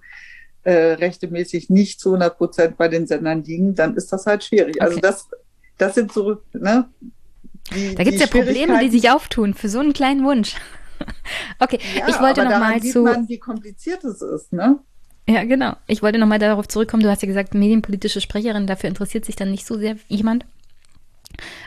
äh, 0.64 0.93
rechtemäßig 0.93 1.69
nicht 1.69 2.00
zu 2.00 2.09
100 2.09 2.38
Prozent 2.38 2.77
bei 2.77 2.88
den 2.88 3.06
Sendern 3.06 3.43
liegen, 3.43 3.75
dann 3.75 3.95
ist 3.95 4.11
das 4.11 4.25
halt 4.25 4.43
schwierig. 4.43 4.82
Also 4.82 4.98
okay. 4.98 5.06
Also 5.08 5.27
das, 5.30 5.40
das 5.77 5.95
sind 5.95 6.11
so, 6.11 6.38
ne? 6.53 6.90
Die, 7.75 7.95
da 7.95 8.03
gibt 8.03 8.16
es 8.16 8.22
ja 8.22 8.27
Probleme, 8.27 8.80
die 8.80 8.90
sich 8.90 9.09
auftun 9.09 9.53
für 9.53 9.69
so 9.69 9.80
einen 9.80 9.93
kleinen 9.93 10.25
Wunsch. 10.25 10.56
okay, 11.59 11.80
ja, 11.95 12.08
ich 12.08 12.19
wollte 12.19 12.43
noch 12.43 12.59
mal 12.59 12.82
zu. 12.82 13.03
Man, 13.03 13.30
wie 13.30 13.40
kompliziert 13.40 14.03
es 14.03 14.22
ist, 14.22 14.51
ne? 14.51 14.80
Ja, 15.27 15.43
genau. 15.43 15.76
Ich 15.88 16.02
wollte 16.02 16.19
nochmal 16.19 16.40
darauf 16.40 16.68
zurückkommen. 16.68 17.03
Du 17.03 17.10
hast 17.10 17.22
ja 17.22 17.27
gesagt, 17.27 17.53
medienpolitische 17.53 18.22
Sprecherin, 18.22 18.68
dafür 18.68 18.90
interessiert 18.90 19.26
sich 19.26 19.35
dann 19.35 19.52
nicht 19.52 19.66
so 19.66 19.77
sehr 19.77 19.95
jemand. 20.10 20.45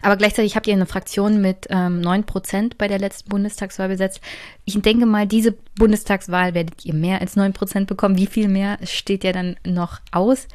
Aber 0.03 0.17
gleichzeitig 0.17 0.55
habt 0.57 0.67
ihr 0.67 0.75
eine 0.75 0.87
Fraktion 0.87 1.41
mit 1.41 1.67
ähm, 1.71 2.01
9% 2.01 2.73
bei 2.79 2.87
der 2.87 2.99
letzten 2.99 3.31
Bundestagswahl 3.31 3.89
besetzt. 3.89 4.21
Ich 4.65 4.81
denke 4.81 5.07
mal, 5.07 5.27
diese 5.27 5.53
Bundestagswahl 5.77 6.55
werdet 6.55 6.85
ihr 6.85 6.95
mehr 6.95 7.21
als 7.21 7.37
9% 7.37 7.87
bekommen. 7.87 8.17
Wie 8.17 8.27
viel 8.27 8.49
mehr 8.49 8.79
steht 8.85 9.25
ja 9.25 9.33
dann 9.33 9.57
noch 9.65 10.01
aus? 10.13 10.47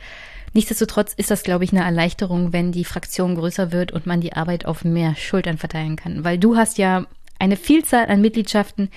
Nichtsdestotrotz 0.53 1.13
ist 1.13 1.31
das, 1.31 1.43
glaube 1.43 1.63
ich, 1.63 1.71
eine 1.71 1.83
Erleichterung, 1.83 2.53
wenn 2.53 2.71
die 2.71 2.85
Fraktion 2.85 3.35
größer 3.35 3.71
wird 3.71 3.91
und 3.91 4.05
man 4.05 4.21
die 4.21 4.33
Arbeit 4.33 4.65
auf 4.65 4.83
mehr 4.83 5.15
Schultern 5.15 5.57
verteilen 5.57 5.95
kann. 5.95 6.23
Weil 6.23 6.37
du 6.37 6.57
hast 6.57 6.77
ja 6.77 7.05
eine 7.39 7.55
Vielzahl 7.55 8.07
an 8.07 8.21
Mitgliedschaften, 8.21 8.89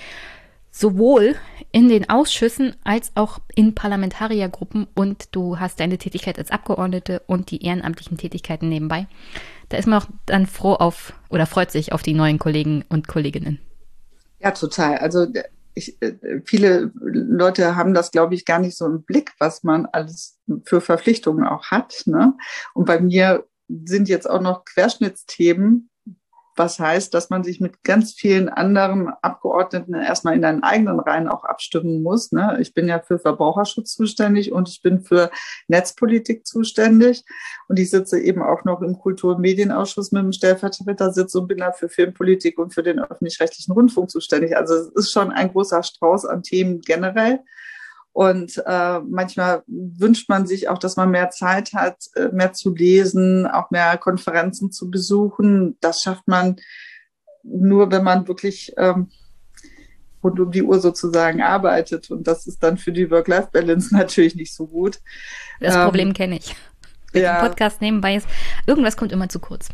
sowohl 0.75 1.37
in 1.71 1.89
den 1.89 2.11
Ausschüssen 2.11 2.75
als 2.83 3.13
auch 3.15 3.39
in 3.55 3.77
Parlamentariergruppen 3.77 4.89
und 4.95 5.29
du 5.31 5.61
hast 5.61 5.79
deine 5.79 5.99
Tätigkeit 5.99 6.37
als 6.37 6.51
Abgeordnete 6.51 7.23
und 7.29 7.53
die 7.53 7.65
ehrenamtlichen 7.65 8.19
Tätigkeiten 8.19 8.69
nebenbei. 8.69 9.07
Da 9.69 9.77
ist 9.77 9.87
man 9.87 10.03
auch 10.03 10.09
dann 10.27 10.47
froh 10.47 10.75
auf 10.75 11.13
oder 11.31 11.47
freut 11.47 11.71
sich 11.71 11.93
auf 11.93 12.03
die 12.03 12.13
neuen 12.13 12.41
Kollegen 12.41 12.85
und 12.89 13.07
Kolleginnen. 13.07 13.61
Ja, 14.41 14.51
total. 14.51 14.99
Also 14.99 15.29
ich, 15.75 16.03
äh, 16.03 16.15
viele 16.45 16.91
Leute 17.01 17.77
haben 17.77 17.95
das, 17.95 18.11
glaube 18.11 18.35
ich, 18.35 18.45
gar 18.45 18.59
nicht 18.59 18.77
so 18.77 18.87
im 18.87 19.05
Blick, 19.05 19.33
was 19.39 19.63
man 19.63 19.87
alles 19.87 20.41
für 20.65 20.81
Verpflichtungen 20.81 21.47
auch 21.47 21.71
hat. 21.71 22.03
Ne? 22.07 22.35
Und 22.75 22.87
bei 22.87 23.01
mir 23.01 23.45
sind 23.69 24.09
jetzt 24.09 24.29
auch 24.29 24.41
noch 24.41 24.65
Querschnittsthemen, 24.65 25.89
was 26.57 26.79
heißt, 26.79 27.13
dass 27.15 27.31
man 27.31 27.43
sich 27.43 27.61
mit 27.61 27.83
ganz 27.83 28.13
vielen 28.13 28.49
anderen 28.49 29.09
Abgeordneten 29.23 29.95
erstmal 29.95 30.35
in 30.35 30.43
deinen 30.43 30.63
eigenen 30.63 31.01
Reihen 31.01 31.29
auch 31.29 31.45
abstimmen 31.45 32.03
muss. 32.03 32.33
Ne? 32.33 32.59
Ich 32.61 32.75
bin 32.75 32.89
ja 32.89 33.01
für 33.01 33.19
Verbraucherschutz 33.19 33.95
zuständig 33.95 34.53
und 34.53 34.69
ich 34.69 34.83
bin 34.83 35.01
für 35.01 35.31
Netzpolitik 35.69 36.47
zuständig. 36.47 37.25
Und 37.69 37.79
ich 37.79 37.91
sitze 37.91 38.21
eben 38.21 38.43
auch 38.43 38.65
noch 38.65 38.83
im 38.83 38.99
Kultur- 38.99 39.35
und 39.35 39.41
Medienausschuss 39.41 40.13
mit 40.13 40.23
dem 40.23 40.33
Stellvertretersitz 40.33 41.35
und 41.35 41.49
bin 41.49 41.59
da 41.59 41.73
für 41.73 41.89
Filmpolitik 41.89 42.59
und 42.59 42.73
für 42.73 42.83
den 42.83 43.01
öffentlich-rechtlichen 43.01 43.73
Rundfunk 43.73 44.11
zuständig. 44.11 44.57
Also 44.57 44.75
es 44.75 44.89
ist 44.89 45.13
schon 45.13 45.33
ein 45.33 45.51
großer 45.51 45.83
Strauß 45.83 46.27
an 46.27 46.43
Themen 46.43 46.81
generell. 46.81 47.41
Und 48.15 48.63
äh, 48.65 49.01
manchmal 49.01 49.65
wünscht 49.67 50.29
man 50.29 50.47
sich 50.47 50.69
auch, 50.69 50.79
dass 50.79 50.97
man 50.97 51.11
mehr 51.11 51.31
Zeit 51.31 51.73
hat, 51.73 51.97
äh, 52.15 52.29
mehr 52.29 52.53
zu 52.53 52.73
lesen, 52.73 53.45
auch 53.49 53.73
mehr 53.73 53.99
Konferenzen 53.99 54.71
zu 54.71 54.89
besuchen. 54.89 55.77
Das 55.81 56.01
schafft 56.01 56.29
man 56.29 56.55
nur, 57.43 57.91
wenn 57.91 58.05
man 58.05 58.29
wirklich 58.29 58.73
ähm, 58.77 59.11
rund 60.23 60.39
um 60.39 60.53
die 60.53 60.63
Uhr 60.63 60.79
sozusagen 60.79 61.43
arbeitet. 61.43 62.09
Und 62.09 62.29
das 62.29 62.47
ist 62.47 62.63
dann 62.63 62.79
für 62.79 62.93
die 62.93 63.11
Work-Life-Balance 63.11 63.93
natürlich 63.97 64.37
nicht 64.37 64.55
so 64.55 64.69
gut. 64.69 65.01
Das 65.59 65.75
ähm, 65.75 65.83
Problem 65.83 66.13
kenne 66.15 66.37
ich. 66.37 66.55
Wenn 67.13 67.25
ja. 67.25 67.41
Podcast 67.41 67.81
nebenbei 67.81 68.15
ist, 68.15 68.29
irgendwas 68.65 68.97
kommt 68.97 69.11
immer 69.11 69.29
zu 69.29 69.41
kurz. 69.41 69.71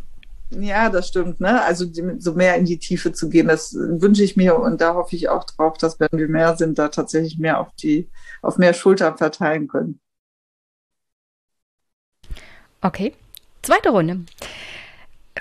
Ja, 0.50 0.90
das 0.90 1.08
stimmt. 1.08 1.40
Ne? 1.40 1.62
Also 1.62 1.86
so 2.18 2.34
mehr 2.34 2.56
in 2.56 2.64
die 2.64 2.78
Tiefe 2.78 3.12
zu 3.12 3.28
gehen, 3.28 3.48
das 3.48 3.72
wünsche 3.74 4.24
ich 4.24 4.36
mir 4.36 4.58
und 4.58 4.80
da 4.80 4.94
hoffe 4.94 5.14
ich 5.14 5.28
auch 5.28 5.44
drauf, 5.44 5.78
dass 5.78 6.00
wenn 6.00 6.08
wir 6.12 6.28
mehr 6.28 6.56
sind, 6.56 6.78
da 6.78 6.88
tatsächlich 6.88 7.38
mehr 7.38 7.60
auf 7.60 7.72
die 7.76 8.10
auf 8.42 8.58
mehr 8.58 8.74
Schultern 8.74 9.16
verteilen 9.16 9.68
können. 9.68 10.00
Okay, 12.82 13.14
zweite 13.62 13.90
Runde. 13.90 14.24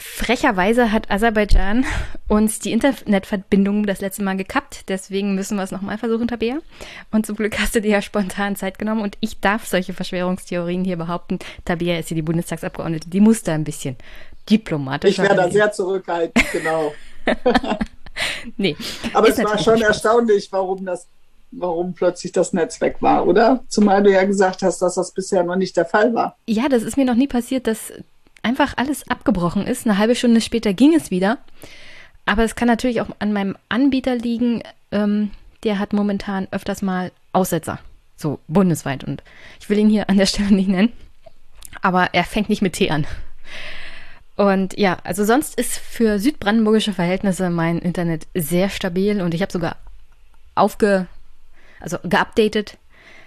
Frecherweise 0.02 0.92
hat 0.92 1.12
Aserbaidschan 1.12 1.86
uns 2.28 2.60
die 2.60 2.72
Internetverbindung 2.72 3.86
das 3.86 4.00
letzte 4.00 4.24
Mal 4.24 4.38
gekappt. 4.38 4.88
Deswegen 4.88 5.36
müssen 5.36 5.58
wir 5.58 5.64
es 5.64 5.72
nochmal 5.72 5.98
versuchen, 5.98 6.28
Tabea. 6.28 6.60
Und 7.12 7.26
zum 7.26 7.36
Glück 7.36 7.60
hast 7.60 7.76
du 7.76 7.82
dir 7.82 7.92
ja 7.92 8.02
spontan 8.02 8.56
Zeit 8.56 8.80
genommen. 8.80 9.02
Und 9.02 9.18
ich 9.20 9.40
darf 9.42 9.68
solche 9.68 9.94
Verschwörungstheorien 9.94 10.86
hier 10.86 10.96
behaupten. 10.96 11.40
Tabea 11.66 12.00
ist 12.00 12.08
hier 12.08 12.16
die 12.16 12.22
Bundestagsabgeordnete. 12.22 13.10
Die 13.10 13.20
muss 13.20 13.44
da 13.44 13.54
ein 13.54 13.66
bisschen 13.66 13.98
diplomatisch. 14.50 15.12
Ich 15.12 15.20
wäre 15.20 15.36
da 15.36 15.50
sehr 15.50 15.72
zurückhaltend, 15.72 16.46
genau. 16.52 16.94
nee. 18.58 18.78
Aber 19.14 19.28
es 19.28 19.38
war 19.44 19.58
schon 19.58 19.82
erstaunlich, 19.82 20.50
warum 20.52 20.86
das 20.86 21.08
warum 21.52 21.94
plötzlich 21.94 22.32
das 22.32 22.54
Netz 22.54 22.80
weg 22.80 22.98
war, 23.00 23.26
oder? 23.28 23.64
Zumal 23.68 24.04
du 24.04 24.12
ja 24.12 24.24
gesagt 24.24 24.62
hast, 24.62 24.82
dass 24.84 24.96
das 24.96 25.12
bisher 25.12 25.44
noch 25.44 25.56
nicht 25.56 25.76
der 25.78 25.86
Fall 25.86 26.14
war. 26.14 26.38
Ja, 26.48 26.70
das 26.70 26.84
ist 26.84 26.96
mir 26.96 27.06
noch 27.06 27.16
nie 27.16 27.28
passiert, 27.28 27.68
dass 27.68 27.92
einfach 28.50 28.74
alles 28.78 29.08
abgebrochen 29.10 29.68
ist. 29.68 29.86
Eine 29.86 30.00
halbe 30.00 30.16
Stunde 30.16 30.42
später 30.42 30.74
ging 30.74 30.96
es 30.96 31.12
wieder. 31.12 31.38
Aber 32.26 32.44
es 32.44 32.56
kann 32.56 32.68
natürlich 32.68 33.00
auch 33.00 33.10
an 33.20 33.32
meinem 33.32 33.56
Anbieter 33.70 34.16
liegen. 34.16 34.64
Ähm, 34.92 35.32
der 35.64 35.78
hat 35.78 35.94
momentan 35.94 36.48
öfters 36.52 36.82
mal 36.82 37.12
Aussetzer. 37.32 37.80
So 38.18 38.40
bundesweit. 38.48 39.04
Und 39.04 39.24
ich 39.60 39.70
will 39.70 39.78
ihn 39.78 39.90
hier 39.90 40.10
an 40.10 40.18
der 40.18 40.26
Stelle 40.26 40.52
nicht 40.52 40.68
nennen. 40.68 40.92
Aber 41.82 42.14
er 42.14 42.24
fängt 42.24 42.50
nicht 42.50 42.64
mit 42.64 42.74
T 42.74 42.90
an. 42.90 43.06
Und 44.36 44.78
ja, 44.80 44.98
also 45.04 45.26
sonst 45.26 45.60
ist 45.60 45.78
für 45.78 46.18
südbrandenburgische 46.18 46.94
Verhältnisse 46.94 47.50
mein 47.50 47.78
Internet 47.78 48.26
sehr 48.34 48.70
stabil 48.70 49.22
und 49.22 49.34
ich 49.34 49.42
habe 49.42 49.52
sogar 49.52 49.76
aufge, 50.56 51.08
also 51.82 51.98
geupdatet, 52.04 52.78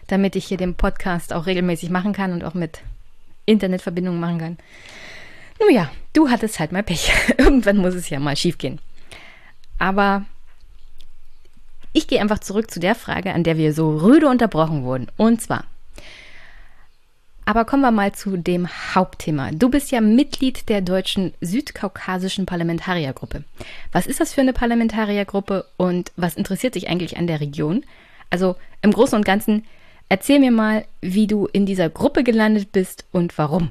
damit 0.07 0.37
ich 0.37 0.47
hier 0.47 0.57
den 0.57 0.75
Podcast 0.75 1.35
auch 1.35 1.45
regelmäßig 1.45 1.91
machen 1.91 2.15
kann 2.15 2.33
und 2.33 2.43
auch 2.45 2.55
mit 2.55 2.81
Internetverbindungen 3.45 4.21
machen 4.21 4.39
kann. 4.39 4.59
Nun 5.63 5.75
ja, 5.75 5.91
du 6.13 6.29
hattest 6.29 6.59
halt 6.59 6.73
mal 6.73 6.83
Pech. 6.83 7.13
Irgendwann 7.39 7.77
muss 7.77 7.95
es 7.95 8.11
ja 8.11 8.19
mal 8.19 8.37
schief 8.37 8.59
gehen. 8.59 8.81
Aber 9.79 10.25
ich 11.93 12.09
gehe 12.09 12.21
einfach 12.21 12.41
zurück 12.41 12.71
zu 12.71 12.81
der 12.81 12.95
Frage, 12.95 13.33
an 13.33 13.45
der 13.45 13.57
wir 13.57 13.73
so 13.73 13.99
rüde 13.99 14.29
unterbrochen 14.29 14.83
wurden. 14.83 15.09
Und 15.17 15.41
zwar, 15.41 15.65
aber 17.45 17.65
kommen 17.65 17.83
wir 17.83 17.91
mal 17.91 18.13
zu 18.13 18.37
dem 18.37 18.69
Hauptthema. 18.95 19.51
Du 19.53 19.69
bist 19.69 19.91
ja 19.91 20.01
Mitglied 20.01 20.69
der 20.69 20.81
deutschen 20.81 21.35
südkaukasischen 21.41 22.47
Parlamentariergruppe. 22.47 23.45
Was 23.93 24.07
ist 24.07 24.21
das 24.21 24.33
für 24.33 24.41
eine 24.41 24.53
Parlamentariergruppe 24.53 25.67
und 25.77 26.13
was 26.17 26.37
interessiert 26.37 26.77
dich 26.77 26.89
eigentlich 26.89 27.19
an 27.19 27.27
der 27.27 27.41
Region? 27.41 27.85
Also 28.31 28.57
im 28.81 28.93
Großen 28.93 29.17
und 29.17 29.25
Ganzen, 29.25 29.65
erzähl 30.09 30.39
mir 30.39 30.53
mal, 30.53 30.87
wie 31.01 31.27
du 31.27 31.47
in 31.47 31.67
dieser 31.67 31.91
Gruppe 31.91 32.25
gelandet 32.25 32.73
bist 32.73 33.05
und 33.13 33.37
warum. 33.39 33.71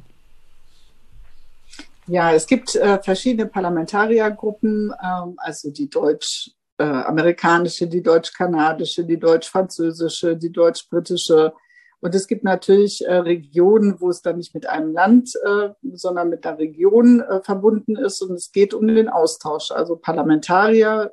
Ja, 2.08 2.34
es 2.34 2.48
gibt 2.48 2.76
äh, 2.76 3.02
verschiedene 3.02 3.48
Parlamentariergruppen, 3.48 4.94
ähm, 5.04 5.36
also 5.38 5.72
die 5.72 5.90
deutsch-amerikanische, 5.90 7.86
äh, 7.86 7.88
die 7.90 8.02
deutsch-kanadische, 8.02 9.06
die 9.06 9.20
deutsch-französische, 9.20 10.36
die 10.36 10.52
deutsch-britische. 10.52 11.54
Und 12.02 12.16
es 12.16 12.28
gibt 12.28 12.44
natürlich 12.44 13.06
äh, 13.06 13.18
Regionen, 13.18 14.02
wo 14.02 14.10
es 14.10 14.24
dann 14.24 14.38
nicht 14.38 14.56
mit 14.56 14.68
einem 14.68 14.92
Land, 14.92 15.34
äh, 15.46 15.70
sondern 15.94 16.30
mit 16.30 16.46
einer 16.46 16.58
Region 16.58 17.22
äh, 17.22 17.42
verbunden 17.44 17.96
ist. 17.96 18.22
Und 18.22 18.34
es 18.34 18.52
geht 18.52 18.74
um 18.74 18.88
den 18.88 19.08
Austausch. 19.08 19.70
Also 19.70 19.96
Parlamentarier 19.96 21.12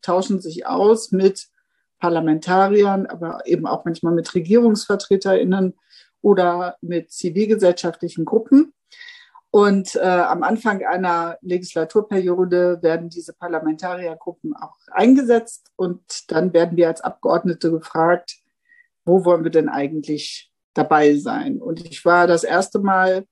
tauschen 0.00 0.40
sich 0.40 0.66
aus 0.66 1.12
mit 1.12 1.48
Parlamentariern, 2.00 3.06
aber 3.06 3.42
eben 3.44 3.66
auch 3.66 3.84
manchmal 3.84 4.14
mit 4.14 4.34
RegierungsvertreterInnen 4.34 5.74
oder 6.22 6.76
mit 6.80 7.12
zivilgesellschaftlichen 7.12 8.24
Gruppen. 8.24 8.72
Und 9.54 9.96
äh, 9.96 10.00
am 10.00 10.44
Anfang 10.44 10.82
einer 10.82 11.36
Legislaturperiode 11.42 12.78
werden 12.80 13.10
diese 13.10 13.34
Parlamentariergruppen 13.34 14.56
auch 14.56 14.78
eingesetzt 14.90 15.70
und 15.76 16.00
dann 16.32 16.54
werden 16.54 16.78
wir 16.78 16.88
als 16.88 17.02
Abgeordnete 17.02 17.70
gefragt, 17.70 18.38
wo 19.04 19.26
wollen 19.26 19.44
wir 19.44 19.50
denn 19.50 19.68
eigentlich 19.68 20.50
dabei 20.72 21.16
sein? 21.16 21.60
Und 21.60 21.84
ich 21.84 22.02
war 22.06 22.26
das 22.26 22.44
erste 22.44 22.78
Mal, 22.78 23.26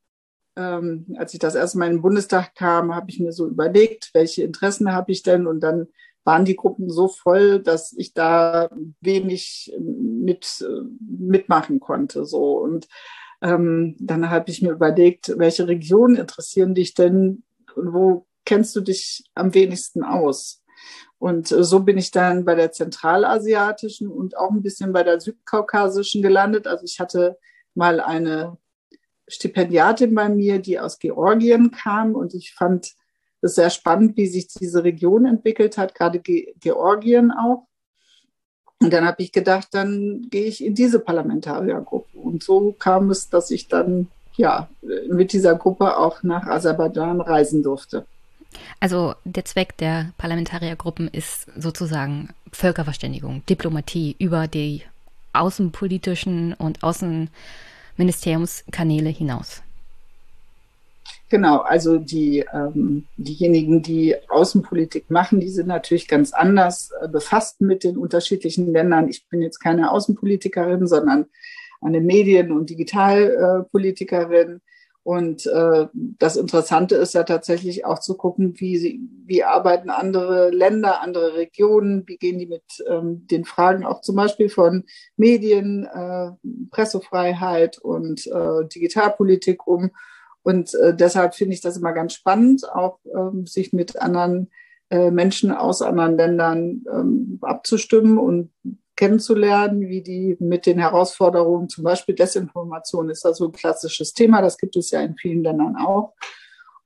ähm, 0.57 1.07
als 1.17 1.33
ich 1.33 1.41
das 1.41 1.55
erste 1.55 1.79
Mal 1.79 1.87
in 1.87 1.97
den 1.97 2.03
Bundestag 2.03 2.55
kam, 2.55 2.95
habe 2.95 3.09
ich 3.09 3.19
mir 3.19 3.33
so 3.33 3.47
überlegt, 3.47 4.11
welche 4.13 4.43
Interessen 4.43 4.93
habe 4.93 5.13
ich 5.13 5.23
denn? 5.23 5.47
Und 5.47 5.61
dann 5.61 5.87
waren 6.25 6.45
die 6.45 6.57
Gruppen 6.57 6.91
so 6.91 7.09
voll, 7.09 7.61
dass 7.63 7.95
ich 7.95 8.13
da 8.13 8.69
wenig 9.01 9.75
mit, 9.81 10.63
mitmachen 11.01 11.81
konnte. 11.81 12.27
So. 12.27 12.59
Und 12.59 12.89
ähm, 13.43 13.97
dann 13.99 14.31
habe 14.31 14.51
ich 14.51 14.63
mir 14.63 14.73
überlegt, 14.73 15.33
welche 15.39 15.67
Regionen 15.67 16.17
interessieren 16.17 16.75
dich 16.75 16.95
denn 16.95 17.43
und 17.75 17.93
wo 17.93 18.27
kennst 18.45 18.75
du 18.77 18.81
dich 18.81 19.25
am 19.35 19.55
wenigsten 19.55 20.03
aus? 20.03 20.63
Und 21.19 21.49
so 21.49 21.81
bin 21.81 21.99
ich 21.99 22.11
dann 22.11 22.45
bei 22.45 22.55
der 22.55 22.73
zentralasiatischen 22.73 24.09
und 24.09 24.39
auch 24.39 24.51
ein 24.51 24.63
bisschen 24.63 24.93
bei 24.93 25.03
der 25.03 25.21
südkaukasischen 25.21 26.23
gelandet. 26.23 26.67
Also 26.67 26.85
ich 26.85 26.99
hatte 26.99 27.39
mal 27.75 28.01
eine 28.01 28.57
Stipendiatin 29.29 30.15
bei 30.15 30.29
mir, 30.29 30.59
die 30.59 30.81
aus 30.81 30.99
Georgien 30.99 31.71
kam 31.71 32.15
und 32.15 32.35
ich 32.35 32.55
fand 32.55 32.95
es 33.43 33.55
sehr 33.55 33.71
spannend, 33.71 34.17
wie 34.17 34.27
sich 34.27 34.49
diese 34.49 34.83
Region 34.83 35.27
entwickelt 35.27 35.79
hat, 35.79 35.95
gerade 35.95 36.21
Ge 36.21 36.55
Georgien 36.59 37.31
auch. 37.31 37.67
Und 38.83 38.93
dann 38.93 39.05
habe 39.05 39.23
ich 39.23 39.33
gedacht, 39.33 39.69
dann 39.73 40.29
gehe 40.31 40.47
ich 40.47 40.65
in 40.65 40.75
diese 40.75 41.01
Parlamentariergruppe. 41.01 42.19
Und 42.19 42.43
so 42.43 42.75
kam 42.79 43.11
es, 43.11 43.29
dass 43.29 43.51
ich 43.51 43.69
dann 43.69 44.09
ja 44.37 44.71
mit 45.09 45.35
dieser 45.35 45.55
Gruppe 45.55 45.99
auch 45.99 46.23
nach 46.23 46.47
Aserbaidschan 46.47 47.21
reisen 47.21 47.63
durfte. 47.63 48.07
Also 48.81 49.15
der 49.25 49.45
Zweck 49.45 49.77
der 49.77 50.13
Parlamentariergruppen 50.17 51.09
ist 51.09 51.47
sozusagen 51.57 52.31
Völkerverständigung, 52.53 53.45
Diplomatie 53.47 54.17
über 54.19 54.49
die 54.49 54.83
außenpolitischen 55.33 56.55
und 56.55 56.83
Außenministeriumskanäle 56.83 59.11
hinaus. 59.11 59.63
Genau, 61.31 61.59
also 61.59 61.97
die, 61.99 62.45
ähm, 62.53 63.07
diejenigen, 63.17 63.83
die 63.83 64.17
Außenpolitik 64.29 65.11
machen, 65.11 65.39
die 65.39 65.49
sind 65.49 65.69
natürlich 65.69 66.09
ganz 66.09 66.33
anders 66.33 66.91
äh, 67.01 67.07
befasst 67.07 67.61
mit 67.61 67.85
den 67.85 67.97
unterschiedlichen 67.97 68.73
Ländern. 68.73 69.09
Ich 69.09 69.29
bin 69.29 69.41
jetzt 69.41 69.61
keine 69.61 69.93
Außenpolitikerin, 69.93 70.89
sondern 70.89 71.27
eine 71.81 72.01
Medien- 72.01 72.51
und 72.51 72.69
Digitalpolitikerin. 72.69 74.61
Und 75.05 75.47
äh, 75.47 75.87
das 75.95 76.37
Interessante 76.37 76.97
ist 76.97 77.15
ja 77.15 77.23
tatsächlich 77.23 77.85
auch 77.85 78.01
zu 78.01 78.17
gucken, 78.17 78.55
wie, 78.59 78.77
sie, 78.77 79.01
wie 79.25 79.45
arbeiten 79.45 79.89
andere 79.89 80.51
Länder, 80.51 81.01
andere 81.01 81.35
Regionen, 81.35 82.03
wie 82.09 82.17
gehen 82.17 82.41
die 82.41 82.47
mit 82.47 82.65
ähm, 82.89 83.25
den 83.29 83.45
Fragen 83.45 83.85
auch 83.85 84.01
zum 84.01 84.17
Beispiel 84.17 84.49
von 84.49 84.83
Medien, 85.17 85.85
äh, 85.87 86.33
Pressefreiheit 86.73 87.79
und 87.79 88.27
äh, 88.27 88.67
Digitalpolitik 88.67 89.69
um. 89.69 89.93
Und 90.43 90.75
äh, 90.75 90.95
deshalb 90.95 91.35
finde 91.35 91.55
ich 91.55 91.61
das 91.61 91.77
immer 91.77 91.93
ganz 91.93 92.15
spannend, 92.15 92.69
auch 92.73 92.99
ähm, 93.15 93.47
sich 93.47 93.73
mit 93.73 94.01
anderen 94.01 94.51
äh, 94.91 95.11
Menschen 95.11 95.53
aus 95.53 95.83
anderen 95.83 96.17
Ländern 96.17 96.85
ähm, 96.93 97.39
abzustimmen 97.43 98.19
und 98.19 98.51
kennenzulernen, 98.97 99.81
wie 99.89 100.03
die 100.03 100.37
mit 100.41 100.67
den 100.67 100.79
Herausforderungen, 100.79 101.69
zum 101.69 101.85
Beispiel 101.85 102.15
Desinformation 102.15 103.09
ist 103.09 103.25
da 103.25 103.33
so 103.33 103.47
ein 103.47 103.53
klassisches 103.53 104.13
Thema, 104.13 104.43
das 104.43 104.59
gibt 104.59 104.77
es 104.77 104.91
ja 104.91 105.01
in 105.01 105.17
vielen 105.17 105.43
Ländern 105.43 105.77
auch. 105.77 106.13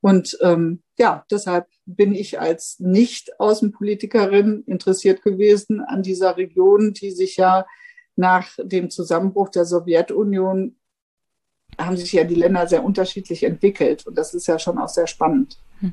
Und 0.00 0.38
ähm, 0.42 0.82
ja, 0.98 1.24
deshalb 1.30 1.66
bin 1.86 2.14
ich 2.14 2.38
als 2.38 2.78
Nicht-Außenpolitikerin 2.78 4.62
interessiert 4.66 5.22
gewesen 5.22 5.80
an 5.80 6.02
dieser 6.02 6.36
Region, 6.36 6.92
die 6.92 7.10
sich 7.10 7.36
ja 7.36 7.66
nach 8.14 8.50
dem 8.62 8.90
Zusammenbruch 8.90 9.48
der 9.48 9.64
Sowjetunion 9.64 10.76
haben 11.78 11.96
sich 11.96 12.12
ja 12.12 12.24
die 12.24 12.34
Länder 12.34 12.66
sehr 12.66 12.84
unterschiedlich 12.84 13.44
entwickelt. 13.44 14.06
Und 14.06 14.16
das 14.16 14.34
ist 14.34 14.46
ja 14.46 14.58
schon 14.58 14.78
auch 14.78 14.88
sehr 14.88 15.06
spannend. 15.06 15.56
Hm. 15.80 15.92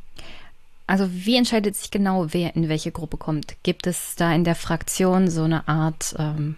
Also 0.88 1.08
wie 1.10 1.38
entscheidet 1.38 1.76
sich 1.76 1.90
genau, 1.90 2.28
wer 2.34 2.56
in 2.56 2.68
welche 2.68 2.92
Gruppe 2.92 3.18
kommt? 3.18 3.56
Gibt 3.64 3.88
es 3.88 4.16
da 4.16 4.34
in 4.34 4.44
der 4.44 4.56
Fraktion 4.56 5.30
so 5.30 5.44
eine 5.44 5.68
Art, 5.68 6.16
ähm, 6.20 6.56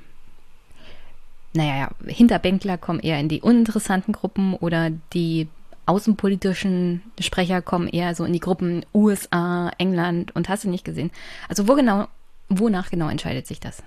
naja, 1.53 1.91
Hinterbänkler 2.05 2.79
kommen 2.79 2.99
eher 2.99 3.19
in 3.19 3.29
die 3.29 3.41
uninteressanten 3.41 4.11
Gruppen 4.11 4.55
oder 4.55 4.89
die 5.13 5.47
außenpolitischen 5.85 7.03
Sprecher 7.19 7.61
kommen 7.61 7.87
eher 7.87 8.15
so 8.15 8.23
in 8.25 8.33
die 8.33 8.39
Gruppen 8.39 8.85
USA, 8.93 9.71
England 9.77 10.35
und 10.35 10.49
hast 10.49 10.63
du 10.63 10.69
nicht 10.69 10.85
gesehen? 10.85 11.11
Also 11.47 11.67
wo 11.67 11.75
genau, 11.75 12.07
wonach 12.49 12.89
genau 12.89 13.09
entscheidet 13.09 13.45
sich 13.45 13.59
das? 13.59 13.83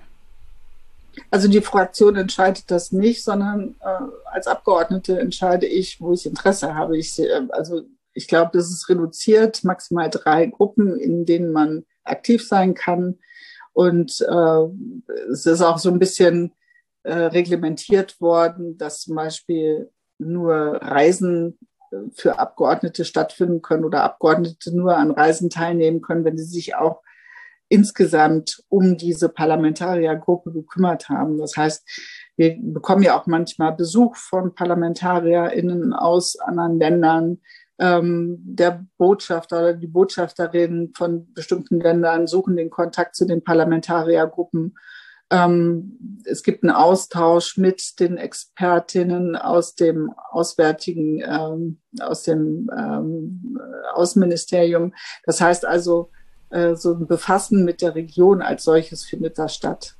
Also 1.31 1.47
die 1.47 1.61
Fraktion 1.61 2.15
entscheidet 2.15 2.69
das 2.71 2.91
nicht, 2.91 3.23
sondern 3.23 3.75
äh, 3.81 4.31
als 4.31 4.47
Abgeordnete 4.47 5.19
entscheide 5.19 5.65
ich, 5.65 5.99
wo 5.99 6.13
ich 6.13 6.25
Interesse 6.25 6.75
habe. 6.75 6.97
Ich, 6.97 7.19
äh, 7.19 7.47
also 7.49 7.83
ich 8.13 8.27
glaube, 8.27 8.51
das 8.53 8.69
ist 8.69 8.89
reduziert, 8.89 9.63
maximal 9.63 10.09
drei 10.09 10.45
Gruppen, 10.47 10.97
in 10.99 11.25
denen 11.25 11.51
man 11.51 11.85
aktiv 12.03 12.47
sein 12.47 12.73
kann. 12.73 13.19
Und 13.73 14.21
äh, 14.21 15.31
es 15.31 15.45
ist 15.45 15.61
auch 15.61 15.77
so 15.77 15.89
ein 15.89 15.99
bisschen 15.99 16.53
äh, 17.03 17.13
reglementiert 17.13 18.19
worden, 18.19 18.77
dass 18.77 19.01
zum 19.01 19.15
Beispiel 19.15 19.91
nur 20.17 20.79
Reisen 20.81 21.59
äh, 21.91 21.97
für 22.13 22.39
Abgeordnete 22.39 23.05
stattfinden 23.05 23.61
können 23.61 23.85
oder 23.85 24.03
Abgeordnete 24.03 24.75
nur 24.75 24.97
an 24.97 25.11
Reisen 25.11 25.49
teilnehmen 25.49 26.01
können, 26.01 26.25
wenn 26.25 26.37
sie 26.37 26.45
sich 26.45 26.75
auch 26.75 27.03
insgesamt 27.69 28.63
um 28.69 28.97
diese 28.97 29.29
Parlamentariergruppe 29.29 30.51
gekümmert 30.51 31.09
haben. 31.09 31.37
Das 31.37 31.57
heißt, 31.57 31.87
wir 32.37 32.57
bekommen 32.61 33.03
ja 33.03 33.19
auch 33.19 33.25
manchmal 33.25 33.73
Besuch 33.75 34.15
von 34.15 34.53
ParlamentarierInnen 34.53 35.93
aus 35.93 36.37
anderen 36.39 36.79
Ländern, 36.79 37.39
ähm, 37.79 38.39
der 38.43 38.85
Botschafter 38.97 39.59
oder 39.59 39.73
die 39.73 39.87
Botschafterin 39.87 40.93
von 40.95 41.31
bestimmten 41.33 41.79
Ländern 41.79 42.27
suchen 42.27 42.55
den 42.55 42.69
Kontakt 42.69 43.15
zu 43.15 43.25
den 43.25 43.43
Parlamentariergruppen. 43.43 44.75
Ähm, 45.29 46.21
es 46.25 46.41
gibt 46.41 46.63
einen 46.63 46.71
Austausch 46.71 47.57
mit 47.57 47.99
den 47.99 48.17
Expertinnen 48.17 49.35
aus 49.35 49.75
dem 49.75 50.11
Auswärtigen, 50.31 51.21
ähm, 51.21 51.79
aus 51.99 52.23
dem 52.23 52.69
ähm, 52.75 53.59
Außenministerium. 53.93 54.93
Das 55.25 55.41
heißt 55.41 55.65
also, 55.65 56.11
äh, 56.49 56.75
so 56.75 56.93
ein 56.93 57.07
Befassen 57.07 57.65
mit 57.65 57.81
der 57.81 57.95
Region 57.95 58.41
als 58.41 58.63
solches 58.63 59.03
findet 59.03 59.37
da 59.37 59.49
statt. 59.49 59.95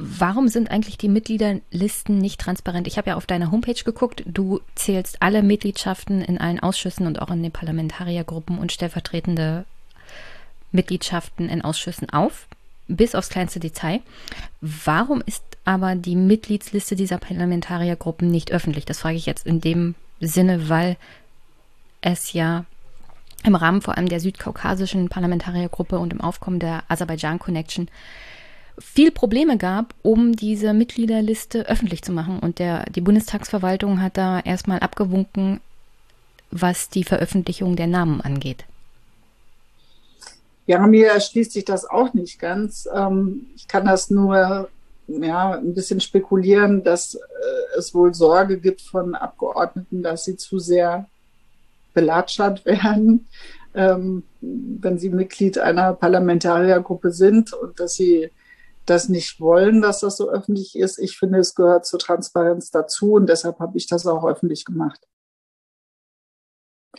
Warum 0.00 0.46
sind 0.46 0.70
eigentlich 0.70 0.96
die 0.96 1.08
Mitgliederlisten 1.08 2.18
nicht 2.18 2.40
transparent? 2.40 2.86
Ich 2.86 2.98
habe 2.98 3.10
ja 3.10 3.16
auf 3.16 3.26
deiner 3.26 3.50
Homepage 3.50 3.82
geguckt. 3.84 4.22
Du 4.26 4.60
zählst 4.76 5.20
alle 5.22 5.42
Mitgliedschaften 5.42 6.22
in 6.22 6.38
allen 6.38 6.60
Ausschüssen 6.60 7.08
und 7.08 7.20
auch 7.20 7.30
in 7.30 7.42
den 7.42 7.50
Parlamentariergruppen 7.50 8.58
und 8.58 8.70
stellvertretende 8.70 9.64
Mitgliedschaften 10.70 11.48
in 11.48 11.62
Ausschüssen 11.62 12.10
auf, 12.10 12.46
bis 12.86 13.16
aufs 13.16 13.28
kleinste 13.28 13.58
Detail. 13.58 14.00
Warum 14.60 15.20
ist 15.26 15.42
aber 15.64 15.96
die 15.96 16.14
Mitgliedsliste 16.14 16.94
dieser 16.94 17.18
Parlamentariergruppen 17.18 18.30
nicht 18.30 18.52
öffentlich? 18.52 18.84
Das 18.84 19.00
frage 19.00 19.16
ich 19.16 19.26
jetzt 19.26 19.46
in 19.46 19.60
dem 19.60 19.96
Sinne, 20.20 20.68
weil 20.68 20.96
es 22.02 22.32
ja 22.32 22.66
im 23.44 23.54
Rahmen 23.54 23.82
vor 23.82 23.96
allem 23.96 24.08
der 24.08 24.20
südkaukasischen 24.20 25.08
Parlamentariergruppe 25.08 25.98
und 25.98 26.12
im 26.12 26.20
Aufkommen 26.20 26.58
der 26.58 26.82
Aserbaidschan 26.88 27.38
Connection 27.38 27.88
viel 28.78 29.10
Probleme 29.10 29.56
gab, 29.58 29.94
um 30.02 30.36
diese 30.36 30.72
Mitgliederliste 30.72 31.68
öffentlich 31.68 32.02
zu 32.02 32.12
machen. 32.12 32.38
Und 32.38 32.58
der, 32.58 32.84
die 32.90 33.00
Bundestagsverwaltung 33.00 34.00
hat 34.00 34.16
da 34.16 34.40
erstmal 34.40 34.80
abgewunken, 34.80 35.60
was 36.50 36.88
die 36.88 37.04
Veröffentlichung 37.04 37.76
der 37.76 37.86
Namen 37.86 38.20
angeht. 38.20 38.64
Ja, 40.66 40.86
mir 40.86 41.08
erschließt 41.08 41.52
sich 41.52 41.64
das 41.64 41.88
auch 41.88 42.14
nicht 42.14 42.38
ganz. 42.38 42.88
Ähm, 42.94 43.46
ich 43.56 43.68
kann 43.68 43.86
das 43.86 44.10
nur 44.10 44.68
ja, 45.08 45.52
ein 45.52 45.74
bisschen 45.74 46.00
spekulieren, 46.00 46.84
dass 46.84 47.14
äh, 47.14 47.78
es 47.78 47.94
wohl 47.94 48.14
Sorge 48.14 48.58
gibt 48.58 48.82
von 48.82 49.14
Abgeordneten, 49.14 50.02
dass 50.02 50.24
sie 50.24 50.36
zu 50.36 50.58
sehr 50.58 51.08
belatschert 51.98 52.64
werden, 52.64 53.26
ähm, 53.74 54.22
wenn 54.40 54.98
sie 54.98 55.10
Mitglied 55.10 55.58
einer 55.58 55.94
Parlamentariergruppe 55.94 57.10
sind 57.10 57.52
und 57.52 57.80
dass 57.80 57.94
sie 57.94 58.30
das 58.86 59.08
nicht 59.08 59.40
wollen, 59.40 59.82
dass 59.82 60.00
das 60.00 60.16
so 60.16 60.30
öffentlich 60.30 60.76
ist. 60.76 60.98
Ich 60.98 61.18
finde, 61.18 61.40
es 61.40 61.56
gehört 61.56 61.86
zur 61.86 61.98
Transparenz 61.98 62.70
dazu 62.70 63.14
und 63.14 63.28
deshalb 63.28 63.58
habe 63.58 63.76
ich 63.76 63.88
das 63.88 64.06
auch 64.06 64.24
öffentlich 64.24 64.64
gemacht. 64.64 65.08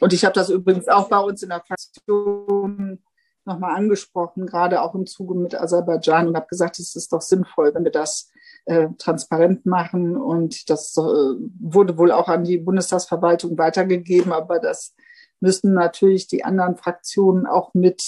Und 0.01 0.11
ich 0.11 0.25
habe 0.25 0.33
das 0.33 0.49
übrigens 0.49 0.89
auch 0.89 1.07
bei 1.07 1.19
uns 1.19 1.41
in 1.43 1.49
der 1.49 1.63
Fraktion 1.65 2.99
nochmal 3.45 3.75
angesprochen, 3.75 4.45
gerade 4.45 4.81
auch 4.81 4.95
im 4.95 5.07
Zuge 5.07 5.33
mit 5.33 5.55
Aserbaidschan 5.55 6.27
und 6.27 6.35
habe 6.35 6.47
gesagt, 6.47 6.77
es 6.77 6.95
ist 6.95 7.13
doch 7.13 7.21
sinnvoll, 7.21 7.73
wenn 7.73 7.85
wir 7.85 7.91
das 7.91 8.29
äh, 8.65 8.87
transparent 8.97 9.65
machen. 9.65 10.17
Und 10.17 10.69
das 10.69 10.95
äh, 10.97 11.01
wurde 11.01 11.97
wohl 11.97 12.11
auch 12.11 12.27
an 12.27 12.43
die 12.43 12.57
Bundestagsverwaltung 12.57 13.57
weitergegeben, 13.57 14.31
aber 14.31 14.59
das 14.59 14.93
müssen 15.39 15.73
natürlich 15.73 16.27
die 16.27 16.43
anderen 16.43 16.75
Fraktionen 16.75 17.45
auch 17.45 17.73
mit 17.73 18.03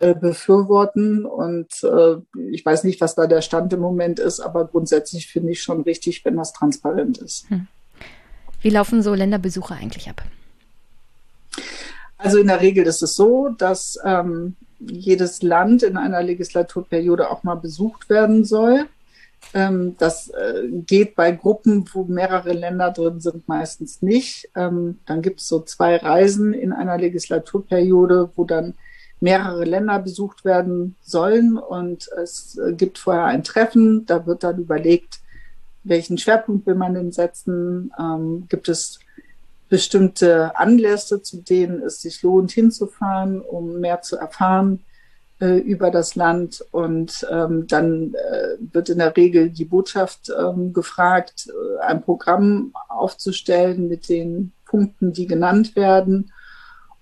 äh, 0.00 0.14
befürworten. 0.14 1.24
Und 1.24 1.72
äh, 1.82 2.16
ich 2.50 2.64
weiß 2.64 2.84
nicht, 2.84 3.00
was 3.00 3.14
da 3.14 3.26
der 3.26 3.42
Stand 3.42 3.72
im 3.72 3.80
Moment 3.80 4.18
ist, 4.18 4.40
aber 4.40 4.66
grundsätzlich 4.66 5.28
finde 5.28 5.52
ich 5.52 5.62
schon 5.62 5.82
richtig, 5.82 6.24
wenn 6.24 6.36
das 6.36 6.52
transparent 6.52 7.18
ist. 7.18 7.48
Hm. 7.50 7.66
Wie 8.60 8.70
laufen 8.70 9.02
so 9.02 9.12
Länderbesuche 9.14 9.74
eigentlich 9.74 10.08
ab? 10.08 10.22
Also 12.16 12.38
in 12.38 12.46
der 12.46 12.60
Regel 12.60 12.86
ist 12.86 13.02
es 13.02 13.16
so, 13.16 13.48
dass 13.48 13.98
ähm, 14.04 14.56
jedes 14.78 15.42
Land 15.42 15.82
in 15.82 15.96
einer 15.96 16.22
Legislaturperiode 16.22 17.28
auch 17.30 17.42
mal 17.42 17.56
besucht 17.56 18.08
werden 18.08 18.44
soll. 18.44 18.86
Ähm, 19.54 19.96
das 19.98 20.28
äh, 20.28 20.68
geht 20.70 21.14
bei 21.14 21.32
Gruppen, 21.32 21.84
wo 21.92 22.04
mehrere 22.04 22.52
Länder 22.52 22.90
drin 22.90 23.20
sind, 23.20 23.46
meistens 23.48 24.02
nicht. 24.02 24.48
Ähm, 24.54 24.98
dann 25.06 25.22
gibt 25.22 25.40
es 25.40 25.48
so 25.48 25.60
zwei 25.60 25.96
Reisen 25.96 26.54
in 26.54 26.72
einer 26.72 26.98
Legislaturperiode, 26.98 28.30
wo 28.34 28.44
dann 28.44 28.74
mehrere 29.20 29.64
Länder 29.64 29.98
besucht 29.98 30.44
werden 30.44 30.96
sollen. 31.02 31.58
Und 31.58 32.08
es 32.22 32.58
gibt 32.72 32.98
vorher 32.98 33.26
ein 33.26 33.44
Treffen, 33.44 34.04
da 34.06 34.26
wird 34.26 34.42
dann 34.42 34.58
überlegt, 34.58 35.20
welchen 35.84 36.18
Schwerpunkt 36.18 36.66
will 36.66 36.74
man 36.74 36.94
denn 36.94 37.12
setzen, 37.12 37.92
ähm, 37.98 38.46
gibt 38.48 38.68
es 38.68 39.00
bestimmte 39.68 40.56
Anlässe, 40.56 41.22
zu 41.22 41.38
denen 41.38 41.82
es 41.82 42.02
sich 42.02 42.22
lohnt 42.22 42.52
hinzufahren, 42.52 43.40
um 43.40 43.80
mehr 43.80 44.02
zu 44.02 44.16
erfahren 44.16 44.84
äh, 45.42 45.58
über 45.58 45.90
das 45.90 46.14
Land 46.14 46.64
und 46.70 47.26
ähm, 47.28 47.66
dann 47.66 48.14
äh, 48.14 48.56
wird 48.72 48.90
in 48.90 48.98
der 48.98 49.16
Regel 49.16 49.50
die 49.50 49.64
Botschaft 49.64 50.30
ähm, 50.38 50.72
gefragt, 50.72 51.48
äh, 51.48 51.84
ein 51.84 52.00
Programm 52.00 52.72
aufzustellen 52.88 53.88
mit 53.88 54.08
den 54.08 54.52
Punkten, 54.64 55.12
die 55.12 55.26
genannt 55.26 55.74
werden. 55.74 56.30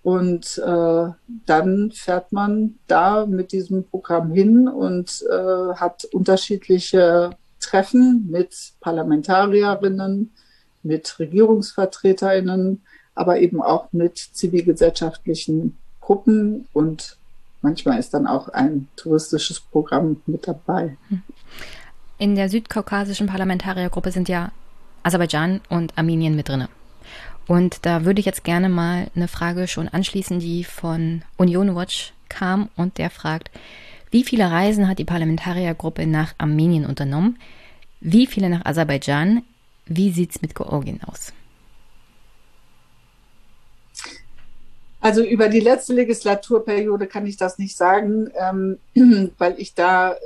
Und 0.03 0.57
äh, 0.57 1.09
dann 1.45 1.93
fährt 1.93 2.33
man 2.33 2.79
da 2.87 3.27
mit 3.27 3.53
diesem 3.53 3.85
Programm 3.85 4.33
hin 4.33 4.69
und 4.69 5.23
äh, 5.31 5.75
hat 5.75 6.07
unterschiedliche 6.07 7.37
Treffen 7.61 8.27
mit 8.31 8.73
Parlamentarierinnen, 8.81 10.33
mit 10.83 11.19
Regierungsvertreterinnen, 11.19 12.81
aber 13.15 13.39
eben 13.41 13.61
auch 13.61 13.93
mit 13.93 14.17
zivilgesellschaftlichen 14.17 15.77
Gruppen 16.01 16.67
und 16.73 17.19
manchmal 17.63 17.99
ist 17.99 18.15
dann 18.15 18.27
auch 18.27 18.49
ein 18.49 18.89
touristisches 18.97 19.61
Programm 19.61 20.21
mit 20.27 20.47
dabei. 20.49 20.97
In 22.19 22.35
der 22.35 22.49
südkaukasischen 22.49 23.27
Parlamentariergruppe 23.27 24.13
sind 24.13 24.29
ja 24.29 24.53
Aserbaidschan 25.03 25.61
und 25.69 25.97
Armenien 25.97 26.37
mit 26.37 26.49
drinne. 26.49 26.69
Und 27.47 27.85
da 27.87 28.05
würde 28.05 28.21
ich 28.21 28.27
jetzt 28.27 28.45
gerne 28.45 28.69
mal 28.69 29.09
eine 29.17 29.27
Frage 29.27 29.67
schon 29.67 29.89
anschließen, 29.89 30.39
die 30.39 30.65
von 30.65 31.23
Union 31.37 31.75
Watch 31.75 32.13
kam 32.29 32.69
und 32.77 32.99
der 32.99 33.11
fragt, 33.11 33.51
wie 34.11 34.25
viele 34.25 34.51
Reisen 34.51 34.89
hat 34.89 34.99
die 34.99 35.05
Parlamentariergruppe 35.05 36.07
nach 36.07 36.35
Armenien 36.39 36.85
unternommen? 36.85 37.39
Wie 38.01 38.27
viele 38.27 38.51
nach 38.51 38.65
Aserbaidschan? 38.65 39.43
Wie 39.87 40.11
sieht 40.11 40.33
es 40.33 40.43
mit 40.43 40.55
Georgien 40.55 41.01
aus? 41.05 41.33
Also 45.01 45.23
über 45.23 45.49
die 45.49 45.61
letzte 45.61 45.95
Legislaturperiode 45.95 47.07
kann 47.07 47.27
ich 47.27 47.37
das 47.37 47.59
nicht 47.59 47.77
sagen, 47.77 48.31
ähm, 48.35 48.79
weil 49.39 49.55
ich 49.59 49.75
da 49.75 50.13
äh, 50.13 50.17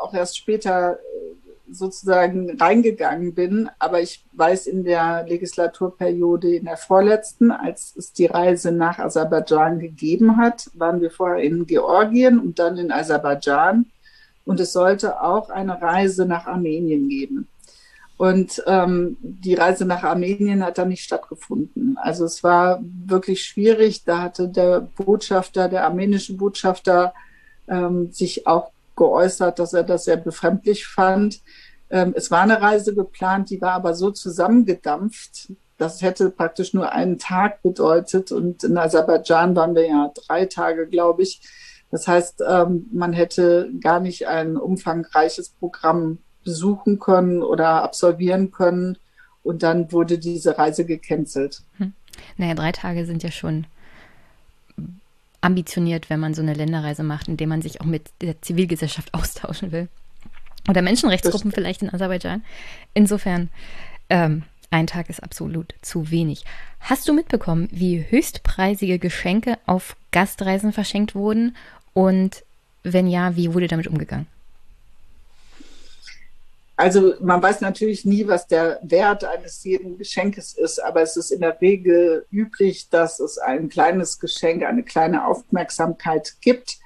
auch 0.00 0.12
erst 0.12 0.36
später 0.36 0.94
äh, 0.94 1.72
sozusagen 1.72 2.58
reingegangen 2.58 3.34
bin. 3.34 3.70
Aber 3.78 4.00
ich 4.00 4.24
weiß 4.32 4.66
in 4.66 4.84
der 4.84 5.24
Legislaturperiode, 5.28 6.56
in 6.56 6.64
der 6.64 6.76
vorletzten, 6.76 7.52
als 7.52 7.94
es 7.96 8.12
die 8.12 8.26
Reise 8.26 8.72
nach 8.72 8.98
Aserbaidschan 8.98 9.78
gegeben 9.78 10.36
hat, 10.36 10.70
waren 10.74 11.00
wir 11.00 11.10
vorher 11.10 11.44
in 11.44 11.66
Georgien 11.66 12.40
und 12.40 12.58
dann 12.58 12.76
in 12.76 12.90
Aserbaidschan. 12.90 13.86
Und 14.44 14.60
es 14.60 14.72
sollte 14.72 15.22
auch 15.22 15.50
eine 15.50 15.80
Reise 15.80 16.24
nach 16.24 16.46
Armenien 16.46 17.08
geben. 17.08 17.48
Und 18.18 18.62
ähm, 18.66 19.16
die 19.20 19.54
Reise 19.54 19.84
nach 19.84 20.02
Armenien 20.02 20.64
hat 20.64 20.76
dann 20.76 20.88
nicht 20.88 21.04
stattgefunden. 21.04 21.96
Also 22.02 22.24
es 22.24 22.42
war 22.42 22.80
wirklich 22.82 23.44
schwierig. 23.44 24.04
Da 24.04 24.20
hatte 24.20 24.48
der 24.48 24.80
Botschafter, 24.80 25.68
der 25.68 25.84
armenische 25.84 26.36
Botschafter, 26.36 27.14
ähm, 27.68 28.10
sich 28.10 28.46
auch 28.46 28.72
geäußert, 28.96 29.60
dass 29.60 29.72
er 29.72 29.84
das 29.84 30.04
sehr 30.04 30.16
befremdlich 30.16 30.86
fand. 30.86 31.40
Ähm, 31.90 32.12
es 32.16 32.30
war 32.30 32.42
eine 32.42 32.60
Reise 32.60 32.92
geplant, 32.92 33.50
die 33.50 33.60
war 33.60 33.72
aber 33.72 33.94
so 33.94 34.10
zusammengedampft, 34.10 35.52
das 35.78 36.02
hätte 36.02 36.30
praktisch 36.30 36.74
nur 36.74 36.90
einen 36.92 37.18
Tag 37.18 37.62
bedeutet. 37.62 38.32
Und 38.32 38.64
in 38.64 38.76
Aserbaidschan 38.76 39.54
waren 39.54 39.76
wir 39.76 39.86
ja 39.86 40.12
drei 40.26 40.46
Tage, 40.46 40.88
glaube 40.88 41.22
ich. 41.22 41.40
Das 41.90 42.08
heißt, 42.08 42.42
ähm, 42.46 42.88
man 42.92 43.12
hätte 43.12 43.70
gar 43.80 44.00
nicht 44.00 44.26
ein 44.26 44.56
umfangreiches 44.56 45.50
Programm 45.50 46.18
besuchen 46.48 46.98
können 46.98 47.42
oder 47.42 47.82
absolvieren 47.82 48.50
können. 48.50 48.96
Und 49.42 49.62
dann 49.62 49.92
wurde 49.92 50.18
diese 50.18 50.56
Reise 50.56 50.86
gecancelt. 50.86 51.60
Hm. 51.76 51.92
Naja, 52.38 52.54
drei 52.54 52.72
Tage 52.72 53.04
sind 53.04 53.22
ja 53.22 53.30
schon 53.30 53.66
ambitioniert, 55.42 56.08
wenn 56.08 56.20
man 56.20 56.32
so 56.32 56.40
eine 56.40 56.54
Länderreise 56.54 57.02
macht, 57.02 57.28
indem 57.28 57.50
man 57.50 57.60
sich 57.60 57.82
auch 57.82 57.84
mit 57.84 58.10
der 58.22 58.40
Zivilgesellschaft 58.40 59.12
austauschen 59.18 59.72
will. 59.72 59.88
Oder 60.70 60.80
Menschenrechtsgruppen 60.80 61.52
vielleicht 61.52 61.82
in 61.82 61.92
Aserbaidschan. 61.92 62.42
Insofern, 62.94 63.50
ähm, 64.08 64.44
ein 64.70 64.86
Tag 64.86 65.10
ist 65.10 65.22
absolut 65.22 65.74
zu 65.82 66.10
wenig. 66.10 66.44
Hast 66.80 67.08
du 67.08 67.12
mitbekommen, 67.12 67.68
wie 67.70 68.04
höchstpreisige 68.08 68.98
Geschenke 68.98 69.58
auf 69.66 69.96
Gastreisen 70.12 70.72
verschenkt 70.72 71.14
wurden? 71.14 71.56
Und 71.92 72.42
wenn 72.84 73.06
ja, 73.06 73.36
wie 73.36 73.52
wurde 73.52 73.68
damit 73.68 73.86
umgegangen? 73.86 74.26
Also 76.78 77.14
man 77.20 77.42
weiß 77.42 77.60
natürlich 77.60 78.04
nie, 78.04 78.28
was 78.28 78.46
der 78.46 78.78
Wert 78.82 79.24
eines 79.24 79.64
jeden 79.64 79.98
Geschenkes 79.98 80.56
ist, 80.56 80.78
aber 80.78 81.02
es 81.02 81.16
ist 81.16 81.32
in 81.32 81.40
der 81.40 81.60
Regel 81.60 82.24
üblich, 82.30 82.88
dass 82.88 83.18
es 83.18 83.36
ein 83.36 83.68
kleines 83.68 84.20
Geschenk, 84.20 84.62
eine 84.62 84.84
kleine 84.84 85.26
Aufmerksamkeit 85.26 86.36
gibt. 86.40 86.78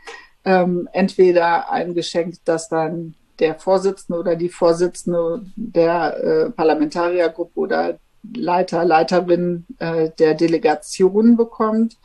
Ähm, 0.46 0.88
entweder 0.94 1.70
ein 1.70 1.92
Geschenk, 1.92 2.36
das 2.46 2.70
dann 2.70 3.16
der 3.38 3.56
Vorsitzende 3.56 4.18
oder 4.18 4.34
die 4.34 4.48
Vorsitzende 4.48 5.42
der 5.56 6.16
äh, 6.16 6.50
Parlamentariergruppe 6.50 7.60
oder 7.60 7.98
Leiter, 8.34 8.86
Leiterin 8.86 9.66
äh, 9.78 10.08
der 10.18 10.32
Delegation 10.32 11.36
bekommt. 11.36 11.98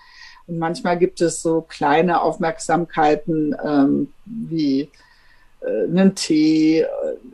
Und 0.45 0.57
manchmal 0.57 0.97
gibt 0.97 1.21
es 1.21 1.41
so 1.41 1.61
kleine 1.61 2.21
Aufmerksamkeiten 2.21 3.55
ähm, 3.63 4.11
wie 4.25 4.89
einen 5.65 6.15
Tee. 6.15 6.85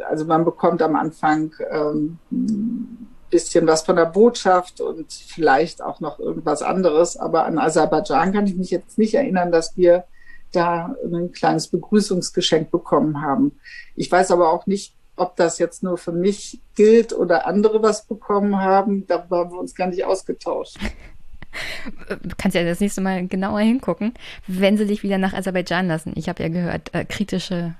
Also 0.10 0.26
man 0.26 0.46
bekommt 0.46 0.82
am 0.82 0.96
Anfang 0.96 1.54
ähm, 1.72 2.18
ein 2.32 3.08
bisschen 3.30 3.68
was 3.68 3.82
von 3.82 3.96
der 3.96 4.06
Botschaft 4.06 4.80
und 4.80 5.12
vielleicht 5.12 5.82
auch 5.82 6.00
noch 6.00 6.20
irgendwas 6.20 6.62
anderes. 6.62 7.18
Aber 7.18 7.46
an 7.46 7.58
Aserbaidschan 7.58 8.32
kann 8.32 8.48
ich 8.48 8.56
mich 8.56 8.72
jetzt 8.72 8.98
nicht 8.98 9.16
erinnern, 9.16 9.52
dass 9.52 9.76
wir 9.76 10.06
da 10.52 10.96
ein 11.04 11.32
kleines 11.32 11.68
Begrüßungsgeschenk 11.68 12.72
bekommen 12.72 13.22
haben. 13.22 13.60
Ich 13.96 14.12
weiß 14.12 14.32
aber 14.32 14.52
auch 14.52 14.68
nicht, 14.68 14.96
ob 15.16 15.36
das 15.36 15.60
jetzt 15.60 15.84
nur 15.84 15.98
für 15.98 16.12
mich 16.12 16.62
gilt 16.76 17.14
oder 17.14 17.46
andere 17.46 17.84
was 17.84 18.06
bekommen 18.06 18.60
haben. 18.60 19.06
Darüber 19.08 19.40
haben 19.40 19.52
wir 19.52 19.60
uns 19.60 19.76
gar 19.76 19.88
nicht 19.88 20.06
ausgetauscht. 20.06 20.78
Du 22.08 22.36
kannst 22.38 22.56
ja 22.56 22.64
das 22.64 22.80
nächste 22.80 23.02
Mal 23.02 23.28
genauer 23.28 23.60
hingucken, 23.60 24.14
wenn 24.48 24.78
sie 24.78 24.86
dich 24.86 25.04
wieder 25.04 25.18
nach 25.18 25.34
Aserbaidschan 25.34 25.88
lassen. 25.88 26.14
Ich 26.16 26.30
habe 26.30 26.42
ja 26.42 26.50
gehört, 26.50 26.94
äh, 26.94 27.06
kritische 27.06 27.76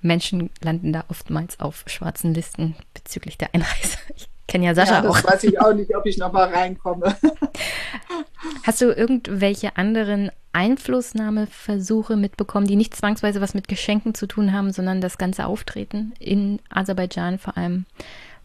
Menschen 0.00 0.50
landen 0.60 0.92
da 0.92 1.04
oftmals 1.08 1.60
auf 1.60 1.84
schwarzen 1.86 2.34
Listen 2.34 2.76
bezüglich 2.94 3.38
der 3.38 3.54
Einreise. 3.54 3.98
Ich 4.16 4.52
kenne 4.52 4.64
ja 4.64 4.74
Sascha 4.74 4.94
ja, 4.94 5.02
das 5.02 5.10
auch. 5.10 5.30
weiß 5.30 5.44
ich 5.44 5.60
auch 5.60 5.74
nicht, 5.74 5.94
ob 5.94 6.06
ich 6.06 6.16
noch 6.16 6.32
mal 6.32 6.48
reinkomme. 6.54 7.14
Hast 8.62 8.80
du 8.80 8.86
irgendwelche 8.86 9.76
anderen 9.76 10.30
Einflussnahmeversuche 10.54 12.16
mitbekommen, 12.16 12.66
die 12.66 12.76
nicht 12.76 12.96
zwangsweise 12.96 13.42
was 13.42 13.52
mit 13.52 13.68
Geschenken 13.68 14.14
zu 14.14 14.26
tun 14.26 14.54
haben, 14.54 14.72
sondern 14.72 15.02
das 15.02 15.18
ganze 15.18 15.44
Auftreten 15.44 16.14
in 16.18 16.60
Aserbaidschan, 16.70 17.38
vor 17.38 17.58
allem 17.58 17.84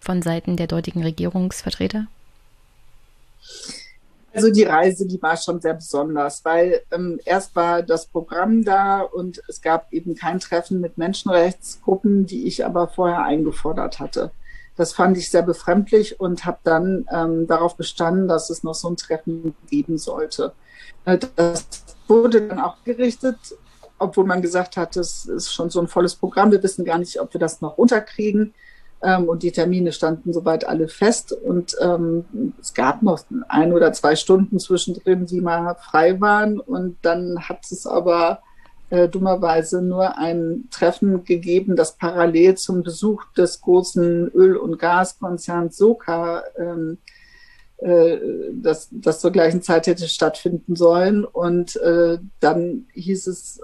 von 0.02 0.22
Seiten 0.22 0.58
der 0.58 0.68
dortigen 0.68 1.04
Regierungsvertreter? 1.04 2.08
Also 4.34 4.50
die 4.50 4.64
Reise, 4.64 5.08
die 5.08 5.22
war 5.22 5.38
schon 5.38 5.62
sehr 5.62 5.76
besonders, 5.76 6.44
weil 6.44 6.82
ähm, 6.92 7.20
erst 7.24 7.56
war 7.56 7.84
das 7.84 8.08
Programm 8.08 8.64
da 8.64 9.02
und 9.02 9.42
es 9.48 9.62
gab 9.62 9.94
eben 9.94 10.16
kein 10.16 10.40
Treffen 10.40 10.82
mit 10.82 10.98
Menschenrechtsgruppen, 10.98 12.26
die 12.26 12.48
ich 12.48 12.66
aber 12.66 12.88
vorher 12.88 13.24
eingefordert 13.24 14.00
hatte. 14.00 14.32
Das 14.76 14.94
fand 14.94 15.18
ich 15.18 15.30
sehr 15.30 15.44
befremdlich 15.44 16.20
und 16.20 16.46
habe 16.46 16.58
dann 16.64 17.06
ähm, 17.12 17.46
darauf 17.46 17.76
bestanden, 17.78 18.28
dass 18.28 18.50
es 18.50 18.64
noch 18.64 18.74
so 18.74 18.90
ein 18.90 18.98
Treffen 18.98 19.56
geben 19.70 20.00
sollte. 20.00 20.54
Äh, 21.06 21.20
das 21.36 21.68
wurde 22.08 22.48
dann 22.48 22.60
auch 22.60 22.78
gerichtet, 22.84 23.38
obwohl 24.00 24.26
man 24.26 24.42
gesagt 24.42 24.76
hat, 24.78 24.98
es 24.98 25.26
ist 25.26 25.54
schon 25.54 25.70
so 25.70 25.80
ein 25.80 25.88
volles 25.88 26.16
Programm. 26.16 26.52
Wir 26.52 26.64
wissen 26.64 26.86
gar 26.86 26.98
nicht, 26.98 27.22
ob 27.22 27.34
wir 27.34 27.40
das 27.40 27.62
noch 27.62 27.78
runterkriegen. 27.78 28.54
Ähm, 29.04 29.28
und 29.28 29.44
die 29.44 29.52
Termine 29.52 29.92
standen 29.92 30.32
soweit 30.32 30.66
alle 30.66 30.88
fest. 30.88 31.34
Und 31.34 31.76
ähm, 31.82 32.54
es 32.62 32.74
gab 32.74 33.02
noch 33.04 33.24
ein 33.50 33.74
oder 33.74 33.92
zwei 33.94 34.16
Stunden 34.16 34.60
zwischendrin, 34.60 35.26
die 35.26 35.42
mal 35.42 35.76
frei 35.76 36.20
waren. 36.22 36.60
Und 36.60 36.98
dann 37.02 37.50
hat 37.50 37.66
es 37.70 37.86
aber 37.86 38.40
äh, 38.90 39.10
dummerweise 39.10 39.82
nur 39.82 40.18
ein 40.18 40.66
Treffen 40.72 41.26
gegeben, 41.26 41.76
das 41.76 41.98
parallel 41.98 42.56
zum 42.56 42.84
Besuch 42.84 43.24
des 43.36 43.60
großen 43.62 44.30
Öl- 44.30 44.58
und 44.58 44.80
Gaskonzerns 44.80 45.78
Soka 45.78 46.44
ähm, 46.58 46.98
äh, 47.78 48.18
das, 48.54 48.88
das 48.92 49.20
zur 49.20 49.32
gleichen 49.32 49.62
Zeit 49.62 49.88
hätte 49.88 50.08
stattfinden 50.08 50.76
sollen. 50.76 51.26
Und 51.26 51.76
äh, 51.78 52.20
dann 52.40 52.86
hieß 52.94 53.28
es, 53.28 53.60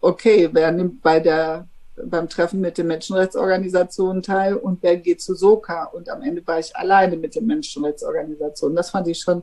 okay, 0.00 0.48
wer 0.52 0.72
nimmt 0.72 1.02
bei 1.02 1.20
der 1.20 1.66
beim 2.06 2.28
Treffen 2.28 2.60
mit 2.60 2.78
den 2.78 2.86
Menschenrechtsorganisationen 2.86 4.22
teil 4.22 4.54
und 4.54 4.82
wer 4.82 4.96
geht 4.96 5.20
zu 5.20 5.34
Soka. 5.34 5.84
Und 5.84 6.08
am 6.08 6.22
Ende 6.22 6.46
war 6.46 6.58
ich 6.58 6.74
alleine 6.76 7.16
mit 7.16 7.34
den 7.34 7.46
Menschenrechtsorganisationen. 7.46 8.76
Das 8.76 8.90
fand 8.90 9.08
ich 9.08 9.20
schon 9.20 9.42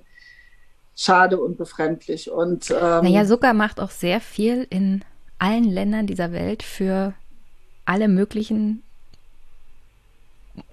schade 0.95 1.39
und 1.39 1.57
befremdlich. 1.57 2.31
Und, 2.31 2.71
ähm, 2.71 3.03
naja, 3.03 3.25
Soka 3.25 3.53
macht 3.53 3.79
auch 3.79 3.91
sehr 3.91 4.21
viel 4.21 4.65
in 4.69 5.03
allen 5.39 5.65
Ländern 5.65 6.07
dieser 6.07 6.31
Welt 6.31 6.63
für 6.63 7.13
alle 7.85 8.07
möglichen 8.07 8.83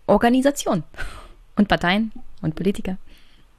Organisationen 0.07 0.85
und 1.57 1.69
Parteien 1.69 2.12
und 2.41 2.55
Politiker 2.55 2.97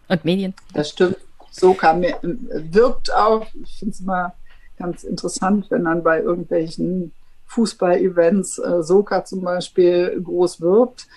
und 0.07 0.25
Medien. 0.25 0.53
Das 0.73 0.89
stimmt. 0.89 1.17
Soka 1.51 1.99
wirkt 2.01 3.13
auch. 3.13 3.45
Ich 3.63 3.77
finde 3.77 3.93
es 3.93 3.99
immer 3.99 4.33
ganz 4.77 5.03
interessant, 5.03 5.69
wenn 5.69 5.83
dann 5.83 6.03
bei 6.03 6.19
irgendwelchen 6.19 7.11
Fußball-Events 7.53 8.59
äh, 8.59 8.83
Soka 8.83 9.25
zum 9.25 9.41
Beispiel 9.41 10.21
groß 10.21 10.61
wirbt. 10.61 11.07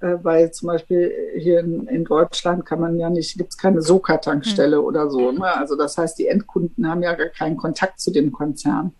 Äh, 0.00 0.16
weil 0.22 0.52
zum 0.52 0.66
Beispiel 0.68 1.10
hier 1.38 1.60
in, 1.60 1.86
in, 1.86 2.04
Deutschland 2.04 2.66
kann 2.66 2.80
man 2.80 2.98
ja 2.98 3.08
nicht, 3.08 3.38
gibt 3.38 3.50
es 3.50 3.56
keine 3.56 3.80
Soka-Tankstelle 3.80 4.78
mhm. 4.78 4.84
oder 4.84 5.10
so. 5.10 5.32
Ne? 5.32 5.44
Also 5.44 5.74
das 5.74 5.96
heißt, 5.96 6.18
die 6.18 6.26
Endkunden 6.26 6.86
haben 6.88 7.02
ja 7.02 7.14
gar 7.14 7.28
keinen 7.28 7.56
Kontakt 7.56 7.98
zu 8.00 8.10
dem 8.10 8.30
Konzern. 8.30 8.92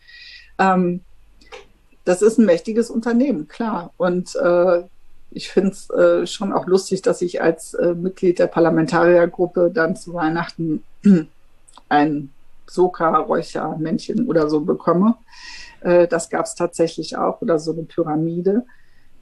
Ähm, 0.59 1.03
das 2.07 2.23
ist 2.23 2.39
ein 2.39 2.47
mächtiges 2.47 2.89
Unternehmen, 2.89 3.47
klar. 3.47 3.93
Und 3.99 4.37
äh, 4.37 4.85
ich 5.31 5.51
finde 5.51 5.73
es 5.73 5.91
äh, 5.91 6.27
schon 6.27 6.55
auch 6.55 6.67
lustig, 6.67 7.03
dass 7.03 7.21
ich 7.21 7.43
als 7.43 7.75
äh, 7.75 7.95
Mitglied 7.95 8.39
der 8.39 8.47
Parlamentariergruppe 8.47 9.71
dann 9.75 9.97
zu 9.97 10.15
Weihnachten 10.15 10.83
ein 11.91 12.31
Soka-Räuchermännchen 12.69 14.29
oder 14.29 14.49
so 14.49 14.61
bekomme. 14.61 15.17
Äh, 15.81 16.09
das 16.09 16.31
gab 16.31 16.47
es 16.47 16.55
tatsächlich 16.55 17.17
auch 17.17 17.41
oder 17.43 17.59
so 17.59 17.73
eine 17.73 17.83
Pyramide. 17.85 18.65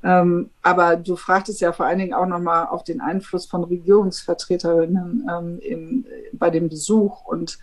Ähm, 0.02 0.50
aber 0.60 0.96
du 0.96 1.16
fragtest 1.16 1.62
ja 1.62 1.72
vor 1.72 1.86
allen 1.86 1.98
Dingen 1.98 2.12
auch 2.12 2.26
nochmal 2.26 2.66
auf 2.66 2.84
den 2.84 3.00
Einfluss 3.00 3.46
von 3.46 3.64
Regierungsvertreterinnen 3.64 5.28
ähm, 5.30 5.58
im, 5.60 6.06
bei 6.32 6.50
dem 6.50 6.68
Besuch. 6.68 7.24
Und 7.24 7.58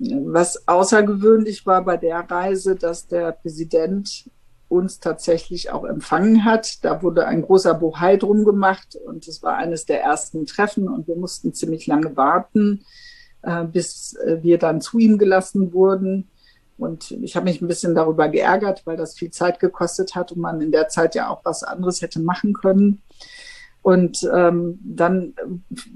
äh, 0.00 0.14
was 0.24 0.68
außergewöhnlich 0.68 1.66
war 1.66 1.84
bei 1.84 1.96
der 1.96 2.20
Reise, 2.30 2.76
dass 2.76 3.08
der 3.08 3.32
Präsident 3.32 4.30
uns 4.68 5.00
tatsächlich 5.00 5.70
auch 5.70 5.84
empfangen 5.84 6.44
hat. 6.44 6.84
Da 6.84 7.02
wurde 7.02 7.26
ein 7.26 7.42
großer 7.42 7.74
Bohai 7.74 8.16
drum 8.16 8.44
gemacht 8.44 8.96
und 9.06 9.26
es 9.28 9.42
war 9.42 9.56
eines 9.56 9.84
der 9.84 10.02
ersten 10.02 10.46
Treffen 10.46 10.88
und 10.88 11.06
wir 11.06 11.16
mussten 11.16 11.54
ziemlich 11.54 11.86
lange 11.86 12.16
warten, 12.16 12.84
äh, 13.42 13.64
bis 13.64 14.14
äh, 14.16 14.42
wir 14.42 14.58
dann 14.58 14.80
zu 14.80 14.98
ihm 14.98 15.18
gelassen 15.18 15.72
wurden. 15.72 16.28
Und 16.76 17.12
ich 17.12 17.36
habe 17.36 17.44
mich 17.44 17.62
ein 17.62 17.68
bisschen 17.68 17.94
darüber 17.94 18.28
geärgert, 18.28 18.82
weil 18.84 18.96
das 18.96 19.16
viel 19.16 19.30
Zeit 19.30 19.60
gekostet 19.60 20.14
hat 20.14 20.32
und 20.32 20.40
man 20.40 20.60
in 20.60 20.72
der 20.72 20.88
Zeit 20.88 21.14
ja 21.14 21.30
auch 21.30 21.44
was 21.44 21.62
anderes 21.62 22.02
hätte 22.02 22.20
machen 22.20 22.52
können. 22.52 23.02
Und 23.84 24.26
ähm, 24.34 24.78
dann 24.82 25.34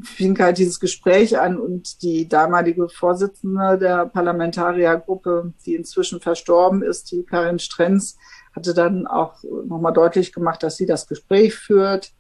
fing 0.03 0.39
halt 0.39 0.59
dieses 0.59 0.79
Gespräch 0.79 1.39
an 1.39 1.59
und 1.59 2.03
die 2.03 2.29
damalige 2.29 2.91
Vorsitzende 2.91 3.79
der 3.79 4.05
Parlamentariergruppe, 4.05 5.55
die 5.65 5.75
inzwischen 5.75 6.21
verstorben 6.21 6.83
ist, 6.83 7.11
die 7.13 7.25
Karin 7.25 7.59
Strenz, 7.59 8.19
hatte 8.55 8.75
dann 8.75 9.07
auch 9.07 9.43
nochmal 9.65 9.95
deutlich 9.95 10.35
gemacht, 10.35 10.63
dass 10.63 10.77
sie 10.77 10.85
das 10.85 11.07
Gespräch 11.07 11.55
führt. 11.55 12.13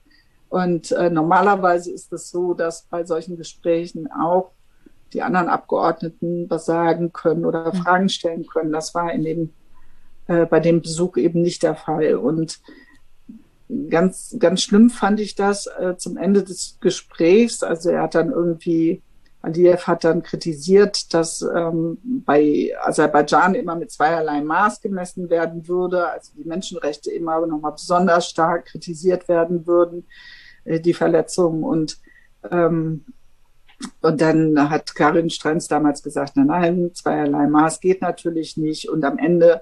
Und 0.49 0.93
äh, 0.93 1.11
normalerweise 1.11 1.93
ist 1.93 2.15
es 2.15 2.31
so, 2.31 2.55
dass 2.55 2.85
bei 2.85 3.05
solchen 3.05 3.37
Gesprächen 3.37 4.09
auch 4.11 4.53
die 5.13 5.23
anderen 5.23 5.49
Abgeordneten 5.49 6.47
was 6.49 6.67
sagen 6.67 7.13
können 7.13 7.45
oder 7.45 7.73
mhm. 7.75 7.79
Fragen 7.79 8.09
stellen 8.09 8.47
können. 8.47 8.73
Das 8.73 8.95
war 8.95 9.13
in 9.13 9.25
dem, 9.25 9.53
äh, 10.27 10.47
bei 10.47 10.61
dem 10.61 10.83
Besuch 10.83 11.17
eben 11.17 11.43
nicht 11.43 11.63
der 11.63 11.75
Fall. 11.75 12.17
Und 12.17 12.61
ganz, 13.91 14.37
ganz 14.39 14.63
schlimm 14.63 14.91
fand 14.91 15.21
ich 15.21 15.35
das 15.35 15.67
äh, 15.67 15.97
zum 15.97 16.17
Ende 16.17 16.43
des 16.43 16.79
Gesprächs. 16.81 17.63
Also 17.63 17.91
er 17.91 18.03
hat 18.03 18.15
dann 18.15 18.31
irgendwie, 18.31 19.03
Aliyev 19.43 19.87
hat 19.87 20.05
dann 20.05 20.23
kritisiert, 20.23 21.13
dass 21.15 21.43
ähm, 21.43 21.99
bei 22.03 22.73
Aserbaidschan 22.83 23.55
immer 23.55 23.77
mit 23.77 23.91
zweierlei 23.91 24.41
Maß 24.41 24.81
gemessen 24.81 25.31
werden 25.31 25.69
würde, 25.69 26.09
also 26.09 26.33
die 26.37 26.49
Menschenrechte 26.49 27.11
immer 27.11 27.45
nochmal 27.47 27.73
besonders 27.73 28.29
stark 28.29 28.67
kritisiert 28.67 29.29
werden 29.29 29.67
würden, 29.67 30.07
äh, 30.65 30.81
die 30.81 30.95
Verletzungen. 30.95 31.63
Und 31.63 31.99
ähm, 32.51 33.05
und 34.01 34.21
dann 34.21 34.71
hat 34.71 34.95
Karin 34.95 35.31
Stranz 35.31 35.69
damals 35.69 36.03
gesagt, 36.03 36.37
nein, 36.37 36.47
nein, 36.47 36.91
zweierlei 36.95 37.47
Maß 37.47 37.81
geht 37.81 38.03
natürlich 38.03 38.57
nicht. 38.57 38.89
Und 38.89 39.05
am 39.05 39.19
Ende 39.19 39.61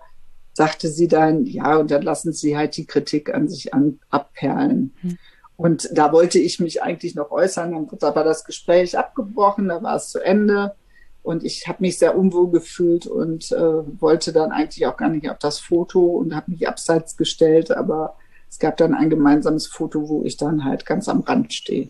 sagte 0.54 0.88
sie 0.88 1.06
dann, 1.06 1.44
ja, 1.44 1.76
und 1.76 1.90
dann 1.90 2.02
lassen 2.02 2.32
Sie 2.32 2.56
halt 2.56 2.76
die 2.76 2.86
Kritik 2.86 3.34
an 3.34 3.48
sich 3.48 3.74
an, 3.74 4.00
abperlen. 4.08 4.94
Hm. 5.02 5.18
Und 5.56 5.88
da 5.92 6.12
wollte 6.12 6.38
ich 6.38 6.60
mich 6.60 6.82
eigentlich 6.82 7.14
noch 7.14 7.30
äußern, 7.30 7.72
dann 7.72 7.90
wurde 7.90 8.06
aber 8.06 8.24
das 8.24 8.44
Gespräch 8.44 8.98
abgebrochen, 8.98 9.68
da 9.68 9.82
war 9.82 9.96
es 9.96 10.10
zu 10.10 10.20
Ende. 10.20 10.74
Und 11.22 11.44
ich 11.44 11.66
habe 11.66 11.78
mich 11.80 11.98
sehr 11.98 12.16
unwohl 12.16 12.50
gefühlt 12.50 13.06
und 13.06 13.50
äh, 13.52 14.00
wollte 14.00 14.32
dann 14.32 14.52
eigentlich 14.52 14.86
auch 14.86 14.96
gar 14.96 15.08
nicht 15.08 15.28
auf 15.28 15.38
das 15.38 15.58
Foto 15.58 16.04
und 16.04 16.36
habe 16.36 16.52
mich 16.52 16.68
abseits 16.68 17.16
gestellt. 17.16 17.70
Aber 17.72 18.16
es 18.48 18.58
gab 18.58 18.76
dann 18.76 18.94
ein 18.94 19.10
gemeinsames 19.10 19.66
Foto, 19.66 20.08
wo 20.08 20.22
ich 20.24 20.36
dann 20.36 20.64
halt 20.64 20.86
ganz 20.86 21.08
am 21.08 21.20
Rand 21.20 21.52
stehe. 21.52 21.88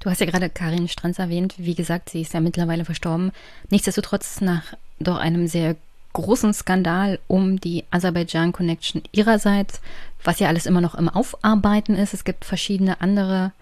Du 0.00 0.10
hast 0.10 0.20
ja 0.20 0.26
gerade 0.26 0.50
Karin 0.50 0.88
Stranz 0.88 1.18
erwähnt. 1.18 1.54
Wie 1.58 1.74
gesagt, 1.74 2.10
sie 2.10 2.22
ist 2.22 2.34
ja 2.34 2.40
mittlerweile 2.40 2.84
verstorben. 2.84 3.32
Nichtsdestotrotz 3.70 4.40
nach 4.40 4.74
doch 4.98 5.16
einem 5.16 5.46
sehr 5.46 5.76
großen 6.12 6.54
Skandal 6.54 7.18
um 7.26 7.60
die 7.60 7.84
Aserbaidschan 7.90 8.52
Connection 8.52 9.02
ihrerseits, 9.12 9.80
was 10.22 10.38
ja 10.38 10.48
alles 10.48 10.66
immer 10.66 10.80
noch 10.80 10.94
im 10.94 11.08
Aufarbeiten 11.08 11.96
ist. 11.96 12.14
Es 12.14 12.24
gibt 12.24 12.44
verschiedene 12.44 13.00
andere 13.00 13.52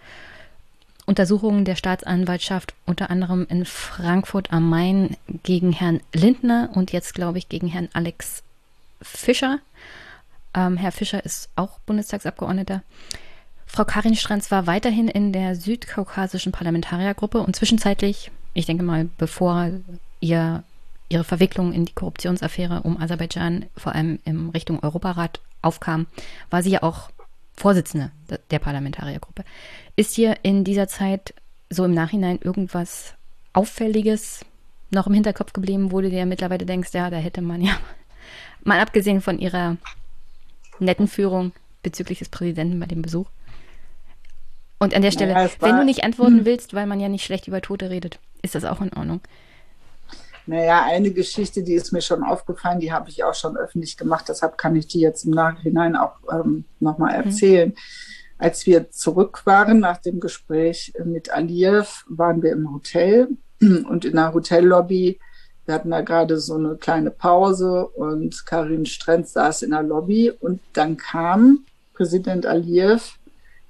Untersuchungen 1.06 1.64
der 1.64 1.76
Staatsanwaltschaft, 1.76 2.74
unter 2.86 3.10
anderem 3.10 3.46
in 3.48 3.64
Frankfurt 3.64 4.52
am 4.52 4.68
Main 4.68 5.16
gegen 5.42 5.72
Herrn 5.72 6.00
Lindner 6.12 6.70
und 6.74 6.92
jetzt, 6.92 7.14
glaube 7.14 7.38
ich, 7.38 7.48
gegen 7.48 7.66
Herrn 7.66 7.88
Alex 7.92 8.42
Fischer. 9.00 9.58
Ähm, 10.54 10.76
Herr 10.76 10.92
Fischer 10.92 11.24
ist 11.24 11.48
auch 11.56 11.78
Bundestagsabgeordneter. 11.86 12.82
Frau 13.74 13.86
Karin 13.86 14.14
Stranz 14.14 14.50
war 14.50 14.66
weiterhin 14.66 15.08
in 15.08 15.32
der 15.32 15.56
südkaukasischen 15.56 16.52
Parlamentariergruppe 16.52 17.38
und 17.38 17.56
zwischenzeitlich, 17.56 18.30
ich 18.52 18.66
denke 18.66 18.82
mal, 18.82 19.08
bevor 19.16 19.70
ihr, 20.20 20.62
ihre 21.08 21.24
Verwicklung 21.24 21.72
in 21.72 21.86
die 21.86 21.94
Korruptionsaffäre 21.94 22.82
um 22.82 23.00
Aserbaidschan 23.00 23.64
vor 23.74 23.94
allem 23.94 24.18
in 24.26 24.50
Richtung 24.50 24.82
Europarat 24.82 25.40
aufkam, 25.62 26.06
war 26.50 26.62
sie 26.62 26.72
ja 26.72 26.82
auch 26.82 27.08
Vorsitzende 27.56 28.10
der 28.50 28.58
Parlamentariergruppe. 28.58 29.42
Ist 29.96 30.14
hier 30.14 30.36
in 30.42 30.64
dieser 30.64 30.86
Zeit 30.86 31.32
so 31.70 31.86
im 31.86 31.94
Nachhinein 31.94 32.40
irgendwas 32.42 33.14
Auffälliges 33.54 34.44
noch 34.90 35.06
im 35.06 35.14
Hinterkopf 35.14 35.54
geblieben, 35.54 35.92
wo 35.92 36.02
du 36.02 36.10
dir 36.10 36.26
mittlerweile 36.26 36.66
denkst, 36.66 36.90
ja, 36.92 37.08
da 37.08 37.16
hätte 37.16 37.40
man 37.40 37.62
ja, 37.62 37.72
mal 38.64 38.80
abgesehen 38.80 39.22
von 39.22 39.38
ihrer 39.38 39.78
netten 40.78 41.08
Führung 41.08 41.52
bezüglich 41.82 42.18
des 42.18 42.28
Präsidenten 42.28 42.78
bei 42.78 42.86
dem 42.86 43.00
Besuch, 43.00 43.28
und 44.82 44.94
an 44.94 45.02
der 45.02 45.12
Stelle, 45.12 45.32
naja, 45.32 45.48
wenn 45.60 45.76
du 45.76 45.84
nicht 45.84 46.02
antworten 46.02 46.38
hm. 46.38 46.44
willst, 46.44 46.74
weil 46.74 46.86
man 46.86 46.98
ja 46.98 47.08
nicht 47.08 47.24
schlecht 47.24 47.46
über 47.46 47.60
Tote 47.60 47.88
redet, 47.88 48.18
ist 48.42 48.56
das 48.56 48.64
auch 48.64 48.80
in 48.80 48.92
Ordnung. 48.92 49.20
Naja, 50.46 50.84
eine 50.84 51.12
Geschichte, 51.12 51.62
die 51.62 51.74
ist 51.74 51.92
mir 51.92 52.02
schon 52.02 52.24
aufgefallen, 52.24 52.80
die 52.80 52.92
habe 52.92 53.08
ich 53.08 53.22
auch 53.22 53.34
schon 53.34 53.56
öffentlich 53.56 53.96
gemacht, 53.96 54.24
deshalb 54.28 54.58
kann 54.58 54.74
ich 54.74 54.88
die 54.88 54.98
jetzt 54.98 55.24
im 55.24 55.30
Nachhinein 55.30 55.94
auch 55.94 56.16
ähm, 56.32 56.64
nochmal 56.80 57.16
mhm. 57.16 57.26
erzählen. 57.26 57.68
Mhm. 57.68 57.74
Als 58.38 58.66
wir 58.66 58.90
zurück 58.90 59.42
waren 59.44 59.78
nach 59.78 59.98
dem 59.98 60.18
Gespräch 60.18 60.92
mit 61.04 61.30
Aliyev, 61.30 62.02
waren 62.08 62.42
wir 62.42 62.50
im 62.50 62.74
Hotel 62.74 63.28
und 63.60 64.04
in 64.04 64.16
der 64.16 64.34
Hotellobby, 64.34 65.20
wir 65.64 65.74
hatten 65.76 65.90
da 65.90 66.00
gerade 66.00 66.40
so 66.40 66.56
eine 66.56 66.74
kleine 66.74 67.12
Pause 67.12 67.86
und 67.86 68.46
Karin 68.46 68.84
Strenz 68.84 69.34
saß 69.34 69.62
in 69.62 69.70
der 69.70 69.84
Lobby 69.84 70.32
und 70.32 70.58
dann 70.72 70.96
kam 70.96 71.66
Präsident 71.94 72.46
Aliyev 72.46 73.16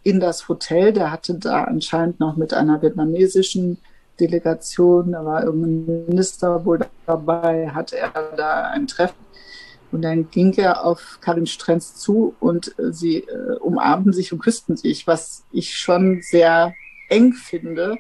in 0.03 0.21
das 0.21 0.49
Hotel. 0.49 0.93
Der 0.93 1.11
hatte 1.11 1.35
da 1.35 1.65
anscheinend 1.65 2.21
noch 2.21 2.37
mit 2.37 2.55
einer 2.55 2.83
vietnamesischen 2.83 3.79
Delegation, 4.21 5.13
da 5.13 5.25
war 5.25 5.45
irgendein 5.45 6.07
Minister 6.07 6.65
wohl 6.65 6.81
dabei, 7.07 7.71
hatte 7.71 7.99
er 7.99 8.11
da 8.37 8.69
ein 8.69 8.87
Treffen. 8.87 9.17
Und 9.91 10.03
dann 10.03 10.31
ging 10.31 10.55
er 10.55 10.85
auf 10.85 11.19
Karin 11.21 11.47
Strenz 11.47 11.97
zu 11.97 12.35
und 12.41 12.79
äh, 12.79 12.93
sie 12.93 13.19
äh, 13.19 13.57
umarmten 13.61 14.13
sich 14.13 14.33
und 14.33 14.39
küssten 14.39 14.77
sich, 14.77 15.07
was 15.07 15.45
ich 15.53 15.77
schon 15.77 16.23
sehr 16.23 16.75
eng 17.11 17.35
finde. 17.35 17.99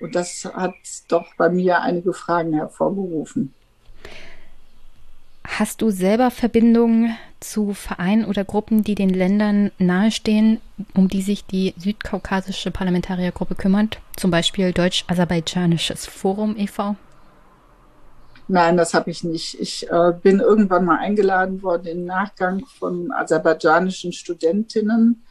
Und 0.00 0.14
das 0.14 0.44
hat 0.44 0.74
doch 1.08 1.34
bei 1.36 1.48
mir 1.48 1.80
einige 1.80 2.12
Fragen 2.12 2.52
hervorgerufen. 2.52 3.54
Hast 5.46 5.82
du 5.82 5.90
selber 5.90 6.30
Verbindungen 6.30 7.16
zu 7.38 7.74
Vereinen 7.74 8.24
oder 8.24 8.44
Gruppen, 8.44 8.82
die 8.82 8.94
den 8.94 9.10
Ländern 9.10 9.70
nahestehen, 9.78 10.60
um 10.94 11.08
die 11.08 11.22
sich 11.22 11.44
die 11.44 11.74
südkaukasische 11.76 12.70
Parlamentariergruppe 12.70 13.54
kümmert? 13.54 13.98
Zum 14.16 14.30
Beispiel 14.30 14.72
Deutsch-Aserbaidschanisches 14.72 16.06
Forum 16.06 16.56
e.V.? 16.56 16.96
Nein, 18.48 18.76
das 18.76 18.94
habe 18.94 19.10
ich 19.10 19.22
nicht. 19.24 19.58
Ich 19.60 19.88
äh, 19.90 20.12
bin 20.22 20.40
irgendwann 20.40 20.84
mal 20.84 20.98
eingeladen 20.98 21.62
worden 21.62 21.86
im 21.86 22.04
Nachgang 22.04 22.64
von 22.78 23.12
aserbaidschanischen 23.12 24.12
Studentinnen. 24.12 25.24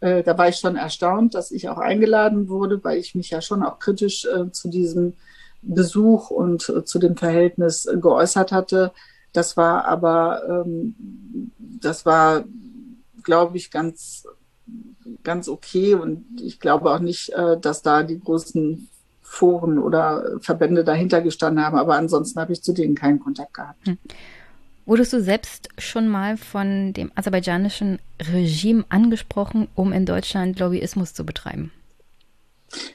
Äh, 0.00 0.22
da 0.22 0.36
war 0.36 0.48
ich 0.48 0.56
schon 0.56 0.76
erstaunt, 0.76 1.34
dass 1.34 1.50
ich 1.50 1.68
auch 1.68 1.78
eingeladen 1.78 2.48
wurde, 2.48 2.82
weil 2.82 2.98
ich 2.98 3.14
mich 3.14 3.30
ja 3.30 3.40
schon 3.40 3.62
auch 3.62 3.78
kritisch 3.78 4.24
äh, 4.24 4.50
zu 4.50 4.68
diesem 4.68 5.14
Besuch 5.62 6.30
und 6.30 6.68
äh, 6.68 6.84
zu 6.84 6.98
dem 6.98 7.16
Verhältnis 7.16 7.88
geäußert 8.00 8.52
hatte. 8.52 8.92
Das 9.32 9.56
war 9.56 9.84
aber, 9.84 10.64
ähm, 10.64 10.94
das 11.58 12.04
war, 12.04 12.44
glaube 13.22 13.56
ich, 13.56 13.70
ganz, 13.70 14.26
ganz 15.22 15.48
okay. 15.48 15.94
Und 15.94 16.24
ich 16.40 16.60
glaube 16.60 16.90
auch 16.90 17.00
nicht, 17.00 17.30
äh, 17.30 17.58
dass 17.58 17.82
da 17.82 18.02
die 18.02 18.18
großen 18.18 18.88
Foren 19.22 19.78
oder 19.78 20.40
Verbände 20.40 20.82
dahinter 20.82 21.20
gestanden 21.20 21.64
haben. 21.64 21.78
Aber 21.78 21.94
ansonsten 21.94 22.40
habe 22.40 22.52
ich 22.52 22.62
zu 22.62 22.72
denen 22.72 22.96
keinen 22.96 23.20
Kontakt 23.20 23.54
gehabt. 23.54 23.86
Hm. 23.86 23.98
Wurdest 24.86 25.12
du 25.12 25.22
selbst 25.22 25.68
schon 25.78 26.08
mal 26.08 26.36
von 26.36 26.92
dem 26.92 27.12
aserbaidschanischen 27.14 28.00
Regime 28.20 28.84
angesprochen, 28.88 29.68
um 29.76 29.92
in 29.92 30.04
Deutschland 30.04 30.58
Lobbyismus 30.58 31.14
zu 31.14 31.24
betreiben? 31.24 31.70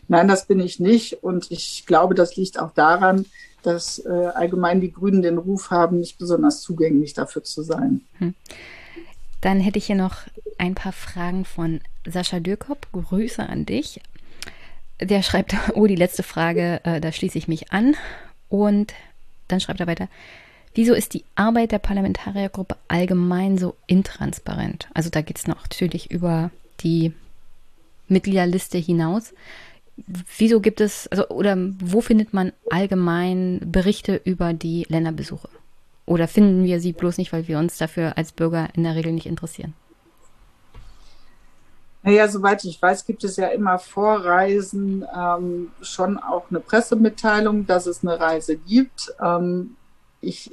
Nein, 0.09 0.27
das 0.27 0.45
bin 0.45 0.59
ich 0.59 0.79
nicht. 0.79 1.23
Und 1.23 1.51
ich 1.51 1.85
glaube, 1.85 2.15
das 2.15 2.35
liegt 2.35 2.59
auch 2.59 2.71
daran, 2.71 3.25
dass 3.65 3.99
äh, 3.99 4.09
allgemein 4.09 4.81
die 4.81 4.91
Grünen 4.91 5.21
den 5.21 5.37
Ruf 5.37 5.71
haben, 5.71 5.99
nicht 5.99 6.17
besonders 6.17 6.61
zugänglich 6.61 7.13
dafür 7.13 7.43
zu 7.43 7.63
sein. 7.63 8.01
Hm. 8.19 8.33
Dann 9.41 9.59
hätte 9.59 9.77
ich 9.77 9.85
hier 9.85 9.95
noch 9.95 10.17
ein 10.57 10.75
paar 10.75 10.93
Fragen 10.93 11.45
von 11.45 11.81
Sascha 12.05 12.39
Dürkop. 12.39 12.87
Grüße 12.91 13.47
an 13.47 13.65
dich. 13.65 14.01
Der 14.99 15.21
schreibt, 15.21 15.55
oh, 15.75 15.87
die 15.87 15.95
letzte 15.95 16.23
Frage, 16.23 16.81
äh, 16.83 17.01
da 17.01 17.11
schließe 17.11 17.37
ich 17.37 17.47
mich 17.47 17.71
an. 17.71 17.95
Und 18.49 18.93
dann 19.47 19.59
schreibt 19.59 19.79
er 19.79 19.87
weiter, 19.87 20.07
Wieso 20.75 20.93
ist 20.93 21.13
die 21.13 21.23
Arbeit 21.35 21.71
der 21.71 21.79
Parlamentariergruppe 21.79 22.75
allgemein 22.89 23.57
so 23.57 23.75
intransparent? 23.87 24.89
Also 24.93 25.09
da 25.09 25.21
geht 25.21 25.37
es 25.37 25.47
natürlich 25.47 26.11
über 26.11 26.51
die 26.81 27.13
Mitgliederliste 28.09 28.77
hinaus. 28.77 29.33
Wieso 30.37 30.59
gibt 30.59 30.81
es, 30.81 31.07
also 31.07 31.27
oder 31.29 31.55
wo 31.57 32.01
findet 32.01 32.33
man 32.33 32.51
allgemein 32.69 33.61
Berichte 33.65 34.19
über 34.23 34.53
die 34.53 34.85
Länderbesuche? 34.89 35.49
Oder 36.05 36.27
finden 36.27 36.65
wir 36.65 36.79
sie 36.79 36.91
bloß 36.91 37.17
nicht, 37.17 37.33
weil 37.33 37.47
wir 37.47 37.57
uns 37.57 37.77
dafür 37.77 38.17
als 38.17 38.31
Bürger 38.31 38.69
in 38.75 38.83
der 38.83 38.95
Regel 38.95 39.13
nicht 39.13 39.25
interessieren? 39.25 39.73
Naja, 42.03 42.27
soweit 42.27 42.63
ich 42.65 42.79
weiß, 42.79 43.05
gibt 43.07 43.23
es 43.23 43.35
ja 43.37 43.47
immer 43.47 43.79
vor 43.79 44.23
Reisen 44.23 45.03
ähm, 45.17 45.71
schon 45.81 46.19
auch 46.19 46.51
eine 46.51 46.59
Pressemitteilung, 46.59 47.65
dass 47.65 47.87
es 47.87 48.03
eine 48.03 48.19
Reise 48.19 48.57
gibt. 48.57 49.11
Ähm, 49.19 49.75
ich 50.21 50.51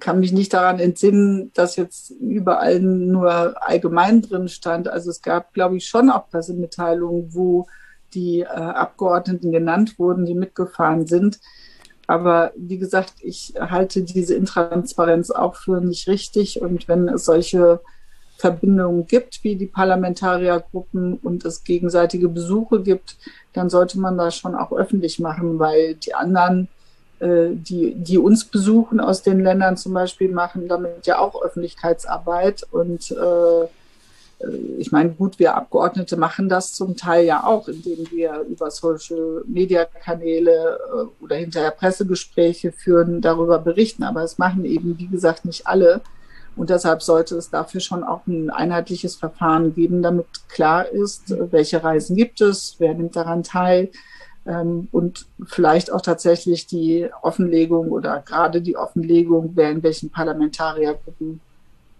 kann 0.00 0.18
mich 0.18 0.32
nicht 0.32 0.52
daran 0.52 0.80
entsinnen, 0.80 1.52
dass 1.54 1.76
jetzt 1.76 2.10
überall 2.10 2.80
nur 2.80 3.54
allgemein 3.62 4.22
drin 4.22 4.48
stand. 4.48 4.88
Also 4.88 5.10
es 5.10 5.22
gab, 5.22 5.54
glaube 5.54 5.76
ich, 5.76 5.86
schon 5.86 6.10
auch 6.10 6.28
Pressemitteilungen, 6.28 7.32
wo 7.32 7.68
die 8.14 8.40
äh, 8.40 8.46
Abgeordneten 8.46 9.52
genannt 9.52 9.98
wurden, 9.98 10.26
die 10.26 10.34
mitgefahren 10.34 11.06
sind. 11.06 11.38
Aber 12.06 12.52
wie 12.56 12.78
gesagt, 12.78 13.14
ich 13.20 13.54
halte 13.58 14.02
diese 14.02 14.34
Intransparenz 14.34 15.30
auch 15.30 15.56
für 15.56 15.80
nicht 15.80 16.08
richtig. 16.08 16.60
Und 16.60 16.88
wenn 16.88 17.08
es 17.08 17.24
solche 17.24 17.80
Verbindungen 18.38 19.06
gibt, 19.06 19.44
wie 19.44 19.56
die 19.56 19.66
Parlamentariergruppen 19.66 21.14
und 21.18 21.44
es 21.44 21.64
gegenseitige 21.64 22.28
Besuche 22.28 22.82
gibt, 22.82 23.16
dann 23.52 23.70
sollte 23.70 23.98
man 24.00 24.18
das 24.18 24.36
schon 24.36 24.54
auch 24.54 24.72
öffentlich 24.72 25.20
machen, 25.20 25.58
weil 25.58 25.94
die 25.94 26.14
anderen, 26.14 26.68
äh, 27.20 27.50
die, 27.52 27.94
die 27.94 28.18
uns 28.18 28.44
besuchen 28.44 28.98
aus 28.98 29.22
den 29.22 29.40
Ländern 29.40 29.76
zum 29.76 29.94
Beispiel, 29.94 30.30
machen 30.30 30.66
damit 30.66 31.06
ja 31.06 31.18
auch 31.18 31.40
Öffentlichkeitsarbeit. 31.40 32.66
Und 32.72 33.12
äh, 33.12 33.68
ich 34.78 34.92
meine, 34.92 35.10
gut, 35.10 35.38
wir 35.38 35.54
Abgeordnete 35.54 36.16
machen 36.16 36.48
das 36.48 36.72
zum 36.72 36.96
Teil 36.96 37.24
ja 37.24 37.44
auch, 37.44 37.68
indem 37.68 38.10
wir 38.10 38.44
über 38.48 38.70
Social-Media-Kanäle 38.70 40.78
äh, 40.78 41.24
oder 41.24 41.36
hinterher 41.36 41.70
Pressegespräche 41.70 42.72
führen, 42.72 43.20
darüber 43.20 43.58
berichten. 43.58 44.02
Aber 44.02 44.22
es 44.22 44.38
machen 44.38 44.64
eben, 44.64 44.98
wie 44.98 45.08
gesagt, 45.08 45.44
nicht 45.44 45.66
alle. 45.66 46.00
Und 46.56 46.70
deshalb 46.70 47.02
sollte 47.02 47.36
es 47.36 47.50
dafür 47.50 47.80
schon 47.80 48.04
auch 48.04 48.26
ein 48.26 48.50
einheitliches 48.50 49.16
Verfahren 49.16 49.74
geben, 49.74 50.02
damit 50.02 50.26
klar 50.48 50.86
ist, 50.86 51.34
welche 51.50 51.82
Reisen 51.82 52.14
gibt 52.14 52.42
es, 52.42 52.76
wer 52.78 52.94
nimmt 52.94 53.16
daran 53.16 53.42
teil 53.42 53.90
ähm, 54.46 54.88
und 54.92 55.26
vielleicht 55.46 55.92
auch 55.92 56.02
tatsächlich 56.02 56.66
die 56.66 57.08
Offenlegung 57.22 57.90
oder 57.90 58.20
gerade 58.20 58.60
die 58.60 58.76
Offenlegung, 58.76 59.52
wer 59.54 59.70
in 59.70 59.82
welchen 59.82 60.10
Parlamentariergruppen 60.10 61.40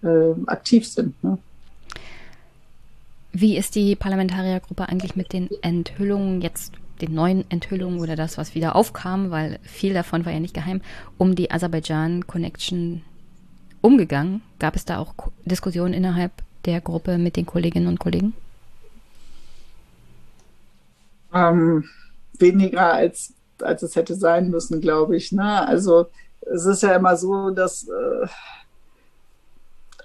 äh, 0.03 0.35
aktiv 0.47 0.87
sind. 0.87 1.23
Ne? 1.23 1.39
Wie 3.33 3.57
ist 3.57 3.75
die 3.75 3.97
Parlamentariergruppe 3.97 4.89
eigentlich 4.89 5.17
mit 5.17 5.33
den 5.33 5.49
Enthüllungen 5.63 6.43
jetzt 6.43 6.75
den 7.01 7.15
neuen 7.15 7.51
Enthüllungen 7.51 8.01
oder 8.01 8.15
das, 8.15 8.39
was 8.39 8.55
wieder 8.55 8.77
aufkam, 8.77 9.31
weil 9.31 9.59
viel 9.63 9.95
davon 9.95 10.25
war 10.25 10.33
ja 10.33 10.41
nicht 10.41 10.55
geheim, 10.55 10.83
um 11.19 11.35
die 11.35 11.51
Aserbaidschan 11.51 12.27
Connection 12.27 13.03
umgegangen? 13.81 14.43
Gab 14.59 14.77
es 14.77 14.85
da 14.85 14.99
auch 14.99 15.15
Diskussionen 15.45 15.95
innerhalb 15.95 16.33
der 16.65 16.81
Gruppe 16.81 17.19
mit 17.19 17.37
den 17.37 17.47
Kolleginnen 17.47 17.89
und 17.89 17.99
Kollegen? 17.99 18.35
Ähm, 21.35 21.85
weniger 22.39 22.93
als, 22.93 23.33
als 23.61 23.83
es 23.83 23.97
hätte 23.97 24.15
sein 24.15 24.51
müssen, 24.51 24.81
glaube 24.81 25.17
ich. 25.17 25.33
Ne? 25.33 25.67
Also 25.67 26.07
es 26.41 26.67
ist 26.67 26.83
ja 26.83 26.95
immer 26.95 27.17
so, 27.17 27.51
dass 27.51 27.89
äh, 27.89 28.27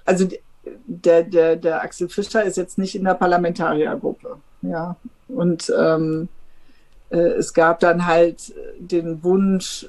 also 0.04 0.26
der, 0.86 1.22
der, 1.22 1.56
der 1.56 1.82
Axel 1.82 2.08
Fischer 2.08 2.44
ist 2.44 2.56
jetzt 2.56 2.78
nicht 2.78 2.94
in 2.94 3.04
der 3.04 3.14
Parlamentariergruppe. 3.14 4.36
Ja. 4.62 4.96
Und 5.28 5.72
ähm, 5.78 6.28
äh, 7.10 7.18
es 7.18 7.52
gab 7.52 7.80
dann 7.80 8.06
halt 8.06 8.54
den 8.78 9.22
Wunsch, 9.22 9.88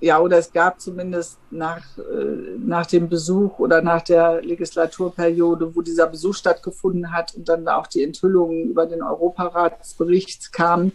ja, 0.00 0.20
oder 0.20 0.38
es 0.38 0.52
gab 0.52 0.80
zumindest 0.80 1.38
nach, 1.50 1.82
äh, 1.98 2.56
nach 2.58 2.86
dem 2.86 3.08
Besuch 3.08 3.58
oder 3.58 3.82
nach 3.82 4.02
der 4.02 4.42
Legislaturperiode, 4.42 5.74
wo 5.74 5.82
dieser 5.82 6.06
Besuch 6.06 6.34
stattgefunden 6.34 7.12
hat 7.12 7.34
und 7.34 7.48
dann 7.48 7.66
auch 7.66 7.88
die 7.88 8.04
Enthüllungen 8.04 8.64
über 8.70 8.86
den 8.86 9.02
Europaratsbericht 9.02 10.52
kamen, 10.52 10.92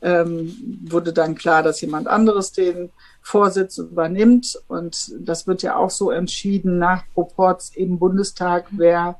ähm, 0.00 0.80
wurde 0.88 1.12
dann 1.12 1.34
klar, 1.34 1.62
dass 1.62 1.80
jemand 1.80 2.06
anderes 2.06 2.52
den 2.52 2.90
Vorsitz 3.22 3.78
übernimmt. 3.78 4.58
Und 4.68 5.12
das 5.18 5.46
wird 5.46 5.62
ja 5.62 5.76
auch 5.76 5.90
so 5.90 6.10
entschieden 6.10 6.78
nach 6.78 7.04
Proports 7.14 7.72
im 7.74 7.98
Bundestag, 7.98 8.66
wer, 8.70 9.18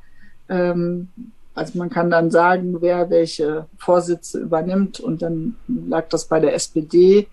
ähm, 0.48 1.08
also 1.54 1.76
man 1.78 1.90
kann 1.90 2.10
dann 2.10 2.30
sagen, 2.30 2.80
wer 2.80 3.10
welche 3.10 3.66
Vorsitze 3.78 4.38
übernimmt. 4.38 5.00
Und 5.00 5.22
dann 5.22 5.56
lag 5.66 6.08
das 6.08 6.26
bei 6.26 6.38
der 6.38 6.54
SPD 6.54 7.26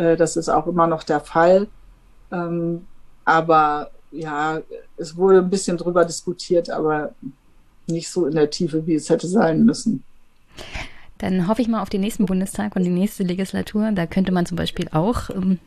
äh, 0.00 0.16
das 0.16 0.36
ist 0.36 0.48
auch 0.48 0.66
immer 0.66 0.86
noch 0.86 1.02
der 1.02 1.20
Fall. 1.20 1.68
Ähm, 2.32 2.86
aber 3.24 3.90
ja, 4.10 4.60
es 4.96 5.16
wurde 5.16 5.38
ein 5.38 5.50
bisschen 5.50 5.76
drüber 5.76 6.04
diskutiert, 6.04 6.70
aber 6.70 7.12
nicht 7.86 8.08
so 8.08 8.26
in 8.26 8.34
der 8.34 8.50
Tiefe, 8.50 8.86
wie 8.86 8.94
es 8.94 9.10
hätte 9.10 9.28
sein 9.28 9.64
müssen. 9.64 10.02
Dann 11.20 11.48
hoffe 11.48 11.60
ich 11.60 11.68
mal 11.68 11.82
auf 11.82 11.90
den 11.90 12.00
nächsten 12.00 12.24
Bundestag 12.24 12.76
und 12.76 12.84
die 12.84 12.90
nächste 12.90 13.24
Legislatur. 13.24 13.92
Da 13.92 14.06
könnte 14.06 14.32
man 14.32 14.46
zum 14.46 14.56
Beispiel 14.56 14.88
auch 14.90 15.28
ähm, 15.28 15.58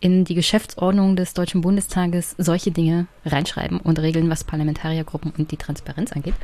in 0.00 0.24
die 0.24 0.34
Geschäftsordnung 0.34 1.14
des 1.14 1.34
Deutschen 1.34 1.60
Bundestages 1.60 2.34
solche 2.38 2.70
Dinge 2.70 3.06
reinschreiben 3.26 3.80
und 3.80 3.98
regeln, 3.98 4.30
was 4.30 4.44
Parlamentariergruppen 4.44 5.32
und 5.36 5.50
die 5.50 5.58
Transparenz 5.58 6.12
angeht. 6.12 6.34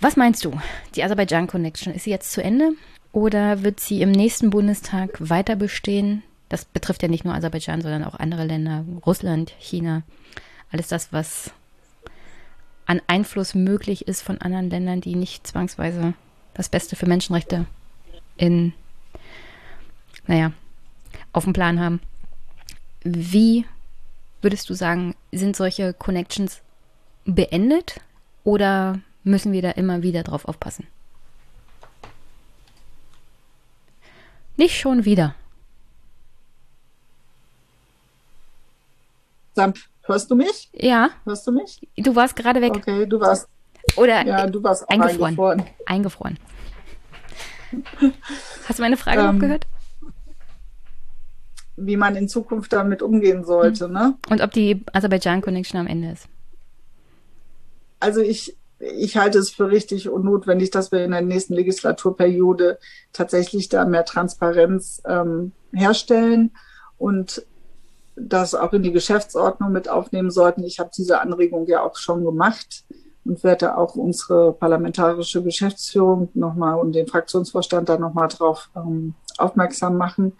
Was 0.00 0.16
meinst 0.16 0.42
du? 0.46 0.58
Die 0.94 1.04
Aserbaidschan 1.04 1.48
Connection, 1.48 1.92
ist 1.92 2.04
sie 2.04 2.10
jetzt 2.10 2.32
zu 2.32 2.42
Ende 2.42 2.72
oder 3.12 3.62
wird 3.62 3.78
sie 3.78 4.00
im 4.00 4.10
nächsten 4.10 4.48
Bundestag 4.48 5.18
weiter 5.20 5.54
bestehen? 5.54 6.22
Das 6.48 6.64
betrifft 6.64 7.02
ja 7.02 7.08
nicht 7.08 7.26
nur 7.26 7.34
Aserbaidschan, 7.34 7.82
sondern 7.82 8.04
auch 8.04 8.14
andere 8.14 8.46
Länder, 8.46 8.86
Russland, 9.04 9.52
China, 9.58 10.02
alles 10.72 10.88
das, 10.88 11.12
was 11.12 11.50
an 12.86 13.02
Einfluss 13.06 13.54
möglich 13.54 14.08
ist 14.08 14.22
von 14.22 14.38
anderen 14.38 14.70
Ländern, 14.70 15.02
die 15.02 15.14
nicht 15.14 15.46
zwangsweise 15.46 16.14
das 16.54 16.68
Beste 16.68 16.96
für 16.96 17.06
Menschenrechte 17.06 17.66
in, 18.36 18.72
naja, 20.26 20.52
auf 21.32 21.44
dem 21.44 21.52
Plan 21.52 21.80
haben. 21.80 22.00
Wie 23.02 23.64
würdest 24.42 24.68
du 24.68 24.74
sagen, 24.74 25.14
sind 25.32 25.56
solche 25.56 25.92
Connections 25.92 26.60
beendet 27.24 28.00
oder 28.44 29.00
müssen 29.24 29.52
wir 29.52 29.62
da 29.62 29.70
immer 29.70 30.02
wieder 30.02 30.22
drauf 30.22 30.46
aufpassen? 30.46 30.86
Nicht 34.56 34.78
schon 34.78 35.04
wieder. 35.04 35.34
Hörst 40.02 40.30
du 40.30 40.34
mich? 40.34 40.70
Ja. 40.72 41.10
Hörst 41.24 41.46
du 41.46 41.52
mich? 41.52 41.86
Du 41.96 42.14
warst 42.16 42.34
gerade 42.34 42.60
weg. 42.60 42.72
Okay, 42.74 43.06
du 43.06 43.20
warst. 43.20 43.48
Oder 43.96 44.26
ja, 44.26 44.46
du 44.46 44.62
warst 44.62 44.88
eingefroren. 44.88 45.24
Eingefroren. 45.24 45.64
eingefroren. 45.86 46.38
Hast 48.66 48.78
du 48.78 48.82
meine 48.82 48.96
Frage 48.96 49.20
ähm, 49.20 49.26
noch 49.26 49.40
gehört? 49.40 49.66
Wie 51.76 51.96
man 51.96 52.16
in 52.16 52.28
Zukunft 52.28 52.72
damit 52.72 53.02
umgehen 53.02 53.44
sollte, 53.44 53.86
hm. 53.86 53.92
ne? 53.92 54.14
Und 54.28 54.40
ob 54.40 54.52
die 54.52 54.84
Aserbaidschan 54.92 55.40
Connection 55.40 55.80
am 55.80 55.86
Ende 55.86 56.10
ist. 56.10 56.28
Also 58.00 58.20
ich, 58.20 58.56
ich 58.78 59.16
halte 59.16 59.38
es 59.38 59.50
für 59.50 59.70
richtig 59.70 60.08
und 60.08 60.24
notwendig, 60.24 60.70
dass 60.70 60.92
wir 60.92 61.04
in 61.04 61.10
der 61.10 61.22
nächsten 61.22 61.54
Legislaturperiode 61.54 62.78
tatsächlich 63.12 63.68
da 63.68 63.84
mehr 63.84 64.04
Transparenz 64.04 65.02
ähm, 65.06 65.52
herstellen 65.72 66.52
und 66.98 67.44
das 68.16 68.54
auch 68.54 68.72
in 68.72 68.82
die 68.82 68.92
Geschäftsordnung 68.92 69.72
mit 69.72 69.88
aufnehmen 69.88 70.30
sollten. 70.30 70.64
Ich 70.64 70.78
habe 70.80 70.90
diese 70.96 71.20
Anregung 71.20 71.66
ja 71.66 71.82
auch 71.82 71.96
schon 71.96 72.24
gemacht 72.24 72.84
und 73.24 73.44
werde 73.44 73.76
auch 73.76 73.94
unsere 73.94 74.52
parlamentarische 74.52 75.42
Geschäftsführung 75.42 76.30
nochmal 76.34 76.78
und 76.78 76.92
den 76.92 77.06
Fraktionsvorstand 77.06 77.88
da 77.88 77.98
nochmal 77.98 78.28
drauf 78.28 78.70
ähm, 78.74 79.14
aufmerksam 79.38 79.96
machen. 79.96 80.32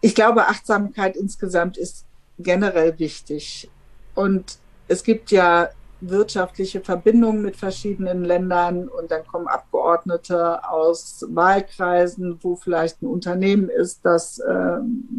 Ich 0.00 0.14
glaube, 0.14 0.48
Achtsamkeit 0.48 1.16
insgesamt 1.16 1.76
ist 1.76 2.06
generell 2.38 2.98
wichtig. 2.98 3.70
Und 4.14 4.58
es 4.88 5.04
gibt 5.04 5.30
ja 5.30 5.68
wirtschaftliche 6.00 6.80
Verbindungen 6.80 7.42
mit 7.42 7.56
verschiedenen 7.56 8.24
Ländern 8.24 8.88
und 8.88 9.10
dann 9.10 9.26
kommen 9.26 9.46
Abgeordnete 9.46 10.66
aus 10.68 11.26
Wahlkreisen, 11.28 12.38
wo 12.42 12.56
vielleicht 12.56 13.02
ein 13.02 13.06
Unternehmen 13.06 13.68
ist, 13.68 14.00
das 14.04 14.38
äh, 14.38 14.78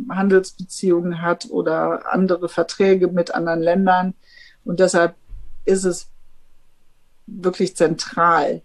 Handelsbeziehungen 0.09 1.22
hat 1.22 1.48
oder 1.51 2.11
andere 2.11 2.49
Verträge 2.49 3.07
mit 3.07 3.33
anderen 3.33 3.61
Ländern. 3.61 4.14
Und 4.64 4.80
deshalb 4.80 5.15
ist 5.72 5.85
es 5.85 6.09
wirklich 7.25 7.75
zentral, 7.75 8.61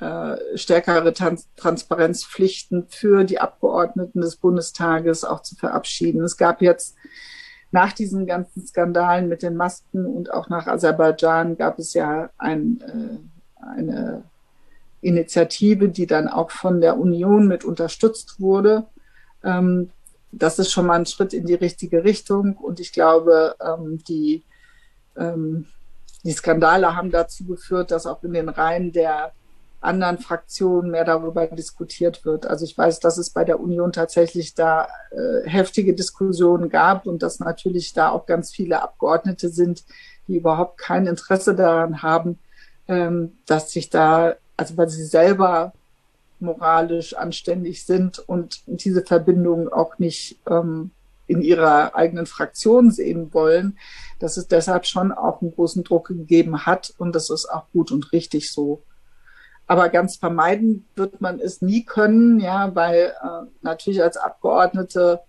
äh, 0.00 0.36
stärkere 0.56 1.12
Trans 1.12 1.48
Transparenzpflichten 1.56 2.86
für 2.88 3.24
die 3.24 3.40
Abgeordneten 3.40 4.20
des 4.20 4.36
Bundestages 4.36 5.24
auch 5.24 5.42
zu 5.42 5.54
verabschieden. 5.56 6.22
Es 6.22 6.36
gab 6.36 6.62
jetzt 6.62 6.96
nach 7.70 7.92
diesen 7.92 8.26
ganzen 8.26 8.66
Skandalen 8.66 9.28
mit 9.28 9.42
den 9.42 9.56
Masken 9.56 10.06
und 10.06 10.32
auch 10.32 10.48
nach 10.48 10.66
Aserbaidschan 10.66 11.56
gab 11.56 11.78
es 11.78 11.94
ja 11.94 12.30
ein, 12.38 12.80
äh, 12.80 13.62
eine 13.62 14.22
Initiative, 15.00 15.88
die 15.88 16.06
dann 16.06 16.28
auch 16.28 16.50
von 16.50 16.80
der 16.80 16.98
Union 16.98 17.46
mit 17.46 17.64
unterstützt 17.64 18.40
wurde. 18.40 18.86
Ähm, 19.44 19.90
das 20.32 20.58
ist 20.58 20.72
schon 20.72 20.86
mal 20.86 20.98
ein 20.98 21.06
Schritt 21.06 21.32
in 21.32 21.46
die 21.46 21.54
richtige 21.54 22.04
Richtung. 22.04 22.56
Und 22.56 22.80
ich 22.80 22.92
glaube, 22.92 23.54
ähm, 23.60 23.98
die, 24.08 24.44
ähm, 25.16 25.66
die 26.24 26.32
Skandale 26.32 26.96
haben 26.96 27.10
dazu 27.10 27.44
geführt, 27.44 27.90
dass 27.90 28.06
auch 28.06 28.22
in 28.22 28.32
den 28.32 28.48
Reihen 28.48 28.92
der 28.92 29.32
anderen 29.80 30.18
Fraktionen 30.18 30.90
mehr 30.90 31.04
darüber 31.04 31.46
diskutiert 31.46 32.24
wird. 32.24 32.46
Also 32.46 32.64
ich 32.64 32.76
weiß, 32.76 32.98
dass 32.98 33.16
es 33.16 33.30
bei 33.30 33.44
der 33.44 33.60
Union 33.60 33.92
tatsächlich 33.92 34.54
da 34.54 34.88
äh, 35.10 35.48
heftige 35.48 35.94
Diskussionen 35.94 36.68
gab 36.68 37.06
und 37.06 37.22
dass 37.22 37.38
natürlich 37.38 37.92
da 37.92 38.10
auch 38.10 38.26
ganz 38.26 38.50
viele 38.50 38.82
Abgeordnete 38.82 39.48
sind, 39.50 39.84
die 40.26 40.36
überhaupt 40.36 40.78
kein 40.78 41.06
Interesse 41.06 41.54
daran 41.54 42.02
haben, 42.02 42.38
ähm, 42.88 43.38
dass 43.46 43.70
sich 43.70 43.88
da, 43.88 44.34
also 44.56 44.76
weil 44.76 44.88
sie 44.88 45.04
selber 45.04 45.72
moralisch 46.40 47.14
anständig 47.14 47.84
sind 47.84 48.18
und 48.18 48.62
diese 48.66 49.04
Verbindung 49.04 49.68
auch 49.68 49.98
nicht 49.98 50.40
ähm, 50.48 50.90
in 51.28 51.42
ihrer 51.42 51.94
eigenen 51.94 52.26
Fraktion 52.26 52.90
sehen 52.90 53.32
wollen, 53.32 53.78
dass 54.18 54.36
es 54.36 54.48
deshalb 54.48 54.86
schon 54.86 55.12
auch 55.12 55.40
einen 55.40 55.54
großen 55.54 55.84
Druck 55.84 56.08
gegeben 56.08 56.66
hat 56.66 56.92
und 56.98 57.14
das 57.14 57.30
ist 57.30 57.46
auch 57.46 57.64
gut 57.72 57.92
und 57.92 58.12
richtig 58.12 58.50
so. 58.52 58.82
Aber 59.66 59.90
ganz 59.90 60.16
vermeiden 60.16 60.86
wird 60.96 61.20
man 61.20 61.40
es 61.40 61.60
nie 61.60 61.84
können, 61.84 62.40
ja, 62.40 62.74
weil 62.74 63.14
äh, 63.22 63.46
natürlich 63.60 64.02
als 64.02 64.16
Abgeordnete 64.16 65.20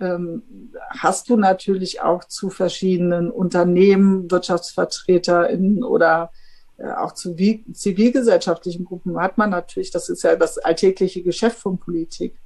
ähm, 0.00 0.42
hast 0.90 1.30
du 1.30 1.36
natürlich 1.36 2.02
auch 2.02 2.24
zu 2.24 2.50
verschiedenen 2.50 3.30
Unternehmen, 3.30 4.30
WirtschaftsvertreterInnen 4.30 5.82
oder 5.82 6.30
äh, 6.76 6.90
auch 6.90 7.12
zu 7.12 7.34
zivilgesellschaftlichen 7.34 8.84
Gruppen 8.84 9.18
hat 9.18 9.38
man 9.38 9.50
natürlich, 9.50 9.90
das 9.90 10.08
ist 10.08 10.22
ja 10.22 10.36
das 10.36 10.58
alltägliche 10.58 11.22
Geschäft 11.22 11.58
von 11.58 11.78
Politik. 11.78 12.36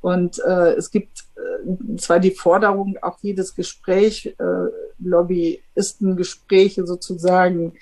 Und 0.00 0.38
äh, 0.46 0.74
es 0.74 0.90
gibt 0.90 1.24
äh, 1.36 1.96
zwar 1.96 2.20
die 2.20 2.30
Forderung, 2.30 2.96
auch 3.02 3.18
jedes 3.20 3.54
Gespräch, 3.54 4.34
äh, 4.38 4.68
Lobbyistengespräche 4.98 6.86
sozusagen 6.86 7.74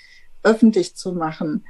öffentlich 0.43 0.95
zu 0.95 1.13
machen. 1.13 1.65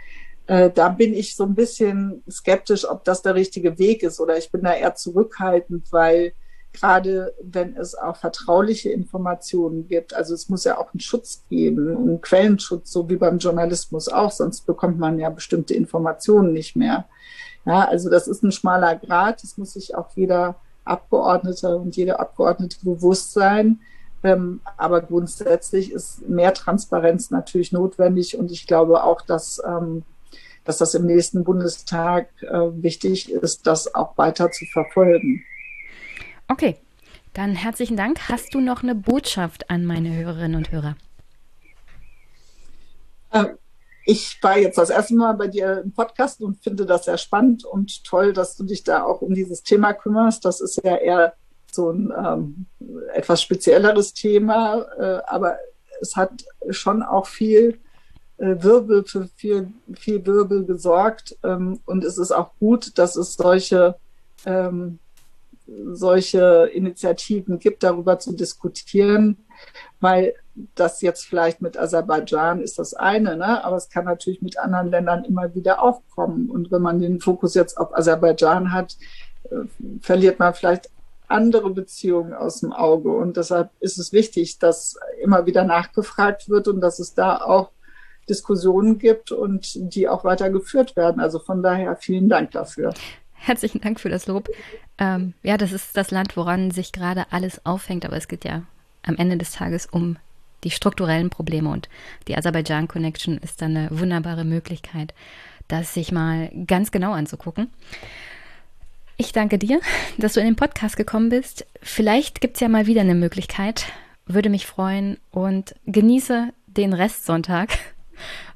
Äh, 0.48 0.72
da 0.72 0.90
bin 0.90 1.14
ich 1.14 1.36
so 1.36 1.44
ein 1.44 1.56
bisschen 1.56 2.24
skeptisch, 2.30 2.90
ob 2.90 3.04
das 3.04 3.22
der 3.22 3.36
richtige 3.36 3.78
Weg 3.80 4.04
ist 4.04 4.20
oder 4.20 4.38
ich 4.38 4.52
bin 4.52 4.62
da 4.64 4.74
eher 4.74 4.96
zurückhaltend, 4.96 5.92
weil 5.92 6.34
gerade 6.74 7.34
wenn 7.42 7.76
es 7.76 7.96
auch 7.96 8.16
vertrauliche 8.16 8.90
Informationen 8.90 9.88
gibt, 9.88 10.14
also 10.14 10.34
es 10.34 10.48
muss 10.48 10.64
ja 10.64 10.78
auch 10.78 10.94
einen 10.94 11.00
Schutz 11.00 11.44
geben, 11.50 11.90
einen 11.90 12.22
Quellenschutz, 12.22 12.92
so 12.92 13.10
wie 13.10 13.16
beim 13.16 13.40
Journalismus 13.40 14.08
auch, 14.08 14.32
sonst 14.32 14.62
bekommt 14.62 15.00
man 15.00 15.20
ja 15.20 15.30
bestimmte 15.30 15.74
Informationen 15.74 16.54
nicht 16.54 16.76
mehr. 16.76 17.08
Ja, 17.68 17.86
also 17.86 18.10
das 18.10 18.28
ist 18.28 18.44
ein 18.44 18.52
schmaler 18.52 18.96
Grad, 18.96 19.44
das 19.44 19.58
muss 19.58 19.74
sich 19.74 19.96
auch 19.96 20.10
jeder 20.16 20.56
Abgeordnete 20.86 21.78
und 21.78 21.98
jede 21.98 22.20
Abgeordnete 22.20 22.78
bewusst 22.82 23.34
sein. 23.34 23.82
Ähm, 24.24 24.62
aber 24.78 25.02
grundsätzlich 25.02 25.92
ist 25.92 26.28
mehr 26.28 26.54
Transparenz 26.54 27.30
natürlich 27.30 27.72
notwendig 27.72 28.38
und 28.38 28.52
ich 28.52 28.68
glaube 28.68 29.04
auch, 29.04 29.22
dass 29.22 29.62
ähm, 29.66 30.04
dass 30.68 30.78
das 30.80 30.94
im 30.96 31.06
nächsten 31.06 31.46
Bundestag 31.46 32.30
äh, 32.42 32.52
wichtig 32.84 33.32
ist, 33.32 33.66
das 33.66 33.96
auch 33.96 34.18
weiter 34.18 34.52
zu 34.52 34.66
verfolgen. 34.66 35.44
Okay, 36.50 36.76
dann 37.34 37.56
herzlichen 37.56 37.96
Dank. 37.96 38.28
Hast 38.28 38.54
du 38.54 38.60
noch 38.60 38.84
eine 38.84 38.94
Botschaft 38.94 39.70
an 39.70 39.86
meine 39.86 40.14
Hörerinnen 40.14 40.58
und 40.58 40.72
Hörer? 40.72 40.98
Äh, 43.32 43.46
ich 44.10 44.42
war 44.42 44.58
jetzt 44.58 44.78
das 44.78 44.90
erste 44.90 45.16
Mal 45.16 45.34
bei 45.34 45.48
dir 45.48 45.82
im 45.84 45.92
Podcast 45.92 46.40
und 46.42 46.64
finde 46.64 46.86
das 46.86 47.06
sehr 47.06 47.18
spannend 47.18 47.66
und 47.66 48.06
toll, 48.06 48.32
dass 48.32 48.56
du 48.56 48.64
dich 48.64 48.86
da 48.86 49.04
auch 49.04 49.22
um 49.22 49.34
dieses 49.34 49.64
Thema 49.64 49.92
kümmerst. 49.92 50.46
Das 50.46 50.62
ist 50.62 50.82
ja 50.82 50.96
eher 50.96 51.34
so 51.70 51.92
ein 51.92 52.14
ähm, 52.18 52.66
etwas 53.14 53.42
spezielleres 53.42 54.14
Thema, 54.14 54.86
äh, 54.98 55.22
aber 55.28 55.58
es 56.00 56.16
hat 56.16 56.46
schon 56.70 57.04
auch 57.04 57.28
viel 57.28 57.80
äh, 58.38 58.56
Wirbel 58.64 59.04
für 59.04 59.28
viel, 59.36 59.74
viel 59.94 60.26
Wirbel 60.26 60.64
gesorgt. 60.64 61.38
Ähm, 61.44 61.82
und 61.86 62.06
es 62.06 62.18
ist 62.18 62.32
auch 62.32 62.52
gut, 62.62 62.98
dass 62.98 63.18
es 63.18 63.34
solche, 63.34 63.96
ähm, 64.46 65.00
solche 65.92 66.70
Initiativen 66.74 67.60
gibt, 67.60 67.84
darüber 67.84 68.20
zu 68.20 68.32
diskutieren, 68.32 69.36
weil 70.00 70.34
das 70.76 71.02
jetzt 71.02 71.26
vielleicht 71.26 71.62
mit 71.62 71.78
Aserbaidschan 71.78 72.62
ist 72.62 72.80
das 72.80 72.94
eine, 72.94 73.38
ne? 73.38 73.64
aber 73.64 73.78
es 73.78 73.90
kann 73.90 74.06
natürlich 74.06 74.42
mit 74.42 74.58
anderen 74.58 74.90
Ländern 74.90 75.24
immer 75.24 75.54
wieder 75.54 75.82
aufkommen. 75.82 76.50
Und 76.50 76.72
wenn 76.72 76.82
man 76.82 77.00
den 77.00 77.20
Fokus 77.20 77.54
jetzt 77.54 77.78
auf 77.78 77.96
Aserbaidschan 77.96 78.72
hat, 78.72 78.98
äh, 79.52 79.68
verliert 80.02 80.40
man 80.40 80.54
vielleicht 80.54 80.90
andere 81.28 81.70
Beziehungen 81.70 82.34
aus 82.34 82.62
dem 82.62 82.74
Auge. 82.74 83.12
Und 83.12 83.38
deshalb 83.38 83.70
ist 83.80 83.98
es 83.98 84.14
wichtig, 84.14 84.60
dass 84.60 84.98
immer 85.22 85.46
wieder 85.46 85.64
nachgefragt 85.64 86.50
wird 86.50 86.68
und 86.68 86.82
dass 86.82 87.00
es 87.00 87.14
da 87.14 87.42
auch 87.42 87.70
Diskussionen 88.30 88.98
gibt 88.98 89.32
und 89.32 89.94
die 89.94 90.08
auch 90.08 90.24
weiter 90.24 90.50
geführt 90.50 90.96
werden. 90.96 91.22
Also 91.22 91.40
von 91.40 91.64
daher 91.64 91.96
vielen 91.96 92.30
Dank 92.30 92.52
dafür. 92.52 92.94
Herzlichen 93.34 93.82
Dank 93.82 94.00
für 94.00 94.10
das 94.10 94.28
Lob. 94.28 94.50
Ähm, 94.98 95.34
ja, 95.44 95.58
das 95.58 95.72
ist 95.72 95.96
das 95.96 96.12
Land, 96.12 96.36
woran 96.36 96.72
sich 96.72 96.92
gerade 96.92 97.26
alles 97.32 97.66
aufhängt, 97.66 98.06
aber 98.06 98.18
es 98.18 98.28
geht 98.28 98.44
ja 98.44 98.64
am 99.04 99.16
Ende 99.16 99.38
des 99.38 99.52
Tages 99.52 99.86
um 99.86 100.18
die 100.64 100.72
strukturellen 100.72 101.30
Probleme 101.30 101.70
und 101.70 101.90
die 102.28 102.36
Aserbaidschan 102.36 102.88
Connection 102.88 103.38
ist 103.38 103.62
dann 103.62 103.78
eine 103.78 103.90
wunderbare 103.92 104.44
Möglichkeit, 104.44 105.14
das 105.68 105.94
sich 105.94 106.12
mal 106.12 106.52
ganz 106.66 106.92
genau 106.92 107.14
anzugucken. 107.14 107.70
Ich 109.18 109.32
danke 109.32 109.58
dir, 109.58 109.80
dass 110.18 110.34
du 110.34 110.40
in 110.40 110.46
den 110.46 110.56
Podcast 110.56 110.96
gekommen 110.96 111.30
bist. 111.30 111.66
Vielleicht 111.82 112.40
gibt 112.40 112.56
es 112.58 112.62
ja 112.62 112.70
mal 112.70 112.86
wieder 112.86 113.02
eine 113.02 113.16
Möglichkeit. 113.16 113.86
Würde 114.28 114.50
mich 114.50 114.68
freuen 114.68 115.18
und 115.32 115.74
genieße 115.86 116.54
den 116.68 116.94
Restsonntag. 116.94 117.70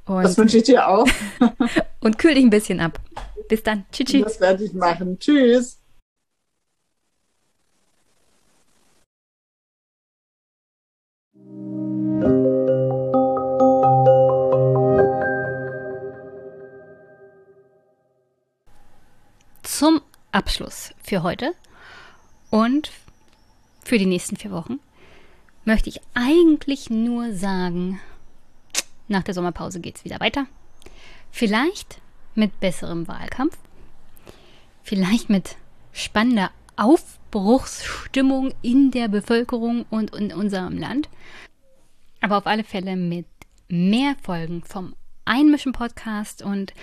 Und 0.05 0.23
das 0.23 0.37
wünsche 0.37 0.57
ich 0.57 0.63
dir 0.63 0.87
auch. 0.87 1.07
und 1.99 2.17
kühl 2.17 2.35
dich 2.35 2.43
ein 2.43 2.49
bisschen 2.49 2.79
ab. 2.79 2.99
Bis 3.47 3.63
dann. 3.63 3.85
Tschüss. 3.91 4.23
Das 4.23 4.39
werde 4.39 4.63
ich 4.63 4.73
machen. 4.73 5.17
Tschüss. 5.19 5.80
Zum 19.63 20.01
Abschluss 20.31 20.93
für 21.03 21.23
heute 21.23 21.53
und 22.49 22.91
für 23.83 23.97
die 23.97 24.05
nächsten 24.05 24.37
vier 24.37 24.51
Wochen 24.51 24.79
möchte 25.65 25.89
ich 25.89 26.01
eigentlich 26.13 26.89
nur 26.89 27.33
sagen, 27.33 27.99
nach 29.07 29.23
der 29.23 29.33
Sommerpause 29.33 29.79
geht 29.79 29.97
es 29.97 30.05
wieder 30.05 30.19
weiter. 30.19 30.45
Vielleicht 31.31 31.99
mit 32.35 32.59
besserem 32.59 33.07
Wahlkampf. 33.07 33.57
Vielleicht 34.83 35.29
mit 35.29 35.55
spannender 35.91 36.51
Aufbruchsstimmung 37.31 38.53
in 38.61 38.91
der 38.91 39.07
Bevölkerung 39.07 39.85
und 39.89 40.13
in 40.13 40.33
unserem 40.33 40.77
Land. 40.77 41.07
Aber 42.19 42.37
auf 42.37 42.45
alle 42.45 42.65
Fälle 42.65 42.97
mit 42.97 43.25
mehr 43.69 44.15
Folgen 44.21 44.63
vom 44.63 44.95
Einmischen 45.23 45.71
Podcast 45.71 46.41
und 46.41 46.73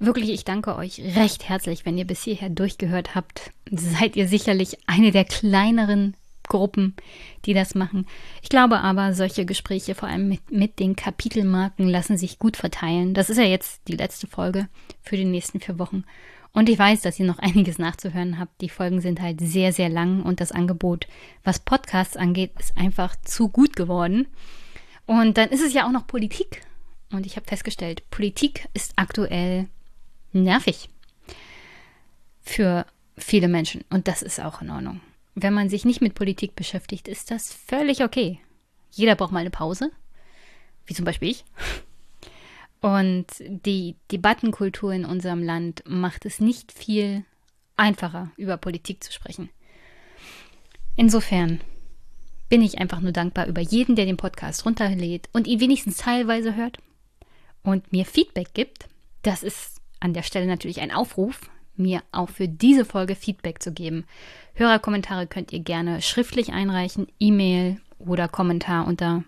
wirklich, 0.00 0.30
ich 0.30 0.44
danke 0.44 0.74
euch 0.74 1.00
recht 1.14 1.48
herzlich, 1.48 1.86
wenn 1.86 1.96
ihr 1.96 2.04
bis 2.04 2.24
hierher 2.24 2.48
durchgehört 2.48 3.14
habt. 3.14 3.52
Seid 3.70 4.16
ihr 4.16 4.26
sicherlich 4.26 4.76
eine 4.88 5.12
der 5.12 5.24
kleineren 5.24 6.16
Gruppen, 6.48 6.96
die 7.44 7.54
das 7.54 7.76
machen. 7.76 8.06
Ich 8.42 8.48
glaube 8.48 8.80
aber, 8.80 9.14
solche 9.14 9.46
Gespräche, 9.46 9.94
vor 9.94 10.08
allem 10.08 10.28
mit, 10.28 10.50
mit 10.50 10.80
den 10.80 10.96
Kapitelmarken, 10.96 11.86
lassen 11.86 12.18
sich 12.18 12.40
gut 12.40 12.56
verteilen. 12.56 13.14
Das 13.14 13.30
ist 13.30 13.36
ja 13.36 13.44
jetzt 13.44 13.82
die 13.86 13.96
letzte 13.96 14.26
Folge 14.26 14.68
für 15.00 15.16
die 15.16 15.24
nächsten 15.24 15.60
vier 15.60 15.78
Wochen. 15.78 16.02
Und 16.52 16.68
ich 16.68 16.78
weiß, 16.78 17.02
dass 17.02 17.18
ihr 17.18 17.26
noch 17.26 17.38
einiges 17.40 17.78
nachzuhören 17.78 18.38
habt. 18.38 18.60
Die 18.60 18.68
Folgen 18.68 19.00
sind 19.00 19.20
halt 19.20 19.40
sehr, 19.40 19.72
sehr 19.72 19.88
lang 19.88 20.22
und 20.22 20.40
das 20.40 20.52
Angebot, 20.52 21.06
was 21.44 21.58
Podcasts 21.58 22.16
angeht, 22.16 22.52
ist 22.58 22.76
einfach 22.76 23.16
zu 23.22 23.48
gut 23.48 23.76
geworden. 23.76 24.26
Und 25.06 25.38
dann 25.38 25.48
ist 25.50 25.62
es 25.62 25.72
ja 25.72 25.86
auch 25.86 25.92
noch 25.92 26.06
Politik. 26.06 26.62
Und 27.12 27.26
ich 27.26 27.36
habe 27.36 27.46
festgestellt, 27.46 28.08
Politik 28.10 28.68
ist 28.74 28.92
aktuell 28.96 29.68
nervig 30.32 30.88
für 32.42 32.86
viele 33.16 33.48
Menschen. 33.48 33.84
Und 33.90 34.06
das 34.06 34.22
ist 34.22 34.40
auch 34.40 34.62
in 34.62 34.70
Ordnung 34.70 35.00
wenn 35.42 35.54
man 35.54 35.68
sich 35.68 35.84
nicht 35.84 36.00
mit 36.00 36.14
Politik 36.14 36.56
beschäftigt, 36.56 37.08
ist 37.08 37.30
das 37.30 37.52
völlig 37.52 38.02
okay. 38.02 38.40
Jeder 38.90 39.14
braucht 39.14 39.32
mal 39.32 39.40
eine 39.40 39.50
Pause, 39.50 39.90
wie 40.86 40.94
zum 40.94 41.04
Beispiel 41.04 41.30
ich. 41.30 41.44
Und 42.80 43.26
die 43.40 43.96
Debattenkultur 44.10 44.92
in 44.92 45.04
unserem 45.04 45.42
Land 45.42 45.82
macht 45.86 46.24
es 46.24 46.40
nicht 46.40 46.72
viel 46.72 47.24
einfacher, 47.76 48.30
über 48.36 48.56
Politik 48.56 49.04
zu 49.04 49.12
sprechen. 49.12 49.50
Insofern 50.96 51.60
bin 52.48 52.62
ich 52.62 52.78
einfach 52.78 53.00
nur 53.00 53.12
dankbar 53.12 53.46
über 53.46 53.60
jeden, 53.60 53.96
der 53.96 54.06
den 54.06 54.16
Podcast 54.16 54.66
runterlädt 54.66 55.28
und 55.32 55.46
ihn 55.46 55.60
wenigstens 55.60 55.98
teilweise 55.98 56.56
hört 56.56 56.78
und 57.62 57.92
mir 57.92 58.04
Feedback 58.04 58.54
gibt. 58.54 58.88
Das 59.22 59.42
ist 59.42 59.80
an 60.00 60.14
der 60.14 60.22
Stelle 60.22 60.46
natürlich 60.46 60.80
ein 60.80 60.90
Aufruf, 60.90 61.50
mir 61.76 62.02
auch 62.12 62.28
für 62.28 62.48
diese 62.48 62.84
Folge 62.84 63.14
Feedback 63.14 63.62
zu 63.62 63.72
geben. 63.72 64.04
Hörerkommentare 64.54 65.26
könnt 65.26 65.52
ihr 65.52 65.60
gerne 65.60 66.02
schriftlich 66.02 66.52
einreichen, 66.52 67.06
E-Mail 67.18 67.80
oder 67.98 68.28
Kommentar 68.28 68.86
unter 68.86 69.24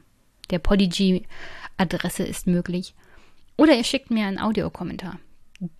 der 0.51 0.59
Podigy-Adresse 0.59 2.25
ist 2.25 2.47
möglich. 2.47 2.95
Oder 3.57 3.77
ihr 3.77 3.85
schickt 3.85 4.11
mir 4.11 4.27
einen 4.27 4.39
Audiokommentar. 4.39 5.19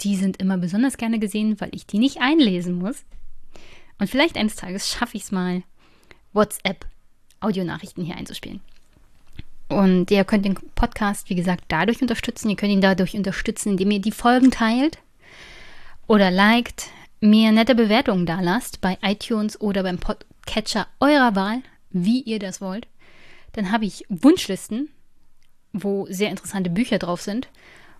Die 0.01 0.17
sind 0.17 0.37
immer 0.37 0.59
besonders 0.59 0.97
gerne 0.97 1.19
gesehen, 1.19 1.61
weil 1.61 1.71
ich 1.73 1.87
die 1.87 1.99
nicht 1.99 2.21
einlesen 2.21 2.75
muss. 2.75 3.05
Und 3.99 4.09
vielleicht 4.09 4.37
eines 4.37 4.57
Tages 4.57 4.89
schaffe 4.89 5.17
ich 5.17 5.25
es 5.25 5.33
mal, 5.33 5.63
WhatsApp 6.33 6.87
Audionachrichten 7.41 8.05
hier 8.05 8.17
einzuspielen. 8.17 8.61
Und 9.69 10.11
ihr 10.11 10.25
könnt 10.25 10.45
den 10.45 10.55
Podcast, 10.75 11.31
wie 11.31 11.35
gesagt, 11.35 11.65
dadurch 11.69 12.01
unterstützen. 12.03 12.51
Ihr 12.51 12.57
könnt 12.57 12.73
ihn 12.73 12.81
dadurch 12.81 13.15
unterstützen, 13.17 13.71
indem 13.71 13.91
ihr 13.91 14.01
die 14.01 14.13
Folgen 14.13 14.51
teilt 14.51 14.99
oder 16.07 16.31
liked, 16.31 16.91
mir 17.21 17.53
nette 17.53 17.75
Bewertungen 17.75 18.27
da 18.27 18.41
lasst 18.41 18.81
bei 18.81 18.99
iTunes 19.03 19.61
oder 19.61 19.83
beim 19.83 19.99
Podcatcher 19.99 20.89
eurer 21.01 21.35
Wahl, 21.35 21.63
wie 21.91 22.21
ihr 22.21 22.39
das 22.39 22.61
wollt. 22.61 22.87
Dann 23.53 23.71
habe 23.71 23.85
ich 23.85 24.05
Wunschlisten, 24.09 24.91
wo 25.73 26.07
sehr 26.09 26.31
interessante 26.31 26.71
Bücher 26.71 26.99
drauf 26.99 27.21
sind, 27.21 27.49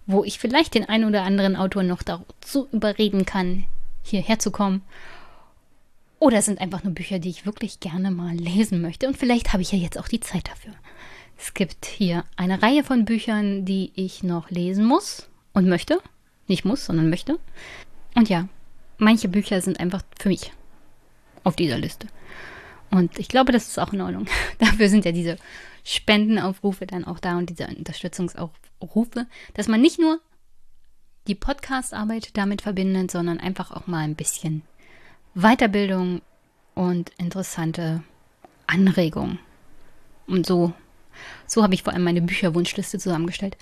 wo 0.07 0.25
ich 0.25 0.39
vielleicht 0.39 0.75
den 0.75 0.89
einen 0.89 1.05
oder 1.05 1.23
anderen 1.23 1.57
Autor 1.57 1.83
noch 1.83 2.03
dazu 2.03 2.69
überreden 2.73 3.25
kann, 3.25 3.65
hierher 4.03 4.39
zu 4.39 4.51
kommen. 4.51 4.83
Oder 6.19 6.39
es 6.39 6.45
sind 6.45 6.61
einfach 6.61 6.85
nur 6.85 6.95
Bücher, 6.95 7.19
die 7.19 7.31
ich 7.31 7.47
wirklich 7.47 7.81
gerne 7.81 8.11
mal 8.11 8.35
lesen 8.35 8.81
möchte. 8.81 9.09
Und 9.09 9.17
vielleicht 9.17 9.53
habe 9.53 9.63
ich 9.63 9.73
ja 9.73 9.79
jetzt 9.79 9.99
auch 9.99 10.09
die 10.09 10.21
Zeit 10.21 10.49
dafür. 10.49 10.73
Es 11.37 11.55
gibt 11.55 11.87
hier 11.87 12.25
eine 12.37 12.63
Reihe 12.63 12.85
von 12.85 13.05
Büchern, 13.05 13.65
die 13.65 13.91
ich 13.97 14.23
noch 14.23 14.51
lesen 14.51 14.85
muss 14.85 15.29
und 15.53 15.69
möchte. 15.69 15.99
Nicht 16.47 16.65
muss, 16.65 16.85
sondern 16.85 17.11
möchte. 17.11 17.39
Und 18.15 18.29
ja, 18.29 18.49
manche 18.99 19.29
Bücher 19.29 19.61
sind 19.61 19.81
einfach 19.81 20.03
für 20.19 20.29
mich 20.29 20.53
auf 21.43 21.57
dieser 21.57 21.79
Liste. 21.79 22.07
Und 22.91 23.19
ich 23.19 23.29
glaube, 23.29 23.53
das 23.53 23.69
ist 23.69 23.79
auch 23.79 23.93
in 23.93 24.03
Ordnung. 24.03 24.27
Dafür 24.59 24.89
sind 24.89 25.05
ja 25.05 25.13
diese 25.13 25.37
Spendenaufrufe 25.85 26.87
dann 26.87 27.05
auch 27.05 27.19
da 27.19 27.39
und 27.39 27.51
diese 27.51 27.67
Unterstützungsaufrufe, 27.67 29.27
dass 29.55 29.69
man 29.69 29.81
nicht 29.81 29.99
nur 29.99 30.21
die 31.27 31.35
Podcast-Arbeit 31.35 32.37
damit 32.37 32.63
verbindet, 32.63 33.11
sondern 33.11 33.39
einfach 33.39 33.71
auch 33.71 33.87
mal 33.87 34.01
ein 34.01 34.17
bisschen 34.17 34.63
Weiterbildung 35.35 36.21
und 36.75 37.11
interessante 37.19 38.03
Anregungen. 38.67 39.39
Und 40.27 40.47
so, 40.47 40.73
so 41.47 41.63
habe 41.63 41.75
ich 41.75 41.83
vor 41.83 41.93
allem 41.93 42.05
meine 42.05 42.23
Bücherwunschliste 42.23 42.99
zusammengestellt. 42.99 43.57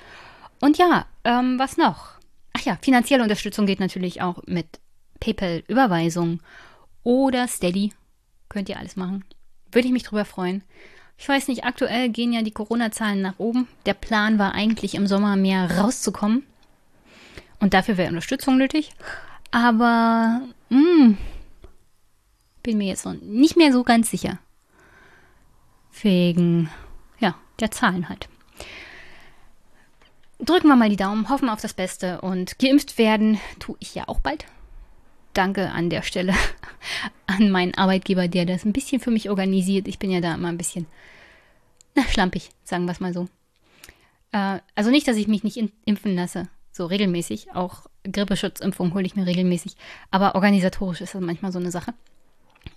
Und 0.61 0.79
ja, 0.79 1.07
ähm, 1.25 1.59
was 1.59 1.77
noch? 1.77 2.13
Ach 2.53 2.63
ja, 2.63 2.79
finanzielle 2.81 3.23
Unterstützung 3.23 3.67
geht 3.67 3.81
natürlich 3.81 4.23
auch 4.23 4.43
mit 4.47 4.67
PayPal-Überweisung 5.21 6.41
oder 7.03 7.47
Steady. 7.49 7.93
Könnt 8.49 8.69
ihr 8.69 8.79
alles 8.79 8.97
machen. 8.97 9.25
Würde 9.71 9.87
ich 9.87 9.93
mich 9.93 10.03
drüber 10.03 10.25
freuen. 10.25 10.65
Ich 11.21 11.29
weiß 11.29 11.49
nicht, 11.49 11.65
aktuell 11.65 12.09
gehen 12.09 12.33
ja 12.33 12.41
die 12.41 12.51
Corona-Zahlen 12.51 13.21
nach 13.21 13.39
oben. 13.39 13.69
Der 13.85 13.93
Plan 13.95 14.39
war 14.39 14.55
eigentlich 14.55 14.95
im 14.95 15.07
Sommer 15.07 15.37
mehr 15.37 15.79
rauszukommen. 15.79 16.45
Und 17.61 17.75
dafür 17.75 17.99
wäre 17.99 18.09
Unterstützung 18.09 18.57
nötig. 18.57 18.93
Aber 19.51 20.41
mh, 20.71 20.79
hm, 20.79 21.19
bin 22.63 22.79
mir 22.79 22.89
jetzt 22.89 23.05
noch 23.05 23.15
nicht 23.15 23.57
mehr 23.57 23.73
so 23.73 23.85
ganz 23.85 24.11
sicher. 24.11 24.39
Wegen, 26.03 26.71
ja, 27.19 27.35
der 27.61 27.71
Zahlen 27.71 28.09
halt 28.09 28.29
drücken 30.45 30.69
wir 30.69 30.77
mal 30.77 30.89
die 30.89 30.97
Daumen, 30.97 31.29
hoffen 31.29 31.49
auf 31.49 31.61
das 31.61 31.75
Beste 31.75 32.21
und 32.21 32.59
geimpft 32.59 32.99
werden 32.99 33.39
tue 33.59 33.77
ich 33.81 33.95
ja 33.95 34.05
auch 34.07 34.21
bald. 34.21 34.47
Danke 35.41 35.71
an 35.71 35.89
der 35.89 36.03
Stelle 36.03 36.35
an 37.27 37.51
meinen 37.51 37.75
Arbeitgeber, 37.75 38.29
der 38.29 38.45
das 38.45 38.67
ein 38.67 38.75
bisschen 38.75 39.01
für 39.01 39.11
mich 39.11 39.31
organisiert. 39.31 39.89
Ich 39.89 39.99
bin 39.99 40.11
ja 40.11 40.21
da 40.21 40.35
immer 40.35 40.49
ein 40.49 40.59
bisschen 40.59 40.85
na, 41.95 42.03
schlampig, 42.03 42.51
sagen 42.63 42.85
wir 42.85 42.93
es 42.93 43.01
mal 43.01 43.15
so. 43.15 43.27
Äh, 44.33 44.59
also 44.75 44.91
nicht, 44.91 45.09
dass 45.09 45.17
ich 45.17 45.29
mich 45.29 45.43
nicht 45.43 45.57
impfen 45.87 46.15
lasse, 46.15 46.49
so 46.73 46.85
regelmäßig. 46.85 47.55
Auch 47.55 47.87
Grippeschutzimpfung 48.05 48.93
hole 48.93 49.07
ich 49.07 49.17
mir 49.17 49.25
regelmäßig. 49.25 49.77
Aber 50.11 50.35
organisatorisch 50.35 51.01
ist 51.01 51.15
das 51.15 51.23
manchmal 51.23 51.53
so 51.53 51.59
eine 51.59 51.71
Sache. 51.71 51.95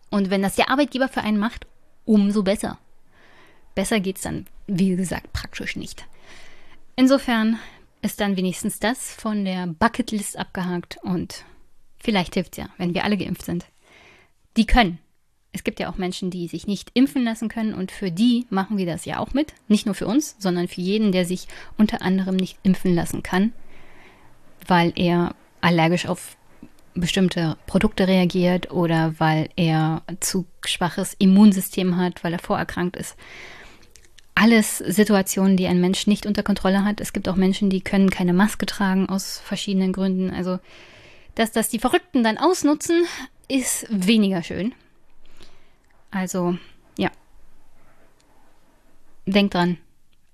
Und 0.10 0.30
wenn 0.30 0.42
das 0.42 0.56
der 0.56 0.70
Arbeitgeber 0.70 1.10
für 1.10 1.20
einen 1.20 1.40
macht, 1.40 1.68
umso 2.06 2.44
besser. 2.44 2.80
Besser 3.76 4.00
geht 4.00 4.16
es 4.16 4.22
dann, 4.22 4.48
wie 4.68 4.96
gesagt, 4.96 5.34
praktisch 5.34 5.76
nicht. 5.76 6.06
Insofern 6.96 7.60
ist 8.02 8.22
dann 8.22 8.38
wenigstens 8.38 8.80
das 8.80 9.14
von 9.14 9.44
der 9.44 9.68
Bucketlist 9.68 10.40
abgehakt 10.40 10.98
und 11.04 11.44
vielleicht 12.04 12.36
hilft 12.36 12.54
es 12.54 12.64
ja, 12.64 12.70
wenn 12.78 12.94
wir 12.94 13.04
alle 13.04 13.18
geimpft 13.18 13.44
sind. 13.44 13.66
Die 14.58 14.66
können. 14.66 15.00
Es 15.52 15.64
gibt 15.64 15.80
ja 15.80 15.90
auch 15.90 15.98
Menschen, 15.98 16.32
die 16.32 16.48
sich 16.48 16.68
nicht 16.68 16.92
impfen 16.94 17.24
lassen 17.24 17.48
können 17.48 17.74
und 17.74 17.92
für 17.92 18.12
die 18.12 18.46
machen 18.50 18.78
wir 18.78 18.86
das 18.86 19.06
ja 19.06 19.20
auch 19.20 19.34
mit. 19.34 19.54
Nicht 19.68 19.86
nur 19.86 19.96
für 19.96 20.08
uns, 20.08 20.36
sondern 20.40 20.68
für 20.68 20.82
jeden, 20.82 21.12
der 21.12 21.26
sich 21.26 21.48
unter 21.78 22.02
anderem 22.02 22.36
nicht 22.36 22.58
impfen 22.64 22.96
lassen 22.96 23.24
kann, 23.24 23.54
weil 24.68 24.94
er 24.96 25.36
allergisch 25.62 26.08
auf 26.08 26.38
bestimmte 26.96 27.58
Produkte 27.66 28.08
reagiert 28.08 28.72
oder 28.72 29.20
weil 29.20 29.50
er 29.56 30.04
zu 30.20 30.46
schwaches 30.66 31.16
Immunsystem 31.18 31.98
hat, 31.98 32.24
weil 32.24 32.34
er 32.34 32.40
vorerkrankt 32.40 32.98
ist 32.98 33.16
alles 34.36 34.80
Situationen, 34.80 35.58
die 35.58 35.68
ein 35.68 35.80
Mensch 35.80 36.08
nicht 36.08 36.26
unter 36.26 36.44
Kontrolle 36.44 36.84
hat. 36.84 37.02
Es 37.02 37.14
gibt 37.14 37.30
auch 37.30 37.36
Menschen, 37.36 37.70
die 37.70 37.82
können 37.82 38.10
keine 38.10 38.34
Maske 38.34 38.66
tragen 38.66 39.08
aus 39.08 39.40
verschiedenen 39.40 39.94
Gründen. 39.94 40.32
Also, 40.32 40.60
dass 41.36 41.52
das 41.52 41.70
die 41.70 41.80
Verrückten 41.80 42.24
dann 42.24 42.38
ausnutzen, 42.38 43.06
ist 43.48 43.86
weniger 43.90 44.44
schön. 44.44 44.74
Also, 46.12 46.58
ja. 46.98 47.12
Denkt 49.26 49.54
dran. 49.54 49.78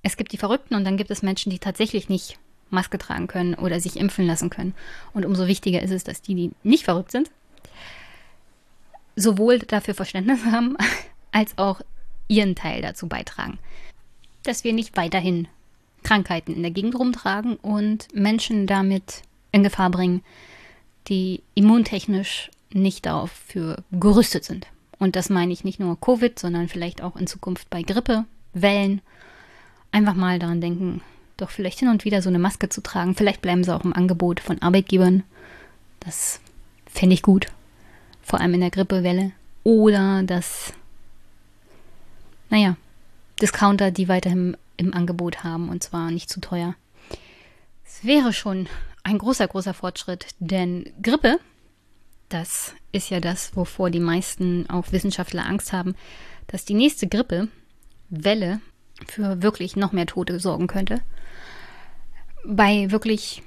Es 0.03 0.17
gibt 0.17 0.31
die 0.31 0.37
Verrückten 0.37 0.75
und 0.75 0.85
dann 0.85 0.97
gibt 0.97 1.11
es 1.11 1.21
Menschen, 1.21 1.49
die 1.49 1.59
tatsächlich 1.59 2.09
nicht 2.09 2.39
Maske 2.69 2.97
tragen 2.97 3.27
können 3.27 3.55
oder 3.55 3.79
sich 3.79 3.97
impfen 3.97 4.25
lassen 4.25 4.49
können. 4.49 4.75
Und 5.13 5.25
umso 5.25 5.47
wichtiger 5.47 5.81
ist 5.81 5.91
es, 5.91 6.03
dass 6.03 6.21
die, 6.21 6.35
die 6.35 6.51
nicht 6.63 6.85
verrückt 6.85 7.11
sind, 7.11 7.29
sowohl 9.15 9.59
dafür 9.59 9.93
Verständnis 9.93 10.45
haben, 10.51 10.77
als 11.31 11.57
auch 11.57 11.81
ihren 12.27 12.55
Teil 12.55 12.81
dazu 12.81 13.07
beitragen 13.07 13.59
dass 14.43 14.63
wir 14.63 14.73
nicht 14.73 14.97
weiterhin 14.97 15.47
Krankheiten 16.03 16.53
in 16.53 16.61
der 16.61 16.71
Gegend 16.71 16.95
rumtragen 16.95 17.55
und 17.57 18.07
Menschen 18.13 18.67
damit 18.67 19.23
in 19.51 19.63
Gefahr 19.63 19.89
bringen, 19.89 20.23
die 21.07 21.41
immuntechnisch 21.55 22.51
nicht 22.71 23.05
dafür 23.05 23.77
gerüstet 23.91 24.43
sind. 24.43 24.67
Und 24.99 25.15
das 25.15 25.29
meine 25.29 25.53
ich 25.53 25.63
nicht 25.63 25.79
nur 25.79 25.99
Covid, 25.99 26.37
sondern 26.37 26.67
vielleicht 26.67 27.01
auch 27.01 27.15
in 27.15 27.27
Zukunft 27.27 27.69
bei 27.69 27.81
Grippe, 27.81 28.25
Wellen. 28.53 29.01
Einfach 29.91 30.13
mal 30.13 30.39
daran 30.39 30.61
denken, 30.61 31.01
doch 31.37 31.49
vielleicht 31.49 31.79
hin 31.79 31.87
und 31.87 32.05
wieder 32.05 32.21
so 32.21 32.29
eine 32.29 32.39
Maske 32.39 32.69
zu 32.69 32.81
tragen. 32.81 33.15
Vielleicht 33.15 33.41
bleiben 33.41 33.63
sie 33.63 33.73
auch 33.73 33.85
im 33.85 33.93
Angebot 33.93 34.39
von 34.39 34.61
Arbeitgebern. 34.61 35.23
Das 36.01 36.41
fände 36.85 37.13
ich 37.13 37.21
gut. 37.21 37.47
Vor 38.21 38.39
allem 38.39 38.55
in 38.55 38.59
der 38.59 38.71
Grippewelle. 38.71 39.31
Oder 39.63 40.23
dass, 40.23 40.73
naja, 42.49 42.75
Discounter, 43.41 43.91
die 43.91 44.09
weiterhin 44.09 44.57
im 44.77 44.93
Angebot 44.93 45.43
haben 45.43 45.69
und 45.69 45.83
zwar 45.83 46.11
nicht 46.11 46.29
zu 46.29 46.39
teuer. 46.39 46.75
Es 47.85 48.03
wäre 48.03 48.33
schon 48.33 48.67
ein 49.03 49.17
großer, 49.17 49.47
großer 49.47 49.73
Fortschritt, 49.73 50.27
denn 50.39 50.91
Grippe, 51.01 51.39
das 52.29 52.73
ist 52.91 53.09
ja 53.09 53.19
das, 53.19 53.55
wovor 53.55 53.89
die 53.89 53.99
meisten 53.99 54.69
auch 54.69 54.91
Wissenschaftler 54.91 55.45
Angst 55.45 55.73
haben, 55.73 55.95
dass 56.47 56.65
die 56.65 56.73
nächste 56.73 57.07
Grippewelle 57.07 58.61
für 59.07 59.41
wirklich 59.41 59.75
noch 59.75 59.91
mehr 59.91 60.05
Tote 60.05 60.39
sorgen 60.39 60.67
könnte. 60.67 61.01
Bei 62.45 62.91
wirklich 62.91 63.41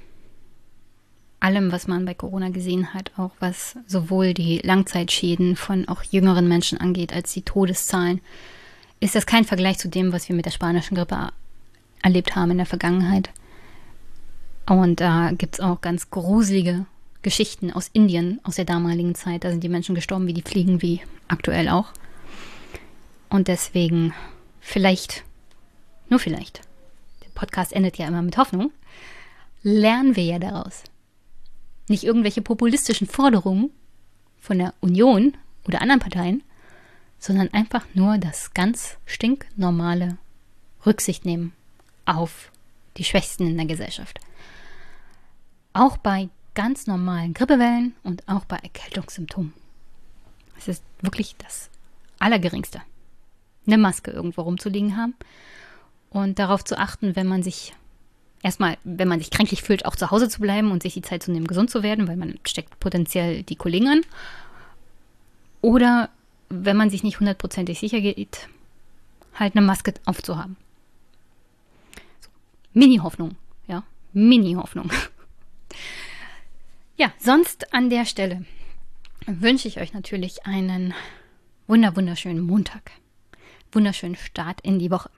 allem, 1.39 1.71
was 1.71 1.87
man 1.87 2.05
bei 2.05 2.13
Corona 2.13 2.49
gesehen 2.49 2.93
hat, 2.93 3.11
auch 3.17 3.31
was 3.39 3.75
sowohl 3.85 4.33
die 4.33 4.59
Langzeitschäden 4.59 5.55
von 5.55 5.87
auch 5.87 6.03
jüngeren 6.03 6.47
Menschen 6.47 6.79
angeht, 6.79 7.13
als 7.13 7.33
die 7.33 7.41
Todeszahlen, 7.41 8.21
ist 9.01 9.15
das 9.15 9.25
kein 9.25 9.43
Vergleich 9.43 9.77
zu 9.77 9.89
dem, 9.89 10.13
was 10.13 10.29
wir 10.29 10.35
mit 10.35 10.45
der 10.45 10.51
spanischen 10.51 10.95
Grippe 10.95 11.29
erlebt 12.01 12.35
haben 12.35 12.51
in 12.51 12.57
der 12.57 12.65
Vergangenheit. 12.65 13.29
Und 14.65 15.01
da 15.01 15.31
gibt 15.31 15.55
es 15.55 15.59
auch 15.59 15.81
ganz 15.81 16.09
gruselige 16.09 16.85
Geschichten 17.21 17.71
aus 17.71 17.89
Indien, 17.93 18.39
aus 18.43 18.55
der 18.55 18.65
damaligen 18.65 19.15
Zeit. 19.15 19.43
Da 19.43 19.49
sind 19.49 19.63
die 19.63 19.69
Menschen 19.69 19.95
gestorben 19.95 20.27
wie 20.27 20.33
die 20.33 20.41
Fliegen, 20.41 20.81
wie 20.81 21.01
aktuell 21.27 21.69
auch. 21.69 21.91
Und 23.29 23.47
deswegen 23.47 24.13
vielleicht, 24.59 25.23
nur 26.09 26.19
vielleicht, 26.19 26.61
der 27.23 27.29
Podcast 27.33 27.73
endet 27.73 27.97
ja 27.97 28.07
immer 28.07 28.21
mit 28.21 28.37
Hoffnung, 28.37 28.71
lernen 29.63 30.15
wir 30.15 30.23
ja 30.23 30.39
daraus. 30.39 30.83
Nicht 31.89 32.03
irgendwelche 32.03 32.41
populistischen 32.41 33.07
Forderungen 33.07 33.71
von 34.39 34.59
der 34.59 34.73
Union 34.79 35.35
oder 35.67 35.81
anderen 35.81 35.99
Parteien, 35.99 36.43
sondern 37.19 37.49
einfach 37.53 37.85
nur 37.93 38.17
das 38.17 38.53
ganz 38.53 38.97
stinknormale 39.05 40.17
Rücksicht 40.85 41.25
nehmen 41.25 41.53
auf 42.05 42.51
die 42.97 43.03
Schwächsten 43.05 43.47
in 43.47 43.57
der 43.57 43.65
Gesellschaft. 43.65 44.19
Auch 45.73 45.97
bei 45.97 46.29
ganz 46.53 46.87
normalen 46.87 47.33
Grippewellen 47.33 47.95
und 48.03 48.27
auch 48.27 48.45
bei 48.45 48.57
Erkältungssymptomen. 48.57 49.53
Es 50.57 50.67
ist 50.67 50.83
wirklich 51.01 51.35
das 51.37 51.69
Allergeringste. 52.19 52.81
Eine 53.65 53.77
Maske 53.77 54.11
irgendwo 54.11 54.41
rumzuliegen 54.41 54.97
haben 54.97 55.15
und 56.09 56.37
darauf 56.37 56.63
zu 56.63 56.77
achten, 56.77 57.15
wenn 57.15 57.27
man 57.27 57.43
sich 57.43 57.73
erstmal, 58.43 58.77
wenn 58.83 59.07
man 59.07 59.19
sich 59.19 59.31
kränklich 59.31 59.63
fühlt, 59.63 59.85
auch 59.85 59.95
zu 59.95 60.11
Hause 60.11 60.29
zu 60.29 60.41
bleiben 60.41 60.71
und 60.71 60.83
sich 60.83 60.93
die 60.93 61.01
Zeit 61.01 61.23
zu 61.23 61.31
nehmen, 61.31 61.47
gesund 61.47 61.71
zu 61.71 61.81
werden, 61.81 62.07
weil 62.07 62.17
man 62.17 62.37
steckt 62.45 62.79
potenziell 62.79 63.43
die 63.43 63.55
Kollegen 63.55 63.87
an. 63.87 64.01
Oder 65.61 66.09
wenn 66.49 66.77
man 66.77 66.89
sich 66.89 67.03
nicht 67.03 67.19
hundertprozentig 67.19 67.79
sicher 67.79 68.01
geht, 68.01 68.47
halt 69.33 69.55
eine 69.55 69.65
Maske 69.65 69.93
aufzuhaben. 70.05 70.57
So. 72.19 72.29
Mini-Hoffnung, 72.73 73.35
ja, 73.67 73.83
Mini-Hoffnung. 74.11 74.91
Ja, 76.97 77.11
sonst 77.17 77.73
an 77.73 77.89
der 77.89 78.05
Stelle 78.05 78.45
wünsche 79.25 79.67
ich 79.67 79.79
euch 79.79 79.93
natürlich 79.93 80.45
einen 80.45 80.93
wunder 81.67 81.95
wunderschönen 81.95 82.41
Montag. 82.41 82.91
Wunderschönen 83.71 84.15
Start 84.15 84.61
in 84.61 84.79
die 84.79 84.91
Woche. 84.91 85.09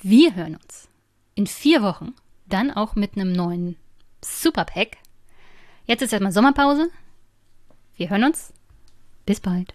Wir 0.00 0.34
hören 0.34 0.56
uns 0.56 0.88
in 1.34 1.46
vier 1.46 1.82
Wochen 1.82 2.14
dann 2.46 2.70
auch 2.70 2.94
mit 2.94 3.16
einem 3.16 3.32
neuen 3.32 3.76
Superpack. 4.22 4.98
Jetzt 5.86 6.02
ist 6.02 6.12
erstmal 6.12 6.32
Sommerpause. 6.32 6.90
Wir 7.96 8.10
hören 8.10 8.24
uns. 8.24 8.52
Bis 9.26 9.40
bald. 9.40 9.74